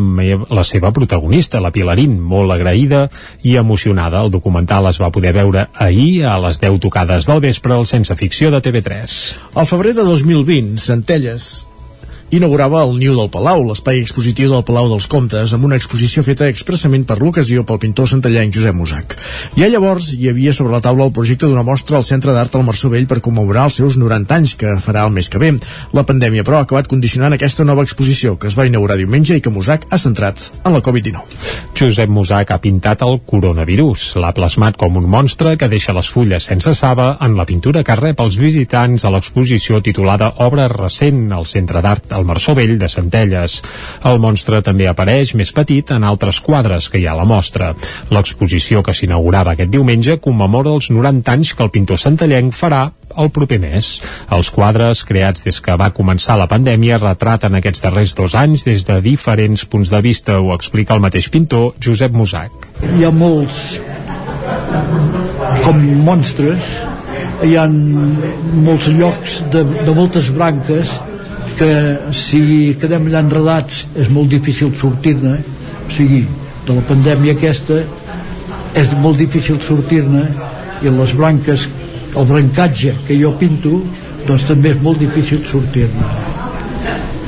la 0.49 0.63
seva 0.63 0.93
protagonista, 0.93 1.59
la 1.59 1.71
Pilarín, 1.71 2.21
molt 2.21 2.51
agraïda 2.51 3.09
i 3.43 3.57
emocionada. 3.57 4.21
El 4.21 4.31
documental 4.31 4.87
es 4.87 5.01
va 5.01 5.11
poder 5.11 5.33
veure 5.33 5.67
ahir 5.75 6.23
a 6.23 6.37
les 6.39 6.61
10 6.61 6.79
tocades 6.79 7.27
del 7.27 7.41
vespre 7.41 7.73
al 7.73 7.85
Sense 7.85 8.15
Ficció 8.15 8.49
de 8.49 8.61
TV3. 8.61 9.19
Al 9.55 9.67
febrer 9.67 9.93
de 9.93 10.07
2020, 10.07 10.79
Centelles 10.79 11.67
inaugurava 12.31 12.81
el 12.85 12.95
Niu 12.95 13.11
del 13.17 13.29
Palau, 13.31 13.65
l'espai 13.67 13.99
expositiu 13.99 14.51
del 14.53 14.63
Palau 14.63 14.87
dels 14.87 15.07
Comtes, 15.11 15.51
amb 15.51 15.67
una 15.67 15.75
exposició 15.75 16.23
feta 16.23 16.47
expressament 16.47 17.03
per 17.07 17.17
l'ocasió 17.19 17.65
pel 17.67 17.79
pintor 17.83 18.07
santellenc 18.07 18.55
Josep 18.55 18.77
Musac. 18.77 19.17
Ja 19.59 19.67
llavors 19.67 20.13
hi 20.15 20.29
havia 20.31 20.53
sobre 20.55 20.71
la 20.71 20.79
taula 20.83 21.09
el 21.09 21.11
projecte 21.15 21.49
d'una 21.49 21.65
mostra 21.67 21.99
al 21.99 22.07
Centre 22.07 22.31
d'Art 22.31 22.55
al 22.55 22.63
Marçó 22.63 22.87
Vell 22.93 23.09
per 23.09 23.19
commemorar 23.25 23.65
els 23.67 23.81
seus 23.81 23.97
90 23.99 24.37
anys, 24.37 24.55
que 24.55 24.77
farà 24.79 25.03
el 25.09 25.11
mes 25.11 25.27
que 25.27 25.41
ve. 25.43 25.51
La 25.91 26.05
pandèmia, 26.07 26.45
però, 26.47 26.61
ha 26.61 26.67
acabat 26.67 26.87
condicionant 26.87 27.35
aquesta 27.35 27.67
nova 27.67 27.83
exposició, 27.83 28.37
que 28.39 28.47
es 28.47 28.55
va 28.55 28.67
inaugurar 28.69 28.95
diumenge 29.01 29.35
i 29.35 29.43
que 29.43 29.51
Musac 29.51 29.89
ha 29.91 29.99
centrat 29.99 30.39
en 30.63 30.71
la 30.77 30.83
Covid-19. 30.85 31.67
Josep 31.75 32.09
Musac 32.09 32.55
ha 32.55 32.61
pintat 32.63 33.03
el 33.03 33.19
coronavirus. 33.27 34.15
L'ha 34.23 34.31
plasmat 34.37 34.79
com 34.79 34.95
un 35.01 35.09
monstre 35.11 35.57
que 35.59 35.69
deixa 35.71 35.95
les 35.97 36.07
fulles 36.07 36.47
sense 36.47 36.73
saba 36.79 37.17
en 37.19 37.35
la 37.35 37.47
pintura 37.49 37.83
que 37.83 37.99
rep 37.99 38.23
els 38.23 38.39
visitants 38.39 39.03
a 39.03 39.11
l'exposició 39.11 39.83
titulada 39.83 40.31
Obra 40.47 40.69
recent 40.71 41.27
al 41.35 41.47
Centre 41.49 41.83
d'Art 41.83 42.20
al 42.21 42.29
Marçó 42.29 42.53
Vell 42.55 42.77
de 42.79 42.89
Centelles. 42.89 43.59
El 44.05 44.21
monstre 44.21 44.61
també 44.65 44.87
apareix 44.87 45.33
més 45.37 45.51
petit 45.55 45.91
en 45.91 46.05
altres 46.05 46.39
quadres 46.45 46.87
que 46.89 47.01
hi 47.01 47.07
ha 47.09 47.15
a 47.15 47.21
la 47.21 47.27
mostra. 47.27 47.73
L'exposició 48.13 48.85
que 48.85 48.95
s'inaugurava 48.95 49.55
aquest 49.55 49.73
diumenge 49.73 50.19
commemora 50.21 50.75
els 50.77 50.91
90 50.93 51.33
anys 51.33 51.55
que 51.57 51.65
el 51.65 51.73
pintor 51.73 51.99
centellenc 52.01 52.53
farà 52.55 52.89
el 53.19 53.31
proper 53.35 53.57
mes. 53.59 53.89
Els 54.31 54.51
quadres, 54.55 55.03
creats 55.07 55.43
des 55.43 55.59
que 55.63 55.75
va 55.79 55.91
començar 55.95 56.37
la 56.39 56.47
pandèmia, 56.51 57.01
retraten 57.01 57.57
aquests 57.57 57.83
darrers 57.83 58.15
dos 58.15 58.37
anys 58.39 58.63
des 58.67 58.85
de 58.87 59.01
diferents 59.03 59.65
punts 59.65 59.91
de 59.91 60.01
vista, 60.05 60.39
ho 60.39 60.53
explica 60.55 60.95
el 60.95 61.03
mateix 61.03 61.27
pintor, 61.33 61.73
Josep 61.83 62.15
Musac. 62.15 62.69
Hi 62.95 63.03
ha 63.03 63.11
molts 63.11 63.81
com 65.65 65.83
monstres, 66.05 66.71
hi 67.43 67.55
ha 67.57 67.67
molts 67.67 68.87
llocs 68.95 69.41
de, 69.53 69.65
de 69.65 69.95
moltes 69.97 70.29
branques 70.33 70.93
que 71.57 71.71
si 72.17 72.41
quedem 72.81 73.07
allà 73.09 73.23
enredats 73.25 73.85
és 73.99 74.09
molt 74.13 74.31
difícil 74.31 74.73
sortir-ne 74.79 75.37
o 75.37 75.91
sigui, 75.93 76.23
de 76.67 76.77
la 76.77 76.83
pandèmia 76.87 77.35
aquesta 77.37 77.81
és 78.77 78.91
molt 79.03 79.19
difícil 79.19 79.59
sortir-ne 79.63 80.25
i 80.81 80.91
les 80.93 81.13
branques 81.17 81.67
el 82.15 82.27
brancatge 82.27 82.93
que 83.07 83.17
jo 83.19 83.33
pinto 83.39 83.79
doncs 84.27 84.45
també 84.49 84.73
és 84.75 84.81
molt 84.83 84.99
difícil 85.01 85.41
sortir-ne. 85.47 86.09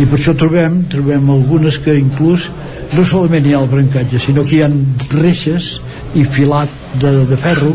I 0.02 0.06
per 0.06 0.18
això 0.20 0.34
trobem 0.38 0.84
trobem 0.92 1.30
algunes 1.30 1.78
que 1.82 1.96
inclús 2.00 2.50
no 2.94 3.06
solament 3.06 3.48
hi 3.48 3.54
ha 3.56 3.62
el 3.64 3.70
brancatge 3.72 4.22
sinó 4.22 4.46
que 4.46 4.58
hi 4.58 4.64
ha 4.66 4.72
reixes 5.14 5.76
i 6.18 6.26
filat 6.26 6.70
de, 7.02 7.14
de 7.30 7.38
ferro 7.42 7.74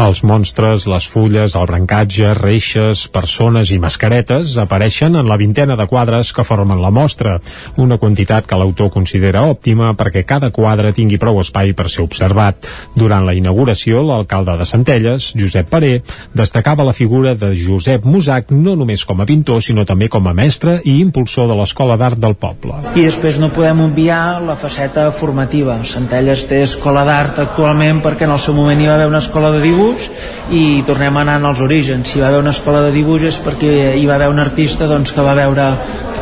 els 0.00 0.22
monstres, 0.24 0.86
les 0.88 1.06
fulles, 1.08 1.54
el 1.58 1.66
brancatge, 1.68 2.32
reixes, 2.38 3.04
persones 3.12 3.72
i 3.74 3.78
mascaretes 3.82 4.56
apareixen 4.60 5.18
en 5.18 5.28
la 5.28 5.36
vintena 5.36 5.76
de 5.76 5.86
quadres 5.90 6.32
que 6.32 6.44
formen 6.44 6.80
la 6.80 6.90
mostra, 6.90 7.38
una 7.76 7.98
quantitat 8.00 8.46
que 8.48 8.56
l'autor 8.56 8.88
considera 8.94 9.44
òptima 9.50 9.92
perquè 9.98 10.24
cada 10.24 10.50
quadre 10.54 10.94
tingui 10.96 11.20
prou 11.20 11.40
espai 11.42 11.74
per 11.76 11.90
ser 11.92 12.06
observat. 12.06 12.68
Durant 12.96 13.26
la 13.26 13.34
inauguració, 13.36 14.00
l'alcalde 14.06 14.56
de 14.58 14.68
Centelles, 14.68 15.32
Josep 15.36 15.68
Paré, 15.68 15.92
destacava 16.32 16.86
la 16.86 16.96
figura 16.96 17.34
de 17.36 17.52
Josep 17.58 18.06
Musac 18.08 18.52
no 18.52 18.76
només 18.76 19.04
com 19.04 19.20
a 19.20 19.28
pintor, 19.28 19.60
sinó 19.62 19.84
també 19.84 20.08
com 20.08 20.26
a 20.28 20.34
mestre 20.36 20.78
i 20.84 20.98
impulsor 21.02 21.50
de 21.50 21.58
l'Escola 21.60 21.98
d'Art 22.00 22.20
del 22.22 22.36
poble. 22.40 22.78
I 22.96 23.04
després 23.04 23.38
no 23.42 23.52
podem 23.52 23.84
obviar 23.84 24.40
la 24.40 24.56
faceta 24.56 25.10
formativa. 25.12 25.78
Centelles 25.84 26.46
té 26.48 26.62
escola 26.64 27.04
d'art 27.04 27.42
actualment 27.44 28.00
perquè 28.04 28.24
en 28.24 28.34
el 28.34 28.40
seu 28.40 28.56
moment 28.56 28.80
hi 28.80 28.88
va 28.88 28.96
haver 28.96 29.10
una 29.10 29.20
escola 29.22 29.52
de 29.52 29.60
dibuix 29.62 29.81
dibuix 29.82 30.08
i 30.52 30.82
tornem 30.86 31.16
a 31.16 31.22
anar 31.24 31.40
als 31.48 31.60
orígens 31.60 32.08
si 32.12 32.20
va 32.20 32.28
haver 32.28 32.40
una 32.40 32.54
escola 32.54 32.82
de 32.86 32.92
dibuix 32.94 33.26
és 33.28 33.38
perquè 33.42 33.94
hi 33.98 34.06
va 34.06 34.16
haver 34.16 34.28
un 34.30 34.38
artista 34.38 34.86
doncs, 34.86 35.12
que 35.12 35.24
va 35.24 35.34
veure 35.34 35.68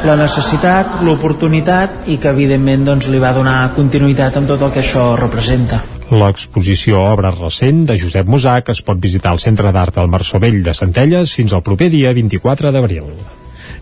la 0.04 0.16
necessitat, 0.16 1.00
l'oportunitat 1.04 2.08
i 2.08 2.16
que 2.16 2.30
evidentment 2.32 2.86
doncs, 2.88 3.08
li 3.12 3.20
va 3.20 3.34
donar 3.36 3.72
continuïtat 3.76 4.38
amb 4.40 4.48
tot 4.48 4.62
el 4.62 4.72
que 4.72 4.80
això 4.80 5.10
representa. 5.20 5.82
L'exposició 6.10 7.02
Obra 7.04 7.30
recent 7.34 7.84
de 7.86 7.98
Josep 8.00 8.26
Musac 8.26 8.72
es 8.72 8.80
pot 8.82 8.98
visitar 8.98 9.34
al 9.34 9.42
Centre 9.42 9.70
d'Art 9.72 10.00
del 10.00 10.10
Vell 10.40 10.62
de 10.64 10.74
Centelles 10.74 11.36
fins 11.36 11.52
al 11.52 11.62
proper 11.62 11.90
dia 11.90 12.14
24 12.16 12.72
d'abril. 12.72 13.12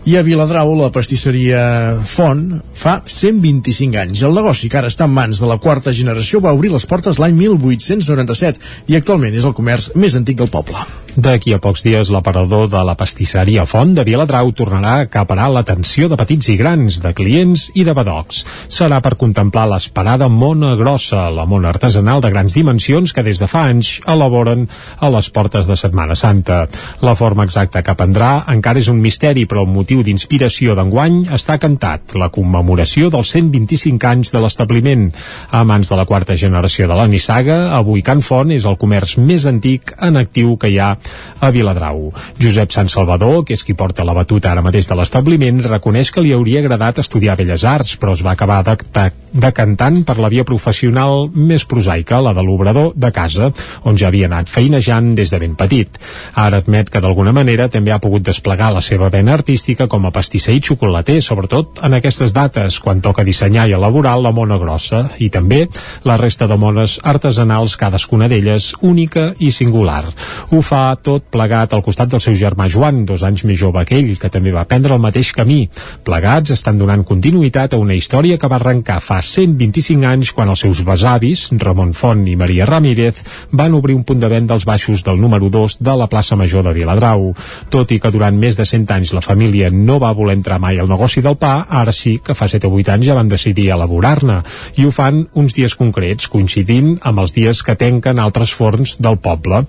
I 0.07 0.15
a 0.15 0.21
Viladrau, 0.23 0.71
la 0.79 0.87
pastisseria 0.95 1.61
Font 2.07 2.45
fa 2.73 3.01
125 3.03 3.99
anys. 3.99 4.23
El 4.23 4.37
negoci, 4.37 4.69
que 4.71 4.79
ara 4.79 4.87
està 4.87 5.09
en 5.09 5.11
mans 5.11 5.41
de 5.41 5.49
la 5.49 5.59
quarta 5.59 5.91
generació, 5.91 6.39
va 6.39 6.55
obrir 6.55 6.71
les 6.71 6.87
portes 6.87 7.19
l'any 7.19 7.35
1897 7.35 8.87
i 8.87 8.95
actualment 8.95 9.35
és 9.35 9.45
el 9.49 9.57
comerç 9.57 9.91
més 9.99 10.15
antic 10.15 10.39
del 10.39 10.51
poble. 10.53 10.87
D'aquí 11.19 11.51
a 11.51 11.57
pocs 11.59 11.81
dies, 11.83 12.07
l'aparador 12.13 12.69
de 12.71 12.79
la 12.87 12.93
pastisseria 12.95 13.65
Font 13.67 13.89
de 13.97 14.05
Viladrau 14.07 14.53
tornarà 14.55 14.91
a 14.95 15.07
acaparar 15.07 15.49
l'atenció 15.51 16.07
de 16.07 16.15
petits 16.15 16.47
i 16.53 16.55
grans, 16.55 17.01
de 17.03 17.09
clients 17.17 17.65
i 17.75 17.83
de 17.83 17.95
badocs. 17.97 18.45
Serà 18.71 19.01
per 19.03 19.17
contemplar 19.19 19.65
l'esperada 19.67 20.29
Mona 20.31 20.69
Grossa, 20.79 21.25
la 21.33 21.43
mona 21.49 21.73
artesanal 21.73 22.23
de 22.23 22.31
grans 22.31 22.55
dimensions 22.55 23.11
que 23.11 23.25
des 23.25 23.41
de 23.41 23.49
fa 23.51 23.65
anys 23.67 23.89
elaboren 24.07 24.63
a 24.95 25.09
les 25.11 25.27
portes 25.35 25.67
de 25.67 25.75
Setmana 25.75 26.15
Santa. 26.15 26.61
La 27.03 27.17
forma 27.19 27.43
exacta 27.43 27.83
que 27.83 27.97
prendrà 27.99 28.45
encara 28.55 28.79
és 28.79 28.87
un 28.87 29.03
misteri, 29.03 29.43
però 29.43 29.65
el 29.65 29.73
motiu 29.73 30.05
d'inspiració 30.07 30.77
d'enguany 30.77 31.25
està 31.35 31.59
cantat, 31.59 32.15
la 32.15 32.31
commemoració 32.31 33.11
dels 33.11 33.33
125 33.35 34.07
anys 34.13 34.31
de 34.31 34.45
l'establiment. 34.45 35.09
A 35.51 35.65
mans 35.67 35.91
de 35.91 35.99
la 35.99 36.07
quarta 36.07 36.39
generació 36.39 36.87
de 36.87 36.95
la 36.95 37.09
Nissaga, 37.11 37.59
avui 37.75 38.07
Can 38.07 38.23
Font 38.23 38.55
és 38.55 38.69
el 38.69 38.79
comerç 38.79 39.17
més 39.19 39.49
antic 39.49 39.97
en 39.99 40.15
actiu 40.23 40.55
que 40.55 40.71
hi 40.71 40.79
ha 40.79 40.93
a 41.39 41.51
Viladrau. 41.51 42.09
Josep 42.39 42.71
Sant 42.75 42.89
Salvador, 42.89 43.43
que 43.45 43.53
és 43.53 43.63
qui 43.63 43.77
porta 43.77 44.05
la 44.07 44.15
batuta 44.17 44.51
ara 44.51 44.65
mateix 44.65 44.89
de 44.89 44.97
l'establiment, 44.99 45.63
reconeix 45.65 46.11
que 46.11 46.23
li 46.23 46.33
hauria 46.33 46.63
agradat 46.63 46.99
estudiar 47.03 47.37
Belles 47.39 47.63
Arts, 47.63 47.95
però 47.99 48.15
es 48.17 48.25
va 48.25 48.35
acabar 48.35 48.61
decantant 49.33 50.01
per 50.07 50.17
la 50.19 50.29
via 50.31 50.45
professional 50.47 51.27
més 51.33 51.65
prosaica, 51.69 52.21
la 52.23 52.33
de 52.33 52.43
l'obrador 52.45 52.91
de 52.95 53.11
casa, 53.15 53.51
on 53.87 53.97
ja 53.97 54.09
havia 54.09 54.27
anat 54.29 54.49
feinejant 54.49 55.13
des 55.17 55.31
de 55.31 55.39
ben 55.41 55.55
petit. 55.59 55.99
Ara 56.33 56.59
admet 56.63 56.89
que 56.89 57.01
d'alguna 57.01 57.33
manera 57.35 57.69
també 57.69 57.93
ha 57.93 57.99
pogut 58.01 58.25
desplegar 58.25 58.71
la 58.73 58.81
seva 58.81 59.09
vena 59.13 59.33
artística 59.37 59.87
com 59.87 60.05
a 60.05 60.11
pastisser 60.11 60.55
i 60.57 60.63
xocolater, 60.63 61.19
sobretot 61.21 61.83
en 61.85 61.97
aquestes 61.97 62.33
dates, 62.33 62.79
quan 62.79 63.01
toca 63.01 63.25
dissenyar 63.27 63.67
i 63.69 63.75
elaborar 63.77 64.17
la 64.19 64.33
mona 64.35 64.57
grossa, 64.57 65.05
i 65.19 65.29
també 65.29 65.67
la 66.03 66.17
resta 66.17 66.47
de 66.47 66.57
mones 66.57 66.99
artesanals, 67.03 67.77
cadascuna 67.79 68.27
d'elles 68.27 68.73
única 68.81 69.29
i 69.39 69.51
singular. 69.51 70.05
Ho 70.51 70.61
fa 70.65 70.95
tot 71.03 71.29
plegat 71.31 71.73
al 71.73 71.83
costat 71.85 72.09
del 72.11 72.23
seu 72.23 72.35
germà 72.37 72.69
Joan, 72.71 73.05
dos 73.05 73.23
anys 73.23 73.45
més 73.45 73.59
jove 73.59 73.85
que 73.85 73.99
ell, 73.99 74.15
que 74.19 74.31
també 74.33 74.53
va 74.55 74.65
prendre 74.69 74.95
el 74.95 75.03
mateix 75.03 75.31
camí. 75.35 75.61
Plegats 76.03 76.55
estan 76.55 76.79
donant 76.79 77.05
continuïtat 77.05 77.73
a 77.73 77.81
una 77.81 77.97
història 77.97 78.37
que 78.39 78.49
va 78.49 78.59
arrencar 78.59 78.99
fa 79.03 79.18
125 79.21 80.05
anys 80.07 80.31
quan 80.35 80.49
els 80.51 80.63
seus 80.65 80.81
besavis, 80.85 81.47
Ramon 81.59 81.93
Font 81.97 82.25
i 82.27 82.35
Maria 82.39 82.67
Ramírez, 82.69 83.21
van 83.51 83.73
obrir 83.77 83.95
un 83.95 84.03
punt 84.03 84.19
de 84.21 84.29
venda 84.31 84.53
als 84.55 84.65
baixos 84.65 85.03
del 85.03 85.19
número 85.21 85.49
2 85.49 85.79
de 85.79 85.95
la 85.97 86.07
plaça 86.07 86.35
Major 86.35 86.63
de 86.63 86.73
Viladrau. 86.73 87.33
Tot 87.69 87.91
i 87.91 87.99
que 87.99 88.11
durant 88.11 88.37
més 88.37 88.57
de 88.57 88.65
100 88.65 88.93
anys 88.95 89.13
la 89.17 89.23
família 89.25 89.69
no 89.73 89.99
va 89.99 90.13
voler 90.15 90.37
entrar 90.37 90.59
mai 90.59 90.79
al 90.79 90.89
negoci 90.89 91.21
del 91.25 91.37
pa, 91.37 91.65
ara 91.69 91.91
sí 91.95 92.19
que 92.23 92.35
fa 92.37 92.47
7 92.47 92.67
o 92.67 92.73
8 92.79 92.93
anys 92.95 93.09
ja 93.09 93.17
van 93.17 93.29
decidir 93.31 93.69
elaborar-ne 93.75 94.39
i 94.79 94.85
ho 94.85 94.91
fan 94.95 95.25
uns 95.39 95.55
dies 95.57 95.75
concrets, 95.75 96.29
coincidint 96.31 96.95
amb 97.03 97.23
els 97.23 97.33
dies 97.35 97.63
que 97.65 97.77
tenquen 97.79 98.19
altres 98.19 98.53
forns 98.55 98.97
del 98.99 99.19
poble. 99.19 99.63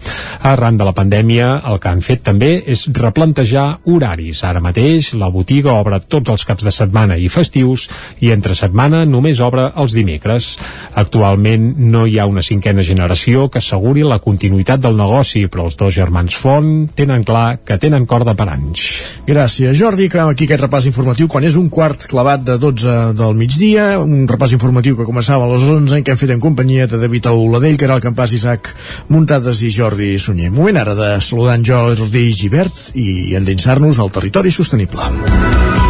Arran 0.47 0.79
de 0.79 0.87
la 0.87 0.95
pandèmia 0.97 1.51
el 1.71 1.81
que 1.81 1.91
han 1.91 2.05
fet 2.05 2.25
també 2.27 2.53
és 2.67 2.87
replantejar 2.95 3.81
horaris. 3.85 4.45
Ara 4.45 4.63
mateix 4.63 5.13
la 5.19 5.31
botiga 5.33 5.75
obre 5.79 6.01
tots 6.07 6.31
els 6.31 6.47
caps 6.47 6.67
de 6.67 6.75
setmana 6.75 7.19
i 7.19 7.29
festius 7.33 7.89
i 8.21 8.33
entre 8.35 8.55
setmana 8.59 9.05
només 9.09 9.40
obre 9.45 9.69
els 9.81 9.95
dimecres. 9.97 10.53
Actualment 11.01 11.73
no 11.79 12.07
hi 12.07 12.19
ha 12.19 12.29
una 12.31 12.43
cinquena 12.43 12.85
generació 12.87 13.49
que 13.51 13.61
asseguri 13.61 14.05
la 14.07 14.21
continuïtat 14.23 14.83
del 14.83 14.99
negoci, 14.99 15.47
però 15.51 15.67
els 15.69 15.79
dos 15.81 15.95
germans 15.95 16.37
Font 16.41 16.89
tenen 16.97 17.25
clar 17.27 17.61
que 17.67 17.79
tenen 17.81 18.07
corda 18.09 18.35
per 18.39 18.49
anys. 18.53 18.87
Gràcies, 19.27 19.77
Jordi, 19.79 20.09
que 20.13 20.23
aquí 20.23 20.49
aquest 20.49 20.65
repàs 20.65 20.89
informatiu 20.91 21.29
quan 21.29 21.45
és 21.49 21.59
un 21.61 21.69
quart 21.73 22.07
clavat 22.11 22.45
de 22.47 22.57
12 22.61 22.97
del 23.19 23.37
migdia, 23.39 23.91
un 24.01 24.27
repàs 24.31 24.55
informatiu 24.57 24.97
que 24.99 25.09
començava 25.09 25.47
a 25.47 25.53
les 25.53 25.69
11 25.69 26.01
en 26.01 26.07
què 26.07 26.15
hem 26.15 26.21
fet 26.21 26.35
en 26.35 26.43
companyia 26.43 26.89
de 26.91 27.01
David 27.01 27.31
Auladell, 27.31 27.79
que 27.79 27.89
era 27.89 27.99
el 27.99 28.05
campàs 28.05 28.35
Isaac 28.37 28.73
Muntades 29.09 29.63
i 29.67 29.73
Jordi 29.75 30.15
Sunyer. 30.19 30.51
Moment 30.55 30.81
ara 30.81 30.97
de 30.99 31.13
saludar 31.21 31.59
en 31.59 31.67
Jordi 31.67 32.27
Givert 32.33 32.93
i 32.95 33.37
endinsar-nos 33.39 34.01
al 34.01 34.13
territori 34.15 34.55
sostenible. 34.55 35.90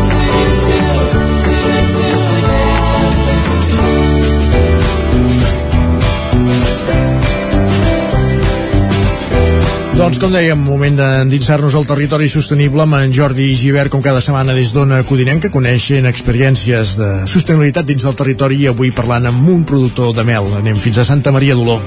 Doncs 10.01 10.17
com 10.17 10.31
dèiem, 10.33 10.57
moment 10.57 10.95
d'endinsar-nos 10.97 11.75
al 11.77 11.83
territori 11.85 12.25
sostenible 12.25 12.81
amb 12.81 12.95
en 12.97 13.11
Jordi 13.13 13.51
Givert, 13.53 13.91
com 13.93 14.01
cada 14.01 14.17
setmana 14.17 14.55
des 14.57 14.71
d'Ona 14.73 15.03
Codinenca, 15.05 15.51
coneixen 15.53 16.07
experiències 16.09 16.95
de 16.97 17.09
sostenibilitat 17.29 17.85
dins 17.85 18.07
del 18.07 18.15
territori 18.17 18.57
i 18.63 18.71
avui 18.71 18.89
parlant 18.97 19.29
amb 19.29 19.51
un 19.53 19.61
productor 19.61 20.15
de 20.17 20.25
mel. 20.25 20.49
Anem 20.57 20.81
fins 20.81 20.97
a 20.97 21.05
Santa 21.05 21.29
Maria 21.29 21.53
d'Oló. 21.53 21.77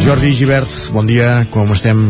Jordi 0.00 0.32
Givert, 0.32 0.72
bon 0.96 1.12
dia, 1.12 1.42
com 1.52 1.76
estem? 1.76 2.00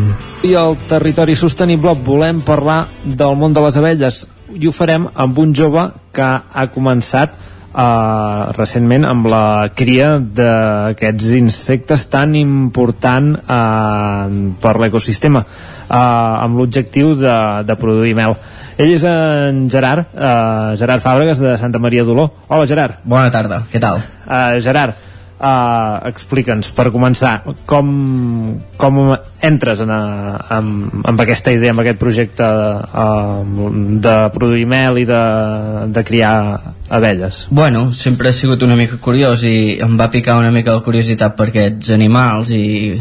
I 0.47 0.55
al 0.55 0.79
territori 0.87 1.35
sostenible 1.35 1.91
volem 2.07 2.39
parlar 2.47 2.85
del 3.03 3.35
món 3.35 3.51
de 3.51 3.67
les 3.67 3.81
abelles 3.83 4.23
i 4.55 4.71
ho 4.71 4.71
farem 4.71 5.11
amb 5.11 5.43
un 5.43 5.51
jove 5.51 5.89
que 6.15 6.29
ha 6.39 6.69
començat 6.71 7.35
uh, 7.73 8.53
recentment 8.57 9.05
amb 9.09 9.27
la 9.29 9.45
cria 9.75 10.15
d'aquests 10.21 11.33
insectes 11.39 12.07
tan 12.13 12.35
important 12.39 13.33
uh, 13.43 14.25
per 14.61 14.75
l'ecosistema 14.81 15.43
uh, 15.43 15.95
amb 15.97 16.61
l'objectiu 16.61 17.15
de, 17.19 17.37
de 17.67 17.79
produir 17.79 18.15
mel 18.17 18.37
ell 18.73 18.89
és 18.89 19.03
en 19.05 19.67
Gerard, 19.69 20.15
uh, 20.17 20.73
Gerard 20.79 21.03
Fàbregas 21.03 21.37
de 21.37 21.53
Santa 21.61 21.77
Maria 21.77 22.01
d'Oló. 22.07 22.25
Hola 22.47 22.65
Gerard. 22.65 23.03
Bona 23.05 23.29
tarda, 23.29 23.59
què 23.69 23.81
tal? 23.81 23.99
Uh, 24.25 24.57
Gerard, 24.65 24.97
uh, 25.43 25.99
explica'ns 26.09 26.71
per 26.75 26.87
començar 26.93 27.33
com, 27.69 27.89
com 28.79 28.99
entres 29.43 29.83
en, 29.83 29.91
amb, 29.91 31.01
amb 31.11 31.23
aquesta 31.25 31.53
idea, 31.55 31.73
amb 31.73 31.83
aquest 31.83 31.99
projecte 32.01 32.47
uh, 32.47 33.43
de 34.07 34.15
produir 34.35 34.65
mel 34.69 35.01
i 35.03 35.07
de, 35.09 35.23
de 35.93 36.05
criar 36.07 36.35
abelles? 36.89 37.47
Bueno, 37.51 37.89
sempre 37.93 38.31
he 38.31 38.37
sigut 38.37 38.63
una 38.63 38.77
mica 38.79 39.01
curiós 39.03 39.43
i 39.47 39.79
em 39.83 39.97
va 39.99 40.11
picar 40.13 40.39
una 40.39 40.53
mica 40.55 40.75
la 40.75 40.85
curiositat 40.85 41.35
per 41.39 41.49
aquests 41.51 41.91
animals 41.95 42.53
i, 42.55 42.95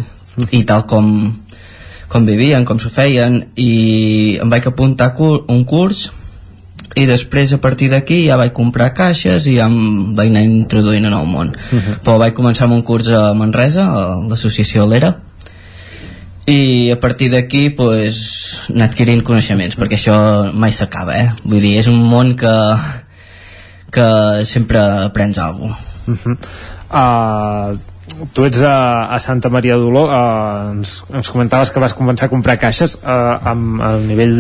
i 0.51 0.65
tal 0.69 0.87
com 0.91 1.15
com 2.13 2.27
vivien, 2.29 2.67
com 2.69 2.77
s'ho 2.77 2.91
feien 2.93 3.39
i 3.57 4.37
em 4.43 4.51
vaig 4.53 4.67
apuntar 4.69 5.15
un 5.17 5.63
curs 5.65 6.11
i 6.95 7.07
després 7.09 7.53
a 7.53 7.61
partir 7.61 7.89
d'aquí 7.93 8.23
ja 8.27 8.39
vaig 8.41 8.53
comprar 8.57 8.93
caixes 8.97 9.47
i 9.49 9.57
ja 9.59 9.69
em 9.71 10.15
vaig 10.17 10.31
anar 10.31 10.45
introduint 10.47 11.07
en 11.09 11.15
el 11.17 11.27
món 11.27 11.53
uh 11.53 11.79
-huh. 11.79 11.99
però 12.05 12.19
vaig 12.19 12.35
començar 12.35 12.65
amb 12.65 12.75
un 12.75 12.83
curs 12.83 13.09
a 13.09 13.33
Manresa 13.35 13.85
a 13.85 14.21
l'associació 14.29 14.87
Lera 14.87 15.17
i 16.47 16.91
a 16.91 16.99
partir 16.99 17.31
d'aquí 17.31 17.71
pues, 17.71 18.61
anar 18.69 18.87
adquirint 18.87 19.23
coneixements 19.23 19.77
perquè 19.79 19.95
això 19.95 20.53
mai 20.53 20.73
s'acaba 20.73 21.17
eh? 21.17 21.31
vull 21.45 21.61
dir, 21.61 21.79
és 21.79 21.87
un 21.87 22.03
món 22.03 22.37
que 22.37 22.77
que 23.93 24.45
sempre 24.45 24.79
aprens 24.79 25.39
alguna 25.39 25.75
cosa 25.75 26.13
uh 26.13 26.17
-huh. 26.25 26.37
uh, 27.73 27.92
tu 28.35 28.45
ets 28.47 28.63
a, 28.63 29.09
a 29.13 29.19
Santa 29.23 29.51
Maria 29.53 29.77
d'Oló 29.81 30.05
uh, 30.07 30.73
ens, 30.73 30.95
ens 31.13 31.31
comentaves 31.33 31.73
que 31.73 31.81
vas 31.83 31.95
començar 31.97 32.29
a 32.29 32.33
comprar 32.33 32.57
caixes 32.61 32.97
uh, 33.01 33.39
amb 33.53 33.83
el 33.87 34.07
nivell 34.09 34.35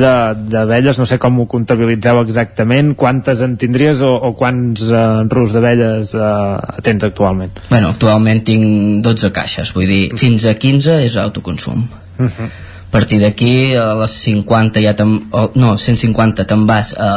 d'abelles, 0.53 0.99
no 1.01 1.07
sé 1.09 1.19
com 1.23 1.41
ho 1.43 1.47
comptabilitzeu 1.51 2.23
exactament, 2.23 2.93
quantes 2.99 3.43
en 3.45 3.57
tindries 3.61 4.03
o, 4.07 4.13
o 4.13 4.33
quants 4.39 4.85
uh, 4.91 5.23
rus 5.33 5.57
d'abelles 5.57 6.15
uh, 6.19 6.59
tens 6.85 7.09
actualment? 7.09 7.57
Bueno, 7.71 7.93
actualment 7.95 8.45
tinc 8.47 9.03
12 9.05 9.33
caixes, 9.35 9.73
vull 9.77 9.89
dir, 9.91 10.03
fins 10.21 10.47
a 10.47 10.55
15 10.55 11.01
és 11.07 11.19
autoconsum 11.21 11.83
uh 11.83 12.29
-huh. 12.29 12.47
a 12.47 12.93
partir 12.93 13.21
d'aquí 13.21 13.75
a 13.75 13.95
les 14.03 14.13
50 14.29 14.81
ja 14.81 14.95
te'n, 14.95 15.19
no, 15.55 15.77
150 15.77 16.45
te'n 16.45 16.67
vas 16.67 16.95
a, 16.99 17.11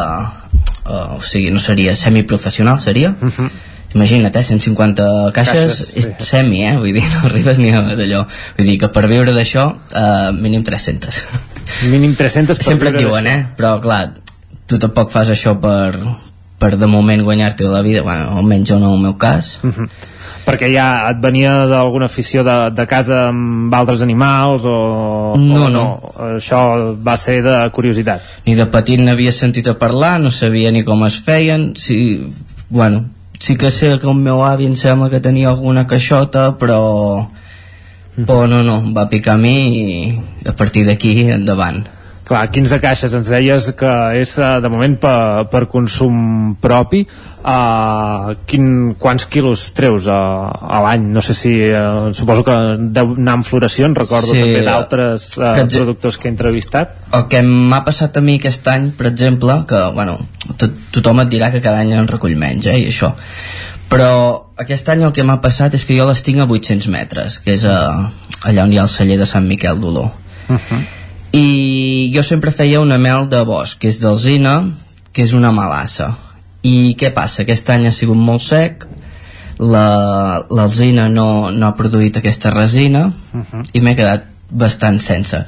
uh, 0.85 1.15
o 1.17 1.21
sigui, 1.21 1.51
no 1.51 1.59
seria 1.59 1.95
semiprofessional 1.95 2.81
seria 2.81 3.15
uh 3.21 3.29
-huh 3.29 3.74
imagina't, 3.95 4.35
eh, 4.35 4.43
150 4.43 5.07
caixes, 5.33 5.55
caixes 5.55 5.97
és 5.97 6.09
sí. 6.11 6.29
semi, 6.29 6.61
eh, 6.67 6.75
vull 6.77 6.93
dir, 6.93 7.05
no 7.15 7.25
arribes 7.29 7.61
ni 7.61 7.71
a 7.71 7.81
d'allò. 7.81 8.25
Vull 8.59 8.71
dir 8.71 8.77
que 8.83 8.91
per 8.93 9.07
viure 9.11 9.33
d'això 9.35 9.69
eh, 9.91 10.31
mínim 10.35 10.63
300 10.67 11.23
mínim 11.89 12.13
300 12.15 12.59
per 12.59 12.65
sempre 12.65 12.91
et 12.93 12.99
diuen, 13.01 13.27
eh, 13.27 13.39
però 13.57 13.77
clar 13.81 14.03
tu 14.69 14.79
tampoc 14.81 15.11
fas 15.13 15.29
això 15.33 15.55
per, 15.61 15.97
per 16.61 16.75
de 16.77 16.89
moment 16.89 17.23
guanyar-te 17.25 17.67
la 17.69 17.81
vida, 17.85 18.03
bueno, 18.05 18.29
almenys 18.37 18.69
jo 18.69 18.79
no 18.79 18.91
en 18.91 18.99
el 18.99 19.07
meu 19.09 19.17
cas. 19.17 19.59
Uh 19.63 19.71
-huh. 19.71 19.89
perquè 20.45 20.69
ja 20.69 21.09
et 21.09 21.17
venia 21.21 21.65
d'alguna 21.65 22.05
afició 22.05 22.43
de, 22.43 22.69
de 22.69 22.85
casa 22.85 23.29
amb 23.29 23.73
altres 23.73 24.01
animals 24.01 24.63
o, 24.63 25.33
no, 25.37 25.55
o 25.55 25.57
no, 25.59 25.69
no? 25.69 25.85
Això 26.37 26.95
va 27.07 27.17
ser 27.17 27.41
de 27.41 27.69
curiositat. 27.71 28.21
Ni 28.45 28.53
de 28.55 28.65
petit 28.65 28.99
n'havia 29.01 29.31
sentit 29.31 29.67
a 29.67 29.73
parlar 29.73 30.19
no 30.19 30.31
sabia 30.31 30.71
ni 30.71 30.83
com 30.83 31.03
es 31.05 31.17
feien 31.21 31.73
si, 31.75 32.27
bueno, 32.69 33.05
sí 33.45 33.57
que 33.61 33.69
sé 33.69 33.99
que 34.01 34.07
el 34.09 34.21
meu 34.25 34.39
avi 34.41 34.65
em 34.65 34.75
sembla 34.81 35.11
que 35.13 35.19
tenia 35.21 35.51
alguna 35.51 35.83
caixota 35.85 36.47
però 36.57 36.79
però 38.15 38.47
no, 38.49 38.63
no, 38.65 38.77
va 38.95 39.03
picar 39.11 39.35
a 39.35 39.41
mi 39.41 39.57
i 39.81 39.97
a 40.49 40.53
partir 40.61 40.81
d'aquí 40.87 41.13
endavant 41.35 41.83
Clar, 42.25 42.47
15 42.49 42.79
caixes 42.81 43.13
ens 43.13 43.27
deies 43.29 43.67
que 43.77 43.89
és 44.17 44.31
eh, 44.41 44.47
de 44.63 44.69
moment 44.73 44.95
per, 44.97 45.45
per 45.51 45.67
consum 45.69 46.55
propi. 46.61 47.03
Uh, 47.45 48.31
quin, 48.49 48.95
quants 48.97 49.27
quilos 49.29 49.67
treus 49.77 50.07
a, 50.09 50.17
a 50.49 50.79
l'any? 50.81 51.03
No 51.13 51.21
sé 51.21 51.35
si 51.37 51.51
uh, 51.67 52.09
suposo 52.17 52.41
que 52.47 52.55
deu 52.95 53.11
anar 53.13 53.35
en 53.37 53.43
floracions 53.45 53.93
recordo 53.99 54.33
sí, 54.33 54.39
també 54.41 54.63
d'altres 54.65 55.27
uh, 55.37 55.51
que, 55.53 55.67
productors 55.75 56.17
que 56.17 56.25
he 56.25 56.33
entrevistat. 56.33 56.97
El 57.13 57.27
que 57.29 57.43
m'ha 57.45 57.83
passat 57.85 58.17
a 58.17 58.25
mi 58.25 58.39
aquest 58.39 58.71
any 58.73 58.89
per 58.97 59.11
exemple, 59.11 59.59
que 59.69 59.83
bueno, 59.93 60.17
to 60.57 60.71
tothom 60.97 61.21
et 61.27 61.29
dirà 61.37 61.53
que 61.53 61.61
cada 61.61 61.85
any 61.85 61.93
en 61.93 62.09
recull 62.09 62.33
menys 62.41 62.73
eh, 62.73 62.79
i 62.81 62.89
això. 62.89 63.13
Però 63.93 64.11
aquest 64.65 64.89
any 64.89 65.05
el 65.05 65.13
que 65.13 65.29
m'ha 65.29 65.37
passat 65.45 65.77
és 65.77 65.85
que 65.85 66.01
jo 66.01 66.09
les 66.09 66.25
tinc 66.25 66.41
a 66.41 66.49
800 66.49 66.89
metres 66.89 67.37
que 67.45 67.53
és 67.53 67.69
a, 67.69 67.79
allà 68.41 68.65
on 68.65 68.73
hi 68.73 68.81
ha 68.81 68.89
el 68.89 68.93
celler 68.97 69.21
de 69.21 69.29
Sant 69.29 69.45
Miquel 69.45 69.77
d'Oló. 69.77 70.09
Uh 70.49 70.57
-huh 70.57 70.85
i 71.35 72.11
jo 72.15 72.23
sempre 72.23 72.53
feia 72.55 72.79
una 72.79 72.97
mel 73.01 73.27
de 73.31 73.41
bosc, 73.47 73.79
que 73.81 73.89
és 73.91 73.99
d'alzina, 73.99 74.55
que 75.11 75.25
és 75.25 75.33
una 75.35 75.51
malassa. 75.55 76.13
I 76.65 76.95
què 76.99 77.11
passa? 77.13 77.43
Aquest 77.43 77.69
any 77.73 77.89
ha 77.89 77.93
sigut 77.93 78.17
molt 78.17 78.43
sec, 78.45 78.85
l'alzina 79.59 81.05
la, 81.07 81.11
no, 81.11 81.27
no 81.51 81.67
ha 81.67 81.75
produït 81.77 82.17
aquesta 82.17 82.51
resina 82.51 83.07
uh 83.07 83.41
-huh. 83.41 83.65
i 83.73 83.79
m'he 83.79 83.95
quedat 83.95 84.25
bastant 84.49 84.99
sense. 85.01 85.45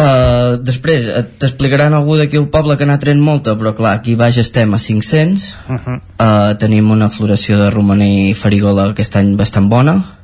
Uh, 0.00 0.56
després 0.64 1.04
t'explicaran 1.38 1.92
algú 1.92 2.16
d'aquí 2.16 2.36
al 2.38 2.48
poble 2.48 2.76
que 2.76 2.86
n'ha 2.86 2.98
tret 2.98 3.16
molta 3.16 3.52
però 3.52 3.74
clar, 3.76 3.94
aquí 3.94 4.14
baix 4.14 4.38
estem 4.38 4.72
a 4.74 4.78
500 4.78 5.56
uh 5.68 5.76
-huh. 5.76 6.00
uh, 6.18 6.56
tenim 6.56 6.90
una 6.90 7.08
floració 7.08 7.58
de 7.58 7.70
romaní 7.70 8.30
i 8.30 8.34
farigola 8.34 8.90
aquest 8.90 9.16
any 9.16 9.36
bastant 9.36 9.68
bona 9.68 10.19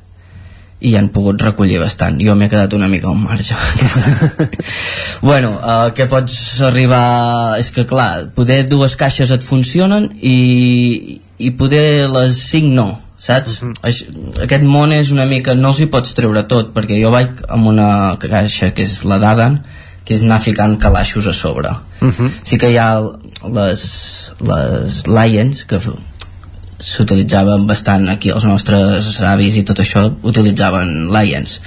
i 0.79 0.93
han 0.97 1.09
pogut 1.09 1.41
recollir 1.41 1.79
bastant 1.81 2.19
jo 2.21 2.35
m'he 2.37 2.49
quedat 2.51 2.73
una 2.77 2.87
mica 2.87 3.09
al 3.09 3.17
marge 3.17 3.55
bueno, 5.29 5.55
uh, 5.57 5.89
què 5.97 6.05
pots 6.09 6.61
arribar 6.67 7.57
és 7.57 7.71
que 7.73 7.87
clar, 7.89 8.27
poder 8.37 8.63
dues 8.69 8.93
caixes 8.99 9.33
et 9.33 9.45
funcionen 9.45 10.11
i, 10.21 11.17
i 11.41 11.51
poder 11.57 12.05
les 12.13 12.37
cinc 12.51 12.73
no 12.77 12.87
saps? 13.17 13.63
Uh 13.63 13.71
-huh. 13.73 14.43
aquest 14.43 14.63
món 14.63 14.93
és 14.93 15.09
una 15.11 15.25
mica 15.25 15.55
no 15.55 15.69
els 15.69 15.79
hi 15.79 15.87
pots 15.87 16.13
treure 16.13 16.43
tot 16.43 16.73
perquè 16.75 17.01
jo 17.01 17.09
vaig 17.11 17.41
amb 17.49 17.67
una 17.67 18.17
caixa 18.19 18.71
que 18.71 18.83
és 18.83 19.03
la 19.03 19.17
d'Adan 19.17 19.63
que 20.05 20.13
és 20.13 20.21
anar 20.21 20.39
ficant 20.39 20.77
calaixos 20.77 21.27
a 21.27 21.33
sobre 21.33 21.69
uh 21.69 22.11
-huh. 22.11 22.29
sí 22.43 22.57
que 22.57 22.69
hi 22.69 22.77
ha 22.77 23.01
les, 23.49 24.31
les 24.39 25.07
Lions 25.07 25.65
que 25.65 25.79
s'utilitzaven 26.79 27.65
bastant 27.67 28.05
aquí 28.11 28.29
els 28.33 28.45
nostres 28.45 29.09
avis 29.25 29.57
i 29.57 29.63
tot 29.65 29.79
això 29.81 30.05
utilitzaven 30.21 31.09
Lions. 31.13 31.59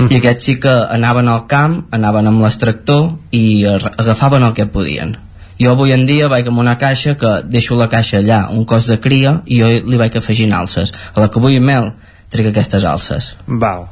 Mm. 0.00 0.08
i 0.10 0.18
aquests 0.20 0.48
sí 0.48 0.56
que 0.60 0.72
anaven 0.72 1.28
al 1.28 1.44
camp 1.50 1.82
anaven 1.96 2.30
amb 2.30 2.42
l'extractor 2.44 3.10
i 3.36 3.64
agafaven 3.66 4.46
el 4.48 4.54
que 4.56 4.66
podien. 4.66 5.16
Jo 5.60 5.72
avui 5.72 5.92
en 5.92 6.04
dia 6.08 6.28
vaig 6.28 6.48
amb 6.48 6.60
una 6.60 6.76
caixa 6.78 7.16
que 7.16 7.40
deixo 7.48 7.76
la 7.76 7.88
caixa 7.88 8.20
allà, 8.20 8.46
un 8.52 8.64
cos 8.68 8.88
de 8.92 8.98
cria 9.00 9.40
i 9.46 9.60
jo 9.60 9.68
li 9.68 10.00
vaig 10.00 10.16
afegint 10.16 10.52
alces. 10.52 10.92
A 11.14 11.20
la 11.20 11.30
que 11.32 11.40
vull 11.40 11.60
mel 11.60 11.92
trec 12.32 12.50
aquestes 12.50 12.84
alces. 12.84 13.34
Val 13.46 13.86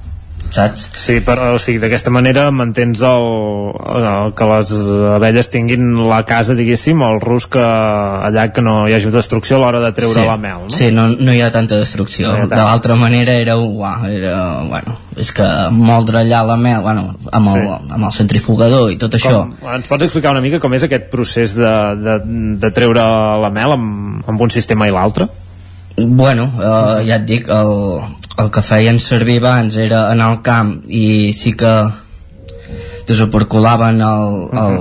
saps? 0.50 0.88
Sí, 0.98 1.18
però 1.24 1.52
o 1.54 1.60
sigui, 1.62 1.80
d'aquesta 1.82 2.12
manera 2.14 2.46
mantens 2.54 3.02
el, 3.06 3.28
el, 3.74 4.32
que 4.36 4.48
les 4.50 4.72
abelles 5.14 5.50
tinguin 5.52 5.92
la 6.08 6.22
casa, 6.28 6.56
diguéssim, 6.58 7.02
el 7.06 7.20
rus 7.22 7.46
que 7.50 7.62
allà 7.62 8.48
que 8.54 8.64
no 8.64 8.84
hi 8.88 8.96
hagi 8.96 9.12
destrucció 9.14 9.58
a 9.58 9.62
l'hora 9.64 9.82
de 9.84 9.92
treure 9.96 10.20
sí. 10.22 10.26
la 10.28 10.36
mel, 10.40 10.66
no? 10.68 10.74
Sí, 10.74 10.90
no, 10.94 11.08
no 11.14 11.34
hi 11.34 11.42
ha 11.44 11.50
tanta 11.54 11.78
destrucció. 11.80 12.32
No 12.32 12.48
de 12.50 12.60
l'altra 12.60 12.96
manera 12.98 13.36
era, 13.40 13.56
uah, 13.60 14.08
era, 14.10 14.40
bueno, 14.70 14.96
és 15.20 15.30
que 15.34 15.46
moldre 15.74 16.22
allà 16.24 16.42
la 16.46 16.58
mel, 16.60 16.82
bueno, 16.86 17.06
amb 17.30 17.52
el, 17.54 17.62
sí. 17.62 17.94
amb 17.98 18.10
el 18.10 18.16
centrifugador 18.18 18.90
i 18.94 18.98
tot 19.00 19.16
això. 19.18 19.44
Com, 19.44 19.70
ens 19.76 19.88
pots 19.90 20.08
explicar 20.08 20.34
una 20.34 20.44
mica 20.44 20.62
com 20.62 20.74
és 20.76 20.86
aquest 20.86 21.08
procés 21.12 21.56
de, 21.58 21.72
de, 22.02 22.18
de 22.62 22.74
treure 22.74 23.06
la 23.44 23.52
mel 23.54 23.78
amb, 23.78 24.22
amb 24.28 24.46
un 24.46 24.54
sistema 24.54 24.90
i 24.90 24.94
l'altre? 24.94 25.28
Bueno, 25.96 26.48
eh, 26.58 27.04
ja 27.06 27.20
et 27.20 27.26
dic, 27.28 27.48
el, 27.54 27.74
el 28.38 28.50
que 28.50 28.62
feien 28.66 28.98
servir 28.98 29.38
abans 29.42 29.76
era 29.78 30.08
anar 30.10 30.30
al 30.32 30.40
camp 30.46 30.72
i 30.88 31.32
sí 31.36 31.52
que 31.58 31.74
desoperculaven 33.06 34.00
el, 34.02 34.34
el, 34.64 34.78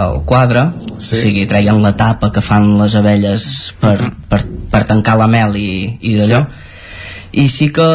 el 0.00 0.22
quadre 0.24 0.64
sí. 0.98 1.16
o 1.16 1.20
sigui, 1.20 1.46
treien 1.50 1.82
la 1.82 1.96
tapa 1.98 2.30
que 2.32 2.44
fan 2.44 2.72
les 2.78 2.94
abelles 2.96 3.74
per, 3.80 3.98
uh 3.98 4.06
-huh. 4.06 4.14
per, 4.30 4.40
per 4.70 4.84
tancar 4.86 5.18
la 5.18 5.26
mel 5.26 5.56
i, 5.56 5.98
i 6.00 6.16
d'allò 6.16 6.46
sí. 6.46 7.44
i 7.44 7.48
sí 7.48 7.70
que 7.72 7.90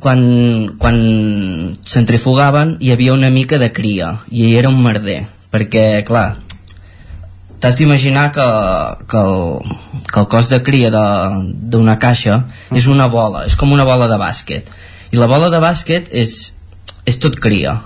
quan, 0.00 0.76
quan 0.78 1.76
centrifugaven 1.84 2.76
hi 2.80 2.92
havia 2.92 3.12
una 3.12 3.30
mica 3.30 3.58
de 3.58 3.72
cria 3.72 4.20
i 4.30 4.56
era 4.56 4.68
un 4.68 4.82
merder 4.82 5.26
perquè 5.50 6.04
clar 6.04 6.36
t'has 7.60 7.76
d'imaginar 7.76 8.30
que, 8.32 8.46
que, 9.10 9.20
el, 9.20 9.76
que 10.08 10.20
el 10.20 10.28
cos 10.32 10.48
de 10.48 10.62
cria 10.64 10.90
d'una 10.90 11.98
caixa 12.00 12.44
és 12.72 12.88
una 12.88 13.06
bola, 13.12 13.44
és 13.46 13.56
com 13.56 13.72
una 13.72 13.84
bola 13.88 14.08
de 14.10 14.18
bàsquet 14.20 14.70
i 15.12 15.20
la 15.20 15.28
bola 15.30 15.50
de 15.52 15.60
bàsquet 15.62 16.10
és, 16.12 16.52
és 17.04 17.20
tot 17.20 17.36
cria 17.40 17.76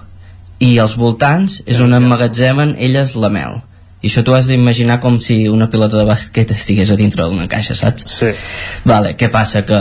i 0.62 0.76
als 0.78 0.94
voltants 1.00 1.60
és 1.66 1.80
on 1.82 1.96
emmagatzemen 1.96 2.76
elles 2.78 3.16
la 3.18 3.32
mel 3.32 3.58
i 4.04 4.10
això 4.10 4.22
t'ho 4.22 4.36
has 4.36 4.46
d'imaginar 4.50 5.00
com 5.00 5.18
si 5.20 5.48
una 5.48 5.70
pilota 5.72 5.96
de 5.96 6.06
bàsquet 6.06 6.50
estigués 6.52 6.90
a 6.92 6.96
dintre 7.00 7.24
d'una 7.24 7.48
caixa, 7.48 7.74
saps? 7.74 8.04
Sí. 8.12 8.32
Vale, 8.84 9.14
què 9.16 9.30
passa? 9.32 9.62
Que 9.64 9.78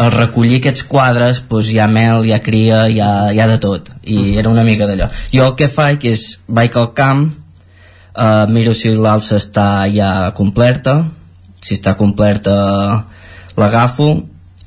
al 0.00 0.12
recollir 0.12 0.60
aquests 0.60 0.84
quadres 0.88 1.42
doncs 1.48 1.68
hi 1.72 1.78
ha 1.80 1.86
mel, 1.88 2.24
hi 2.24 2.32
ha 2.32 2.40
cria, 2.44 2.82
hi 2.88 3.00
ha, 3.00 3.10
hi 3.32 3.40
ha 3.40 3.48
de 3.48 3.58
tot 3.60 3.90
i 4.02 4.16
Mm. 4.16 4.38
era 4.38 4.48
una 4.50 4.64
mica 4.64 4.86
d'allò 4.88 5.08
jo 5.32 5.44
el 5.46 5.54
que 5.56 5.68
faig 5.68 6.04
és 6.08 6.38
vaig 6.48 6.76
al 6.76 6.92
camp 6.94 7.28
eh, 8.16 8.46
miro 8.48 8.74
si 8.74 8.94
l'alça 8.94 9.36
està 9.36 9.86
ja 9.92 10.30
completa 10.34 11.04
si 11.62 11.74
està 11.74 11.94
completa 11.96 13.04
l'agafo 13.56 14.08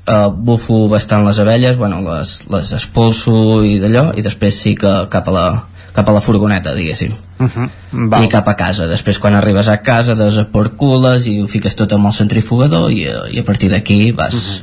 eh, 0.06 0.28
bufo 0.34 0.88
bastant 0.88 1.24
les 1.26 1.38
abelles 1.38 1.76
bueno, 1.76 2.00
les, 2.06 2.40
les 2.50 2.72
expulso 2.72 3.62
i 3.64 3.78
d'allò 3.80 4.12
i 4.16 4.22
després 4.22 4.54
sí 4.62 4.74
que 4.74 5.06
cap 5.10 5.28
a 5.28 5.32
la, 5.32 5.46
cap 5.94 6.08
a 6.08 6.12
la 6.12 6.20
furgoneta 6.20 6.74
diguéssim 6.74 7.12
Uh 7.40 7.46
-huh. 7.48 8.24
i 8.24 8.28
cap 8.28 8.46
a 8.48 8.54
casa. 8.54 8.86
Després 8.86 9.18
quan 9.18 9.34
arribes 9.34 9.66
a 9.68 9.78
casa 9.80 10.14
desaporcules 10.14 11.26
i 11.26 11.40
ho 11.40 11.46
fiques 11.46 11.74
tot 11.74 11.90
amb 11.92 12.04
el 12.06 12.12
centrifugador 12.12 12.90
i, 12.92 13.04
eh, 13.04 13.16
i 13.32 13.38
a 13.38 13.44
partir 13.44 13.70
d'aquí 13.70 14.12
vas, 14.12 14.60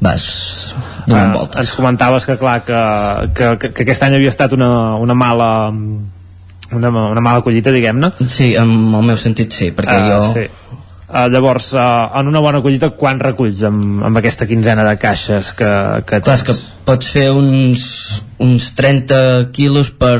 vas 0.00 0.74
donant 1.06 1.30
Ah, 1.30 1.38
voltes. 1.38 1.60
ens 1.60 1.76
comentaves 1.76 2.26
que 2.26 2.36
clar 2.36 2.64
que, 2.64 2.74
que, 3.34 3.56
que, 3.58 3.72
que 3.72 3.82
aquest 3.82 4.02
any 4.02 4.14
havia 4.16 4.30
estat 4.30 4.52
una, 4.52 4.96
una 4.96 5.14
mala 5.14 5.70
una, 6.72 6.88
una 6.90 7.20
mala 7.24 7.40
collita 7.42 7.70
diguem-ne 7.74 8.10
Sí, 8.28 8.54
en 8.56 8.70
el 8.94 9.02
meu 9.06 9.16
sentit 9.16 9.52
sí, 9.56 9.70
perquè 9.72 9.96
Ah, 9.96 10.08
jo... 10.08 10.32
sí. 10.34 10.46
Uh, 11.08 11.24
llavors, 11.32 11.70
uh, 11.72 12.10
en 12.20 12.26
una 12.28 12.40
bona 12.44 12.60
collita 12.60 12.90
quan 12.92 13.16
reculls 13.22 13.62
amb, 13.64 14.02
amb 14.04 14.18
aquesta 14.20 14.44
quinzena 14.46 14.84
de 14.84 14.98
caixes 15.00 15.54
que, 15.56 15.70
que 16.04 16.18
Clar, 16.20 16.36
tens? 16.36 16.42
que 16.44 16.84
pots 16.84 17.08
fer 17.14 17.30
uns, 17.32 17.84
uns 18.44 18.66
30 18.76 19.48
quilos 19.56 19.88
per, 19.96 20.18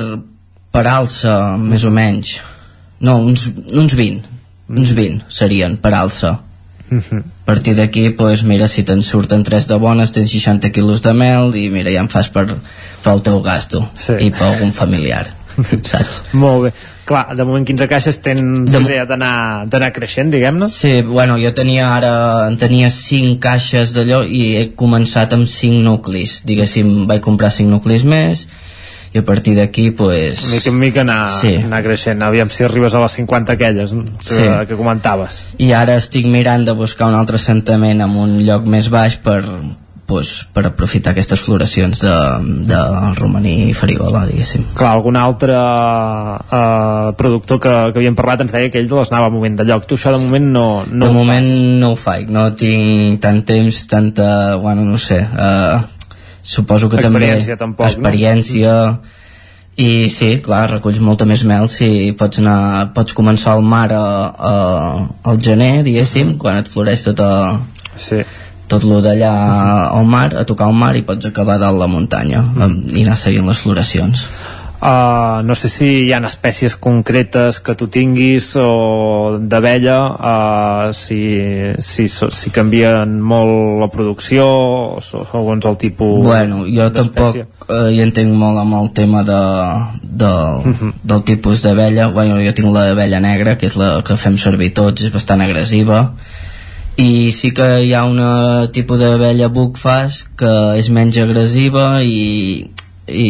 per 0.73 0.87
alça, 0.89 1.35
més 1.61 1.85
o 1.85 1.91
menys. 1.93 2.39
No, 3.05 3.19
uns, 3.21 3.51
uns 3.77 3.93
20. 4.01 4.25
Uns 4.81 4.95
20 4.97 5.27
serien 5.29 5.77
per 5.77 5.93
alça. 5.93 6.39
Mhm. 6.89 7.21
A 7.21 7.45
partir 7.53 7.75
d'aquí, 7.77 8.07
pues, 8.17 8.41
mira, 8.49 8.65
si 8.69 8.81
te'n 8.89 9.03
surten 9.05 9.45
3 9.45 9.69
de 9.69 9.77
bones, 9.77 10.09
tens 10.17 10.33
60 10.33 10.73
quilos 10.73 11.03
de 11.05 11.13
mel 11.13 11.53
i 11.57 11.67
mira, 11.69 11.93
ja 11.93 12.01
en 12.01 12.09
fas 12.09 12.33
per, 12.33 12.47
per 13.05 13.13
el 13.13 13.21
teu 13.29 13.43
gasto 13.45 13.85
Sí. 13.95 14.17
i 14.25 14.31
per 14.33 14.47
algun 14.55 14.73
familiar, 14.73 15.27
saps? 15.91 16.23
Molt 16.33 16.69
bé. 16.69 16.73
Clar, 17.09 17.25
de 17.35 17.45
moment 17.49 17.65
15 17.65 17.89
caixes 17.89 18.19
tens 18.21 18.69
de... 18.69 18.81
idea 18.85 19.07
d'anar 19.09 19.91
creixent, 19.97 20.29
diguem-ne? 20.35 20.69
Sí, 20.69 21.01
bueno, 21.03 21.39
jo 21.41 21.55
tenia 21.57 21.87
ara 21.97 22.13
en 22.51 22.59
tenia 22.61 22.91
5 22.93 23.39
caixes 23.41 23.95
d'allò 23.97 24.21
i 24.29 24.43
he 24.59 24.65
començat 24.77 25.33
amb 25.33 25.49
5 25.49 25.81
nuclis 25.87 26.43
diguéssim, 26.49 27.07
vaig 27.09 27.23
comprar 27.25 27.49
5 27.55 27.71
nuclis 27.73 28.05
més 28.05 28.45
i 29.09 29.23
a 29.23 29.25
partir 29.25 29.55
d'aquí 29.57 29.87
pues, 29.97 30.43
Mica 30.53 30.69
en 30.69 30.79
mica 30.79 31.01
anar, 31.01 31.31
Sí. 31.41 31.55
anar 31.57 31.81
creixent, 31.83 32.21
aviam 32.23 32.51
si 32.53 32.67
arribes 32.67 32.93
a 32.95 33.01
les 33.01 33.13
50 33.17 33.55
aquelles 33.57 33.95
que, 33.97 34.35
Sí. 34.35 34.43
que 34.69 34.77
comentaves. 34.77 35.47
i 35.57 35.73
ara 35.73 35.97
estic 35.97 36.27
mirant 36.29 36.67
de 36.69 36.73
buscar 36.77 37.09
un 37.09 37.17
altre 37.17 37.37
assentament 37.41 38.03
en 38.05 38.11
un 38.21 38.37
lloc 38.45 38.67
més 38.69 38.91
baix 38.93 39.17
per, 39.17 39.41
pues, 40.09 40.47
per 40.57 40.65
aprofitar 40.65 41.13
aquestes 41.13 41.43
floracions 41.45 42.01
de, 42.01 42.13
de 42.65 42.79
romaní 43.19 43.69
i 43.69 43.75
farigola, 43.77 44.23
diguéssim. 44.31 44.65
Clar, 44.79 44.95
algun 44.97 45.19
altre 45.21 45.53
uh, 45.53 47.11
productor 47.19 47.61
que, 47.61 47.75
que 47.93 48.01
havíem 48.01 48.17
parlat 48.17 48.47
ens 48.47 48.55
deia 48.57 48.73
que 48.73 48.81
ell 48.81 48.89
les 48.89 49.13
anava 49.13 49.29
movent 49.35 49.61
de 49.61 49.69
lloc. 49.69 49.85
Tu 49.85 49.99
això 50.01 50.15
de 50.17 50.23
moment 50.23 50.49
no, 50.55 50.65
no 50.89 51.05
de 51.05 51.13
ho 51.13 51.17
moment 51.19 51.45
fas. 51.45 51.61
no 51.85 51.93
ho 51.93 52.01
faig, 52.01 52.33
no 52.33 52.47
tinc 52.57 53.21
tant 53.21 53.43
temps, 53.53 53.83
tanta, 53.93 54.31
bueno, 54.65 54.89
no 54.89 54.97
sé, 54.97 55.21
uh, 55.29 55.85
suposo 56.41 56.89
que 56.89 57.03
Experiència, 57.03 57.59
també... 57.61 57.67
tampoc, 57.67 57.85
no? 57.85 57.93
Experiència, 57.93 58.75
i 59.77 59.93
sí, 60.09 60.33
clar, 60.43 60.65
reculls 60.73 61.05
molta 61.05 61.29
més 61.29 61.45
mel 61.45 61.69
si 61.69 62.15
pots 62.17 62.41
anar, 62.41 62.95
pots 62.97 63.13
començar 63.15 63.59
al 63.59 63.63
mar 63.77 63.87
a, 63.93 64.05
a, 64.33 64.57
al 65.29 65.45
gener, 65.45 65.85
diguéssim, 65.85 66.39
quan 66.41 66.65
et 66.65 66.73
floreix 66.73 67.05
tot 67.13 67.21
a, 67.21 67.33
sí. 68.01 68.25
Tot 68.69 68.85
lo 68.85 69.01
d'allà 69.05 69.33
al 69.89 70.07
mar, 70.07 70.29
a 70.37 70.45
tocar 70.49 70.69
al 70.69 70.77
mar 70.77 70.95
i 70.97 71.03
pots 71.07 71.31
acabar 71.31 71.59
dalt 71.61 71.81
la 71.81 71.89
muntanya 71.91 72.45
mm. 72.45 72.95
i 72.95 73.05
anar 73.07 73.19
seguint 73.19 73.49
les 73.49 73.65
floracions. 73.65 74.29
Uh, 74.79 75.43
no 75.43 75.57
sé 75.59 75.67
si 75.67 75.87
hi 76.05 76.13
ha 76.15 76.21
espècies 76.23 76.77
concretes 76.79 77.57
que 77.67 77.75
tu 77.75 77.89
tinguis 77.91 78.53
o 78.63 79.35
d'abella 79.43 79.97
uh, 80.15 80.93
si, 80.95 81.19
si, 81.83 82.07
si 82.07 82.53
canvien 82.55 83.17
molt 83.19 83.81
la 83.81 83.89
producció 83.91 84.47
o 84.47 85.03
segons 85.03 85.67
el 85.67 85.81
tipus 85.83 86.23
Bueno, 86.23 86.61
jo 86.71 86.87
tampoc 86.95 87.41
eh, 87.43 87.91
hi 87.91 88.05
entenc 88.05 88.31
molt 88.39 88.63
amb 88.63 88.79
el 88.79 88.93
tema 88.95 89.25
de, 89.27 89.43
de, 90.23 90.31
Mhm. 90.71 90.93
del 91.03 91.27
tipus 91.27 91.67
d'abella 91.67 92.13
bueno, 92.15 92.39
jo 92.39 92.55
tinc 92.55 92.71
l'abella 92.71 93.19
negra 93.19 93.59
que 93.59 93.67
és 93.67 93.75
la 93.75 94.05
que 94.07 94.15
fem 94.15 94.39
servir 94.39 94.71
tots, 94.79 95.03
és 95.03 95.11
bastant 95.11 95.43
agressiva 95.43 96.13
i 96.99 97.31
sí 97.35 97.53
que 97.55 97.67
hi 97.87 97.93
ha 97.95 98.05
un 98.09 98.19
tipus 98.75 98.99
d'abella 98.99 99.49
bucfas 99.55 100.25
que 100.39 100.51
és 100.81 100.89
menys 100.91 101.19
agressiva 101.23 102.01
i, 102.03 102.65
i 103.07 103.29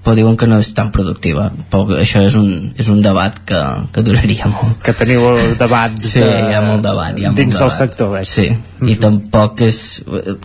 però 0.00 0.14
diuen 0.16 0.36
que 0.40 0.46
no 0.48 0.56
és 0.58 0.70
tan 0.74 0.88
productiva 0.90 1.50
però 1.70 1.98
això 2.00 2.22
és 2.26 2.34
un, 2.38 2.72
és 2.80 2.88
un 2.90 3.02
debat 3.04 3.36
que, 3.46 3.60
que 3.94 4.02
duraria 4.02 4.48
molt 4.50 4.80
que 4.82 4.94
teniu 4.96 5.26
debats 5.60 6.08
sí, 6.14 6.22
de- 6.24 6.30
hi 6.50 6.54
ha 6.56 6.62
molt 6.64 6.82
debat 6.86 7.18
hi 7.20 7.26
ha 7.28 7.34
dins 7.36 7.52
molt 7.54 7.58
del 7.60 7.68
debat. 7.68 7.78
sector, 7.78 8.10
veig. 8.16 8.26
sí, 8.32 8.48
i 8.90 8.96
tampoc 9.02 9.60
és 9.68 9.80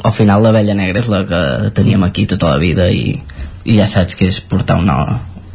al 0.03 0.13
final 0.13 0.43
l'abella 0.45 0.75
negra 0.77 0.99
és 1.01 1.09
la 1.09 1.23
que 1.29 1.41
teníem 1.79 2.03
aquí 2.05 2.27
tota 2.29 2.51
la 2.53 2.59
vida 2.61 2.89
i, 2.91 3.15
i 3.65 3.79
ja 3.79 3.87
saps 3.89 4.13
que 4.19 4.27
és 4.29 4.41
portar 4.43 4.77
una, 4.83 4.99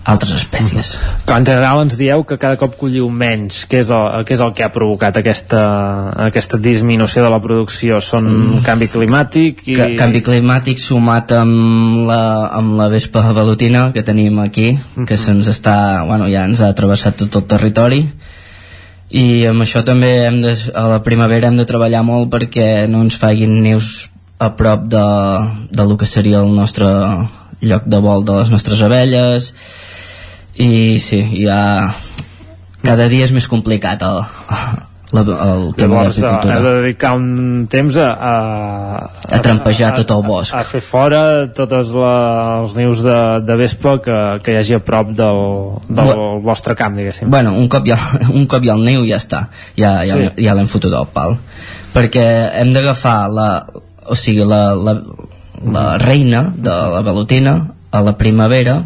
altres 0.04 0.32
espècies. 0.32 0.94
Que 1.26 1.36
en 1.36 1.44
general 1.44 1.82
ens 1.84 1.96
dieu 1.98 2.22
que 2.24 2.38
cada 2.40 2.56
cop 2.60 2.76
colliu 2.80 3.08
menys. 3.12 3.64
Què 3.68 3.82
és 3.82 3.90
el, 3.92 4.24
què 4.26 4.34
és 4.36 4.42
el 4.44 4.54
que 4.56 4.64
ha 4.64 4.70
provocat 4.72 5.18
aquesta, 5.20 5.60
aquesta 6.28 6.60
disminució 6.62 7.24
de 7.24 7.32
la 7.32 7.40
producció? 7.42 8.00
Són 8.04 8.28
mm. 8.30 8.62
canvi 8.66 8.88
climàtic 8.92 9.62
i... 9.68 9.76
Ca 9.76 9.88
canvi 10.00 10.22
climàtic 10.24 10.80
sumat 10.80 11.34
amb 11.36 12.06
la, 12.08 12.22
amb 12.56 12.78
la 12.80 12.88
vespa 12.92 13.26
velutina 13.36 13.90
que 13.94 14.04
tenim 14.06 14.40
aquí 14.40 14.72
que 15.06 15.18
se'ns 15.20 15.50
està, 15.52 15.76
bueno, 16.08 16.30
ja 16.32 16.46
ens 16.48 16.62
ha 16.64 16.72
travessat 16.76 17.20
tot 17.20 17.42
el 17.42 17.48
territori. 17.50 18.04
I 19.10 19.26
amb 19.50 19.66
això 19.66 19.82
també 19.84 20.10
hem 20.28 20.40
de, 20.44 20.54
a 20.72 20.86
la 20.94 21.02
primavera 21.02 21.50
hem 21.50 21.58
de 21.58 21.66
treballar 21.68 22.04
molt 22.06 22.30
perquè 22.32 22.86
no 22.88 23.02
ens 23.04 23.18
facin 23.20 23.58
nius 23.64 24.08
a 24.40 24.54
prop 24.56 24.86
de, 24.88 25.04
de 25.68 25.84
lo 25.84 25.98
que 26.00 26.08
seria 26.08 26.40
el 26.40 26.54
nostre 26.54 26.88
lloc 27.60 27.84
de 27.84 27.98
vol 28.00 28.24
de 28.24 28.38
les 28.38 28.48
nostres 28.54 28.80
abelles 28.86 29.50
i 30.60 30.98
sí, 31.00 31.20
ja 31.40 31.90
cada 32.84 33.08
dia 33.12 33.26
és 33.26 33.32
més 33.36 33.46
complicat 33.48 34.00
el, 34.04 34.22
la, 35.12 35.22
el 35.22 35.64
tema 35.76 36.04
Llavors, 36.04 36.16
de 36.16 36.22
eh, 36.22 36.30
l'agricultura 36.30 36.56
heu 36.56 36.64
de 36.64 36.72
dedicar 36.80 37.10
un 37.18 37.66
temps 37.70 37.96
a, 38.00 38.08
a, 38.14 38.34
a 39.36 39.40
trampejar 39.44 39.90
tot 39.98 40.12
el 40.14 40.22
bosc. 40.26 40.54
a 40.54 40.62
fer 40.68 40.80
fora 40.84 41.22
tots 41.56 41.92
la, 41.96 42.12
els 42.60 42.76
nius 42.78 43.02
de, 43.04 43.16
de 43.46 43.56
vespa 43.58 43.96
que, 44.04 44.18
que 44.44 44.54
hi 44.54 44.60
hagi 44.60 44.76
a 44.78 44.82
prop 44.84 45.10
del, 45.16 45.40
del 45.88 46.12
Bu- 46.12 46.40
vostre 46.44 46.76
camp, 46.78 46.96
diguéssim. 47.00 47.30
Bueno, 47.32 47.52
un 47.58 47.68
cop 47.72 47.88
ha, 47.92 47.98
un 48.38 48.46
cop 48.50 48.64
hi 48.64 48.70
ha 48.72 48.76
el 48.78 48.84
niu 48.86 49.04
ja 49.08 49.18
està, 49.20 49.46
ja, 49.76 49.96
ja, 50.08 50.16
sí. 50.16 50.30
ja 50.46 50.54
l'hem 50.56 50.70
fotut 50.70 50.94
al 50.94 51.08
pal. 51.12 51.36
Perquè 51.94 52.24
hem 52.60 52.70
d'agafar 52.76 53.16
la, 53.34 53.48
o 54.06 54.16
sigui, 54.16 54.44
la, 54.46 54.70
la, 54.78 54.94
la 55.74 55.86
reina 56.00 56.46
de 56.54 56.76
la 56.94 57.02
velutina 57.04 57.56
a 57.90 58.04
la 58.06 58.14
primavera 58.16 58.78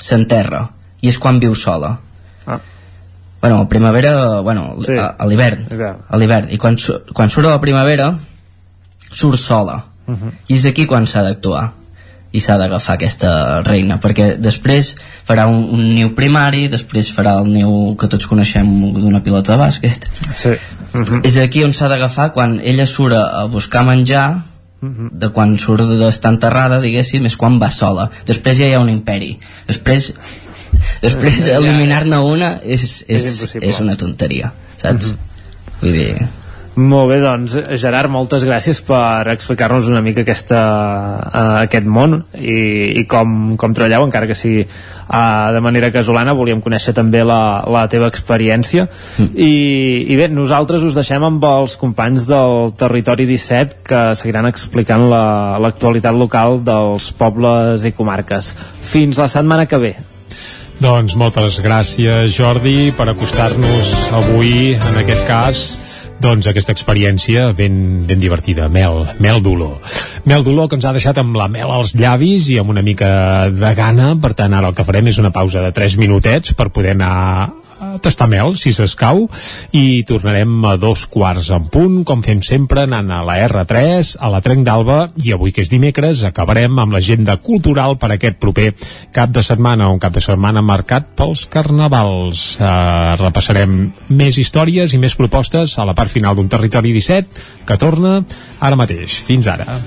s'enterra 0.00 0.66
i 1.00 1.08
és 1.08 1.18
quan 1.18 1.38
viu 1.40 1.54
sola. 1.54 1.98
Ah. 2.46 2.58
Bueno, 3.40 3.68
primavera, 3.68 4.40
bueno, 4.42 4.74
Sí. 4.84 4.92
a, 4.98 5.14
a 5.18 5.26
l'hivern. 5.26 5.66
Hivern. 5.70 5.96
A 6.08 6.16
l'hivern. 6.16 6.48
I 6.52 6.58
quan, 6.58 6.76
quan 7.14 7.30
surt 7.30 7.46
a 7.46 7.50
la 7.56 7.60
primavera, 7.60 8.14
surt 9.14 9.38
sola. 9.38 9.84
Uh 10.06 10.14
-huh. 10.14 10.32
I 10.48 10.54
és 10.54 10.64
aquí 10.66 10.86
quan 10.86 11.06
s'ha 11.06 11.22
d'actuar 11.22 11.72
i 12.32 12.40
s'ha 12.40 12.56
d'agafar 12.58 12.94
aquesta 12.94 13.62
reina 13.62 13.98
perquè 14.00 14.36
després 14.38 14.96
farà 15.26 15.46
un, 15.48 15.64
un 15.74 15.94
niu 15.94 16.14
primari 16.14 16.68
després 16.68 17.10
farà 17.16 17.32
el 17.40 17.48
niu 17.52 17.96
que 17.98 18.06
tots 18.06 18.26
coneixem 18.26 18.92
d'una 18.94 19.20
pilota 19.22 19.56
de 19.56 19.58
bàsquet 19.58 20.06
Sí. 20.34 20.48
Uh 20.94 21.00
-huh. 21.00 21.20
és 21.26 21.36
aquí 21.38 21.64
on 21.64 21.72
s'ha 21.72 21.88
d'agafar 21.88 22.32
quan 22.32 22.60
ella 22.62 22.86
surt 22.86 23.14
a 23.14 23.44
buscar 23.46 23.84
menjar 23.84 24.42
Mhm. 24.80 25.08
de 25.12 25.28
quan 25.28 25.58
surt 25.58 25.82
d'estar 25.98 26.32
enterrada 26.32 26.80
diguéssim 26.80 27.26
és 27.26 27.36
quan 27.36 27.58
va 27.60 27.70
sola 27.70 28.08
després 28.26 28.56
ja 28.58 28.66
hi 28.66 28.72
ha 28.74 28.80
un 28.80 28.88
imperi 28.88 29.38
després 29.66 30.14
després 31.02 31.40
Ja, 31.46 31.56
eliminar-ne 31.60 32.18
una 32.24 32.54
és, 32.62 33.04
És 33.08 33.24
és, 33.42 33.56
és 33.60 33.80
una 33.80 33.96
tonteria 33.96 34.52
saps? 34.82 35.14
vull 35.80 35.92
dir 35.96 36.12
Molt 36.80 37.10
bé, 37.10 37.16
doncs, 37.20 37.56
Gerard, 37.82 38.08
moltes 38.08 38.44
gràcies 38.46 38.78
per 38.86 39.26
explicar-nos 39.32 39.88
una 39.90 40.00
mica 40.00 40.22
aquesta, 40.22 40.60
uh, 41.26 41.56
aquest 41.66 41.84
món 41.90 42.14
i, 42.38 42.54
i 43.00 43.02
com, 43.10 43.56
com 43.60 43.74
treballeu, 43.74 44.04
encara 44.06 44.28
que 44.30 44.36
sigui 44.38 44.62
uh, 44.62 45.50
de 45.52 45.60
manera 45.60 45.90
casolana, 45.92 46.32
volíem 46.38 46.62
conèixer 46.62 46.94
també 46.96 47.24
la, 47.26 47.66
la 47.68 47.82
teva 47.90 48.06
experiència. 48.08 48.86
Mm. 49.18 49.28
I, 49.34 49.50
I 50.14 50.16
bé, 50.22 50.28
nosaltres 50.32 50.86
us 50.86 50.94
deixem 50.96 51.26
amb 51.26 51.44
els 51.50 51.74
companys 51.76 52.24
del 52.30 52.70
Territori 52.80 53.26
17 53.28 53.82
que 53.90 54.04
seguiran 54.22 54.48
explicant 54.48 55.08
la- 55.10 55.58
l'actualitat 55.60 56.16
local 56.16 56.62
dels 56.64 57.10
pobles 57.18 57.84
i 57.84 57.92
comarques. 57.92 58.54
Fins 58.94 59.18
la 59.20 59.28
setmana 59.28 59.66
que 59.66 59.82
ve. 59.88 59.92
Doncs 60.80 61.12
moltes 61.12 61.58
gràcies, 61.60 62.32
Jordi, 62.32 62.88
per 62.96 63.04
acostar-nos 63.12 63.90
avui, 64.16 64.72
en 64.72 64.94
aquest 65.02 65.26
cas, 65.28 65.58
doncs 66.24 66.48
aquesta 66.48 66.72
experiència 66.72 67.50
ben, 67.56 68.00
ben 68.08 68.22
divertida, 68.22 68.70
mel, 68.72 69.02
mel 69.20 69.42
dolor. 69.44 69.76
Mel 70.24 70.44
dolor 70.46 70.70
que 70.70 70.78
ens 70.78 70.86
ha 70.88 70.94
deixat 70.96 71.20
amb 71.20 71.36
la 71.36 71.50
mel 71.52 71.68
als 71.68 71.92
llavis 72.00 72.48
i 72.48 72.56
amb 72.62 72.72
una 72.72 72.84
mica 72.86 73.10
de 73.52 73.74
gana, 73.76 74.14
per 74.24 74.32
tant 74.38 74.56
ara 74.56 74.72
el 74.72 74.78
que 74.78 74.86
farem 74.88 75.12
és 75.12 75.20
una 75.20 75.34
pausa 75.36 75.60
de 75.60 75.72
3 75.76 75.98
minutets 76.00 76.56
per 76.56 76.70
poder 76.72 76.96
anar 76.96 77.50
a 77.80 77.98
tastar 78.02 78.28
mel, 78.30 78.54
si 78.60 78.72
s'escau, 78.76 79.24
i 79.76 80.02
tornarem 80.08 80.52
a 80.68 80.76
dos 80.80 81.06
quarts 81.10 81.50
en 81.54 81.66
punt, 81.72 82.00
com 82.06 82.22
fem 82.24 82.42
sempre, 82.44 82.84
anant 82.84 83.10
a 83.10 83.22
la 83.26 83.38
R3, 83.46 84.14
a 84.20 84.30
la 84.32 84.42
Trenc 84.44 84.66
d'Alba, 84.68 85.00
i 85.24 85.32
avui 85.34 85.54
que 85.56 85.64
és 85.64 85.72
dimecres 85.72 86.22
acabarem 86.28 86.78
amb 86.78 86.94
l'agenda 86.94 87.38
cultural 87.40 87.96
per 88.00 88.12
aquest 88.14 88.38
proper 88.42 88.70
cap 89.16 89.32
de 89.32 89.44
setmana, 89.46 89.88
un 89.88 90.00
cap 90.02 90.14
de 90.14 90.22
setmana 90.24 90.62
marcat 90.62 91.08
pels 91.16 91.46
carnavals. 91.50 92.44
Uh, 92.60 93.16
repassarem 93.20 93.76
més 94.12 94.38
històries 94.40 94.94
i 94.94 95.00
més 95.00 95.16
propostes 95.16 95.78
a 95.78 95.88
la 95.88 95.96
part 95.96 96.12
final 96.12 96.36
d'un 96.36 96.50
Territori 96.52 96.92
17, 96.96 97.46
que 97.66 97.80
torna 97.80 98.20
ara 98.60 98.78
mateix. 98.78 99.20
Fins 99.26 99.48
ara. 99.50 99.80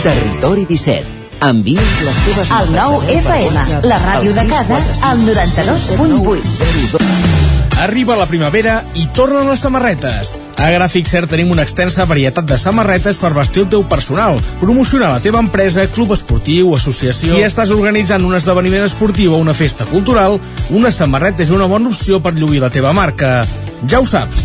Territori 0.00 0.64
17 0.68 1.19
Envia'ns 1.40 2.00
les 2.04 2.16
teves 2.26 2.50
El 2.52 2.66
nou 2.74 2.98
FM, 3.08 3.60
la 3.88 3.96
ràdio 4.02 4.34
de 4.36 4.42
casa, 4.50 4.76
al 5.08 5.22
92.8. 5.24 7.00
Arriba 7.80 8.12
la 8.18 8.26
primavera 8.28 8.74
i 8.92 9.06
tornen 9.16 9.48
les 9.48 9.62
samarretes. 9.64 10.34
A 10.60 10.68
Gràfic 10.74 11.08
Cert 11.08 11.32
tenim 11.32 11.48
una 11.54 11.64
extensa 11.64 12.04
varietat 12.04 12.44
de 12.44 12.60
samarretes 12.60 13.16
per 13.22 13.32
vestir 13.32 13.64
el 13.64 13.70
teu 13.72 13.86
personal, 13.88 14.36
promocionar 14.60 15.14
la 15.14 15.24
teva 15.24 15.40
empresa, 15.40 15.88
club 15.94 16.12
esportiu, 16.12 16.74
associació... 16.76 17.32
Si 17.32 17.48
estàs 17.48 17.72
organitzant 17.72 18.28
un 18.28 18.36
esdeveniment 18.36 18.84
esportiu 18.84 19.32
o 19.32 19.40
una 19.40 19.56
festa 19.56 19.88
cultural, 19.88 20.36
una 20.76 20.92
samarreta 20.92 21.40
és 21.46 21.56
una 21.56 21.64
bona 21.72 21.88
opció 21.88 22.20
per 22.20 22.36
lluir 22.36 22.60
la 22.60 22.68
teva 22.68 22.92
marca. 22.92 23.46
Ja 23.88 24.04
ho 24.04 24.04
saps, 24.04 24.44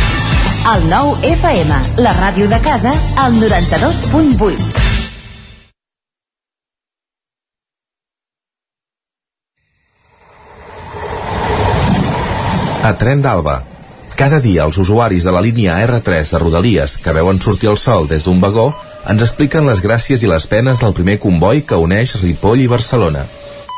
El 0.61 0.83
9 0.91 1.25
FM, 1.25 1.73
la 2.05 2.11
ràdio 2.13 2.45
de 2.45 2.59
casa, 2.61 2.91
al 3.17 3.33
92.8. 3.33 4.61
A 12.85 12.93
Tren 12.93 13.25
d'Alba. 13.25 13.63
Cada 14.13 14.37
dia 14.37 14.69
els 14.69 14.77
usuaris 14.77 15.25
de 15.25 15.33
la 15.33 15.41
línia 15.41 15.81
R3 15.81 16.29
de 16.29 16.45
Rodalies 16.45 16.99
que 17.01 17.17
veuen 17.17 17.41
sortir 17.41 17.73
el 17.73 17.81
sol 17.81 18.05
des 18.05 18.21
d'un 18.21 18.37
vagó 18.37 18.69
ens 19.09 19.25
expliquen 19.25 19.65
les 19.65 19.81
gràcies 19.81 20.21
i 20.21 20.29
les 20.29 20.45
penes 20.45 20.85
del 20.85 20.93
primer 20.93 21.17
comboi 21.17 21.65
que 21.65 21.81
uneix 21.89 22.19
Ripoll 22.21 22.61
i 22.61 22.69
Barcelona. 22.69 23.25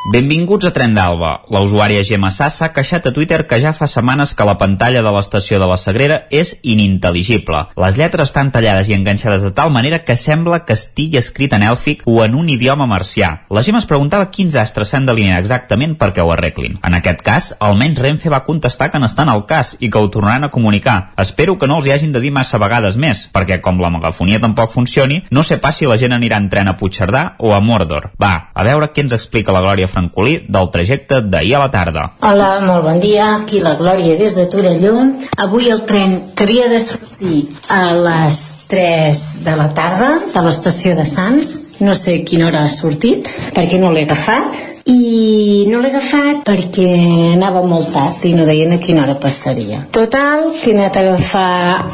Benvinguts 0.06 0.66
a 0.68 0.74
Tren 0.76 0.92
d'Alba. 0.98 1.46
La 1.48 1.62
usuària 1.64 2.02
Gemma 2.04 2.28
Sassa 2.28 2.66
ha 2.66 2.74
queixat 2.76 3.06
a 3.08 3.12
Twitter 3.16 3.46
que 3.48 3.56
ja 3.64 3.72
fa 3.72 3.88
setmanes 3.88 4.34
que 4.36 4.44
la 4.44 4.58
pantalla 4.60 5.00
de 5.00 5.12
l'estació 5.16 5.62
de 5.62 5.68
la 5.70 5.78
Sagrera 5.80 6.18
és 6.28 6.58
inintel·ligible. 6.60 7.62
Les 7.80 7.96
lletres 7.96 8.28
estan 8.28 8.52
tallades 8.52 8.90
i 8.92 8.98
enganxades 8.98 9.46
de 9.48 9.54
tal 9.56 9.72
manera 9.72 10.02
que 10.04 10.18
sembla 10.20 10.66
que 10.68 10.76
estigui 10.76 11.22
escrit 11.22 11.56
en 11.56 11.64
èlfic 11.64 12.04
o 12.04 12.18
en 12.26 12.36
un 12.36 12.50
idioma 12.52 12.84
marcià. 12.84 13.30
La 13.48 13.64
Gemma 13.64 13.80
es 13.80 13.88
preguntava 13.88 14.28
quins 14.28 14.58
astres 14.60 14.92
s'han 14.92 15.08
d'alinear 15.08 15.40
exactament 15.40 15.96
perquè 15.96 16.20
ho 16.20 16.34
arreglin. 16.36 16.76
En 16.84 17.00
aquest 17.00 17.24
cas, 17.24 17.54
almenys 17.64 18.04
Renfe 18.04 18.34
va 18.34 18.44
contestar 18.44 18.90
que 18.92 19.00
n'estan 19.00 19.32
al 19.32 19.46
cas 19.48 19.78
i 19.80 19.88
que 19.88 20.04
ho 20.04 20.12
tornaran 20.12 20.50
a 20.50 20.52
comunicar. 20.52 21.14
Espero 21.16 21.56
que 21.56 21.72
no 21.72 21.80
els 21.80 21.88
hi 21.88 21.96
hagin 21.96 22.12
de 22.12 22.20
dir 22.20 22.34
massa 22.36 22.60
vegades 22.60 23.00
més, 23.00 23.24
perquè 23.32 23.62
com 23.64 23.80
la 23.80 23.94
megafonia 23.96 24.44
tampoc 24.44 24.76
funcioni, 24.76 25.24
no 25.32 25.48
sé 25.48 25.62
pas 25.64 25.80
si 25.80 25.88
la 25.88 25.96
gent 25.96 26.12
anirà 26.12 26.44
en 26.44 26.52
tren 26.52 26.68
a 26.68 26.76
Puigcerdà 26.76 27.38
o 27.40 27.56
a 27.56 27.64
Mordor. 27.64 28.12
Va, 28.20 28.52
a 28.52 28.68
veure 28.68 28.92
què 28.92 29.08
ens 29.08 29.16
explica 29.16 29.56
la 29.56 29.64
Glòria 29.64 29.93
Francolí 29.94 30.40
del 30.50 30.72
trajecte 30.74 31.22
d'ahir 31.22 31.56
a 31.58 31.64
la 31.66 31.70
tarda. 31.74 32.08
Hola, 32.26 32.50
molt 32.66 32.84
bon 32.88 33.00
dia, 33.04 33.30
aquí 33.36 33.62
la 33.62 33.76
Glòria 33.78 34.18
des 34.18 34.36
de 34.40 34.48
Torelló. 34.50 34.96
Avui 35.38 35.70
el 35.70 35.86
tren 35.90 36.18
que 36.34 36.48
havia 36.48 36.68
de 36.72 36.82
sortir 36.82 37.46
a 37.70 37.84
les 37.94 38.42
3 38.74 39.24
de 39.46 39.56
la 39.60 39.70
tarda 39.78 40.12
de 40.34 40.42
l'estació 40.42 40.96
de 40.98 41.06
Sants, 41.06 41.54
no 41.84 41.94
sé 41.94 42.24
quina 42.26 42.48
hora 42.50 42.64
ha 42.66 42.72
sortit, 42.72 43.30
perquè 43.54 43.78
no 43.78 43.92
l'he 43.94 44.08
agafat, 44.08 44.73
i 44.86 45.66
no 45.70 45.80
l'he 45.80 45.90
agafat 45.94 46.42
perquè 46.48 46.88
anava 47.34 47.62
molt 47.68 47.94
tard 47.95 48.26
i 48.28 48.34
no 48.36 48.48
deien 48.48 48.74
a 48.76 48.80
quina 48.84 49.03
hora 49.06 49.16
passaria. 49.20 49.86
Total, 49.95 50.50
que 50.58 50.72
he 50.72 50.76
anat 50.76 50.98
a 50.98 51.06
agafar 51.08 51.86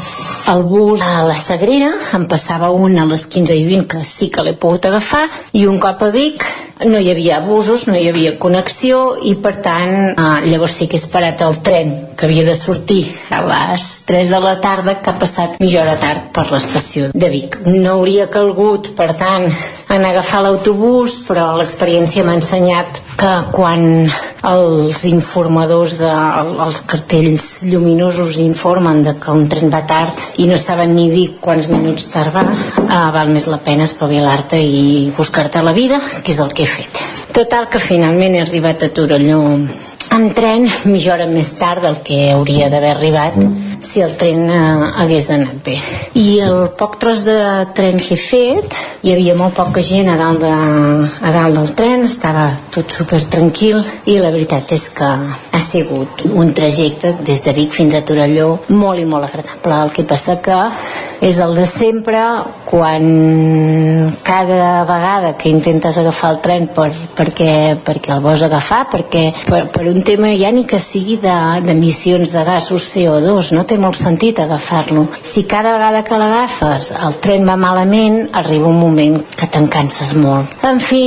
el 0.50 0.64
bus 0.66 1.04
a 1.04 1.22
la 1.28 1.36
Sagrera, 1.38 1.92
em 2.18 2.26
passava 2.30 2.72
un 2.74 2.98
a 2.98 3.06
les 3.06 3.26
15 3.30 3.54
i 3.54 3.64
20 3.68 3.86
que 3.92 4.02
sí 4.04 4.30
que 4.34 4.42
l'he 4.42 4.56
pogut 4.58 4.90
agafar 4.90 5.28
i 5.52 5.66
un 5.70 5.78
cop 5.78 6.02
a 6.02 6.10
Vic 6.14 6.46
no 6.88 6.98
hi 6.98 7.10
havia 7.12 7.40
busos, 7.44 7.86
no 7.86 7.94
hi 7.94 8.08
havia 8.08 8.36
connexió 8.40 9.18
i 9.28 9.34
per 9.36 9.58
tant 9.62 9.92
eh, 10.10 10.28
llavors 10.48 10.78
sí 10.80 10.88
que 10.88 10.96
he 10.96 11.02
esperat 11.02 11.42
el 11.44 11.58
tren 11.62 11.92
que 12.16 12.26
havia 12.26 12.46
de 12.46 12.56
sortir 12.56 13.02
a 13.30 13.42
les 13.44 13.86
3 14.08 14.32
de 14.34 14.40
la 14.40 14.54
tarda 14.64 14.96
que 15.02 15.12
ha 15.12 15.18
passat 15.20 15.60
mitja 15.60 15.84
hora 15.84 15.98
tard 16.00 16.30
per 16.34 16.48
l'estació 16.50 17.10
de 17.12 17.30
Vic. 17.30 17.60
No 17.66 17.98
hauria 17.98 18.30
calgut, 18.32 18.94
per 18.96 19.12
tant, 19.20 19.50
en 19.90 20.04
agafar 20.06 20.44
l'autobús, 20.44 21.16
però 21.26 21.50
l'experiència 21.58 22.22
m'ha 22.24 22.36
ensenyat 22.38 23.00
que 23.20 23.32
quan 23.52 23.82
els 24.46 25.02
informadors 25.10 25.96
de, 26.00 26.10
els 26.64 26.80
cartells 26.88 27.48
lluminosos 27.66 28.38
informen 28.40 29.02
de 29.04 29.16
que 29.20 29.34
un 29.34 29.48
tren 29.50 29.72
va 29.72 29.82
tard 29.90 30.40
i 30.40 30.46
no 30.48 30.56
saben 30.56 30.94
ni 30.96 31.10
dir 31.12 31.26
quants 31.42 31.68
minuts 31.68 32.08
tardar, 32.14 32.46
eh, 32.80 33.04
val 33.18 33.34
més 33.34 33.50
la 33.50 33.60
pena 33.66 33.88
espavilar-te 33.90 34.62
i 34.62 35.10
buscar-te 35.16 35.62
la 35.66 35.76
vida, 35.76 36.00
que 36.22 36.32
és 36.32 36.40
el 36.40 36.54
que 36.54 36.64
he 36.64 36.70
fet. 36.78 37.04
Total, 37.34 37.68
que 37.70 37.82
finalment 37.82 38.38
he 38.38 38.44
arribat 38.46 38.86
a 38.86 38.94
Torelló 38.94 39.42
amb 40.10 40.32
tren 40.34 40.66
mitja 40.90 41.14
hora 41.14 41.26
més 41.30 41.52
tard 41.58 41.84
del 41.84 42.00
que 42.06 42.18
hauria 42.34 42.68
d'haver 42.70 42.90
arribat 42.96 43.36
si 43.80 44.02
el 44.04 44.16
tren 44.18 44.44
eh, 44.50 44.58
hagués 45.02 45.30
anat 45.34 45.60
bé. 45.66 45.76
I 46.18 46.40
el 46.44 46.68
poc 46.78 46.98
tros 47.02 47.24
de 47.26 47.38
tren 47.74 47.98
que 47.98 48.14
he 48.14 48.20
fet, 48.20 48.76
hi 49.02 49.14
havia 49.14 49.34
molt 49.38 49.56
poca 49.56 49.82
gent 49.82 50.10
a 50.12 50.16
dalt, 50.20 50.42
de, 50.44 50.50
a 50.50 51.32
dalt 51.34 51.58
del 51.58 51.72
tren, 51.78 52.04
estava 52.06 52.50
tot 52.74 52.92
super 52.94 53.22
tranquil 53.32 53.80
i 54.06 54.18
la 54.20 54.30
veritat 54.34 54.74
és 54.76 54.88
que 54.94 55.10
ha 55.10 55.62
sigut 55.64 56.24
un 56.30 56.52
trajecte 56.54 57.16
des 57.26 57.42
de 57.46 57.56
Vic 57.56 57.74
fins 57.74 57.96
a 57.96 58.04
Torelló 58.06 58.50
molt 58.68 59.02
i 59.02 59.08
molt 59.08 59.30
agradable. 59.30 59.80
El 59.86 59.94
que 59.96 60.06
passa 60.06 60.38
que 60.44 60.58
és 61.20 61.38
el 61.38 61.54
de 61.54 61.66
sempre 61.68 62.20
quan 62.64 64.16
cada 64.24 64.84
vegada 64.88 65.36
que 65.36 65.50
intentes 65.50 65.98
agafar 65.98 66.30
el 66.34 66.40
tren 66.40 66.68
per, 66.74 66.88
perquè, 67.16 67.76
perquè 67.84 68.14
el 68.14 68.22
vols 68.24 68.42
agafar 68.46 68.86
perquè 68.90 69.26
per, 69.44 69.66
per 69.72 69.84
un 69.90 70.00
tema 70.06 70.32
ja 70.40 70.50
ni 70.54 70.64
que 70.64 70.80
sigui 70.80 71.18
d'emissions 71.20 72.32
de, 72.32 72.38
de 72.38 72.44
gasos 72.48 72.88
CO2 72.94 73.52
no 73.56 73.66
té 73.68 73.76
molt 73.78 73.98
sentit 74.00 74.40
agafar-lo. 74.40 75.08
Si 75.20 75.44
cada 75.44 75.74
vegada 75.76 76.04
que 76.06 76.18
l'agafes 76.18 76.92
el 76.96 77.20
tren 77.20 77.44
va 77.48 77.58
malament 77.60 78.30
arriba 78.40 78.70
un 78.72 78.80
moment 78.80 79.20
que 79.36 79.50
te'n 79.50 79.68
canses 79.68 80.14
molt. 80.16 80.56
En 80.64 80.80
fi, 80.80 81.04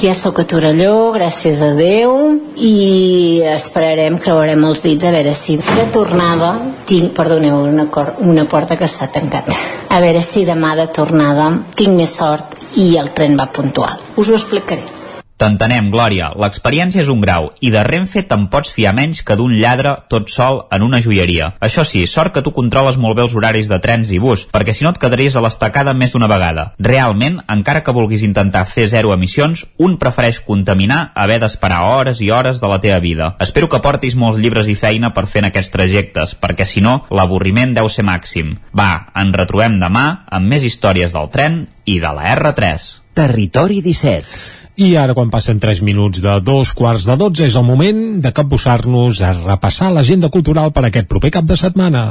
ja 0.00 0.14
sóc 0.16 0.40
a 0.40 0.46
Torelló 0.48 1.12
gràcies 1.14 1.60
a 1.64 1.74
Déu 1.76 2.16
i 2.56 3.42
esperarem, 3.52 4.16
creuarem 4.22 4.64
els 4.70 4.84
dits 4.84 5.04
a 5.04 5.12
veure 5.14 5.36
si 5.36 5.58
de 5.60 5.86
tornada 5.92 6.54
tinc, 6.88 7.12
perdoneu, 7.16 7.60
una, 7.68 7.86
cor, 7.92 8.14
una 8.24 8.44
porta 8.48 8.78
que 8.80 8.88
s'ha 8.88 9.10
tancat 9.12 9.33
a 9.42 10.00
veure 10.02 10.22
si 10.22 10.44
demà 10.48 10.74
de 10.78 10.88
tornada 10.94 11.50
tinc 11.76 11.96
més 11.98 12.16
sort 12.18 12.58
i 12.80 12.94
el 12.98 13.12
tren 13.14 13.38
va 13.38 13.50
puntual. 13.54 14.02
Us 14.18 14.30
ho 14.30 14.38
explicaré 14.38 14.93
T'entenem, 15.34 15.88
Glòria. 15.90 16.28
L'experiència 16.38 17.02
és 17.02 17.08
un 17.10 17.18
grau 17.22 17.48
i 17.58 17.72
de 17.74 17.82
Renfe 17.82 18.22
te'n 18.30 18.44
pots 18.52 18.70
fiar 18.70 18.92
menys 18.94 19.24
que 19.26 19.34
d'un 19.34 19.50
lladre 19.58 19.96
tot 20.12 20.30
sol 20.30 20.60
en 20.72 20.84
una 20.86 21.00
joieria. 21.02 21.50
Això 21.58 21.82
sí, 21.84 22.04
sort 22.06 22.36
que 22.36 22.42
tu 22.46 22.52
controles 22.54 23.00
molt 23.02 23.18
bé 23.18 23.24
els 23.24 23.34
horaris 23.34 23.68
de 23.68 23.80
trens 23.82 24.12
i 24.14 24.20
bus, 24.22 24.46
perquè 24.54 24.72
si 24.72 24.86
no 24.86 24.94
et 24.94 25.00
quedaries 25.02 25.34
a 25.34 25.42
l'estacada 25.42 25.92
més 25.98 26.14
d'una 26.14 26.30
vegada. 26.30 26.68
Realment, 26.78 27.40
encara 27.50 27.82
que 27.82 27.96
vulguis 27.98 28.22
intentar 28.22 28.62
fer 28.70 28.86
zero 28.94 29.10
emissions, 29.12 29.66
un 29.76 29.98
prefereix 29.98 30.38
contaminar 30.46 31.10
haver 31.18 31.40
d'esperar 31.42 31.82
hores 31.90 32.22
i 32.22 32.30
hores 32.30 32.62
de 32.62 32.70
la 32.70 32.78
teva 32.80 33.02
vida. 33.02 33.34
Espero 33.42 33.68
que 33.68 33.82
portis 33.82 34.14
molts 34.14 34.38
llibres 34.38 34.70
i 34.70 34.78
feina 34.78 35.10
per 35.16 35.26
fer 35.26 35.42
en 35.42 35.50
aquests 35.50 35.74
trajectes, 35.74 36.38
perquè 36.38 36.62
si 36.62 36.80
no, 36.80 37.00
l'avorriment 37.10 37.74
deu 37.74 37.90
ser 37.90 38.06
màxim. 38.06 38.60
Va, 38.70 39.08
ens 39.18 39.34
retrobem 39.34 39.80
demà 39.82 40.26
amb 40.30 40.46
més 40.54 40.62
històries 40.62 41.12
del 41.12 41.32
tren 41.34 41.64
i 41.84 41.98
de 41.98 42.14
la 42.14 42.36
R3. 42.38 43.03
Territori 43.14 43.80
17 43.80 44.64
i 44.74 44.96
ara, 44.98 45.14
quan 45.14 45.30
passen 45.30 45.60
3 45.62 45.84
minuts 45.86 46.18
de 46.18 46.32
dos 46.42 46.72
quarts 46.74 47.04
de 47.06 47.14
12, 47.14 47.44
és 47.46 47.54
el 47.54 47.62
moment 47.62 47.98
de 48.18 48.32
capbussar-nos 48.34 49.20
a 49.22 49.30
repassar 49.36 49.92
l'agenda 49.94 50.32
cultural 50.34 50.72
per 50.74 50.88
aquest 50.88 51.06
proper 51.06 51.30
cap 51.36 51.46
de 51.46 51.54
setmana. 51.54 52.02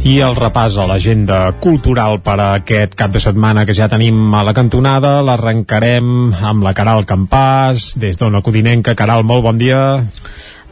I 0.00 0.16
el 0.26 0.34
repàs 0.34 0.74
a 0.80 0.88
l'agenda 0.90 1.38
cultural 1.62 2.18
per 2.24 2.34
a 2.40 2.48
aquest 2.56 2.96
cap 2.98 3.12
de 3.14 3.22
setmana 3.22 3.62
que 3.68 3.76
ja 3.78 3.86
tenim 3.92 4.34
a 4.34 4.42
la 4.42 4.56
cantonada 4.56 5.20
l'arrencarem 5.22 6.34
amb 6.34 6.66
la 6.66 6.74
Caral 6.74 7.06
Campàs 7.06 7.92
des 8.00 8.18
d'Ona 8.18 8.42
Codinenca. 8.42 8.96
Caral, 8.98 9.22
molt 9.22 9.46
bon 9.46 9.60
dia. 9.60 9.78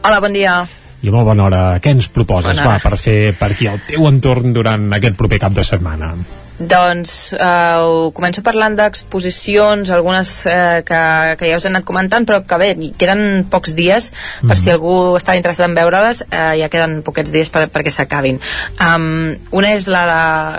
Hola, 0.03 0.19
bon 0.19 0.35
dia. 0.35 0.57
I 0.99 1.15
molt 1.15 1.29
bona 1.29 1.47
hora. 1.47 1.63
Què 1.79 1.95
ens 1.95 2.11
proposes, 2.11 2.59
va, 2.59 2.81
per 2.83 2.97
fer 2.99 3.31
per 3.39 3.53
aquí 3.53 3.71
el 3.71 3.79
teu 3.87 4.11
entorn 4.11 4.51
durant 4.51 4.89
aquest 4.99 5.15
proper 5.15 5.39
cap 5.47 5.55
de 5.55 5.63
setmana? 5.63 6.11
Doncs 6.59 7.33
eh, 7.39 8.11
començo 8.15 8.43
parlant 8.43 8.75
d'exposicions, 8.75 9.89
algunes 9.95 10.29
eh, 10.51 10.81
que, 10.83 10.99
que 11.39 11.47
ja 11.47 11.55
us 11.59 11.65
he 11.65 11.69
anat 11.71 11.85
comentant, 11.87 12.25
però 12.27 12.41
que 12.43 12.57
bé, 12.59 12.69
queden 12.99 13.45
pocs 13.49 13.71
dies, 13.77 14.09
per 14.41 14.51
mm. 14.51 14.59
si 14.59 14.73
algú 14.73 15.15
està 15.15 15.37
interessat 15.39 15.69
en 15.69 15.77
veure-les, 15.77 16.23
eh, 16.27 16.59
ja 16.59 16.67
queden 16.71 16.99
poquets 17.07 17.31
dies 17.31 17.47
per, 17.53 17.69
perquè 17.71 17.93
s'acabin. 17.95 18.41
Um, 18.75 19.37
una 19.55 19.71
és 19.77 19.87
la, 19.87 20.03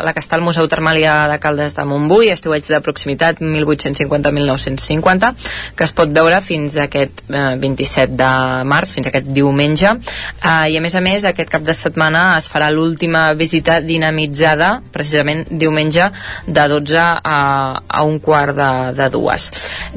la 0.00 0.14
que 0.16 0.22
està 0.24 0.38
al 0.38 0.46
Museu 0.46 0.68
Termàlia 0.72 1.28
de 1.28 1.36
Caldes 1.42 1.76
de 1.76 1.84
Montbui, 1.84 2.30
estiueig 2.32 2.64
de 2.64 2.80
proximitat 2.80 3.44
1850-1950, 3.44 5.34
que 5.76 5.84
es 5.84 5.92
pot 5.96 6.08
veure 6.16 6.40
fins 6.40 6.78
a 6.78 6.88
aquest 6.88 7.26
eh, 7.28 7.60
27 7.60 8.16
de 8.16 8.30
març, 8.72 8.96
fins 8.96 9.10
a 9.10 9.12
aquest 9.12 9.28
diumenge, 9.36 9.92
eh, 10.40 10.72
i 10.72 10.80
a 10.80 10.84
més 10.84 10.96
a 10.96 11.04
més 11.04 11.28
aquest 11.28 11.52
cap 11.52 11.66
de 11.66 11.76
setmana 11.76 12.30
es 12.38 12.48
farà 12.48 12.72
l'última 12.72 13.28
visita 13.36 13.82
dinamitzada, 13.84 14.78
precisament 14.96 15.44
diumenge 15.50 15.89
diumenge 15.90 16.12
de 16.46 16.68
12 16.68 16.98
a, 16.98 17.82
a 17.88 18.02
un 18.02 18.18
quart 18.18 18.54
de, 18.56 18.70
de 18.96 19.08
dues. 19.10 19.50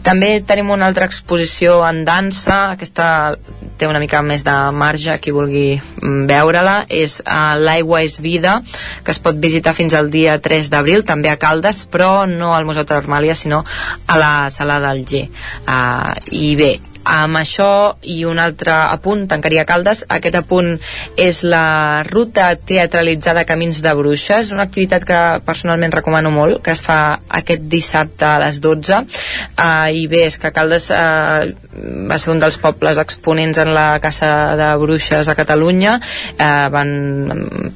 També 0.03 0.41
tenim 0.45 0.71
una 0.73 0.87
altra 0.87 1.05
exposició 1.05 1.81
en 1.87 2.03
dansa, 2.05 2.73
aquesta 2.73 3.35
té 3.77 3.87
una 3.87 3.99
mica 3.99 4.21
més 4.21 4.43
de 4.45 4.55
marge, 4.75 5.15
qui 5.21 5.33
vulgui 5.33 5.77
mm, 5.77 6.25
veure-la, 6.29 6.83
és 6.89 7.19
uh, 7.23 7.55
L'aigua 7.59 8.03
és 8.03 8.19
vida, 8.21 8.59
que 9.03 9.13
es 9.13 9.21
pot 9.23 9.37
visitar 9.37 9.73
fins 9.73 9.93
al 9.97 10.11
dia 10.13 10.37
3 10.41 10.71
d'abril, 10.73 11.05
també 11.05 11.31
a 11.31 11.37
Caldes, 11.41 11.85
però 11.89 12.25
no 12.29 12.53
al 12.53 12.65
Museu 12.65 12.85
Termàlia, 12.85 13.35
sinó 13.35 13.63
a 14.07 14.17
la 14.19 14.33
Sala 14.53 14.79
del 14.83 15.05
G. 15.05 15.25
Uh, 15.67 16.13
I 16.31 16.55
bé, 16.59 16.73
amb 17.03 17.37
això 17.37 17.95
i 18.01 18.23
un 18.25 18.39
altre 18.39 18.73
apunt, 18.73 19.25
tancaria 19.29 19.65
Caldes, 19.67 20.03
aquest 20.09 20.37
apunt 20.39 20.73
és 21.19 21.43
la 21.43 22.03
ruta 22.07 22.53
teatralitzada 22.55 23.45
Camins 23.47 23.81
de 23.83 23.93
Bruixes, 23.97 24.51
una 24.55 24.65
activitat 24.67 25.05
que 25.07 25.19
personalment 25.45 25.93
recomano 25.93 26.31
molt, 26.31 26.61
que 26.63 26.73
es 26.73 26.81
fa 26.83 27.19
aquest 27.27 27.67
dissabte 27.71 28.25
a 28.27 28.39
les 28.43 28.61
12, 28.63 29.01
uh, 29.03 29.89
i 29.91 30.07
bé, 30.11 30.25
és 30.29 30.39
que 30.39 30.53
Caldes 30.55 30.89
uh, 30.95 31.51
va 32.09 32.19
ser 32.21 32.31
un 32.33 32.41
dels 32.41 32.57
pobles 32.61 32.99
exponents 33.01 33.59
en 33.61 33.73
la 33.75 33.99
caça 34.03 34.29
de 34.59 34.69
bruixes 34.81 35.29
a 35.29 35.37
Catalunya, 35.37 35.97
uh, 36.37 36.67
van 36.73 36.91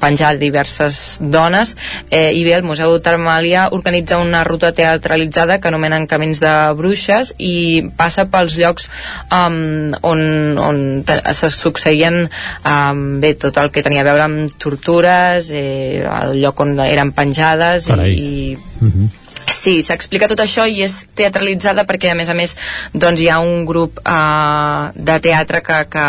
penjar 0.00 0.34
diverses 0.40 1.18
dones, 1.20 1.74
eh, 2.10 2.32
i 2.32 2.44
bé, 2.46 2.54
el 2.56 2.66
Museu 2.66 2.96
Termàlia 3.04 3.68
organitza 3.76 4.18
una 4.22 4.44
ruta 4.44 4.72
teatralitzada 4.72 5.58
que 5.60 5.68
anomenen 5.68 6.06
Camins 6.08 6.40
de 6.40 6.54
Bruixes 6.78 7.34
i 7.38 7.82
passa 7.98 8.28
pels 8.30 8.56
llocs 8.58 8.88
um, 9.34 9.94
on, 10.02 10.24
on 10.58 10.82
se 11.06 11.50
succeïen 11.54 12.26
um, 12.64 13.06
bé, 13.22 13.34
tot 13.40 13.56
el 13.62 13.72
que 13.74 13.84
tenia 13.86 14.04
a 14.04 14.08
veure 14.10 14.26
amb 14.26 14.58
tortures 14.60 15.52
eh, 15.54 16.02
el 16.02 16.36
lloc 16.42 16.60
on 16.64 16.76
eren 16.84 17.14
penjades 17.16 17.88
Carai. 17.92 18.12
i, 18.12 18.28
i 18.52 18.58
mm 18.58 18.92
-hmm 18.92 19.24
Sí, 19.48 19.80
s'explica 19.82 20.28
tot 20.28 20.40
això 20.42 20.66
i 20.68 20.82
és 20.84 20.94
teatralitzada 21.16 21.84
perquè 21.88 22.12
a 22.12 22.16
més 22.18 22.28
a 22.28 22.36
més 22.36 22.54
doncs, 22.92 23.22
hi 23.22 23.28
ha 23.32 23.38
un 23.40 23.64
grup 23.68 24.00
uh, 24.04 24.90
de 24.94 25.16
teatre 25.24 25.62
que, 25.64 25.78
que, 25.92 26.06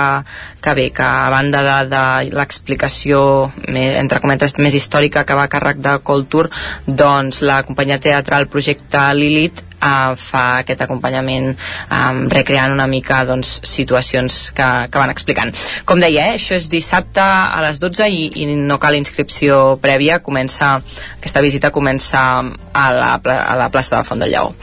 que 0.61 0.75
bé, 0.75 0.89
que 0.95 1.05
a 1.05 1.29
banda 1.31 1.63
de, 1.65 1.77
de 1.93 2.03
l'explicació 2.35 3.21
entre 3.69 4.19
cometes 4.19 4.57
més 4.59 4.75
històrica 4.75 5.23
que 5.23 5.39
va 5.39 5.47
a 5.47 5.51
càrrec 5.51 5.79
de 5.85 5.95
Culture 6.03 6.51
doncs 6.85 7.41
la 7.45 7.61
companyia 7.67 7.99
teatral 8.03 8.49
Projecte 8.51 9.07
Lilith 9.15 9.63
uh, 9.80 10.16
fa 10.19 10.43
aquest 10.64 10.83
acompanyament 10.85 11.49
um, 11.51 12.22
recreant 12.32 12.74
una 12.75 12.88
mica 12.91 13.24
doncs, 13.27 13.59
situacions 13.67 14.40
que, 14.56 14.67
que 14.91 15.01
van 15.01 15.14
explicant. 15.14 15.53
Com 15.85 16.01
deia, 16.03 16.30
eh, 16.30 16.38
això 16.38 16.58
és 16.58 16.69
dissabte 16.72 17.24
a 17.24 17.61
les 17.66 17.82
12 17.82 18.09
i, 18.11 18.22
i 18.43 18.48
no 18.53 18.80
cal 18.82 18.98
inscripció 18.99 19.77
prèvia, 19.82 20.22
comença, 20.25 20.77
aquesta 21.17 21.43
visita 21.45 21.74
comença 21.75 22.22
a 22.43 22.85
la, 22.95 23.16
a 23.19 23.58
la 23.59 23.69
plaça 23.74 23.95
de 23.95 23.99
la 24.01 24.08
Font 24.08 24.22
del 24.24 24.33
Lleó. 24.35 24.53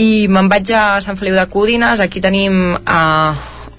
I 0.00 0.26
me'n 0.32 0.48
vaig 0.48 0.70
a 0.72 1.00
Sant 1.04 1.18
Feliu 1.20 1.36
de 1.36 1.48
Codines, 1.52 2.00
aquí 2.00 2.22
tenim 2.24 2.78
uh, 2.80 3.34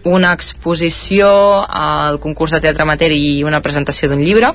una 0.06 0.34
exposició, 0.36 1.30
al 1.64 2.20
concurs 2.22 2.54
de 2.54 2.62
teatre 2.62 2.86
amateur 2.86 3.12
i 3.16 3.42
una 3.48 3.64
presentació 3.66 4.12
d'un 4.12 4.22
llibre 4.22 4.54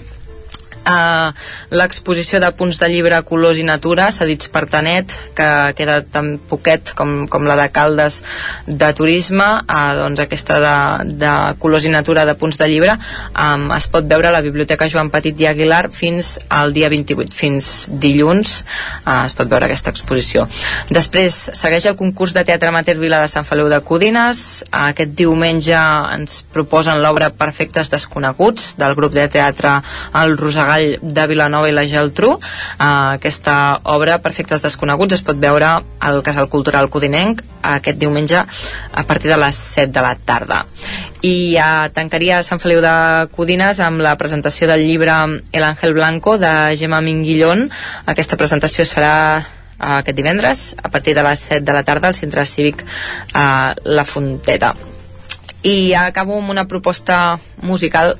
Uh, 0.89 1.35
l'exposició 1.77 2.41
de 2.41 2.49
punts 2.57 2.79
de 2.81 2.89
llibre 2.89 3.19
Colors 3.29 3.59
i 3.61 3.65
Natura, 3.67 4.09
cedits 4.15 4.49
per 4.49 4.65
Tanet, 4.73 5.13
que 5.37 5.49
queda 5.77 5.99
tan 6.01 6.39
poquet 6.49 6.95
com, 6.97 7.27
com 7.29 7.45
la 7.45 7.59
de 7.59 7.67
Caldes 7.75 8.23
de 8.65 8.89
Turisme, 8.97 9.47
uh, 9.61 9.93
doncs 9.99 10.23
aquesta 10.25 10.57
de, 10.63 10.77
de 11.21 11.33
Colors 11.61 11.85
i 11.85 11.93
Natura 11.93 12.25
de 12.25 12.37
punts 12.41 12.57
de 12.57 12.69
llibre 12.71 12.95
um, 12.97 13.69
es 13.77 13.89
pot 13.93 14.07
veure 14.09 14.31
a 14.31 14.35
la 14.35 14.41
Biblioteca 14.45 14.89
Joan 14.89 15.13
Petit 15.13 15.37
i 15.43 15.49
Aguilar 15.51 15.91
fins 15.93 16.39
al 16.49 16.73
dia 16.73 16.89
28, 16.89 17.37
fins 17.37 17.71
dilluns 17.93 18.63
uh, 18.63 19.27
es 19.27 19.37
pot 19.37 19.51
veure 19.51 19.69
aquesta 19.69 19.93
exposició. 19.93 20.47
Després 20.89 21.37
segueix 21.59 21.91
el 21.91 21.99
concurs 22.01 22.33
de 22.37 22.47
teatre 22.49 22.73
amateur 22.73 22.97
Vila 23.03 23.21
de 23.25 23.29
Sant 23.29 23.45
Feliu 23.49 23.69
de 23.69 23.83
Codines, 23.85 24.65
aquest 24.73 25.13
diumenge 25.19 25.77
ens 26.17 26.41
proposen 26.55 27.03
l'obra 27.05 27.29
Perfectes 27.37 27.93
Desconeguts 27.93 28.73
del 28.81 28.97
grup 28.97 29.13
de 29.13 29.29
teatre 29.33 29.79
El 30.17 30.39
Rosegall 30.41 30.78
Vall 30.79 30.99
de 31.03 31.27
Vilanova 31.27 31.69
i 31.69 31.75
la 31.75 31.85
Geltrú. 31.89 32.35
Uh, 32.39 33.17
aquesta 33.19 33.81
obra, 33.91 34.19
Perfectes 34.23 34.63
Desconeguts, 34.63 35.19
es 35.19 35.25
pot 35.27 35.39
veure 35.41 35.71
al 35.99 36.23
Casal 36.27 36.49
Cultural 36.53 36.91
Codinenc 36.93 37.43
aquest 37.69 37.99
diumenge 37.99 38.39
a 38.39 39.05
partir 39.07 39.33
de 39.33 39.39
les 39.41 39.59
7 39.75 39.93
de 39.93 40.05
la 40.05 40.15
tarda. 40.15 40.63
I 41.27 41.57
uh, 41.59 41.89
tancaria 41.95 42.43
Sant 42.47 42.63
Feliu 42.63 42.83
de 42.85 42.95
Codines 43.35 43.81
amb 43.85 44.03
la 44.05 44.15
presentació 44.21 44.69
del 44.71 44.87
llibre 44.87 45.17
El 45.53 45.65
Ángel 45.65 45.95
Blanco 45.95 46.39
de 46.39 46.77
Gemma 46.79 47.01
Minguillón. 47.03 47.67
Aquesta 48.07 48.39
presentació 48.39 48.87
es 48.87 48.95
farà 48.95 49.15
aquest 49.79 50.17
divendres 50.19 50.75
a 50.83 50.91
partir 50.91 51.15
de 51.15 51.23
les 51.27 51.43
7 51.51 51.65
de 51.65 51.75
la 51.75 51.85
tarda 51.87 52.11
al 52.11 52.19
centre 52.19 52.47
cívic 52.47 52.83
uh, 52.83 53.75
La 53.85 54.05
Fonteta 54.05 54.75
i 55.63 55.95
acabo 55.95 56.37
amb 56.39 56.51
una 56.51 56.67
proposta 56.69 57.39
musical 57.63 58.15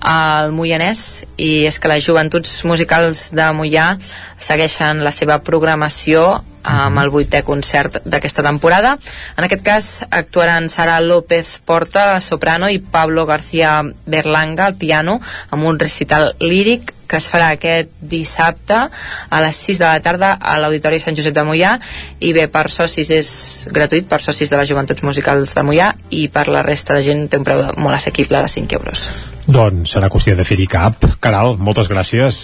al 0.00 0.52
Moianès 0.56 1.24
i 1.36 1.66
és 1.68 1.78
que 1.78 1.90
les 1.92 2.04
joventuts 2.04 2.62
musicals 2.64 3.28
de 3.36 3.48
Moià 3.52 3.92
segueixen 4.40 5.04
la 5.04 5.12
seva 5.12 5.40
programació 5.44 6.40
amb 6.62 7.00
el 7.00 7.10
vuitè 7.12 7.42
concert 7.44 8.00
d'aquesta 8.04 8.44
temporada. 8.44 8.96
En 9.36 9.44
aquest 9.44 9.64
cas 9.64 9.90
actuaran 10.10 10.68
Sara 10.68 11.00
López 11.00 11.58
Porta, 11.64 12.20
soprano, 12.20 12.68
i 12.68 12.78
Pablo 12.78 13.26
García 13.26 13.82
Berlanga, 14.06 14.66
al 14.66 14.76
piano, 14.76 15.20
amb 15.50 15.64
un 15.64 15.78
recital 15.78 16.34
líric 16.40 16.94
que 17.10 17.18
es 17.18 17.26
farà 17.26 17.50
aquest 17.56 17.90
dissabte 18.12 18.78
a 18.86 19.40
les 19.42 19.58
6 19.66 19.80
de 19.82 19.88
la 19.88 19.98
tarda 20.04 20.36
a 20.38 20.56
l'Auditori 20.62 21.00
Sant 21.02 21.18
Josep 21.18 21.34
de 21.34 21.44
Mollà 21.46 21.74
i 22.22 22.30
bé, 22.36 22.46
per 22.52 22.68
socis 22.70 23.10
és 23.14 23.32
gratuït, 23.74 24.06
per 24.10 24.20
socis 24.22 24.52
de 24.52 24.60
les 24.60 24.70
joventuts 24.70 25.02
musicals 25.06 25.56
de 25.56 25.66
Mollà 25.66 25.90
i 26.14 26.28
per 26.30 26.46
la 26.48 26.62
resta 26.66 26.94
de 26.94 27.04
gent 27.06 27.26
té 27.28 27.40
un 27.40 27.46
preu 27.46 27.66
molt 27.76 27.98
assequible 27.98 28.40
de 28.40 28.54
5 28.54 28.78
euros. 28.78 29.10
Doncs 29.50 29.96
serà 29.96 30.10
qüestió 30.12 30.36
de 30.38 30.46
fer-hi 30.46 30.68
cap. 30.70 31.02
Caral, 31.18 31.56
moltes 31.58 31.90
gràcies. 31.90 32.40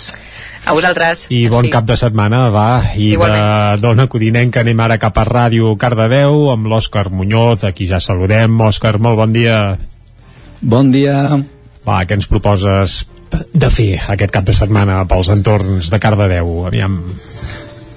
A 0.66 0.74
vosaltres. 0.74 1.28
I 1.30 1.44
bon 1.52 1.68
sí. 1.68 1.70
cap 1.70 1.86
de 1.86 1.94
setmana, 1.98 2.48
va. 2.50 2.82
I 2.98 3.12
Igualment. 3.14 3.44
de 3.76 3.82
Dona 3.84 4.08
Codinenca 4.10 4.64
anem 4.64 4.80
ara 4.82 4.98
cap 4.98 5.18
a 5.22 5.26
Ràdio 5.28 5.76
Cardedeu 5.78 6.48
amb 6.50 6.66
l'Òscar 6.66 7.06
Muñoz, 7.14 7.62
aquí 7.68 7.86
ja 7.86 8.00
saludem. 8.02 8.58
Òscar, 8.66 8.96
molt 8.98 9.20
bon 9.22 9.36
dia. 9.36 9.60
Bon 10.60 10.90
dia. 10.90 11.20
Va, 11.86 12.00
què 12.02 12.18
ens 12.18 12.26
proposes 12.26 13.04
de 13.52 13.70
fer 13.70 13.92
aquest 14.12 14.32
cap 14.34 14.44
de 14.44 14.54
setmana 14.56 15.04
pels 15.08 15.30
entorns 15.32 15.90
de 15.92 16.00
Cardedeu? 16.02 16.66
Aviam. 16.66 17.00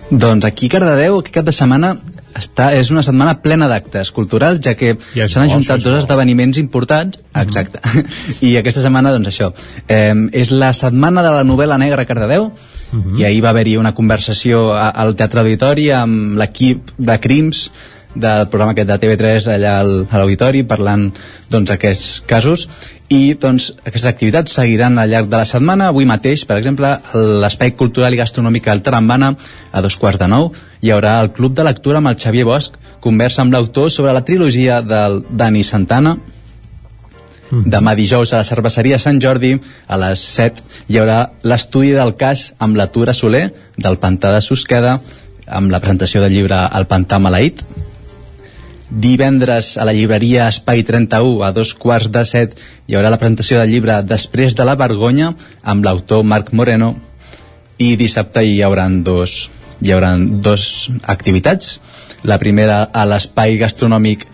Doncs 0.10 0.46
aquí 0.46 0.70
a 0.70 0.78
Cardedeu, 0.78 1.20
aquest 1.20 1.36
cap 1.36 1.46
de 1.46 1.54
setmana 1.54 1.94
està, 2.40 2.70
és 2.78 2.90
una 2.94 3.04
setmana 3.06 3.36
plena 3.44 3.68
d'actes 3.70 4.12
culturals, 4.16 4.62
ja 4.64 4.76
que 4.78 4.96
ja 5.14 5.28
s'han 5.30 5.48
ajuntat 5.48 5.84
dos 5.84 6.00
esdeveniments 6.04 6.58
importants, 6.62 7.18
mm 7.20 7.22
-hmm. 7.34 7.44
exacte, 7.44 7.80
i 8.48 8.58
aquesta 8.58 8.82
setmana, 8.82 9.12
doncs 9.12 9.28
això, 9.28 9.54
eh, 9.88 10.14
és 10.32 10.52
la 10.52 10.74
setmana 10.74 11.24
de 11.24 11.32
la 11.32 11.44
novel·la 11.44 11.78
negra 11.78 12.02
a 12.02 12.06
Cardedeu, 12.06 12.52
mhm. 12.92 13.02
-huh. 13.02 13.20
i 13.20 13.26
ahir 13.26 13.44
va 13.44 13.50
haver-hi 13.50 13.78
una 13.78 13.94
conversació 13.94 14.74
al 14.74 15.16
Teatre 15.16 15.42
Auditori 15.42 15.92
amb 15.92 16.38
l'equip 16.38 16.92
de 16.98 17.20
Crims, 17.20 17.72
del 18.16 18.48
programa 18.50 18.74
aquest 18.74 18.90
de 18.90 18.98
TV3 19.02 19.50
allà 19.54 19.74
al, 19.84 19.92
a 20.10 20.18
l'auditori 20.18 20.64
parlant 20.68 21.10
doncs 21.50 21.74
aquests 21.76 22.24
casos. 22.30 22.68
I 23.10 23.36
doncs 23.42 23.72
aquestes 23.84 24.10
activitats 24.10 24.54
seguiran 24.54 24.98
al 24.98 25.10
llarg 25.10 25.30
de 25.30 25.38
la 25.38 25.46
setmana. 25.50 25.90
Avui 25.90 26.06
mateix 26.10 26.46
per 26.50 26.58
exemple 26.60 26.96
l'espai 27.14 27.76
cultural 27.78 28.14
i 28.14 28.22
gastronòmic 28.22 28.68
al 28.68 28.84
Tarambana 28.86 29.34
a 29.72 29.82
dos 29.86 29.98
quarts 29.98 30.22
de 30.22 30.30
nou 30.30 30.52
hi 30.82 30.94
haurà 30.94 31.20
el 31.22 31.32
Club 31.36 31.56
de 31.58 31.66
Lectura 31.68 32.00
amb 32.00 32.12
el 32.12 32.20
Xavier 32.20 32.46
Bosch 32.48 32.78
conversa 33.04 33.42
amb 33.44 33.54
l'autor 33.54 33.90
sobre 33.92 34.14
la 34.14 34.26
trilogia 34.26 34.82
del 34.82 35.24
Dani 35.30 35.64
Santana. 35.64 36.18
Mm. 37.50 37.66
Demà 37.74 37.96
dijous 37.98 38.32
a 38.34 38.44
la 38.44 38.48
cerveseria 38.48 39.00
Sant 39.02 39.20
Jordi 39.22 39.56
a 39.88 39.98
les 39.98 40.22
7 40.38 40.62
hi 40.88 41.00
haurà 41.02 41.20
l'estudi 41.44 41.96
del 41.98 42.14
cas 42.16 42.52
amb 42.60 42.78
la 42.78 42.92
Tura 42.94 43.14
Soler 43.14 43.48
del 43.78 43.98
Pantà 43.98 44.32
de 44.36 44.42
Susqueda 44.46 45.00
amb 45.48 45.72
la 45.74 45.82
presentació 45.82 46.22
del 46.22 46.36
llibre 46.38 46.62
El 46.78 46.86
Pantà 46.86 47.18
Maleït 47.18 47.64
Divendres 48.90 49.78
a 49.78 49.86
la 49.86 49.94
llibreria 49.94 50.48
Espai 50.50 50.82
31 50.82 51.44
a 51.46 51.52
dos 51.54 51.76
quarts 51.78 52.10
de 52.10 52.24
set 52.26 52.56
hi 52.90 52.96
haurà 52.98 53.12
la 53.14 53.20
presentació 53.22 53.60
del 53.60 53.70
llibre 53.70 54.00
Després 54.02 54.56
de 54.58 54.66
la 54.66 54.74
vergonya 54.80 55.36
amb 55.62 55.86
l'autor 55.86 56.24
Marc 56.26 56.50
Moreno 56.58 56.96
i 57.78 57.94
dissabte 57.96 58.42
hi 58.44 58.58
haurà 58.66 58.88
dos, 59.06 59.50
hi 59.80 59.94
haurà 59.94 60.16
dos 60.18 60.90
activitats. 61.08 61.78
La 62.28 62.40
primera 62.42 62.82
a 62.92 63.06
l'espai 63.06 63.56
gastronòmic 63.62 64.26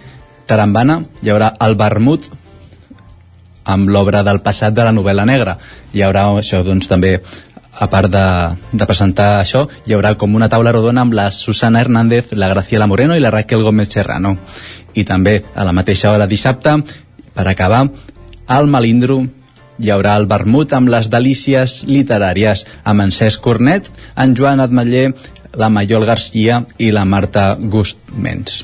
Tarambana 0.48 1.02
hi 1.22 1.30
haurà 1.30 1.52
el 1.68 1.76
vermut 1.76 2.26
amb 3.66 3.90
l'obra 3.90 4.24
del 4.24 4.40
passat 4.46 4.74
de 4.74 4.88
la 4.88 4.96
novel·la 4.96 5.28
negra. 5.28 5.58
Hi 5.94 6.02
haurà 6.06 6.30
això 6.32 6.64
doncs 6.64 6.88
també 6.88 7.20
a 7.80 7.88
part 7.92 8.12
de, 8.12 8.26
de 8.72 8.88
presentar 8.88 9.42
això, 9.42 9.66
hi 9.86 9.96
haurà 9.96 10.16
com 10.20 10.36
una 10.36 10.50
taula 10.50 10.74
rodona 10.76 11.04
amb 11.04 11.16
la 11.18 11.30
Susana 11.32 11.82
Hernández, 11.82 12.34
la 12.34 12.50
Graciela 12.54 12.88
Moreno 12.88 13.16
i 13.16 13.24
la 13.24 13.32
Raquel 13.32 13.64
Gómez 13.64 13.92
Serrano. 13.94 14.38
I 14.96 15.04
també 15.04 15.42
a 15.56 15.66
la 15.68 15.74
mateixa 15.76 16.12
hora 16.12 16.28
dissabte, 16.28 16.78
per 17.36 17.48
acabar, 17.52 17.86
al 18.48 18.70
Malindro 18.72 19.24
hi 19.80 19.92
haurà 19.92 20.16
el 20.16 20.28
vermut 20.32 20.72
amb 20.74 20.92
les 20.94 21.10
delícies 21.12 21.82
literàries 21.90 22.64
amb 22.84 23.04
en 23.04 23.12
Cesc 23.12 23.44
Cornet, 23.44 23.90
en 24.16 24.38
Joan 24.38 24.64
Admetller, 24.64 25.10
la 25.56 25.70
Mayol 25.70 26.08
Garcia 26.08 26.64
i 26.80 26.92
la 26.96 27.06
Marta 27.06 27.54
Gustmens. 27.60 28.64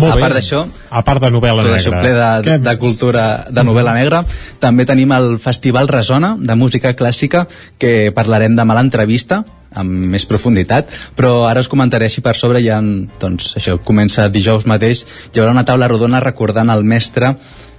Molt 0.00 0.14
a 0.14 0.20
part 0.20 0.36
d'això 0.38 0.62
a 0.88 1.02
part 1.04 1.20
de 1.20 1.30
novel·la 1.34 1.64
negra. 1.66 1.98
ple 2.00 2.12
de, 2.46 2.58
de 2.64 2.76
cultura 2.80 3.24
de 3.50 3.64
novel·la 3.64 3.92
negra. 3.96 4.22
També 4.60 4.86
tenim 4.88 5.12
el 5.12 5.34
Festival 5.42 5.90
Resona 5.90 6.34
de 6.40 6.56
música 6.56 6.94
clàssica 6.96 7.44
que 7.78 8.12
parlarem 8.16 8.56
demà 8.56 8.72
a 8.76 8.80
l'entrevista 8.80 9.42
amb 9.76 10.06
més 10.12 10.24
profunditat, 10.28 10.90
però 11.16 11.46
ara 11.48 11.60
us 11.64 11.68
comentaré 11.72 12.08
així 12.08 12.20
per 12.24 12.36
sobre, 12.36 12.60
ja 12.64 12.76
doncs, 13.20 13.54
això 13.56 13.78
comença 13.80 14.28
dijous 14.28 14.66
mateix, 14.68 15.04
hi 15.32 15.40
haurà 15.40 15.54
una 15.54 15.64
taula 15.64 15.88
rodona 15.88 16.20
recordant 16.20 16.68
el 16.72 16.84
mestre, 16.84 17.34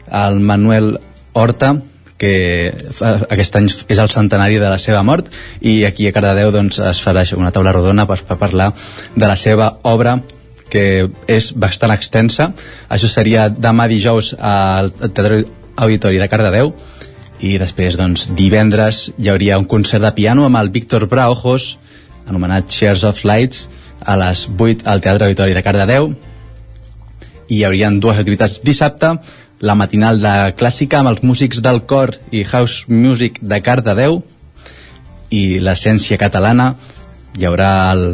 el 0.10 0.40
Manuel 0.42 0.96
Horta, 1.34 1.76
que 2.18 2.72
aquest 3.34 3.58
any 3.60 3.68
és 3.68 4.00
el 4.00 4.10
centenari 4.10 4.58
de 4.62 4.70
la 4.72 4.78
seva 4.80 5.02
mort. 5.04 5.28
I 5.62 5.84
aquí 5.86 6.08
a 6.08 6.14
Cardedeu 6.16 6.54
doncs, 6.56 6.80
es 6.80 7.02
farà 7.04 7.26
una 7.38 7.52
taula 7.52 7.74
rodona 7.76 8.08
per, 8.08 8.22
per 8.26 8.40
parlar 8.40 8.72
de 9.16 9.28
la 9.28 9.36
seva 9.36 9.74
obra 9.84 10.22
que 10.74 11.08
és 11.30 11.52
bastant 11.54 11.94
extensa. 11.94 12.50
Això 12.90 13.10
seria 13.12 13.46
demà 13.54 13.86
dijous 13.92 14.34
al 14.40 14.90
Teatre 15.04 15.44
Auditori 15.76 16.22
de 16.22 16.30
Cardedeu. 16.32 16.74
I 17.44 17.58
després 17.62 17.98
doncs, 18.00 18.30
divendres 18.34 19.10
hi 19.20 19.30
hauria 19.30 19.60
un 19.60 19.68
concert 19.70 20.02
de 20.06 20.14
piano 20.18 20.48
amb 20.48 20.58
el 20.62 20.72
Víctor 20.74 21.06
Braojos 21.12 21.76
anomenat 22.28 22.72
Shares 22.72 23.04
of 23.04 23.24
Lights 23.28 23.68
a 24.06 24.16
les 24.20 24.46
8 24.48 24.88
al 24.88 25.02
Teatre 25.04 25.28
Auditori 25.28 25.54
de 25.54 25.64
Cardedeu. 25.64 26.14
I 27.48 27.60
hi 27.60 27.64
haurien 27.68 28.00
dues 28.00 28.18
activitats 28.18 28.62
dissabte 28.64 29.18
la 29.64 29.76
matinal 29.80 30.22
de 30.24 30.54
clàssica 30.60 31.00
amb 31.00 31.12
els 31.12 31.22
músics 31.24 31.62
del 31.64 31.84
cor 31.88 32.16
i 32.32 32.44
house 32.48 32.88
music 32.88 33.38
de 33.42 33.60
Cardedeu. 33.62 34.22
I 35.30 35.60
l'essència 35.60 36.18
catalana 36.22 36.74
hi 37.38 37.46
haurà 37.50 37.92
el 37.92 38.08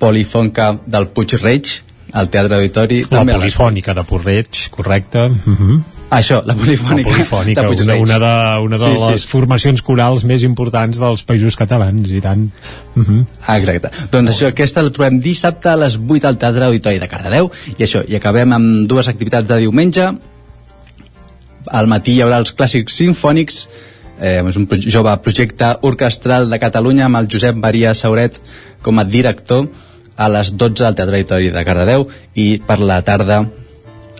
Polifonca 0.00 0.72
del 0.86 1.10
Puig 1.12 1.36
Reig 1.42 1.70
al 2.12 2.28
Teatre 2.30 2.56
Auditori. 2.56 3.00
La 3.10 3.24
polifònica 3.24 3.94
de 3.94 4.04
Porreig, 4.04 4.68
correcte. 4.70 5.26
Uh 5.28 5.50
mhm. 5.50 5.56
-huh. 5.70 5.80
Això, 6.10 6.40
la 6.44 6.56
polifònica, 6.58 7.08
la 7.08 7.14
polifònica 7.14 7.62
de 7.62 7.82
una, 7.82 7.94
una 7.94 8.18
de, 8.18 8.62
una 8.64 8.78
de 8.78 8.84
sí, 8.84 9.10
les 9.10 9.20
sí. 9.22 9.28
formacions 9.28 9.82
corals 9.82 10.24
més 10.24 10.42
importants 10.42 10.98
dels 10.98 11.22
països 11.22 11.54
catalans, 11.56 12.10
i 12.10 12.20
tant. 12.20 12.50
Uh 12.96 13.02
-huh. 13.02 13.24
ah, 13.46 13.58
exacte. 13.58 13.90
Doncs 14.10 14.30
això, 14.30 14.48
aquesta 14.48 14.82
la 14.82 14.90
trobem 14.90 15.20
dissabte 15.20 15.68
a 15.68 15.76
les 15.76 15.96
8 15.96 16.24
al 16.24 16.36
Teatre 16.36 16.64
Auditori 16.64 16.98
de 16.98 17.08
Cardedeu, 17.08 17.50
i 17.78 17.82
això, 17.84 18.02
i 18.08 18.16
acabem 18.16 18.52
amb 18.52 18.88
dues 18.88 19.08
activitats 19.08 19.46
de 19.46 19.56
diumenge. 19.58 20.18
Al 21.66 21.86
matí 21.86 22.12
hi 22.12 22.22
haurà 22.22 22.38
els 22.38 22.56
clàssics 22.56 22.92
sinfònics, 22.92 23.68
eh, 24.20 24.42
és 24.48 24.56
un 24.56 24.68
jove 24.70 25.16
projecte 25.18 25.78
orquestral 25.82 26.50
de 26.50 26.58
Catalunya 26.58 27.04
amb 27.04 27.16
el 27.16 27.28
Josep 27.30 27.54
Maria 27.54 27.94
Sauret 27.94 28.40
com 28.82 28.98
a 28.98 29.04
director, 29.04 29.68
a 30.16 30.28
les 30.28 30.52
12 30.56 30.86
al 30.86 30.96
Teatre 30.98 31.20
Auditori 31.20 31.50
de 31.54 31.64
Cardedeu 31.64 32.06
i 32.34 32.60
per 32.66 32.78
la 32.80 33.00
tarda 33.02 33.44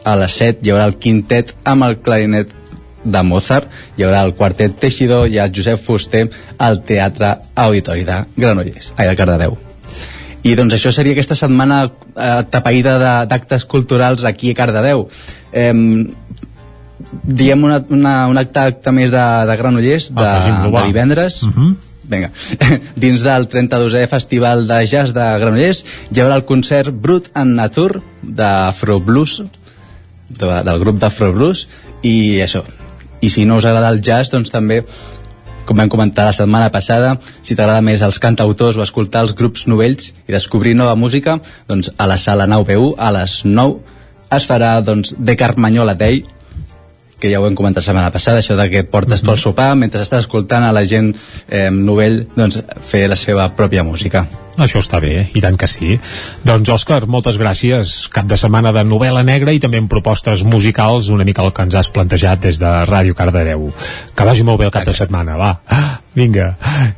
a 0.04 0.16
les 0.16 0.36
7 0.38 0.64
hi 0.64 0.72
haurà 0.72 0.86
el 0.88 0.96
quintet 1.02 1.54
amb 1.64 1.84
el 1.88 1.98
clarinet 2.04 2.56
de 3.04 3.22
Mozart, 3.24 3.68
hi 3.96 4.04
haurà 4.04 4.22
el 4.26 4.34
quartet 4.36 4.76
Teixidor 4.80 5.28
i 5.32 5.38
el 5.40 5.52
Josep 5.56 5.80
Fuster 5.80 6.26
al 6.58 6.82
Teatre 6.84 7.34
Auditori 7.54 8.04
de 8.04 8.22
Granollers, 8.36 8.92
ai, 8.96 9.08
de 9.08 9.16
Cardedeu. 9.16 9.56
I 10.44 10.54
doncs 10.56 10.76
això 10.76 10.92
seria 10.92 11.12
aquesta 11.16 11.36
setmana 11.36 11.82
eh, 11.86 12.40
tapaïda 12.52 12.96
d'actes 13.28 13.66
culturals 13.68 14.24
aquí 14.24 14.52
a 14.52 14.56
Cardedeu. 14.56 15.06
Eh, 15.52 15.72
diem 17.24 17.64
una, 17.64 17.80
una, 17.92 18.14
un 18.28 18.40
acte, 18.40 18.66
acte 18.72 18.92
més 18.92 19.10
de, 19.12 19.24
de 19.48 19.56
Granollers, 19.60 20.10
de, 20.16 20.28
de 20.72 20.84
divendres. 20.88 21.42
Uh 21.42 21.52
-huh. 21.56 21.70
Vinga. 22.10 22.32
Dins 23.02 23.22
del 23.22 23.46
32è 23.48 24.06
Festival 24.10 24.66
de 24.68 24.80
Jazz 24.90 25.14
de 25.14 25.26
Granollers 25.42 25.84
hi 26.10 26.22
haurà 26.22 26.40
el 26.40 26.46
concert 26.48 26.90
Brut 26.90 27.30
en 27.38 27.54
Natur 27.58 28.02
d'Afro 28.22 28.98
Blues, 29.00 29.38
de, 30.28 30.50
del 30.66 30.82
grup 30.82 30.98
d'Afro 31.00 31.30
Blues, 31.36 31.66
i 32.02 32.40
això. 32.42 32.64
I 33.20 33.30
si 33.30 33.44
no 33.44 33.60
us 33.60 33.66
agrada 33.68 33.92
el 33.92 34.00
jazz, 34.02 34.32
doncs 34.32 34.50
també 34.50 34.80
com 35.68 35.78
vam 35.78 35.90
comentar 35.92 36.24
la 36.26 36.34
setmana 36.34 36.72
passada, 36.74 37.12
si 37.46 37.54
t'agrada 37.54 37.84
més 37.84 38.02
els 38.02 38.18
cantautors 38.18 38.74
o 38.74 38.82
escoltar 38.82 39.22
els 39.26 39.36
grups 39.38 39.68
novells 39.70 40.10
i 40.26 40.34
descobrir 40.34 40.74
nova 40.74 40.96
música, 40.98 41.36
doncs 41.68 41.92
a 41.94 42.08
la 42.10 42.16
sala 42.18 42.48
9PU 42.50 42.94
a 42.98 43.12
les 43.14 43.42
9 43.44 43.98
es 44.34 44.46
farà 44.46 44.72
doncs, 44.82 45.14
de 45.18 45.36
Carmanyola 45.38 45.94
Day 45.98 46.24
que 47.20 47.30
ja 47.32 47.40
ho 47.40 47.46
hem 47.46 47.56
comentat 47.58 47.84
la 47.84 47.88
setmana 47.90 48.12
passada, 48.14 48.42
això 48.42 48.56
de 48.58 48.68
que 48.72 48.84
portes 48.84 49.22
tu 49.22 49.32
al 49.32 49.38
sopar 49.38 49.74
mentre 49.78 50.02
estàs 50.02 50.24
escoltant 50.24 50.66
a 50.66 50.72
la 50.74 50.84
gent 50.88 51.12
eh, 51.48 51.68
novell 51.70 52.24
doncs, 52.36 52.62
fer 52.80 53.06
la 53.10 53.18
seva 53.20 53.50
pròpia 53.56 53.84
música. 53.86 54.26
Això 54.58 54.82
està 54.82 55.00
bé, 55.00 55.28
i 55.34 55.40
tant 55.40 55.56
que 55.56 55.68
sí. 55.70 55.94
Doncs, 56.44 56.72
Òscar, 56.74 57.04
moltes 57.06 57.38
gràcies. 57.40 58.08
Cap 58.12 58.26
de 58.28 58.36
setmana 58.40 58.74
de 58.76 58.84
novel·la 58.84 59.22
negra 59.26 59.54
i 59.54 59.62
també 59.62 59.80
amb 59.80 59.90
propostes 59.90 60.44
musicals, 60.44 61.08
una 61.14 61.24
mica 61.24 61.44
el 61.46 61.54
que 61.54 61.66
ens 61.68 61.78
has 61.78 61.92
plantejat 61.94 62.42
des 62.48 62.60
de 62.60 62.74
Ràdio 62.90 63.16
Cardedeu. 63.16 63.70
Que 64.16 64.28
vagi 64.28 64.44
molt 64.44 64.60
bé 64.60 64.70
el 64.70 64.74
cap 64.74 64.88
de 64.88 64.96
setmana, 64.96 65.38
va. 65.40 65.54
Vinga. 66.10 66.56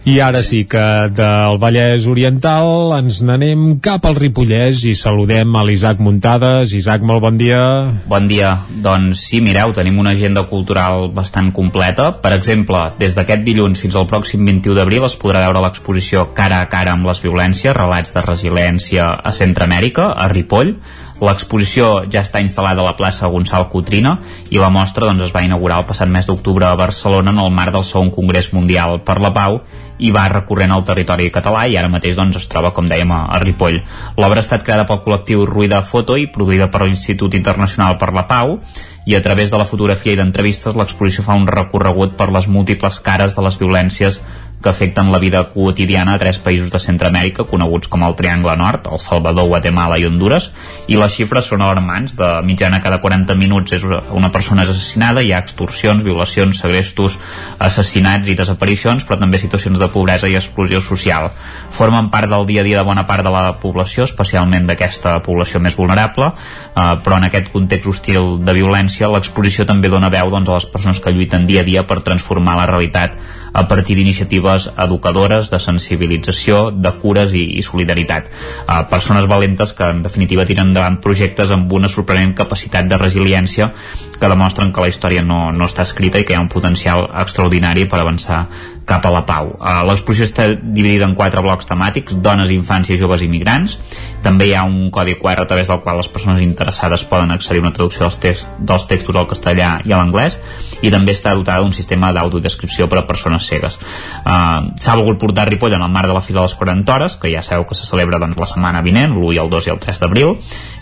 I 0.08 0.16
ara 0.24 0.40
sí 0.42 0.62
que 0.64 0.82
del 1.12 1.58
Vallès 1.60 2.06
Oriental 2.08 2.94
ens 2.96 3.20
n'anem 3.20 3.76
cap 3.84 4.06
al 4.08 4.16
Ripollès 4.16 4.86
i 4.88 4.94
saludem 4.96 5.52
a 5.52 5.64
l'Isaac 5.68 6.00
Muntades. 6.00 6.72
Isaac, 6.72 7.04
molt 7.04 7.20
bon 7.20 7.36
dia. 7.36 7.60
Bon 8.08 8.24
dia. 8.30 8.54
Doncs 8.72 9.26
sí, 9.28 9.42
mireu, 9.44 9.74
tenim 9.76 10.00
una 10.00 10.14
agenda 10.16 10.46
cultural 10.48 11.10
bastant 11.12 11.52
completa. 11.52 12.08
Per 12.24 12.32
exemple, 12.32 12.80
des 12.98 13.14
d'aquest 13.18 13.44
dilluns 13.44 13.84
fins 13.84 13.98
al 14.00 14.08
pròxim 14.08 14.48
21 14.48 14.78
d'abril 14.80 15.04
es 15.04 15.18
podrà 15.20 15.44
veure 15.44 15.60
l'exposició 15.66 16.30
Cara 16.32 16.62
a 16.62 16.70
cara 16.72 16.96
amb 16.96 17.06
les 17.06 17.20
violències, 17.20 17.41
relats 17.50 18.14
de 18.14 18.22
resiliència 18.22 19.08
a 19.14 19.32
Centroamèrica, 19.32 20.12
a 20.14 20.28
Ripoll. 20.28 20.76
L'exposició 21.22 22.04
ja 22.10 22.22
està 22.22 22.40
instal·lada 22.42 22.82
a 22.82 22.84
la 22.88 22.96
plaça 22.96 23.28
Gonçal 23.30 23.68
Cotrina 23.70 24.18
i 24.50 24.58
la 24.58 24.70
mostra 24.70 25.06
doncs, 25.06 25.22
es 25.22 25.32
va 25.34 25.44
inaugurar 25.44 25.78
el 25.78 25.86
passat 25.86 26.08
mes 26.08 26.26
d'octubre 26.26 26.66
a 26.66 26.74
Barcelona 26.74 27.30
en 27.30 27.38
el 27.38 27.50
marc 27.50 27.72
del 27.72 27.84
segon 27.84 28.10
Congrés 28.10 28.52
Mundial 28.52 29.00
per 29.06 29.20
la 29.20 29.32
Pau 29.32 29.60
i 30.02 30.10
va 30.10 30.26
recorrent 30.28 30.72
el 30.74 30.82
territori 30.82 31.30
català 31.30 31.68
i 31.70 31.76
ara 31.76 31.88
mateix 31.88 32.16
doncs, 32.16 32.36
es 32.36 32.48
troba, 32.50 32.72
com 32.74 32.88
dèiem, 32.90 33.12
a 33.12 33.38
Ripoll. 33.38 33.78
L'obra 34.18 34.42
ha 34.42 34.46
estat 34.46 34.64
creada 34.66 34.86
pel 34.88 35.02
col·lectiu 35.04 35.46
Ruïda 35.46 35.84
Foto 35.86 36.16
i 36.18 36.26
produïda 36.26 36.70
per 36.72 36.82
l'Institut 36.82 37.34
Internacional 37.38 37.98
per 38.00 38.10
la 38.12 38.26
Pau 38.26 38.58
i 39.06 39.14
a 39.14 39.22
través 39.22 39.50
de 39.50 39.58
la 39.58 39.66
fotografia 39.66 40.16
i 40.16 40.18
d'entrevistes 40.18 40.74
l'exposició 40.78 41.22
fa 41.26 41.38
un 41.38 41.46
recorregut 41.46 42.16
per 42.18 42.32
les 42.34 42.48
múltiples 42.48 42.98
cares 43.02 43.38
de 43.38 43.46
les 43.46 43.58
violències 43.58 44.20
que 44.62 44.70
afecten 44.70 45.10
la 45.12 45.18
vida 45.18 45.42
quotidiana 45.50 46.14
a 46.14 46.20
tres 46.22 46.38
països 46.38 46.70
de 46.72 46.80
Centroamèrica 46.80 47.44
coneguts 47.50 47.90
com 47.92 48.04
el 48.06 48.14
Triangle 48.16 48.54
Nord, 48.56 48.88
El 48.92 49.00
Salvador, 49.02 49.48
Guatemala 49.50 49.98
i 49.98 50.06
Honduras 50.06 50.50
i 50.88 50.96
les 50.96 51.16
xifres 51.16 51.50
són 51.50 51.64
alarmants 51.64 52.14
de 52.18 52.28
mitjana 52.46 52.80
cada 52.84 53.00
40 53.02 53.36
minuts 53.36 53.74
és 53.76 53.84
una 53.84 54.30
persona 54.32 54.64
assassinada, 54.64 55.22
hi 55.22 55.32
ha 55.34 55.42
extorsions, 55.42 56.04
violacions, 56.06 56.62
segrestos, 56.62 57.18
assassinats 57.58 58.30
i 58.30 58.38
desaparicions 58.38 59.06
però 59.08 59.18
també 59.20 59.40
situacions 59.42 59.80
de 59.82 59.90
pobresa 59.92 60.30
i 60.30 60.38
exclusió 60.38 60.80
social. 60.80 61.30
Formen 61.74 62.10
part 62.14 62.30
del 62.30 62.46
dia 62.46 62.62
a 62.62 62.66
dia 62.66 62.78
de 62.78 62.86
bona 62.86 63.06
part 63.08 63.26
de 63.26 63.34
la 63.34 63.58
població, 63.60 64.06
especialment 64.06 64.68
d'aquesta 64.70 65.18
població 65.26 65.60
més 65.60 65.76
vulnerable, 65.76 66.32
eh, 66.32 66.88
però 67.02 67.18
en 67.18 67.28
aquest 67.28 67.52
context 67.52 67.88
hostil 67.90 68.36
de 68.44 68.56
violència 68.56 69.10
l'exposició 69.10 69.66
també 69.66 69.90
dona 69.92 70.12
veu 70.12 70.30
doncs, 70.30 70.48
a 70.48 70.60
les 70.60 70.70
persones 70.70 71.00
que 71.02 71.12
lluiten 71.12 71.46
dia 71.46 71.62
a 71.62 71.68
dia 71.68 71.86
per 71.86 72.02
transformar 72.06 72.56
la 72.58 72.68
realitat 72.70 73.18
a 73.52 73.66
partir 73.68 73.96
d'iniciatives 73.96 74.70
educadores, 74.80 75.50
de 75.52 75.60
sensibilització, 75.60 76.70
de 76.72 76.94
cures 77.02 77.34
i, 77.36 77.44
i 77.58 77.62
solidaritat. 77.62 78.30
Uh, 78.66 78.82
persones 78.90 79.28
valentes 79.28 79.74
que 79.76 79.90
en 79.92 80.02
definitiva 80.02 80.46
tiren 80.48 80.72
endavant 80.72 81.00
projectes 81.04 81.52
amb 81.52 81.72
una 81.72 81.90
sorprenent 81.92 82.34
capacitat 82.38 82.88
de 82.88 83.00
resiliència 83.00 83.72
que 84.18 84.30
demostren 84.30 84.72
que 84.72 84.84
la 84.84 84.88
història 84.88 85.22
no, 85.26 85.50
no 85.52 85.66
està 85.66 85.82
escrita 85.82 86.20
i 86.20 86.24
que 86.24 86.34
hi 86.34 86.38
ha 86.38 86.44
un 86.44 86.52
potencial 86.52 87.08
extraordinari 87.24 87.88
per 87.90 88.00
avançar 88.00 88.44
cap 88.86 89.04
a 89.06 89.12
la 89.14 89.22
pau. 89.26 89.52
Uh, 89.58 89.82
L'exposició 89.88 90.26
està 90.26 90.48
dividida 90.56 91.06
en 91.08 91.14
quatre 91.18 91.42
blocs 91.44 91.68
temàtics, 91.68 92.16
dones, 92.22 92.50
infància, 92.54 92.98
joves 92.98 93.22
i 93.22 93.28
migrants. 93.30 93.78
També 94.22 94.48
hi 94.48 94.54
ha 94.54 94.64
un 94.66 94.90
codi 94.94 95.16
QR 95.18 95.42
a 95.42 95.46
través 95.50 95.70
del 95.70 95.80
qual 95.82 95.98
les 95.98 96.10
persones 96.12 96.42
interessades 96.42 97.04
poden 97.10 97.32
accedir 97.34 97.62
a 97.62 97.66
una 97.66 97.72
traducció 97.74 98.04
dels, 98.06 98.18
text, 98.22 98.50
dels 98.58 98.86
textos 98.90 99.18
al 99.18 99.28
castellà 99.30 99.72
i 99.86 99.92
a 99.92 99.98
l'anglès 99.98 100.38
i 100.82 100.90
també 100.90 101.14
està 101.14 101.34
dotada 101.34 101.62
d'un 101.62 101.74
sistema 101.74 102.12
d'audiodescripció 102.14 102.88
per 102.90 103.00
a 103.00 103.06
persones 103.06 103.46
cegues. 103.46 103.78
Uh, 104.24 104.72
S'ha 104.82 104.96
volgut 104.98 105.20
portar 105.22 105.48
Ripoll 105.48 105.76
en 105.78 105.84
el 105.84 105.92
marc 105.92 106.10
de 106.10 106.16
la 106.16 106.24
Fira 106.24 106.40
de 106.40 106.46
les 106.46 106.56
40 106.58 106.94
hores, 106.94 107.16
que 107.16 107.30
ja 107.32 107.42
sabeu 107.42 107.66
que 107.68 107.78
se 107.78 107.86
celebra 107.86 108.20
doncs, 108.22 108.38
la 108.38 108.50
setmana 108.50 108.82
vinent, 108.82 109.14
l'1 109.14 109.36
i 109.36 109.40
el 109.42 109.50
2 109.52 109.68
i 109.68 109.74
el 109.74 109.80
3 109.82 110.02
d'abril, 110.02 110.36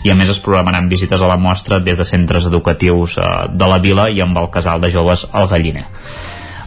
i 0.05 0.11
a 0.11 0.17
més 0.17 0.33
es 0.33 0.41
programaran 0.41 0.89
visites 0.89 1.21
a 1.21 1.29
la 1.29 1.37
mostra 1.37 1.79
des 1.79 2.01
de 2.01 2.05
centres 2.07 2.45
educatius 2.49 3.17
uh, 3.17 3.47
de 3.49 3.69
la 3.69 3.79
vila 3.83 4.09
i 4.09 4.21
amb 4.21 4.37
el 4.37 4.49
casal 4.53 4.81
de 4.81 4.89
joves 4.93 5.27
al 5.31 5.49
Galliner. 5.51 5.87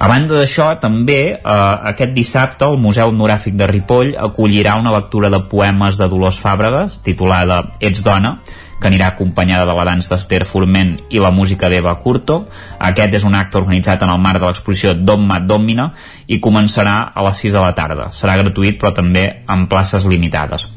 A 0.05 0.09
banda 0.11 0.37
d'això, 0.37 0.67
també, 0.83 1.21
eh, 1.33 1.53
aquest 1.91 2.11
dissabte 2.13 2.67
el 2.69 2.75
Museu 2.77 3.09
Etnogràfic 3.09 3.55
de 3.57 3.67
Ripoll 3.71 4.11
acollirà 4.21 4.75
una 4.77 4.93
lectura 4.93 5.31
de 5.33 5.41
poemes 5.49 5.97
de 5.97 6.09
Dolors 6.13 6.41
Fàbregas, 6.45 6.99
titulada 7.07 7.63
Ets 7.81 8.03
dona, 8.05 8.35
que 8.81 8.91
anirà 8.91 9.07
acompanyada 9.07 9.65
de 9.65 9.73
la 9.73 9.87
dansa 9.89 10.15
d'Esther 10.15 10.45
Forment 10.45 10.93
i 11.09 11.23
la 11.25 11.31
música 11.31 11.71
d'Eva 11.73 11.95
Curto. 12.03 12.43
Aquest 12.79 13.15
és 13.15 13.25
un 13.25 13.35
acte 13.35 13.57
organitzat 13.57 14.05
en 14.05 14.13
el 14.13 14.21
marc 14.21 14.43
de 14.43 14.51
l'exposició 14.51 14.93
Domma 14.93 15.41
Domina 15.41 15.95
i 16.27 16.39
començarà 16.39 16.99
a 17.15 17.25
les 17.25 17.41
6 17.41 17.57
de 17.57 17.63
la 17.65 17.73
tarda. 17.73 18.11
Serà 18.13 18.37
gratuït, 18.43 18.77
però 18.77 18.93
també 18.93 19.25
amb 19.47 19.71
places 19.71 20.05
limitades. 20.05 20.69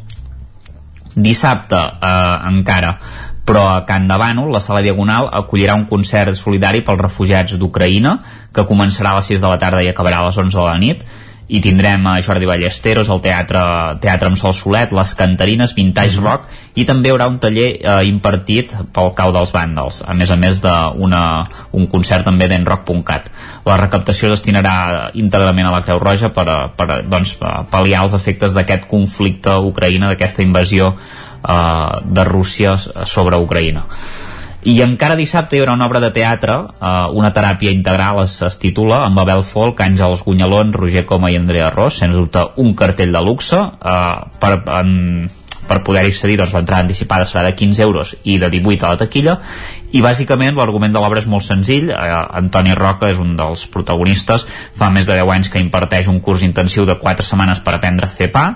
Dissabte, 1.16 1.76
eh, 1.76 2.38
encara, 2.48 3.00
però 3.48 3.64
a 3.72 3.86
Can 3.88 4.10
Bànol, 4.12 4.52
la 4.52 4.60
sala 4.60 4.82
Diagonal 4.84 5.30
acollirà 5.32 5.78
un 5.80 5.86
concert 5.88 6.36
solidari 6.36 6.82
pels 6.84 7.00
refugiats 7.00 7.56
d'Ucraïna 7.56 8.18
que 8.52 8.68
començarà 8.68 9.14
a 9.14 9.22
les 9.22 9.32
6 9.32 9.40
de 9.40 9.48
la 9.48 9.60
tarda 9.62 9.86
i 9.86 9.88
acabarà 9.88 10.20
a 10.20 10.28
les 10.28 10.38
11 10.44 10.58
de 10.58 10.66
la 10.66 10.78
nit 10.82 11.06
i 11.48 11.62
tindrem 11.64 12.04
a 12.08 12.18
Jordi 12.20 12.48
Ballesteros, 12.48 13.08
el 13.08 13.22
teatre, 13.24 13.62
teatre 14.04 14.28
amb 14.28 14.40
Sol 14.40 14.52
Solet, 14.56 14.92
les 14.92 15.14
cantarines, 15.16 15.74
Vintage 15.78 16.20
Rock 16.20 16.50
i 16.76 16.84
també 16.86 17.08
hi 17.08 17.14
haurà 17.14 17.30
un 17.32 17.40
taller 17.40 17.70
eh, 17.78 17.94
impartit 18.10 18.74
pel 18.94 19.14
cau 19.16 19.32
dels 19.36 19.54
vàndals, 19.56 20.02
a 20.04 20.16
més 20.18 20.32
a 20.34 20.38
més 20.40 20.60
d'un 20.62 21.88
concert 21.92 22.28
també 22.28 22.50
d'enrock.cat. 22.52 23.32
La 23.66 23.80
recaptació 23.80 24.28
es 24.28 24.38
destinarà 24.38 24.76
íntegrament 25.16 25.70
a 25.70 25.74
la 25.78 25.82
Creu 25.88 26.04
Roja 26.04 26.34
per, 26.36 26.48
a, 26.52 26.60
per 26.76 26.90
a, 26.92 27.02
doncs, 27.08 27.38
pal·liar 27.72 28.04
els 28.04 28.18
efectes 28.18 28.58
d'aquest 28.58 28.90
conflicte 28.92 29.56
a 29.56 29.64
Ucraïna, 29.64 30.12
d'aquesta 30.12 30.44
invasió 30.44 30.94
eh, 30.98 32.02
de 32.04 32.28
Rússia 32.28 32.76
sobre 32.78 33.40
Ucraïna. 33.40 33.88
I 34.68 34.82
encara 34.84 35.16
dissabte 35.16 35.56
hi 35.56 35.62
haurà 35.62 35.78
una 35.78 35.86
obra 35.88 36.02
de 36.04 36.10
teatre, 36.12 36.58
eh, 36.60 36.90
una 37.16 37.32
teràpia 37.32 37.72
integral 37.72 38.20
es, 38.26 38.34
es 38.44 38.58
titula, 38.60 39.06
amb 39.06 39.22
Abel 39.22 39.46
Folk, 39.48 39.80
Àngels 39.80 40.26
Gunyalons, 40.26 40.76
Roger 40.76 41.06
Coma 41.08 41.30
i 41.32 41.38
Andrea 41.40 41.70
Ross, 41.72 42.02
sens 42.02 42.18
dubte 42.18 42.44
un 42.60 42.74
cartell 42.76 43.16
de 43.16 43.22
luxe, 43.24 43.62
eh, 43.64 44.16
per, 44.42 44.50
en, 44.82 44.90
per 45.70 45.78
poder-hi 45.88 46.12
accedir 46.12 46.36
doncs, 46.42 46.52
l'entrada 46.58 46.84
anticipada 46.84 47.24
serà 47.30 47.46
de 47.48 47.54
15 47.56 47.86
euros 47.86 48.12
i 48.28 48.36
de 48.42 48.50
18 48.52 48.84
a 48.84 48.92
la 48.92 49.00
taquilla. 49.00 49.38
I 49.96 50.02
bàsicament 50.04 50.60
l'argument 50.60 50.92
de 50.92 51.00
l'obra 51.00 51.24
és 51.24 51.30
molt 51.32 51.48
senzill 51.48 51.94
eh, 51.94 52.10
Antoni 52.42 52.76
Roca 52.76 53.08
és 53.14 53.22
un 53.24 53.38
dels 53.40 53.64
protagonistes 53.72 54.44
fa 54.76 54.92
més 54.92 55.08
de 55.08 55.16
10 55.16 55.32
anys 55.38 55.54
que 55.54 55.64
imparteix 55.64 56.12
un 56.12 56.20
curs 56.20 56.44
intensiu 56.44 56.84
de 56.84 57.00
4 57.00 57.24
setmanes 57.24 57.64
per 57.64 57.78
aprendre 57.78 58.12
a 58.12 58.16
fer 58.20 58.28
pa 58.36 58.50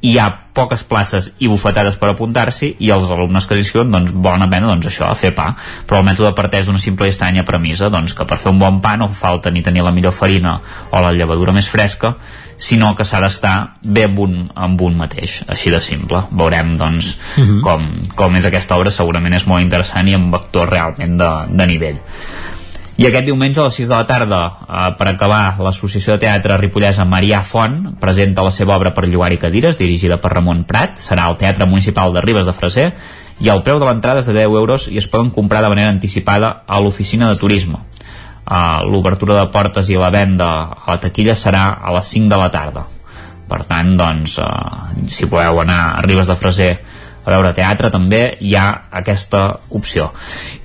hi 0.00 0.18
ha 0.18 0.26
poques 0.56 0.82
places 0.84 1.30
i 1.40 1.48
bufetades 1.48 1.96
per 2.00 2.10
apuntar-s'hi 2.12 2.74
i 2.84 2.90
els 2.92 3.10
alumnes 3.12 3.46
que 3.48 3.56
s'inscriuen 3.56 3.92
doncs, 3.92 4.12
volen 4.12 4.44
aprendre 4.44 4.70
doncs, 4.70 4.88
això, 4.88 5.08
a 5.08 5.16
fer 5.18 5.32
pa. 5.36 5.50
Però 5.88 6.00
el 6.00 6.06
mètode 6.08 6.32
parteix 6.36 6.68
d'una 6.68 6.80
simple 6.80 7.08
i 7.08 7.12
estranya 7.12 7.44
premissa 7.48 7.90
doncs, 7.92 8.14
que 8.16 8.26
per 8.28 8.38
fer 8.40 8.52
un 8.52 8.60
bon 8.60 8.80
pa 8.84 8.96
no 9.00 9.08
fa 9.12 9.30
falta 9.30 9.52
ni 9.52 9.64
tenir 9.64 9.84
la 9.84 9.92
millor 9.92 10.14
farina 10.16 10.58
o 10.90 11.02
la 11.02 11.12
llevadura 11.16 11.54
més 11.56 11.68
fresca 11.68 12.14
sinó 12.56 12.94
que 12.96 13.04
s'ha 13.04 13.20
d'estar 13.20 13.54
bé 13.84 14.06
amb 14.08 14.20
un, 14.24 14.36
amb 14.54 14.80
un 14.80 14.96
mateix, 14.96 15.42
així 15.52 15.72
de 15.72 15.80
simple. 15.84 16.22
Veurem 16.30 16.76
doncs 16.78 17.16
uh 17.36 17.44
-huh. 17.44 17.60
com, 17.60 17.84
com 18.14 18.36
és 18.36 18.46
aquesta 18.46 18.76
obra. 18.76 18.90
Segurament 18.90 19.34
és 19.34 19.46
molt 19.46 19.62
interessant 19.62 20.08
i 20.08 20.14
amb 20.14 20.34
actors 20.34 20.70
realment 20.70 21.18
de, 21.18 21.30
de 21.48 21.66
nivell 21.66 21.98
i 22.96 23.04
aquest 23.04 23.26
diumenge 23.28 23.60
a 23.60 23.66
les 23.66 23.76
6 23.76 23.90
de 23.90 23.94
la 23.94 24.06
tarda, 24.08 24.40
eh, 24.64 24.92
per 24.96 25.08
acabar, 25.10 25.58
l'Associació 25.60 26.14
de 26.14 26.22
Teatre 26.24 26.56
Ripollesa 26.56 27.04
Marià 27.04 27.42
Font 27.44 27.96
presenta 28.00 28.42
la 28.42 28.50
seva 28.50 28.76
obra 28.76 28.94
per 28.96 29.04
llogar 29.04 29.32
i 29.34 29.38
cadires, 29.38 29.76
dirigida 29.76 30.16
per 30.16 30.32
Ramon 30.32 30.64
Prat. 30.64 30.96
Serà 30.96 31.26
al 31.26 31.36
Teatre 31.36 31.66
Municipal 31.66 32.14
de 32.14 32.22
Ribes 32.24 32.46
de 32.46 32.54
Freser 32.56 32.86
i 33.44 33.50
el 33.52 33.60
preu 33.62 33.78
de 33.78 33.84
l'entrada 33.84 34.22
és 34.24 34.26
de 34.30 34.32
10 34.32 34.56
euros 34.56 34.88
i 34.88 34.96
es 34.96 35.08
poden 35.12 35.28
comprar 35.30 35.60
de 35.60 35.68
manera 35.68 35.92
anticipada 35.92 36.62
a 36.66 36.80
l'oficina 36.80 37.28
de 37.28 37.36
turisme. 37.36 37.78
uh, 38.46 38.86
l'obertura 38.86 39.40
de 39.40 39.46
portes 39.50 39.88
i 39.90 39.96
la 39.98 40.10
venda 40.10 40.46
a 40.70 40.92
la 40.92 41.00
taquilla 41.02 41.34
serà 41.34 41.80
a 41.82 41.92
les 41.92 42.06
5 42.06 42.28
de 42.30 42.36
la 42.38 42.50
tarda 42.54 42.84
per 43.48 43.64
tant 43.66 43.96
doncs 43.98 44.38
uh, 44.38 44.46
si 45.10 45.26
podeu 45.26 45.60
anar 45.60 45.80
a 45.96 46.02
Ribes 46.06 46.30
de 46.30 46.36
Freser 46.36 46.70
a 47.26 47.34
veure 47.34 47.52
teatre 47.56 47.90
també 47.90 48.20
hi 48.40 48.54
ha 48.54 48.66
aquesta 49.02 49.42
opció 49.74 50.08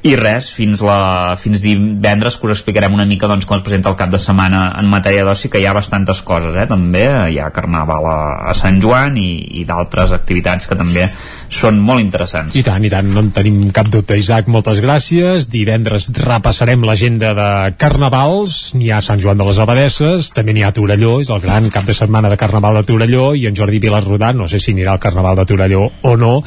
i 0.06 0.14
res, 0.20 0.52
fins, 0.54 0.84
la, 0.86 1.36
fins 1.42 1.64
divendres 1.66 2.38
que 2.38 2.48
us 2.48 2.56
explicarem 2.56 2.94
una 2.94 3.08
mica 3.10 3.30
doncs, 3.30 3.48
com 3.50 3.58
es 3.58 3.66
presenta 3.66 3.90
el 3.90 3.98
cap 4.00 4.14
de 4.14 4.22
setmana 4.22 4.68
en 4.80 4.90
matèria 4.92 5.26
d'oci 5.26 5.50
que 5.50 5.62
hi 5.62 5.66
ha 5.66 5.76
bastantes 5.78 6.22
coses 6.26 6.56
eh? 6.56 6.68
també 6.70 7.08
hi 7.34 7.42
ha 7.42 7.52
Carnaval 7.54 8.08
a, 8.08 8.20
a 8.52 8.58
Sant 8.58 8.80
Joan 8.84 9.18
i, 9.18 9.32
i 9.62 9.66
d'altres 9.68 10.14
activitats 10.16 10.70
que 10.70 10.78
també 10.78 11.08
són 11.52 11.80
molt 11.84 12.02
interessants 12.04 12.56
i 12.56 12.64
tant, 12.66 12.84
i 12.88 12.92
tant, 12.92 13.10
no 13.12 13.22
en 13.26 13.32
tenim 13.36 13.60
cap 13.76 13.90
dubte 13.92 14.18
Isaac, 14.20 14.48
moltes 14.52 14.82
gràcies, 14.84 15.50
divendres 15.52 16.10
repassarem 16.24 16.86
l'agenda 16.88 17.34
de 17.38 17.50
Carnavals 17.82 18.74
n'hi 18.78 18.92
ha 18.92 19.02
Sant 19.04 19.22
Joan 19.22 19.40
de 19.42 19.48
les 19.50 19.60
Abadesses 19.62 20.32
també 20.36 20.56
n'hi 20.56 20.66
ha 20.66 20.74
Torelló, 20.76 21.20
és 21.22 21.32
el 21.34 21.44
gran 21.44 21.70
cap 21.74 21.88
de 21.88 21.96
setmana 21.98 22.32
de 22.32 22.40
Carnaval 22.40 22.80
de 22.80 22.86
Torelló 22.88 23.32
i 23.36 23.48
en 23.50 23.58
Jordi 23.58 23.82
Vilarrodà 23.84 24.32
no 24.36 24.48
sé 24.48 24.62
si 24.64 24.76
anirà 24.76 24.96
al 24.96 25.04
Carnaval 25.04 25.40
de 25.42 25.48
Torelló 25.52 25.90
o 26.08 26.16
no 26.18 26.38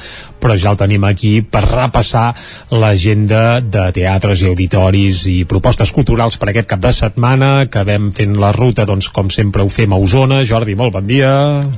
però 0.44 0.58
ja 0.60 0.74
el 0.74 0.76
tenim 0.76 1.06
aquí 1.08 1.38
per 1.40 1.62
repassar 1.64 2.26
l'agenda 2.76 3.62
de 3.64 3.86
teatres 3.96 4.42
i 4.42 4.50
auditoris 4.50 5.22
i 5.32 5.36
propostes 5.48 5.92
culturals 5.96 6.36
per 6.40 6.50
aquest 6.52 6.68
cap 6.74 6.82
de 6.84 6.92
setmana 6.92 7.50
que 7.72 7.84
vam 7.88 8.10
fent 8.12 8.36
la 8.40 8.52
ruta, 8.52 8.84
doncs 8.84 9.08
com 9.14 9.32
sempre 9.32 9.64
ho 9.64 9.72
fem 9.72 9.94
a 9.94 10.00
Osona. 10.04 10.42
Jordi, 10.44 10.76
molt 10.76 10.92
bon 10.98 11.08
dia. 11.08 11.30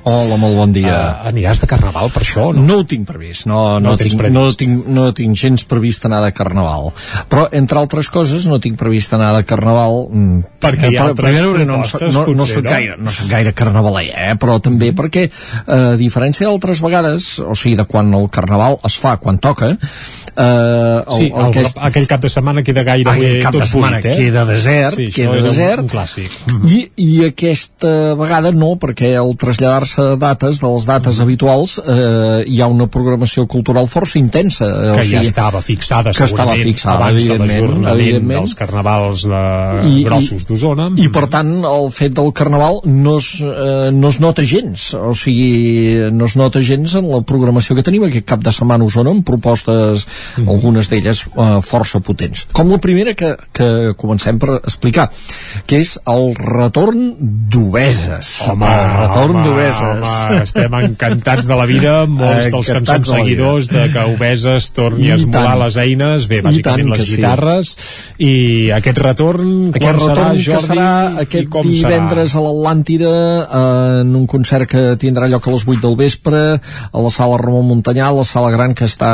Hola, 0.03 0.41
molt 0.43 0.59
bon 0.59 0.75
dia. 0.75 0.97
Uh, 0.97 1.31
aniràs 1.31 1.63
de 1.63 1.71
Carnaval 1.71 2.11
per 2.11 2.25
això? 2.25 2.49
No, 2.57 2.67
no 2.67 2.81
ho 2.81 2.89
tinc 2.91 3.07
previst, 3.17 3.47
no, 3.49 3.81
no, 3.81 3.81
no, 3.81 3.91
no, 3.91 3.97
tinc, 3.97 4.23
no, 4.31 4.45
tinc, 4.53 4.87
no 4.93 5.09
tinc 5.17 5.39
gens 5.41 5.65
previst 5.69 6.07
anar 6.09 6.23
de 6.25 6.33
Carnaval. 6.37 6.93
Però, 7.33 7.47
entre 7.57 7.81
altres 7.81 8.11
coses, 8.13 8.47
no 8.51 8.61
tinc 8.63 8.79
previst 8.81 9.17
anar 9.17 9.33
de 9.39 9.45
Carnaval... 9.49 10.07
Mm, 10.11 10.45
perquè 10.63 10.93
hi 10.93 10.99
ha 10.99 11.07
altres 11.09 11.33
primer, 11.33 11.65
no, 11.67 11.81
no, 11.81 11.81
no, 11.81 12.27
no, 12.37 12.47
soc 12.47 12.67
gaire, 12.67 12.97
no 13.01 13.15
soc 13.15 13.31
gaire 13.31 13.53
carnavaler, 13.57 14.07
eh? 14.13 14.33
però 14.41 14.59
també 14.63 14.93
perquè, 14.97 15.27
eh, 15.29 15.77
a 15.77 15.99
diferència 16.01 16.49
d'altres 16.49 16.83
vegades, 16.85 17.29
o 17.41 17.57
sigui, 17.59 17.77
de 17.79 17.87
quan 17.89 18.13
el 18.17 18.29
Carnaval 18.33 18.81
es 18.87 18.99
fa 19.01 19.17
quan 19.23 19.41
toca, 19.43 19.73
eh, 19.75 20.26
el, 20.37 21.17
sí, 21.17 21.27
el, 21.27 21.41
el, 21.41 21.47
aquest, 21.51 21.79
aquell 21.89 22.09
cap 22.11 22.25
de 22.25 22.31
setmana 22.33 22.65
queda 22.67 22.85
gaire 22.87 23.13
aquell 23.13 23.43
cap 23.45 23.57
tot 23.57 23.65
de 23.65 23.69
setmana 23.71 24.01
buit, 24.01 24.09
eh? 24.11 24.17
queda 24.21 24.45
desert, 24.49 24.99
sí, 24.99 25.09
queda 25.15 25.41
desert, 25.45 25.85
un, 25.85 25.89
un 25.89 25.93
clàssic. 25.93 26.37
I, 26.69 26.81
i 27.03 27.11
aquesta 27.29 27.93
vegada 28.19 28.53
no, 28.55 28.75
perquè 28.81 29.15
al 29.19 29.33
traslladar-se 29.41 30.09
dates 30.21 30.61
de 30.63 30.73
les 30.73 30.89
dates 30.89 31.19
mm. 31.19 31.27
habituals 31.27 31.77
eh, 31.83 32.45
hi 32.47 32.61
ha 32.61 32.69
una 32.73 32.89
programació 32.93 33.47
cultural 33.51 33.89
força 33.91 34.19
intensa. 34.21 34.67
Que 34.67 34.93
o 34.93 35.05
sigui, 35.05 35.17
ja 35.17 35.25
estava 35.31 35.63
fixada, 35.65 36.15
que 36.17 36.29
estava 36.29 36.57
fixada, 36.61 37.11
abans 37.11 37.25
de 37.25 37.37
evidentment 37.95 38.43
dels 38.43 38.57
carnavals 38.59 39.27
de 39.31 39.43
I, 39.89 40.05
grossos 40.07 40.47
d'Osona. 40.49 40.91
I, 40.95 41.07
I, 41.07 41.11
per 41.15 41.27
tant, 41.33 41.53
el 41.67 41.91
fet 41.95 42.17
del 42.17 42.33
carnaval 42.37 42.83
no 42.87 43.17
es, 43.21 43.33
eh, 43.41 43.91
no 43.95 44.13
es 44.13 44.21
nota 44.23 44.45
gens, 44.47 44.89
o 44.99 45.15
sigui, 45.17 46.11
no 46.13 46.29
es 46.29 46.37
nota 46.39 46.63
gens 46.65 46.97
en 47.01 47.11
la 47.13 47.23
programació 47.27 47.77
que 47.77 47.85
tenim 47.87 48.07
aquest 48.09 48.29
cap 48.29 48.45
de 48.45 48.55
setmana 48.55 48.85
a 48.85 48.91
Osona 48.91 49.15
amb 49.15 49.27
propostes, 49.27 50.07
mm. 50.37 50.49
algunes 50.49 50.91
d'elles 50.93 51.23
eh, 51.27 51.49
força 51.65 52.01
potents. 52.05 52.47
Com 52.57 52.71
la 52.73 52.81
primera 52.83 53.15
que, 53.19 53.35
que 53.57 53.69
comencem 53.99 54.41
per 54.43 54.59
explicar, 54.59 55.09
que 55.67 55.81
és 55.83 55.97
el 56.11 56.33
retorn 56.39 57.15
d'Obeses. 57.53 58.33
Home, 58.51 58.69
el 58.69 58.93
retorn 59.01 59.41
d'Obeses. 59.45 60.15
Estem 60.43 60.79
encantats 60.81 61.49
de 61.49 61.59
la 61.59 61.67
vida, 61.69 61.97
molts 62.11 62.51
dels 62.53 62.71
que 62.71 62.81
en 62.81 62.89
som 62.89 63.07
seguidors 63.07 63.71
de 63.73 63.87
que 63.93 64.07
Obeses 64.15 64.71
torni 64.77 65.09
I 65.09 65.15
a 65.15 65.19
esmolar 65.21 65.55
tant. 65.55 65.63
les 65.65 65.79
eines, 65.83 66.29
bé, 66.31 66.41
bàsicament 66.45 66.93
les 66.93 67.05
guitarres, 67.11 67.73
sí. 67.77 68.27
i 68.27 68.35
aquest 68.77 69.01
retorn, 69.03 69.53
aquest 69.71 69.85
quan 69.85 69.99
retorn 69.99 70.17
serà, 70.17 70.29
Jordi, 70.47 70.67
que 70.67 70.75
serà 70.75 71.25
aquest 71.25 71.59
divendres 71.67 72.33
serà? 72.33 72.43
a 72.43 72.47
l'Atlàntida 72.47 73.13
eh, 73.13 74.03
en 74.03 74.15
un 74.19 74.27
concert 74.31 74.71
que 74.71 74.85
tindrà 75.01 75.31
lloc 75.31 75.47
a 75.47 75.55
les 75.55 75.67
8 75.67 75.83
del 75.85 75.97
vespre 75.99 76.43
a 76.57 77.05
la 77.07 77.13
sala 77.13 77.39
Ramon 77.43 77.67
Montanyà, 77.71 78.11
la 78.15 78.27
sala 78.27 78.53
gran 78.55 78.75
que 78.77 78.89
està 78.89 79.13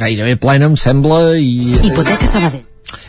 gairebé 0.00 0.36
plena, 0.44 0.70
em 0.70 0.78
sembla, 0.78 1.24
i... 1.40 1.74
Hipoteca 1.80 2.30
Sabadell 2.30 2.64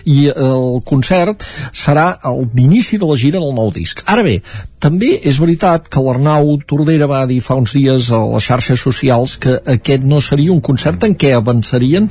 i 0.05 0.29
el 0.29 0.79
concert 0.85 1.43
serà 1.75 2.07
l'inici 2.55 2.99
de 3.01 3.09
la 3.09 3.17
gira 3.19 3.41
del 3.41 3.53
nou 3.57 3.71
disc. 3.73 4.01
Ara 4.05 4.23
bé, 4.25 4.37
també 4.85 5.15
és 5.25 5.39
veritat 5.41 5.87
que 5.89 6.01
l'Arnau 6.03 6.55
Tordera 6.69 7.07
va 7.09 7.23
dir 7.29 7.39
fa 7.41 7.57
uns 7.57 7.73
dies 7.73 8.11
a 8.13 8.19
les 8.35 8.45
xarxes 8.45 8.81
socials 8.81 9.37
que 9.41 9.57
aquest 9.75 10.05
no 10.05 10.21
seria 10.21 10.53
un 10.53 10.61
concert 10.61 11.07
en 11.07 11.15
què 11.17 11.33
avançarien 11.33 12.09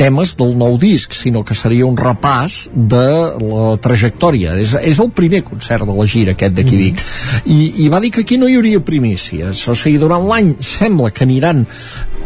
temes 0.00 0.34
del 0.36 0.52
nou 0.60 0.76
disc, 0.80 1.16
sinó 1.16 1.42
que 1.46 1.56
seria 1.56 1.88
un 1.88 1.96
repàs 1.96 2.62
de 2.74 3.06
la 3.40 3.72
trajectòria. 3.82 4.58
És, 4.60 4.74
és 4.76 5.00
el 5.00 5.12
primer 5.16 5.42
concert 5.46 5.88
de 5.88 5.96
la 5.96 6.06
gira 6.06 6.36
aquest 6.36 6.56
d'aquí 6.58 6.76
mm. 6.76 6.84
Vic. 6.84 7.04
I, 7.46 7.60
I 7.86 7.88
va 7.92 8.02
dir 8.04 8.12
que 8.14 8.24
aquí 8.26 8.36
no 8.40 8.48
hi 8.48 8.58
hauria 8.60 8.84
primícies. 8.84 9.64
O 9.68 9.76
sigui, 9.78 10.00
durant 10.02 10.28
l'any 10.28 10.54
sembla 10.64 11.10
que 11.14 11.24
aniran 11.24 11.64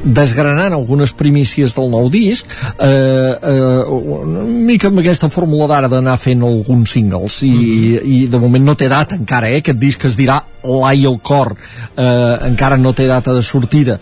desgranant 0.02 0.74
algunes 0.74 1.12
primícies 1.16 1.74
del 1.76 1.90
nou 1.92 2.08
disc 2.12 2.47
eh, 2.78 2.89
eh, 2.89 3.82
una 3.89 4.44
mica 4.44 4.90
amb 4.90 5.00
aquesta 5.00 5.31
fórmula 5.32 5.68
d'ara 5.70 5.89
d'anar 5.89 6.16
fent 6.20 6.42
alguns 6.44 6.97
singles 6.97 7.42
i, 7.42 7.50
mm 7.50 7.60
-hmm. 7.60 8.00
i 8.05 8.26
de 8.28 8.39
moment 8.39 8.64
no 8.64 8.74
té 8.74 8.89
data 8.89 9.14
encara 9.14 9.48
eh? 9.48 9.58
aquest 9.58 9.78
disc 9.78 10.05
es 10.05 10.16
dirà 10.16 10.42
l'ai 10.62 11.05
el 11.05 11.20
cor 11.23 11.55
eh, 11.97 12.36
encara 12.48 12.76
no 12.76 12.92
té 12.92 13.06
data 13.06 13.32
de 13.32 13.42
sortida 13.42 13.98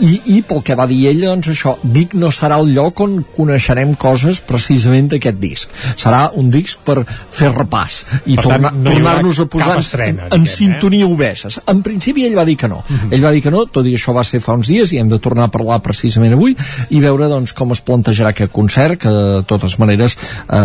i, 0.00 0.12
i 0.36 0.42
pel 0.46 0.62
que 0.64 0.76
va 0.78 0.86
dir 0.90 0.98
ell, 1.10 1.20
doncs 1.26 1.50
això, 1.52 1.74
Vic 1.94 2.14
no 2.18 2.30
serà 2.34 2.58
el 2.62 2.72
lloc 2.74 3.00
on 3.04 3.18
coneixerem 3.36 3.94
coses 4.00 4.40
precisament 4.46 5.10
d'aquest 5.12 5.38
disc. 5.42 5.72
Serà 6.00 6.24
un 6.38 6.50
disc 6.52 6.80
per 6.86 7.02
fer 7.06 7.52
repàs 7.52 8.00
i 8.24 8.36
per 8.38 8.46
torna, 8.46 8.72
no 8.74 8.90
tornar-nos 8.90 9.42
a 9.42 9.46
posar 9.50 9.76
estrena, 9.80 10.28
en, 10.30 10.40
en 10.40 10.48
sintonia 10.48 11.06
eh? 11.06 11.10
obeses. 11.12 11.58
En 11.70 11.82
principi 11.84 12.26
ell 12.26 12.36
va 12.38 12.46
dir 12.48 12.56
que 12.56 12.70
no. 12.70 12.82
Uh 12.82 12.96
-huh. 12.96 13.12
Ell 13.12 13.24
va 13.24 13.32
dir 13.32 13.42
que 13.42 13.50
no, 13.50 13.64
tot 13.66 13.86
i 13.86 13.94
això 13.94 14.14
va 14.14 14.24
ser 14.24 14.40
fa 14.40 14.54
uns 14.54 14.68
dies 14.68 14.92
i 14.92 14.98
hem 14.98 15.08
de 15.08 15.18
tornar 15.18 15.44
a 15.44 15.52
parlar 15.52 15.80
precisament 15.82 16.32
avui 16.32 16.56
i 16.90 17.00
veure 17.00 17.28
doncs, 17.28 17.52
com 17.52 17.72
es 17.72 17.82
plantejarà 17.84 18.28
aquest 18.30 18.52
concert, 18.52 18.98
que 18.98 19.08
de 19.08 19.42
totes 19.46 19.78
maneres 19.78 20.16
eh, 20.48 20.56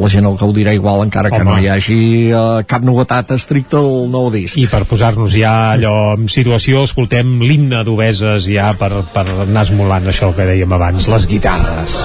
la 0.00 0.08
gent 0.08 0.26
el 0.26 0.36
gaudirà 0.36 0.74
igual 0.74 1.02
encara 1.02 1.28
Home. 1.28 1.38
que 1.38 1.44
no 1.44 1.58
hi 1.58 1.68
hagi 1.68 2.30
eh, 2.30 2.64
cap 2.66 2.82
novetat 2.82 3.30
estricta 3.30 3.76
del 3.76 4.10
nou 4.10 4.30
disc. 4.30 4.56
I 4.58 4.66
per 4.66 4.84
posar-nos 4.84 5.32
ja 5.32 5.72
allò 5.72 6.14
en 6.16 6.28
situació, 6.28 6.84
escoltem 6.84 7.40
l'himne 7.40 7.84
d'obeses 7.84 8.48
ja 8.58 8.72
per, 8.78 8.90
per 9.14 9.24
anar 9.44 9.64
esmolant 9.66 10.10
això 10.10 10.30
que 10.36 10.46
dèiem 10.48 10.72
abans, 10.74 11.08
les 11.12 11.26
guitarres. 11.30 11.96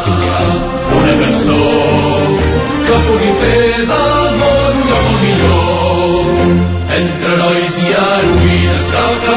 Una 1.00 1.16
cançó 1.22 1.60
que 2.88 3.00
pugui 3.08 3.32
fer 3.42 3.86
del 3.92 4.38
món 4.42 4.82
lloc 4.92 5.10
millor. 5.24 6.44
Entre 6.94 7.32
herois 7.36 7.78
i 7.82 7.94
heroïnes 8.04 8.90
que 9.26 9.33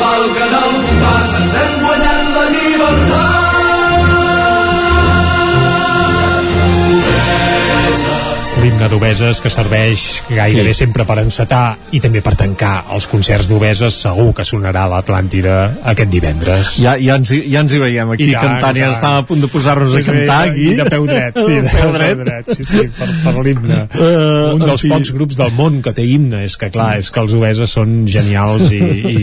l'himne 8.76 8.90
d'Obeses 8.92 9.38
que 9.40 9.48
serveix 9.48 10.02
gairebé 10.28 10.72
sí. 10.74 10.82
sempre 10.82 11.06
per 11.08 11.14
encetar 11.22 11.78
i 11.96 12.00
també 12.02 12.20
per 12.20 12.34
tancar 12.36 12.82
els 12.92 13.06
concerts 13.08 13.48
d'Obeses 13.48 14.00
segur 14.04 14.34
que 14.36 14.44
sonarà 14.44 14.82
a 14.84 14.90
l'Atlàntida 14.90 15.54
aquest 15.92 16.10
divendres 16.12 16.74
ja, 16.82 16.92
ja, 17.00 17.14
ens, 17.16 17.32
ja 17.32 17.62
ens 17.64 17.72
hi 17.72 17.80
veiem 17.80 18.12
aquí 18.12 18.26
I 18.28 18.34
cantant, 18.36 18.76
ja 18.76 18.90
estàvem 18.92 19.22
a 19.22 19.26
punt 19.30 19.40
de 19.40 19.48
posar-nos 19.48 19.94
sí, 19.94 20.02
a 20.02 20.10
cantar 20.10 20.36
aquí 20.50 20.66
i 20.74 20.76
de 20.76 20.84
peu 20.92 21.06
dret, 21.08 21.38
sí, 21.40 21.56
de 21.64 21.70
peu 21.72 21.94
dret. 21.94 22.20
dret 22.20 22.50
sí, 22.52 22.66
sí, 22.68 22.82
per, 22.98 23.08
per 23.22 23.34
l'himne 23.46 23.78
uh, 23.86 24.52
un 24.58 24.66
dels 24.66 24.84
fi. 24.84 24.92
pocs 24.92 25.14
grups 25.16 25.40
del 25.40 25.56
món 25.56 25.80
que 25.86 25.94
té 25.96 26.04
himne 26.10 26.42
és 26.44 26.58
que 26.60 26.68
clar, 26.74 26.90
és 27.00 27.08
que 27.08 27.24
els 27.24 27.38
Obeses 27.38 27.72
són 27.78 27.96
genials 28.12 28.76
i, 28.76 28.82
i, 28.82 29.16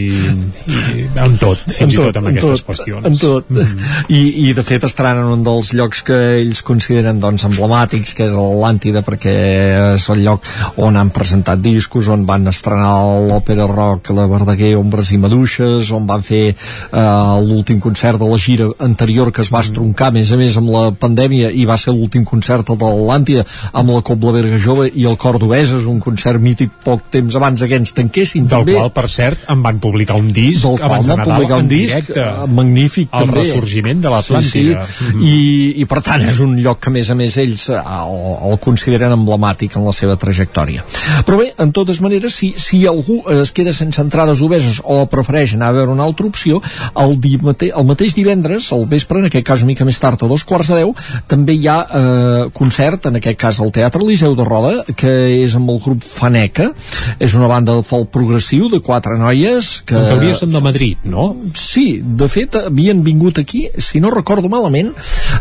i 0.66 1.06
en 1.14 1.38
tot, 1.38 1.62
fins 1.68 1.92
en 1.92 1.94
tot, 1.94 2.00
i 2.00 2.02
tot 2.10 2.22
amb 2.24 2.32
aquestes 2.34 2.66
tot, 2.66 2.72
qüestions 2.72 3.12
en 3.12 3.22
tot 3.22 3.54
mm. 3.54 3.86
I, 4.10 4.24
i 4.48 4.58
de 4.58 4.66
fet 4.66 4.90
estaran 4.90 5.22
en 5.22 5.32
un 5.38 5.46
dels 5.46 5.76
llocs 5.78 6.02
que 6.10 6.20
ells 6.42 6.66
consideren 6.66 7.22
doncs 7.22 7.46
emblemàtics 7.52 8.18
que 8.18 8.32
és 8.32 8.34
l'Atlàntida 8.34 9.06
perquè 9.06 9.43
és 9.44 10.08
el 10.14 10.24
lloc 10.26 10.48
on 10.84 10.98
han 11.00 11.12
presentat 11.16 11.62
discos, 11.64 12.10
on 12.12 12.26
van 12.28 12.48
estrenar 12.52 12.94
l'òpera 13.28 13.68
rock, 13.70 14.12
la 14.16 14.28
Verdaguer, 14.32 14.74
Ombres 14.80 15.14
i 15.14 15.20
Maduixes, 15.22 15.92
on 15.96 16.08
van 16.10 16.24
fer 16.26 16.44
eh, 16.54 17.38
l'últim 17.44 17.80
concert 17.84 18.20
de 18.22 18.30
la 18.30 18.40
gira 18.42 18.70
anterior 18.84 19.32
que 19.32 19.44
es 19.44 19.52
va 19.54 19.64
estroncar, 19.64 20.12
a 20.12 20.18
més 20.18 20.32
a 20.32 20.40
més, 20.40 20.58
amb 20.60 20.72
la 20.74 20.86
pandèmia, 21.00 21.52
i 21.52 21.66
va 21.70 21.78
ser 21.78 21.94
l'últim 21.94 22.26
concert 22.26 22.70
de 22.70 22.78
l'Atlàntida, 22.80 23.46
amb 23.74 23.94
la 23.94 24.02
Cobla 24.06 24.34
Berga 24.36 24.60
Jove 24.62 24.90
i 24.94 25.08
el 25.10 25.18
Cor 25.22 25.40
d'Obeses, 25.42 25.88
un 25.90 26.00
concert 26.04 26.42
mític 26.42 26.74
poc 26.84 27.06
temps 27.14 27.36
abans 27.40 27.64
que 27.64 27.80
ens 27.80 27.94
tanquessin. 27.96 28.48
Del 28.48 28.64
també. 28.64 28.78
qual, 28.78 28.92
per 28.96 29.08
cert, 29.12 29.46
en 29.54 29.64
van 29.66 29.80
publicar 29.84 30.18
un 30.20 30.32
disc 30.34 30.66
del 30.66 30.82
abans 30.84 31.08
de 31.08 31.18
Nadal 31.18 31.36
publicar 31.36 31.62
un 31.64 31.70
disc 31.72 31.94
directe. 31.94 32.20
Eh, 32.24 32.48
magnífic 32.60 33.10
el 33.12 33.26
també. 33.26 33.40
ressorgiment 33.42 34.04
de 34.04 34.14
l'Atlàntida. 34.14 34.86
Sí, 34.88 34.94
sí. 34.98 35.06
Mm 35.06 35.20
-hmm. 35.20 35.28
I, 35.34 35.82
I 35.82 35.86
per 35.86 36.02
tant 36.02 36.22
és 36.22 36.40
un 36.40 36.56
lloc 36.62 36.80
que 36.80 36.90
a 36.90 36.94
més 36.94 37.10
a 37.10 37.16
més 37.16 37.38
ells 37.38 37.70
el, 37.70 37.82
el 38.52 38.60
consideren 38.60 39.26
emblemàtic 39.34 39.78
en 39.78 39.86
la 39.86 39.94
seva 39.96 40.16
trajectòria. 40.20 40.84
Però 41.26 41.40
bé, 41.40 41.52
en 41.58 41.72
totes 41.76 42.00
maneres, 42.04 42.36
si, 42.36 42.54
si 42.58 42.84
algú 42.88 43.22
es 43.34 43.52
queda 43.56 43.74
sense 43.74 44.02
entrades 44.02 44.42
obeses 44.46 44.80
o 44.84 45.04
prefereix 45.10 45.56
anar 45.56 45.72
a 45.72 45.78
veure 45.80 45.94
una 45.94 46.06
altra 46.06 46.28
opció, 46.28 46.62
el, 47.00 47.18
di 47.22 47.38
mate 47.42 47.72
el 47.74 47.88
mateix 47.88 48.16
divendres, 48.18 48.72
al 48.74 48.86
vespre, 48.90 49.20
en 49.20 49.30
aquest 49.30 49.46
cas 49.48 49.64
una 49.64 49.74
mica 49.74 49.88
més 49.88 50.00
tard, 50.00 50.22
a 50.22 50.30
dos 50.30 50.46
quarts 50.48 50.72
de 50.72 50.82
deu, 50.82 50.94
també 51.28 51.56
hi 51.58 51.68
ha 51.68 51.78
eh, 51.84 52.44
concert, 52.56 53.10
en 53.10 53.20
aquest 53.20 53.40
cas 53.40 53.62
al 53.64 53.74
Teatre 53.76 54.04
Eliseu 54.04 54.36
de 54.38 54.48
Roda, 54.48 54.74
que 54.98 55.14
és 55.44 55.56
amb 55.58 55.72
el 55.74 55.82
grup 55.84 56.06
Faneca, 56.06 56.70
és 57.20 57.36
una 57.38 57.50
banda 57.52 57.78
de 57.80 57.86
folk 57.88 58.12
progressiu 58.14 58.70
de 58.72 58.82
quatre 58.84 59.18
noies 59.20 59.76
que... 59.88 59.98
En 59.98 60.10
teoria 60.10 60.38
són 60.38 60.54
de 60.54 60.64
Madrid, 60.64 61.08
no? 61.10 61.32
Sí, 61.58 62.02
de 62.04 62.30
fet 62.32 62.58
havien 62.60 63.04
vingut 63.06 63.40
aquí, 63.42 63.66
si 63.82 64.02
no 64.04 64.12
recordo 64.14 64.52
malament, 64.52 64.94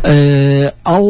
eh, 0.09 0.71
al, 0.89 1.09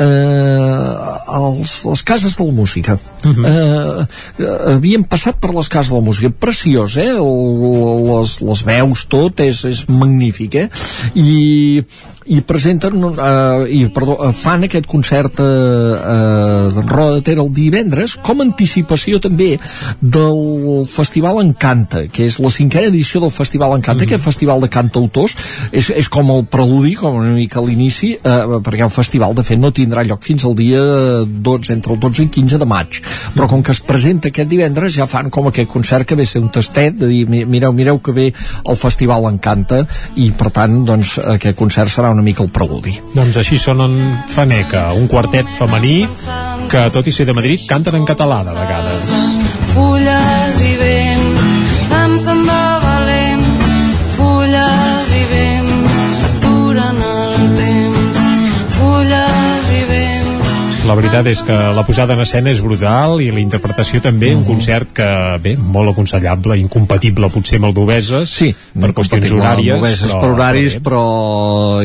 eh, 0.00 1.10
als, 1.40 1.80
les 1.88 2.02
cases 2.02 2.19
de 2.22 2.44
la 2.44 2.52
música. 2.52 2.98
Uh 3.24 3.28
Mhm. 3.28 3.44
-huh. 3.44 4.06
eh, 4.38 4.74
havien 4.74 5.04
passat 5.04 5.36
per 5.40 5.54
les 5.54 5.68
cases 5.68 5.90
de 5.90 5.94
la 5.96 6.00
música. 6.04 6.30
Preciós, 6.30 6.96
eh? 6.96 7.12
Les, 7.12 8.40
les 8.40 8.62
veus, 8.64 9.06
tot, 9.08 9.40
és, 9.40 9.64
és 9.64 9.84
magnífic, 9.88 10.54
eh? 10.54 10.68
I 11.14 11.82
i 12.28 12.40
presenten 12.44 12.98
uh, 13.00 13.64
i, 13.64 13.86
perdó, 13.94 14.18
uh, 14.20 14.32
fan 14.36 14.66
aquest 14.66 14.84
concert 14.88 15.40
uh, 15.40 16.68
de 16.74 16.82
Roda 16.84 17.16
de 17.16 17.22
Ter 17.24 17.36
el 17.40 17.48
divendres 17.54 18.16
com 18.20 18.42
a 18.42 18.44
anticipació 18.44 19.20
també 19.24 19.54
del 20.00 20.84
Festival 20.90 21.40
Encanta 21.40 22.04
que 22.12 22.26
és 22.28 22.36
la 22.42 22.52
cinquena 22.52 22.90
edició 22.92 23.22
del 23.24 23.32
Festival 23.32 23.72
Encanta 23.78 24.04
mm. 24.04 24.08
aquest 24.10 24.26
festival 24.28 24.60
de 24.60 24.68
cantautors 24.72 25.36
és, 25.72 25.88
és 25.88 26.10
com 26.12 26.28
el 26.34 26.44
preludi, 26.50 26.92
com 27.00 27.16
una 27.22 27.32
mica 27.32 27.64
l'inici 27.64 28.12
uh, 28.18 28.60
perquè 28.60 28.84
el 28.84 28.92
festival 28.92 29.34
de 29.38 29.46
fet 29.46 29.60
no 29.60 29.72
tindrà 29.72 30.04
lloc 30.04 30.20
fins 30.26 30.44
al 30.44 30.58
dia 30.58 30.82
12, 31.24 31.72
entre 31.72 31.96
el 31.96 32.02
12 32.04 32.26
i 32.26 32.28
15 32.36 32.60
de 32.60 32.68
maig 32.68 33.00
però 33.32 33.48
com 33.48 33.64
que 33.64 33.72
es 33.72 33.80
presenta 33.80 34.28
aquest 34.28 34.52
divendres 34.52 34.92
ja 34.98 35.08
fan 35.08 35.32
com 35.32 35.48
aquest 35.48 35.72
concert 35.72 36.04
que 36.04 36.20
ve 36.20 36.28
ser 36.28 36.44
un 36.44 36.52
tastet 36.52 37.00
de 37.00 37.08
dir 37.08 37.24
mireu, 37.30 37.72
mireu 37.72 38.04
que 38.04 38.12
ve 38.12 38.28
el 38.30 38.76
Festival 38.76 39.30
Encanta 39.32 39.86
i 40.20 40.30
per 40.36 40.52
tant 40.52 40.82
doncs 40.84 41.16
aquest 41.38 41.56
concert 41.56 41.88
serà 41.88 42.09
una 42.12 42.22
mica 42.22 42.42
el 42.44 42.50
preludi. 42.54 42.96
Doncs 43.14 43.40
així 43.40 43.58
sonen 43.58 43.96
Faneca, 44.30 44.90
un 44.98 45.08
quartet 45.10 45.48
femení 45.58 46.04
que, 46.70 46.86
tot 46.94 47.06
i 47.06 47.14
ser 47.14 47.26
de 47.28 47.34
Madrid, 47.36 47.66
canten 47.68 47.98
en 47.98 48.06
català 48.08 48.42
de 48.46 48.54
vegades. 48.56 49.10
Fulles 49.74 50.60
i 50.66 50.76
vent, 50.80 51.09
La 60.90 60.96
veritat 60.98 61.28
és 61.30 61.38
que 61.46 61.54
la 61.54 61.84
posada 61.86 62.16
en 62.16 62.20
escena 62.24 62.50
és 62.50 62.58
brutal 62.64 63.20
i 63.22 63.28
la 63.30 63.38
interpretació 63.38 64.00
també, 64.02 64.32
un 64.34 64.40
concert 64.42 64.88
que, 64.96 65.06
bé, 65.38 65.52
molt 65.54 65.92
aconsellable, 65.92 66.56
incompatible 66.58 67.28
potser 67.30 67.60
amb 67.60 67.68
el 67.68 67.76
d'Obeses, 67.76 68.32
sí, 68.40 68.48
per 68.74 68.90
qüestions 68.96 69.30
horàries. 69.36 69.78
Obeses 69.78 70.10
per 70.10 70.30
horaris, 70.32 70.74
però, 70.82 71.04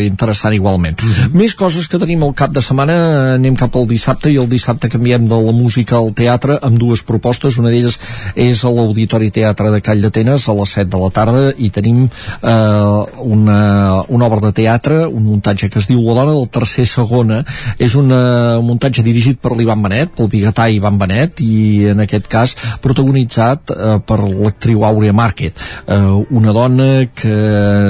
interessant 0.02 0.56
igualment. 0.58 0.98
Mm 0.98 1.12
-hmm. 1.12 1.38
Més 1.38 1.54
coses 1.54 1.88
que 1.88 2.00
tenim 2.02 2.24
al 2.24 2.34
cap 2.34 2.52
de 2.52 2.64
setmana, 2.64 3.36
anem 3.36 3.56
cap 3.56 3.76
al 3.76 3.86
dissabte, 3.86 4.32
i 4.32 4.38
el 4.38 4.50
dissabte 4.50 4.90
canviem 4.90 5.28
de 5.28 5.36
la 5.36 5.52
música 5.52 5.98
al 5.98 6.12
teatre 6.14 6.58
amb 6.62 6.80
dues 6.80 7.04
propostes, 7.04 7.60
una 7.60 7.70
d'elles 7.70 8.00
és 8.36 8.66
a 8.66 8.70
l'Auditori 8.70 9.30
Teatre 9.30 9.70
de 9.70 9.82
Call 9.82 10.02
d'Atenes 10.02 10.50
a 10.50 10.54
les 10.54 10.70
7 10.70 10.90
de 10.90 10.98
la 10.98 11.12
tarda, 11.12 11.54
i 11.58 11.70
tenim 11.70 12.10
eh, 12.42 13.06
una, 13.22 14.02
una 14.08 14.26
obra 14.26 14.48
de 14.48 14.52
teatre, 14.52 15.06
un 15.06 15.24
muntatge 15.24 15.70
que 15.70 15.78
es 15.78 15.88
diu 15.88 16.02
La 16.02 16.22
dona 16.22 16.34
del 16.34 16.50
tercer 16.50 16.88
segona, 16.88 17.46
és 17.78 17.94
una, 17.94 18.58
un 18.58 18.66
muntatge 18.66 18.95
dirigit 19.04 19.40
per 19.42 19.56
l'Ivan 19.56 19.82
Benet, 19.84 20.14
pel 20.16 20.30
biguetà 20.32 20.68
Ivan 20.72 21.00
Benet, 21.02 21.42
i 21.42 21.88
en 21.92 22.04
aquest 22.06 22.30
cas 22.32 22.56
protagonitzat 22.82 23.74
eh, 23.74 23.98
per 24.06 24.20
l'actriu 24.24 24.86
Àurea 24.88 25.14
Márquez, 25.16 25.54
eh, 25.88 26.00
una 26.30 26.54
dona 26.56 26.90
que 27.16 27.36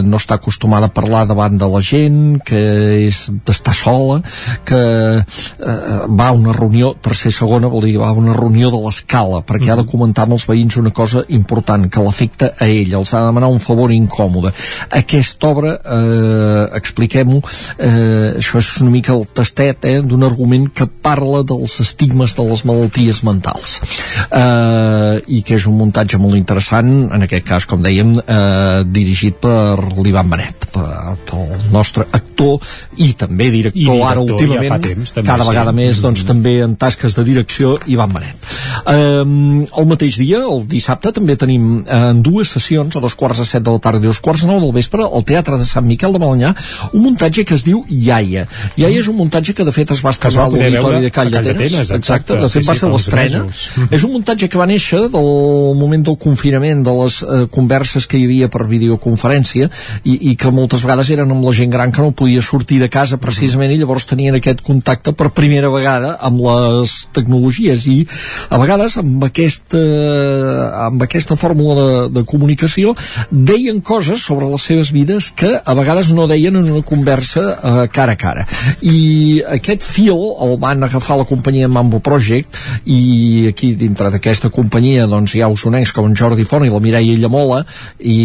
no 0.06 0.18
està 0.18 0.40
acostumada 0.40 0.90
a 0.90 0.94
parlar 0.96 1.26
davant 1.30 1.58
de 1.60 1.70
la 1.70 1.82
gent, 1.84 2.40
que 2.46 2.62
és 3.06 3.26
d'estar 3.46 3.76
sola, 3.76 4.22
que 4.66 4.82
eh, 5.20 6.00
va 6.08 6.30
a 6.30 6.36
una 6.36 6.56
reunió, 6.56 6.94
tercer 7.02 7.34
segona 7.36 7.72
vol 7.72 7.86
dir 7.88 7.98
va 8.02 8.10
a 8.10 8.18
una 8.18 8.36
reunió 8.38 8.72
de 8.74 8.82
l'escala, 8.82 9.42
perquè 9.46 9.72
ha 9.74 9.80
de 9.80 9.88
comentar 9.90 10.26
amb 10.26 10.38
els 10.38 10.48
veïns 10.50 10.80
una 10.82 10.94
cosa 10.96 11.26
important, 11.30 11.90
que 11.92 12.04
l'afecta 12.04 12.54
a 12.60 12.68
ell, 12.68 12.96
els 13.00 13.14
ha 13.14 13.24
de 13.24 13.32
demanar 13.32 13.52
un 13.52 13.62
favor 13.64 13.94
incòmode. 13.94 14.54
Aquesta 14.90 15.52
obra, 15.52 15.76
eh, 15.76 16.64
expliquem-ho, 16.80 17.42
eh, 17.78 18.36
això 18.40 18.60
és 18.62 18.72
una 18.82 18.92
mica 18.92 19.14
el 19.14 19.26
tastet 19.34 19.86
eh, 19.86 20.02
d'un 20.02 20.24
argument 20.24 20.70
que 20.74 20.88
parla 21.02 21.44
dels 21.48 21.80
estigmes 21.84 22.36
de 22.38 22.46
les 22.50 22.64
malalties 22.68 23.22
mentals 23.28 23.78
eh, 24.30 25.22
i 25.28 25.42
que 25.46 25.58
és 25.58 25.66
un 25.70 25.78
muntatge 25.80 26.20
molt 26.22 26.38
interessant 26.40 26.92
en 27.14 27.26
aquest 27.26 27.46
cas 27.48 27.68
com 27.70 27.82
dèiem 27.84 28.16
eh, 28.22 28.84
dirigit 28.86 29.38
per 29.42 29.78
l'Ivan 30.02 30.30
Benet 30.32 30.68
per, 30.74 31.16
pel 31.28 31.52
nostre 31.74 32.08
actor 32.12 32.60
i 33.02 33.12
també 33.18 33.50
director, 33.54 33.82
I 33.82 33.86
director 33.86 34.12
ara 34.12 34.24
últimament 34.24 34.72
ja 34.72 34.80
temps, 34.90 35.16
també, 35.16 35.30
cada 35.30 35.44
sí. 35.46 35.50
vegada 35.52 35.76
més 35.76 36.02
doncs, 36.04 36.24
Mm. 36.26 36.28
també 36.28 36.54
en 36.64 36.76
tasques 36.80 37.16
de 37.16 37.24
direcció 37.28 37.76
Ivan 37.92 38.14
Benet 38.14 38.50
eh, 38.88 39.24
el 39.24 39.88
mateix 39.90 40.18
dia, 40.18 40.42
el 40.42 40.66
dissabte 40.68 41.12
també 41.16 41.36
tenim 41.36 41.84
eh, 41.86 42.02
en 42.12 42.22
dues 42.26 42.54
sessions 42.56 42.96
a 42.96 43.04
dos 43.04 43.16
quarts 43.16 43.44
de 43.44 43.46
set 43.46 43.64
de 43.66 43.72
la 43.72 43.80
tarda 43.84 44.02
i 44.02 44.08
dos 44.08 44.22
quarts 44.24 44.46
de 44.46 44.50
nou 44.50 44.60
del 44.64 44.74
vespre 44.76 45.06
al 45.06 45.26
Teatre 45.28 45.60
de 45.60 45.68
Sant 45.68 45.86
Miquel 45.86 46.16
de 46.16 46.22
Balanyà 46.22 46.54
un 46.94 47.04
muntatge 47.04 47.46
que 47.46 47.56
es 47.58 47.66
diu 47.68 47.84
Iaia 47.90 48.48
Iaia 48.78 49.00
és 49.00 49.10
un 49.12 49.20
muntatge 49.20 49.54
que 49.54 49.66
de 49.68 49.74
fet 49.76 49.92
es 49.92 50.04
va 50.06 50.14
estrenar 50.16 50.48
a 50.48 50.54
l'Auditori 50.86 51.06
de 51.06 51.12
Call 51.12 51.32
d'Atenes 51.34 51.92
exacte, 51.96 52.38
de 52.40 52.50
fet 52.52 52.68
va 52.68 52.76
ser 52.78 52.90
l'estrena 52.92 53.44
és 53.90 54.04
un 54.04 54.14
muntatge 54.14 54.50
que 54.52 54.60
va 54.60 54.68
néixer 54.70 55.06
del 55.14 55.30
moment 55.80 56.04
del 56.06 56.18
confinament 56.22 56.84
de 56.86 56.94
les 57.02 57.22
eh, 57.24 57.46
converses 57.52 58.08
que 58.08 58.20
hi 58.20 58.26
havia 58.28 58.50
per 58.52 58.66
videoconferència 58.70 59.70
i, 60.04 60.18
i 60.32 60.36
que 60.40 60.52
moltes 60.54 60.84
vegades 60.86 61.12
eren 61.16 61.32
amb 61.32 61.46
la 61.46 61.54
gent 61.56 61.74
gran 61.74 61.94
que 61.96 62.04
no 62.04 62.14
podia 62.16 62.44
sortir 62.46 62.80
de 62.82 62.90
casa 62.92 63.20
precisament 63.22 63.74
i 63.74 63.80
llavors 63.82 64.08
tenien 64.10 64.38
aquest 64.38 64.64
contacte 64.66 65.14
per 65.16 65.32
primera 65.36 65.70
vegada 65.74 66.16
amb 66.26 66.42
les 66.46 66.96
tecnologies. 67.16 67.88
I 67.88 68.06
a 68.50 68.60
vegades 68.62 68.98
amb 69.02 69.24
aquesta 69.28 69.82
amb 70.86 71.04
aquesta 71.06 71.38
fórmula 71.40 71.76
de, 71.80 72.02
de 72.20 72.26
comunicació 72.28 72.94
deien 73.32 73.82
coses 73.86 74.24
sobre 74.26 74.50
les 74.52 74.66
seves 74.66 74.92
vides 74.96 75.32
que 75.36 75.56
a 75.58 75.78
vegades 75.78 76.12
no 76.16 76.28
deien 76.32 76.56
en 76.60 76.72
una 76.72 76.86
conversa 76.86 77.46
eh, 77.56 77.88
cara 77.94 78.16
a 78.16 78.20
cara. 78.20 78.46
I 78.82 79.42
aquest 79.58 79.86
fil 79.86 80.16
el 80.16 80.58
van 80.66 80.84
agafar 80.88 81.20
la 81.22 81.28
companyia 81.30 81.70
Mambo 81.72 82.02
Project 82.04 82.58
i 82.90 83.48
aquí 83.50 83.74
dintre 83.80 84.10
d'aquesta 84.14 84.50
companyia 84.54 85.08
doncs 85.10 85.36
hi 85.36 85.44
ha 85.46 85.50
usonencs 85.54 85.94
com 85.96 86.10
en 86.10 86.18
Jordi 86.18 86.46
Font 86.48 86.66
i 86.66 86.74
la 86.74 86.82
Mireia 86.84 87.18
Llamola 87.22 87.62
i, 88.00 88.20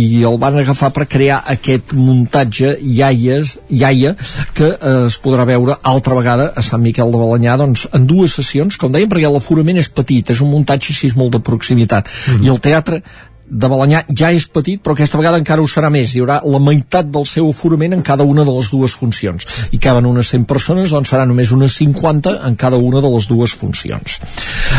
i 0.00 0.04
el 0.26 0.38
van 0.42 0.58
agafar 0.62 0.92
per 0.96 1.08
crear 1.10 1.42
aquest 1.54 1.94
muntatge 1.96 2.76
iaies, 2.80 3.56
iaia 3.68 4.14
que 4.56 4.70
eh, 4.70 4.96
es 5.06 5.18
podrà 5.22 5.46
veure 5.48 5.78
altra 5.82 6.16
vegada 6.18 6.50
a 6.56 6.64
Sant 6.64 6.82
Miquel 6.84 7.12
de 7.12 7.20
Balanyà 7.20 7.56
doncs, 7.60 7.86
en 7.96 8.06
dues 8.08 8.36
sessions, 8.38 8.78
com 8.80 8.92
dèiem, 8.92 9.10
perquè 9.10 9.30
l'aforament 9.30 9.80
és 9.80 9.90
petit, 9.92 10.30
és 10.30 10.40
un 10.44 10.52
muntatge 10.52 10.94
així 10.94 11.10
molt 11.16 11.34
de 11.36 11.42
proximitat 11.44 12.08
Mhm. 12.10 12.44
i 12.44 12.48
el 12.52 12.60
teatre 12.60 13.02
de 13.50 13.68
Balanyà 13.70 14.04
ja 14.16 14.30
és 14.32 14.46
petit, 14.48 14.80
però 14.82 14.94
aquesta 14.94 15.18
vegada 15.18 15.40
encara 15.40 15.62
ho 15.62 15.68
serà 15.68 15.90
més. 15.92 16.14
Hi 16.14 16.22
haurà 16.22 16.40
la 16.46 16.62
meitat 16.62 17.10
del 17.12 17.26
seu 17.28 17.50
aforament 17.50 17.96
en 17.96 18.04
cada 18.06 18.24
una 18.24 18.46
de 18.46 18.54
les 18.54 18.70
dues 18.72 18.94
funcions. 18.96 19.46
I 19.74 19.82
caben 19.82 20.08
unes 20.08 20.30
100 20.32 20.46
persones, 20.50 20.94
doncs 20.94 21.12
serà 21.12 21.26
només 21.28 21.52
unes 21.56 21.76
50 21.82 22.36
en 22.46 22.58
cada 22.60 22.78
una 22.78 23.02
de 23.02 23.12
les 23.12 23.28
dues 23.30 23.54
funcions. 23.58 24.20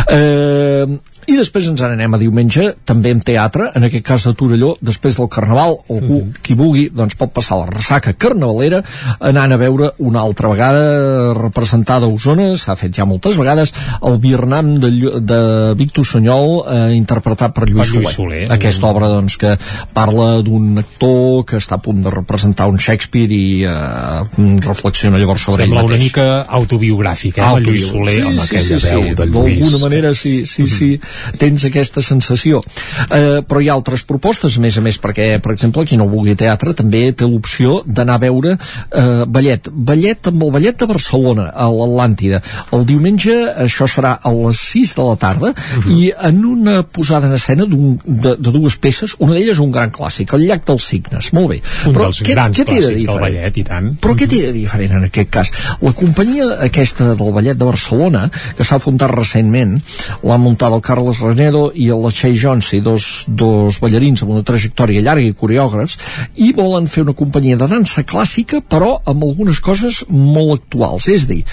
Eh, 0.08 0.88
i 1.28 1.38
després 1.38 1.68
ens 1.70 1.82
n'anem 1.82 2.16
a 2.16 2.20
diumenge, 2.22 2.72
també 2.86 3.12
amb 3.16 3.24
teatre, 3.26 3.72
en 3.76 3.88
aquest 3.88 4.06
cas 4.06 4.26
de 4.28 4.34
Torelló, 4.38 4.76
després 4.82 5.18
del 5.20 5.30
Carnaval, 5.30 5.78
algú 5.90 6.22
mm 6.22 6.22
-hmm. 6.22 6.42
qui 6.42 6.54
vulgui, 6.54 6.90
doncs 6.90 7.16
pot 7.16 7.32
passar 7.34 7.58
la 7.58 7.70
ressaca 7.70 8.14
carnavalera 8.14 8.84
anant 9.20 9.52
a 9.52 9.58
veure 9.58 9.92
una 10.00 10.22
altra 10.22 10.50
vegada 10.50 11.34
representada 11.34 12.06
a 12.06 12.10
Osona, 12.10 12.56
s'ha 12.56 12.76
fet 12.76 12.96
ja 12.96 13.06
moltes 13.06 13.38
vegades, 13.38 13.74
el 14.02 14.18
Vietnam 14.20 14.80
de, 14.80 14.92
de 15.22 15.74
Víctor 15.76 16.06
Sunyol, 16.06 16.64
eh, 16.68 16.96
interpretat 16.96 17.54
per 17.54 17.70
Lluís, 17.70 17.88
Per 17.88 17.96
Lluís 17.96 18.16
Soler. 18.16 18.48
Soler. 18.48 18.52
Aquesta 18.52 18.88
obra, 18.88 19.08
doncs, 19.08 19.38
que 19.38 19.58
parla 19.94 20.42
d'un 20.42 20.78
actor 20.78 21.46
que 21.46 21.58
està 21.58 21.76
a 21.76 21.84
punt 21.84 22.02
de 22.04 22.14
representar 22.14 22.68
un 22.72 22.78
Shakespeare 22.78 23.34
i 23.36 23.64
eh, 23.66 24.60
reflexiona 24.66 25.20
llavors 25.22 25.46
sobre 25.48 25.66
Sembla 25.66 25.82
ell 25.82 25.86
una 25.86 25.96
mateix. 25.96 26.04
mica 26.04 26.28
autobiogràfic, 26.62 27.38
eh? 27.38 27.48
El 27.48 27.66
Lluís 27.66 27.88
Soler, 27.90 28.20
amb 28.28 28.44
aquella 28.46 28.80
veu 28.86 29.08
de 29.16 29.26
Lluís. 29.26 29.60
D'alguna 29.62 29.84
manera, 29.86 30.14
sí, 30.14 30.46
sí, 30.46 30.68
sí. 30.68 30.92
Tens 31.40 31.66
aquesta 31.66 32.02
sensació 32.02 32.62
eh, 33.10 33.42
però 33.48 33.62
hi 33.62 33.70
ha 33.70 33.74
altres 33.78 34.04
propostes 34.08 34.58
a 34.58 34.62
més 34.64 34.78
a 34.78 34.82
més 34.86 34.98
perquè 35.02 35.40
per 35.42 35.52
exemple 35.54 35.86
qui 35.88 35.98
no 36.00 36.08
vulgui 36.12 36.36
teatre 36.40 36.74
també 36.78 37.12
té 37.14 37.26
l'opció 37.28 37.82
d'anar 37.86 38.16
a 38.20 38.24
veure 38.26 38.56
eh, 38.58 39.24
ballet, 39.28 39.70
ballet 39.72 40.28
amb 40.32 40.44
el 40.48 40.52
ballet 40.52 40.78
de 40.80 40.88
Barcelona 40.90 41.50
a 41.54 41.68
l'Atlàntida 41.72 42.42
el 42.76 42.86
diumenge 42.86 43.36
això 43.66 43.88
serà 43.90 44.18
a 44.22 44.32
les 44.36 44.60
6 44.72 44.96
de 44.98 45.04
la 45.10 45.16
tarda 45.16 45.52
uh 45.52 45.56
Mhm. 45.82 45.84
-huh. 45.88 45.98
i 45.98 46.12
en 46.28 46.46
una 46.46 46.84
posada 46.84 47.28
en 47.28 47.34
escena 47.34 47.66
de, 47.66 48.36
de 48.38 48.52
dues 48.52 48.78
peces, 48.78 49.16
una 49.20 49.34
d'elles 49.34 49.58
un 49.60 49.72
gran 49.72 49.92
clàssic 49.92 50.34
el 50.34 50.46
llac 50.48 50.66
dels 50.66 50.84
signes, 50.84 51.32
molt 51.34 51.50
bé 51.50 51.62
Un 51.88 51.94
però 51.94 52.04
dels 52.04 52.22
què, 52.22 52.34
grans 52.34 52.58
què 52.58 52.66
té 52.66 52.76
de 52.76 52.82
del 52.82 52.96
diferent? 52.96 53.22
ballet, 53.22 53.58
i 53.58 53.64
tant. 53.64 53.98
Però 54.02 54.16
què 54.16 54.28
té 54.28 54.42
de 54.48 54.52
diferent 54.52 54.92
en 54.92 55.04
aquest 55.06 55.30
cas? 55.30 55.52
La 55.82 55.92
companyia 55.94 56.44
aquesta 56.62 57.14
del 57.16 57.32
Ballet 57.34 57.58
de 57.58 57.66
Barcelona, 57.66 58.30
que 58.58 58.64
s'ha 58.64 58.80
fundat 58.80 59.12
recentment, 59.12 59.82
l'ha 60.24 60.38
muntat 60.38 60.72
el 60.74 60.82
Carles 60.82 61.01
Renedo 61.22 61.72
i 61.74 61.90
el 61.90 62.08
Jones, 62.38 62.72
i 62.74 62.82
dos, 62.82 63.26
dos 63.28 63.80
ballarins 63.82 64.24
amb 64.24 64.36
una 64.36 64.46
trajectòria 64.48 65.02
llarga 65.02 65.28
i 65.28 65.34
coreògrafs, 65.34 65.98
i 66.36 66.52
volen 66.54 66.88
fer 66.88 67.04
una 67.04 67.18
companyia 67.18 67.58
de 67.58 67.68
dansa 67.68 68.04
clàssica, 68.04 68.62
però 68.62 68.98
amb 69.06 69.24
algunes 69.24 69.60
coses 69.60 70.04
molt 70.10 70.62
actuals. 70.62 71.08
És 71.08 71.28
dir, 71.28 71.44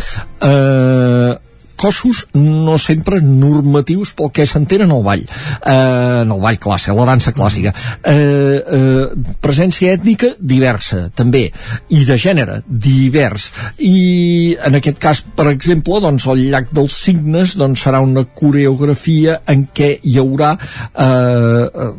eh, 0.41 1.37
cossos 1.79 2.25
no 2.35 2.77
sempre 2.83 3.21
normatius 3.23 4.15
pel 4.19 4.33
que 4.35 4.47
s'entenen 4.49 4.93
al 4.95 5.05
ball. 5.07 5.25
Eh, 5.25 6.23
en 6.25 6.33
el 6.35 6.43
ball 6.43 6.59
clàssic, 6.61 6.95
la 6.97 7.07
dansa 7.09 7.33
clàssica. 7.37 7.73
Eh, 8.03 8.59
eh, 8.79 9.33
presència 9.43 9.95
ètnica 9.97 10.35
diversa 10.39 11.07
també 11.15 11.47
i 11.95 12.05
de 12.09 12.19
gènere 12.19 12.61
divers. 12.67 13.51
I 13.79 14.57
en 14.67 14.79
aquest 14.79 14.99
cas 15.03 15.23
per 15.39 15.49
exemple 15.53 16.01
doncs 16.05 16.27
el 16.31 16.45
llac 16.53 16.73
dels 16.75 16.97
signes 17.05 17.55
doncs 17.59 17.87
serà 17.87 18.03
una 18.05 18.25
coreografia 18.39 19.41
en 19.49 19.67
què 19.75 19.93
hi 20.03 20.19
haurà 20.21 20.55
eh, 20.59 21.07
eh, 21.07 21.91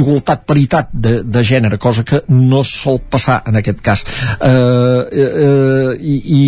igualtat 0.00 0.44
paritat 0.48 0.92
de, 0.92 1.16
de 1.24 1.42
gènere 1.44 1.78
cosa 1.80 2.04
que 2.04 2.22
no 2.28 2.62
sol 2.64 3.00
passar 3.10 3.40
en 3.48 3.58
aquest 3.60 3.80
cas. 3.84 4.04
Eh, 4.40 5.24
eh, 5.24 5.90
i, 6.00 6.16
i, 6.38 6.44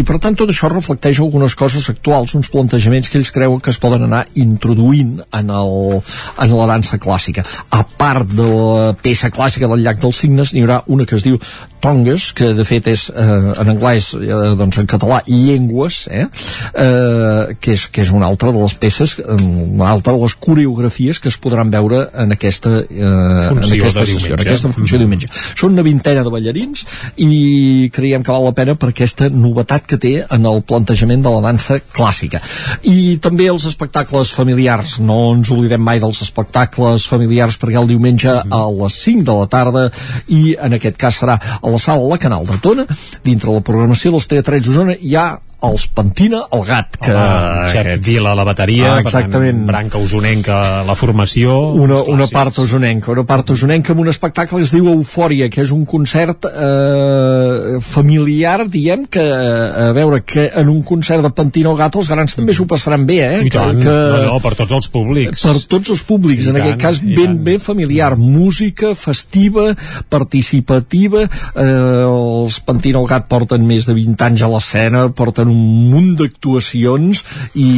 i 0.00 0.04
per 0.06 0.20
tant 0.22 0.36
tot 0.38 0.50
això 0.52 0.70
reflecteix 0.70 1.20
algunes 1.20 1.56
coses 1.58 1.79
actuals, 1.88 2.34
uns 2.36 2.50
plantejaments 2.52 3.08
que 3.08 3.18
ells 3.18 3.32
creuen 3.32 3.60
que 3.60 3.72
es 3.72 3.80
poden 3.80 4.04
anar 4.04 4.26
introduint 4.34 5.20
en, 5.32 5.50
el, 5.50 6.00
en 6.44 6.56
la 6.56 6.68
dansa 6.74 7.00
clàssica. 7.00 7.44
A 7.70 7.84
part 7.84 8.28
de 8.28 8.46
la 8.46 8.92
peça 9.00 9.32
clàssica 9.32 9.68
del 9.70 9.84
llac 9.84 10.00
dels 10.02 10.20
signes 10.20 10.52
n'hi 10.52 10.64
haurà 10.66 10.82
una 10.86 11.06
que 11.08 11.16
es 11.16 11.26
diu 11.26 11.40
Tongues, 11.80 12.34
que 12.36 12.50
de 12.52 12.64
fet 12.68 12.90
és 12.92 13.06
eh, 13.08 13.26
en 13.56 13.70
anglès, 13.72 14.10
eh, 14.12 14.40
doncs 14.58 14.82
en 14.82 14.88
català 14.90 15.22
llengües, 15.24 16.02
eh, 16.12 16.26
eh, 16.26 17.54
que, 17.56 17.72
és, 17.72 17.86
que 17.88 18.04
és 18.04 18.10
una 18.12 18.28
altra 18.28 18.52
de 18.52 18.60
les 18.60 18.74
peces 18.76 19.16
eh, 19.22 19.36
una 19.40 19.88
altra 19.88 20.12
de 20.12 20.20
les 20.20 20.34
coreografies 20.36 21.20
que 21.20 21.30
es 21.32 21.38
podran 21.40 21.70
veure 21.72 22.02
en 22.12 22.36
aquesta, 22.36 22.82
eh, 22.84 23.00
en 23.00 23.62
Funció 23.62 23.80
aquesta 23.80 24.04
de 24.04 24.10
sessió, 24.12 24.34
en 24.34 24.44
aquesta 24.44 24.72
funció 24.74 24.98
de 24.98 25.04
diumenge. 25.06 25.30
Són 25.56 25.72
una 25.72 25.84
vintena 25.86 26.24
de 26.26 26.32
ballarins 26.34 26.84
i 27.16 27.88
creiem 27.94 28.24
que 28.26 28.34
val 28.34 28.44
la 28.50 28.54
pena 28.56 28.76
per 28.76 28.90
aquesta 28.92 29.30
novetat 29.32 29.88
que 29.88 30.00
té 30.00 30.14
en 30.26 30.48
el 30.50 30.62
plantejament 30.66 31.24
de 31.24 31.32
la 31.32 31.42
dansa 31.48 31.69
clàssica. 31.94 32.40
I 32.82 33.18
també 33.22 33.48
els 33.52 33.66
espectacles 33.68 34.32
familiars, 34.34 34.98
no 35.00 35.18
ens 35.34 35.50
oblidem 35.54 35.82
mai 35.82 36.02
dels 36.02 36.22
espectacles 36.24 37.06
familiars 37.10 37.58
perquè 37.60 37.78
el 37.80 37.90
diumenge 37.90 38.32
a 38.42 38.62
les 38.80 38.98
5 39.04 39.26
de 39.28 39.36
la 39.36 39.46
tarda 39.50 39.86
i 40.28 40.56
en 40.58 40.78
aquest 40.78 40.98
cas 41.00 41.20
serà 41.22 41.38
a 41.60 41.70
la 41.70 41.78
sala 41.78 42.08
La 42.10 42.18
Canal 42.18 42.46
de 42.48 42.58
Tona, 42.62 42.86
dintre 43.24 43.54
la 43.54 43.64
programació 43.64 44.14
dels 44.16 44.28
teatrets 44.30 44.66
d'Osona 44.66 44.96
hi 44.98 45.14
ha 45.16 45.28
els 45.66 45.86
Pentina 45.94 46.42
el 46.56 46.62
gat 46.64 46.96
que, 46.96 47.12
Home, 47.12 47.68
Xef 47.72 47.80
aquests- 47.80 48.06
Vila, 48.06 48.34
la 48.34 48.44
bateria, 48.48 48.94
ah, 48.94 49.02
per 49.02 49.10
tant, 49.10 49.24
exactament. 49.26 49.64
branca 49.68 49.98
usonenca, 49.98 50.58
la 50.88 50.94
formació... 50.96 51.58
una, 51.74 52.00
una 52.08 52.26
part 52.32 52.58
usonenca 52.62 53.12
una 53.12 53.24
part 53.28 53.50
usonenca 53.50 53.92
amb 53.92 54.00
un 54.04 54.08
espectacle 54.12 54.58
que 54.60 54.66
es 54.68 54.72
diu 54.74 54.88
Eufòria 54.92 55.50
que 55.52 55.60
és 55.64 55.70
un 55.74 55.84
concert 55.88 56.46
eh, 56.48 57.78
familiar 57.84 58.66
diem 58.70 59.04
que 59.10 59.22
a 59.24 59.90
veure 59.96 60.22
que 60.24 60.46
en 60.54 60.68
un 60.72 60.82
concert 60.86 61.22
de 61.24 61.30
Pantino 61.34 61.74
Gat 61.78 61.96
els 62.00 62.08
grans 62.10 62.36
també 62.38 62.54
s'ho 62.56 62.66
passaran 62.70 63.06
bé 63.08 63.20
eh? 63.26 63.40
I 63.46 63.52
tant, 63.52 63.80
que, 63.82 63.90
no, 63.92 64.22
no, 64.34 64.40
per 64.42 64.54
tots 64.58 64.72
els 64.78 64.88
públics. 64.92 65.44
per 65.46 65.56
tots 65.70 65.94
els 65.96 66.02
públics, 66.06 66.46
I 66.46 66.52
en 66.52 66.58
tant, 66.58 66.66
aquest 66.66 66.80
cas 66.82 67.00
ben 67.04 67.38
bé 67.44 67.58
familiar, 67.62 68.14
música 68.16 68.94
festiva, 68.98 69.70
participativa 70.10 71.26
eh, 71.26 71.64
els 71.64 72.60
Pantino 72.66 73.04
Gat 73.10 73.28
porten 73.30 73.66
més 73.66 73.86
de 73.88 73.96
20 73.96 74.26
anys 74.30 74.44
a 74.46 74.50
l'escena 74.52 75.06
porten 75.16 75.49
un 75.50 75.90
munt 75.90 76.14
d'actuacions 76.20 77.22
i, 77.54 77.70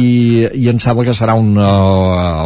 i 0.47 0.69
em 0.71 0.79
sembla 0.81 1.05
que 1.07 1.15
serà 1.17 1.35
una, 1.39 1.69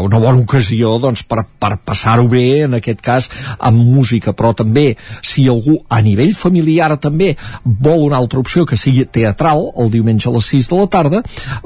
una 0.04 0.22
bona 0.24 0.42
ocasió 0.42 0.96
doncs, 1.04 1.24
per, 1.28 1.44
per 1.60 1.76
passar-ho 1.86 2.28
bé 2.32 2.64
en 2.68 2.78
aquest 2.80 3.04
cas 3.06 3.30
amb 3.58 3.82
música, 3.82 4.34
però 4.38 4.54
també 4.58 4.90
si 5.22 5.48
algú 5.52 5.80
a 5.90 6.02
nivell 6.06 6.34
familiar 6.38 6.94
també 7.02 7.34
vol 7.64 8.08
una 8.08 8.18
altra 8.18 8.40
opció 8.40 8.66
que 8.66 8.80
sigui 8.80 9.06
teatral 9.12 9.68
el 9.78 9.92
diumenge 9.94 10.30
a 10.30 10.36
les 10.38 10.54
6 10.56 10.72
de 10.72 10.80
la 10.82 10.88
tarda 10.92 11.24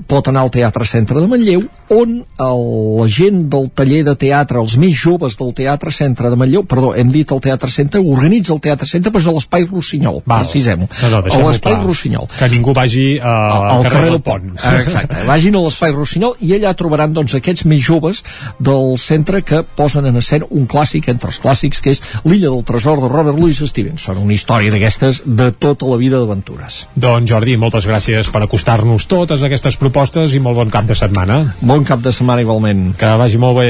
pot 0.08 0.28
anar 0.28 0.46
al 0.46 0.54
Teatre 0.54 0.88
Centre 0.88 1.22
de 1.22 1.30
Manlleu 1.32 1.64
on 1.92 2.22
el, 2.24 2.62
la 3.02 3.08
gent 3.12 3.44
del 3.52 3.70
taller 3.76 4.02
de 4.08 4.16
teatre, 4.20 4.62
els 4.62 4.78
més 4.80 4.96
joves 4.96 5.36
del 5.40 5.52
Teatre 5.58 5.92
Centre 5.94 6.32
de 6.32 6.40
Manlleu, 6.40 6.64
perdó, 6.68 6.94
hem 6.96 7.12
dit 7.12 7.32
el 7.36 7.42
Teatre 7.44 7.72
Centre, 7.72 8.00
organitza 8.00 8.54
el 8.56 8.62
Teatre 8.64 8.88
Centre, 8.88 9.12
però 9.12 9.24
és 9.24 9.28
a 9.28 9.36
l'Espai 9.36 9.68
Rossinyol, 9.68 10.22
precisem-ho. 10.28 10.88
No, 10.88 11.10
no, 11.12 11.22
a 11.22 11.42
l'Espai. 11.50 11.78
Rossinyol. 11.82 12.28
Que 12.38 12.48
ningú 12.52 12.74
vagi 12.78 13.06
uh, 13.18 13.28
al 13.76 13.86
carrer 13.88 14.12
del 14.14 14.22
Pont. 14.24 14.54
Exacte, 14.56 15.26
vagin 15.28 15.58
a 15.58 15.64
l'Espai 15.66 15.94
Rossinyol 15.96 16.38
i 16.46 16.54
allà 16.58 16.74
trobaran 16.78 17.14
doncs, 17.16 17.36
aquests 17.38 17.66
més 17.70 17.82
joves 17.84 18.24
del 18.60 18.96
centre 19.02 19.42
que 19.46 19.64
posen 19.78 20.08
en 20.08 20.20
escena 20.22 20.48
un 20.50 20.68
clàssic 20.72 21.10
entre 21.12 21.32
els 21.32 21.42
clàssics 21.44 21.82
que 21.84 21.96
és 21.96 22.02
L'illa 22.24 22.52
del 22.52 22.64
tresor 22.68 23.02
de 23.02 23.10
Robert 23.12 23.40
Louis 23.40 23.60
Stevenson, 23.72 24.20
una 24.22 24.36
història 24.36 24.72
d'aquestes 24.74 25.24
de 25.26 25.50
tota 25.52 25.90
la 25.90 25.98
vida 26.00 26.22
d'aventures. 26.22 26.86
Doncs 26.96 27.30
Jordi, 27.32 27.58
moltes 27.60 27.88
gràcies 27.90 28.30
per 28.32 28.44
acostar-nos 28.46 29.08
totes 29.12 29.44
aquestes 29.48 29.78
propostes 29.82 30.36
i 30.38 30.42
molt 30.44 30.60
bon 30.62 30.74
cap 30.74 30.88
de 30.88 30.98
setmana. 30.98 31.42
Bon 31.82 31.88
cap 31.90 32.02
de 32.06 32.12
setmana 32.14 32.44
igualment. 32.44 32.92
Que 32.94 33.08
vagi 33.18 33.40
molt 33.42 33.58
bé. 33.58 33.70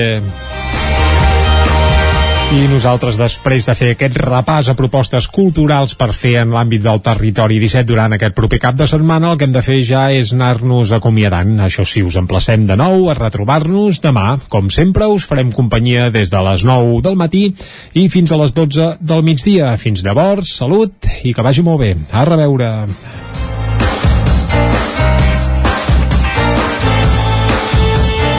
I 2.52 2.66
nosaltres, 2.68 3.16
després 3.16 3.64
de 3.70 3.76
fer 3.80 3.94
aquest 3.94 4.18
repàs 4.20 4.68
a 4.68 4.76
propostes 4.76 5.30
culturals 5.32 5.96
per 5.96 6.10
fer 6.12 6.34
en 6.42 6.52
l'àmbit 6.52 6.84
del 6.84 7.00
territori 7.06 7.62
17 7.64 7.88
durant 7.88 8.12
aquest 8.12 8.36
proper 8.36 8.60
cap 8.66 8.76
de 8.76 8.90
setmana, 8.92 9.32
el 9.32 9.40
que 9.40 9.48
hem 9.48 9.56
de 9.56 9.64
fer 9.64 9.80
ja 9.88 10.04
és 10.12 10.36
anar-nos 10.36 10.92
acomiadant. 11.00 11.56
Això 11.64 11.88
sí, 11.88 12.04
us 12.04 12.20
emplacem 12.20 12.68
de 12.68 12.76
nou 12.76 13.08
a 13.08 13.16
retrobar-nos 13.16 14.04
demà. 14.04 14.36
Com 14.52 14.68
sempre, 14.68 15.08
us 15.08 15.30
farem 15.32 15.56
companyia 15.56 16.12
des 16.12 16.36
de 16.36 16.44
les 16.52 16.68
9 16.68 17.00
del 17.08 17.16
matí 17.16 17.48
i 17.96 18.10
fins 18.12 18.36
a 18.36 18.44
les 18.44 18.52
12 18.60 18.92
del 19.00 19.24
migdia. 19.24 19.72
Fins 19.80 20.04
llavors, 20.04 20.52
salut 20.60 21.14
i 21.24 21.32
que 21.32 21.48
vagi 21.48 21.64
molt 21.64 21.86
bé. 21.88 21.96
A 22.12 22.28
reveure. 22.28 22.74